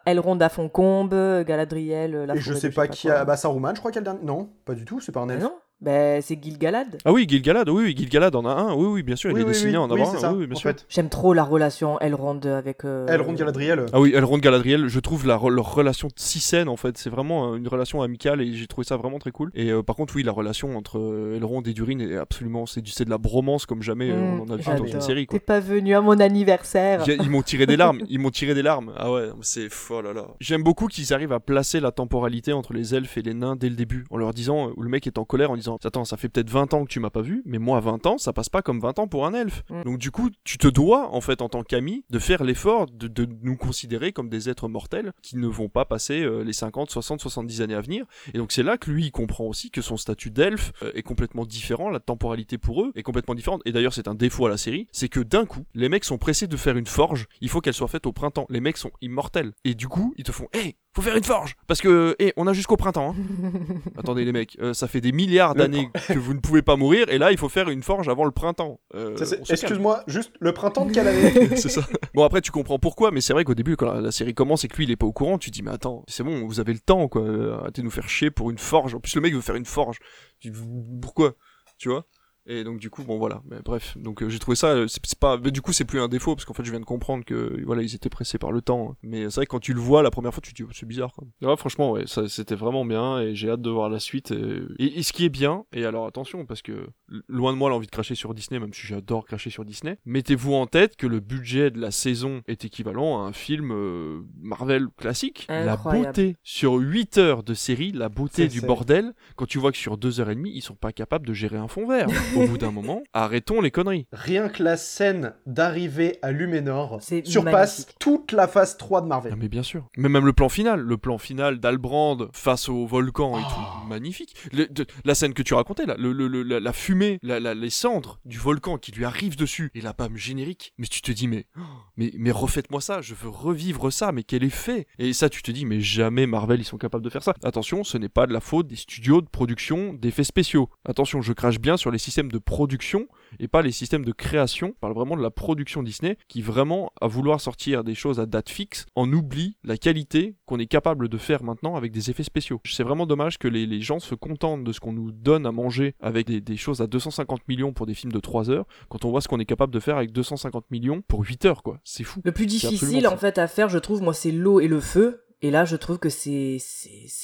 Elrond 0.06 0.38
à 0.40 0.48
Foncombe, 0.48 1.44
Galadriel, 1.46 2.13
la 2.14 2.34
Et 2.36 2.40
je 2.40 2.52
sais 2.54 2.70
pas 2.70 2.88
qui 2.88 3.10
a. 3.10 3.24
Bah, 3.24 3.36
Saruman, 3.36 3.74
je 3.74 3.80
crois 3.80 3.90
qu'elle 3.92 4.04
dernier. 4.04 4.22
Non, 4.24 4.50
pas 4.64 4.74
du 4.74 4.84
tout, 4.84 5.00
c'est 5.00 5.12
pas 5.12 5.20
un 5.20 5.28
Ah 5.28 5.34
elfe. 5.34 5.42
non 5.42 5.54
Ben, 5.84 6.22
c'est 6.22 6.42
Gil-galad. 6.42 6.98
Ah 7.04 7.12
oui, 7.12 7.26
Gil-galad, 7.28 7.68
oui, 7.68 7.84
oui, 7.84 7.96
Gil-galad 7.96 8.34
en 8.34 8.44
a 8.46 8.50
un, 8.52 8.74
oui, 8.74 8.86
oui, 8.86 9.02
bien 9.02 9.16
sûr, 9.16 9.30
il 9.30 9.36
est 9.36 9.40
oui, 9.40 9.46
dessiné 9.46 9.72
oui, 9.72 9.76
en 9.76 9.86
oui, 9.88 9.92
avoir 9.92 10.10
c'est 10.10 10.16
un, 10.16 10.20
ça, 10.20 10.32
oui, 10.32 10.38
oui, 10.40 10.46
bien 10.46 10.56
en 10.56 10.58
sûr. 10.58 10.70
fait. 10.70 10.86
J'aime 10.88 11.08
trop 11.08 11.34
la 11.34 11.44
relation 11.44 12.00
Elrond 12.00 12.40
avec. 12.44 12.84
euh, 12.84 13.06
Elrond 13.08 13.34
Galadriel. 13.34 13.86
Ah 13.92 14.00
oui, 14.00 14.12
Elrond 14.14 14.38
Galadriel, 14.38 14.88
je 14.88 15.00
trouve 15.00 15.26
la, 15.26 15.38
leur 15.50 15.74
relation 15.74 16.08
si 16.16 16.40
saine 16.40 16.68
en 16.68 16.76
fait, 16.76 16.96
c'est 16.96 17.10
vraiment 17.10 17.52
euh, 17.52 17.56
une 17.56 17.68
relation 17.68 18.02
amicale 18.02 18.40
et 18.40 18.52
j'ai 18.54 18.66
trouvé 18.66 18.84
ça 18.86 18.96
vraiment 18.96 19.18
très 19.18 19.30
cool. 19.30 19.50
Et 19.54 19.70
euh, 19.70 19.82
par 19.82 19.96
contre, 19.96 20.16
oui, 20.16 20.22
la 20.22 20.32
relation 20.32 20.76
entre 20.76 21.34
Elrond 21.36 21.62
et 21.62 21.72
Durin 21.72 21.98
est 21.98 22.16
absolument, 22.16 22.66
c'est 22.66 22.80
du- 22.80 22.90
c'est 22.90 23.04
de 23.04 23.10
la 23.10 23.18
bromance 23.18 23.66
comme 23.66 23.82
jamais 23.82 24.12
Mmh, 24.12 24.40
on 24.40 24.42
en 24.44 24.50
a 24.50 24.56
vu 24.56 24.64
dans 24.64 24.84
une 24.86 25.00
série. 25.00 25.26
T'es 25.26 25.38
pas 25.40 25.60
venu 25.60 25.94
à 25.94 26.00
mon 26.00 26.18
anniversaire. 26.20 27.04
Ils 27.08 27.30
m'ont 27.30 27.42
tiré 27.42 27.66
des 27.66 27.76
larmes, 27.76 28.00
ils 28.08 28.18
m'ont 28.18 28.30
tiré 28.30 28.54
des 28.54 28.62
larmes. 28.62 28.92
Ah 28.96 29.10
ouais, 29.12 29.28
c'est 29.42 29.68
fou, 29.70 29.94
oh 29.98 30.02
là 30.02 30.12
là. 30.12 30.26
J'aime 30.40 30.62
beaucoup 30.62 30.86
qu'ils 30.88 31.12
arrivent 31.12 31.32
à 31.32 31.40
placer 31.40 31.80
la 31.80 31.90
temporalité 31.92 32.52
entre 32.52 32.72
les 32.72 32.94
elfes 32.94 33.16
et 33.18 33.22
les 33.22 33.34
nains 33.34 33.56
dès 33.56 33.68
le 33.68 33.76
début, 33.76 34.04
en 34.10 34.16
leur 34.16 34.32
disant, 34.32 34.70
où 34.76 34.82
le 34.82 34.88
mec 34.88 35.06
est 35.06 35.18
en 35.18 35.24
colère 35.24 35.50
en 35.50 35.56
disant 35.56 35.73
Attends, 35.84 36.04
ça 36.04 36.16
fait 36.16 36.28
peut-être 36.28 36.50
20 36.50 36.74
ans 36.74 36.84
que 36.84 36.90
tu 36.90 37.00
m'as 37.00 37.10
pas 37.10 37.22
vu, 37.22 37.42
mais 37.44 37.58
moi, 37.58 37.80
20 37.80 38.06
ans, 38.06 38.18
ça 38.18 38.32
passe 38.32 38.48
pas 38.48 38.62
comme 38.62 38.80
20 38.80 38.98
ans 38.98 39.08
pour 39.08 39.26
un 39.26 39.34
elfe. 39.34 39.62
Mm. 39.70 39.82
Donc, 39.82 39.98
du 39.98 40.10
coup, 40.10 40.30
tu 40.44 40.58
te 40.58 40.68
dois, 40.68 41.14
en 41.14 41.20
fait, 41.20 41.42
en 41.42 41.48
tant 41.48 41.62
qu'ami, 41.62 42.04
de 42.10 42.18
faire 42.18 42.44
l'effort 42.44 42.86
de, 42.86 43.08
de 43.08 43.28
nous 43.42 43.56
considérer 43.56 44.12
comme 44.12 44.28
des 44.28 44.48
êtres 44.48 44.68
mortels 44.68 45.12
qui 45.22 45.36
ne 45.36 45.46
vont 45.46 45.68
pas 45.68 45.84
passer 45.84 46.22
euh, 46.22 46.42
les 46.42 46.52
50, 46.52 46.90
60, 46.90 47.20
70 47.20 47.62
années 47.62 47.74
à 47.74 47.80
venir. 47.80 48.04
Et 48.32 48.38
donc, 48.38 48.52
c'est 48.52 48.62
là 48.62 48.76
que 48.78 48.90
lui, 48.90 49.06
il 49.06 49.10
comprend 49.12 49.44
aussi 49.44 49.70
que 49.70 49.82
son 49.82 49.96
statut 49.96 50.30
d'elfe 50.30 50.72
euh, 50.82 50.92
est 50.94 51.02
complètement 51.02 51.44
différent, 51.44 51.90
la 51.90 52.00
temporalité 52.00 52.58
pour 52.58 52.82
eux 52.82 52.92
est 52.94 53.02
complètement 53.02 53.34
différente. 53.34 53.62
Et 53.64 53.72
d'ailleurs, 53.72 53.92
c'est 53.94 54.08
un 54.08 54.14
défaut 54.14 54.46
à 54.46 54.50
la 54.50 54.56
série, 54.56 54.86
c'est 54.92 55.08
que 55.08 55.20
d'un 55.20 55.46
coup, 55.46 55.64
les 55.74 55.88
mecs 55.88 56.04
sont 56.04 56.18
pressés 56.18 56.46
de 56.46 56.56
faire 56.56 56.76
une 56.76 56.86
forge, 56.86 57.26
il 57.40 57.48
faut 57.48 57.60
qu'elle 57.60 57.74
soit 57.74 57.88
faite 57.88 58.06
au 58.06 58.12
printemps. 58.12 58.46
Les 58.48 58.60
mecs 58.60 58.76
sont 58.76 58.90
immortels. 59.00 59.52
Et 59.64 59.74
du 59.74 59.88
coup, 59.88 60.14
ils 60.16 60.24
te 60.24 60.32
font 60.32 60.48
Hé, 60.52 60.76
faut 60.94 61.02
faire 61.02 61.16
une 61.16 61.24
forge 61.24 61.56
Parce 61.66 61.80
que, 61.80 62.14
hé, 62.18 62.32
on 62.36 62.46
a 62.46 62.52
jusqu'au 62.52 62.76
printemps. 62.76 63.14
hein. 63.18 63.52
Attendez, 63.98 64.24
les 64.24 64.32
mecs, 64.32 64.56
euh, 64.60 64.74
ça 64.74 64.86
fait 64.88 65.00
des 65.00 65.12
milliards 65.12 65.53
D'années 65.54 65.88
que 66.08 66.18
vous 66.18 66.34
ne 66.34 66.40
pouvez 66.40 66.62
pas 66.62 66.76
mourir, 66.76 67.08
et 67.08 67.18
là, 67.18 67.32
il 67.32 67.38
faut 67.38 67.48
faire 67.48 67.68
une 67.68 67.82
forge 67.82 68.08
avant 68.08 68.24
le 68.24 68.30
printemps. 68.30 68.80
Euh. 68.94 69.16
Excuse-moi, 69.48 70.02
juste 70.06 70.32
le 70.40 70.52
printemps 70.52 70.84
de 70.84 70.92
quelle 70.92 71.08
année 71.08 71.56
c'est 71.56 71.68
ça. 71.68 71.82
Bon 72.14 72.24
après 72.24 72.40
tu 72.40 72.50
comprends 72.50 72.78
pourquoi, 72.78 73.10
mais 73.10 73.20
c'est 73.20 73.32
vrai 73.32 73.44
qu'au 73.44 73.54
début 73.54 73.76
quand 73.76 73.92
la, 73.92 74.00
la 74.00 74.12
série 74.12 74.34
commence 74.34 74.64
et 74.64 74.68
que 74.68 74.76
lui 74.76 74.84
il 74.84 74.90
est 74.90 74.96
pas 74.96 75.06
au 75.06 75.12
courant, 75.12 75.38
tu 75.38 75.50
te 75.50 75.54
dis 75.54 75.62
mais 75.62 75.70
attends, 75.70 76.04
c'est 76.08 76.22
bon, 76.22 76.46
vous 76.46 76.60
avez 76.60 76.72
le 76.72 76.80
temps 76.80 77.08
quoi, 77.08 77.22
euh, 77.22 77.58
arrêtez 77.58 77.82
de 77.82 77.84
nous 77.84 77.90
faire 77.90 78.08
chier 78.08 78.30
pour 78.30 78.50
une 78.50 78.58
forge. 78.58 78.94
En 78.94 79.00
plus 79.00 79.14
le 79.14 79.20
mec 79.20 79.34
veut 79.34 79.40
faire 79.40 79.56
une 79.56 79.64
forge. 79.64 79.98
Tu 80.40 80.50
dis, 80.50 80.58
pourquoi? 81.00 81.34
Tu 81.78 81.88
vois? 81.88 82.06
Et 82.46 82.64
donc 82.64 82.78
du 82.78 82.90
coup 82.90 83.02
bon 83.04 83.18
voilà. 83.18 83.42
Mais 83.50 83.56
bref 83.64 83.96
donc 83.98 84.22
euh, 84.22 84.28
j'ai 84.28 84.38
trouvé 84.38 84.54
ça 84.56 84.68
euh, 84.68 84.86
c'est 84.88 85.18
pas 85.18 85.38
mais 85.38 85.50
du 85.50 85.62
coup 85.62 85.72
c'est 85.72 85.84
plus 85.84 86.00
un 86.00 86.08
défaut 86.08 86.34
parce 86.34 86.44
qu'en 86.44 86.54
fait 86.54 86.64
je 86.64 86.70
viens 86.70 86.80
de 86.80 86.84
comprendre 86.84 87.24
que 87.24 87.62
voilà 87.64 87.82
ils 87.82 87.94
étaient 87.94 88.08
pressés 88.10 88.38
par 88.38 88.52
le 88.52 88.60
temps. 88.62 88.96
Mais 89.02 89.24
c'est 89.30 89.36
vrai 89.36 89.46
quand 89.46 89.60
tu 89.60 89.72
le 89.74 89.80
vois 89.80 90.02
la 90.02 90.10
première 90.10 90.32
fois 90.34 90.40
tu 90.42 90.52
te 90.52 90.56
dis 90.56 90.62
oh, 90.68 90.72
c'est 90.72 90.86
bizarre 90.86 91.12
quoi. 91.12 91.24
Ouais, 91.42 91.56
franchement 91.56 91.92
ouais 91.92 92.06
ça 92.06 92.28
c'était 92.28 92.54
vraiment 92.54 92.84
bien 92.84 93.20
et 93.20 93.34
j'ai 93.34 93.50
hâte 93.50 93.62
de 93.62 93.70
voir 93.70 93.88
la 93.88 93.98
suite 94.00 94.30
et, 94.30 94.58
et- 94.78 94.98
et 94.98 95.02
ce 95.02 95.12
qui 95.12 95.24
est 95.24 95.28
bien 95.30 95.64
et 95.72 95.84
alors 95.84 96.06
attention 96.06 96.44
parce 96.46 96.62
que 96.62 96.86
loin 97.28 97.52
de 97.52 97.58
moi 97.58 97.68
l'envie 97.70 97.86
de 97.86 97.90
cracher 97.90 98.14
sur 98.14 98.32
Disney 98.34 98.58
même 98.60 98.72
si 98.72 98.86
j'adore 98.86 99.26
cracher 99.26 99.50
sur 99.50 99.64
Disney 99.64 99.98
mettez-vous 100.06 100.54
en 100.54 100.66
tête 100.66 100.96
que 100.96 101.06
le 101.06 101.20
budget 101.20 101.70
de 101.70 101.78
la 101.80 101.90
saison 101.90 102.42
est 102.48 102.64
équivalent 102.64 103.22
à 103.22 103.26
un 103.26 103.32
film 103.32 103.72
euh, 103.72 104.20
Marvel 104.40 104.86
classique 104.96 105.46
la 105.48 105.76
beauté 105.76 106.36
sur 106.42 106.74
8 106.74 107.18
heures 107.18 107.42
de 107.42 107.54
série 107.54 107.92
la 107.92 108.08
beauté 108.08 108.48
du 108.48 108.60
bordel 108.62 109.12
quand 109.36 109.46
tu 109.46 109.58
vois 109.58 109.70
que 109.72 109.78
sur 109.78 109.98
2 109.98 110.20
heures 110.20 110.30
et 110.30 110.34
demie 110.34 110.52
ils 110.54 110.62
sont 110.62 110.74
pas 110.74 110.92
capables 110.92 111.26
de 111.26 111.32
gérer 111.34 111.56
un 111.58 111.68
fond 111.68 111.86
vert 111.86 112.08
au 112.36 112.46
bout 112.46 112.58
d'un 112.58 112.70
moment 112.70 113.02
arrêtons 113.12 113.60
les 113.60 113.70
conneries 113.70 114.06
Rien 114.12 114.48
que 114.48 114.62
la 114.62 114.76
scène 114.76 115.34
d'arrivée 115.46 116.18
à 116.22 116.32
Luménor 116.32 117.00
surpasse 117.02 117.78
magnifique. 117.78 117.96
toute 117.98 118.32
la 118.32 118.46
phase 118.48 118.76
3 118.76 119.02
de 119.02 119.06
Marvel. 119.06 119.32
Ah 119.34 119.36
mais 119.38 119.48
bien 119.48 119.62
sûr. 119.62 119.86
Mais 119.96 120.08
même 120.08 120.26
le 120.26 120.32
plan 120.32 120.48
final, 120.48 120.80
le 120.80 120.96
plan 120.96 121.18
final 121.18 121.58
d'Albrand 121.60 122.16
face 122.32 122.68
au 122.68 122.86
volcan 122.86 123.38
et 123.38 123.42
tout, 123.42 123.86
magnifique. 123.88 124.34
Le- 124.52 124.66
de- 124.66 124.86
la 125.04 125.14
scène 125.14 125.34
que 125.34 125.42
tu 125.42 125.54
racontais 125.54 125.86
là, 125.86 125.96
le, 125.98 126.12
le- 126.12 126.28
le- 126.28 126.42
la, 126.42 126.60
la 126.60 126.72
fumée, 126.72 127.03
les 127.22 127.70
cendres 127.70 128.20
du 128.24 128.38
volcan 128.38 128.78
qui 128.78 128.92
lui 128.92 129.04
arrivent 129.04 129.36
dessus 129.36 129.70
et 129.74 129.80
la 129.80 129.92
bam 129.92 130.16
générique. 130.16 130.72
Mais 130.78 130.86
tu 130.86 131.02
te 131.02 131.12
dis 131.12 131.28
mais 131.28 131.46
mais 131.96 132.12
mais 132.16 132.30
refaites-moi 132.30 132.80
ça, 132.80 133.00
je 133.00 133.14
veux 133.14 133.28
revivre 133.28 133.92
ça, 133.92 134.12
mais 134.12 134.22
quel 134.22 134.44
effet? 134.44 134.86
Et 134.98 135.12
ça 135.12 135.28
tu 135.28 135.42
te 135.42 135.50
dis 135.50 135.66
mais 135.66 135.80
jamais 135.80 136.26
Marvel 136.26 136.60
ils 136.60 136.64
sont 136.64 136.78
capables 136.78 137.04
de 137.04 137.10
faire 137.10 137.22
ça. 137.22 137.34
Attention, 137.42 137.84
ce 137.84 137.98
n'est 137.98 138.08
pas 138.08 138.26
de 138.26 138.32
la 138.32 138.40
faute 138.40 138.66
des 138.66 138.76
studios 138.76 139.20
de 139.20 139.28
production 139.28 139.92
d'effets 139.92 140.24
spéciaux. 140.24 140.68
Attention, 140.84 141.22
je 141.22 141.32
crache 141.32 141.58
bien 141.58 141.76
sur 141.76 141.90
les 141.90 141.98
systèmes 141.98 142.30
de 142.30 142.38
production 142.38 143.08
et 143.38 143.48
pas 143.48 143.62
les 143.62 143.72
systèmes 143.72 144.04
de 144.04 144.12
création. 144.12 144.68
Je 144.68 144.80
parle 144.80 144.94
vraiment 144.94 145.16
de 145.16 145.22
la 145.22 145.30
production 145.30 145.82
Disney 145.82 146.16
qui 146.28 146.42
vraiment, 146.42 146.92
à 147.00 147.06
vouloir 147.06 147.40
sortir 147.40 147.84
des 147.84 147.94
choses 147.94 148.20
à 148.20 148.26
date 148.26 148.48
fixe, 148.48 148.86
en 148.94 149.12
oublie 149.12 149.56
la 149.64 149.76
qualité 149.76 150.36
qu'on 150.46 150.58
est 150.58 150.66
capable 150.66 151.08
de 151.08 151.18
faire 151.18 151.42
maintenant 151.42 151.76
avec 151.76 151.92
des 151.92 152.10
effets 152.10 152.22
spéciaux. 152.22 152.60
C'est 152.64 152.82
vraiment 152.82 153.06
dommage 153.06 153.38
que 153.38 153.48
les, 153.48 153.66
les 153.66 153.80
gens 153.80 153.98
se 153.98 154.14
contentent 154.14 154.64
de 154.64 154.72
ce 154.72 154.80
qu'on 154.80 154.92
nous 154.92 155.12
donne 155.12 155.46
à 155.46 155.52
manger 155.52 155.94
avec 156.00 156.26
des, 156.26 156.40
des 156.40 156.56
choses 156.56 156.80
à 156.80 156.86
250 156.86 157.46
millions 157.48 157.72
pour 157.72 157.86
des 157.86 157.94
films 157.94 158.12
de 158.12 158.20
3 158.20 158.50
heures, 158.50 158.66
quand 158.88 159.04
on 159.04 159.10
voit 159.10 159.20
ce 159.20 159.28
qu'on 159.28 159.40
est 159.40 159.44
capable 159.44 159.72
de 159.72 159.80
faire 159.80 159.96
avec 159.96 160.12
250 160.12 160.70
millions 160.70 161.02
pour 161.06 161.24
8 161.24 161.44
heures, 161.44 161.62
quoi. 161.62 161.80
C'est 161.84 162.04
fou. 162.04 162.20
Le 162.24 162.32
plus 162.32 162.46
difficile 162.46 163.06
en 163.08 163.16
fait 163.16 163.38
à 163.38 163.48
faire, 163.48 163.68
je 163.68 163.78
trouve, 163.78 164.02
moi, 164.02 164.14
c'est 164.14 164.32
l'eau 164.32 164.60
et 164.60 164.68
le 164.68 164.80
feu. 164.80 165.20
Et 165.42 165.50
là, 165.50 165.64
je 165.64 165.76
trouve 165.76 165.98
que 165.98 166.08
c'est 166.08 166.58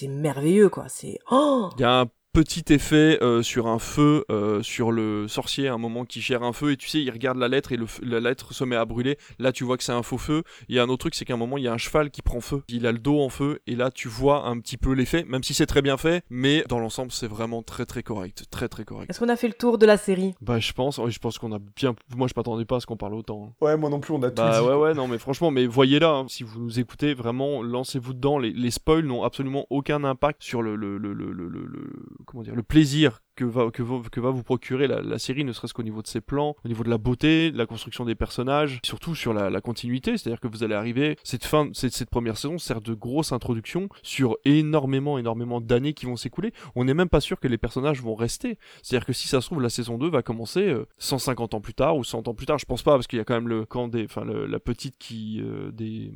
merveilleux, 0.09 0.69
quoi. 0.69 0.87
C'est 0.89 1.19
oh 1.31 1.71
Il 1.79 1.81
y 1.81 1.85
a 1.85 2.01
un 2.01 2.07
petit 2.33 2.65
effet 2.73 3.19
euh, 3.23 3.43
sur 3.43 3.67
un 3.67 3.79
feu, 3.79 4.25
euh, 4.31 4.63
sur 4.63 4.93
le 4.93 5.27
sorcier 5.29 5.69
à 5.69 5.75
un 5.75 5.79
moment 5.79 6.05
qui 6.05 6.21
gère 6.21 6.43
un 6.43 6.53
feu 6.53 6.73
et 6.73 6.77
tu 6.77 6.89
sais, 6.89 7.01
il 7.03 7.11
regarde 7.11 7.39
la 7.39 7.49
lettre 7.49 7.73
et 7.73 7.77
le 7.77 7.87
la 8.03 8.21
lettre 8.21 8.55
se 8.55 8.65
met 8.65 8.77
à 8.77 8.85
brûler. 8.85 9.17
Là, 9.39 9.53
tu 9.53 9.65
vois 9.65 9.77
que 9.77 9.83
c'est 9.85 9.93
un 9.93 10.03
faux 10.03 10.19
feu. 10.19 10.43
Il 10.69 10.77
y 10.77 10.79
a 10.79 10.83
un 10.83 10.89
autre 10.89 10.99
truc, 11.01 11.15
c'est 11.15 11.25
qu'à 11.25 11.35
un 11.35 11.39
moment, 11.39 11.59
il 11.59 11.65
y 11.65 11.69
a 11.69 11.73
un 11.73 11.79
cheval 11.79 12.11
qui 12.11 12.23
prend 12.23 12.41
feu. 12.41 12.63
Il 12.69 12.87
a 12.87 12.93
le 12.93 12.99
dos 12.99 13.21
en 13.21 13.29
feu 13.29 13.61
et 13.67 13.75
là, 13.75 13.91
tu 13.91 14.09
vois 14.09 14.47
un 14.47 14.59
petit 14.61 14.77
peu 14.77 14.93
l'effet, 14.93 15.25
même 15.25 15.43
si 15.43 15.55
c'est 15.55 15.67
très 15.67 15.83
bien 15.83 15.97
fait, 15.97 16.23
mais 16.31 16.65
dans 16.69 16.79
l'ensemble, 16.79 17.11
c'est 17.13 17.27
vraiment 17.29 17.63
très 17.63 17.85
très 17.87 18.03
correct. 18.03 18.45
Très 18.51 18.69
très 18.69 18.85
correct. 18.85 19.11
Est-ce 19.11 19.19
qu'on 19.21 19.29
a 19.29 19.37
fait 19.37 19.49
le 19.49 19.55
tour 19.55 19.79
de 19.79 19.87
la 19.87 19.97
série? 19.97 20.35
Bah, 20.41 20.59
je 20.61 20.73
pense, 20.73 20.99
oui, 20.99 21.11
je 21.11 21.19
pense 21.19 21.39
qu'on 21.39 21.53
a 21.53 21.59
bien. 21.77 21.95
Moi, 22.17 22.29
je 22.29 22.35
m'attendais 22.37 22.65
pas 22.65 22.77
à 22.77 22.81
ce 22.81 22.87
qu'on 22.87 22.97
parle 22.97 23.15
autant. 23.15 23.49
hein. 23.51 23.65
Ouais, 23.65 23.77
moi 23.77 23.91
non 23.91 24.01
plus, 24.01 24.15
on 24.15 24.23
a 24.23 24.31
tout 24.31 24.37
Bah 24.43 24.61
dit. 24.61 24.67
ouais 24.67 24.75
ouais 24.75 24.95
non 24.95 25.09
mais 25.09 25.19
franchement 25.19 25.51
mais 25.51 25.67
voyez-la 25.67 26.11
hein, 26.11 26.27
si 26.29 26.43
vous 26.45 26.61
nous 26.61 26.79
écoutez 26.81 27.15
vraiment 27.15 27.63
lancez-vous 27.63 28.15
dedans 28.15 28.39
les, 28.39 28.53
les 28.53 28.71
spoils 28.71 29.05
n'ont 29.05 29.23
absolument 29.25 29.67
aucun 29.71 30.05
impact 30.05 30.43
sur 30.43 30.63
le, 30.63 30.77
le, 30.77 30.97
le, 30.99 31.13
le, 31.13 31.33
le- 31.33 31.49
le- 31.49 31.67
le- 31.67 31.93
comment 32.27 32.43
dire 32.43 32.55
le 32.55 32.63
plaisir 32.63 33.21
que 33.41 33.45
va, 33.47 33.71
que 33.71 33.83
va, 33.83 33.97
que 34.13 34.21
va 34.21 34.31
vous 34.31 34.43
procurer 34.43 34.87
la, 34.87 35.01
la 35.01 35.19
série 35.19 35.45
ne 35.45 35.53
serait-ce 35.53 35.73
qu'au 35.73 35.83
niveau 35.83 36.03
de 36.03 36.07
ses 36.07 36.21
plans 36.21 36.55
au 36.63 36.69
niveau 36.69 36.85
de 36.85 36.91
la 36.91 36.99
beauté 36.99 37.51
de 37.51 37.57
la 37.57 37.65
construction 37.65 38.05
des 38.05 38.15
personnages 38.15 38.81
surtout 38.85 39.15
sur 39.15 39.33
la, 39.33 39.49
la 39.49 39.61
continuité. 39.63 40.19
C'est-à-dire 40.19 40.41
que 40.41 40.49
vous 40.49 40.63
allez 40.63 40.75
arriver 40.75 41.17
cette 41.25 41.45
fin 41.47 41.71
cette, 41.73 41.95
cette 41.95 42.11
première 42.11 42.37
saison 42.37 42.59
sert 42.59 42.81
de 42.83 42.93
grosse 42.93 43.33
introduction 43.33 43.89
sur 44.03 44.37
énormément 44.45 45.17
énormément 45.19 45.61
d'années 45.63 45.95
qui 45.95 46.05
vont 46.07 46.17
s'écouler. 46.17 46.53
On 46.77 46.85
n'est 46.85 46.93
même 46.95 47.09
pas 47.09 47.21
sûr 47.21 47.41
que 47.41 47.49
les 47.49 47.57
personnages 47.59 48.03
vont 48.03 48.15
rester. 48.15 48.59
C'est-à-dire 48.83 49.07
que 49.07 49.13
si 49.15 49.27
ça 49.29 49.41
se 49.41 49.47
trouve 49.47 49.63
la 49.63 49.71
saison 49.71 49.97
2 49.97 50.11
va 50.11 50.23
commencer 50.23 50.67
euh, 50.69 50.87
150 50.99 51.55
ans 51.55 51.61
plus 51.63 51.75
tard 51.75 51.97
ou 51.97 52.05
100 52.05 52.29
ans 52.29 52.35
plus 52.35 52.47
tard. 52.47 52.59
Je 52.59 52.67
pense 52.67 52.83
pas 52.83 52.93
parce 52.93 53.07
qu'il 53.07 53.19
y 53.19 53.23
a 53.23 53.25
quand 53.25 53.35
même 53.35 53.49
le 53.49 53.65
camp 53.65 53.89
des 53.89 54.05
enfin 54.05 54.25
le- 54.25 54.47
la 54.47 54.59
petite 54.61 54.99
qui 54.99 55.41
euh, 55.43 55.71
des 55.73 56.13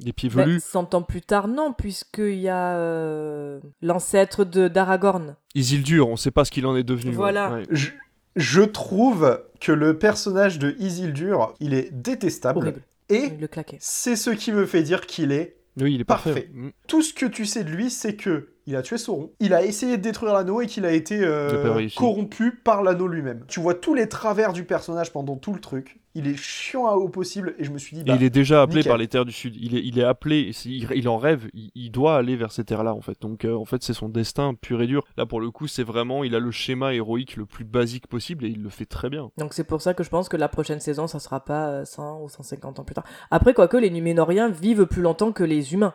des 0.00 0.12
pieds 0.12 0.28
Ben, 0.30 0.44
velus. 0.44 0.60
100 0.60 0.94
ans 0.94 1.02
plus 1.02 1.20
tard, 1.22 1.46
non, 1.46 1.72
puisqu'il 1.72 2.40
y 2.40 2.48
a 2.48 2.76
euh, 2.76 3.60
l'ancêtre 3.80 4.44
de 4.44 4.66
d'Aragorn. 4.68 5.36
Isildur 5.56 6.08
on 6.08 6.16
sait 6.16 6.32
pas 6.32 6.44
ce 6.44 6.50
qu'il 6.50 6.63
en 6.66 6.76
est 6.76 6.84
devenu. 6.84 7.12
Voilà. 7.12 7.52
Ouais. 7.52 7.62
Je, 7.70 7.90
je 8.36 8.62
trouve 8.62 9.42
que 9.60 9.72
le 9.72 9.98
personnage 9.98 10.58
de 10.58 10.74
Isildur, 10.78 11.54
il 11.60 11.74
est 11.74 11.92
détestable. 11.92 12.58
Horrible. 12.58 12.82
Et 13.10 13.32
c'est 13.80 14.16
ce 14.16 14.30
qui 14.30 14.52
me 14.52 14.64
fait 14.66 14.82
dire 14.82 15.06
qu'il 15.06 15.30
est 15.32 15.56
oui 15.80 15.94
il 15.94 16.00
est 16.00 16.04
parfait. 16.04 16.30
parfait 16.30 16.50
Mm. 16.52 16.68
Tout 16.86 17.02
ce 17.02 17.12
que 17.12 17.26
tu 17.26 17.46
sais 17.46 17.64
de 17.64 17.70
lui, 17.70 17.90
c'est 17.90 18.14
que 18.14 18.50
il 18.66 18.76
a 18.76 18.82
tué 18.82 18.96
Sauron, 18.96 19.32
il 19.40 19.52
a 19.52 19.62
essayé 19.64 19.98
de 19.98 20.02
détruire 20.02 20.32
l'anneau 20.32 20.62
et 20.62 20.66
qu'il 20.66 20.86
a 20.86 20.92
été 20.92 21.20
euh, 21.20 21.88
corrompu 21.96 22.52
par 22.52 22.82
l'anneau 22.82 23.08
lui-même. 23.08 23.44
Tu 23.46 23.60
vois 23.60 23.74
tous 23.74 23.94
les 23.94 24.08
travers 24.08 24.52
du 24.52 24.64
personnage 24.64 25.12
pendant 25.12 25.36
tout 25.36 25.52
le 25.52 25.60
truc. 25.60 26.00
Il 26.16 26.28
est 26.28 26.36
chiant 26.36 26.86
à 26.86 26.92
haut 26.94 27.08
possible 27.08 27.54
et 27.58 27.64
je 27.64 27.70
me 27.72 27.78
suis 27.78 27.96
dit. 27.96 28.02
Et 28.02 28.04
bah, 28.04 28.14
il 28.16 28.22
est 28.22 28.30
déjà 28.30 28.62
appelé 28.62 28.78
nickel. 28.78 28.90
par 28.90 28.98
les 28.98 29.08
terres 29.08 29.24
du 29.24 29.32
sud. 29.32 29.56
Il 29.60 29.76
est, 29.76 29.80
il 29.84 29.98
est 29.98 30.04
appelé, 30.04 30.52
il, 30.64 30.88
il 30.94 31.08
en 31.08 31.18
rêve, 31.18 31.48
il, 31.54 31.70
il 31.74 31.90
doit 31.90 32.16
aller 32.16 32.36
vers 32.36 32.52
ces 32.52 32.64
terres-là 32.64 32.94
en 32.94 33.00
fait. 33.00 33.20
Donc 33.20 33.44
euh, 33.44 33.54
en 33.56 33.64
fait 33.64 33.82
c'est 33.82 33.94
son 33.94 34.08
destin 34.08 34.54
pur 34.54 34.80
et 34.80 34.86
dur. 34.86 35.02
Là 35.16 35.26
pour 35.26 35.40
le 35.40 35.50
coup 35.50 35.66
c'est 35.66 35.82
vraiment, 35.82 36.22
il 36.22 36.34
a 36.34 36.38
le 36.38 36.50
schéma 36.52 36.94
héroïque 36.94 37.36
le 37.36 37.46
plus 37.46 37.64
basique 37.64 38.06
possible 38.06 38.44
et 38.44 38.48
il 38.48 38.62
le 38.62 38.68
fait 38.70 38.86
très 38.86 39.10
bien. 39.10 39.30
Donc 39.38 39.54
c'est 39.54 39.64
pour 39.64 39.82
ça 39.82 39.92
que 39.94 40.04
je 40.04 40.08
pense 40.10 40.28
que 40.28 40.36
la 40.36 40.48
prochaine 40.48 40.78
saison, 40.80 41.06
ça 41.08 41.18
sera 41.18 41.44
pas 41.44 41.68
euh, 41.70 41.84
100 41.84 42.22
ou 42.22 42.28
150 42.28 42.78
ans 42.78 42.84
plus 42.84 42.94
tard. 42.94 43.04
Après, 43.32 43.52
quoique 43.52 43.76
les 43.76 43.90
Numénoriens 43.90 44.48
vivent 44.50 44.86
plus 44.86 45.02
longtemps 45.02 45.32
que 45.32 45.42
les 45.44 45.74
humains. 45.74 45.94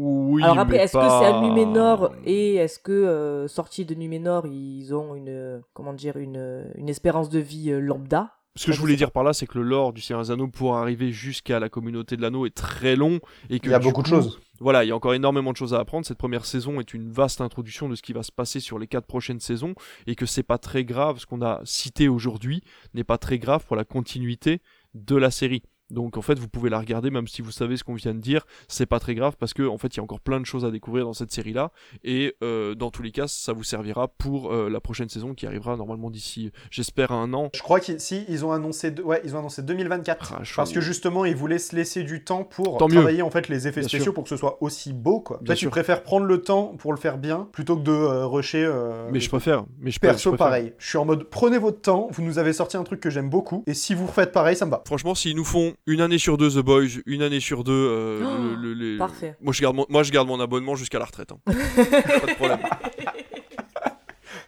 Oui, 0.00 0.42
Alors 0.44 0.58
après, 0.60 0.76
est-ce 0.78 0.92
pas- 0.92 1.04
que 1.20 1.24
c'est 1.26 1.32
à 1.32 1.40
Numénor 1.40 2.12
et 2.24 2.54
est-ce 2.56 2.78
que 2.78 2.92
euh, 2.92 3.48
sortis 3.48 3.84
de 3.84 3.94
Numénor, 3.94 4.46
ils 4.46 4.94
ont 4.94 5.16
une 5.16 5.28
euh, 5.28 5.58
comment 5.72 5.92
dire 5.92 6.16
une, 6.16 6.36
euh, 6.36 6.64
une 6.76 6.88
espérance 6.88 7.28
de 7.28 7.40
vie 7.40 7.72
euh, 7.72 7.80
lambda? 7.80 8.34
Ce 8.58 8.66
que 8.66 8.72
je 8.72 8.80
voulais 8.80 8.96
dire 8.96 9.12
par 9.12 9.22
là, 9.22 9.32
c'est 9.32 9.46
que 9.46 9.56
le 9.56 9.62
lore 9.62 9.92
du 9.92 10.00
Seigneur 10.00 10.20
des 10.20 10.32
Anneaux 10.32 10.48
pour 10.48 10.76
arriver 10.76 11.12
jusqu'à 11.12 11.60
la 11.60 11.68
communauté 11.68 12.16
de 12.16 12.22
l'anneau 12.22 12.44
est 12.44 12.54
très 12.54 12.96
long 12.96 13.20
et 13.50 13.60
que 13.60 13.68
Il 13.68 13.70
y 13.70 13.74
a 13.74 13.78
beaucoup 13.78 14.02
de 14.02 14.08
choses. 14.08 14.40
Voilà, 14.58 14.84
il 14.84 14.88
y 14.88 14.90
a 14.90 14.96
encore 14.96 15.14
énormément 15.14 15.52
de 15.52 15.56
choses 15.56 15.74
à 15.74 15.78
apprendre. 15.78 16.04
Cette 16.04 16.18
première 16.18 16.44
saison 16.44 16.80
est 16.80 16.92
une 16.92 17.12
vaste 17.12 17.40
introduction 17.40 17.88
de 17.88 17.94
ce 17.94 18.02
qui 18.02 18.12
va 18.12 18.24
se 18.24 18.32
passer 18.32 18.58
sur 18.58 18.80
les 18.80 18.88
quatre 18.88 19.06
prochaines 19.06 19.38
saisons 19.38 19.76
et 20.08 20.16
que 20.16 20.26
c'est 20.26 20.42
pas 20.42 20.58
très 20.58 20.84
grave. 20.84 21.20
Ce 21.20 21.26
qu'on 21.26 21.40
a 21.40 21.60
cité 21.62 22.08
aujourd'hui 22.08 22.64
n'est 22.94 23.04
pas 23.04 23.16
très 23.16 23.38
grave 23.38 23.64
pour 23.64 23.76
la 23.76 23.84
continuité 23.84 24.60
de 24.94 25.14
la 25.14 25.30
série. 25.30 25.62
Donc 25.90 26.16
en 26.16 26.22
fait, 26.22 26.38
vous 26.38 26.48
pouvez 26.48 26.70
la 26.70 26.78
regarder 26.78 27.10
même 27.10 27.26
si 27.28 27.42
vous 27.42 27.50
savez 27.50 27.76
ce 27.76 27.84
qu'on 27.84 27.94
vient 27.94 28.14
de 28.14 28.20
dire, 28.20 28.44
c'est 28.68 28.86
pas 28.86 29.00
très 29.00 29.14
grave 29.14 29.36
parce 29.38 29.54
que 29.54 29.62
en 29.66 29.78
fait, 29.78 29.88
il 29.88 29.96
y 29.98 30.00
a 30.00 30.02
encore 30.02 30.20
plein 30.20 30.40
de 30.40 30.46
choses 30.46 30.64
à 30.64 30.70
découvrir 30.70 31.04
dans 31.04 31.12
cette 31.14 31.32
série-là 31.32 31.70
et 32.04 32.34
euh, 32.42 32.74
dans 32.74 32.90
tous 32.90 33.02
les 33.02 33.10
cas, 33.12 33.26
ça 33.26 33.52
vous 33.52 33.64
servira 33.64 34.08
pour 34.08 34.52
euh, 34.52 34.68
la 34.68 34.80
prochaine 34.80 35.08
saison 35.08 35.34
qui 35.34 35.46
arrivera 35.46 35.76
normalement 35.76 36.10
d'ici, 36.10 36.50
j'espère, 36.70 37.12
un 37.12 37.32
an. 37.34 37.48
Je 37.54 37.62
crois 37.62 37.80
qu'ils 37.80 38.00
si, 38.00 38.24
ils 38.28 38.44
ont 38.44 38.52
annoncé 38.52 38.90
de- 38.90 39.02
ouais, 39.02 39.20
ils 39.24 39.34
ont 39.34 39.38
annoncé 39.38 39.62
2024 39.62 40.34
Ah, 40.36 40.42
parce 40.56 40.72
que 40.72 40.80
justement 40.80 41.24
ils 41.24 41.36
voulaient 41.36 41.58
se 41.58 41.74
laisser 41.74 42.02
du 42.02 42.22
temps 42.24 42.44
pour 42.44 42.78
Tant 42.78 42.88
mieux. 42.88 42.94
travailler 42.96 43.22
en 43.22 43.30
fait 43.30 43.48
les 43.48 43.66
effets 43.66 43.80
Bien 43.80 43.88
spéciaux 43.88 44.04
sûr. 44.04 44.14
pour 44.14 44.24
que 44.24 44.30
ce 44.30 44.36
soit 44.36 44.62
aussi 44.62 44.92
beau 44.92 45.20
quoi. 45.20 45.40
Toi 45.44 45.54
tu 45.54 45.68
préfères 45.68 46.02
prendre 46.02 46.26
le 46.26 46.42
temps 46.42 46.74
pour 46.78 46.92
le 46.92 46.98
faire 46.98 47.18
bien 47.18 47.48
plutôt 47.52 47.76
que 47.76 47.82
de 47.82 47.92
euh, 47.92 48.26
rusher 48.26 48.64
euh, 48.64 49.08
Mais 49.12 49.20
je 49.20 49.28
préfère. 49.28 49.64
Mais 49.80 49.90
je 49.90 49.98
perso 49.98 50.18
je 50.30 50.36
préfère. 50.36 50.46
pareil. 50.46 50.72
Je 50.78 50.86
suis 50.88 50.98
en 50.98 51.04
mode 51.04 51.24
prenez 51.24 51.58
votre 51.58 51.80
temps, 51.80 52.08
vous 52.10 52.22
nous 52.22 52.38
avez 52.38 52.52
sorti 52.52 52.76
un 52.76 52.84
truc 52.84 53.00
que 53.00 53.10
j'aime 53.10 53.30
beaucoup 53.30 53.64
et 53.66 53.74
si 53.74 53.94
vous 53.94 54.06
refaites 54.06 54.32
pareil 54.32 54.56
ça 54.56 54.66
me 54.66 54.70
va. 54.70 54.82
Franchement, 54.86 55.14
s'ils 55.14 55.34
nous 55.36 55.44
font 55.44 55.72
une 55.88 56.00
année 56.00 56.18
sur 56.18 56.36
deux 56.36 56.50
The 56.50 56.58
Boys, 56.64 57.00
une 57.06 57.22
année 57.22 57.40
sur 57.40 57.64
deux, 57.64 57.72
euh, 57.72 58.20
Oh, 58.24 58.56
le- 58.60 58.74
le- 58.74 58.92
les- 58.92 58.98
parfait. 58.98 59.34
Moi, 59.40 59.52
je 59.52 59.62
garde 59.62 59.74
mon, 59.74 59.86
moi, 59.88 60.02
je 60.04 60.12
garde 60.12 60.28
mon 60.28 60.38
abonnement 60.38 60.76
jusqu'à 60.76 60.98
la 60.98 61.06
retraite. 61.06 61.32
hein. 61.32 61.38
pas 61.46 61.52
de 61.52 62.34
problème. 62.34 62.60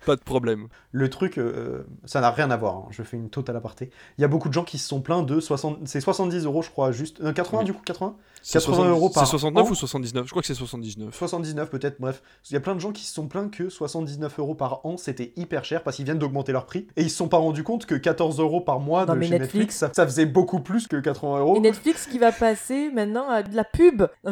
Pas 0.06 0.16
de 0.16 0.22
problème. 0.22 0.68
Le 0.92 1.10
truc, 1.10 1.38
euh, 1.38 1.82
ça 2.04 2.20
n'a 2.20 2.30
rien 2.30 2.50
à 2.50 2.56
voir. 2.56 2.76
hein. 2.76 2.86
Je 2.90 3.02
fais 3.02 3.16
une 3.16 3.28
totale 3.30 3.56
aparté. 3.56 3.90
Il 4.18 4.22
y 4.22 4.24
a 4.24 4.28
beaucoup 4.28 4.48
de 4.48 4.54
gens 4.54 4.64
qui 4.64 4.78
se 4.78 4.88
sont 4.88 5.00
plaints 5.00 5.22
de 5.22 5.40
60... 5.40 5.80
C'est 5.86 6.00
70 6.00 6.44
euros, 6.46 6.62
je 6.62 6.70
crois, 6.70 6.90
juste. 6.92 7.20
euh, 7.20 7.32
80 7.32 7.58
Oui. 7.60 7.64
du 7.66 7.72
coup, 7.74 7.82
80 7.84 8.16
C'est 8.42 8.54
80 8.58 8.74
60 8.76 8.86
euros 8.90 9.10
par 9.10 9.24
C'est 9.26 9.30
69 9.30 9.66
an. 9.66 9.70
ou 9.70 9.74
79 9.74 10.24
Je 10.26 10.30
crois 10.30 10.42
que 10.42 10.46
c'est 10.48 10.54
79. 10.54 11.14
79 11.14 11.70
peut-être, 11.70 12.00
bref. 12.00 12.22
Il 12.50 12.54
y 12.54 12.56
a 12.56 12.60
plein 12.60 12.74
de 12.74 12.80
gens 12.80 12.92
qui 12.92 13.04
se 13.04 13.12
sont 13.14 13.28
plaints 13.28 13.48
que 13.48 13.68
79 13.68 14.38
euros 14.38 14.54
par 14.54 14.84
an 14.86 14.96
c'était 14.96 15.32
hyper 15.36 15.64
cher 15.64 15.82
parce 15.82 15.96
qu'ils 15.96 16.04
viennent 16.06 16.18
d'augmenter 16.18 16.52
leur 16.52 16.66
prix 16.66 16.86
et 16.96 17.02
ils 17.02 17.10
se 17.10 17.16
sont 17.16 17.28
pas 17.28 17.36
rendus 17.36 17.62
compte 17.64 17.86
que 17.86 17.94
14 17.94 18.40
euros 18.40 18.60
par 18.60 18.80
mois 18.80 19.04
Non, 19.06 19.14
de 19.14 19.20
chez 19.22 19.28
Netflix, 19.30 19.52
Netflix- 19.54 19.76
ça, 19.76 19.90
ça 19.92 20.06
faisait 20.06 20.26
beaucoup 20.26 20.60
plus 20.60 20.86
que 20.88 20.96
80 20.96 21.38
euros. 21.40 21.56
Et 21.56 21.60
Netflix 21.60 22.06
qui 22.06 22.18
va 22.18 22.32
passer 22.32 22.90
maintenant 22.90 23.28
à 23.28 23.42
de 23.42 23.54
la 23.54 23.64
pub. 23.64 24.02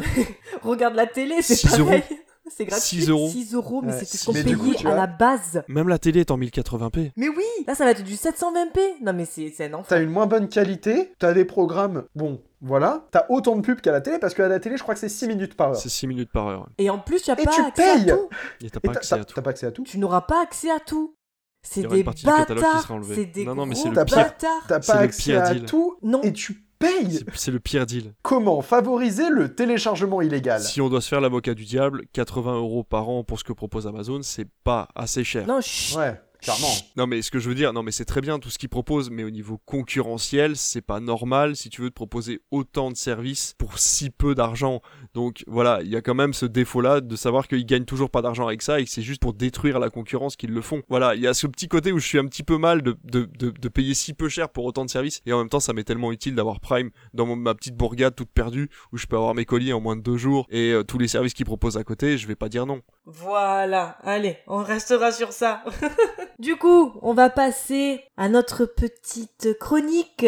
Regarde 0.62 0.94
la 0.94 1.06
télé, 1.06 1.36
c'est 1.42 1.54
6 1.54 1.68
pareil. 1.68 1.80
euros. 1.82 2.18
C'est 2.56 2.64
gratuit. 2.64 3.00
6 3.02 3.08
euros. 3.10 3.28
6 3.28 3.54
euros, 3.54 3.82
mais 3.82 3.92
Ouais. 3.92 3.98
c'était 4.00 4.16
ce 4.18 4.26
qu'on 4.26 4.32
Mais 4.32 4.42
du 4.44 4.56
coup, 4.56 4.64
payait 4.66 4.76
tu 4.76 4.86
à 4.86 4.90
vois- 4.90 4.98
la 5.00 5.06
base. 5.06 5.62
Même 5.68 5.88
la 5.88 5.98
télé 5.98 6.20
est 6.20 6.30
en 6.30 6.36
1080p. 6.38 7.12
Mais 7.16 7.28
oui 7.28 7.44
Là, 7.66 7.74
ça 7.74 7.84
va 7.84 7.90
être 7.92 8.04
du 8.04 8.14
720p. 8.16 8.80
Non, 9.02 9.12
mais 9.12 9.24
c'est 9.24 9.52
c'est 9.56 9.66
un 9.66 9.74
enfer. 9.74 9.86
T'as 9.88 10.02
une 10.02 10.10
moins 10.10 10.26
bonne 10.26 10.48
qualité, 10.48 11.12
t'as 11.18 11.32
des 11.32 11.44
programmes, 11.44 12.04
bon, 12.14 12.40
voilà. 12.60 13.06
T'as 13.10 13.26
autant 13.28 13.56
de 13.56 13.60
pubs 13.62 13.80
qu'à 13.80 13.92
la 13.92 14.00
télé 14.00 14.18
parce 14.18 14.34
qu'à 14.34 14.48
la 14.48 14.60
télé, 14.60 14.76
je 14.76 14.82
crois 14.82 14.94
que 14.94 15.00
c'est 15.00 15.08
6 15.08 15.26
minutes 15.28 15.54
par 15.56 15.70
heure. 15.70 15.76
C'est 15.76 15.88
6 15.88 16.06
minutes 16.06 16.30
par 16.32 16.46
heure. 16.48 16.68
Et 16.78 16.90
en 16.90 16.98
plus, 16.98 17.22
tu 17.22 17.30
n'as 17.30 17.36
Et 17.36 17.44
pas 17.44 17.50
tu 17.52 17.60
accès 17.60 17.82
payes 17.98 18.10
à 18.10 18.16
tout. 18.16 18.28
Et 18.62 18.70
t'as 18.70 18.78
Et 18.78 18.80
pas 18.80 18.92
t'as- 18.92 18.98
accès 18.98 19.14
à 19.14 19.18
t'as 19.18 19.24
tout. 19.24 19.34
t'as 19.34 19.42
pas 19.42 19.50
accès 19.50 19.66
à 19.66 19.70
tout. 19.72 19.82
Tu 19.84 19.98
n'auras 19.98 20.22
pas 20.22 20.42
accès 20.42 20.70
à 20.70 20.80
tout. 20.80 21.14
C'est 21.62 21.80
Il 21.80 21.82
y 21.82 21.86
aura 21.86 21.96
une 21.96 22.00
des 22.00 22.04
partie 22.04 22.24
du 22.24 22.30
catalogue 22.32 22.56
qui 22.62 22.62
bâtards. 22.68 22.82
sera 22.82 22.94
enlevée. 22.94 23.14
C'est 23.16 23.24
des 23.26 23.44
Non, 23.44 23.54
non, 23.56 23.66
mais 23.66 23.74
gros 23.74 23.82
c'est 23.82 23.88
le 23.88 23.94
T'as 23.96 24.04
pire. 24.04 24.14
pas, 24.16 24.22
bâtards. 24.22 24.50
t'as 24.68 24.80
C'est 24.80 24.92
pas 24.92 24.98
le 25.00 25.04
accès 25.04 25.22
pire 25.32 25.42
à 25.44 25.54
deal. 25.54 25.64
tout 25.64 25.96
Non. 26.02 26.22
et 26.22 26.32
tu 26.32 26.64
C'est- 26.82 27.24
C'est 27.34 27.50
le 27.50 27.58
pire 27.60 27.86
deal. 27.86 28.14
Comment 28.22 28.62
favoriser 28.62 29.30
le 29.30 29.54
téléchargement 29.54 30.22
illégal? 30.22 30.60
Si 30.60 30.80
on 30.80 30.88
doit 30.88 31.00
se 31.00 31.08
faire 31.08 31.20
l'avocat 31.20 31.54
du 31.54 31.64
diable, 31.64 32.02
80 32.12 32.54
euros 32.56 32.84
par 32.84 33.08
an 33.08 33.24
pour 33.24 33.38
ce 33.38 33.44
que 33.44 33.52
propose 33.52 33.86
Amazon, 33.86 34.20
c'est 34.22 34.46
pas 34.64 34.88
assez 34.94 35.24
cher. 35.24 35.46
Non, 35.46 35.60
chut. 35.60 35.96
Ouais, 35.96 36.20
clairement. 36.40 36.72
Non 36.96 37.06
mais 37.06 37.22
ce 37.22 37.30
que 37.30 37.38
je 37.38 37.48
veux 37.48 37.54
dire, 37.54 37.72
non 37.72 37.82
mais 37.82 37.92
c'est 37.92 38.04
très 38.04 38.20
bien 38.20 38.38
tout 38.38 38.50
ce 38.50 38.58
qu'ils 38.58 38.68
proposent, 38.68 39.10
mais 39.10 39.24
au 39.24 39.30
niveau 39.30 39.58
concurrentiel, 39.64 40.56
c'est 40.56 40.80
pas 40.80 41.00
normal 41.00 41.56
si 41.56 41.70
tu 41.70 41.82
veux 41.82 41.90
te 41.90 41.94
proposer 41.94 42.40
autant 42.50 42.90
de 42.90 42.96
services 42.96 43.54
pour 43.58 43.78
si 43.78 44.10
peu 44.10 44.34
d'argent. 44.34 44.80
Donc 45.14 45.44
voilà, 45.46 45.80
il 45.82 45.88
y 45.88 45.96
a 45.96 46.02
quand 46.02 46.14
même 46.14 46.32
ce 46.32 46.46
défaut-là 46.46 47.00
de 47.00 47.16
savoir 47.16 47.48
qu'ils 47.48 47.66
gagnent 47.66 47.84
toujours 47.84 48.10
pas 48.10 48.22
d'argent 48.22 48.46
avec 48.46 48.62
ça 48.62 48.80
et 48.80 48.84
que 48.84 48.90
c'est 48.90 49.02
juste 49.02 49.20
pour 49.20 49.34
détruire 49.34 49.78
la 49.78 49.90
concurrence 49.90 50.36
qu'ils 50.36 50.52
le 50.52 50.62
font. 50.62 50.82
Voilà, 50.88 51.14
il 51.14 51.20
y 51.20 51.26
a 51.26 51.34
ce 51.34 51.46
petit 51.46 51.68
côté 51.68 51.92
où 51.92 51.98
je 51.98 52.06
suis 52.06 52.18
un 52.18 52.26
petit 52.26 52.42
peu 52.42 52.58
mal 52.58 52.82
de, 52.82 52.96
de, 53.04 53.28
de, 53.38 53.50
de 53.50 53.68
payer 53.68 53.94
si 53.94 54.14
peu 54.14 54.28
cher 54.28 54.48
pour 54.48 54.64
autant 54.64 54.84
de 54.84 54.90
services 54.90 55.20
et 55.26 55.32
en 55.32 55.38
même 55.38 55.48
temps 55.48 55.60
ça 55.60 55.72
m'est 55.72 55.84
tellement 55.84 56.12
utile 56.12 56.34
d'avoir 56.34 56.60
Prime 56.60 56.90
dans 57.14 57.36
ma 57.36 57.54
petite 57.54 57.76
bourgade 57.76 58.14
toute 58.14 58.30
perdue 58.30 58.68
où 58.92 58.98
je 58.98 59.06
peux 59.06 59.16
avoir 59.16 59.34
mes 59.34 59.44
colis 59.44 59.72
en 59.72 59.80
moins 59.80 59.96
de 59.96 60.02
deux 60.02 60.16
jours 60.16 60.46
et 60.50 60.72
euh, 60.72 60.82
tous 60.82 60.98
les 60.98 61.08
services 61.08 61.34
qu'ils 61.34 61.46
proposent 61.46 61.76
à 61.76 61.84
côté, 61.84 62.18
je 62.18 62.26
vais 62.26 62.36
pas 62.36 62.48
dire 62.48 62.66
non. 62.66 62.82
Voilà, 63.10 63.96
allez, 64.02 64.36
on 64.46 64.58
restera 64.58 65.12
sur 65.12 65.32
ça. 65.32 65.64
du 66.38 66.56
coup, 66.56 66.92
on 67.00 67.14
va 67.14 67.30
passer 67.30 68.04
à 68.18 68.28
notre 68.28 68.66
petite 68.66 69.58
chronique. 69.58 70.26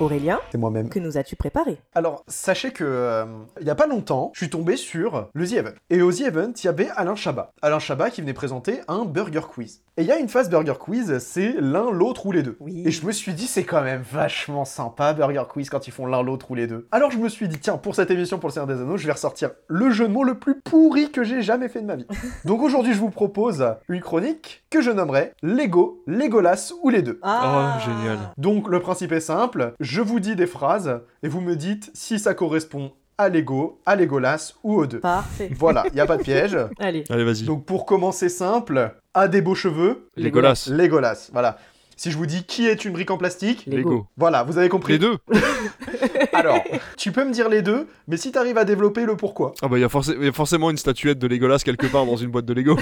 Aurélien, 0.00 0.40
C'est 0.50 0.58
moi-même. 0.58 0.88
que 0.88 0.98
nous 0.98 1.18
as-tu 1.18 1.36
préparé? 1.36 1.78
Alors, 1.94 2.24
sachez 2.26 2.70
que 2.72 2.84
euh, 2.84 3.26
il 3.60 3.66
y 3.66 3.70
a 3.70 3.74
pas 3.74 3.86
longtemps, 3.86 4.30
je 4.34 4.38
suis 4.40 4.48
tombé 4.50 4.76
sur 4.76 5.28
le 5.34 5.46
The 5.46 5.52
Event. 5.52 5.72
Et 5.90 6.00
au 6.00 6.10
The 6.10 6.22
Event, 6.22 6.52
il 6.56 6.64
y 6.64 6.68
avait 6.68 6.88
Alain 6.96 7.14
Chabat. 7.14 7.52
Alain 7.60 7.78
Chabat 7.78 8.10
qui 8.10 8.22
venait 8.22 8.32
présenter 8.32 8.80
un 8.88 9.04
burger 9.04 9.42
quiz. 9.52 9.82
Et 9.98 10.02
il 10.02 10.06
y 10.08 10.12
a 10.12 10.18
une 10.18 10.28
phase 10.30 10.48
burger 10.48 10.74
quiz, 10.80 11.18
c'est 11.18 11.54
l'un, 11.60 11.90
l'autre 11.90 12.24
ou 12.24 12.32
les 12.32 12.42
deux. 12.42 12.56
Oui. 12.60 12.82
Et 12.86 12.90
je 12.90 13.04
me 13.04 13.12
suis 13.12 13.34
dit, 13.34 13.46
c'est 13.46 13.64
quand 13.64 13.82
même 13.82 14.02
vachement 14.10 14.64
sympa 14.64 15.12
burger 15.12 15.42
quiz 15.48 15.68
quand 15.68 15.86
ils 15.86 15.92
font 15.92 16.06
l'un, 16.06 16.22
l'autre 16.22 16.50
ou 16.50 16.54
les 16.54 16.66
deux. 16.66 16.88
Alors 16.92 17.10
je 17.10 17.18
me 17.18 17.28
suis 17.28 17.48
dit, 17.48 17.58
tiens, 17.58 17.76
pour 17.76 17.94
cette 17.94 18.10
émission 18.10 18.38
pour 18.38 18.48
le 18.48 18.54
Seigneur 18.54 18.68
des 18.68 18.80
Anneaux, 18.80 18.96
je 18.96 19.06
vais 19.06 19.12
ressortir 19.12 19.50
le 19.68 19.90
jeu 19.90 20.08
de 20.08 20.12
mots 20.12 20.24
le 20.24 20.38
plus 20.38 20.58
pourri 20.60 21.10
que 21.10 21.22
j'ai 21.24 21.42
jamais 21.42 21.68
fait 21.68 21.82
de 21.82 21.86
ma 21.86 21.96
vie. 21.96 22.06
Donc 22.46 22.62
aujourd'hui, 22.62 22.94
je 22.94 22.98
vous 23.00 23.10
propose 23.10 23.66
une 23.90 24.00
chronique 24.00 24.64
que 24.70 24.80
je 24.80 24.90
nommerai 24.90 25.32
Lego, 25.42 26.02
Legolas 26.06 26.72
ou 26.82 26.88
les 26.88 27.02
deux. 27.02 27.18
Ah. 27.22 27.76
Oh, 27.76 27.80
génial. 27.84 28.18
Donc 28.38 28.68
le 28.68 28.80
principe 28.80 29.12
est 29.12 29.20
simple, 29.20 29.74
je 29.80 29.89
vous 29.98 30.20
dis 30.20 30.36
des 30.36 30.46
phrases 30.46 31.00
et 31.22 31.28
vous 31.28 31.40
me 31.40 31.56
dites 31.56 31.90
si 31.94 32.18
ça 32.18 32.34
correspond 32.34 32.92
à 33.18 33.28
Lego, 33.28 33.80
à 33.84 33.96
Legolas 33.96 34.54
ou 34.62 34.76
aux 34.76 34.86
deux. 34.86 35.00
Parfait. 35.00 35.50
Voilà, 35.54 35.84
il 35.88 35.94
n'y 35.94 36.00
a 36.00 36.06
pas 36.06 36.16
de 36.16 36.22
piège. 36.22 36.56
Allez. 36.78 37.04
Allez, 37.10 37.24
vas-y. 37.24 37.42
Donc 37.42 37.64
pour 37.64 37.84
commencer 37.84 38.28
simple, 38.28 38.94
a 39.14 39.28
des 39.28 39.42
beaux 39.42 39.54
cheveux, 39.54 40.08
Legolas. 40.16 40.68
Legolas, 40.70 41.30
voilà. 41.32 41.58
Si 41.96 42.10
je 42.10 42.16
vous 42.16 42.24
dis 42.24 42.44
qui 42.44 42.66
est 42.66 42.86
une 42.86 42.94
brique 42.94 43.10
en 43.10 43.18
plastique, 43.18 43.66
Lego. 43.66 44.06
voilà, 44.16 44.42
vous 44.42 44.56
avez 44.56 44.70
compris. 44.70 44.94
Les 44.94 44.98
deux 44.98 45.18
Alors, 46.32 46.64
tu 46.96 47.12
peux 47.12 47.26
me 47.26 47.30
dire 47.30 47.50
les 47.50 47.60
deux, 47.60 47.88
mais 48.08 48.16
si 48.16 48.32
t'arrives 48.32 48.56
à 48.56 48.64
développer 48.64 49.04
le 49.04 49.16
pourquoi. 49.16 49.52
Ah 49.60 49.68
bah 49.68 49.76
il 49.76 49.82
y, 49.82 49.84
a 49.84 49.88
forcé- 49.88 50.16
il 50.18 50.24
y 50.24 50.28
a 50.28 50.32
forcément 50.32 50.70
une 50.70 50.78
statuette 50.78 51.18
de 51.18 51.26
Legolas 51.26 51.58
quelque 51.62 51.86
part 51.88 52.06
dans 52.06 52.16
une 52.16 52.30
boîte 52.30 52.46
de 52.46 52.54
Lego. 52.54 52.78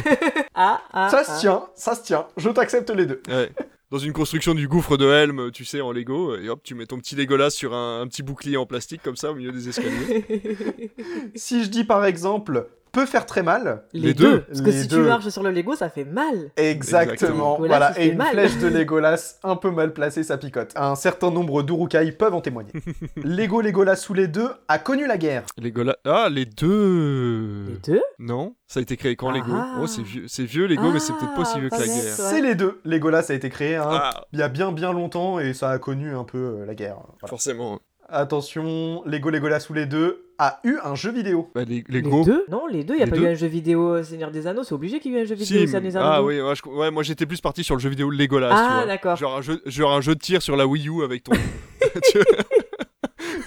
Ah, 0.54 0.80
ah, 0.92 1.08
ça 1.10 1.22
ah. 1.22 1.24
se 1.24 1.40
tient, 1.40 1.62
ça 1.74 1.96
se 1.96 2.02
tient, 2.02 2.26
je 2.36 2.48
t'accepte 2.50 2.90
les 2.90 3.06
deux. 3.06 3.22
Ouais. 3.28 3.50
Dans 3.90 3.98
une 3.98 4.12
construction 4.12 4.54
du 4.54 4.68
gouffre 4.68 4.98
de 4.98 5.06
Helm, 5.06 5.50
tu 5.50 5.64
sais, 5.64 5.80
en 5.80 5.92
Lego, 5.92 6.36
et 6.36 6.50
hop, 6.50 6.60
tu 6.62 6.74
mets 6.74 6.84
ton 6.84 6.98
petit 6.98 7.16
Legolas 7.16 7.48
sur 7.48 7.72
un, 7.74 8.02
un 8.02 8.06
petit 8.06 8.22
bouclier 8.22 8.58
en 8.58 8.66
plastique 8.66 9.02
comme 9.02 9.16
ça 9.16 9.30
au 9.30 9.34
milieu 9.34 9.50
des 9.50 9.68
escaliers. 9.68 10.90
Si 11.34 11.64
je 11.64 11.70
dis 11.70 11.84
par 11.84 12.04
exemple 12.04 12.68
peut 12.90 13.06
faire 13.06 13.26
très 13.26 13.42
mal, 13.42 13.84
Les, 13.92 14.00
Les 14.00 14.14
deux. 14.14 14.30
deux. 14.32 14.40
Parce 14.40 14.60
que 14.60 14.66
Les 14.66 14.82
si 14.82 14.88
deux. 14.88 14.96
tu 14.96 15.02
marches 15.08 15.28
sur 15.28 15.42
le 15.42 15.50
Lego, 15.50 15.74
ça 15.76 15.88
fait 15.88 16.04
mal. 16.04 16.50
Exactement, 16.56 17.56
voilà, 17.58 17.98
et 18.00 18.08
une 18.08 18.16
mal. 18.18 18.28
flèche 18.32 18.56
de 18.58 18.66
Legolas 18.78 19.38
un 19.42 19.56
peu 19.56 19.70
mal 19.70 19.92
placée, 19.92 20.22
ça 20.22 20.38
picote. 20.38 20.72
Un 20.76 20.94
certain 20.94 21.30
nombre 21.30 21.62
d'Urukai 21.62 22.12
peuvent 22.12 22.34
en 22.34 22.40
témoigner. 22.40 22.72
Lego 23.16 23.60
Legolas 23.60 23.96
sous 23.96 24.14
les 24.14 24.28
deux 24.28 24.48
a 24.68 24.78
connu 24.78 25.06
la 25.06 25.18
guerre. 25.18 25.44
Legolas. 25.60 25.96
Ah, 26.04 26.28
les 26.30 26.44
deux 26.46 27.64
Les 27.68 27.94
deux 27.94 28.02
Non 28.18 28.54
Ça 28.66 28.80
a 28.80 28.82
été 28.82 28.96
créé 28.96 29.16
quand 29.16 29.30
Lego 29.30 29.52
Ah. 29.52 29.78
Oh, 29.80 29.86
c'est 29.86 30.02
vieux, 30.02 30.24
c'est 30.26 30.44
vieux 30.44 30.66
Lego, 30.66 30.90
mais 30.92 31.00
c'est 31.00 31.12
peut-être 31.14 31.34
pas 31.34 31.42
aussi 31.42 31.58
vieux 31.60 31.68
que 31.70 31.76
la 31.76 31.86
guerre. 31.86 31.94
ouais. 31.94 32.02
C'est 32.16 32.40
les 32.40 32.54
deux. 32.54 32.80
Legolas 32.84 33.26
a 33.30 33.34
été 33.34 33.50
créé 33.50 33.76
hein, 33.76 33.86
Ah, 33.90 34.24
il 34.32 34.38
y 34.38 34.42
a 34.42 34.48
bien 34.48 34.72
bien 34.72 34.92
longtemps 34.92 35.38
et 35.38 35.54
ça 35.54 35.70
a 35.70 35.78
connu 35.78 36.14
un 36.14 36.24
peu 36.24 36.38
euh, 36.38 36.66
la 36.66 36.74
guerre. 36.74 36.96
Voilà. 37.20 37.28
forcément. 37.28 37.78
Attention, 38.10 39.02
Lego 39.04 39.30
Legolas 39.30 39.60
sous 39.60 39.74
les 39.74 39.86
deux 39.86 40.27
a 40.38 40.60
eu 40.64 40.76
un 40.84 40.94
jeu 40.94 41.10
vidéo. 41.10 41.50
Bah, 41.54 41.62
les, 41.66 41.84
Les 41.88 42.02
deux 42.02 42.44
Non, 42.48 42.66
les 42.70 42.84
deux. 42.84 42.94
Il 42.94 42.98
n'y 42.98 43.02
a 43.02 43.06
Les 43.06 43.10
pas 43.10 43.16
deux 43.16 43.22
eu 43.24 43.26
un 43.28 43.34
jeu 43.34 43.46
vidéo 43.48 43.94
euh, 43.94 44.02
Seigneur 44.02 44.30
des 44.30 44.46
Anneaux. 44.46 44.62
C'est 44.62 44.74
obligé 44.74 45.00
qu'il 45.00 45.12
y 45.12 45.16
ait 45.16 45.18
eu 45.18 45.22
un 45.22 45.26
jeu 45.26 45.34
vidéo 45.34 45.58
Si, 45.58 45.66
Seigneur 45.66 45.82
des 45.82 45.96
Anneaux. 45.96 46.06
ah 46.08 46.22
oui, 46.22 46.40
ouais, 46.40 46.54
je- 46.54 46.68
ouais, 46.68 46.90
moi 46.90 47.02
j'étais 47.02 47.26
plus 47.26 47.40
parti 47.40 47.64
sur 47.64 47.74
le 47.74 47.80
jeu 47.80 47.88
vidéo 47.90 48.10
Legolas. 48.10 48.50
Ah, 48.52 48.84
d'accord. 48.86 49.16
Genre 49.16 49.36
un, 49.36 49.42
jeu, 49.42 49.60
genre 49.66 49.92
un 49.92 50.00
jeu 50.00 50.14
de 50.14 50.20
tir 50.20 50.40
sur 50.42 50.56
la 50.56 50.66
Wii 50.66 50.88
U 50.88 51.02
avec 51.02 51.24
ton. 51.24 51.32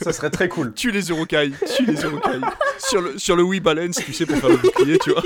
Ça 0.02 0.14
serait 0.14 0.30
très 0.30 0.50
cool. 0.50 0.74
tue 0.74 0.92
les 0.92 1.10
Urukai, 1.10 1.52
tue 1.76 1.86
les 1.86 2.02
Urukai. 2.04 2.40
sur, 2.80 3.02
le, 3.02 3.18
sur 3.20 3.36
le 3.36 3.44
Wii 3.44 3.60
Balance, 3.60 3.98
tu 4.04 4.14
sais, 4.14 4.26
pour 4.26 4.38
faire 4.38 4.50
le 4.50 4.58
bouclier, 4.58 4.98
tu 5.00 5.12
vois. 5.12 5.24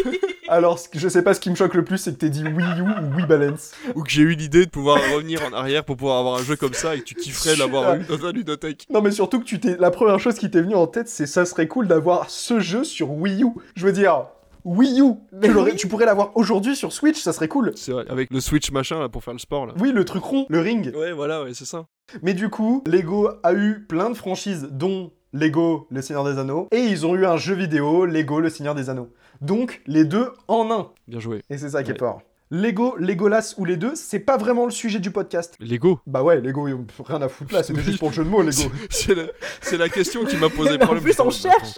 Alors, 0.47 0.79
je 0.93 1.09
sais 1.09 1.23
pas 1.23 1.33
ce 1.33 1.39
qui 1.39 1.49
me 1.49 1.55
choque 1.55 1.73
le 1.73 1.83
plus, 1.83 1.97
c'est 1.97 2.13
que 2.13 2.17
t'aies 2.17 2.29
dit 2.29 2.43
Wii 2.43 2.79
U 2.79 2.81
ou 2.83 3.15
Wii 3.17 3.25
Balance. 3.25 3.71
Ou 3.95 4.03
que 4.03 4.09
j'ai 4.11 4.21
eu 4.21 4.35
l'idée 4.35 4.65
de 4.65 4.69
pouvoir 4.69 4.99
revenir 5.13 5.41
en 5.43 5.53
arrière 5.53 5.83
pour 5.83 5.97
pouvoir 5.97 6.19
avoir 6.19 6.39
un 6.39 6.43
jeu 6.43 6.55
comme 6.55 6.73
ça 6.73 6.95
et 6.95 6.99
que 6.99 7.05
tu 7.05 7.15
kifferais 7.15 7.55
l'avoir 7.55 7.95
eu 7.95 8.03
dans 8.03 8.17
ta 8.17 8.31
ludothèque. 8.31 8.85
Non 8.91 9.01
mais 9.01 9.11
surtout 9.11 9.39
que 9.39 9.45
tu 9.45 9.59
t'es 9.59 9.75
la 9.79 9.89
première 9.89 10.19
chose 10.19 10.35
qui 10.35 10.51
t'est 10.51 10.61
venue 10.61 10.75
en 10.75 10.85
tête 10.87 11.07
c'est 11.07 11.25
ça 11.25 11.45
serait 11.45 11.67
cool 11.67 11.87
d'avoir 11.87 12.29
ce 12.29 12.59
jeu 12.59 12.83
sur 12.83 13.11
Wii 13.11 13.43
U. 13.43 13.47
Je 13.75 13.85
veux 13.87 13.91
dire 13.91 14.25
Wii 14.63 15.01
U, 15.01 15.13
Mais 15.31 15.47
tu, 15.49 15.55
oui. 15.57 15.75
tu 15.75 15.87
pourrais 15.87 16.05
l'avoir 16.05 16.31
aujourd'hui 16.35 16.75
sur 16.75 16.91
Switch, 16.91 17.19
ça 17.21 17.33
serait 17.33 17.47
cool. 17.47 17.71
C'est 17.75 17.91
vrai, 17.91 18.05
avec 18.09 18.31
le 18.31 18.39
Switch 18.39 18.71
machin 18.71 18.99
là 18.99 19.09
pour 19.09 19.23
faire 19.23 19.33
le 19.33 19.39
sport 19.39 19.65
là. 19.67 19.73
Oui, 19.79 19.91
le 19.91 20.05
truc 20.05 20.23
rond, 20.23 20.45
le 20.49 20.59
ring. 20.59 20.91
Ouais, 20.95 21.11
voilà, 21.11 21.43
ouais, 21.43 21.53
c'est 21.53 21.65
ça. 21.65 21.85
Mais 22.21 22.33
du 22.33 22.49
coup, 22.49 22.83
Lego 22.85 23.29
a 23.43 23.53
eu 23.53 23.85
plein 23.87 24.09
de 24.09 24.15
franchises 24.15 24.67
dont 24.71 25.11
Lego 25.33 25.87
Le 25.89 26.01
Seigneur 26.01 26.23
des 26.23 26.39
Anneaux 26.39 26.67
et 26.71 26.79
ils 26.79 27.05
ont 27.05 27.15
eu 27.15 27.25
un 27.25 27.37
jeu 27.37 27.55
vidéo 27.55 28.05
Lego 28.05 28.39
Le 28.39 28.49
Seigneur 28.49 28.75
des 28.75 28.89
Anneaux. 28.89 29.09
Donc 29.41 29.81
les 29.85 30.05
deux 30.05 30.31
en 30.47 30.71
un. 30.71 30.91
Bien 31.07 31.19
joué. 31.19 31.41
Et 31.49 31.57
c'est 31.57 31.69
ça 31.69 31.83
qui 31.83 31.91
est 31.91 31.99
fort. 31.99 32.21
Lego, 32.51 32.95
Legolas 32.99 33.55
ou 33.57 33.65
les 33.65 33.75
deux, 33.75 33.95
c'est 33.95 34.19
pas 34.19 34.37
vraiment 34.37 34.65
le 34.65 34.71
sujet 34.71 34.99
du 34.99 35.09
podcast. 35.11 35.55
Lego. 35.59 35.99
Bah 36.05 36.21
ouais, 36.21 36.39
Lego, 36.41 36.63
rien 37.03 37.21
à 37.21 37.27
foutre 37.27 37.53
là, 37.53 37.63
c'était 37.63 37.81
juste 37.81 37.97
pour 37.99 38.09
le 38.09 38.13
jeu 38.13 38.23
de 38.23 38.29
mots, 38.29 38.43
Lego. 38.43 38.61
C'est 38.91 39.15
la, 39.15 39.23
c'est 39.61 39.77
la 39.77 39.89
question 39.89 40.25
qui 40.25 40.37
m'a 40.37 40.49
posé 40.49 40.71
Mais 40.71 40.75
en 40.83 40.85
problème. 40.85 41.03
plus, 41.03 41.19
on 41.19 41.29
cherche. 41.31 41.75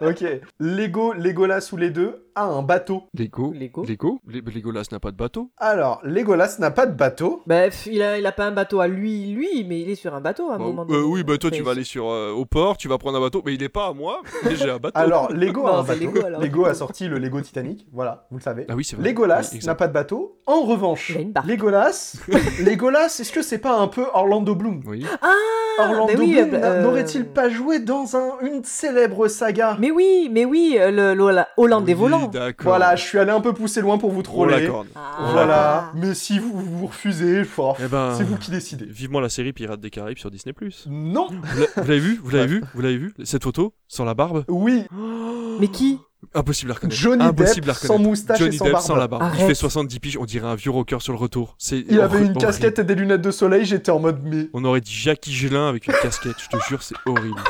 ok. 0.00 0.24
Lego, 0.60 1.12
Legolas 1.14 1.68
ou 1.72 1.76
les 1.76 1.90
deux 1.90 2.26
a 2.36 2.44
un 2.44 2.62
bateau. 2.62 3.04
Lego. 3.16 3.52
Lego. 3.52 3.84
Lego. 3.84 4.20
Le- 4.26 4.40
Legolas 4.40 4.86
n'a 4.92 5.00
pas 5.00 5.10
de 5.10 5.16
bateau. 5.16 5.50
Alors, 5.56 6.00
Legolas 6.04 6.56
n'a 6.58 6.70
pas 6.70 6.86
de 6.86 6.94
bateau. 6.94 7.42
Bref, 7.46 7.86
il 7.90 8.02
a, 8.02 8.18
il 8.18 8.26
a 8.26 8.32
pas 8.32 8.46
un 8.46 8.52
bateau 8.52 8.80
à 8.80 8.88
lui, 8.88 9.26
lui, 9.32 9.64
mais 9.68 9.80
il 9.80 9.90
est 9.90 9.94
sur 9.94 10.14
un 10.14 10.20
bateau 10.20 10.50
à 10.50 10.54
un 10.54 10.58
Bah, 10.58 10.64
moment 10.64 10.82
euh, 10.82 10.86
donné. 10.86 11.02
oui, 11.06 11.22
bah 11.24 11.38
toi 11.38 11.50
tu 11.50 11.62
vas 11.62 11.72
aller 11.72 11.84
sur 11.84 12.08
euh, 12.10 12.30
au 12.32 12.44
port, 12.44 12.76
tu 12.76 12.88
vas 12.88 12.98
prendre 12.98 13.18
un 13.18 13.20
bateau, 13.20 13.42
mais 13.44 13.54
il 13.54 13.62
est 13.62 13.68
pas 13.68 13.88
à 13.88 13.92
moi, 13.92 14.22
mais 14.44 14.56
j'ai 14.56 14.70
un 14.70 14.78
bateau. 14.78 14.98
Alors, 14.98 15.32
Lego 15.32 15.66
a 15.66 15.72
Non, 15.72 15.78
un 15.78 15.84
c'est 15.84 15.98
bateau. 16.00 16.12
Lego, 16.12 16.26
alors. 16.26 16.40
Lego 16.40 16.64
a 16.66 16.74
sorti 16.74 17.08
le 17.08 17.18
Lego 17.18 17.40
Titanic, 17.40 17.86
voilà, 17.92 18.26
vous 18.30 18.38
le 18.38 18.42
savez. 18.42 18.66
ah 18.68 18.74
oui, 18.74 18.84
c'est 18.84 18.96
vrai. 18.96 19.08
Legolas 19.08 19.50
Oui, 19.52 19.60
n'a 19.64 19.74
pas 19.74 19.86
de 19.88 19.92
bateau, 19.92 20.13
bateau. 20.14 20.30
En 20.46 20.62
revanche. 20.64 21.16
Legolas, 21.46 22.16
Legolas, 22.60 23.06
est-ce 23.20 23.32
que 23.32 23.40
c'est 23.40 23.56
pas 23.58 23.78
un 23.78 23.88
peu 23.88 24.04
Orlando 24.12 24.54
Bloom? 24.54 24.82
Oui. 24.86 25.06
Ah 25.22 25.32
Orlando 25.78 26.12
oui, 26.18 26.34
Bloom 26.34 26.50
euh, 26.62 26.82
n'aurait-il 26.82 27.24
pas 27.24 27.48
joué 27.48 27.78
dans 27.78 28.14
un- 28.14 28.38
une 28.42 28.62
célèbre 28.62 29.26
saga? 29.28 29.76
Mais 29.80 29.90
oui, 29.90 30.28
mais 30.30 30.44
oui, 30.44 30.76
euh, 30.78 30.90
le, 30.90 31.14
le- 31.14 31.42
Hollande 31.56 31.86
des 31.86 31.94
volants. 31.94 32.26
D'accord. 32.28 32.66
Voilà, 32.66 32.94
je 32.94 33.02
suis 33.02 33.18
allé 33.18 33.30
un 33.30 33.40
peu 33.40 33.54
pousser 33.54 33.80
loin 33.80 33.96
pour 33.96 34.10
vous 34.10 34.22
troller. 34.22 34.68
Ah. 34.94 35.30
Voilà, 35.32 35.90
mais 35.94 36.12
si 36.12 36.38
vous 36.38 36.52
vous 36.52 36.86
refusez, 36.88 37.44
fort, 37.44 37.78
Eh 37.82 37.88
ben, 37.88 38.12
c'est 38.16 38.24
vous 38.24 38.36
qui 38.36 38.50
décidez. 38.50 38.84
Vivement 38.84 39.20
la 39.20 39.30
série 39.30 39.54
Pirates 39.54 39.80
des 39.80 39.90
Caraïbes 39.90 40.18
sur 40.18 40.30
Disney+. 40.30 40.54
Non 40.86 41.28
vous 41.30 41.82
l'avez 41.88 41.98
vu? 42.00 42.20
Vous 42.22 42.30
l'avez 42.30 42.46
vu? 42.46 42.64
Vous 42.74 42.80
l'avez 42.82 42.98
vu? 42.98 43.14
Cette 43.24 43.44
photo 43.44 43.72
Sans 43.88 44.04
la 44.04 44.12
barbe? 44.14 44.44
Oui, 44.48 44.84
Mais 45.58 45.68
qui? 45.68 46.00
Impossible 46.34 46.70
à 46.70 46.74
reconnaître. 46.74 46.96
Johnny 47.00 47.22
Impossible 47.24 47.66
Depp 47.66 47.70
à 47.70 47.72
reconnaître. 47.74 47.86
sans 47.86 47.98
moustache 47.98 48.38
Johnny 48.38 48.54
et 48.54 48.58
sans 48.58 48.64
Depp 48.64 48.72
barbe. 48.74 48.84
sans 48.86 48.96
la 48.96 49.08
barbe. 49.08 49.22
Il 49.22 49.26
Arrête. 49.40 49.46
fait 49.48 49.54
70 49.54 50.00
piges, 50.00 50.18
on 50.18 50.24
dirait 50.24 50.46
un 50.48 50.54
vieux 50.54 50.70
rocker 50.70 51.00
sur 51.00 51.12
le 51.12 51.18
retour. 51.18 51.54
C'est 51.58 51.84
il 51.88 52.00
avait 52.00 52.18
une 52.18 52.24
horrible. 52.26 52.40
casquette 52.40 52.78
et 52.78 52.84
des 52.84 52.94
lunettes 52.94 53.22
de 53.22 53.30
soleil, 53.30 53.64
j'étais 53.64 53.90
en 53.90 53.98
mode 54.00 54.20
mais... 54.24 54.48
On 54.52 54.64
aurait 54.64 54.80
dit 54.80 54.92
Jackie 54.94 55.32
Gelin 55.32 55.68
avec 55.68 55.86
une 55.86 55.94
casquette, 55.94 56.36
je 56.38 56.48
te 56.56 56.62
jure, 56.68 56.82
c'est 56.82 56.96
horrible. 57.06 57.40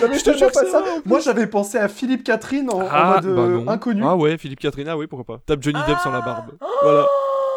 J'avais 0.00 0.14
Je 0.14 0.20
te 0.20 0.24
tellement 0.26 0.38
jure 0.38 0.52
pas 0.52 0.60
c'est 0.64 0.70
ça. 0.70 0.80
vrai, 0.80 0.90
en 0.90 1.00
Moi 1.06 1.18
j'avais 1.20 1.46
pensé 1.48 1.76
à 1.78 1.88
Philippe 1.88 2.22
Catherine 2.22 2.70
en, 2.70 2.74
en 2.74 2.80
mode 2.80 2.90
bah 2.90 3.28
euh, 3.42 3.60
non. 3.64 3.68
inconnu. 3.68 4.02
Ah 4.04 4.14
ouais, 4.14 4.38
Philippe 4.38 4.60
Catherine, 4.60 4.86
ah 4.88 4.96
oui, 4.96 5.08
pourquoi 5.08 5.24
pas. 5.36 5.42
Tape 5.44 5.60
Johnny 5.62 5.80
Depp 5.88 5.98
sans 6.04 6.12
la 6.12 6.20
barbe. 6.20 6.52
Voilà. 6.82 7.04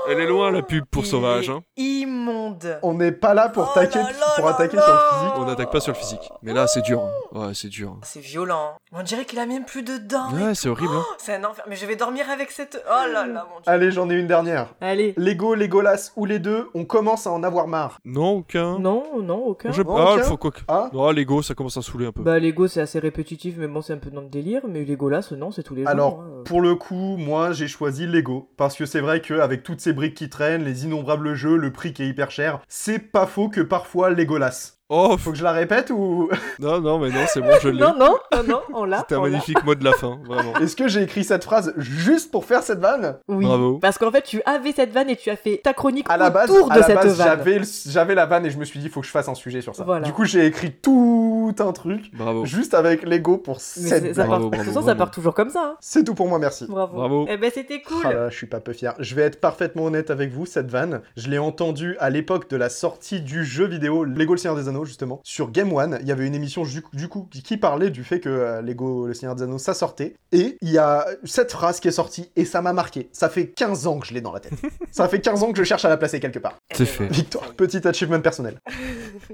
Elle 0.09 0.19
est 0.19 0.25
loin 0.27 0.51
la 0.51 0.61
pub 0.61 0.85
pour 0.85 1.03
Il 1.03 1.07
Sauvage. 1.07 1.49
est 1.49 1.51
Hein. 1.51 1.61
Immonde. 1.77 2.79
On 2.81 2.93
n'est 2.95 3.11
pas 3.11 3.33
là 3.33 3.49
pour, 3.49 3.69
Oh 3.71 3.73
taquer, 3.73 3.99
là 3.99 4.05
là 4.11 4.25
pour 4.35 4.45
là 4.45 4.51
attaquer 4.51 4.77
là. 4.77 4.83
sur 4.83 4.93
le 4.93 4.99
physique. 5.19 5.33
On 5.37 5.45
n'attaque 5.45 5.71
pas 5.71 5.79
sur 5.79 5.93
le 5.93 5.97
physique. 5.97 6.29
Mais 6.41 6.53
là, 6.53 6.67
c'est 6.67 6.81
dur. 6.81 7.01
hein. 7.01 7.11
Ouais, 7.47 7.53
c'est 7.53 7.69
dur. 7.69 7.97
C'est 8.03 8.19
violent. 8.19 8.75
On 8.91 9.03
dirait 9.03 9.25
qu'il 9.25 9.39
a 9.39 9.45
même 9.45 9.65
plus 9.65 9.83
de 9.83 9.97
dents. 9.97 10.29
Ouais, 10.33 10.55
c'est 10.55 10.69
horrible. 10.69 10.93
Hein. 10.93 11.05
C'est 11.17 11.35
un 11.35 11.43
enfer. 11.43 11.63
Mais 11.69 11.75
je 11.75 11.85
vais 11.85 11.95
dormir 11.95 12.29
avec 12.29 12.51
cette. 12.51 12.83
Oh 12.87 13.11
là 13.11 13.25
là, 13.25 13.45
mon 13.49 13.59
dieu. 13.59 13.67
Allez, 13.67 13.91
j'en 13.91 14.09
ai 14.09 14.15
une 14.15 14.27
dernière. 14.27 14.67
Allez. 14.81 15.13
Lego, 15.17 15.55
Legolas 15.55 16.11
ou 16.15 16.25
les 16.25 16.39
deux, 16.39 16.69
on 16.73 16.85
commence 16.85 17.27
à 17.27 17.31
en 17.31 17.43
avoir 17.43 17.67
marre. 17.67 17.99
Non, 18.05 18.37
aucun. 18.37 18.79
Non, 18.79 19.03
non, 19.21 19.37
aucun. 19.45 19.71
Je... 19.71 19.81
Non, 19.83 19.95
Ah, 19.97 20.13
aucun 20.13 20.17
il 20.17 20.23
faut 20.23 20.37
quoi 20.37 20.51
que- 20.51 20.59
Ah 20.67 20.89
Non, 20.93 21.11
Lego, 21.11 21.41
ça 21.41 21.53
commence 21.53 21.77
à 21.77 21.81
saouler 21.81 22.07
un 22.07 22.11
peu. 22.11 22.21
Bah 22.21 22.39
Lego 22.39 22.67
c'est 22.67 22.81
assez 22.81 22.99
répétitif 22.99 23.55
mais 23.57 23.67
bon 23.67 23.81
c'est 23.81 23.93
un 23.93 23.97
peu 23.97 24.09
dans 24.09 24.21
le 24.21 24.27
délire 24.29 24.61
mais 24.67 24.83
Legolas 24.85 25.29
non 25.37 25.51
c'est 25.51 25.63
tous 25.63 25.75
les 25.75 25.81
jours. 25.83 25.89
Alors, 25.89 26.19
hein. 26.21 26.43
pour 26.45 26.61
le 26.61 26.75
coup, 26.75 27.15
moi 27.17 27.51
j'ai 27.51 27.67
choisi 27.67 28.07
Lego. 28.07 28.49
Parce 28.57 28.75
que 28.75 28.85
c'est 28.85 28.99
vrai 29.01 29.21
qu'avec 29.21 29.63
toutes 29.63 29.81
ces 29.81 29.90
briques 29.93 30.15
qui 30.15 30.29
traînent, 30.29 30.63
les 30.63 30.85
innombrables 30.85 31.33
jeux, 31.33 31.57
le 31.57 31.71
prix 31.71 31.93
qui 31.93 32.03
est 32.03 32.07
hyper 32.07 32.31
cher, 32.31 32.59
c'est 32.67 32.99
pas 32.99 33.25
faux 33.25 33.49
que 33.49 33.61
parfois 33.61 34.09
Legolas. 34.09 34.80
Oh, 34.93 35.15
Faut 35.17 35.31
que 35.31 35.37
je 35.37 35.43
la 35.43 35.53
répète 35.53 35.89
ou? 35.89 36.29
non, 36.59 36.81
non, 36.81 36.99
mais 36.99 37.09
non, 37.09 37.23
c'est 37.27 37.39
bon, 37.39 37.47
je 37.61 37.69
l'ai. 37.69 37.79
Non 37.79 37.95
non 37.97 38.17
non 38.33 38.43
non 38.47 38.61
on 38.73 38.83
l'a. 38.83 38.99
C'était 38.99 39.15
un 39.15 39.21
magnifique 39.21 39.63
mot 39.63 39.73
de 39.73 39.83
la 39.85 39.93
fin, 39.93 40.19
vraiment. 40.25 40.53
Est-ce 40.57 40.75
que 40.75 40.87
j'ai 40.89 41.01
écrit 41.03 41.23
cette 41.23 41.45
phrase 41.45 41.73
juste 41.77 42.29
pour 42.29 42.43
faire 42.43 42.61
cette 42.61 42.79
vanne? 42.79 43.15
Oui. 43.29 43.45
Bravo. 43.45 43.77
Parce 43.79 43.97
qu'en 43.97 44.11
fait 44.11 44.21
tu 44.23 44.41
avais 44.45 44.73
cette 44.73 44.91
vanne 44.91 45.09
et 45.09 45.15
tu 45.15 45.29
as 45.29 45.37
fait 45.37 45.61
ta 45.63 45.73
chronique 45.73 46.07
À 46.09 46.17
la 46.17 46.29
base, 46.29 46.51
autour 46.51 46.71
à 46.71 46.75
de 46.75 46.79
la 46.81 46.85
cette 46.85 46.95
base, 46.95 47.17
vanne. 47.17 47.27
j'avais, 47.27 47.61
j'avais 47.87 48.15
la 48.15 48.25
vanne 48.25 48.45
et 48.45 48.49
je 48.49 48.57
me 48.57 48.65
suis 48.65 48.79
dit, 48.81 48.89
faut 48.89 48.99
que 48.99 49.07
je 49.07 49.11
fasse 49.11 49.29
un 49.29 49.35
sujet 49.35 49.61
sur 49.61 49.75
ça. 49.75 49.85
Voilà. 49.85 50.05
Du 50.05 50.11
coup, 50.11 50.25
j'ai 50.25 50.45
écrit 50.45 50.73
tout 50.73 51.55
un 51.59 51.71
truc 51.71 52.11
Bravo. 52.13 52.45
juste 52.45 52.73
avec 52.73 53.03
Lego 53.03 53.37
pour 53.37 53.59
Mais 53.77 53.87
cette 53.87 54.15
part, 54.15 54.27
Bravo, 54.27 54.49
de 54.49 54.57
toute 54.57 54.65
façon 54.65 54.81
ça 54.85 54.95
part 54.95 55.11
toujours 55.11 55.33
comme 55.33 55.49
ça. 55.49 55.61
hein. 55.73 55.77
C'est 55.79 56.03
tout 56.03 56.15
pour 56.15 56.27
moi, 56.27 56.37
merci. 56.37 56.65
Bravo. 56.67 56.95
Bravo. 56.97 57.25
Eh 57.29 57.37
ben 57.37 57.49
c'était 57.53 57.81
cool. 57.81 58.01
Ah 58.03 58.13
là, 58.13 58.29
je 58.29 58.35
suis 58.35 58.47
pas 58.47 58.59
peu 58.59 58.73
fier. 58.73 58.93
Je 58.99 59.15
vais 59.15 59.21
être 59.21 59.39
parfaitement 59.39 59.83
honnête 59.85 60.11
avec 60.11 60.31
vous, 60.33 60.45
cette 60.45 60.69
vanne, 60.69 61.01
je 61.15 61.29
l'ai 61.29 61.39
entendue 61.39 61.95
à 62.01 62.09
l'époque 62.09 62.49
de 62.49 62.57
la 62.57 62.67
sortie 62.69 63.21
du 63.21 63.45
jeu 63.45 63.65
vidéo 63.67 64.03
Lego 64.03 64.33
le 64.33 64.37
Seigneur 64.39 64.57
des 64.57 64.67
Anneaux, 64.67 64.80
justement. 64.85 65.21
Sur 65.23 65.51
Game 65.51 65.73
One, 65.73 65.97
il 66.01 66.07
y 66.07 66.11
avait 66.11 66.27
une 66.27 66.35
émission 66.35 66.63
du, 66.93 67.07
coup 67.07 67.27
qui, 67.31 67.43
qui 67.43 67.57
parlait 67.57 67.89
du 67.89 68.03
fait 68.03 68.19
que 68.19 68.29
euh, 68.29 68.61
Lego 68.61 69.07
le 69.07 69.13
Seigneur 69.13 69.35
des 69.35 69.43
Anneaux, 69.43 69.57
ça 69.57 69.73
sortait. 69.73 70.15
Et 70.31 70.57
il 70.61 70.71
y 70.71 70.77
a 70.77 71.05
cette 71.23 71.51
phrase 71.51 71.79
qui 71.79 71.87
est 71.87 71.91
sortie 71.91 72.29
et 72.35 72.45
ça 72.45 72.61
m'a 72.61 72.73
marqué. 72.73 73.09
Ça 73.11 73.29
fait 73.29 73.47
15 73.47 73.87
ans 73.87 73.99
que 73.99 74.07
je 74.07 74.13
l'ai 74.13 74.21
dans 74.21 74.31
la 74.31 74.39
tête. 74.39 74.53
ça 74.91 75.07
fait 75.07 75.21
15 75.21 75.43
ans 75.43 75.51
que 75.51 75.57
je 75.57 75.63
cherche 75.63 75.85
à 75.85 75.89
la 75.89 75.97
placer 75.97 76.19
quelque 76.19 76.39
part. 76.39 76.57
C'est 76.73 76.85
fait. 76.85 77.07
Victoire, 77.07 77.53
petit 77.53 77.85
achievement 77.87 78.21
personnel. 78.21 78.57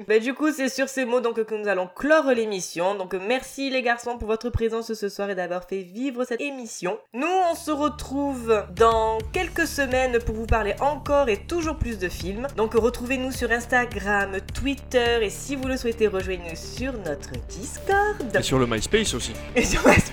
Bah, 0.07 0.19
du 0.19 0.33
coup, 0.33 0.51
c'est 0.51 0.69
sur 0.69 0.89
ces 0.89 1.05
mots 1.05 1.21
donc 1.21 1.43
que 1.43 1.55
nous 1.55 1.67
allons 1.67 1.89
clore 1.93 2.31
l'émission. 2.31 2.95
Donc 2.95 3.13
merci 3.13 3.69
les 3.69 3.81
garçons 3.81 4.17
pour 4.17 4.27
votre 4.27 4.49
présence 4.49 4.93
ce 4.93 5.09
soir 5.09 5.29
et 5.29 5.35
d'avoir 5.35 5.65
fait 5.65 5.81
vivre 5.81 6.23
cette 6.23 6.41
émission. 6.41 6.97
Nous, 7.13 7.27
on 7.51 7.55
se 7.55 7.71
retrouve 7.71 8.63
dans 8.75 9.17
quelques 9.33 9.67
semaines 9.67 10.19
pour 10.19 10.35
vous 10.35 10.45
parler 10.45 10.75
encore 10.79 11.29
et 11.29 11.37
toujours 11.37 11.77
plus 11.77 11.97
de 11.99 12.09
films. 12.09 12.47
Donc 12.55 12.73
retrouvez-nous 12.73 13.31
sur 13.31 13.51
Instagram, 13.51 14.37
Twitter 14.53 15.19
et 15.21 15.26
si 15.29 15.55
vous 15.55 15.67
le 15.67 15.77
souhaitez, 15.77 16.07
rejoignez-nous 16.07 16.55
sur 16.55 16.93
notre 16.93 17.31
Discord. 17.49 18.35
Et 18.37 18.41
sur 18.41 18.59
le 18.59 18.67
MySpace 18.67 19.13
aussi. 19.13 19.33
Et 19.55 19.63
sur 19.63 19.85
MySpace. 19.87 20.11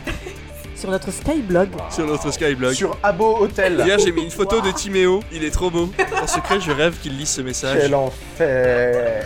Sur 0.77 0.91
notre 0.91 1.11
Skyblog. 1.11 1.69
Sur 1.91 2.07
notre 2.07 2.31
Skyblog. 2.31 2.75
Sur 2.75 2.99
Abo 3.03 3.39
Hotel. 3.39 3.83
Hier, 3.85 3.99
j'ai 3.99 4.13
mis 4.13 4.25
une 4.25 4.31
photo 4.31 4.61
de 4.61 4.71
Timéo. 4.73 5.21
Il 5.33 5.45
est 5.45 5.51
trop 5.51 5.71
beau. 5.71 5.91
En 6.23 6.27
secret, 6.27 6.61
je 6.61 6.73
rêve 6.73 6.99
qu'il 7.01 7.17
lise 7.17 7.31
ce 7.31 7.43
message. 7.43 7.79
Quel 7.81 7.95
enfer. 7.95 9.25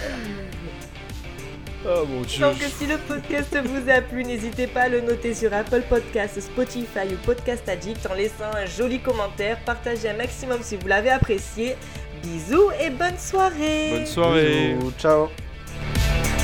Oh 1.87 2.05
mon 2.07 2.21
dieu. 2.21 2.41
Donc 2.41 2.57
si 2.79 2.87
le 2.87 2.99
podcast 2.99 3.57
vous 3.65 3.91
a 3.91 4.03
plu, 4.03 4.23
n'hésitez 4.25 4.67
pas 4.67 4.83
à 4.83 4.89
le 4.89 5.01
noter 5.01 5.33
sur 5.33 5.53
Apple 5.55 5.83
Podcasts, 5.89 6.41
Spotify 6.41 7.13
ou 7.13 7.17
Podcast 7.25 7.67
Addict 7.69 8.07
en 8.11 8.15
laissant 8.15 8.51
un 8.55 8.67
joli 8.67 9.01
commentaire. 9.01 9.59
Partagez 9.65 10.11
un 10.11 10.17
maximum 10.17 10.59
si 10.63 10.77
vous 10.77 10.87
l'avez 10.87 11.11
apprécié. 11.11 11.77
Bisous 12.23 12.71
et 12.81 12.91
bonne 12.91 13.17
soirée 13.19 13.91
Bonne 13.93 14.07
soirée. 14.07 14.75
Bisous, 14.75 14.93
ciao. 14.99 15.29
Thank 15.81 16.33
you. 16.33 16.38